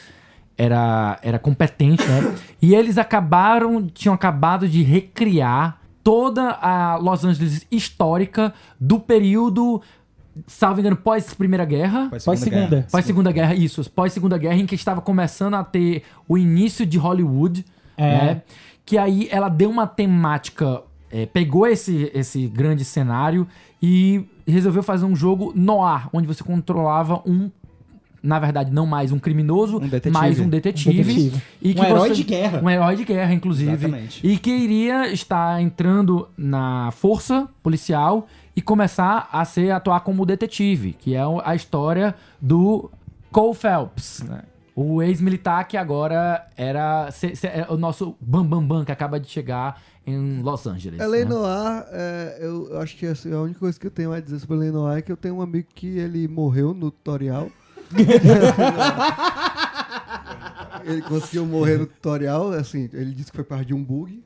era, 0.58 1.18
era 1.22 1.38
competente, 1.38 2.04
né? 2.06 2.34
E 2.60 2.74
eles 2.74 2.98
acabaram, 2.98 3.86
tinham 3.86 4.14
acabado 4.14 4.68
de 4.68 4.82
recriar 4.82 5.78
toda 6.02 6.50
a 6.50 6.96
Los 6.96 7.24
Angeles 7.24 7.66
histórica 7.70 8.52
do 8.80 8.98
período, 8.98 9.80
salvo 10.46 10.80
engano, 10.80 10.96
pós 10.96 11.32
Primeira 11.34 11.64
Guerra. 11.64 12.08
Pós 12.10 12.24
Pós 12.24 12.38
Segunda 12.40 12.56
segunda. 12.60 12.76
Guerra. 12.76 12.88
Pós 12.90 13.04
Segunda 13.04 13.32
Guerra, 13.32 13.54
isso. 13.54 13.90
Pós 13.90 14.12
Segunda 14.12 14.38
Guerra, 14.38 14.56
em 14.56 14.66
que 14.66 14.74
estava 14.74 15.00
começando 15.00 15.54
a 15.54 15.62
ter 15.64 16.02
o 16.28 16.36
início 16.38 16.84
de 16.86 16.96
Hollywood, 16.98 17.64
É. 17.96 18.10
né? 18.10 18.42
Que 18.84 18.96
aí 18.98 19.28
ela 19.32 19.48
deu 19.48 19.68
uma 19.68 19.86
temática, 19.86 20.80
é, 21.10 21.26
pegou 21.26 21.66
esse, 21.66 22.10
esse 22.14 22.46
grande 22.46 22.84
cenário 22.84 23.46
e 23.82 24.24
resolveu 24.46 24.82
fazer 24.82 25.04
um 25.04 25.14
jogo 25.16 25.52
noir, 25.54 26.08
onde 26.12 26.26
você 26.26 26.42
controlava 26.42 27.22
um, 27.26 27.50
na 28.22 28.38
verdade, 28.38 28.72
não 28.72 28.86
mais 28.86 29.12
um 29.12 29.18
criminoso, 29.18 29.76
Um 29.78 30.10
mais 30.10 30.40
um 30.40 30.48
detetive. 30.48 31.00
Um 31.00 31.02
detetive. 31.04 31.42
E 31.62 31.70
Um 31.70 31.74
que 31.74 31.80
herói 31.84 32.08
você- 32.08 32.14
de 32.14 32.22
guerra. 32.24 32.60
Um 32.62 32.70
herói 32.70 32.96
de 32.96 33.04
guerra, 33.04 33.32
inclusive. 33.34 33.72
Exatamente. 33.72 34.26
E 34.26 34.36
que 34.38 34.50
iria 34.50 35.08
estar 35.12 35.60
entrando 35.62 36.28
na 36.36 36.90
força 36.92 37.48
policial 37.62 38.26
e 38.56 38.62
começar 38.62 39.28
a 39.32 39.44
ser 39.44 39.70
atuar 39.70 40.00
como 40.00 40.24
detetive, 40.26 40.92
que 40.98 41.14
é 41.14 41.20
a 41.44 41.54
história 41.54 42.14
do 42.40 42.90
Cole 43.30 43.54
Phelps, 43.54 44.24
né? 44.26 44.40
O 44.74 45.02
ex-militar 45.02 45.66
que 45.68 45.76
agora 45.76 46.46
era 46.56 47.08
é 47.44 47.66
o 47.72 47.76
nosso 47.78 48.14
Bam 48.20 48.44
Bam 48.44 48.62
Bam 48.62 48.84
que 48.84 48.92
acaba 48.92 49.18
de 49.20 49.26
chegar 49.28 49.80
em 50.06 50.40
Los 50.42 50.66
Angeles. 50.66 51.00
L.A. 51.00 51.18
né? 51.18 51.24
Noir, 51.24 51.86
é, 51.90 52.38
eu, 52.40 52.68
eu 52.70 52.80
acho 52.80 52.96
que 52.96 53.04
é 53.06 53.12
a 53.32 53.40
única 53.40 53.58
coisa 53.58 53.78
que 53.80 53.86
eu 53.86 53.90
tenho 53.90 54.12
a 54.12 54.20
dizer 54.20 54.38
sobre 54.38 54.56
L.A. 54.56 54.72
Noir 54.72 54.98
é 54.98 55.02
que 55.02 55.10
eu 55.10 55.16
tenho 55.16 55.34
um 55.36 55.42
amigo 55.42 55.66
que 55.74 55.98
ele 55.98 56.28
morreu 56.28 56.72
no 56.72 56.90
tutorial. 56.90 57.50
ele 60.84 61.02
conseguiu 61.02 61.44
morrer 61.46 61.78
no 61.78 61.86
tutorial, 61.86 62.52
assim, 62.52 62.88
ele 62.92 63.12
disse 63.12 63.30
que 63.30 63.36
foi 63.36 63.44
parte 63.44 63.66
de 63.66 63.74
um 63.74 63.82
bug. 63.82 64.22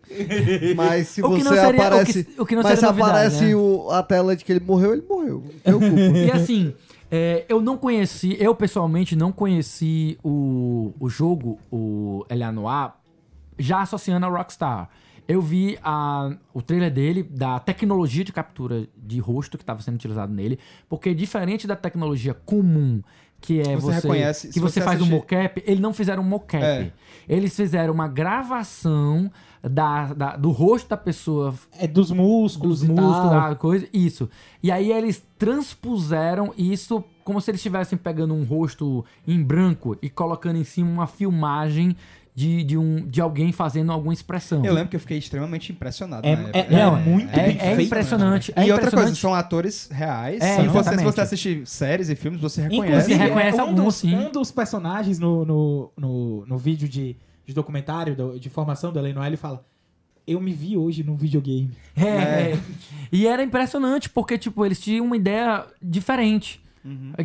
Mas 0.76 1.08
se 1.08 1.20
você 1.22 1.42
seria- 1.44 1.62
o 1.62 1.70
aparece, 1.86 2.24
que- 2.24 2.40
o 2.40 2.46
que 2.46 2.54
não 2.54 2.62
mas 2.62 2.78
se 2.78 2.84
novidade, 2.84 3.10
aparece 3.10 3.44
né? 3.46 3.54
o- 3.56 3.90
a 3.90 4.02
tela 4.02 4.36
de 4.36 4.44
que 4.44 4.52
ele 4.52 4.60
morreu, 4.64 4.92
ele 4.92 5.04
morreu. 5.08 5.42
E 5.64 6.30
assim, 6.30 6.74
é, 7.10 7.44
eu 7.48 7.60
não 7.62 7.76
conheci, 7.78 8.36
eu 8.38 8.54
pessoalmente 8.54 9.16
não 9.16 9.32
conheci 9.32 10.18
o, 10.22 10.92
o 11.00 11.08
jogo, 11.08 11.58
o 11.70 12.24
L.A. 12.28 12.52
Noir, 12.52 12.92
já 13.58 13.80
associando 13.82 14.26
a 14.26 14.28
Rockstar. 14.28 14.88
Eu 15.30 15.40
vi 15.40 15.78
a, 15.82 16.30
o 16.52 16.60
trailer 16.60 16.90
dele, 16.92 17.22
da 17.22 17.58
tecnologia 17.60 18.24
de 18.24 18.32
captura 18.32 18.86
de 18.96 19.18
rosto 19.20 19.56
que 19.56 19.62
estava 19.62 19.80
sendo 19.82 19.94
utilizado 19.94 20.32
nele, 20.32 20.58
porque 20.88 21.14
diferente 21.14 21.66
da 21.66 21.76
tecnologia 21.76 22.34
comum, 22.34 23.02
que 23.40 23.60
é 23.60 23.76
Você 23.76 24.00
você, 24.00 24.48
que 24.48 24.60
você, 24.60 24.60
você 24.60 24.80
faz 24.80 25.00
um 25.00 25.04
assistir- 25.04 25.14
mocap, 25.14 25.62
eles 25.66 25.80
não 25.80 25.94
fizeram 25.94 26.22
um 26.22 26.26
mocap. 26.26 26.62
É. 26.62 26.92
Eles 27.28 27.54
fizeram 27.56 27.94
uma 27.94 28.06
gravação 28.08 29.30
da, 29.62 30.12
da- 30.12 30.36
do 30.36 30.50
rosto 30.50 30.88
da 30.88 30.96
pessoa 30.96 31.54
É 31.78 31.86
dos 31.86 32.10
músculos 32.10 32.80
dos 32.80 32.88
e 32.88 32.92
músculos, 32.92 33.30
tal. 33.30 33.50
da 33.50 33.54
coisa, 33.56 33.88
isso. 33.92 34.28
E 34.62 34.70
aí 34.70 34.90
eles 34.92 35.22
transpuseram 35.38 36.52
isso 36.56 37.02
como 37.24 37.40
se 37.40 37.50
eles 37.50 37.60
estivessem 37.60 37.96
pegando 37.98 38.34
um 38.34 38.42
rosto 38.44 39.04
em 39.26 39.42
branco 39.42 39.96
e 40.02 40.10
colocando 40.10 40.56
em 40.56 40.64
cima 40.64 40.90
uma 40.90 41.06
filmagem 41.06 41.96
de, 42.40 42.64
de, 42.64 42.78
um, 42.78 43.06
de 43.06 43.20
alguém 43.20 43.52
fazendo 43.52 43.92
alguma 43.92 44.14
expressão. 44.14 44.64
Eu 44.64 44.72
lembro 44.72 44.88
que 44.88 44.96
eu 44.96 45.00
fiquei 45.00 45.18
extremamente 45.18 45.70
impressionado 45.72 46.26
É- 46.26 46.30
época. 46.32 46.58
é- 46.58 46.70
Não, 46.70 46.98
muito 46.98 47.30
é, 47.38 47.42
bem 47.48 47.56
é 47.56 47.74
feito, 47.74 47.82
impressionante. 47.82 48.50
É 48.56 48.60
e 48.66 48.72
outra 48.72 48.90
coisa, 48.90 49.10
impressionante. 49.10 49.18
são 49.20 49.34
atores 49.34 49.88
reais. 49.92 50.40
É, 50.40 50.64
e 50.64 50.68
você, 50.68 50.96
se 50.96 51.04
você 51.04 51.20
assistir 51.20 51.66
séries 51.66 52.08
e 52.08 52.16
filmes, 52.16 52.40
você 52.40 52.62
reconhece. 52.62 53.08
Você 53.08 53.14
reconhece 53.14 53.58
um, 53.58 53.60
alguns, 53.60 53.84
dos, 53.84 53.94
sim. 53.96 54.14
um 54.14 54.32
dos 54.32 54.50
personagens 54.50 55.18
no, 55.18 55.44
no, 55.44 55.92
no, 55.96 56.46
no 56.46 56.56
vídeo 56.56 56.88
de, 56.88 57.14
de 57.44 57.52
documentário, 57.52 58.16
do- 58.16 58.40
de 58.40 58.48
formação 58.48 58.90
do 58.90 58.98
Ellen 58.98 59.12
Noel, 59.12 59.26
ele 59.26 59.36
fala: 59.36 59.62
Eu 60.26 60.40
me 60.40 60.52
vi 60.52 60.78
hoje 60.78 61.02
num 61.04 61.16
videogame. 61.16 61.70
É, 61.94 62.06
é. 62.52 62.58
E 63.12 63.26
era 63.26 63.42
impressionante, 63.42 64.08
porque, 64.08 64.38
tipo, 64.38 64.64
eles 64.64 64.80
tinham 64.80 65.04
uma 65.04 65.16
ideia 65.16 65.66
diferente. 65.82 66.58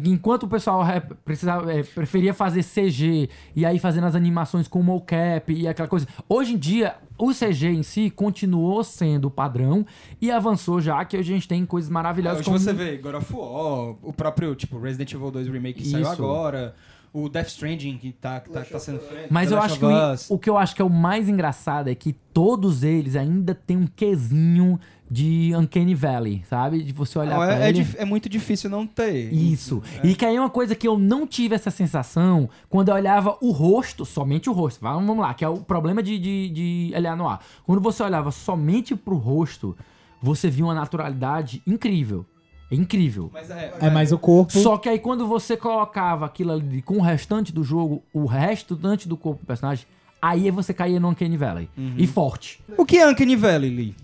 Enquanto 0.03 0.43
o 0.43 0.47
pessoal 0.47 0.85
é, 0.85 0.99
precisava, 0.99 1.71
é, 1.71 1.81
preferia 1.81 2.33
fazer 2.33 2.63
CG 2.63 3.29
e 3.55 3.65
aí 3.65 3.79
fazendo 3.79 4.05
as 4.05 4.15
animações 4.15 4.67
com 4.67 4.81
mocap 4.83 5.53
e 5.53 5.67
aquela 5.67 5.87
coisa. 5.87 6.05
Hoje 6.27 6.53
em 6.53 6.57
dia, 6.57 6.95
o 7.17 7.31
CG 7.31 7.67
em 7.67 7.83
si 7.83 8.09
continuou 8.09 8.83
sendo 8.83 9.25
o 9.25 9.31
padrão 9.31 9.85
e 10.21 10.29
avançou 10.29 10.81
já 10.81 11.03
que 11.05 11.17
hoje 11.17 11.31
a 11.31 11.35
gente 11.35 11.47
tem 11.47 11.65
coisas 11.65 11.89
maravilhosas 11.89 12.39
Hoje 12.39 12.45
como 12.45 12.59
você 12.59 12.73
vê 12.73 12.97
God 12.97 13.15
of 13.15 13.33
War, 13.33 13.95
o 14.01 14.11
próprio, 14.11 14.55
tipo, 14.55 14.77
Resident 14.77 15.13
Evil 15.13 15.31
2 15.31 15.47
Remake 15.47 15.81
que 15.81 15.87
saiu 15.87 16.01
Isso. 16.01 16.11
agora, 16.11 16.75
o 17.13 17.29
Death 17.29 17.47
Stranding 17.47 17.97
que 17.97 18.11
tá, 18.11 18.41
que 18.41 18.49
tá, 18.49 18.61
que 18.61 18.71
tá 18.73 18.79
sendo 18.79 18.99
feito. 18.99 19.33
Mas 19.33 19.47
The 19.47 19.55
eu 19.55 19.61
acho 19.61 19.79
que 19.79 19.85
o, 19.85 20.35
o 20.35 20.37
que 20.37 20.49
eu 20.49 20.57
acho 20.57 20.75
que 20.75 20.81
é 20.81 20.85
o 20.85 20.89
mais 20.89 21.29
engraçado 21.29 21.89
é 21.89 21.95
que 21.95 22.11
todos 22.11 22.83
eles 22.83 23.15
ainda 23.15 23.55
têm 23.55 23.77
um 23.77 23.87
quesinho 23.87 24.77
de 25.09 25.51
Uncanny 25.55 25.93
Valley, 25.93 26.43
sabe? 26.49 26.81
De 26.81 26.91
você 26.91 27.19
olhar 27.19 27.31
Não, 27.37 27.45
pra 27.45 27.59
é, 27.59 27.65
é 27.65 27.69
ele. 27.69 27.79
dif- 27.83 27.95
é 27.97 28.05
muito 28.05 28.27
difícil 28.27 28.69
não 28.69 28.87
ter. 28.87 29.31
Isso. 29.31 29.81
E 30.03 30.15
que 30.15 30.25
aí 30.25 30.35
é 30.35 30.39
uma 30.39 30.49
coisa 30.49 30.75
que 30.75 30.87
eu 30.87 30.97
não 30.97 31.27
tive 31.27 31.53
essa 31.55 31.69
sensação 31.69 32.49
quando 32.69 32.89
eu 32.89 32.95
olhava 32.95 33.37
o 33.41 33.51
rosto, 33.51 34.03
somente 34.05 34.49
o 34.49 34.53
rosto. 34.53 34.79
Vamos 34.81 35.05
vamos 35.05 35.21
lá, 35.23 35.33
que 35.33 35.45
é 35.45 35.49
o 35.49 35.57
problema 35.57 36.01
de, 36.01 36.17
de, 36.17 36.49
de 36.49 36.91
Eleanor. 36.95 37.39
Quando 37.65 37.81
você 37.81 38.01
olhava 38.01 38.31
somente 38.31 38.95
pro 38.95 39.15
rosto, 39.15 39.77
você 40.21 40.49
via 40.49 40.65
uma 40.65 40.73
naturalidade 40.73 41.61
incrível. 41.67 42.25
É 42.71 42.75
incrível. 42.75 43.29
Mas 43.31 43.51
é, 43.51 43.75
É 43.79 43.89
mais 43.91 44.11
o 44.11 44.17
corpo. 44.17 44.51
Só 44.51 44.75
que 44.79 44.89
aí 44.89 44.97
quando 44.97 45.27
você 45.27 45.55
colocava 45.55 46.25
aquilo 46.25 46.51
ali 46.53 46.81
com 46.81 46.97
o 46.97 47.01
restante 47.01 47.53
do 47.53 47.63
jogo, 47.63 48.01
o 48.11 48.25
restante 48.25 49.07
do 49.07 49.15
corpo 49.15 49.41
do 49.43 49.45
personagem, 49.45 49.85
aí 50.19 50.49
você 50.49 50.73
caía 50.73 50.99
no 50.99 51.09
Uncanny 51.09 51.37
Valley. 51.37 51.69
E 51.95 52.07
forte. 52.07 52.59
O 52.75 52.83
que 52.83 52.97
é 52.97 53.07
Uncanny 53.07 53.35
Valley, 53.35 53.69
Lee? 53.69 53.95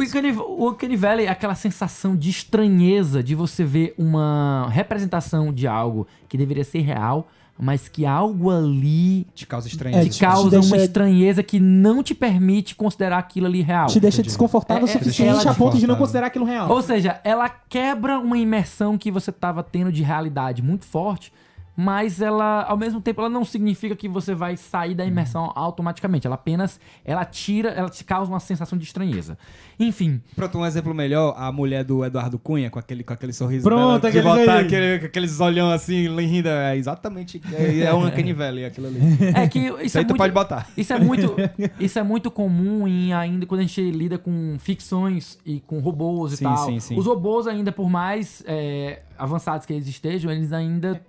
O 0.00 0.02
Uncanny, 0.02 0.32
o 0.32 0.68
Uncanny 0.70 0.96
Valley 0.96 1.26
é 1.26 1.28
aquela 1.28 1.54
sensação 1.54 2.16
de 2.16 2.30
estranheza 2.30 3.22
de 3.22 3.34
você 3.34 3.62
ver 3.64 3.94
uma 3.98 4.66
representação 4.70 5.52
de 5.52 5.66
algo 5.66 6.06
que 6.26 6.38
deveria 6.38 6.64
ser 6.64 6.80
real, 6.80 7.28
mas 7.58 7.86
que 7.86 8.06
algo 8.06 8.50
ali 8.50 9.26
Te 9.34 9.46
causa 9.46 9.68
estranheza. 9.68 10.00
É, 10.00 10.04
te 10.08 10.14
te 10.16 10.20
causa 10.20 10.48
deixa- 10.50 10.66
uma 10.66 10.76
estranheza 10.82 11.42
que 11.42 11.60
não 11.60 12.02
te 12.02 12.14
permite 12.14 12.74
considerar 12.74 13.18
aquilo 13.18 13.46
ali 13.46 13.60
real. 13.60 13.88
Te 13.88 14.00
deixa 14.00 14.22
desconfortável 14.22 14.84
o 14.84 14.88
É, 14.88 14.90
é, 14.90 14.98
suficiente 14.98 15.46
a 15.46 15.52
ponto 15.52 15.76
de 15.76 15.86
não 15.86 15.96
considerar 15.96 16.28
aquilo 16.28 16.46
real. 16.46 16.70
Ou 16.70 16.80
seja, 16.80 17.20
ela 17.22 17.50
quebra 17.50 18.18
uma 18.18 18.38
imersão 18.38 18.96
que 18.96 19.10
você 19.10 19.30
tava 19.30 19.62
tendo 19.62 19.92
de 19.92 20.02
realidade 20.02 20.62
muito 20.62 20.86
forte, 20.86 21.30
mas 21.80 22.20
ela, 22.20 22.64
ao 22.64 22.76
mesmo 22.76 23.00
tempo, 23.00 23.22
ela 23.22 23.30
não 23.30 23.42
significa 23.42 23.96
que 23.96 24.06
você 24.06 24.34
vai 24.34 24.54
sair 24.54 24.94
da 24.94 25.02
imersão 25.02 25.50
automaticamente. 25.54 26.26
Ela 26.26 26.34
apenas, 26.34 26.78
ela 27.02 27.24
tira, 27.24 27.70
ela 27.70 27.88
te 27.88 28.04
causa 28.04 28.30
uma 28.30 28.38
sensação 28.38 28.78
de 28.78 28.84
estranheza. 28.84 29.38
Enfim, 29.78 30.20
Pronto, 30.36 30.58
um 30.58 30.66
exemplo 30.66 30.92
melhor, 30.92 31.34
a 31.38 31.50
mulher 31.50 31.82
do 31.82 32.04
Eduardo 32.04 32.38
Cunha, 32.38 32.68
com 32.68 32.78
aquele, 32.78 33.02
com 33.02 33.14
aquele 33.14 33.32
sorriso 33.32 33.64
Pronto, 33.64 34.02
dela, 34.02 34.12
de 34.12 34.20
botar 34.20 34.58
aquele, 34.60 34.98
com 34.98 35.06
aqueles 35.06 35.40
olhão 35.40 35.70
assim, 35.70 36.06
rindo, 36.20 36.50
é 36.50 36.76
exatamente, 36.76 37.40
é, 37.50 37.80
é 37.80 37.94
um 37.94 38.04
Uncanny 38.06 38.34
Valley 38.34 38.66
aquilo 38.66 38.88
ali. 38.88 38.98
é 39.34 39.48
que 39.48 39.58
isso, 39.58 39.80
Isso 39.80 39.96
é 39.96 40.00
aí 40.00 40.04
tu 40.04 40.10
muito, 40.10 40.18
pode 40.18 40.34
botar. 40.34 40.68
Isso 40.76 40.92
é 40.92 40.98
muito, 40.98 41.34
isso 41.80 41.98
é 41.98 42.02
muito 42.02 42.30
comum 42.30 42.86
em 42.86 43.14
ainda 43.14 43.46
quando 43.46 43.60
a 43.60 43.62
gente 43.62 43.90
lida 43.90 44.18
com 44.18 44.56
ficções 44.58 45.38
e 45.46 45.60
com 45.60 45.78
robôs 45.78 46.34
e 46.34 46.36
Sim, 46.36 46.44
tal. 46.44 46.66
sim, 46.66 46.78
sim. 46.78 46.98
Os 46.98 47.06
robôs 47.06 47.46
ainda 47.46 47.72
por 47.72 47.88
mais 47.88 48.44
é, 48.46 49.00
avançados 49.18 49.64
que 49.64 49.72
eles 49.72 49.88
estejam, 49.88 50.30
eles 50.30 50.52
ainda 50.52 51.00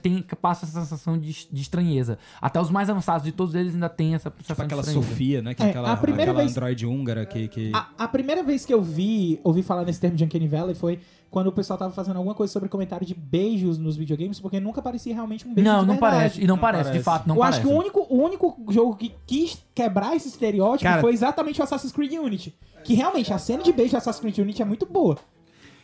têm 0.00 0.22
passam 0.40 0.68
essa 0.68 0.80
sensação 0.80 1.18
de, 1.18 1.48
de 1.50 1.62
estranheza. 1.62 2.18
Até 2.40 2.60
os 2.60 2.70
mais 2.70 2.88
avançados 2.90 3.24
de 3.24 3.32
todos 3.32 3.54
eles 3.54 3.74
ainda 3.74 3.88
têm 3.88 4.14
essa 4.14 4.30
sensação 4.30 4.54
Tipo 4.54 4.62
aquela 4.62 4.82
de 4.82 4.88
estranheza. 4.88 5.10
Sofia, 5.12 5.42
né? 5.42 5.54
Que 5.54 5.62
é, 5.62 5.66
É, 5.66 5.70
aquela, 5.70 5.92
a 5.92 5.96
primeira 5.96 6.30
aquela 6.30 6.44
vez- 6.44 6.56
androide 6.56 6.86
húngara 6.86 7.26
que... 7.26 7.48
que... 7.48 7.72
A, 7.74 7.88
a 7.98 8.08
primeira 8.08 8.42
vez 8.42 8.64
que 8.64 8.72
eu 8.72 8.82
vi, 8.82 9.40
ouvi 9.42 9.62
falar 9.62 9.84
nesse 9.84 10.00
termo 10.00 10.16
de 10.16 10.24
Uncanny 10.24 10.48
Valley 10.48 10.74
foi 10.74 11.00
quando 11.30 11.46
o 11.46 11.52
pessoal 11.52 11.78
tava 11.78 11.92
fazendo 11.94 12.16
alguma 12.16 12.34
coisa 12.34 12.52
sobre 12.52 12.68
comentário 12.68 13.06
de 13.06 13.14
beijos 13.14 13.78
nos 13.78 13.96
videogames, 13.96 14.38
porque 14.38 14.60
nunca 14.60 14.82
parecia 14.82 15.14
realmente 15.14 15.48
um 15.48 15.54
beijo 15.54 15.68
Não, 15.70 15.80
de 15.80 15.86
não 15.86 15.94
verdade. 15.94 16.14
parece. 16.16 16.40
E 16.42 16.46
não, 16.46 16.56
Não 16.56 16.60
parece, 16.60 16.82
de 16.84 16.88
parece. 16.90 17.04
fato, 17.04 17.26
não 17.26 17.36
eu 17.36 17.40
parece. 17.40 17.58
acho 17.60 17.66
que 17.68 17.72
o 17.72 17.76
único, 17.78 18.06
o 18.10 18.22
único 18.22 18.56
jogo 18.68 18.96
que 18.96 19.14
quis 19.26 19.64
quebrar 19.74 20.14
esse 20.14 20.28
estereótipo 20.28 20.82
Cara- 20.90 21.00
foi 21.00 21.12
exatamente 21.14 21.58
o 21.60 21.64
Assassin's 21.64 21.90
Creed 21.92 22.12
Unity. 22.12 22.54
Que 22.84 22.94
realmente, 22.94 23.32
a 23.32 23.38
cena 23.38 23.62
de 23.62 23.72
beijo 23.72 23.92
do 23.92 23.96
Assassin's 23.96 24.20
Creed 24.20 24.38
Unity 24.38 24.60
é 24.60 24.64
muito 24.64 24.84
boa. 24.84 25.16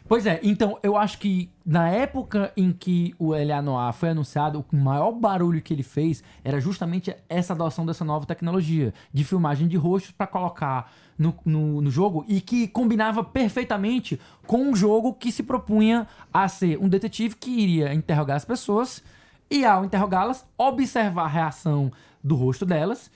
Pois 0.08 0.24
é, 0.24 0.40
então 0.42 0.78
eu 0.82 0.96
acho 0.96 1.18
que 1.18 1.50
na 1.66 1.90
época 1.90 2.50
em 2.56 2.72
que 2.72 3.14
o 3.18 3.34
L.A. 3.34 3.60
Noir 3.60 3.92
foi 3.92 4.08
anunciado, 4.08 4.64
o 4.72 4.76
maior 4.76 5.12
barulho 5.12 5.60
que 5.60 5.74
ele 5.74 5.82
fez 5.82 6.24
era 6.42 6.58
justamente 6.58 7.14
essa 7.28 7.52
adoção 7.52 7.84
dessa 7.84 8.06
nova 8.06 8.24
tecnologia 8.24 8.94
de 9.12 9.22
filmagem 9.22 9.68
de 9.68 9.76
rostos 9.76 10.10
pra 10.10 10.26
colocar 10.26 10.90
no, 11.18 11.34
no, 11.44 11.82
no 11.82 11.90
jogo 11.90 12.24
e 12.26 12.40
que 12.40 12.66
combinava 12.68 13.22
perfeitamente 13.22 14.18
com 14.46 14.70
um 14.70 14.74
jogo 14.74 15.12
que 15.12 15.30
se 15.30 15.42
propunha 15.42 16.06
a 16.32 16.48
ser 16.48 16.78
um 16.78 16.88
detetive 16.88 17.36
que 17.36 17.50
iria 17.50 17.92
interrogar 17.92 18.38
as 18.38 18.46
pessoas 18.46 19.04
e, 19.50 19.62
ao 19.62 19.84
interrogá-las, 19.84 20.46
observar 20.56 21.24
a 21.24 21.28
reação 21.28 21.92
do 22.24 22.34
rosto 22.34 22.64
delas. 22.64 23.10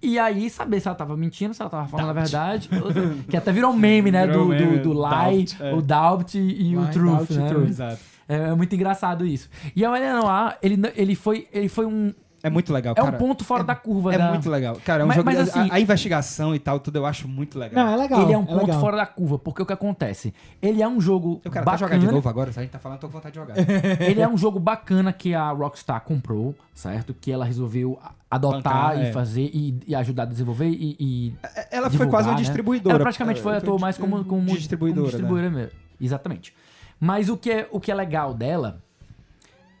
E 0.00 0.18
aí, 0.18 0.48
saber 0.48 0.80
se 0.80 0.86
ela 0.86 0.94
tava 0.94 1.16
mentindo, 1.16 1.52
se 1.52 1.60
ela 1.60 1.70
tava 1.70 1.88
falando 1.88 2.10
a 2.10 2.12
verdade. 2.12 2.68
que 3.28 3.36
até 3.36 3.52
virou 3.52 3.72
um 3.72 3.76
meme, 3.76 4.12
né? 4.12 4.26
Virou 4.26 4.44
Do, 4.44 4.50
meme, 4.50 4.78
do, 4.78 4.94
do 4.94 5.00
lie, 5.00 5.44
doubt, 5.44 5.56
é. 5.60 5.74
o 5.74 5.82
doubt 5.82 6.38
e 6.38 6.76
o 6.76 6.82
Lie, 6.82 6.90
truth, 6.92 7.28
doubt 7.28 7.34
né? 7.34 7.68
Exato. 7.68 7.98
É, 8.28 8.36
é 8.36 8.54
muito 8.54 8.74
engraçado 8.74 9.26
isso. 9.26 9.48
E 9.74 9.84
a 9.84 9.96
Helena 9.96 10.20
Noir, 10.20 10.58
ele, 10.62 10.80
ele, 10.94 11.14
foi, 11.16 11.48
ele 11.52 11.68
foi 11.68 11.86
um... 11.86 12.12
É 12.42 12.48
muito 12.48 12.72
legal, 12.72 12.92
É 12.96 13.00
cara. 13.00 13.16
um 13.16 13.18
ponto 13.18 13.44
fora 13.44 13.64
da 13.64 13.74
curva. 13.74 14.14
É 14.14 14.18
da- 14.18 14.30
muito 14.30 14.48
legal. 14.48 14.76
Cara, 14.84 15.02
é 15.02 15.04
um 15.04 15.08
Mas- 15.08 15.16
jogo 15.16 15.26
mas 15.26 15.36
de- 15.44 15.50
assim- 15.50 15.70
a, 15.70 15.74
a 15.74 15.80
investigação 15.80 16.54
e 16.54 16.58
tal, 16.60 16.78
tudo 16.78 16.96
eu 16.96 17.04
acho 17.04 17.26
muito 17.26 17.58
legal. 17.58 17.84
Não, 17.84 17.92
é 17.92 17.96
legal. 17.96 18.22
Ele 18.22 18.32
é 18.32 18.38
um 18.38 18.44
ponto 18.46 18.66
legal. 18.66 18.80
fora 18.80 18.96
da 18.96 19.06
curva, 19.06 19.38
porque 19.38 19.60
o 19.62 19.66
que 19.66 19.72
acontece? 19.72 20.32
Ele 20.62 20.80
é 20.82 20.86
um 20.88 21.00
jogo 21.00 21.40
Eu 21.44 21.50
quero 21.50 21.62
até 21.64 21.72
bacana. 21.72 21.78
jogar 21.78 21.98
de 22.06 22.12
novo 22.14 22.28
agora, 22.28 22.52
se 22.52 22.58
a 22.60 22.62
gente 22.62 22.70
tá 22.70 22.78
falando, 22.78 22.98
eu 22.98 23.00
tô 23.00 23.06
com 23.08 23.12
vontade 23.14 23.32
de 23.32 23.40
jogar. 23.40 23.54
Ele 24.00 24.20
é 24.20 24.28
um 24.28 24.36
jogo 24.38 24.60
bacana 24.60 25.12
que 25.12 25.34
a 25.34 25.50
Rockstar 25.50 26.00
comprou, 26.02 26.54
certo? 26.72 27.12
Que 27.12 27.32
ela 27.32 27.44
resolveu 27.44 27.98
adotar 28.30 28.62
Bancar, 28.62 28.98
e 28.98 29.06
é. 29.06 29.12
fazer 29.12 29.50
e, 29.52 29.80
e 29.88 29.94
ajudar 29.94 30.22
a 30.22 30.26
desenvolver 30.26 30.68
e, 30.68 30.96
e 31.00 31.34
Ela 31.70 31.82
foi 31.88 31.90
divulgar, 31.90 32.10
quase 32.10 32.28
uma 32.28 32.34
né? 32.34 32.40
distribuidora. 32.40 32.94
Ela 32.96 33.02
praticamente 33.04 33.40
foi, 33.40 33.54
É, 33.54 33.56
atuou 33.56 33.78
mais 33.80 33.96
como, 33.98 34.24
como 34.24 34.44
distribuidora. 34.54 35.00
como 35.00 35.10
distribuidora 35.10 35.50
mesmo. 35.50 35.72
Exatamente. 36.00 36.54
Mas 37.00 37.28
o 37.28 37.36
que, 37.36 37.50
é, 37.50 37.68
o 37.72 37.80
que 37.80 37.90
é 37.90 37.94
legal 37.94 38.32
dela 38.34 38.80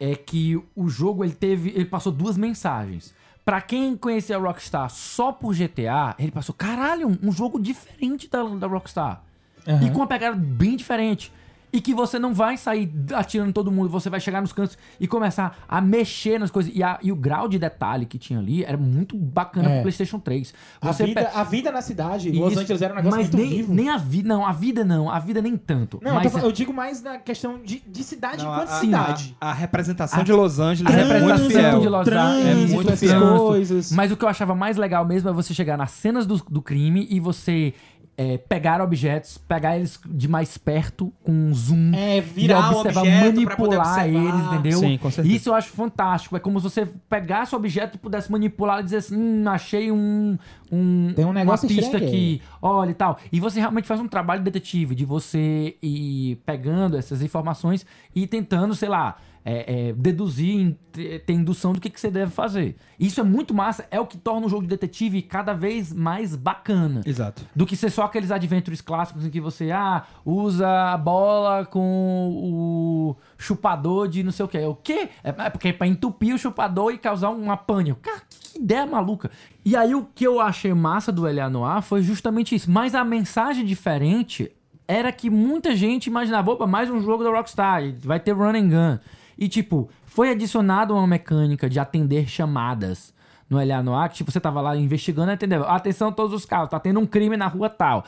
é 0.00 0.14
que 0.14 0.60
o 0.74 0.88
jogo 0.88 1.24
ele 1.24 1.34
teve, 1.34 1.70
ele 1.70 1.84
passou 1.84 2.12
duas 2.12 2.36
mensagens. 2.36 3.14
Pra 3.44 3.60
quem 3.60 3.96
conhecia 3.96 4.36
a 4.36 4.38
Rockstar 4.38 4.90
só 4.90 5.32
por 5.32 5.54
GTA, 5.54 6.14
ele 6.18 6.30
passou, 6.30 6.54
caralho, 6.54 7.08
um, 7.08 7.28
um 7.28 7.32
jogo 7.32 7.58
diferente 7.58 8.28
da, 8.28 8.42
da 8.42 8.66
Rockstar. 8.66 9.22
Aham. 9.66 9.86
E 9.86 9.90
com 9.90 9.98
uma 9.98 10.06
pegada 10.06 10.36
bem 10.36 10.76
diferente. 10.76 11.32
E 11.72 11.80
que 11.82 11.92
você 11.92 12.18
não 12.18 12.32
vai 12.32 12.56
sair 12.56 12.90
atirando 13.14 13.52
todo 13.52 13.70
mundo, 13.70 13.88
você 13.90 14.08
vai 14.08 14.18
chegar 14.20 14.40
nos 14.40 14.52
cantos 14.52 14.78
e 14.98 15.06
começar 15.06 15.58
a 15.68 15.80
mexer 15.82 16.38
nas 16.38 16.50
coisas. 16.50 16.72
E, 16.74 16.82
a- 16.82 16.98
e 17.02 17.12
o 17.12 17.16
grau 17.16 17.46
de 17.46 17.58
detalhe 17.58 18.06
que 18.06 18.16
tinha 18.18 18.38
ali 18.38 18.64
era 18.64 18.76
muito 18.78 19.16
bacana 19.16 19.68
É. 19.68 19.72
pro 19.74 19.82
PlayStation 19.82 20.18
3. 20.18 20.54
A 20.80 20.86
Você 20.92 21.04
vida, 21.04 21.24
pe- 21.24 21.30
a 21.36 21.44
vida 21.44 21.70
na 21.70 21.82
cidade, 21.82 22.30
Los 22.32 22.52
Isso, 22.52 22.60
Angeles 22.62 22.80
era 22.82 22.94
um 22.94 22.96
negócio 22.96 23.18
mas 23.18 23.30
muito 23.30 23.36
nem, 23.36 23.56
vivo. 23.58 23.74
nem 23.74 23.90
a 23.90 23.98
vida, 23.98 24.28
não, 24.28 24.46
a 24.46 24.52
vida 24.52 24.82
não, 24.84 25.10
a 25.10 25.18
vida 25.18 25.42
nem 25.42 25.56
tanto. 25.58 25.98
Não, 26.02 26.10
eu, 26.10 26.14
mas 26.14 26.22
tô 26.24 26.30
falando- 26.30 26.46
eu 26.46 26.52
digo 26.52 26.72
mais 26.72 27.02
na 27.02 27.18
questão 27.18 27.60
de, 27.62 27.82
de 27.86 28.02
cidade 28.02 28.42
Não, 28.42 28.50
enquanto 28.52 28.70
a, 28.70 28.80
cidade. 28.80 29.36
a, 29.40 29.50
a 29.50 29.52
representação 29.52 30.20
A- 30.20 30.22
de 30.22 30.32
Los 30.32 30.58
Angeles 30.58 30.90
a 30.90 30.98
é 30.98 31.02
muito 31.04 31.12
representação 31.12 31.50
fiel. 31.50 31.80
de 31.80 31.88
Los 31.88 32.08
Angeles 32.08 32.70
é 32.70 32.74
muito 32.74 32.96
fiel. 32.96 33.36
coisas. 33.38 33.92
Mas 33.92 34.10
o 34.10 34.16
que 34.16 34.24
eu 34.24 34.28
achava 34.28 34.54
mais 34.54 34.76
legal 34.78 35.04
mesmo 35.04 35.28
é 35.28 35.32
você 35.34 35.52
chegar 35.52 35.76
nas 35.76 35.90
cenas 35.90 36.26
do, 36.26 36.36
do 36.48 36.62
crime 36.62 37.06
e 37.10 37.20
você 37.20 37.74
é, 38.20 38.36
pegar 38.36 38.82
objetos, 38.82 39.38
pegar 39.38 39.76
eles 39.76 40.00
de 40.04 40.26
mais 40.26 40.58
perto 40.58 41.12
com 41.22 41.30
um 41.30 41.54
zoom. 41.54 41.92
É, 41.94 42.18
e 42.18 42.20
virar 42.20 42.72
o 42.74 42.80
observar, 42.80 43.02
objeto 43.02 43.44
pra 43.44 43.56
poder 43.56 43.76
manipular 43.76 44.06
observar. 44.06 44.34
eles, 44.34 44.46
entendeu? 44.46 44.78
Sim, 44.80 44.98
com 44.98 45.08
certeza. 45.08 45.36
Isso 45.36 45.48
eu 45.50 45.54
acho 45.54 45.70
fantástico. 45.70 46.36
É 46.36 46.40
como 46.40 46.58
se 46.58 46.64
você 46.64 46.88
pegasse 47.08 47.54
o 47.54 47.58
objeto 47.58 47.94
e 47.94 47.98
pudesse 47.98 48.32
manipular 48.32 48.80
e 48.80 48.82
dizer 48.82 48.96
assim: 48.96 49.16
hum, 49.16 49.44
achei 49.48 49.92
um, 49.92 50.36
um, 50.72 51.12
Tem 51.14 51.24
um 51.24 51.32
negócio 51.32 51.68
uma 51.68 51.76
pista 51.76 51.96
aqui, 51.96 52.42
olha 52.60 52.90
e 52.90 52.94
tal. 52.94 53.20
E 53.30 53.38
você 53.38 53.60
realmente 53.60 53.86
faz 53.86 54.00
um 54.00 54.08
trabalho 54.08 54.42
detetive 54.42 54.96
de 54.96 55.04
você 55.04 55.76
ir 55.80 56.42
pegando 56.44 56.96
essas 56.96 57.22
informações 57.22 57.86
e 58.12 58.26
tentando, 58.26 58.74
sei 58.74 58.88
lá. 58.88 59.16
É, 59.50 59.88
é, 59.88 59.92
deduzir, 59.94 60.76
ter 60.92 61.32
indução 61.32 61.72
do 61.72 61.80
que, 61.80 61.88
que 61.88 61.98
você 61.98 62.10
deve 62.10 62.30
fazer. 62.30 62.76
Isso 63.00 63.18
é 63.18 63.22
muito 63.22 63.54
massa, 63.54 63.86
é 63.90 63.98
o 63.98 64.06
que 64.06 64.18
torna 64.18 64.46
o 64.46 64.50
jogo 64.50 64.62
de 64.62 64.68
detetive 64.68 65.22
cada 65.22 65.54
vez 65.54 65.90
mais 65.90 66.36
bacana. 66.36 67.00
Exato. 67.06 67.46
Do 67.56 67.64
que 67.64 67.74
ser 67.74 67.88
só 67.88 68.02
aqueles 68.02 68.30
adventures 68.30 68.82
clássicos 68.82 69.24
em 69.24 69.30
que 69.30 69.40
você, 69.40 69.70
ah, 69.70 70.04
usa 70.22 70.68
a 70.92 70.98
bola 70.98 71.64
com 71.64 71.80
o 71.80 73.16
chupador 73.38 74.06
de 74.06 74.22
não 74.22 74.32
sei 74.32 74.44
o 74.44 74.48
que. 74.48 74.58
O 74.58 74.74
quê? 74.74 75.08
É 75.24 75.30
é 75.38 75.50
porque 75.50 75.68
é 75.68 75.72
pra 75.72 75.86
entupir 75.86 76.34
o 76.34 76.38
chupador 76.38 76.92
e 76.92 76.98
causar 76.98 77.30
uma 77.30 77.56
pane. 77.56 77.94
Cara, 77.94 78.20
que 78.28 78.58
ideia 78.58 78.84
maluca. 78.84 79.30
E 79.64 79.74
aí 79.74 79.94
o 79.94 80.04
que 80.14 80.26
eu 80.26 80.40
achei 80.40 80.74
massa 80.74 81.10
do 81.10 81.26
L.A. 81.26 81.48
Noir 81.48 81.80
foi 81.80 82.02
justamente 82.02 82.54
isso. 82.54 82.70
Mas 82.70 82.94
a 82.94 83.02
mensagem 83.02 83.64
diferente 83.64 84.52
era 84.86 85.10
que 85.10 85.30
muita 85.30 85.74
gente 85.74 86.06
imaginava, 86.06 86.50
opa, 86.50 86.66
mais 86.66 86.90
um 86.90 87.00
jogo 87.00 87.22
da 87.22 87.30
Rockstar, 87.30 87.82
vai 88.00 88.18
ter 88.20 88.32
run 88.32 88.54
and 88.54 88.68
gun. 88.68 88.98
E 89.38 89.48
tipo, 89.48 89.88
foi 90.04 90.30
adicionado 90.30 90.92
uma 90.94 91.06
mecânica 91.06 91.68
de 91.70 91.78
atender 91.78 92.28
chamadas 92.28 93.14
no 93.48 93.56
LA 93.64 93.82
Noir, 93.82 94.10
que 94.10 94.16
tipo, 94.16 94.30
você 94.32 94.40
tava 94.40 94.60
lá 94.60 94.76
investigando, 94.76 95.30
entendeu? 95.32 95.64
Atenção 95.64 96.10
todos 96.12 96.34
os 96.34 96.44
carros, 96.44 96.68
tá 96.68 96.78
tendo 96.80 96.98
um 97.00 97.06
crime 97.06 97.36
na 97.36 97.46
rua 97.46 97.70
tal. 97.70 98.04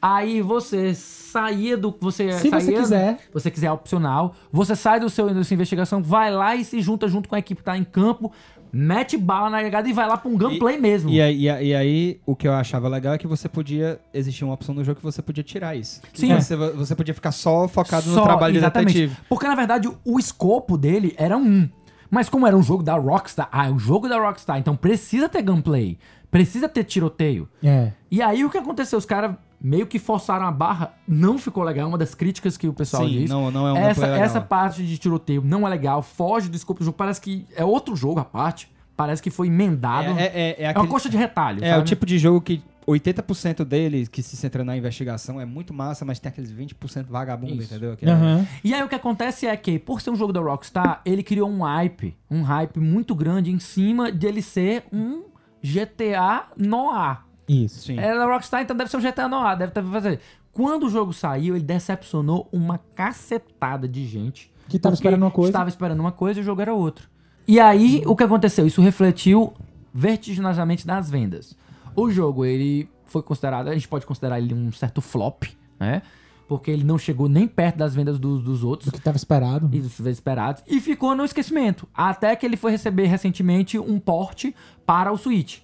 Aí 0.00 0.40
você 0.40 0.94
saía 0.94 1.76
do. 1.76 1.94
Você 2.00 2.32
Se 2.32 2.48
você 2.48 2.60
saía- 2.62 2.78
quiser. 2.80 3.18
você 3.34 3.50
quiser 3.50 3.70
opcional, 3.70 4.34
você 4.50 4.74
sai 4.74 4.98
do 4.98 5.10
seu 5.10 5.34
da 5.34 5.44
sua 5.44 5.52
investigação, 5.54 6.02
vai 6.02 6.30
lá 6.30 6.56
e 6.56 6.64
se 6.64 6.80
junta 6.80 7.06
junto 7.06 7.28
com 7.28 7.34
a 7.34 7.38
equipe 7.38 7.58
que 7.60 7.64
tá 7.66 7.76
em 7.76 7.84
campo, 7.84 8.32
mete 8.72 9.16
bala 9.16 9.50
na 9.50 9.62
negada 9.62 9.88
e 9.88 9.92
vai 9.92 10.06
lá 10.06 10.16
pra 10.16 10.30
um 10.30 10.36
gameplay 10.36 10.78
mesmo. 10.78 11.10
E 11.10 11.20
aí, 11.20 11.42
e 11.42 11.50
aí- 11.50 11.66
e 11.68 11.74
aí, 11.74 12.20
o 12.26 12.34
que 12.36 12.46
eu 12.46 12.52
achava 12.52 12.88
legal 12.88 13.14
é 13.14 13.18
que 13.18 13.26
você 13.26 13.48
podia. 13.48 14.00
Existia 14.14 14.46
uma 14.46 14.54
opção 14.54 14.74
no 14.74 14.84
jogo 14.84 14.98
que 14.98 15.04
você 15.04 15.20
podia 15.22 15.42
tirar 15.44 15.74
isso. 15.76 16.00
Sim. 16.14 16.34
Você, 16.34 16.54
você 16.56 16.94
podia 16.94 17.14
ficar 17.14 17.32
só 17.32 17.66
focado 17.68 18.08
no 18.08 18.14
Só- 18.14 18.22
trabalho 18.22 18.56
exatamente. 18.56 18.92
de 18.92 19.00
detetive. 19.02 19.20
Porque 19.28 19.46
na 19.46 19.54
verdade 19.54 19.88
o 20.04 20.18
escopo 20.18 20.76
dele 20.78 21.14
era 21.16 21.36
um. 21.36 21.68
Mas 22.10 22.28
como 22.28 22.46
era 22.46 22.56
um 22.56 22.62
jogo 22.62 22.82
da 22.82 22.94
Rockstar, 22.96 23.48
ah, 23.52 23.66
é 23.68 23.70
um 23.70 23.78
jogo 23.78 24.08
da 24.08 24.18
Rockstar, 24.18 24.58
então 24.58 24.74
precisa 24.74 25.28
ter 25.28 25.42
gameplay, 25.42 25.96
precisa 26.30 26.68
ter 26.68 26.82
tiroteio. 26.84 27.48
É. 27.62 27.92
E 28.10 28.20
aí 28.20 28.44
o 28.44 28.50
que 28.50 28.58
aconteceu? 28.58 28.98
Os 28.98 29.04
caras 29.06 29.36
meio 29.60 29.86
que 29.86 29.98
forçaram 29.98 30.46
a 30.46 30.50
barra, 30.50 30.94
não 31.06 31.36
ficou 31.38 31.62
legal. 31.62 31.88
Uma 31.88 31.98
das 31.98 32.14
críticas 32.14 32.56
que 32.56 32.66
o 32.66 32.72
pessoal 32.72 33.04
Sim, 33.04 33.10
diz. 33.20 33.30
não- 33.30 33.50
não 33.50 33.66
é 33.66 33.72
um 33.72 33.76
essa, 33.76 34.06
legal. 34.06 34.22
essa 34.24 34.40
parte 34.40 34.82
de 34.84 34.96
tiroteio 34.98 35.42
não 35.44 35.66
é 35.66 35.70
legal, 35.70 36.02
foge 36.02 36.48
do 36.48 36.56
escopo 36.56 36.80
do 36.80 36.84
jogo. 36.86 36.96
Parece 36.96 37.20
que 37.20 37.46
é 37.54 37.64
outro 37.64 37.94
jogo 37.94 38.20
à 38.20 38.24
parte. 38.24 38.70
Parece 38.96 39.22
que 39.22 39.30
foi 39.30 39.46
emendado. 39.46 40.10
É, 40.18 40.22
é, 40.22 40.26
é, 40.26 40.30
é 40.50 40.62
É 40.62 40.66
aquele- 40.68 40.84
uma 40.86 40.90
coxa 40.90 41.08
de 41.08 41.16
retalho. 41.16 41.64
É 41.64 41.70
sabe? 41.70 41.82
o 41.82 41.84
tipo 41.84 42.04
de 42.04 42.18
jogo 42.18 42.40
que 42.40 42.62
80% 42.86 43.64
dele 43.64 44.06
que 44.06 44.22
se 44.22 44.36
centra 44.36 44.62
na 44.64 44.76
investigação 44.76 45.40
é 45.40 45.44
muito 45.46 45.72
massa, 45.72 46.04
mas 46.04 46.18
tem 46.18 46.28
aqueles 46.28 46.50
20% 46.50 47.06
vagabundo, 47.08 47.54
Isso. 47.62 47.72
entendeu? 47.72 47.96
É- 48.00 48.10
Aham. 48.10 48.46
E 48.64 48.74
aí 48.74 48.82
o 48.82 48.88
que 48.88 48.94
acontece 48.94 49.46
é 49.46 49.56
que, 49.56 49.78
por 49.78 50.00
ser 50.00 50.10
um 50.10 50.16
jogo 50.16 50.32
da 50.32 50.40
Rockstar, 50.40 51.00
ele 51.04 51.22
criou 51.22 51.48
um 51.48 51.62
hype, 51.62 52.14
um 52.30 52.42
hype 52.42 52.78
muito 52.80 53.14
grande 53.14 53.50
em 53.50 53.58
cima 53.58 54.10
de 54.12 54.26
ele 54.26 54.42
ser 54.42 54.84
um 54.92 55.22
GTA 55.62 56.44
Noir. 56.56 57.20
Isso. 57.50 57.86
Sim. 57.86 57.98
É 57.98 58.14
da 58.14 58.26
Rockstar, 58.26 58.62
então 58.62 58.76
deve 58.76 58.88
ser 58.88 58.96
um 58.96 59.00
GTA 59.00 59.26
Noir, 59.26 59.58
deve 59.58 59.72
ter 59.72 59.82
fazer. 59.82 60.20
Quando 60.52 60.86
o 60.86 60.90
jogo 60.90 61.12
saiu, 61.12 61.56
ele 61.56 61.64
decepcionou 61.64 62.48
uma 62.52 62.78
cacetada 62.94 63.88
de 63.88 64.06
gente. 64.06 64.52
Que 64.68 64.78
tava 64.78 64.94
porque 64.94 65.02
esperando 65.02 65.22
uma 65.22 65.30
coisa. 65.32 65.50
Estava 65.50 65.68
esperando 65.68 65.98
uma 65.98 66.12
coisa 66.12 66.38
e 66.38 66.42
o 66.42 66.44
jogo 66.44 66.60
era 66.60 66.72
outro. 66.72 67.08
E 67.48 67.58
aí, 67.58 68.04
o 68.06 68.14
que 68.14 68.22
aconteceu? 68.22 68.66
Isso 68.66 68.80
refletiu 68.80 69.52
vertiginosamente 69.92 70.86
nas 70.86 71.10
vendas. 71.10 71.56
O 71.96 72.08
jogo, 72.08 72.44
ele 72.44 72.88
foi 73.04 73.22
considerado, 73.22 73.68
a 73.68 73.74
gente 73.74 73.88
pode 73.88 74.06
considerar 74.06 74.38
ele 74.38 74.54
um 74.54 74.70
certo 74.70 75.00
flop, 75.00 75.44
né? 75.78 76.02
Porque 76.46 76.70
ele 76.70 76.84
não 76.84 76.98
chegou 76.98 77.28
nem 77.28 77.48
perto 77.48 77.76
das 77.78 77.94
vendas 77.94 78.18
dos, 78.18 78.42
dos 78.42 78.62
outros 78.62 78.90
Do 78.90 78.96
que 78.96 79.00
tava 79.02 79.16
esperado. 79.16 79.68
e 79.72 79.80
dos 79.80 79.98
esperados 80.00 80.62
e 80.68 80.80
ficou 80.80 81.16
no 81.16 81.24
esquecimento. 81.24 81.88
Até 81.94 82.34
que 82.36 82.46
ele 82.46 82.56
foi 82.56 82.70
receber 82.70 83.06
recentemente 83.06 83.78
um 83.78 83.98
porte 83.98 84.54
para 84.86 85.12
o 85.12 85.16
Switch. 85.16 85.58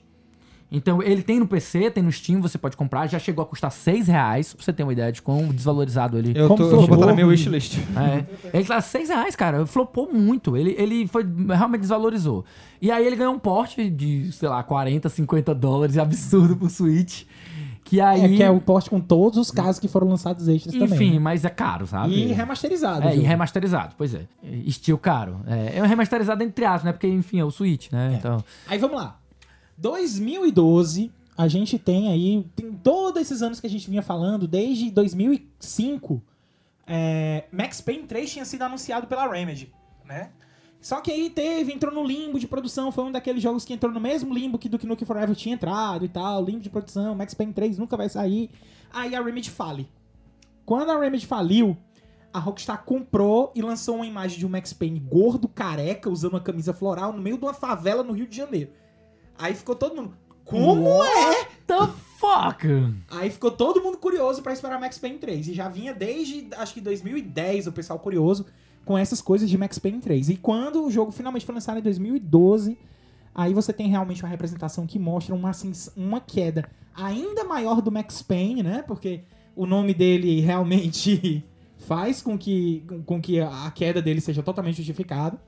Então 0.76 1.02
ele 1.02 1.22
tem 1.22 1.40
no 1.40 1.46
PC, 1.46 1.90
tem 1.90 2.02
no 2.02 2.12
Steam, 2.12 2.40
você 2.42 2.58
pode 2.58 2.76
comprar, 2.76 3.06
já 3.06 3.18
chegou 3.18 3.42
a 3.42 3.46
custar 3.46 3.72
6 3.72 4.08
reais, 4.08 4.52
pra 4.52 4.62
você 4.62 4.72
ter 4.72 4.82
uma 4.82 4.92
ideia 4.92 5.10
de 5.10 5.22
quão 5.22 5.48
desvalorizado 5.48 6.18
ele 6.18 6.38
Eu, 6.38 6.48
tô, 6.48 6.62
eu 6.62 6.76
vou 6.76 6.86
botar 6.86 7.06
na 7.06 7.14
minha 7.14 7.26
wishlist. 7.26 7.78
é. 7.96 8.24
Ele 8.56 8.64
tá 8.64 8.80
6 8.80 9.08
reais, 9.08 9.34
cara. 9.34 9.64
Flopou 9.66 10.12
muito. 10.12 10.56
Ele, 10.56 10.74
ele 10.78 11.06
foi 11.06 11.24
realmente 11.48 11.80
desvalorizou. 11.80 12.44
E 12.80 12.90
aí 12.90 13.06
ele 13.06 13.16
ganhou 13.16 13.32
um 13.32 13.38
porte 13.38 13.88
de, 13.88 14.30
sei 14.32 14.48
lá, 14.48 14.62
40, 14.62 15.08
50 15.08 15.54
dólares, 15.54 15.96
absurdo 15.98 16.56
pro 16.56 16.68
Switch. 16.68 17.24
Que 17.86 18.00
aí. 18.00 18.34
É, 18.34 18.36
que 18.36 18.42
é 18.42 18.50
o 18.50 18.60
porte 18.60 18.90
com 18.90 19.00
todos 19.00 19.38
os 19.38 19.50
casos 19.50 19.78
que 19.78 19.86
foram 19.86 20.08
lançados 20.08 20.48
extras 20.48 20.74
Enfim, 20.74 20.88
também. 20.88 21.12
né? 21.12 21.18
mas 21.20 21.44
é 21.44 21.48
caro, 21.48 21.86
sabe? 21.86 22.12
E 22.12 22.32
remasterizado. 22.32 23.06
É, 23.06 23.12
e 23.12 23.16
jogo. 23.16 23.28
remasterizado, 23.28 23.94
pois 23.96 24.12
é. 24.12 24.22
Estilo 24.42 24.98
caro. 24.98 25.40
É, 25.46 25.78
é 25.78 25.82
um 25.82 25.86
remasterizado 25.86 26.42
entre 26.42 26.64
aspas, 26.64 26.84
né? 26.84 26.92
Porque, 26.92 27.06
enfim, 27.06 27.38
é 27.38 27.44
o 27.44 27.50
Switch, 27.50 27.90
né? 27.92 28.16
Então. 28.18 28.42
Aí 28.66 28.78
vamos 28.78 28.96
lá. 28.96 29.16
2012, 29.78 31.12
a 31.36 31.48
gente 31.48 31.78
tem 31.78 32.10
aí, 32.10 32.46
tem 32.56 32.72
todos 32.72 33.20
esses 33.20 33.42
anos 33.42 33.60
que 33.60 33.66
a 33.66 33.70
gente 33.70 33.88
vinha 33.88 34.02
falando, 34.02 34.48
desde 34.48 34.90
2005, 34.90 36.22
é, 36.86 37.44
Max 37.52 37.80
Payne 37.80 38.04
3 38.04 38.32
tinha 38.32 38.44
sido 38.44 38.62
anunciado 38.62 39.06
pela 39.06 39.30
Remedy, 39.30 39.72
né? 40.04 40.30
Só 40.80 41.00
que 41.00 41.10
aí 41.10 41.28
teve, 41.28 41.72
entrou 41.72 41.92
no 41.92 42.04
limbo 42.04 42.38
de 42.38 42.46
produção, 42.46 42.92
foi 42.92 43.04
um 43.04 43.10
daqueles 43.10 43.42
jogos 43.42 43.64
que 43.64 43.72
entrou 43.72 43.92
no 43.92 44.00
mesmo 44.00 44.32
limbo 44.32 44.56
que 44.56 44.68
do 44.68 44.78
que 44.78 44.86
Nuke 44.86 45.04
Forever 45.04 45.34
tinha 45.34 45.54
entrado 45.54 46.04
e 46.04 46.08
tal, 46.08 46.44
limbo 46.44 46.60
de 46.60 46.70
produção, 46.70 47.14
Max 47.14 47.34
Payne 47.34 47.52
3 47.52 47.78
nunca 47.78 47.96
vai 47.96 48.08
sair. 48.08 48.50
Aí 48.92 49.14
a 49.14 49.20
Remedy 49.20 49.50
fale. 49.50 49.88
Quando 50.64 50.90
a 50.90 51.00
Remedy 51.00 51.26
faliu, 51.26 51.76
a 52.32 52.38
Rockstar 52.38 52.84
comprou 52.84 53.52
e 53.54 53.62
lançou 53.62 53.96
uma 53.96 54.06
imagem 54.06 54.38
de 54.38 54.46
um 54.46 54.48
Max 54.48 54.72
Payne 54.72 55.00
gordo, 55.00 55.48
careca, 55.48 56.08
usando 56.08 56.34
uma 56.34 56.40
camisa 56.40 56.72
floral 56.72 57.12
no 57.12 57.20
meio 57.20 57.38
de 57.38 57.44
uma 57.44 57.54
favela 57.54 58.02
no 58.02 58.12
Rio 58.12 58.26
de 58.26 58.36
Janeiro. 58.36 58.70
Aí 59.38 59.54
ficou 59.54 59.74
todo 59.74 59.94
mundo. 59.96 60.14
Como 60.44 61.02
é? 61.04 61.44
The 61.66 61.88
fuck? 62.18 62.66
Aí 63.10 63.30
ficou 63.30 63.50
todo 63.50 63.82
mundo 63.82 63.98
curioso 63.98 64.42
pra 64.42 64.52
esperar 64.52 64.78
Max 64.80 64.96
Payne 64.98 65.18
3. 65.18 65.48
E 65.48 65.54
já 65.54 65.68
vinha 65.68 65.92
desde, 65.92 66.48
acho 66.56 66.74
que 66.74 66.80
2010, 66.80 67.66
o 67.66 67.72
pessoal 67.72 67.98
curioso 67.98 68.46
com 68.84 68.96
essas 68.96 69.20
coisas 69.20 69.50
de 69.50 69.58
Max 69.58 69.78
Payne 69.78 69.98
3. 70.00 70.28
E 70.30 70.36
quando 70.36 70.84
o 70.84 70.90
jogo 70.90 71.10
finalmente 71.10 71.44
foi 71.44 71.54
lançado 71.54 71.78
em 71.78 71.82
2012, 71.82 72.78
aí 73.34 73.52
você 73.52 73.72
tem 73.72 73.88
realmente 73.88 74.22
uma 74.22 74.28
representação 74.28 74.86
que 74.86 74.98
mostra 74.98 75.34
uma, 75.34 75.50
ascens- 75.50 75.90
uma 75.96 76.20
queda 76.20 76.68
ainda 76.94 77.42
maior 77.44 77.82
do 77.82 77.90
Max 77.90 78.22
Payne, 78.22 78.62
né? 78.62 78.84
Porque 78.86 79.22
o 79.56 79.66
nome 79.66 79.92
dele 79.92 80.40
realmente 80.40 81.44
faz 81.78 82.22
com 82.22 82.38
que, 82.38 82.84
com 83.04 83.20
que 83.20 83.40
a 83.40 83.70
queda 83.74 84.00
dele 84.00 84.20
seja 84.20 84.42
totalmente 84.44 84.76
justificada. 84.76 85.40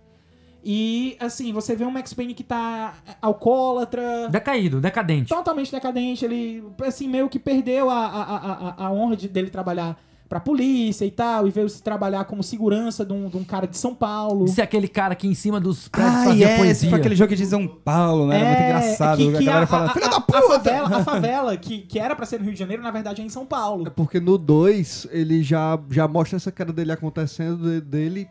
E, 0.65 1.17
assim, 1.21 1.53
você 1.53 1.75
vê 1.77 1.85
um 1.85 1.91
Max 1.91 2.13
Payne 2.13 2.35
que 2.35 2.43
tá 2.45 2.95
alcoólatra, 3.23 4.29
Decaído, 4.29 4.81
decadente. 4.81 5.29
totalmente 5.29 5.71
decadente. 5.73 6.25
Ele, 6.25 6.63
assim, 6.87 7.09
meio 7.09 7.29
que 7.29 7.39
perdeu 7.39 7.89
a, 7.91 8.07
a, 8.07 8.23
a, 8.23 8.53
a- 8.71 8.87
a 8.87 8.93
honra 8.93 9.17
de, 9.17 9.29
dele 9.29 9.51
trabalhar 9.51 9.97
pra 10.29 10.39
polícia 10.39 11.07
e 11.07 11.11
tal, 11.11 11.49
e 11.49 11.51
veio 11.51 11.71
se 11.71 11.83
trabalhar 11.83 12.23
como 12.27 12.43
segurança 12.43 13.03
de 13.03 13.15
um, 13.15 13.31
de 13.31 13.37
um 13.39 13.45
cara 13.45 13.67
de 13.67 13.79
São 13.79 13.95
Paulo. 13.95 14.47
Ser 14.47 14.61
aquele 14.61 14.87
cara 14.87 15.15
que 15.15 15.27
em 15.27 15.33
cima 15.35 15.59
dos 15.59 15.89
prédios 15.89 16.15
Ah, 16.17 16.25
fazia 16.25 16.49
yes, 16.49 16.59
poesia. 16.59 16.91
foi 16.91 16.99
aquele 16.99 17.17
jogo 17.17 17.35
de 17.35 17.47
São 17.47 17.67
Paulo, 17.67 18.27
né? 18.27 18.37
Era 18.39 18.49
muito 18.51 18.63
engraçado. 18.63 19.17
que, 19.17 19.29
a 19.35 19.39
que 19.39 19.45
galera 19.47 19.65
a, 19.65 19.67
falando, 19.67 19.89
a- 19.89 19.93
filha 19.95 20.07
a- 20.07 20.11
da 20.11 20.17
a 20.17 20.21
puta! 20.21 20.43
favela, 20.49 20.97
a 20.99 21.05
favela 21.05 21.57
que, 21.57 21.79
que 21.79 21.99
era 21.99 22.15
pra 22.15 22.27
ser 22.27 22.39
no 22.41 22.45
Rio 22.45 22.53
de 22.53 22.59
Janeiro, 22.59 22.83
na 22.83 22.91
verdade 22.91 23.23
é 23.23 23.25
em 23.25 23.29
São 23.31 23.47
Paulo. 23.47 23.87
É 23.87 23.91
porque 23.91 24.21
no 24.21 24.37
2 24.37 25.09
ele 25.11 25.43
já, 25.43 25.79
já 25.91 26.07
mostra 26.07 26.37
essa 26.37 26.53
queda 26.53 26.75
dele 26.75 26.93
acontecendo, 26.93 27.57
de- 27.65 27.81
dele 27.81 28.29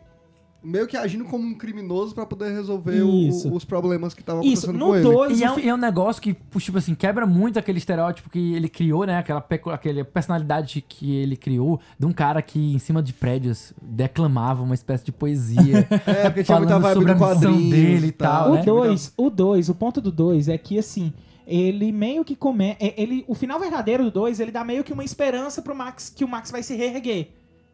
meio 0.62 0.86
que 0.86 0.96
agindo 0.96 1.24
como 1.24 1.46
um 1.46 1.54
criminoso 1.54 2.14
pra 2.14 2.26
poder 2.26 2.52
resolver 2.52 3.02
o- 3.02 3.54
os 3.54 3.64
problemas 3.64 4.12
que 4.12 4.20
estavam 4.20 4.42
Isso, 4.42 4.68
acontecendo 4.68 4.78
no 4.78 4.86
com 4.86 4.94
ele. 4.96 5.04
2, 5.04 5.40
E 5.40 5.44
é, 5.44 5.50
um, 5.52 5.58
é 5.58 5.74
um 5.74 5.78
negócio 5.78 6.20
que, 6.20 6.34
tipo 6.58 6.78
assim, 6.78 6.94
quebra 6.94 7.26
muito 7.26 7.58
aquele 7.58 7.78
estereótipo 7.78 8.28
que 8.28 8.54
ele 8.54 8.68
criou, 8.68 9.04
né? 9.04 9.18
Aquela, 9.18 9.44
aquela 9.72 10.04
personalidade 10.04 10.84
que 10.86 11.14
ele 11.14 11.36
criou 11.36 11.80
de 11.98 12.06
um 12.06 12.12
cara 12.12 12.42
que, 12.42 12.74
em 12.74 12.78
cima 12.78 13.02
de 13.02 13.12
prédios, 13.12 13.72
declamava 13.80 14.62
uma 14.62 14.74
espécie 14.74 15.04
de 15.04 15.12
poesia. 15.12 15.86
É, 16.06 16.28
porque 16.28 16.42
tinha 16.44 16.58
muita 16.58 16.78
vibe 16.78 16.94
sobre 16.94 17.12
a 17.12 17.14
missão 17.14 17.68
dele 17.70 18.06
e 18.08 18.12
tal, 18.12 18.52
né? 18.54 18.62
O 18.62 18.64
2, 18.64 19.12
o 19.16 19.30
2, 19.30 19.68
o 19.68 19.74
ponto 19.74 20.00
do 20.00 20.10
2 20.10 20.48
é 20.48 20.56
que 20.58 20.78
assim, 20.78 21.12
ele 21.46 21.92
meio 21.92 22.24
que 22.24 22.34
come, 22.34 22.76
é- 22.80 22.94
ele, 23.00 23.24
o 23.28 23.34
final 23.34 23.58
verdadeiro 23.60 24.04
do 24.04 24.10
2, 24.10 24.40
ele 24.40 24.50
dá 24.50 24.64
meio 24.64 24.82
que 24.84 24.92
uma 24.92 25.04
esperança 25.04 25.62
pro 25.62 25.74
Max 25.74 26.10
que 26.14 26.24
o 26.24 26.28
Max 26.28 26.50
vai 26.50 26.62
se 26.62 26.74
reerguer. 26.74 27.30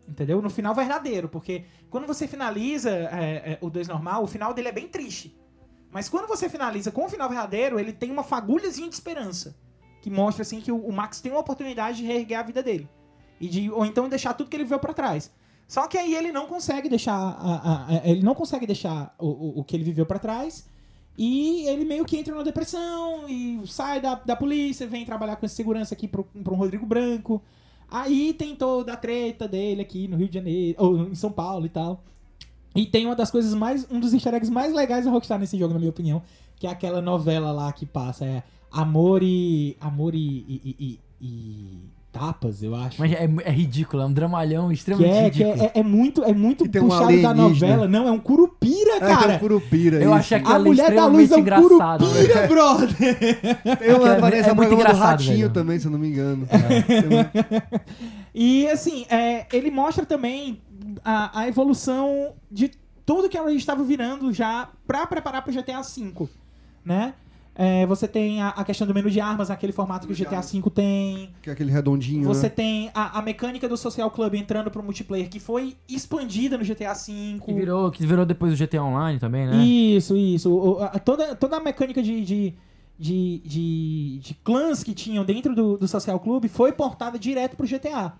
Entendeu? 0.06 0.43
No 0.43 0.51
final 0.51 0.74
verdadeiro, 0.74 1.28
porque 1.28 1.64
quando 1.89 2.06
você 2.06 2.26
finaliza 2.28 2.90
é, 2.90 3.52
é, 3.52 3.59
o 3.60 3.70
2 3.70 3.89
normal, 3.89 4.22
o 4.22 4.26
final 4.26 4.52
dele 4.52 4.68
é 4.68 4.72
bem 4.72 4.86
triste. 4.89 5.35
Mas 5.90 6.09
quando 6.09 6.26
você 6.28 6.48
finaliza 6.48 6.90
com 6.90 7.06
o 7.06 7.09
final 7.09 7.28
verdadeiro, 7.28 7.78
ele 7.78 7.93
tem 7.93 8.10
uma 8.10 8.22
fagulhazinha 8.22 8.89
de 8.89 8.94
esperança. 8.94 9.56
Que 10.02 10.10
mostra 10.10 10.43
assim 10.43 10.60
que 10.60 10.70
o, 10.70 10.93
Max 10.93 11.20
tem 11.20 11.32
uma 11.32 11.40
oportunidade 11.40 11.98
de 11.98 12.05
reerguer 12.05 12.39
a 12.39 12.43
vida 12.43 12.62
dele. 12.62 12.89
E 13.40 13.48
de, 13.48 13.70
ou 13.70 13.86
então 13.86 14.09
deixar 14.09 14.35
tudo 14.35 14.51
que 14.51 14.56
ele 14.56 14.64
viu 14.64 14.78
pra 14.78 14.93
trás. 14.93 15.32
Só 15.66 15.86
que 15.86 15.97
aí 15.97 16.14
ele 16.14 16.31
não 16.31 16.47
consegue 16.47 16.89
deixar. 16.90 17.14
a- 17.16 17.55
a- 17.55 17.86
a- 17.89 18.09
ele 18.09 18.22
não 18.22 18.35
consegue 18.35 18.66
deixar 18.66 19.14
o, 19.18 19.26
o, 19.28 19.60
o 19.60 19.64
que 19.64 19.74
ele 19.74 19.85
viveu 19.85 20.05
pra 20.05 20.18
trás. 20.18 20.68
E 21.16 21.66
ele 21.68 21.85
meio 21.85 22.05
que 22.05 22.16
entra 22.18 22.35
numa 22.35 22.44
depressão 22.44 23.26
e 23.28 23.62
sai 23.66 24.01
da, 24.01 24.16
da 24.16 24.36
polícia, 24.36 24.86
vem 24.86 25.06
trabalhar 25.06 25.36
com 25.36 25.47
segurança 25.48 25.94
aqui 25.94 26.06
pro, 26.09 26.24
pro 26.24 26.55
Rodrigo 26.56 26.85
Branco. 26.85 27.40
Aí 27.97 28.35
tem 28.35 28.57
toda 28.57 28.93
a 28.93 28.97
treta 28.97 29.47
dele 29.47 29.83
aqui 29.83 30.09
no 30.09 30.16
Rio 30.16 30.27
de 30.29 30.35
Janeiro, 30.35 30.77
ou 30.83 30.97
em 31.09 31.15
São 31.15 31.31
Paulo 31.31 31.65
e 31.65 31.69
tal. 31.69 32.03
E 32.75 32.85
tem 32.87 33.07
uma 33.07 33.15
das 33.15 33.31
coisas 33.31 33.55
mais. 33.55 33.87
Um 33.89 34.01
dos 34.01 34.12
easter 34.12 34.35
eggs 34.35 34.51
mais 34.51 34.75
legais 34.75 35.05
da 35.05 35.12
Rockstar 35.12 35.39
nesse 35.39 35.57
jogo, 35.57 35.73
na 35.73 35.79
minha 35.79 35.91
opinião. 35.91 36.21
Que 36.57 36.66
é 36.66 36.71
aquela 36.71 37.01
novela 37.01 37.53
lá 37.53 37.73
que 37.73 37.87
passa. 37.87 38.25
É 38.25 38.43
Amor 38.73 39.23
e. 39.23 39.77
Amor 39.81 40.12
e. 40.12 40.19
e, 40.19 40.77
e- 40.81 41.01
e- 41.21 41.79
e 42.15 42.19
tapas, 42.19 42.62
eu 42.62 42.74
acho. 42.74 43.01
Mas 43.01 43.12
é, 43.12 43.28
é 43.45 43.51
ridículo, 43.51 44.03
é 44.03 44.07
um 44.07 44.12
dramalhão 44.12 44.69
que 44.69 44.74
extremamente 44.74 45.12
é, 45.16 45.31
que 45.31 45.43
ridículo. 45.45 45.70
é, 45.74 45.81
é 45.81 45.82
muito, 45.82 46.23
é 46.24 46.32
muito 46.32 46.69
tem 46.69 46.81
puxado 46.82 47.23
da 47.23 47.35
novela. 47.35 47.89
Não, 47.89 48.07
é 48.07 48.11
um 48.12 48.19
curupira, 48.19 48.97
É, 48.97 49.01
cara. 49.01 49.35
um 49.35 49.39
curupira. 49.39 49.97
Eu 49.97 50.03
isso. 50.11 50.12
achei 50.15 50.39
aquilo 50.39 50.55
A 50.55 50.59
mulher 50.59 50.95
da 50.95 51.07
luz 51.07 51.31
é 51.31 51.36
um 51.36 51.39
extremamente 51.39 51.66
engraçado. 51.74 52.07
velho. 52.07 52.28
curupira, 52.28 52.47
brother. 52.49 53.78
Tem 53.78 53.95
uma 53.95 54.09
é- 54.09 54.15
referência 54.15 54.51
é 54.51 54.55
muito 54.55 54.77
do 54.77 54.82
Ratinho 54.82 55.36
velho. 55.39 55.51
também, 55.51 55.78
se 55.78 55.86
eu 55.86 55.91
não 55.91 55.99
me 55.99 56.09
engano. 56.09 56.49
E 58.35 58.66
assim, 58.69 59.07
é, 59.09 59.47
ele 59.53 59.70
mostra 59.70 60.05
também 60.05 60.61
a, 61.05 61.41
a 61.41 61.49
evolução 61.49 62.35
de 62.51 62.70
tudo 63.07 63.28
que 63.28 63.36
a 63.39 63.43
Rage 63.43 63.57
estava 63.57 63.85
virando 63.85 64.32
já 64.32 64.69
pra 64.86 65.07
preparar 65.07 65.43
pro 65.43 65.53
GTA 65.53 65.82
V, 65.82 66.28
né? 66.85 67.15
É, 67.56 67.86
você 67.86 68.09
tem 68.09 68.43
a, 68.43 68.48
a 68.48 68.64
questão 68.64 68.85
do 68.85 68.93
menu 68.93 69.09
de 69.09 69.20
armas, 69.20 69.48
aquele 69.48 69.72
formato 69.72 70.09
que 70.09 70.12
o 70.12 70.16
GTA 70.16 70.40
V 70.40 70.70
tem. 70.74 71.31
que 71.40 71.48
é 71.48 71.52
aquele 71.52 71.70
redondinho, 71.70 72.24
Você 72.24 72.44
né? 72.44 72.48
tem 72.48 72.90
a, 72.93 73.18
a 73.18 73.22
mecânica 73.22 73.68
do 73.68 73.76
Social 73.76 74.10
Club 74.10 74.35
entrando 74.35 74.70
pro 74.72 74.82
multiplayer, 74.82 75.28
que 75.28 75.39
foi 75.39 75.76
expandida 75.89 76.59
no 76.59 76.64
GTA 76.64 76.93
V. 76.94 77.39
Que 77.44 77.52
virou, 77.55 77.90
que 77.93 78.05
virou 78.05 78.26
depois 78.26 78.52
do 78.52 78.66
GTA 78.66 78.82
Online 78.82 79.20
também, 79.20 79.47
né? 79.47 79.64
Isso, 79.64 80.16
isso. 80.16 80.52
O- 80.52 80.82
a- 80.82 80.98
toda, 80.98 81.36
toda 81.36 81.56
a 81.59 81.60
mecânica 81.60 82.02
de, 82.02 82.24
de, 82.24 82.55
de, 82.98 83.40
de, 83.44 84.18
de 84.20 84.35
clãs 84.43 84.82
que 84.82 84.93
tinham 84.93 85.24
dentro 85.24 85.55
do, 85.55 85.76
do 85.78 85.86
Social 85.86 86.18
Club 86.18 86.47
foi 86.48 86.72
portada 86.72 87.16
direto 87.18 87.56
pro 87.56 87.68
GTA. 87.68 88.14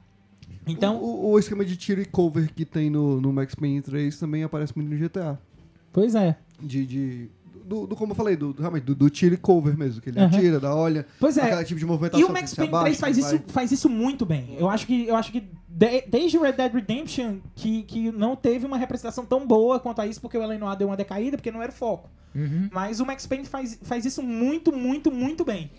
Então, 0.67 0.97
O, 1.03 1.33
o 1.33 1.39
esquema 1.41 1.65
de 1.65 1.77
tiro 1.77 2.01
e 2.01 2.05
cover 2.05 2.53
que 2.55 2.65
tem 2.65 2.89
no, 2.89 3.21
no 3.21 3.33
Max 3.33 3.55
Payne 3.57 3.83
3 3.83 4.17
também 4.17 4.45
aparece 4.45 4.73
muito 4.77 4.89
no 4.91 4.97
GTA. 4.97 5.39
pois 5.93 6.15
é. 6.15 6.37
De. 6.63 6.87
de 6.87 7.29
do, 7.65 7.87
do- 7.87 7.97
como 7.97 8.13
eu 8.13 8.17
falei, 8.17 8.37
do, 8.37 8.53
do- 8.53 8.61
realmente, 8.61 8.85
do, 8.85 8.95
do 8.95 9.09
tiro 9.11 9.35
e 9.35 9.39
cover 9.39 9.77
mesmo, 9.77 10.01
que 10.01 10.11
ele 10.11 10.19
Aham. 10.21 10.27
atira, 10.37 10.61
dá 10.61 10.75
olha, 10.75 11.07
Pois 11.19 11.37
é. 11.39 11.43
aquele 11.43 11.65
tipo 11.65 11.81
de 11.81 11.87
movimentação. 11.87 12.21
E 12.27 12.29
o 12.29 12.33
Max 12.33 12.55
Payne 12.55 12.69
abaixa, 12.69 12.85
3 12.85 13.01
faz 13.01 13.19
isso, 13.19 13.31
vai. 13.31 13.43
faz 13.49 13.73
isso 13.73 13.89
muito 13.89 14.25
bem. 14.27 14.57
Eu 14.59 14.69
acho 14.69 14.87
que, 14.87 15.07
eu 15.07 15.17
acho 15.17 15.33
que 15.33 15.41
de- 15.69 16.03
desde 16.07 16.39
o 16.39 16.43
Red 16.43 16.53
Dead 16.53 16.73
Redemption 16.73 17.39
que, 17.55 17.83
que 17.85 18.13
não 18.13 18.37
teve 18.37 18.65
uma 18.67 18.77
representação 18.77 19.25
tão 19.27 19.47
boa 19.47 19.81
quanto 19.81 20.01
a 20.01 20.07
isso, 20.07 20.21
porque 20.21 20.37
o 20.39 20.43
Eleanor 20.43 20.77
deu 20.77 20.89
uma 20.89 20.97
decaída, 20.97 21.37
porque 21.37 21.51
não 21.51 21.63
era 21.63 21.73
o 21.73 21.75
foco. 21.75 22.09
Uhum. 22.35 22.69
Mas 22.73 23.01
o 23.01 23.07
Max 23.07 23.27
Payne 23.27 23.45
faz, 23.47 23.79
faz 23.83 24.05
isso 24.05 24.23
muito, 24.23 24.73
muito, 24.73 25.11
muito 25.11 25.45
bem. 25.45 25.71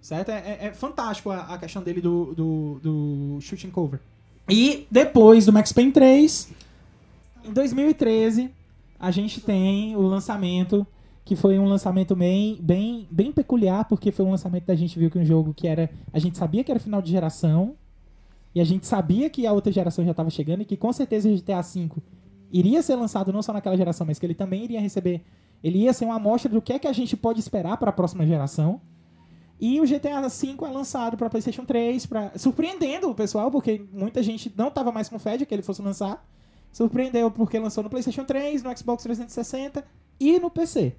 Certo? 0.00 0.30
É, 0.30 0.38
é- 0.38 0.66
é 0.66 0.72
fantástico 0.72 1.30
a, 1.30 1.40
a 1.54 1.58
questão 1.58 1.82
dele 1.82 2.00
do, 2.00 2.34
do, 2.34 2.80
do 2.82 3.38
shooting 3.40 3.70
cover. 3.70 4.00
E 4.48 4.86
depois 4.90 5.44
do 5.44 5.52
Max 5.52 5.72
Payne 5.72 5.92
3, 5.92 6.50
em 7.44 7.52
2013, 7.52 8.50
a 8.98 9.10
gente 9.10 9.40
tem 9.40 9.94
o 9.96 10.00
lançamento, 10.02 10.86
que 11.28 11.36
foi 11.36 11.58
um 11.58 11.66
lançamento 11.66 12.16
bem, 12.16 12.56
bem, 12.58 13.06
bem 13.10 13.30
peculiar, 13.30 13.84
porque 13.84 14.10
foi 14.10 14.24
um 14.24 14.30
lançamento 14.30 14.64
da 14.64 14.74
gente 14.74 14.98
viu 14.98 15.10
que 15.10 15.18
um 15.18 15.24
jogo 15.26 15.52
que 15.52 15.68
era. 15.68 15.90
A 16.10 16.18
gente 16.18 16.38
sabia 16.38 16.64
que 16.64 16.70
era 16.70 16.80
final 16.80 17.02
de 17.02 17.10
geração, 17.10 17.76
e 18.54 18.62
a 18.62 18.64
gente 18.64 18.86
sabia 18.86 19.28
que 19.28 19.46
a 19.46 19.52
outra 19.52 19.70
geração 19.70 20.02
já 20.02 20.12
estava 20.12 20.30
chegando, 20.30 20.62
e 20.62 20.64
que 20.64 20.74
com 20.74 20.90
certeza 20.90 21.28
o 21.28 21.36
GTA 21.36 21.60
V 21.60 21.90
iria 22.50 22.80
ser 22.80 22.94
lançado 22.94 23.30
não 23.30 23.42
só 23.42 23.52
naquela 23.52 23.76
geração, 23.76 24.06
mas 24.06 24.18
que 24.18 24.24
ele 24.24 24.32
também 24.32 24.64
iria 24.64 24.80
receber. 24.80 25.22
Ele 25.62 25.80
ia 25.80 25.92
ser 25.92 26.06
uma 26.06 26.14
amostra 26.14 26.50
do 26.50 26.62
que 26.62 26.72
é 26.72 26.78
que 26.78 26.88
a 26.88 26.94
gente 26.94 27.14
pode 27.14 27.38
esperar 27.40 27.76
para 27.76 27.90
a 27.90 27.92
próxima 27.92 28.26
geração. 28.26 28.80
E 29.60 29.82
o 29.82 29.84
GTA 29.84 30.26
V 30.26 30.56
é 30.62 30.70
lançado 30.70 31.18
para 31.18 31.28
PlayStation 31.28 31.66
3, 31.66 32.06
pra... 32.06 32.32
surpreendendo 32.36 33.10
o 33.10 33.14
pessoal, 33.14 33.50
porque 33.50 33.84
muita 33.92 34.22
gente 34.22 34.50
não 34.56 34.68
estava 34.68 34.90
mais 34.90 35.10
com 35.10 35.18
fé 35.18 35.36
de 35.36 35.44
que 35.44 35.54
ele 35.54 35.62
fosse 35.62 35.82
lançar. 35.82 36.26
Surpreendeu 36.72 37.30
porque 37.30 37.58
lançou 37.58 37.84
no 37.84 37.90
PlayStation 37.90 38.24
3, 38.24 38.62
no 38.62 38.74
Xbox 38.74 39.02
360 39.02 39.84
e 40.18 40.38
no 40.38 40.48
PC. 40.48 40.96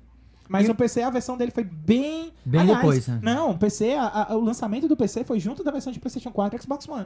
Mas 0.50 0.66
E- 0.66 0.68
no 0.68 0.76
PC 0.76 1.02
a 1.04 1.10
versão 1.12 1.38
dele 1.38 1.52
foi 1.52 1.64
bem. 1.64 2.34
Bem 2.44 2.62
Aliás, 2.62 2.80
depois, 2.82 3.08
né? 3.08 3.20
Não, 3.22 3.52
o 3.52 3.58
PC, 3.58 3.94
a- 3.94 4.28
a- 4.32 4.36
o 4.36 4.42
lançamento 4.44 4.88
do 4.88 4.98
PC 4.98 5.24
foi 5.24 5.40
junto 5.40 5.64
da 5.64 5.72
versão 5.72 5.94
de 5.94 6.00
PlayStation 6.00 6.32
4 6.32 6.58
e 6.60 6.62
Xbox 6.62 6.90
One. 6.90 7.06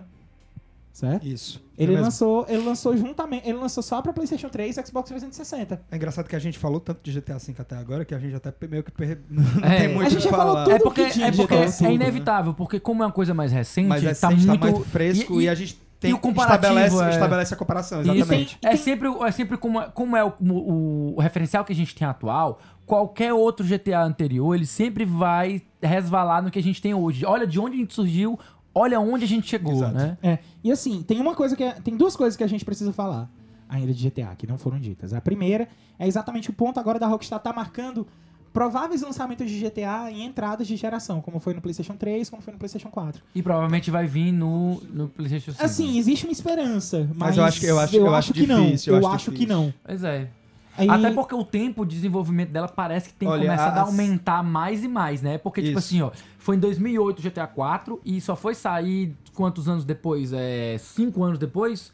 Certo? 0.94 1.26
Isso. 1.28 1.60
Ele 1.76 1.88
É 1.92 1.96
mesmo. 1.96 2.06
lançou, 2.06 2.46
ele 2.48 2.64
lançou 2.64 2.96
juntamente, 2.96 3.50
ele 3.50 3.58
lançou 3.58 3.82
só 3.82 4.00
pra 4.00 4.14
PlayStation 4.14 4.48
3 4.48 4.78
e 4.78 4.86
Xbox 4.86 5.10
360. 5.10 5.82
É 5.92 5.96
engraçado 5.96 6.28
que 6.30 6.36
a 6.36 6.40
gente 6.40 6.60
falou 6.60 6.80
tanto 6.80 7.00
de 7.04 7.12
GTA 7.12 7.40
V 7.40 7.56
até 7.58 7.76
agora 7.76 8.06
que 8.06 8.14
a 8.14 8.20
gente 8.20 8.36
até 8.36 8.54
meio 8.68 8.84
que 8.84 8.92
per... 8.92 9.20
não 9.28 9.44
É. 9.68 9.80
tem 9.80 9.88
muito 9.88 10.04
A 10.04 10.08
o 10.08 10.10
gente 10.12 10.18
que 10.20 10.24
já 10.26 10.30
falou 10.30 10.54
falar. 10.54 10.64
tudo 10.66 10.76
É 10.76 10.80
porque, 10.80 11.10
que 11.10 11.24
é, 11.24 11.32
de 11.32 11.38
porque 11.38 11.56
é 11.56 11.66
né? 11.82 11.94
inevitável, 11.94 12.54
porque 12.54 12.80
como 12.80 13.02
é 13.02 13.08
uma 13.08 13.12
coisa 13.12 13.34
mais 13.34 13.52
recente, 13.52 13.88
Mas 13.88 14.04
é, 14.06 14.14
tá 14.14 14.30
tá, 14.30 14.36
muito... 14.36 14.60
muito 14.60 14.80
fresco 14.86 15.42
e, 15.42 15.46
e- 15.46 15.50
a 15.50 15.56
gente 15.56 15.82
tem, 16.00 16.12
e 16.12 16.14
o 16.14 16.20
comparativo 16.20 16.74
estabelece, 16.78 17.04
é- 17.04 17.10
estabelece 17.10 17.54
a 17.56 17.58
comparação, 17.58 18.02
exatamente. 18.02 18.60
é 18.62 18.76
sempre, 18.76 19.08
é 19.10 19.32
sempre 19.32 19.58
como, 19.58 19.82
é- 19.82 19.90
como 19.90 20.16
é 20.16 20.24
o, 20.24 20.34
o- 20.42 21.14
o 21.18 21.22
referencial 21.22 21.66
que 21.66 21.74
a 21.74 21.76
gente 21.76 21.96
tem 21.96 22.08
atual, 22.08 22.60
qualquer 22.86 23.34
outro 23.34 23.66
GTA 23.66 24.04
anterior, 24.04 24.56
ele 24.56 24.66
sempre 24.66 25.06
vai 25.06 25.62
resvalar 25.82 26.42
no 26.44 26.52
que 26.52 26.60
a 26.60 26.64
gente 26.64 26.82
tem 26.82 26.94
hoje. 26.94 27.26
Olha 27.26 27.46
de 27.48 27.60
onde 27.60 27.76
a 27.76 27.80
gente 27.80 27.94
surgiu, 27.94 28.40
olha 28.74 29.00
onde 29.00 29.24
a 29.26 29.28
gente 29.28 29.48
chegou, 29.48 29.74
Exato. 29.74 29.94
né? 29.96 30.18
É, 30.22 30.40
e 30.64 30.72
assim, 30.72 31.02
tem 31.04 31.20
uma 31.20 31.36
coisa 31.36 31.56
que 31.56 31.64
é- 31.64 31.74
tem 31.74 31.96
duas 31.96 32.16
coisas 32.16 32.36
que 32.38 32.44
a 32.44 32.48
gente 32.48 32.64
precisa 32.66 32.92
falar 32.94 33.30
ainda 33.70 33.94
de 33.94 34.04
GTA 34.10 34.36
que 34.38 34.46
não 34.46 34.58
foram 34.58 34.80
ditas. 34.80 35.14
A 35.14 35.22
primeira 35.22 35.68
é 35.98 36.08
exatamente 36.08 36.50
o 36.50 36.54
ponto 36.54 36.80
agora 36.80 37.00
da 37.00 37.08
Rockstar 37.08 37.40
tá 37.40 37.52
marcando 37.54 38.06
prováveis 38.52 39.02
lançamentos 39.02 39.50
de 39.50 39.58
GTA 39.60 40.12
em 40.12 40.24
entradas 40.26 40.68
de 40.68 40.76
geração, 40.76 41.20
como 41.22 41.40
foi 41.40 41.56
no 41.56 41.62
PlayStation 41.62 41.96
3, 41.96 42.30
como 42.30 42.40
foi 42.40 42.54
no 42.54 42.60
PlayStation 42.60 42.90
4. 42.90 43.24
E 43.34 43.42
provavelmente 43.42 43.90
vai 43.90 44.06
vir 44.06 44.32
no, 44.32 44.80
no 44.94 45.08
PlayStation 45.08 45.52
5. 45.54 45.64
Assim, 45.64 45.98
existe 45.98 46.26
uma 46.28 46.32
esperança, 46.32 47.10
mas, 47.16 47.36
eu 47.36 47.44
acho 47.44 47.60
que- 47.60 47.66
eu 47.66 47.80
acho- 47.80 47.96
eu 47.96 48.14
acho 48.14 48.32
que 48.34 48.46
não. 48.46 48.66
Eu, 48.66 48.76
eu 48.88 48.98
acho 48.98 49.08
acho 49.16 49.32
que 49.32 49.48
não. 49.48 49.74
Pois 49.84 50.04
é. 50.04 50.30
Aí- 50.78 50.90
Até 50.90 51.12
porque 51.12 51.36
o 51.36 51.44
tempo 51.44 51.86
de 51.86 51.96
desenvolvimento 51.96 52.50
dela 52.50 52.68
parece 52.68 53.10
que 53.10 53.16
tem 53.16 53.28
Olha, 53.28 53.42
começado 53.44 53.78
a 53.78 53.82
as- 53.84 53.88
aumentar 53.90 54.42
mais 54.44 54.84
e 54.84 54.88
mais, 54.88 55.22
né? 55.22 55.38
Porque, 55.38 55.62
tipo 55.62 55.78
Isso. 55.78 55.88
assim, 55.88 56.02
ó, 56.02 56.12
foi 56.40 56.56
em 56.56 56.60
2008 56.60 57.20
o 57.20 57.22
GTA 57.22 57.46
4 57.48 58.02
e 58.04 58.20
só 58.20 58.36
foi 58.36 58.56
sair 58.56 59.16
quantos 59.34 59.70
anos 59.70 59.86
depois? 59.86 60.32
É, 60.34 60.78
cinco 60.80 61.24
anos 61.24 61.38
depois? 61.38 61.92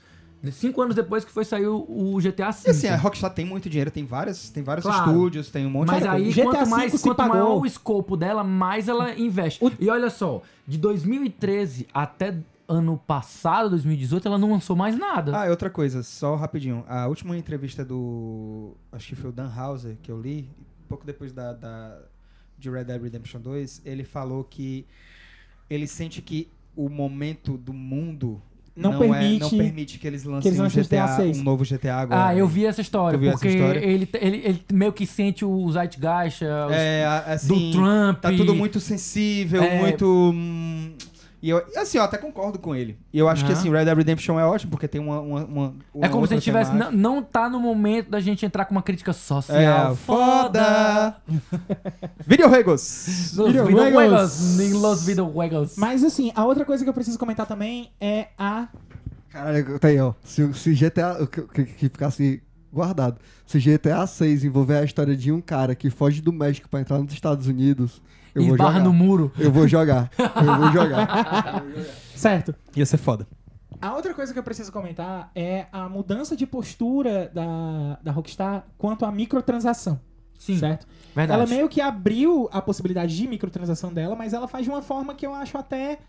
Cinco 0.54 0.82
anos 0.82 0.96
depois 0.96 1.26
que 1.26 1.32
foi 1.34 1.44
sair 1.44 1.68
o, 1.68 1.86
o 2.16 2.18
GTA 2.22 2.54
5. 2.54 2.70
E 2.70 2.72
assim, 2.72 2.88
a 2.88 2.96
Rockstar 2.96 3.34
tem 3.34 3.44
muito 3.46 3.70
dinheiro, 3.70 3.92
tem 3.92 4.06
várias, 4.06 4.50
tem 4.50 4.64
vários 4.64 4.86
Claro. 4.86 5.12
estúdios, 5.12 5.50
tem 5.52 5.66
um 5.66 5.70
monte 5.70 5.88
Mas 5.90 6.02
de 6.04 6.08
aí, 6.08 6.30
GTA 6.32 6.44
quanto, 6.46 6.70
mais, 6.70 6.92
V 6.94 7.00
quanto 7.00 7.18
pagou. 7.18 7.34
maior 7.36 7.58
o 7.60 7.66
escopo 7.66 8.16
dela, 8.16 8.42
mais 8.42 8.88
ela 8.88 9.14
investe. 9.20 9.60
E 9.78 9.90
olha 9.90 10.10
só, 10.10 10.42
de 10.66 10.78
2013 10.78 11.88
até 11.94 12.38
ano 12.70 12.98
passado, 12.98 13.70
2018, 13.72 14.28
ela 14.28 14.38
não 14.38 14.52
lançou 14.52 14.76
mais 14.76 14.96
nada. 14.98 15.38
Ah, 15.38 15.48
e 15.48 15.50
outra 15.50 15.70
coisa, 15.72 16.04
só 16.04 16.36
rapidinho. 16.36 16.86
A 16.88 17.08
última 17.08 17.36
entrevista 17.36 17.84
do. 17.84 18.76
Acho 18.92 19.08
que 19.08 19.16
foi 19.16 19.32
o 19.32 19.34
Dan 19.34 19.50
Houser 19.58 19.98
que 20.04 20.12
eu 20.12 20.22
li, 20.22 20.48
pouco 20.88 21.06
depois 21.06 21.34
da, 21.34 21.54
da- 21.54 21.98
de 22.58 22.70
Red 22.70 22.84
Dead 22.86 23.02
Redemption 23.02 23.42
2, 23.42 23.82
ele 23.86 24.04
falou 24.04 24.44
que 24.44 24.86
ele 25.70 25.88
sente 25.88 26.22
que 26.22 26.48
o 26.76 26.90
momento 26.90 27.58
do 27.58 27.74
mundo 27.74 28.42
Não 28.76 28.94
é- 28.94 28.98
permite 29.00 29.40
não 29.42 29.50
permite 29.50 29.98
que 30.00 30.06
eles 30.08 30.24
lancem, 30.24 30.42
que 30.52 30.58
eles 30.60 30.60
um, 30.60 30.82
GTA, 30.82 31.06
GTA 31.06 31.16
6. 31.16 31.40
um 31.40 31.44
novo 31.44 31.64
GTA 31.66 31.96
agora. 31.98 32.28
Ah, 32.28 32.36
eu 32.36 32.48
vi 32.48 32.66
essa 32.66 32.82
história, 32.82 33.18
viu 33.18 33.30
essa 33.30 33.40
porque 33.40 33.54
história? 33.56 33.80
Ele, 33.80 34.08
ele, 34.14 34.38
ele 34.46 34.66
meio 34.72 34.92
que 34.94 35.06
sente 35.06 35.44
o 35.46 35.72
Zeitgeist 35.72 36.44
é, 36.44 36.66
os- 36.66 36.72
É, 36.74 37.06
a- 37.06 37.20
do 37.22 37.32
assim, 37.32 37.72
Trump. 37.72 38.20
Tá 38.22 38.32
tudo 38.32 38.54
muito 38.56 38.80
sensível, 38.80 39.62
É. 39.64 39.80
muito. 39.80 40.34
E 41.42 41.50
eu, 41.50 41.64
assim, 41.78 41.98
eu 41.98 42.04
até 42.04 42.18
concordo 42.18 42.60
com 42.60 42.76
ele. 42.76 42.98
E 43.14 43.18
eu 43.20 43.30
acho 43.30 43.46
que 43.46 43.52
Aham. 43.52 43.60
assim, 43.60 43.70
Red 43.72 43.86
Dead 43.86 43.98
Redemption 43.98 44.40
é 44.40 44.46
ótimo, 44.46 44.72
porque 44.72 44.88
tem 44.88 45.00
uma. 45.00 45.20
uma, 45.22 45.44
uma- 45.46 45.76
uma 45.94 46.06
É 46.06 46.10
como 46.10 46.28
se 46.28 46.34
a 46.34 46.38
gente 46.38 46.44
tivesse. 46.44 46.74
Não, 46.74 46.92
não 46.92 47.24
tá 47.24 47.50
no 47.50 47.60
momento 47.60 48.10
da 48.10 48.20
gente 48.20 48.46
entrar 48.46 48.66
com 48.66 48.72
uma 48.74 48.82
crítica 48.82 49.14
social. 49.14 49.92
É, 49.94 49.96
foda! 49.96 51.16
Videojuegos! 52.26 53.34
Los 53.36 53.54
Videojuegos. 53.54 54.72
Los 54.74 55.06
videojuegos. 55.06 55.78
Mas 55.78 56.04
assim, 56.04 56.32
a 56.36 56.46
outra 56.46 56.66
coisa 56.66 56.84
que 56.84 56.90
eu 56.90 56.94
preciso 56.94 57.18
comentar 57.18 57.46
também 57.46 57.92
é 58.00 58.28
a 58.38 58.68
Caralho, 59.30 59.78
tá 59.80 59.88
aí, 59.90 60.00
ó. 60.00 60.14
Se, 60.24 60.52
se 60.54 60.74
GTA. 60.74 61.28
Que, 61.28 61.42
que, 61.44 61.64
que 61.66 61.90
ficasse 61.90 62.42
guardado. 62.74 63.18
Se 63.46 63.60
GTA 63.60 64.06
6 64.06 64.44
envolver 64.44 64.78
a 64.78 64.84
história 64.84 65.16
de 65.16 65.32
um 65.32 65.40
cara 65.42 65.76
que 65.76 65.90
foge 65.90 66.22
do 66.22 66.34
México 66.34 66.68
pra 66.70 66.82
entrar 66.82 67.00
nos 67.00 67.14
Estados 67.14 67.48
Unidos, 67.48 68.02
eu 68.40 68.48
vou 68.48 68.56
Esbarra 68.56 68.74
jogar. 68.80 68.84
no 68.86 68.94
muro. 68.94 69.32
Eu 69.38 69.52
vou 69.52 69.68
jogar. 69.68 70.10
Eu 70.18 70.58
vou 70.58 70.72
jogar. 70.74 71.64
certo. 72.16 72.56
Ia 72.76 72.86
ser 72.86 72.98
foda. 72.98 73.28
A 73.82 73.94
outra 73.96 74.14
coisa 74.14 74.34
que 74.34 74.40
eu 74.40 74.44
preciso 74.44 74.72
comentar 74.72 75.32
é 75.34 75.68
a 75.72 75.88
mudança 75.88 76.36
de 76.36 76.46
postura 76.46 77.32
da, 77.34 77.98
da 78.04 78.12
Rockstar 78.12 78.66
quanto 78.78 79.06
à 79.06 79.12
microtransação. 79.12 80.00
Sim, 80.38 80.58
Certo? 80.58 80.88
verdade. 81.16 81.42
Ela 81.42 81.50
meio 81.50 81.68
que 81.68 81.82
abriu 81.82 82.50
a 82.52 82.62
possibilidade 82.62 83.16
de 83.16 83.28
microtransação 83.28 83.94
dela, 83.94 84.16
mas 84.16 84.34
ela 84.34 84.48
faz 84.48 84.64
de 84.66 84.70
uma 84.70 84.82
forma 84.82 85.14
que 85.14 85.26
eu 85.26 85.34
acho 85.34 85.58
até, 85.58 86.00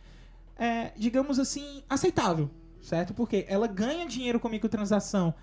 é, 0.58 0.92
digamos 0.96 1.38
assim, 1.38 1.82
aceitável. 1.88 2.48
Certo? 2.80 3.12
Porque 3.12 3.44
ela 3.48 3.66
ganha 3.66 4.06
dinheiro 4.06 4.40
com 4.40 4.48
microtransação 4.48 5.34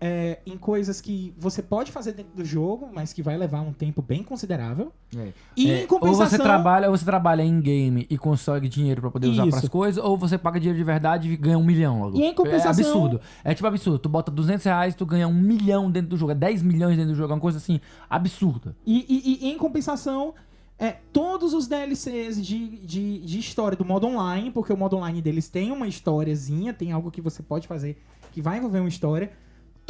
é, 0.00 0.38
em 0.46 0.56
coisas 0.56 0.98
que 1.00 1.34
você 1.36 1.62
pode 1.62 1.92
fazer 1.92 2.12
dentro 2.12 2.32
do 2.34 2.44
jogo, 2.44 2.88
mas 2.92 3.12
que 3.12 3.22
vai 3.22 3.36
levar 3.36 3.60
um 3.60 3.72
tempo 3.72 4.00
bem 4.00 4.22
considerável. 4.22 4.92
É. 5.14 5.28
E 5.56 5.70
É, 5.70 5.82
em 5.82 5.86
compensação. 5.86 6.22
Ou 6.24 6.30
você 6.30 6.38
trabalha, 6.38 6.88
ou 6.90 6.96
você 6.96 7.04
trabalha 7.04 7.42
em 7.42 7.60
game 7.60 8.06
e 8.08 8.16
consegue 8.16 8.66
dinheiro 8.68 9.02
pra 9.02 9.10
poder 9.10 9.28
usar 9.28 9.46
Isso. 9.46 9.58
pras 9.58 9.68
coisas, 9.68 10.02
ou 10.02 10.16
você 10.16 10.38
paga 10.38 10.58
dinheiro 10.58 10.78
de 10.78 10.84
verdade 10.84 11.28
e 11.30 11.36
ganha 11.36 11.58
um 11.58 11.64
milhão 11.64 12.00
logo. 12.00 12.16
E 12.16 12.24
em 12.24 12.34
compensação- 12.34 12.84
É 12.84 12.88
absurdo. 12.88 13.20
É 13.44 13.54
tipo 13.54 13.66
absurdo. 13.68 13.98
Tu 13.98 14.08
bota 14.08 14.30
200 14.30 14.64
reais, 14.64 14.94
tu 14.94 15.04
ganha 15.04 15.28
um 15.28 15.34
milhão 15.34 15.90
dentro 15.90 16.08
do 16.10 16.16
jogo. 16.16 16.32
É 16.32 16.34
10 16.34 16.62
milhões 16.62 16.96
dentro 16.96 17.12
do 17.12 17.16
jogo. 17.16 17.32
É 17.32 17.34
uma 17.34 17.40
coisa 17.40 17.58
assim, 17.58 17.78
absurda. 18.08 18.74
E, 18.86 19.04
e- 19.06 19.46
e 19.48 19.50
em 19.52 19.58
compensação, 19.58 20.32
é, 20.78 20.96
todos 21.12 21.52
os 21.52 21.66
DLCs 21.66 22.42
de, 22.44 22.78
de, 22.78 23.18
de 23.18 23.38
história 23.38 23.76
do 23.76 23.84
modo 23.84 24.06
online, 24.06 24.50
porque 24.50 24.72
o 24.72 24.76
modo 24.78 24.96
online 24.96 25.20
deles 25.20 25.46
tem 25.48 25.70
uma 25.70 25.86
historiazinha, 25.86 26.72
tem 26.72 26.90
algo 26.90 27.10
que 27.10 27.20
você 27.20 27.42
pode 27.42 27.68
fazer 27.68 28.00
que 28.32 28.40
vai 28.40 28.56
envolver 28.56 28.78
uma 28.80 28.88
história. 28.88 29.30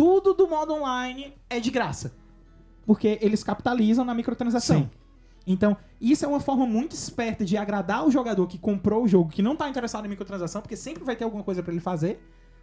Tudo 0.00 0.32
do 0.32 0.48
modo 0.48 0.72
online 0.72 1.34
é 1.50 1.60
de 1.60 1.70
graça. 1.70 2.14
Porque 2.86 3.18
eles 3.20 3.44
capitalizam 3.44 4.02
na 4.02 4.14
microtransação. 4.14 4.78
Sim. 4.84 4.90
Então, 5.46 5.76
isso 6.00 6.24
é 6.24 6.28
uma 6.28 6.40
forma 6.40 6.64
muito 6.64 6.92
esperta 6.92 7.44
de 7.44 7.54
agradar 7.58 8.06
o 8.06 8.10
jogador 8.10 8.46
que 8.46 8.56
comprou 8.58 9.04
o 9.04 9.08
jogo, 9.08 9.28
que 9.30 9.42
não 9.42 9.54
tá 9.54 9.68
interessado 9.68 10.06
em 10.06 10.08
microtransação, 10.08 10.62
porque 10.62 10.74
sempre 10.76 11.04
vai 11.04 11.16
ter 11.16 11.24
alguma 11.24 11.42
coisa 11.44 11.62
pra 11.62 11.70
ele 11.72 11.82
fazer 11.82 12.18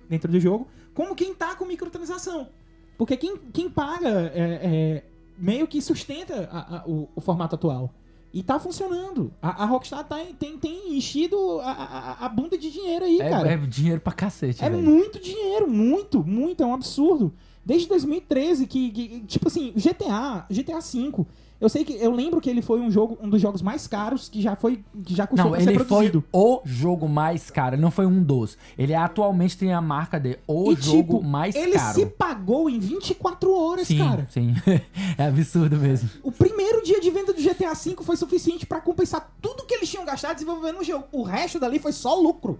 dentro 0.09 0.31
do 0.31 0.39
jogo, 0.39 0.67
como 0.95 1.13
quem 1.15 1.35
tá 1.35 1.53
com 1.55 1.65
microtransação. 1.65 2.49
Porque 2.97 3.15
quem, 3.15 3.37
quem 3.53 3.69
paga 3.69 4.31
é, 4.33 4.59
é, 4.63 5.03
meio 5.37 5.67
que 5.67 5.79
sustenta 5.79 6.49
a- 6.51 6.77
a- 6.77 6.83
o, 6.87 7.07
o 7.15 7.21
formato 7.21 7.53
atual. 7.53 7.93
E 8.33 8.43
tá 8.43 8.59
funcionando. 8.59 9.33
A, 9.41 9.63
a 9.63 9.65
Rockstar 9.65 10.03
tá, 10.03 10.17
tem, 10.37 10.57
tem 10.57 10.95
enchido 10.97 11.59
a, 11.61 11.71
a- 11.71 12.25
a 12.25 12.29
bunda 12.29 12.57
de 12.57 12.69
dinheiro 12.71 13.05
aí, 13.05 13.19
É, 13.21 13.29
cara. 13.29 13.49
é 13.53 13.57
dinheiro 13.57 14.01
pra 14.01 14.11
cacete, 14.13 14.63
É 14.63 14.69
velho. 14.69 14.81
muito 14.83 15.19
dinheiro, 15.19 15.67
muito, 15.69 16.23
muito, 16.23 16.61
é 16.61 16.65
um 16.65 16.73
absurdo. 16.73 17.33
Desde 17.65 17.87
2013 17.87 18.67
que, 18.67 18.91
que- 18.91 19.19
tipo 19.21 19.47
assim, 19.47 19.71
GTA, 19.75 20.45
GTA 20.49 20.79
V, 20.79 21.25
eu 21.59 21.69
sei 21.69 21.83
que 21.83 21.93
eu 21.93 22.11
lembro 22.11 22.39
que 22.39 22.49
ele 22.49 22.61
foi 22.61 22.79
um 22.79 22.91
jogo, 22.91 23.17
um 23.21 23.29
dos 23.29 23.41
jogos 23.41 23.61
mais 23.61 23.87
caros 23.87 24.29
que 24.29 24.41
já 24.41 24.55
foi 24.55 24.83
que 25.03 25.15
já 25.15 25.25
custou 25.25 25.51
Não, 25.51 25.55
ele 25.55 25.65
foi 25.75 25.85
produzido. 25.85 26.23
o 26.31 26.61
jogo 26.63 27.07
mais 27.09 27.49
caro. 27.49 27.75
Ele 27.75 27.81
não 27.81 27.91
foi 27.91 28.05
um 28.05 28.21
dos. 28.21 28.57
Ele 28.77 28.93
atualmente 28.93 29.57
tem 29.57 29.73
a 29.73 29.81
marca 29.81 30.19
de 30.19 30.37
o 30.47 30.71
e 30.71 30.75
jogo 30.75 31.17
tipo, 31.17 31.23
mais 31.23 31.55
ele 31.55 31.73
caro. 31.73 31.93
se 31.99 32.05
pagou 32.05 32.69
em 32.69 32.79
24 32.79 33.51
horas, 33.51 33.87
sim, 33.87 33.97
cara. 33.97 34.27
sim. 34.29 34.53
é 35.17 35.25
absurdo 35.25 35.77
mesmo. 35.77 36.09
O 36.21 36.31
primeiro 36.31 36.83
dia 36.83 37.01
de 37.01 37.09
venda 37.09 37.33
do 37.33 37.41
GTA 37.41 37.73
V 37.73 37.95
foi 38.03 38.15
suficiente 38.15 38.65
pra 38.65 38.79
compensar 38.79 39.33
tudo 39.41 39.65
que 39.65 39.73
eles 39.73 39.89
tinham 39.89 40.05
gastado 40.05 40.35
desenvolvendo 40.35 40.79
o 40.79 40.83
jogo. 40.83 41.05
O 41.11 41.23
resto 41.23 41.59
dali 41.59 41.79
foi 41.79 41.91
só 41.91 42.15
lucro. 42.15 42.59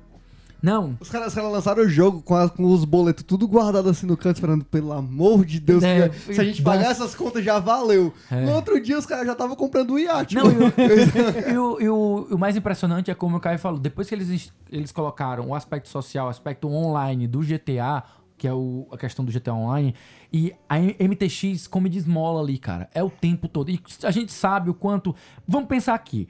Não, 0.62 0.98
Os 1.00 1.10
caras, 1.10 1.28
os 1.28 1.34
caras 1.36 1.52
lançaram 1.52 1.84
o 1.84 1.88
jogo 1.88 2.22
com, 2.22 2.36
a- 2.36 2.50
com 2.50 2.64
os 2.66 2.84
boletos 2.84 3.24
tudo 3.24 3.48
guardado 3.48 3.90
assim 3.90 4.08
no 4.08 4.18
canto, 4.18 4.38
esperando, 4.38 4.66
pelo 4.66 4.92
amor 4.92 5.46
de 5.46 5.60
Deus, 5.60 5.84
É, 5.84 6.10
que 6.10 6.34
se 6.34 6.42
a 6.42 6.44
gente 6.44 6.62
pagar 6.64 6.92
essas 6.92 7.14
contas 7.14 7.44
já 7.46 7.60
valeu. 7.60 8.12
É. 8.32 8.42
No 8.42 8.54
outro 8.54 8.82
dia 8.82 8.98
os 8.98 9.06
caras 9.06 9.26
já 9.28 9.34
estavam 9.34 9.56
comprando 9.56 9.94
um 9.94 10.00
iate. 10.00 10.36
Não, 10.36 10.46
e 10.52 11.58
o, 11.58 11.82
e 11.82 11.90
o- 11.90 11.94
o- 12.32 12.36
o 12.36 12.38
mais 12.40 12.56
impressionante 12.58 13.12
é 13.12 13.14
como 13.14 13.38
o 13.38 13.40
Caio 13.40 13.60
falou, 13.60 13.80
depois 13.80 14.10
que 14.10 14.16
eles, 14.16 14.52
eles 14.72 14.92
colocaram 14.92 15.48
o 15.50 15.56
aspecto 15.56 15.90
social, 15.90 16.28
o 16.28 16.30
aspecto 16.30 16.68
online 16.68 17.28
do 17.28 17.42
GTA, 17.42 18.04
que 18.38 18.48
é 18.48 18.54
o- 18.54 18.88
a 18.92 18.98
questão 18.98 19.24
do 19.24 19.32
GTA 19.32 19.54
Online, 19.54 19.94
e 20.34 20.54
a 20.68 20.78
MTX 20.80 21.68
come 21.68 21.90
de 21.90 22.00
esmola 22.00 22.42
ali, 22.42 22.58
cara. 22.58 22.90
É 22.94 23.04
o 23.04 23.10
tempo 23.10 23.48
todo. 23.48 23.70
E 23.70 23.80
a 24.04 24.12
gente 24.12 24.32
sabe 24.34 24.70
o 24.70 24.74
quanto... 24.74 25.16
Vamos 25.48 25.68
pensar 25.70 25.94
aqui. 25.94 26.28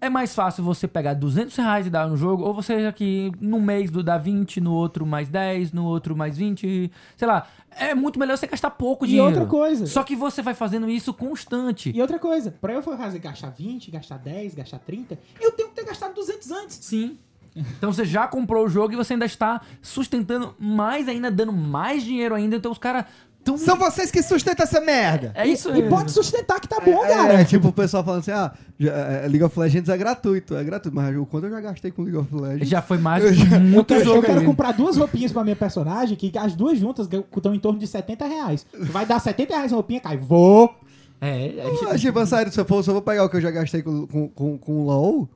É 0.00 0.10
mais 0.10 0.34
fácil 0.34 0.62
você 0.62 0.86
pegar 0.86 1.14
200 1.14 1.56
reais 1.56 1.86
e 1.86 1.90
dar 1.90 2.06
no 2.06 2.16
jogo, 2.16 2.44
ou 2.44 2.52
você 2.52 2.74
aqui 2.86 3.32
num 3.40 3.60
mês 3.60 3.90
do 3.90 4.02
dá 4.02 4.18
20, 4.18 4.60
no 4.60 4.72
outro 4.72 5.06
mais 5.06 5.28
10, 5.28 5.72
no 5.72 5.84
outro 5.86 6.14
mais 6.14 6.36
20, 6.36 6.90
sei 7.16 7.26
lá. 7.28 7.46
É 7.70 7.94
muito 7.94 8.18
melhor 8.18 8.36
você 8.36 8.46
gastar 8.46 8.70
pouco 8.70 9.04
E 9.04 9.08
dinheiro. 9.08 9.28
outra 9.28 9.46
coisa. 9.46 9.86
Só 9.86 10.02
que 10.02 10.14
você 10.14 10.42
vai 10.42 10.54
fazendo 10.54 10.88
isso 10.88 11.14
constante. 11.14 11.90
E 11.94 12.00
outra 12.00 12.18
coisa, 12.18 12.50
pra 12.60 12.74
eu 12.74 12.82
fazer 12.82 13.18
gastar 13.18 13.50
20, 13.50 13.90
gastar 13.90 14.18
10, 14.18 14.54
gastar 14.54 14.78
30, 14.80 15.18
eu 15.40 15.52
tenho 15.52 15.70
que 15.70 15.74
ter 15.76 15.84
gastado 15.84 16.14
200 16.14 16.50
antes. 16.50 16.78
Sim. 16.82 17.18
Então 17.54 17.90
você 17.90 18.04
já 18.04 18.28
comprou 18.28 18.66
o 18.66 18.68
jogo 18.68 18.92
e 18.92 18.96
você 18.96 19.14
ainda 19.14 19.24
está 19.24 19.62
sustentando 19.80 20.54
mais 20.58 21.08
ainda, 21.08 21.30
dando 21.30 21.52
mais 21.54 22.02
dinheiro 22.04 22.34
ainda. 22.34 22.56
Então 22.56 22.70
os 22.70 22.76
caras 22.78 23.06
tão. 23.46 23.56
São 23.56 23.76
vocês 23.76 24.10
que 24.10 24.22
sustentam 24.22 24.64
essa 24.64 24.80
merda. 24.80 25.32
É 25.34 25.46
isso 25.46 25.70
E 25.70 25.74
mesmo. 25.74 25.88
pode 25.88 26.10
sustentar 26.10 26.60
que 26.60 26.68
tá 26.68 26.80
bom, 26.80 27.04
É, 27.04 27.08
cara. 27.08 27.34
é, 27.40 27.44
tipo 27.44 27.68
o 27.68 27.72
pessoal 27.72 28.04
falando 28.04 28.20
assim, 28.20 28.32
ah, 28.32 28.52
já- 28.78 28.92
é, 28.92 29.20
League 29.28 29.42
of 29.44 29.58
Legends 29.58 29.88
é 29.88 29.96
gratuito, 29.96 30.54
é 30.56 30.64
gratuito, 30.64 30.94
mas 30.94 31.16
o 31.16 31.24
quanto 31.24 31.44
eu 31.44 31.50
já 31.50 31.60
gastei 31.60 31.90
com 31.90 32.02
League 32.02 32.18
of 32.18 32.34
Legends? 32.34 32.68
Já 32.68 32.82
foi 32.82 32.98
mais 32.98 33.24
Eu 33.24 33.32
já- 33.32 33.56
Eu 33.56 33.60
muito 33.60 33.86
quero, 33.86 34.00
eu 34.00 34.04
jogo 34.04 34.22
quero 34.22 34.40
aí. 34.40 34.44
comprar 34.44 34.72
duas 34.72 34.96
roupinhas 34.96 35.32
pra 35.32 35.42
minha 35.44 35.56
personagem, 35.56 36.16
que 36.16 36.36
as 36.36 36.54
duas 36.54 36.78
juntas 36.78 37.08
estão 37.36 37.54
em 37.54 37.58
torno 37.60 37.78
de 37.78 37.86
70 37.86 38.26
reais. 38.26 38.66
Vai 38.78 39.06
dar 39.06 39.18
70 39.20 39.54
reais 39.54 39.72
a 39.72 39.76
roupinha, 39.76 40.00
cai. 40.00 40.16
Vou. 40.16 40.74
É, 41.20 41.46
é, 41.46 41.64
Ah, 41.90 41.96
tipo, 41.96 42.26
sério, 42.26 42.52
se 42.52 42.60
eu 42.60 42.64
for, 42.66 42.84
eu 42.86 42.92
vou 42.92 43.00
pegar 43.00 43.24
o 43.24 43.28
que 43.30 43.36
eu 43.36 43.40
já 43.40 43.50
gastei 43.50 43.82
com, 43.82 44.06
com, 44.06 44.28
com, 44.28 44.58
com 44.58 44.72
o 44.72 44.84
LoL, 44.84 45.28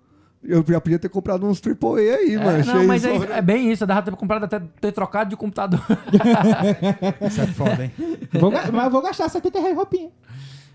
eu 0.43 0.65
já 0.67 0.81
podia 0.81 0.99
ter 0.99 1.09
comprado 1.09 1.47
uns 1.47 1.60
AAA 1.60 2.17
aí, 2.17 2.35
é, 2.35 2.39
mano. 2.44 2.65
não, 2.65 2.86
mas 2.86 3.05
é, 3.05 3.15
é 3.15 3.43
bem 3.43 3.70
isso. 3.70 3.86
Dá 3.86 3.94
pra 3.94 4.10
ter 4.10 4.17
comprado 4.17 4.44
até 4.44 4.59
ter 4.59 4.93
trocado 4.93 5.31
de 5.31 5.36
computador. 5.36 5.81
Isso 7.28 7.41
é 7.43 7.47
foda, 7.47 7.85
hein? 7.85 7.93
Vou 8.33 8.51
mas 8.51 8.85
eu 8.85 8.91
vou 8.91 9.02
gastar 9.02 9.28
70 9.28 9.59
reais 9.59 9.73
em 9.75 9.77
roupinha. 9.77 10.10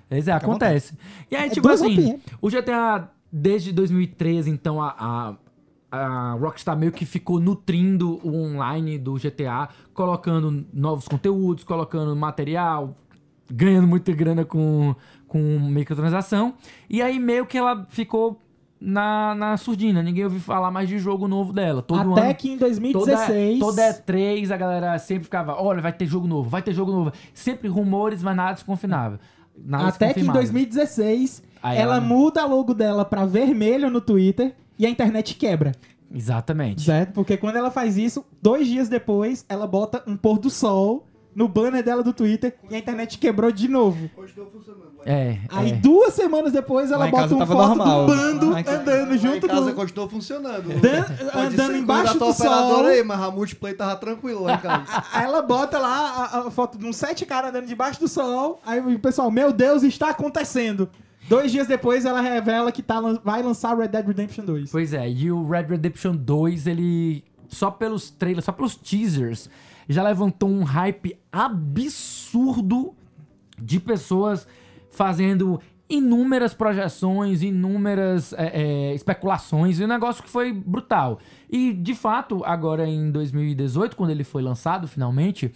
Pois 0.07 0.27
é, 0.27 0.31
acontece. 0.31 0.93
E 1.31 1.35
aí, 1.35 1.47
É 1.47 1.49
tipo 1.49 1.67
assim, 1.67 1.95
roupinhas. 1.95 2.21
o 2.41 2.49
GTA, 2.49 3.09
desde 3.31 3.71
2013, 3.71 4.51
então, 4.51 4.81
a, 4.81 5.35
a, 5.91 5.97
a 5.97 6.31
Rockstar 6.33 6.77
meio 6.77 6.91
que 6.91 7.05
ficou 7.05 7.39
nutrindo 7.39 8.19
o 8.23 8.35
online 8.35 8.99
do 8.99 9.15
GTA, 9.15 9.69
colocando 9.93 10.65
novos 10.71 11.07
conteúdos, 11.07 11.63
colocando 11.63 12.15
material, 12.15 12.95
ganhando 13.51 13.87
muita 13.87 14.11
grana 14.13 14.45
com, 14.45 14.95
com 15.27 15.39
microtransação. 15.59 16.53
E 16.87 17.01
aí, 17.01 17.17
meio 17.17 17.47
que 17.47 17.57
ela 17.57 17.87
ficou 17.89 18.39
na, 18.79 19.33
na 19.35 19.57
surdina. 19.57 20.01
Ninguém 20.03 20.23
ouviu 20.25 20.39
falar 20.39 20.69
mais 20.71 20.87
de 20.89 20.97
jogo 20.99 21.27
novo 21.27 21.51
dela. 21.53 21.81
Todo 21.81 22.11
Até 22.13 22.25
ano. 22.27 22.35
que 22.35 22.49
em 22.51 22.57
Toda, 22.57 22.69
2016. 22.69 23.59
toda 23.59 23.81
E3 23.93 24.51
a 24.51 24.57
galera 24.57 24.97
sempre 24.99 25.23
ficava, 25.25 25.55
olha, 25.61 25.81
vai 25.81 25.93
ter 25.93 26.05
jogo 26.05 26.27
novo, 26.27 26.49
vai 26.49 26.61
ter 26.61 26.73
jogo 26.73 26.91
novo. 26.91 27.11
Sempre 27.33 27.67
rumores, 27.67 28.21
mas 28.21 28.35
nada 28.35 28.57
se 28.57 28.65
confirmava. 28.65 29.19
Nada 29.57 29.83
se 29.91 29.95
Até 29.97 30.05
que 30.07 30.19
em 30.19 30.25
confirmava. 30.25 30.39
2016 30.39 31.43
Aí 31.63 31.77
ela, 31.77 31.95
ela- 31.97 32.01
muda 32.01 32.41
a 32.41 32.45
logo 32.45 32.73
dela 32.73 33.05
pra 33.05 33.25
vermelho 33.25 33.89
no 33.89 34.01
Twitter 34.01 34.53
e 34.77 34.85
a 34.85 34.89
internet 34.89 35.35
quebra. 35.35 35.71
Exatamente. 36.13 36.83
Certo? 36.83 37.13
Porque 37.13 37.35
quando 37.37 37.55
ela 37.55 37.71
faz 37.71 37.97
isso, 37.97 38.23
dois 38.41 38.67
dias 38.67 38.87
depois, 38.87 39.43
ela 39.49 39.65
bota 39.65 40.03
um 40.07 40.15
pôr 40.15 40.37
do 40.37 40.49
sol 40.49 41.07
no 41.33 41.47
banner 41.47 41.83
dela 41.83 42.01
do 42.03 42.13
Twitter 42.13 42.55
e 42.69 42.75
a 42.75 42.77
internet 42.77 43.17
quebrou 43.17 43.51
de 43.51 43.67
novo. 43.67 44.09
É. 45.05 45.37
Aí 45.49 45.71
é. 45.71 45.75
duas 45.75 46.15
semanas 46.15 46.51
depois 46.51 46.91
ela 46.91 47.07
bota 47.07 47.29
tava 47.29 47.45
foto 47.45 47.75
normal. 47.77 48.07
do 48.07 48.15
bando 48.15 48.49
Lá 48.49 48.59
andando 48.59 49.09
Lá 49.09 49.15
em 49.15 49.17
junto 49.19 49.47
casa 49.47 49.69
com... 49.69 49.75
continuou 49.75 50.09
funcionando. 50.09 50.67
Dan- 50.81 51.05
andando 51.35 51.77
embaixo 51.77 52.17
tua 52.17 52.27
do 52.27 52.33
sol. 52.33 52.85
aí, 52.87 53.03
mas 53.03 53.21
a 53.21 53.29
multiplayer 53.29 53.77
tava 53.77 53.95
tranquilo 53.97 54.43
lá 54.43 54.55
em 54.55 54.57
casa. 54.57 54.85
Aí 55.13 55.23
ela 55.23 55.43
bota 55.43 55.77
lá 55.77 56.29
a, 56.33 56.39
a 56.47 56.51
foto 56.51 56.77
de 56.77 56.85
uns 56.85 56.95
sete 56.97 57.23
caras 57.25 57.51
andando 57.51 57.67
debaixo 57.67 57.99
do 57.99 58.07
sol. 58.07 58.59
Aí 58.65 58.79
o 58.79 58.99
pessoal, 58.99 59.29
meu 59.29 59.53
Deus, 59.53 59.83
está 59.83 60.09
acontecendo. 60.09 60.89
Dois 61.29 61.51
dias 61.51 61.67
depois 61.67 62.05
ela 62.05 62.21
revela 62.21 62.71
que 62.71 62.81
tá, 62.81 62.99
vai 63.23 63.43
lançar 63.43 63.77
Red 63.77 63.89
Dead 63.89 64.07
Redemption 64.07 64.43
2. 64.45 64.71
Pois 64.71 64.93
é, 64.93 65.07
e 65.09 65.31
o 65.31 65.47
Red 65.47 65.67
Redemption 65.69 66.15
2, 66.15 66.67
ele. 66.67 67.23
Só 67.47 67.69
pelos 67.69 68.09
trailers, 68.09 68.45
só 68.45 68.51
pelos 68.51 68.75
teasers, 68.75 69.49
já 69.87 70.01
levantou 70.01 70.49
um 70.49 70.63
hype 70.63 71.15
absurdo 71.31 72.93
de 73.57 73.79
pessoas 73.79 74.47
fazendo 74.95 75.59
inúmeras 75.87 76.53
projeções, 76.53 77.43
inúmeras 77.43 78.33
é, 78.33 78.61
é, 78.91 78.95
especulações, 78.95 79.79
e 79.79 79.83
um 79.83 79.87
negócio 79.87 80.23
que 80.23 80.29
foi 80.29 80.51
brutal. 80.51 81.19
E, 81.49 81.71
de 81.73 81.93
fato, 81.93 82.41
agora 82.43 82.87
em 82.87 83.11
2018, 83.11 83.95
quando 83.95 84.09
ele 84.09 84.23
foi 84.23 84.41
lançado 84.41 84.87
finalmente, 84.87 85.53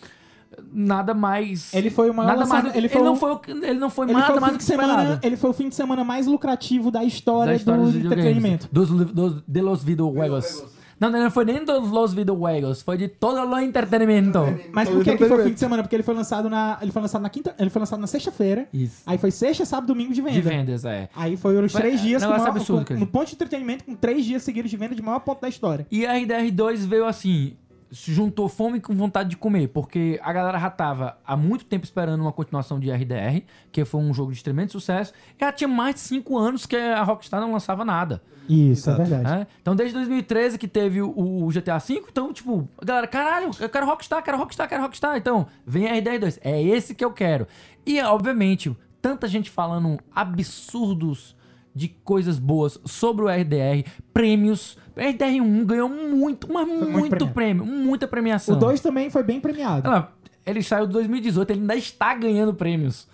nada 0.71 1.13
mais. 1.15 1.73
Ele 1.73 1.89
foi 1.89 2.09
o 2.09 2.13
maior 2.13 2.27
Nada 2.27 2.39
mais, 2.45 2.49
lançado- 2.51 2.67
ele, 2.69 2.77
ele 2.77 2.89
foi 2.89 3.01
não 3.01 3.13
um- 3.13 3.15
foi, 3.15 3.39
ele 3.63 3.79
não 3.79 3.89
foi 3.89 4.05
Ele 4.05 4.13
nada 4.13 4.25
foi, 4.27 4.39
mais 4.39 4.51
fim 4.51 4.57
do 4.57 4.59
de 4.59 4.65
que 4.65 4.71
semana, 4.71 5.19
ele 5.23 5.37
foi 5.37 5.49
o 5.49 5.53
fim 5.53 5.69
de 5.69 5.75
semana 5.75 6.03
mais 6.03 6.27
lucrativo 6.27 6.91
da 6.91 7.03
história, 7.03 7.51
da 7.53 7.55
história 7.55 7.81
do 7.83 7.89
videogames. 7.91 8.25
entretenimento. 8.27 8.69
Dos, 8.71 8.89
dos, 8.89 9.43
de 9.47 9.61
los 9.61 9.83
videojuegos. 9.83 10.63
Não, 10.99 11.09
não, 11.09 11.23
não 11.23 11.31
foi 11.31 11.45
nem 11.45 11.63
dos 11.63 11.89
los 11.89 12.13
videojuegos, 12.13 12.81
foi 12.81 12.97
de 12.97 13.07
todo 13.07 13.39
o 13.39 13.59
entretenimento. 13.59 14.39
Mas 14.71 14.89
por 14.89 15.03
que, 15.03 15.15
que 15.15 15.25
foi 15.25 15.43
fim 15.43 15.53
de 15.53 15.59
semana? 15.59 15.81
Porque 15.83 15.95
ele 15.95 16.03
foi 16.03 16.13
lançado 16.13 16.49
na. 16.49 16.77
Ele 16.81 16.91
foi 16.91 17.01
lançado 17.01 17.21
na 17.21 17.29
quinta. 17.29 17.55
Ele 17.57 17.69
foi 17.69 17.79
lançado 17.79 17.99
na 17.99 18.07
sexta-feira. 18.07 18.67
Isso. 18.73 19.01
Aí 19.05 19.17
foi 19.17 19.31
sexta, 19.31 19.65
sábado, 19.65 19.87
domingo 19.87 20.13
de 20.13 20.21
venda. 20.21 20.33
De 20.33 20.41
vendas, 20.41 20.85
é. 20.85 21.09
Aí 21.15 21.37
foi 21.37 21.57
os 21.63 21.71
Foi- 21.71 21.81
três 21.81 22.01
dias 22.01 22.25
com, 22.25 22.31
absurdo, 22.33 22.85
com- 22.85 22.93
no 22.95 23.07
ponto 23.07 23.27
de 23.27 23.35
entretenimento 23.35 23.83
com 23.85 23.95
três 23.95 24.25
dias 24.25 24.43
seguidos 24.43 24.69
de 24.69 24.77
venda 24.77 24.93
de 24.95 25.01
maior 25.01 25.19
ponto 25.19 25.41
da 25.41 25.47
história. 25.49 25.87
E 25.91 26.05
a 26.05 26.13
RDR2 26.15 26.85
veio 26.85 27.05
assim, 27.05 27.53
juntou 27.91 28.47
fome 28.47 28.79
com 28.79 28.93
vontade 28.95 29.29
de 29.29 29.37
comer, 29.37 29.67
porque 29.69 30.19
a 30.23 30.31
galera 30.31 30.59
já 30.59 30.69
tava 30.69 31.17
há 31.25 31.35
muito 31.35 31.65
tempo 31.65 31.85
esperando 31.85 32.21
uma 32.21 32.31
continuação 32.31 32.79
de 32.79 32.91
RDR, 32.91 33.41
que 33.71 33.83
foi 33.83 33.99
um 34.01 34.13
jogo 34.13 34.31
de 34.31 34.43
tremendo 34.43 34.71
sucesso, 34.71 35.13
e 35.35 35.43
já 35.43 35.51
tinha 35.51 35.67
mais 35.67 35.95
de 35.95 36.01
5 36.01 36.37
anos 36.37 36.65
que 36.65 36.75
a 36.75 37.01
Rockstar 37.03 37.41
não 37.41 37.51
lançava 37.51 37.83
nada. 37.83 38.21
Isso, 38.47 38.89
Exato. 38.89 39.01
é 39.01 39.05
verdade. 39.05 39.39
né? 39.39 39.47
Então, 39.61 39.75
desde 39.75 39.93
2013 39.95 40.57
que 40.57 40.67
teve 40.67 41.01
o, 41.01 41.13
o 41.45 41.47
GTA 41.49 41.77
V, 41.77 42.03
então, 42.09 42.33
tipo, 42.33 42.67
a 42.79 42.85
galera, 42.85 43.07
caralho, 43.07 43.51
eu 43.59 43.69
quero 43.69 43.85
Rockstar, 43.85 44.23
quero 44.23 44.37
Rockstar, 44.37 44.67
quero 44.67 44.81
Rockstar. 44.81 45.17
Então, 45.17 45.45
vem 45.65 45.85
RDR2. 45.85 46.39
É 46.41 46.61
esse 46.61 46.95
que 46.95 47.05
eu 47.05 47.11
quero. 47.11 47.47
E, 47.85 48.01
obviamente, 48.01 48.75
tanta 49.01 49.27
gente 49.27 49.51
falando 49.51 49.99
absurdos 50.15 51.35
de 51.75 51.89
coisas 51.89 52.39
boas 52.39 52.79
sobre 52.85 53.25
o 53.25 53.27
RDR, 53.29 53.87
prêmios. 54.11 54.77
O 54.99 55.13
RDR1 55.13 55.65
ganhou 55.65 55.89
muito, 55.89 56.51
mas 56.51 56.67
muito, 56.67 56.91
muito 56.91 57.27
prêmio, 57.29 57.65
muita 57.65 58.07
premiação. 58.07 58.55
O 58.55 58.59
2 58.59 58.81
também 58.81 59.09
foi 59.09 59.23
bem 59.23 59.39
premiado. 59.39 59.87
Ela- 59.87 60.13
ele 60.45 60.61
saiu 60.63 60.87
de 60.87 60.93
2018, 60.93 61.51
ele 61.51 61.61
ainda 61.61 61.75
está 61.75 62.13
ganhando 62.15 62.53
prêmios. 62.53 63.07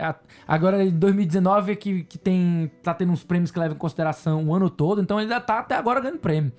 A- 0.00 0.14
agora, 0.46 0.84
em 0.84 0.90
2019 0.90 1.72
é 1.72 1.76
que, 1.76 2.04
que 2.04 2.18
tem, 2.18 2.70
tá 2.82 2.94
tendo 2.94 3.12
uns 3.12 3.24
prêmios 3.24 3.50
que 3.50 3.58
levam 3.58 3.74
em 3.74 3.78
consideração 3.78 4.44
o 4.44 4.54
ano 4.54 4.70
todo, 4.70 5.00
então 5.02 5.18
ele 5.18 5.24
ainda 5.32 5.40
tá 5.40 5.58
até 5.58 5.74
agora 5.74 6.00
ganhando 6.00 6.18
prêmio. 6.18 6.52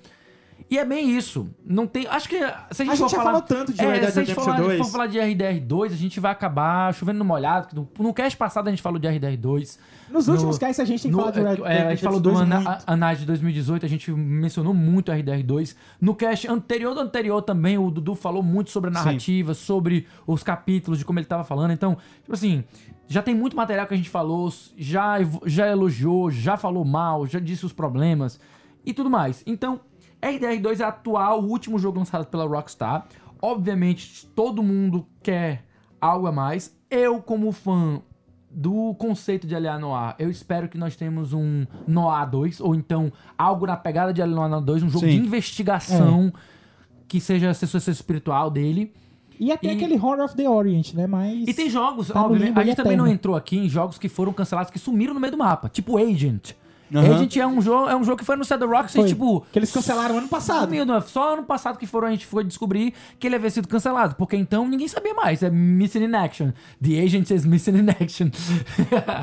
E 0.70 0.76
é 0.78 0.84
bem 0.84 1.16
isso. 1.16 1.48
Não 1.64 1.86
tem. 1.86 2.06
Acho 2.06 2.28
que 2.28 2.36
se 2.38 2.42
a 2.44 2.84
gente, 2.84 2.94
A 2.94 2.96
for 2.96 2.96
gente 2.96 3.10
já 3.10 3.16
falar, 3.16 3.24
falou 3.30 3.42
tanto 3.42 3.72
de 3.72 3.80
é, 3.80 3.84
Red 3.90 4.00
Dead 4.00 4.10
se 4.10 4.18
a 4.18 4.22
gente 4.24 4.28
Redemption 4.36 4.44
falar, 4.44 4.60
2. 4.66 4.78
for 4.78 4.90
falar 4.92 5.06
de 5.06 5.18
RDR2, 5.18 5.86
a 5.86 5.96
gente 5.96 6.20
vai 6.20 6.30
acabar 6.32 6.92
chovendo 6.94 7.18
no 7.20 7.24
molhado. 7.24 7.88
No, 7.98 8.04
no 8.06 8.12
cast 8.12 8.36
passado 8.36 8.68
a 8.68 8.70
gente 8.70 8.82
falou 8.82 8.98
de 8.98 9.08
RDR2. 9.08 9.78
Nos 10.10 10.26
no- 10.26 10.34
últimos 10.34 10.58
casos 10.58 10.80
a 10.80 10.84
gente 10.84 11.02
tem 11.02 11.10
no- 11.10 11.18
falar 11.18 11.30
de 11.30 11.40
Red 11.40 11.56
Dead 11.56 11.66
é, 11.66 11.86
a 11.86 11.90
gente 11.90 12.02
falou 12.04 12.20
do 12.20 12.30
2 12.30 12.40
Ana- 12.42 12.56
muito. 12.56 12.68
a- 12.68 12.80
Anais 12.86 13.18
de 13.18 13.24
2018, 13.26 13.86
a 13.86 13.88
gente 13.88 14.10
mencionou 14.12 14.74
muito 14.74 15.10
o 15.10 15.14
RDR2. 15.14 15.74
No 16.00 16.14
cast 16.14 16.46
anterior 16.48 16.94
do 16.94 17.00
anterior 17.00 17.40
também, 17.40 17.78
o 17.78 17.90
Dudu 17.90 18.14
falou 18.14 18.42
muito 18.42 18.70
sobre 18.70 18.90
a 18.90 18.92
narrativa, 18.92 19.54
sobre 19.54 20.06
os 20.26 20.42
capítulos, 20.42 20.98
de 20.98 21.04
como 21.04 21.18
ele 21.18 21.26
tava 21.26 21.44
falando. 21.44 21.70
Então, 21.72 21.96
tipo 22.22 22.32
assim, 22.34 22.62
já 23.06 23.22
tem 23.22 23.34
muito 23.34 23.56
material 23.56 23.86
que 23.86 23.94
a 23.94 23.96
gente 23.96 24.10
falou, 24.10 24.52
já, 24.76 25.16
já 25.46 25.66
elogiou, 25.66 26.30
já 26.30 26.58
falou 26.58 26.84
mal, 26.84 27.26
já 27.26 27.38
disse 27.38 27.64
os 27.64 27.72
problemas 27.72 28.38
e 28.84 28.92
tudo 28.92 29.08
mais. 29.08 29.42
Então, 29.46 29.80
RDR2 30.22 30.80
é 30.80 30.84
atual, 30.84 31.42
o 31.42 31.46
último 31.48 31.78
jogo 31.78 31.98
lançado 31.98 32.26
pela 32.26 32.44
Rockstar. 32.46 33.06
Obviamente, 33.40 34.26
todo 34.34 34.62
mundo 34.62 35.06
quer 35.22 35.64
algo 36.00 36.26
a 36.26 36.32
mais. 36.32 36.76
Eu, 36.90 37.20
como 37.22 37.52
fã 37.52 38.00
do 38.50 38.94
conceito 38.94 39.46
de 39.46 39.54
L.A. 39.54 39.78
Noir, 39.78 40.14
eu 40.18 40.30
espero 40.30 40.68
que 40.68 40.78
nós 40.78 40.96
temos 40.96 41.32
um 41.32 41.66
Noir 41.86 42.28
2, 42.28 42.60
ou 42.60 42.74
então 42.74 43.12
algo 43.36 43.66
na 43.66 43.76
pegada 43.76 44.12
de 44.12 44.20
L.A. 44.20 44.48
Noir 44.48 44.62
2, 44.62 44.82
um 44.82 44.88
jogo 44.88 45.04
Sim. 45.06 45.20
de 45.20 45.26
investigação 45.26 46.32
que 47.06 47.20
seja 47.20 47.50
a 47.50 47.54
sucessor 47.54 47.92
espiritual 47.92 48.50
dele. 48.50 48.92
E 49.38 49.52
até 49.52 49.68
E- 49.68 49.70
aquele 49.70 49.94
Horror 49.94 50.24
of 50.24 50.34
the 50.34 50.48
Orient, 50.48 50.94
né? 50.94 51.06
Mas. 51.06 51.46
E 51.46 51.54
tem 51.54 51.70
jogos, 51.70 52.08
Tá 52.08 52.22
obviamente, 52.24 52.48
limbo 52.48 52.60
a 52.60 52.64
gente 52.64 52.72
ali 52.72 52.76
também 52.82 52.96
não 52.96 53.06
entrou 53.06 53.36
aqui 53.36 53.56
em 53.56 53.68
jogos 53.68 53.96
que 53.98 54.08
foram 54.08 54.32
cancelados, 54.32 54.70
que 54.70 54.78
sumiram 54.80 55.14
no 55.14 55.20
meio 55.20 55.30
do 55.30 55.38
mapa, 55.38 55.68
tipo 55.68 55.96
Agent. 55.96 56.52
Aham. 56.94 57.14
Agent 57.16 57.36
é 57.36 57.46
um 57.46 57.60
jogo, 57.60 57.88
é 57.88 57.96
um 57.96 58.02
jogo 58.04 58.16
que 58.18 58.24
foi 58.24 58.34
anunciado 58.34 58.66
da 58.66 58.72
Rockstar 58.72 59.02
Foi. 59.02 59.10
e 59.10 59.12
tipo, 59.12 59.44
Que 59.52 59.58
eles 59.58 59.70
cancelaram 59.72 60.18
ano 60.18 60.28
passado. 60.28 60.74
É? 60.74 61.00
Só 61.02 61.34
ano 61.34 61.42
passado 61.44 61.78
que 61.78 61.86
foram, 61.86 62.08
a 62.08 62.10
gente 62.10 62.26
foi 62.26 62.42
descobrir 62.44 62.94
que 63.18 63.26
ele 63.26 63.36
havia 63.36 63.50
sido 63.50 63.68
cancelado. 63.68 64.14
Porque 64.16 64.36
então 64.36 64.66
ninguém 64.66 64.88
sabia 64.88 65.12
mais. 65.14 65.42
É 65.42 65.50
Missing 65.50 66.04
in 66.04 66.14
Action. 66.14 66.50
The 66.82 67.00
Agent 67.00 67.30
is 67.30 67.44
Missing 67.44 67.76
in 67.78 67.90
Action. 67.90 68.28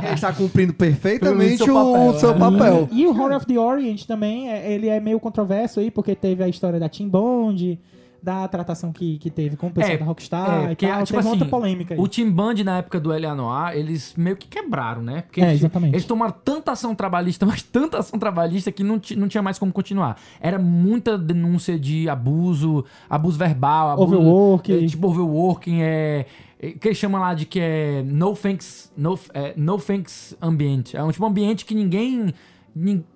Ele 0.04 0.14
está 0.14 0.32
cumprindo 0.34 0.74
perfeitamente 0.74 1.64
O 1.64 1.66
seu 1.66 1.76
o, 1.76 1.92
papel, 1.94 2.08
o 2.10 2.20
seu 2.20 2.30
é. 2.32 2.38
papel. 2.38 2.90
E 2.92 3.06
o 3.06 3.10
Horror 3.10 3.36
of 3.38 3.46
the 3.46 3.58
Orient 3.60 4.06
também, 4.06 4.50
é- 4.50 4.72
ele 4.72 4.88
é 4.88 5.00
meio 5.00 5.20
controverso 5.20 5.80
aí, 5.80 5.90
porque 5.90 6.16
teve 6.16 6.44
a 6.44 6.48
história 6.48 6.80
da 6.80 6.88
Team 6.90 7.10
Bond, 7.10 7.80
da 8.26 8.48
tratação 8.48 8.92
que, 8.92 9.20
que 9.20 9.30
teve 9.30 9.56
com 9.56 9.68
o 9.68 9.72
pessoal 9.72 9.94
É, 9.94 9.98
da 9.98 10.06
Rockstar 10.06 10.50
é, 10.50 10.64
e 10.64 10.68
porque, 10.70 10.88
tal. 10.88 10.96
tipo 11.04 11.08
teve 11.08 11.20
assim, 11.20 11.30
outra 11.30 11.46
polêmica 11.48 11.94
aí. 11.94 12.00
O 12.00 12.08
Team 12.08 12.32
Band, 12.32 12.56
na 12.66 12.80
época 12.80 13.00
do 13.00 13.14
L.A. 13.14 13.36
Noir, 13.36 13.78
eles 13.78 14.16
meio 14.18 14.36
que 14.36 14.48
quebraram, 14.48 15.04
né? 15.04 15.22
Porque 15.22 15.40
É, 15.40 15.50
eles, 15.50 15.60
exatamente. 15.62 15.94
eles 15.94 16.06
tomaram 16.06 16.34
tanta 16.44 16.72
ação 16.72 16.96
trabalhista, 16.96 17.46
mas 17.48 17.62
tanta 17.62 18.00
ação 18.00 18.18
trabalhista 18.20 18.72
que 18.72 18.84
não, 18.84 19.00
não 19.16 19.28
tinha 19.28 19.44
mais 19.44 19.60
como 19.60 19.72
continuar. 19.72 20.18
Era 20.42 20.58
muita 20.58 21.18
denúncia 21.18 21.78
de 21.80 22.10
abuso, 22.10 22.84
abuso 23.08 23.38
verbal, 23.38 23.92
abuso, 23.92 24.16
Overwork. 24.16 24.74
é, 24.74 24.88
tipo 24.88 25.08
overworking, 25.08 25.82
é, 25.82 26.26
é, 26.60 26.72
que 26.72 26.88
eles 26.88 26.98
chamam 26.98 27.22
lá 27.22 27.34
de 27.36 27.46
que 27.46 27.60
é 27.60 28.02
no 28.04 28.36
thanks, 28.36 28.92
no, 28.98 29.20
é, 29.34 29.54
no 29.56 29.78
thanks 29.78 30.36
ambiente. 30.42 30.98
É 30.98 31.04
um 31.04 31.12
tipo 31.12 31.24
um 31.24 31.28
ambiente 31.28 31.64
que 31.64 31.76
ninguém... 31.76 32.34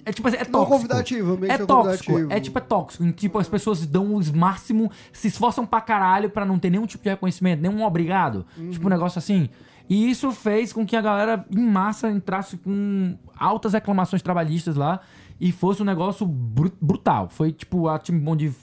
É 0.05 0.11
tipo 0.13 0.27
assim, 0.27 0.37
é 0.37 0.43
Não 0.45 0.51
tóxico. 0.51 0.71
convidativo, 0.77 1.33
ambiente 1.33 1.51
É 1.53 1.57
não 1.57 1.65
tóxico, 1.67 2.05
convidativo. 2.13 2.33
é 2.33 2.39
tipo 2.39 2.57
é 2.57 2.61
tóxico. 2.61 3.03
Em, 3.03 3.11
Tipo, 3.11 3.39
as 3.39 3.49
pessoas 3.49 3.85
dão 3.85 4.13
o 4.15 4.37
máximo, 4.37 4.89
se 5.11 5.27
esforçam 5.27 5.65
pra 5.65 5.81
caralho 5.81 6.29
pra 6.29 6.45
não 6.45 6.57
ter 6.57 6.69
nenhum 6.69 6.85
tipo 6.85 7.03
de 7.03 7.09
reconhecimento, 7.09 7.61
nenhum 7.61 7.83
obrigado. 7.83 8.45
Tipo, 8.71 8.87
um 8.87 8.89
negócio 8.89 9.19
assim. 9.19 9.49
E 9.89 10.09
isso 10.09 10.31
fez 10.31 10.71
com 10.71 10.85
que 10.85 10.95
a 10.95 11.01
galera 11.01 11.45
em 11.55 11.65
massa 11.67 12.09
entrasse 12.11 12.57
com 12.57 13.17
altas 13.37 13.73
reclamações 13.73 14.21
trabalhistas 14.21 14.75
lá 14.75 15.01
e 15.41 15.51
fosse 15.51 15.81
um 15.81 15.85
negócio 15.85 16.25
bru- 16.25 16.71
brutal. 16.79 17.27
Foi 17.29 17.51
tipo, 17.51 17.87
a 17.89 17.97
Team 17.99 18.19
Bond 18.19 18.53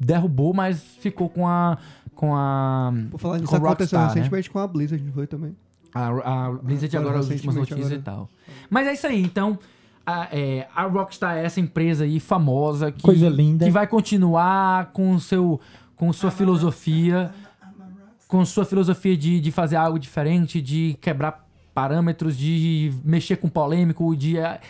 derrubou, 0.00 0.54
mas 0.54 0.80
ficou 1.00 1.28
com 1.28 1.46
a. 1.46 1.76
Com 2.14 2.34
a. 2.34 2.92
Por 3.10 3.18
falar 3.20 3.38
nisso, 3.40 3.54
aconteceu 3.54 3.68
Rockstar, 3.98 4.00
né? 4.00 4.14
recentemente 4.14 4.48
com 4.50 4.58
a 4.58 4.66
Blizzard, 4.66 5.04
não 5.04 5.12
foi 5.12 5.26
também? 5.26 5.54
A, 5.92 6.06
a 6.46 6.52
Blizzard 6.52 6.96
Agora, 6.96 7.10
agora, 7.10 7.24
as 7.24 7.30
últimas 7.30 7.54
notícias 7.56 7.86
agora. 7.86 8.00
e 8.00 8.02
tal. 8.02 8.28
Mas 8.70 8.86
é 8.86 8.92
isso 8.94 9.06
aí, 9.06 9.22
então. 9.22 9.58
A, 10.06 10.28
é, 10.30 10.68
a 10.74 10.84
Rockstar 10.84 11.36
é 11.36 11.44
essa 11.44 11.58
empresa 11.58 12.04
aí 12.04 12.20
famosa 12.20 12.92
que, 12.92 13.02
Coisa 13.02 13.28
linda. 13.28 13.64
que 13.64 13.70
vai 13.72 13.86
continuar 13.86 14.92
com 14.92 15.18
seu 15.18 15.60
com 15.96 16.12
sua 16.12 16.30
filosofia 16.30 17.32
com 18.28 18.44
sua 18.44 18.64
filosofia 18.64 19.16
de, 19.16 19.40
de 19.40 19.52
fazer 19.52 19.76
algo 19.76 19.98
diferente, 19.98 20.60
de 20.60 20.96
quebrar 21.00 21.46
parâmetros, 21.72 22.36
de 22.36 22.92
mexer 23.04 23.36
com 23.36 23.48
polêmico, 23.48 24.16
de 24.16 24.38
eh, 24.38 24.60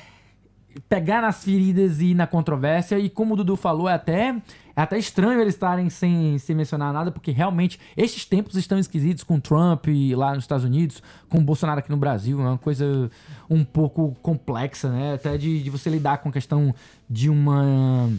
pegar 0.89 1.23
nas 1.23 1.43
feridas 1.43 2.01
e 2.01 2.15
na 2.15 2.27
controvérsia. 2.27 2.99
E 2.99 3.09
como 3.09 3.35
o 3.35 3.37
Dudu 3.37 3.57
falou, 3.57 3.89
é 3.89 3.95
até, 3.95 4.31
é 4.77 4.83
até 4.83 4.99
estranho 4.99 5.41
eles 5.41 5.55
estarem 5.55 5.89
sem, 5.91 6.39
sem 6.39 6.55
mencionar 6.55 6.93
nada, 6.93 7.11
porque 7.11 7.31
realmente 7.31 7.79
estes 7.97 8.25
tempos 8.25 8.57
estão 8.57 8.79
esquisitos 8.79 9.25
com 9.25 9.41
Trump 9.41 9.87
lá 10.15 10.35
nos 10.35 10.45
Estados 10.45 10.65
Unidos, 10.65 11.03
com 11.29 11.39
o 11.39 11.43
Bolsonaro 11.43 11.81
aqui 11.81 11.91
no 11.91 11.97
Brasil. 11.97 12.41
É 12.41 12.45
uma 12.45 12.59
coisa 12.59 13.11
um 13.49 13.65
pouco 13.65 14.17
complexa, 14.23 14.91
né? 14.91 15.15
Até 15.15 15.37
de, 15.37 15.63
de 15.63 15.71
você 15.71 15.91
lidar 15.91 16.19
com 16.19 16.29
a 16.29 16.33
questão 16.33 16.75
de 17.09 17.31
uma. 17.31 18.11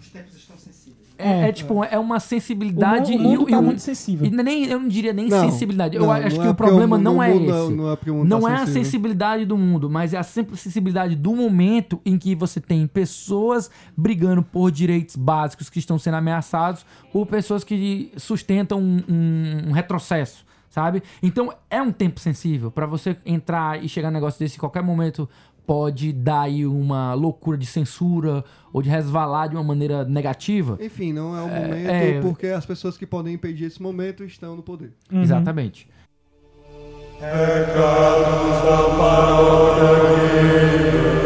Os 0.00 0.08
tempos 0.10 0.36
estão 0.36 0.56
sensíveis. 0.56 1.05
É, 1.18 1.44
É, 1.44 1.48
é 1.48 1.52
tipo, 1.52 1.82
é 1.84 1.98
uma 1.98 2.16
o, 2.16 2.20
sensibilidade 2.20 3.12
o 3.14 3.18
mundo 3.18 3.48
e, 3.48 3.50
tá 3.50 3.58
e 3.58 3.62
muito 3.62 3.80
sensível. 3.80 4.26
e 4.26 4.30
nem, 4.30 4.66
eu 4.66 4.78
não 4.78 4.88
diria 4.88 5.12
nem 5.12 5.28
Não, 5.28 5.50
sensibilidade. 5.50 5.96
eu 5.96 6.02
não, 6.02 6.12
acho 6.12 6.36
não 6.36 6.42
que 6.42 6.46
é 6.48 6.50
o 6.50 6.54
problema 6.54 6.96
o 6.96 6.98
mundo- 6.98 7.04
não 7.04 7.22
é 7.22 7.30
o 7.32 7.40
mundo- 7.40 7.50
esse. 7.66 7.72
não 7.74 7.90
é 7.92 7.96
porque 7.96 8.10
o 8.10 8.14
mundo 8.14 8.28
Não 8.28 8.40
tá 8.42 8.50
é 8.50 8.54
a 8.56 8.66
sensibilidade 8.66 9.44
do 9.46 9.56
mundo, 9.56 9.88
mas 9.88 10.12
é 10.12 10.18
a 10.18 10.22
sensibilidade 10.22 11.14
do 11.16 11.34
momento 11.34 12.00
em 12.04 12.18
que 12.18 12.34
você 12.34 12.60
tem 12.60 12.86
pessoas 12.86 13.70
brigando 13.96 14.42
por 14.42 14.70
direitos 14.70 15.16
básicos 15.16 15.70
que 15.70 15.78
estão 15.78 15.98
sendo 15.98 16.14
ameaçados 16.16 16.84
ou 17.12 17.24
pessoas 17.24 17.64
que 17.64 18.12
sustentam 18.16 18.78
um, 18.80 19.02
um- 19.08 19.68
um 19.68 19.72
retrocesso, 19.72 20.44
sabe? 20.68 21.02
Então 21.22 21.52
é 21.70 21.80
um 21.80 21.92
tempo 21.92 22.20
sensível 22.20 22.70
pra 22.70 22.84
você 22.86 23.16
entrar 23.24 23.82
e 23.82 23.88
chegar 23.88 24.10
num 24.10 24.14
negócio 24.14 24.38
desse 24.38 24.56
em 24.56 24.60
qualquer 24.60 24.82
momento 24.82 25.28
pode 25.66 26.12
dar 26.12 26.42
aí 26.42 26.64
uma 26.64 27.12
loucura 27.14 27.58
de 27.58 27.66
censura 27.66 28.44
ou 28.72 28.80
de 28.80 28.88
resvalar 28.88 29.48
de 29.48 29.56
uma 29.56 29.64
maneira 29.64 30.04
negativa. 30.04 30.78
Enfim, 30.80 31.12
não 31.12 31.36
é 31.36 31.42
o 31.42 31.48
momento, 31.48 31.90
é- 31.90 32.20
porque 32.20 32.46
as 32.46 32.64
pessoas 32.64 32.96
que 32.96 33.06
podem 33.06 33.34
impedir 33.34 33.64
esse 33.64 33.82
momento 33.82 34.22
estão 34.24 34.54
no 34.54 34.62
poder. 34.62 34.92
Uhum. 35.10 35.22
Exatamente. 35.22 35.88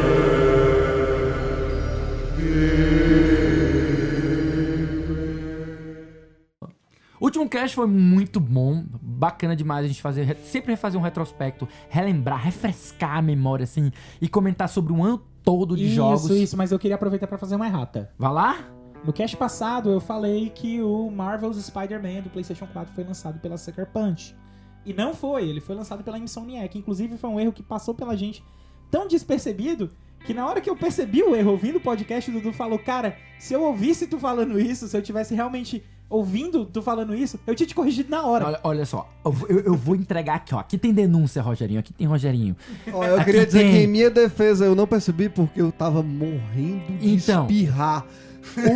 O 0.06 0.09
último 7.30 7.48
cast 7.48 7.74
foi 7.74 7.86
muito 7.86 8.38
bom, 8.38 8.84
bacana 9.00 9.56
demais 9.56 9.84
a 9.84 9.88
gente 9.88 10.02
fazer, 10.02 10.24
re- 10.24 10.36
sempre 10.44 10.76
fazer 10.76 10.98
um 10.98 11.00
retrospecto, 11.00 11.68
relembrar, 11.88 12.42
refrescar 12.42 13.16
a 13.18 13.22
memória 13.22 13.64
assim 13.64 13.90
e 14.20 14.28
comentar 14.28 14.68
sobre 14.68 14.92
um 14.92 15.02
ano 15.02 15.22
todo 15.42 15.76
de 15.76 15.86
isso, 15.86 15.94
jogos. 15.96 16.30
isso, 16.30 16.56
mas 16.56 16.70
eu 16.72 16.78
queria 16.78 16.94
aproveitar 16.96 17.26
pra 17.26 17.38
fazer 17.38 17.56
uma 17.56 17.66
errata. 17.66 18.10
Vai 18.18 18.32
lá? 18.32 18.58
No 19.04 19.12
cast 19.12 19.34
passado 19.36 19.90
eu 19.90 20.00
falei 20.00 20.50
que 20.50 20.82
o 20.82 21.10
Marvel's 21.10 21.56
Spider-Man 21.64 22.20
do 22.22 22.30
PlayStation 22.30 22.66
4 22.66 22.94
foi 22.94 23.04
lançado 23.04 23.38
pela 23.40 23.56
Sucker 23.56 23.86
Punch. 23.86 24.34
E 24.84 24.92
não 24.92 25.14
foi, 25.14 25.48
ele 25.48 25.60
foi 25.60 25.74
lançado 25.74 26.02
pela 26.04 26.18
Insomniac. 26.18 26.76
Inclusive 26.78 27.16
foi 27.16 27.30
um 27.30 27.40
erro 27.40 27.52
que 27.52 27.62
passou 27.62 27.94
pela 27.94 28.16
gente 28.16 28.42
tão 28.90 29.06
despercebido 29.08 29.90
que 30.26 30.34
na 30.34 30.46
hora 30.46 30.60
que 30.60 30.68
eu 30.68 30.76
percebi 30.76 31.22
o 31.22 31.34
erro 31.34 31.52
ouvindo 31.52 31.76
o 31.76 31.80
podcast, 31.80 32.30
o 32.30 32.34
Dudu 32.34 32.52
falou: 32.52 32.78
Cara, 32.78 33.16
se 33.38 33.54
eu 33.54 33.62
ouvisse 33.62 34.06
tu 34.06 34.18
falando 34.18 34.60
isso, 34.60 34.86
se 34.86 34.94
eu 34.96 35.00
tivesse 35.02 35.34
realmente 35.34 35.82
ouvindo 36.10 36.64
tu 36.66 36.82
falando 36.82 37.14
isso, 37.14 37.38
eu 37.46 37.54
tinha 37.54 37.66
te 37.66 37.74
corrigido 37.74 38.10
na 38.10 38.22
hora. 38.26 38.44
Olha, 38.46 38.60
olha 38.64 38.84
só, 38.84 39.08
eu, 39.24 39.60
eu 39.60 39.74
vou 39.74 39.94
entregar 39.96 40.34
aqui, 40.34 40.54
ó. 40.54 40.58
Aqui 40.58 40.76
tem 40.76 40.92
denúncia, 40.92 41.40
Rogerinho. 41.40 41.78
Aqui 41.80 41.92
tem 41.92 42.06
Rogerinho. 42.06 42.56
Ó, 42.92 43.04
eu 43.04 43.14
Aqui 43.16 43.24
queria 43.26 43.46
dizer 43.46 43.60
tem- 43.62 43.72
que 43.72 43.78
em 43.78 43.86
minha 43.86 44.10
defesa 44.10 44.64
eu 44.66 44.74
não 44.74 44.86
percebi 44.86 45.28
porque 45.28 45.62
eu 45.62 45.70
tava 45.72 46.02
morrendo 46.02 46.98
de 46.98 47.14
Então. 47.14 47.42
espirrar 47.46 48.04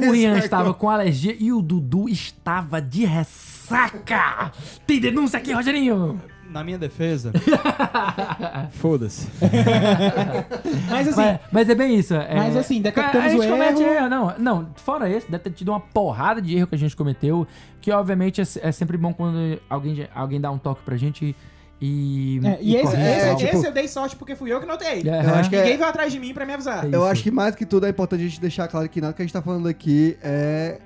O 0.08 0.14
Ian 0.14 0.38
estava 0.38 0.72
com 0.72 0.88
alergia 0.88 1.36
e 1.38 1.52
o 1.52 1.60
Dudu 1.60 2.08
estava 2.08 2.80
de 2.80 3.04
ressaca. 3.04 4.52
Tem 4.86 5.00
denúncia 5.00 5.38
aqui, 5.38 5.52
Rogerinho? 5.52 6.20
Na 6.50 6.62
minha 6.62 6.78
defesa. 6.78 7.32
Foda-se. 8.72 9.26
Mas 10.90 11.08
assim, 11.08 11.20
Mas, 11.20 11.40
mas 11.50 11.68
é 11.68 11.74
bem 11.74 11.96
isso. 11.96 12.14
é- 12.14 12.34
Mas, 12.36 12.56
assim, 12.56 12.80
detectamos 12.80 13.26
a 13.26 13.28
gente 13.28 13.46
o 13.46 13.50
comete 13.50 13.82
erro. 13.82 13.92
erro. 13.92 14.08
Não, 14.08 14.34
não, 14.38 14.68
fora 14.76 15.08
esse, 15.10 15.30
deve 15.30 15.42
ter 15.44 15.50
tido 15.50 15.70
uma 15.70 15.80
porrada 15.80 16.40
de 16.40 16.56
erro 16.56 16.66
que 16.66 16.74
a 16.74 16.78
gente 16.78 16.94
cometeu, 16.94 17.46
que 17.80 17.90
obviamente 17.90 18.40
é, 18.40 18.44
é 18.62 18.72
sempre 18.72 18.96
bom 18.96 19.12
quando 19.12 19.58
alguém, 19.68 20.06
alguém 20.14 20.40
dá 20.40 20.50
um 20.50 20.58
toque 20.58 20.82
pra 20.84 20.96
gente 20.96 21.34
e. 21.80 22.40
é, 22.44 22.58
e 22.60 22.76
esse, 22.76 22.84
corrige 22.84 23.02
esse, 23.10 23.36
tipo- 23.36 23.56
esse 23.56 23.66
eu 23.66 23.72
dei 23.72 23.88
sorte 23.88 24.16
porque 24.16 24.36
fui 24.36 24.52
eu 24.52 24.60
que 24.60 24.66
notei. 24.66 25.02
É, 25.04 25.24
Eu 25.24 25.34
acho 25.34 25.50
que 25.50 25.56
é- 25.56 25.62
Ninguém 25.62 25.76
veio 25.76 25.88
atrás 25.88 26.12
de 26.12 26.18
mim 26.20 26.32
pra 26.32 26.46
me 26.46 26.52
avisar. 26.54 26.84
É 26.86 26.94
Eu 26.94 27.04
acho 27.04 27.22
que 27.22 27.30
mais 27.30 27.54
que 27.56 27.66
tudo 27.66 27.86
é 27.86 27.88
importante 27.90 28.20
a 28.22 28.28
gente 28.28 28.40
deixar 28.40 28.68
claro 28.68 28.88
que 28.88 29.00
nada 29.00 29.12
que 29.12 29.22
a 29.22 29.24
gente 29.24 29.32
tá 29.34 29.42
falando 29.42 29.66
aqui 29.68 30.16
é 30.22 30.78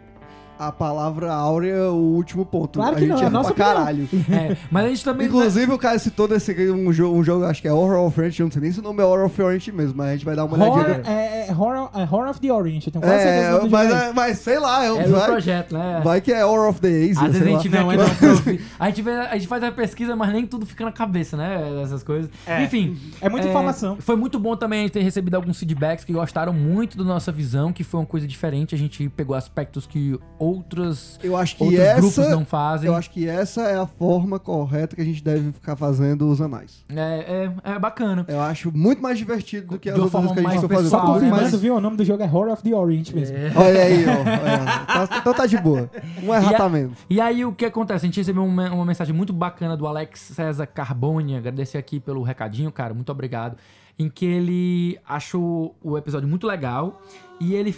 a 0.58 0.72
palavra 0.72 1.32
áurea, 1.32 1.90
o 1.90 2.14
último 2.14 2.44
ponto. 2.44 2.78
Claro 2.78 2.96
a 2.96 2.98
que 2.98 3.06
gente 3.06 3.10
não, 3.20 3.26
é 3.26 3.30
nossa 3.30 3.54
pra 3.54 3.64
caralho. 3.64 4.08
É, 4.30 4.56
mas 4.70 4.84
a 4.84 4.88
gente 4.88 5.04
também. 5.04 5.26
Inclusive, 5.26 5.72
o 5.72 5.78
cara 5.78 5.98
citou 5.98 6.26
desse, 6.28 6.52
um, 6.70 6.92
jogo, 6.92 7.16
um 7.16 7.24
jogo, 7.24 7.44
acho 7.44 7.62
que 7.62 7.68
é 7.68 7.72
Horror 7.72 8.06
of 8.06 8.18
Orient, 8.20 8.38
eu 8.38 8.44
não 8.46 8.52
sei 8.52 8.62
nem 8.62 8.72
se 8.72 8.80
o 8.80 8.82
nome 8.82 9.02
é 9.02 9.04
Horror 9.06 9.26
of 9.26 9.42
Orient 9.42 9.68
mesmo, 9.68 9.94
mas 9.96 10.08
a 10.08 10.12
gente 10.12 10.24
vai 10.24 10.34
dar 10.36 10.44
uma 10.44 10.56
Horror, 10.56 10.84
olhadinha. 10.84 11.02
é, 11.14 11.48
é 11.48 11.52
horror, 11.52 11.90
é 11.94 12.02
horror 12.02 12.28
of 12.30 12.40
the 12.40 12.52
Orient. 12.52 12.86
Eu 12.86 12.92
tenho 12.92 13.04
quase 13.04 13.22
certeza 13.22 13.46
É, 13.46 13.68
mas, 13.68 13.88
jogo. 13.88 14.00
é- 14.02 14.12
mas 14.12 14.38
sei 14.38 14.58
lá, 14.58 14.84
é, 14.84 14.88
É 14.88 15.02
do 15.04 15.12
vai, 15.12 15.26
projeto, 15.26 15.72
né? 15.74 16.00
vai 16.04 16.20
que 16.20 16.32
é 16.32 16.44
Horror 16.44 16.68
of 16.70 16.80
the 16.80 16.88
Ace. 16.88 17.18
Às 17.18 17.32
vezes 17.32 17.42
a 17.42 17.44
gente 17.50 17.68
Não, 17.68 17.92
é 17.92 17.96
profi- 17.96 18.60
a 18.78 18.86
gente 18.88 19.02
vê, 19.02 19.10
a 19.12 19.34
gente 19.34 19.46
faz 19.48 19.62
a 19.62 19.72
pesquisa, 19.72 20.14
mas 20.16 20.32
nem 20.32 20.46
tudo 20.46 20.66
fica 20.66 20.84
na 20.84 20.92
cabeça, 20.92 21.36
né? 21.36 21.80
Essas 21.82 22.02
coisas. 22.02 22.30
Enfim. 22.62 22.96
É 23.20 23.28
muita 23.28 23.46
informação. 23.48 23.96
Foi 24.00 24.16
muito 24.16 24.38
bom 24.38 24.56
também 24.56 24.80
a 24.80 24.82
gente 24.82 24.92
ter 24.92 25.02
recebido 25.02 25.34
alguns 25.34 25.58
feedbacks 25.58 26.04
que 26.04 26.12
gostaram 26.12 26.52
muito 26.52 26.96
da 26.98 27.04
nossa 27.04 27.30
visão, 27.32 27.72
que 27.72 27.82
foi 27.84 28.00
uma 28.00 28.06
coisa 28.06 28.26
diferente. 28.26 28.74
A 28.74 28.78
gente 28.78 29.08
pegou 29.10 29.34
aspectos 29.36 29.86
que 29.86 30.18
outras, 30.48 31.18
Eu 31.22 31.36
acho 31.36 31.56
que 31.56 31.64
outros 31.64 31.80
essa. 31.80 32.00
grupos 32.00 32.28
não 32.28 32.44
fazem. 32.44 32.88
Eu 32.88 32.94
acho 32.94 33.10
que 33.10 33.28
essa 33.28 33.62
é 33.62 33.78
a 33.78 33.86
forma 33.86 34.38
correta 34.38 34.96
que 34.96 35.02
a 35.02 35.04
gente 35.04 35.22
deve 35.22 35.52
ficar 35.52 35.76
fazendo 35.76 36.28
os 36.28 36.40
anais. 36.40 36.84
É, 36.88 37.50
é, 37.64 37.72
é 37.72 37.78
bacana. 37.78 38.24
Eu 38.28 38.40
acho 38.40 38.70
muito 38.76 39.02
mais 39.02 39.18
divertido 39.18 39.68
do 39.68 39.78
que 39.78 39.88
as 39.88 39.94
outras 39.96 40.12
forma 40.12 40.34
que 40.34 40.40
a 40.40 40.50
gente 40.50 40.68
fazendo. 40.68 40.68
Só 40.68 40.82
pessoal, 40.82 41.00
Só 41.02 41.06
né? 41.06 41.14
confirmando, 41.14 41.42
mais... 41.42 41.60
viu? 41.60 41.76
O 41.76 41.80
nome 41.80 41.96
do 41.96 42.04
jogo 42.04 42.22
é 42.22 42.26
Horror 42.26 42.52
of 42.52 42.62
the 42.62 42.74
Orient 42.74 43.12
mesmo. 43.12 43.36
Olha 43.56 43.82
aí, 43.82 44.04
ó. 44.06 45.06
Tá- 45.06 45.18
então 45.18 45.34
tá 45.34 45.46
de 45.46 45.56
boa. 45.58 45.90
Um 46.22 46.34
errata 46.34 46.68
menos. 46.68 46.98
E 47.08 47.20
aí 47.20 47.44
o 47.44 47.52
que 47.52 47.64
acontece? 47.64 48.04
A 48.04 48.08
gente 48.08 48.16
recebeu 48.18 48.44
uma, 48.44 48.70
uma 48.70 48.84
mensagem 48.84 49.14
muito 49.14 49.32
bacana 49.32 49.76
do 49.76 49.86
Alex 49.86 50.20
César 50.34 50.66
Carboni, 50.66 51.36
agradecer 51.36 51.78
aqui 51.78 52.00
pelo 52.00 52.22
recadinho, 52.22 52.70
cara, 52.72 52.94
muito 52.94 53.10
obrigado. 53.12 53.56
Em 53.98 54.08
que 54.08 54.24
ele 54.24 54.98
achou 55.06 55.74
o 55.82 55.98
episódio 55.98 56.28
muito 56.28 56.46
legal 56.46 57.02
e 57.40 57.54
ele 57.54 57.72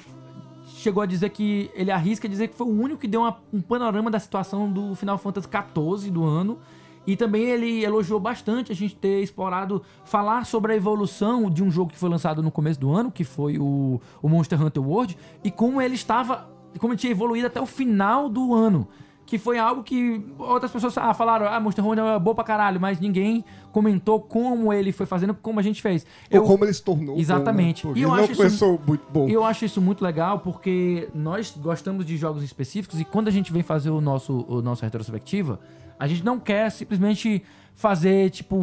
chegou 0.80 1.02
a 1.02 1.06
dizer 1.06 1.28
que 1.30 1.70
ele 1.74 1.90
arrisca 1.90 2.28
dizer 2.28 2.48
que 2.48 2.54
foi 2.56 2.66
o 2.66 2.70
único 2.70 3.00
que 3.00 3.06
deu 3.08 3.20
uma- 3.20 3.36
um 3.52 3.60
panorama 3.60 4.10
da 4.10 4.18
situação 4.18 4.70
do 4.72 4.94
Final 4.94 5.18
Fantasy 5.18 5.46
XIV 5.48 6.10
do 6.10 6.24
ano. 6.24 6.58
E 7.06 7.16
também 7.16 7.44
ele 7.44 7.82
elogiou 7.82 8.20
bastante 8.20 8.70
a 8.72 8.74
gente 8.74 8.94
ter 8.94 9.22
explorado 9.22 9.82
falar 10.04 10.44
sobre 10.44 10.72
a 10.72 10.76
evolução 10.76 11.50
de 11.50 11.62
um 11.62 11.70
jogo 11.70 11.90
que 11.90 11.98
foi 11.98 12.08
lançado 12.10 12.42
no 12.42 12.50
começo 12.50 12.78
do 12.78 12.90
ano, 12.92 13.10
que 13.10 13.24
foi 13.24 13.58
o, 13.58 14.00
o 14.22 14.28
Monster 14.28 14.62
Hunter 14.62 14.82
World, 14.86 15.16
e 15.42 15.50
como 15.50 15.80
ele 15.80 15.94
estava, 15.94 16.48
como 16.78 16.92
ele 16.92 17.00
tinha 17.00 17.10
evoluído 17.10 17.46
até 17.46 17.60
o 17.60 17.66
final 17.66 18.28
do 18.28 18.52
ano. 18.54 18.86
Que 19.30 19.38
foi 19.38 19.60
algo 19.60 19.84
que 19.84 20.20
outras 20.36 20.72
pessoas 20.72 20.98
ah, 20.98 21.14
falaram, 21.14 21.46
ah, 21.46 21.60
Monster 21.60 21.86
Hunter 21.86 22.04
é 22.04 22.18
bom 22.18 22.34
pra 22.34 22.42
caralho, 22.42 22.80
mas 22.80 22.98
ninguém 22.98 23.44
comentou 23.70 24.20
como 24.20 24.72
ele 24.72 24.90
foi 24.90 25.06
fazendo, 25.06 25.32
como 25.34 25.60
a 25.60 25.62
gente 25.62 25.80
fez. 25.80 26.04
Ou 26.32 26.42
como 26.42 26.64
ele 26.64 26.72
se 26.72 26.82
tornou. 26.82 27.16
Exatamente. 27.16 27.86
Bom, 27.86 27.92
né? 27.92 28.00
E 28.00 28.02
eu 28.02 28.12
ele 28.18 28.24
acho 28.24 28.44
isso- 28.44 28.80
muito 28.84 29.04
bom. 29.08 29.28
Eu 29.28 29.44
acho 29.44 29.64
isso 29.64 29.80
muito 29.80 30.02
legal 30.02 30.40
porque 30.40 31.08
nós 31.14 31.56
gostamos 31.56 32.04
de 32.04 32.16
jogos 32.16 32.42
específicos 32.42 32.98
e 33.00 33.04
quando 33.04 33.28
a 33.28 33.30
gente 33.30 33.52
vem 33.52 33.62
fazer 33.62 33.90
o 33.90 34.00
nosso, 34.00 34.44
o 34.48 34.60
nosso 34.60 34.82
retrospectiva, 34.82 35.60
a 35.96 36.08
gente 36.08 36.24
não 36.24 36.40
quer 36.40 36.68
simplesmente 36.72 37.40
fazer 37.74 38.28
tipo 38.30 38.56
um, 38.56 38.62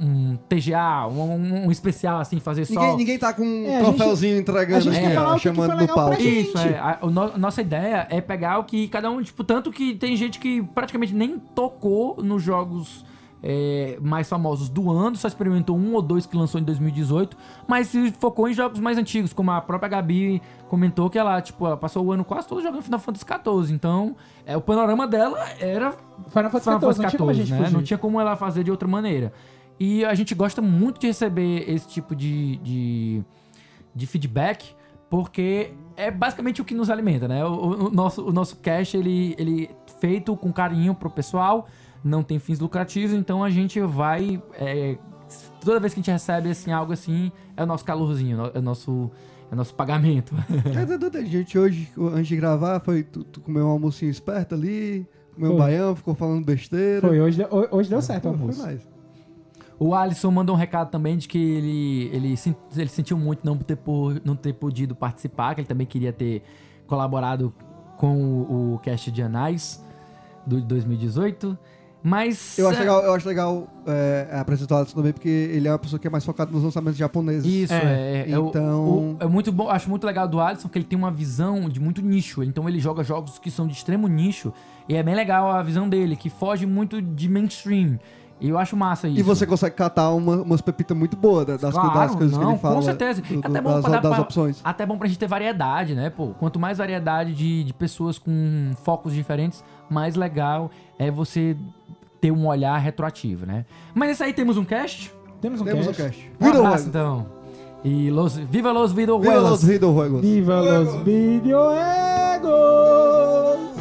um 0.00 0.38
TGA, 0.48 1.06
um, 1.08 1.66
um 1.66 1.70
especial 1.70 2.18
assim, 2.20 2.40
fazer 2.40 2.64
só. 2.64 2.80
Ninguém, 2.80 2.96
ninguém 2.96 3.18
tá 3.18 3.32
com 3.32 3.42
um 3.44 3.66
É, 3.66 3.80
troféuzinho 3.80 4.38
entregando 4.38 4.88
a 4.88 4.92
gente 4.92 5.06
aqui, 5.06 5.16
ó, 5.16 5.34
que 5.34 5.40
chamando 5.40 5.84
pra 5.84 5.94
palco. 5.94 6.22
Isso, 6.22 6.56
é. 6.58 6.78
A, 6.78 6.98
o 7.02 7.10
no- 7.10 7.32
a 7.34 7.38
nossa 7.38 7.60
ideia 7.60 8.06
é 8.10 8.20
pegar 8.20 8.58
o 8.58 8.64
que 8.64 8.88
cada 8.88 9.10
um, 9.10 9.22
tipo, 9.22 9.44
tanto 9.44 9.70
que 9.70 9.94
tem 9.94 10.16
gente 10.16 10.38
que 10.38 10.62
praticamente 10.62 11.14
nem 11.14 11.38
tocou 11.38 12.16
nos 12.22 12.42
jogos 12.42 13.04
é, 13.46 13.98
mais 14.00 14.26
famosos 14.26 14.70
do 14.70 14.90
ano, 14.90 15.14
só 15.16 15.28
experimentou 15.28 15.76
um 15.76 15.92
ou 15.94 16.00
dois 16.00 16.24
que 16.24 16.34
lançou 16.34 16.58
em 16.58 16.64
2018, 16.64 17.36
mas 17.68 17.88
se 17.88 18.10
focou 18.12 18.48
em 18.48 18.54
jogos 18.54 18.80
mais 18.80 18.96
antigos, 18.96 19.34
como 19.34 19.50
a 19.50 19.60
própria 19.60 19.86
Gabi 19.90 20.40
comentou 20.68 21.10
que 21.10 21.18
ela, 21.18 21.42
tipo, 21.42 21.66
ela 21.66 21.76
passou 21.76 22.02
o 22.06 22.10
ano 22.12 22.24
quase 22.24 22.48
todo 22.48 22.62
jogando 22.62 22.82
Final 22.82 22.98
Fantasy 23.00 23.26
XIV, 23.26 23.74
então 23.74 24.16
é, 24.46 24.56
o 24.56 24.62
panorama 24.62 25.06
dela 25.06 25.38
era 25.60 25.92
Final 26.30 26.80
Fantasy 26.96 27.02
XIV, 27.42 27.50
né? 27.50 27.58
Não 27.70 27.82
tinha 27.82 27.98
como 27.98 28.18
ela 28.18 28.34
fazer 28.34 28.64
de 28.64 28.70
outra 28.70 28.88
maneira. 28.88 29.30
E 29.78 30.04
a 30.06 30.14
gente 30.14 30.34
gosta 30.34 30.62
muito 30.62 30.98
de 31.00 31.08
receber 31.08 31.68
esse 31.68 31.86
tipo 31.88 32.16
de, 32.16 32.56
de, 32.56 33.22
de 33.94 34.06
feedback, 34.06 34.74
porque 35.10 35.72
é 35.96 36.10
basicamente 36.10 36.62
o 36.62 36.64
que 36.64 36.74
nos 36.74 36.88
alimenta, 36.90 37.28
né? 37.28 37.44
O, 37.44 37.48
o- 37.52 37.86
o 37.88 37.90
nosso, 37.90 38.24
o 38.26 38.32
nosso 38.32 38.56
cash, 38.56 38.94
ele, 38.94 39.34
ele 39.38 39.68
é 39.70 40.00
feito 40.00 40.34
com 40.36 40.52
carinho 40.52 40.94
pro 40.94 41.10
pessoal, 41.10 41.66
não 42.04 42.22
tem 42.22 42.38
fins 42.38 42.60
lucrativos, 42.60 43.12
então 43.16 43.42
a 43.42 43.48
gente 43.50 43.80
vai... 43.80 44.40
é, 44.54 44.96
toda 45.64 45.80
vez 45.80 45.94
que 45.94 46.00
a 46.00 46.02
gente 46.02 46.10
recebe 46.12 46.50
assim, 46.50 46.70
algo 46.70 46.92
assim, 46.92 47.32
é 47.56 47.62
o 47.62 47.66
nosso 47.66 47.84
calorzinho, 47.84 48.50
é 48.54 48.58
o 48.58 48.62
nosso, 48.62 49.10
é 49.50 49.54
o 49.54 49.56
nosso 49.56 49.74
pagamento. 49.74 50.34
É, 51.14 51.18
A 51.18 51.24
gente 51.24 51.58
hoje, 51.58 51.88
antes 51.98 52.28
de 52.28 52.36
gravar, 52.36 52.80
foi 52.80 53.02
tu, 53.02 53.24
tu 53.24 53.40
comeu 53.40 53.64
um 53.66 53.70
almocinho 53.70 54.10
esperto 54.10 54.54
ali, 54.54 55.06
comeu 55.34 55.52
um 55.52 55.56
Foi. 55.56 55.66
baião, 55.66 55.96
ficou 55.96 56.14
falando 56.14 56.44
besteira. 56.44 57.00
Foi, 57.08 57.20
hoje, 57.20 57.38
deu- 57.38 57.68
hoje 57.70 57.88
deu 57.88 58.02
certo 58.02 58.26
o 58.26 58.28
almoço. 58.28 58.60
foi 58.60 58.72
nice. 58.74 58.86
O 59.78 59.92
Alisson 59.94 60.30
mandou 60.30 60.54
um 60.54 60.58
recado 60.58 60.90
também 60.90 61.16
de 61.16 61.26
que 61.26 61.36
ele, 61.38 62.10
ele, 62.12 62.34
ele 62.76 62.88
sentiu 62.88 63.18
muito 63.18 63.44
não 63.44 63.56
ter, 63.56 63.76
por, 63.76 64.20
não 64.24 64.36
ter 64.36 64.52
podido 64.52 64.94
participar, 64.94 65.54
que 65.54 65.62
ele 65.62 65.68
também 65.68 65.86
queria 65.86 66.12
ter 66.12 66.42
colaborado 66.86 67.52
com 67.96 68.16
o, 68.22 68.74
o 68.74 68.78
cast 68.78 69.10
de 69.10 69.20
Anais 69.22 69.84
do 70.46 70.60
2018. 70.60 71.58
Mas. 72.06 72.58
Eu 72.58 72.68
acho 72.68 72.76
é, 72.76 72.80
legal, 72.80 73.02
eu 73.02 73.14
acho 73.14 73.26
legal 73.26 73.66
é, 73.86 74.28
apresentar 74.32 74.74
o 74.74 74.78
Alisson 74.80 74.94
também, 74.96 75.12
porque 75.14 75.28
ele 75.28 75.66
é 75.66 75.70
uma 75.72 75.78
pessoa 75.78 75.98
que 75.98 76.06
é 76.06 76.10
mais 76.10 76.22
focada 76.22 76.50
nos 76.52 76.62
lançamentos 76.62 76.98
japoneses. 76.98 77.46
Isso, 77.50 77.72
é. 77.72 78.26
é, 78.30 78.38
o- 78.38 78.48
Então- 78.48 78.84
o- 78.84 79.16
é 79.20 79.26
muito 79.26 79.50
bom. 79.50 79.70
Acho 79.70 79.88
muito 79.88 80.06
legal 80.06 80.28
do 80.28 80.38
Alisson 80.38 80.68
que 80.68 80.76
ele 80.76 80.84
tem 80.84 80.98
uma 80.98 81.10
visão 81.10 81.66
de 81.66 81.80
muito 81.80 82.02
nicho. 82.02 82.42
Então 82.42 82.68
ele 82.68 82.78
joga 82.78 83.02
jogos 83.02 83.38
que 83.38 83.50
são 83.50 83.66
de 83.66 83.72
extremo 83.72 84.06
nicho. 84.06 84.52
E 84.86 84.94
é 84.94 85.02
bem 85.02 85.14
legal 85.14 85.50
a 85.50 85.62
visão 85.62 85.88
dele, 85.88 86.14
que 86.14 86.28
foge 86.28 86.66
muito 86.66 87.00
de 87.00 87.26
mainstream. 87.26 87.98
E 88.40 88.48
eu 88.50 88.58
acho 88.58 88.76
massa 88.76 89.08
isso. 89.08 89.18
E 89.20 89.22
você 89.22 89.46
consegue 89.46 89.74
catar 89.76 90.10
uma, 90.10 90.42
umas 90.42 90.60
pepitas 90.60 90.94
muito 90.94 91.16
boas 91.16 91.46
da- 91.46 91.56
das, 91.56 91.72
Claro, 91.72 91.94
das 91.94 92.14
coisas 92.16 92.36
que 92.36 92.44
não, 92.44 92.50
ele 92.50 92.58
fala. 92.58 92.74
com 92.74 92.82
certeza. 92.82 93.22
do- 93.22 93.40
do- 93.40 93.46
Até 93.46 93.60
bom 93.62 93.70
das, 93.70 93.80
pra 93.80 93.90
dar 93.92 94.00
das 94.02 94.12
pra- 94.12 94.20
opções. 94.22 94.60
Até 94.62 94.84
bom 94.84 94.98
pra 94.98 95.06
gente 95.08 95.18
ter 95.18 95.28
variedade, 95.28 95.94
né, 95.94 96.10
pô? 96.10 96.34
Quanto 96.38 96.58
mais 96.58 96.76
variedade 96.76 97.32
de, 97.32 97.64
de 97.64 97.72
pessoas 97.72 98.18
com 98.18 98.72
focos 98.82 99.14
diferentes, 99.14 99.64
mais 99.88 100.16
legal 100.16 100.70
é 100.98 101.10
você 101.10 101.56
ter 102.24 102.32
um 102.32 102.46
olhar 102.46 102.78
retroativo, 102.78 103.44
né? 103.44 103.66
Mas 103.94 104.12
isso 104.12 104.24
aí 104.24 104.32
temos 104.32 104.56
um 104.56 104.64
cast. 104.64 105.12
Temos 105.42 105.60
um 105.60 105.64
Temos 105.64 105.86
o 105.86 105.92
cast. 105.92 106.02
cast. 106.02 106.32
Um 106.40 106.48
abraço, 106.48 106.88
então. 106.88 107.26
E 107.84 108.08
los, 108.08 108.38
viva 108.38 108.72
los 108.72 108.92
Viva 108.92 109.12
videojuegos! 109.12 109.50
los 109.50 109.64
videojuegos. 109.64 110.20
Viva 110.22 110.60
los 110.62 110.94
videojuegos! 111.04 113.73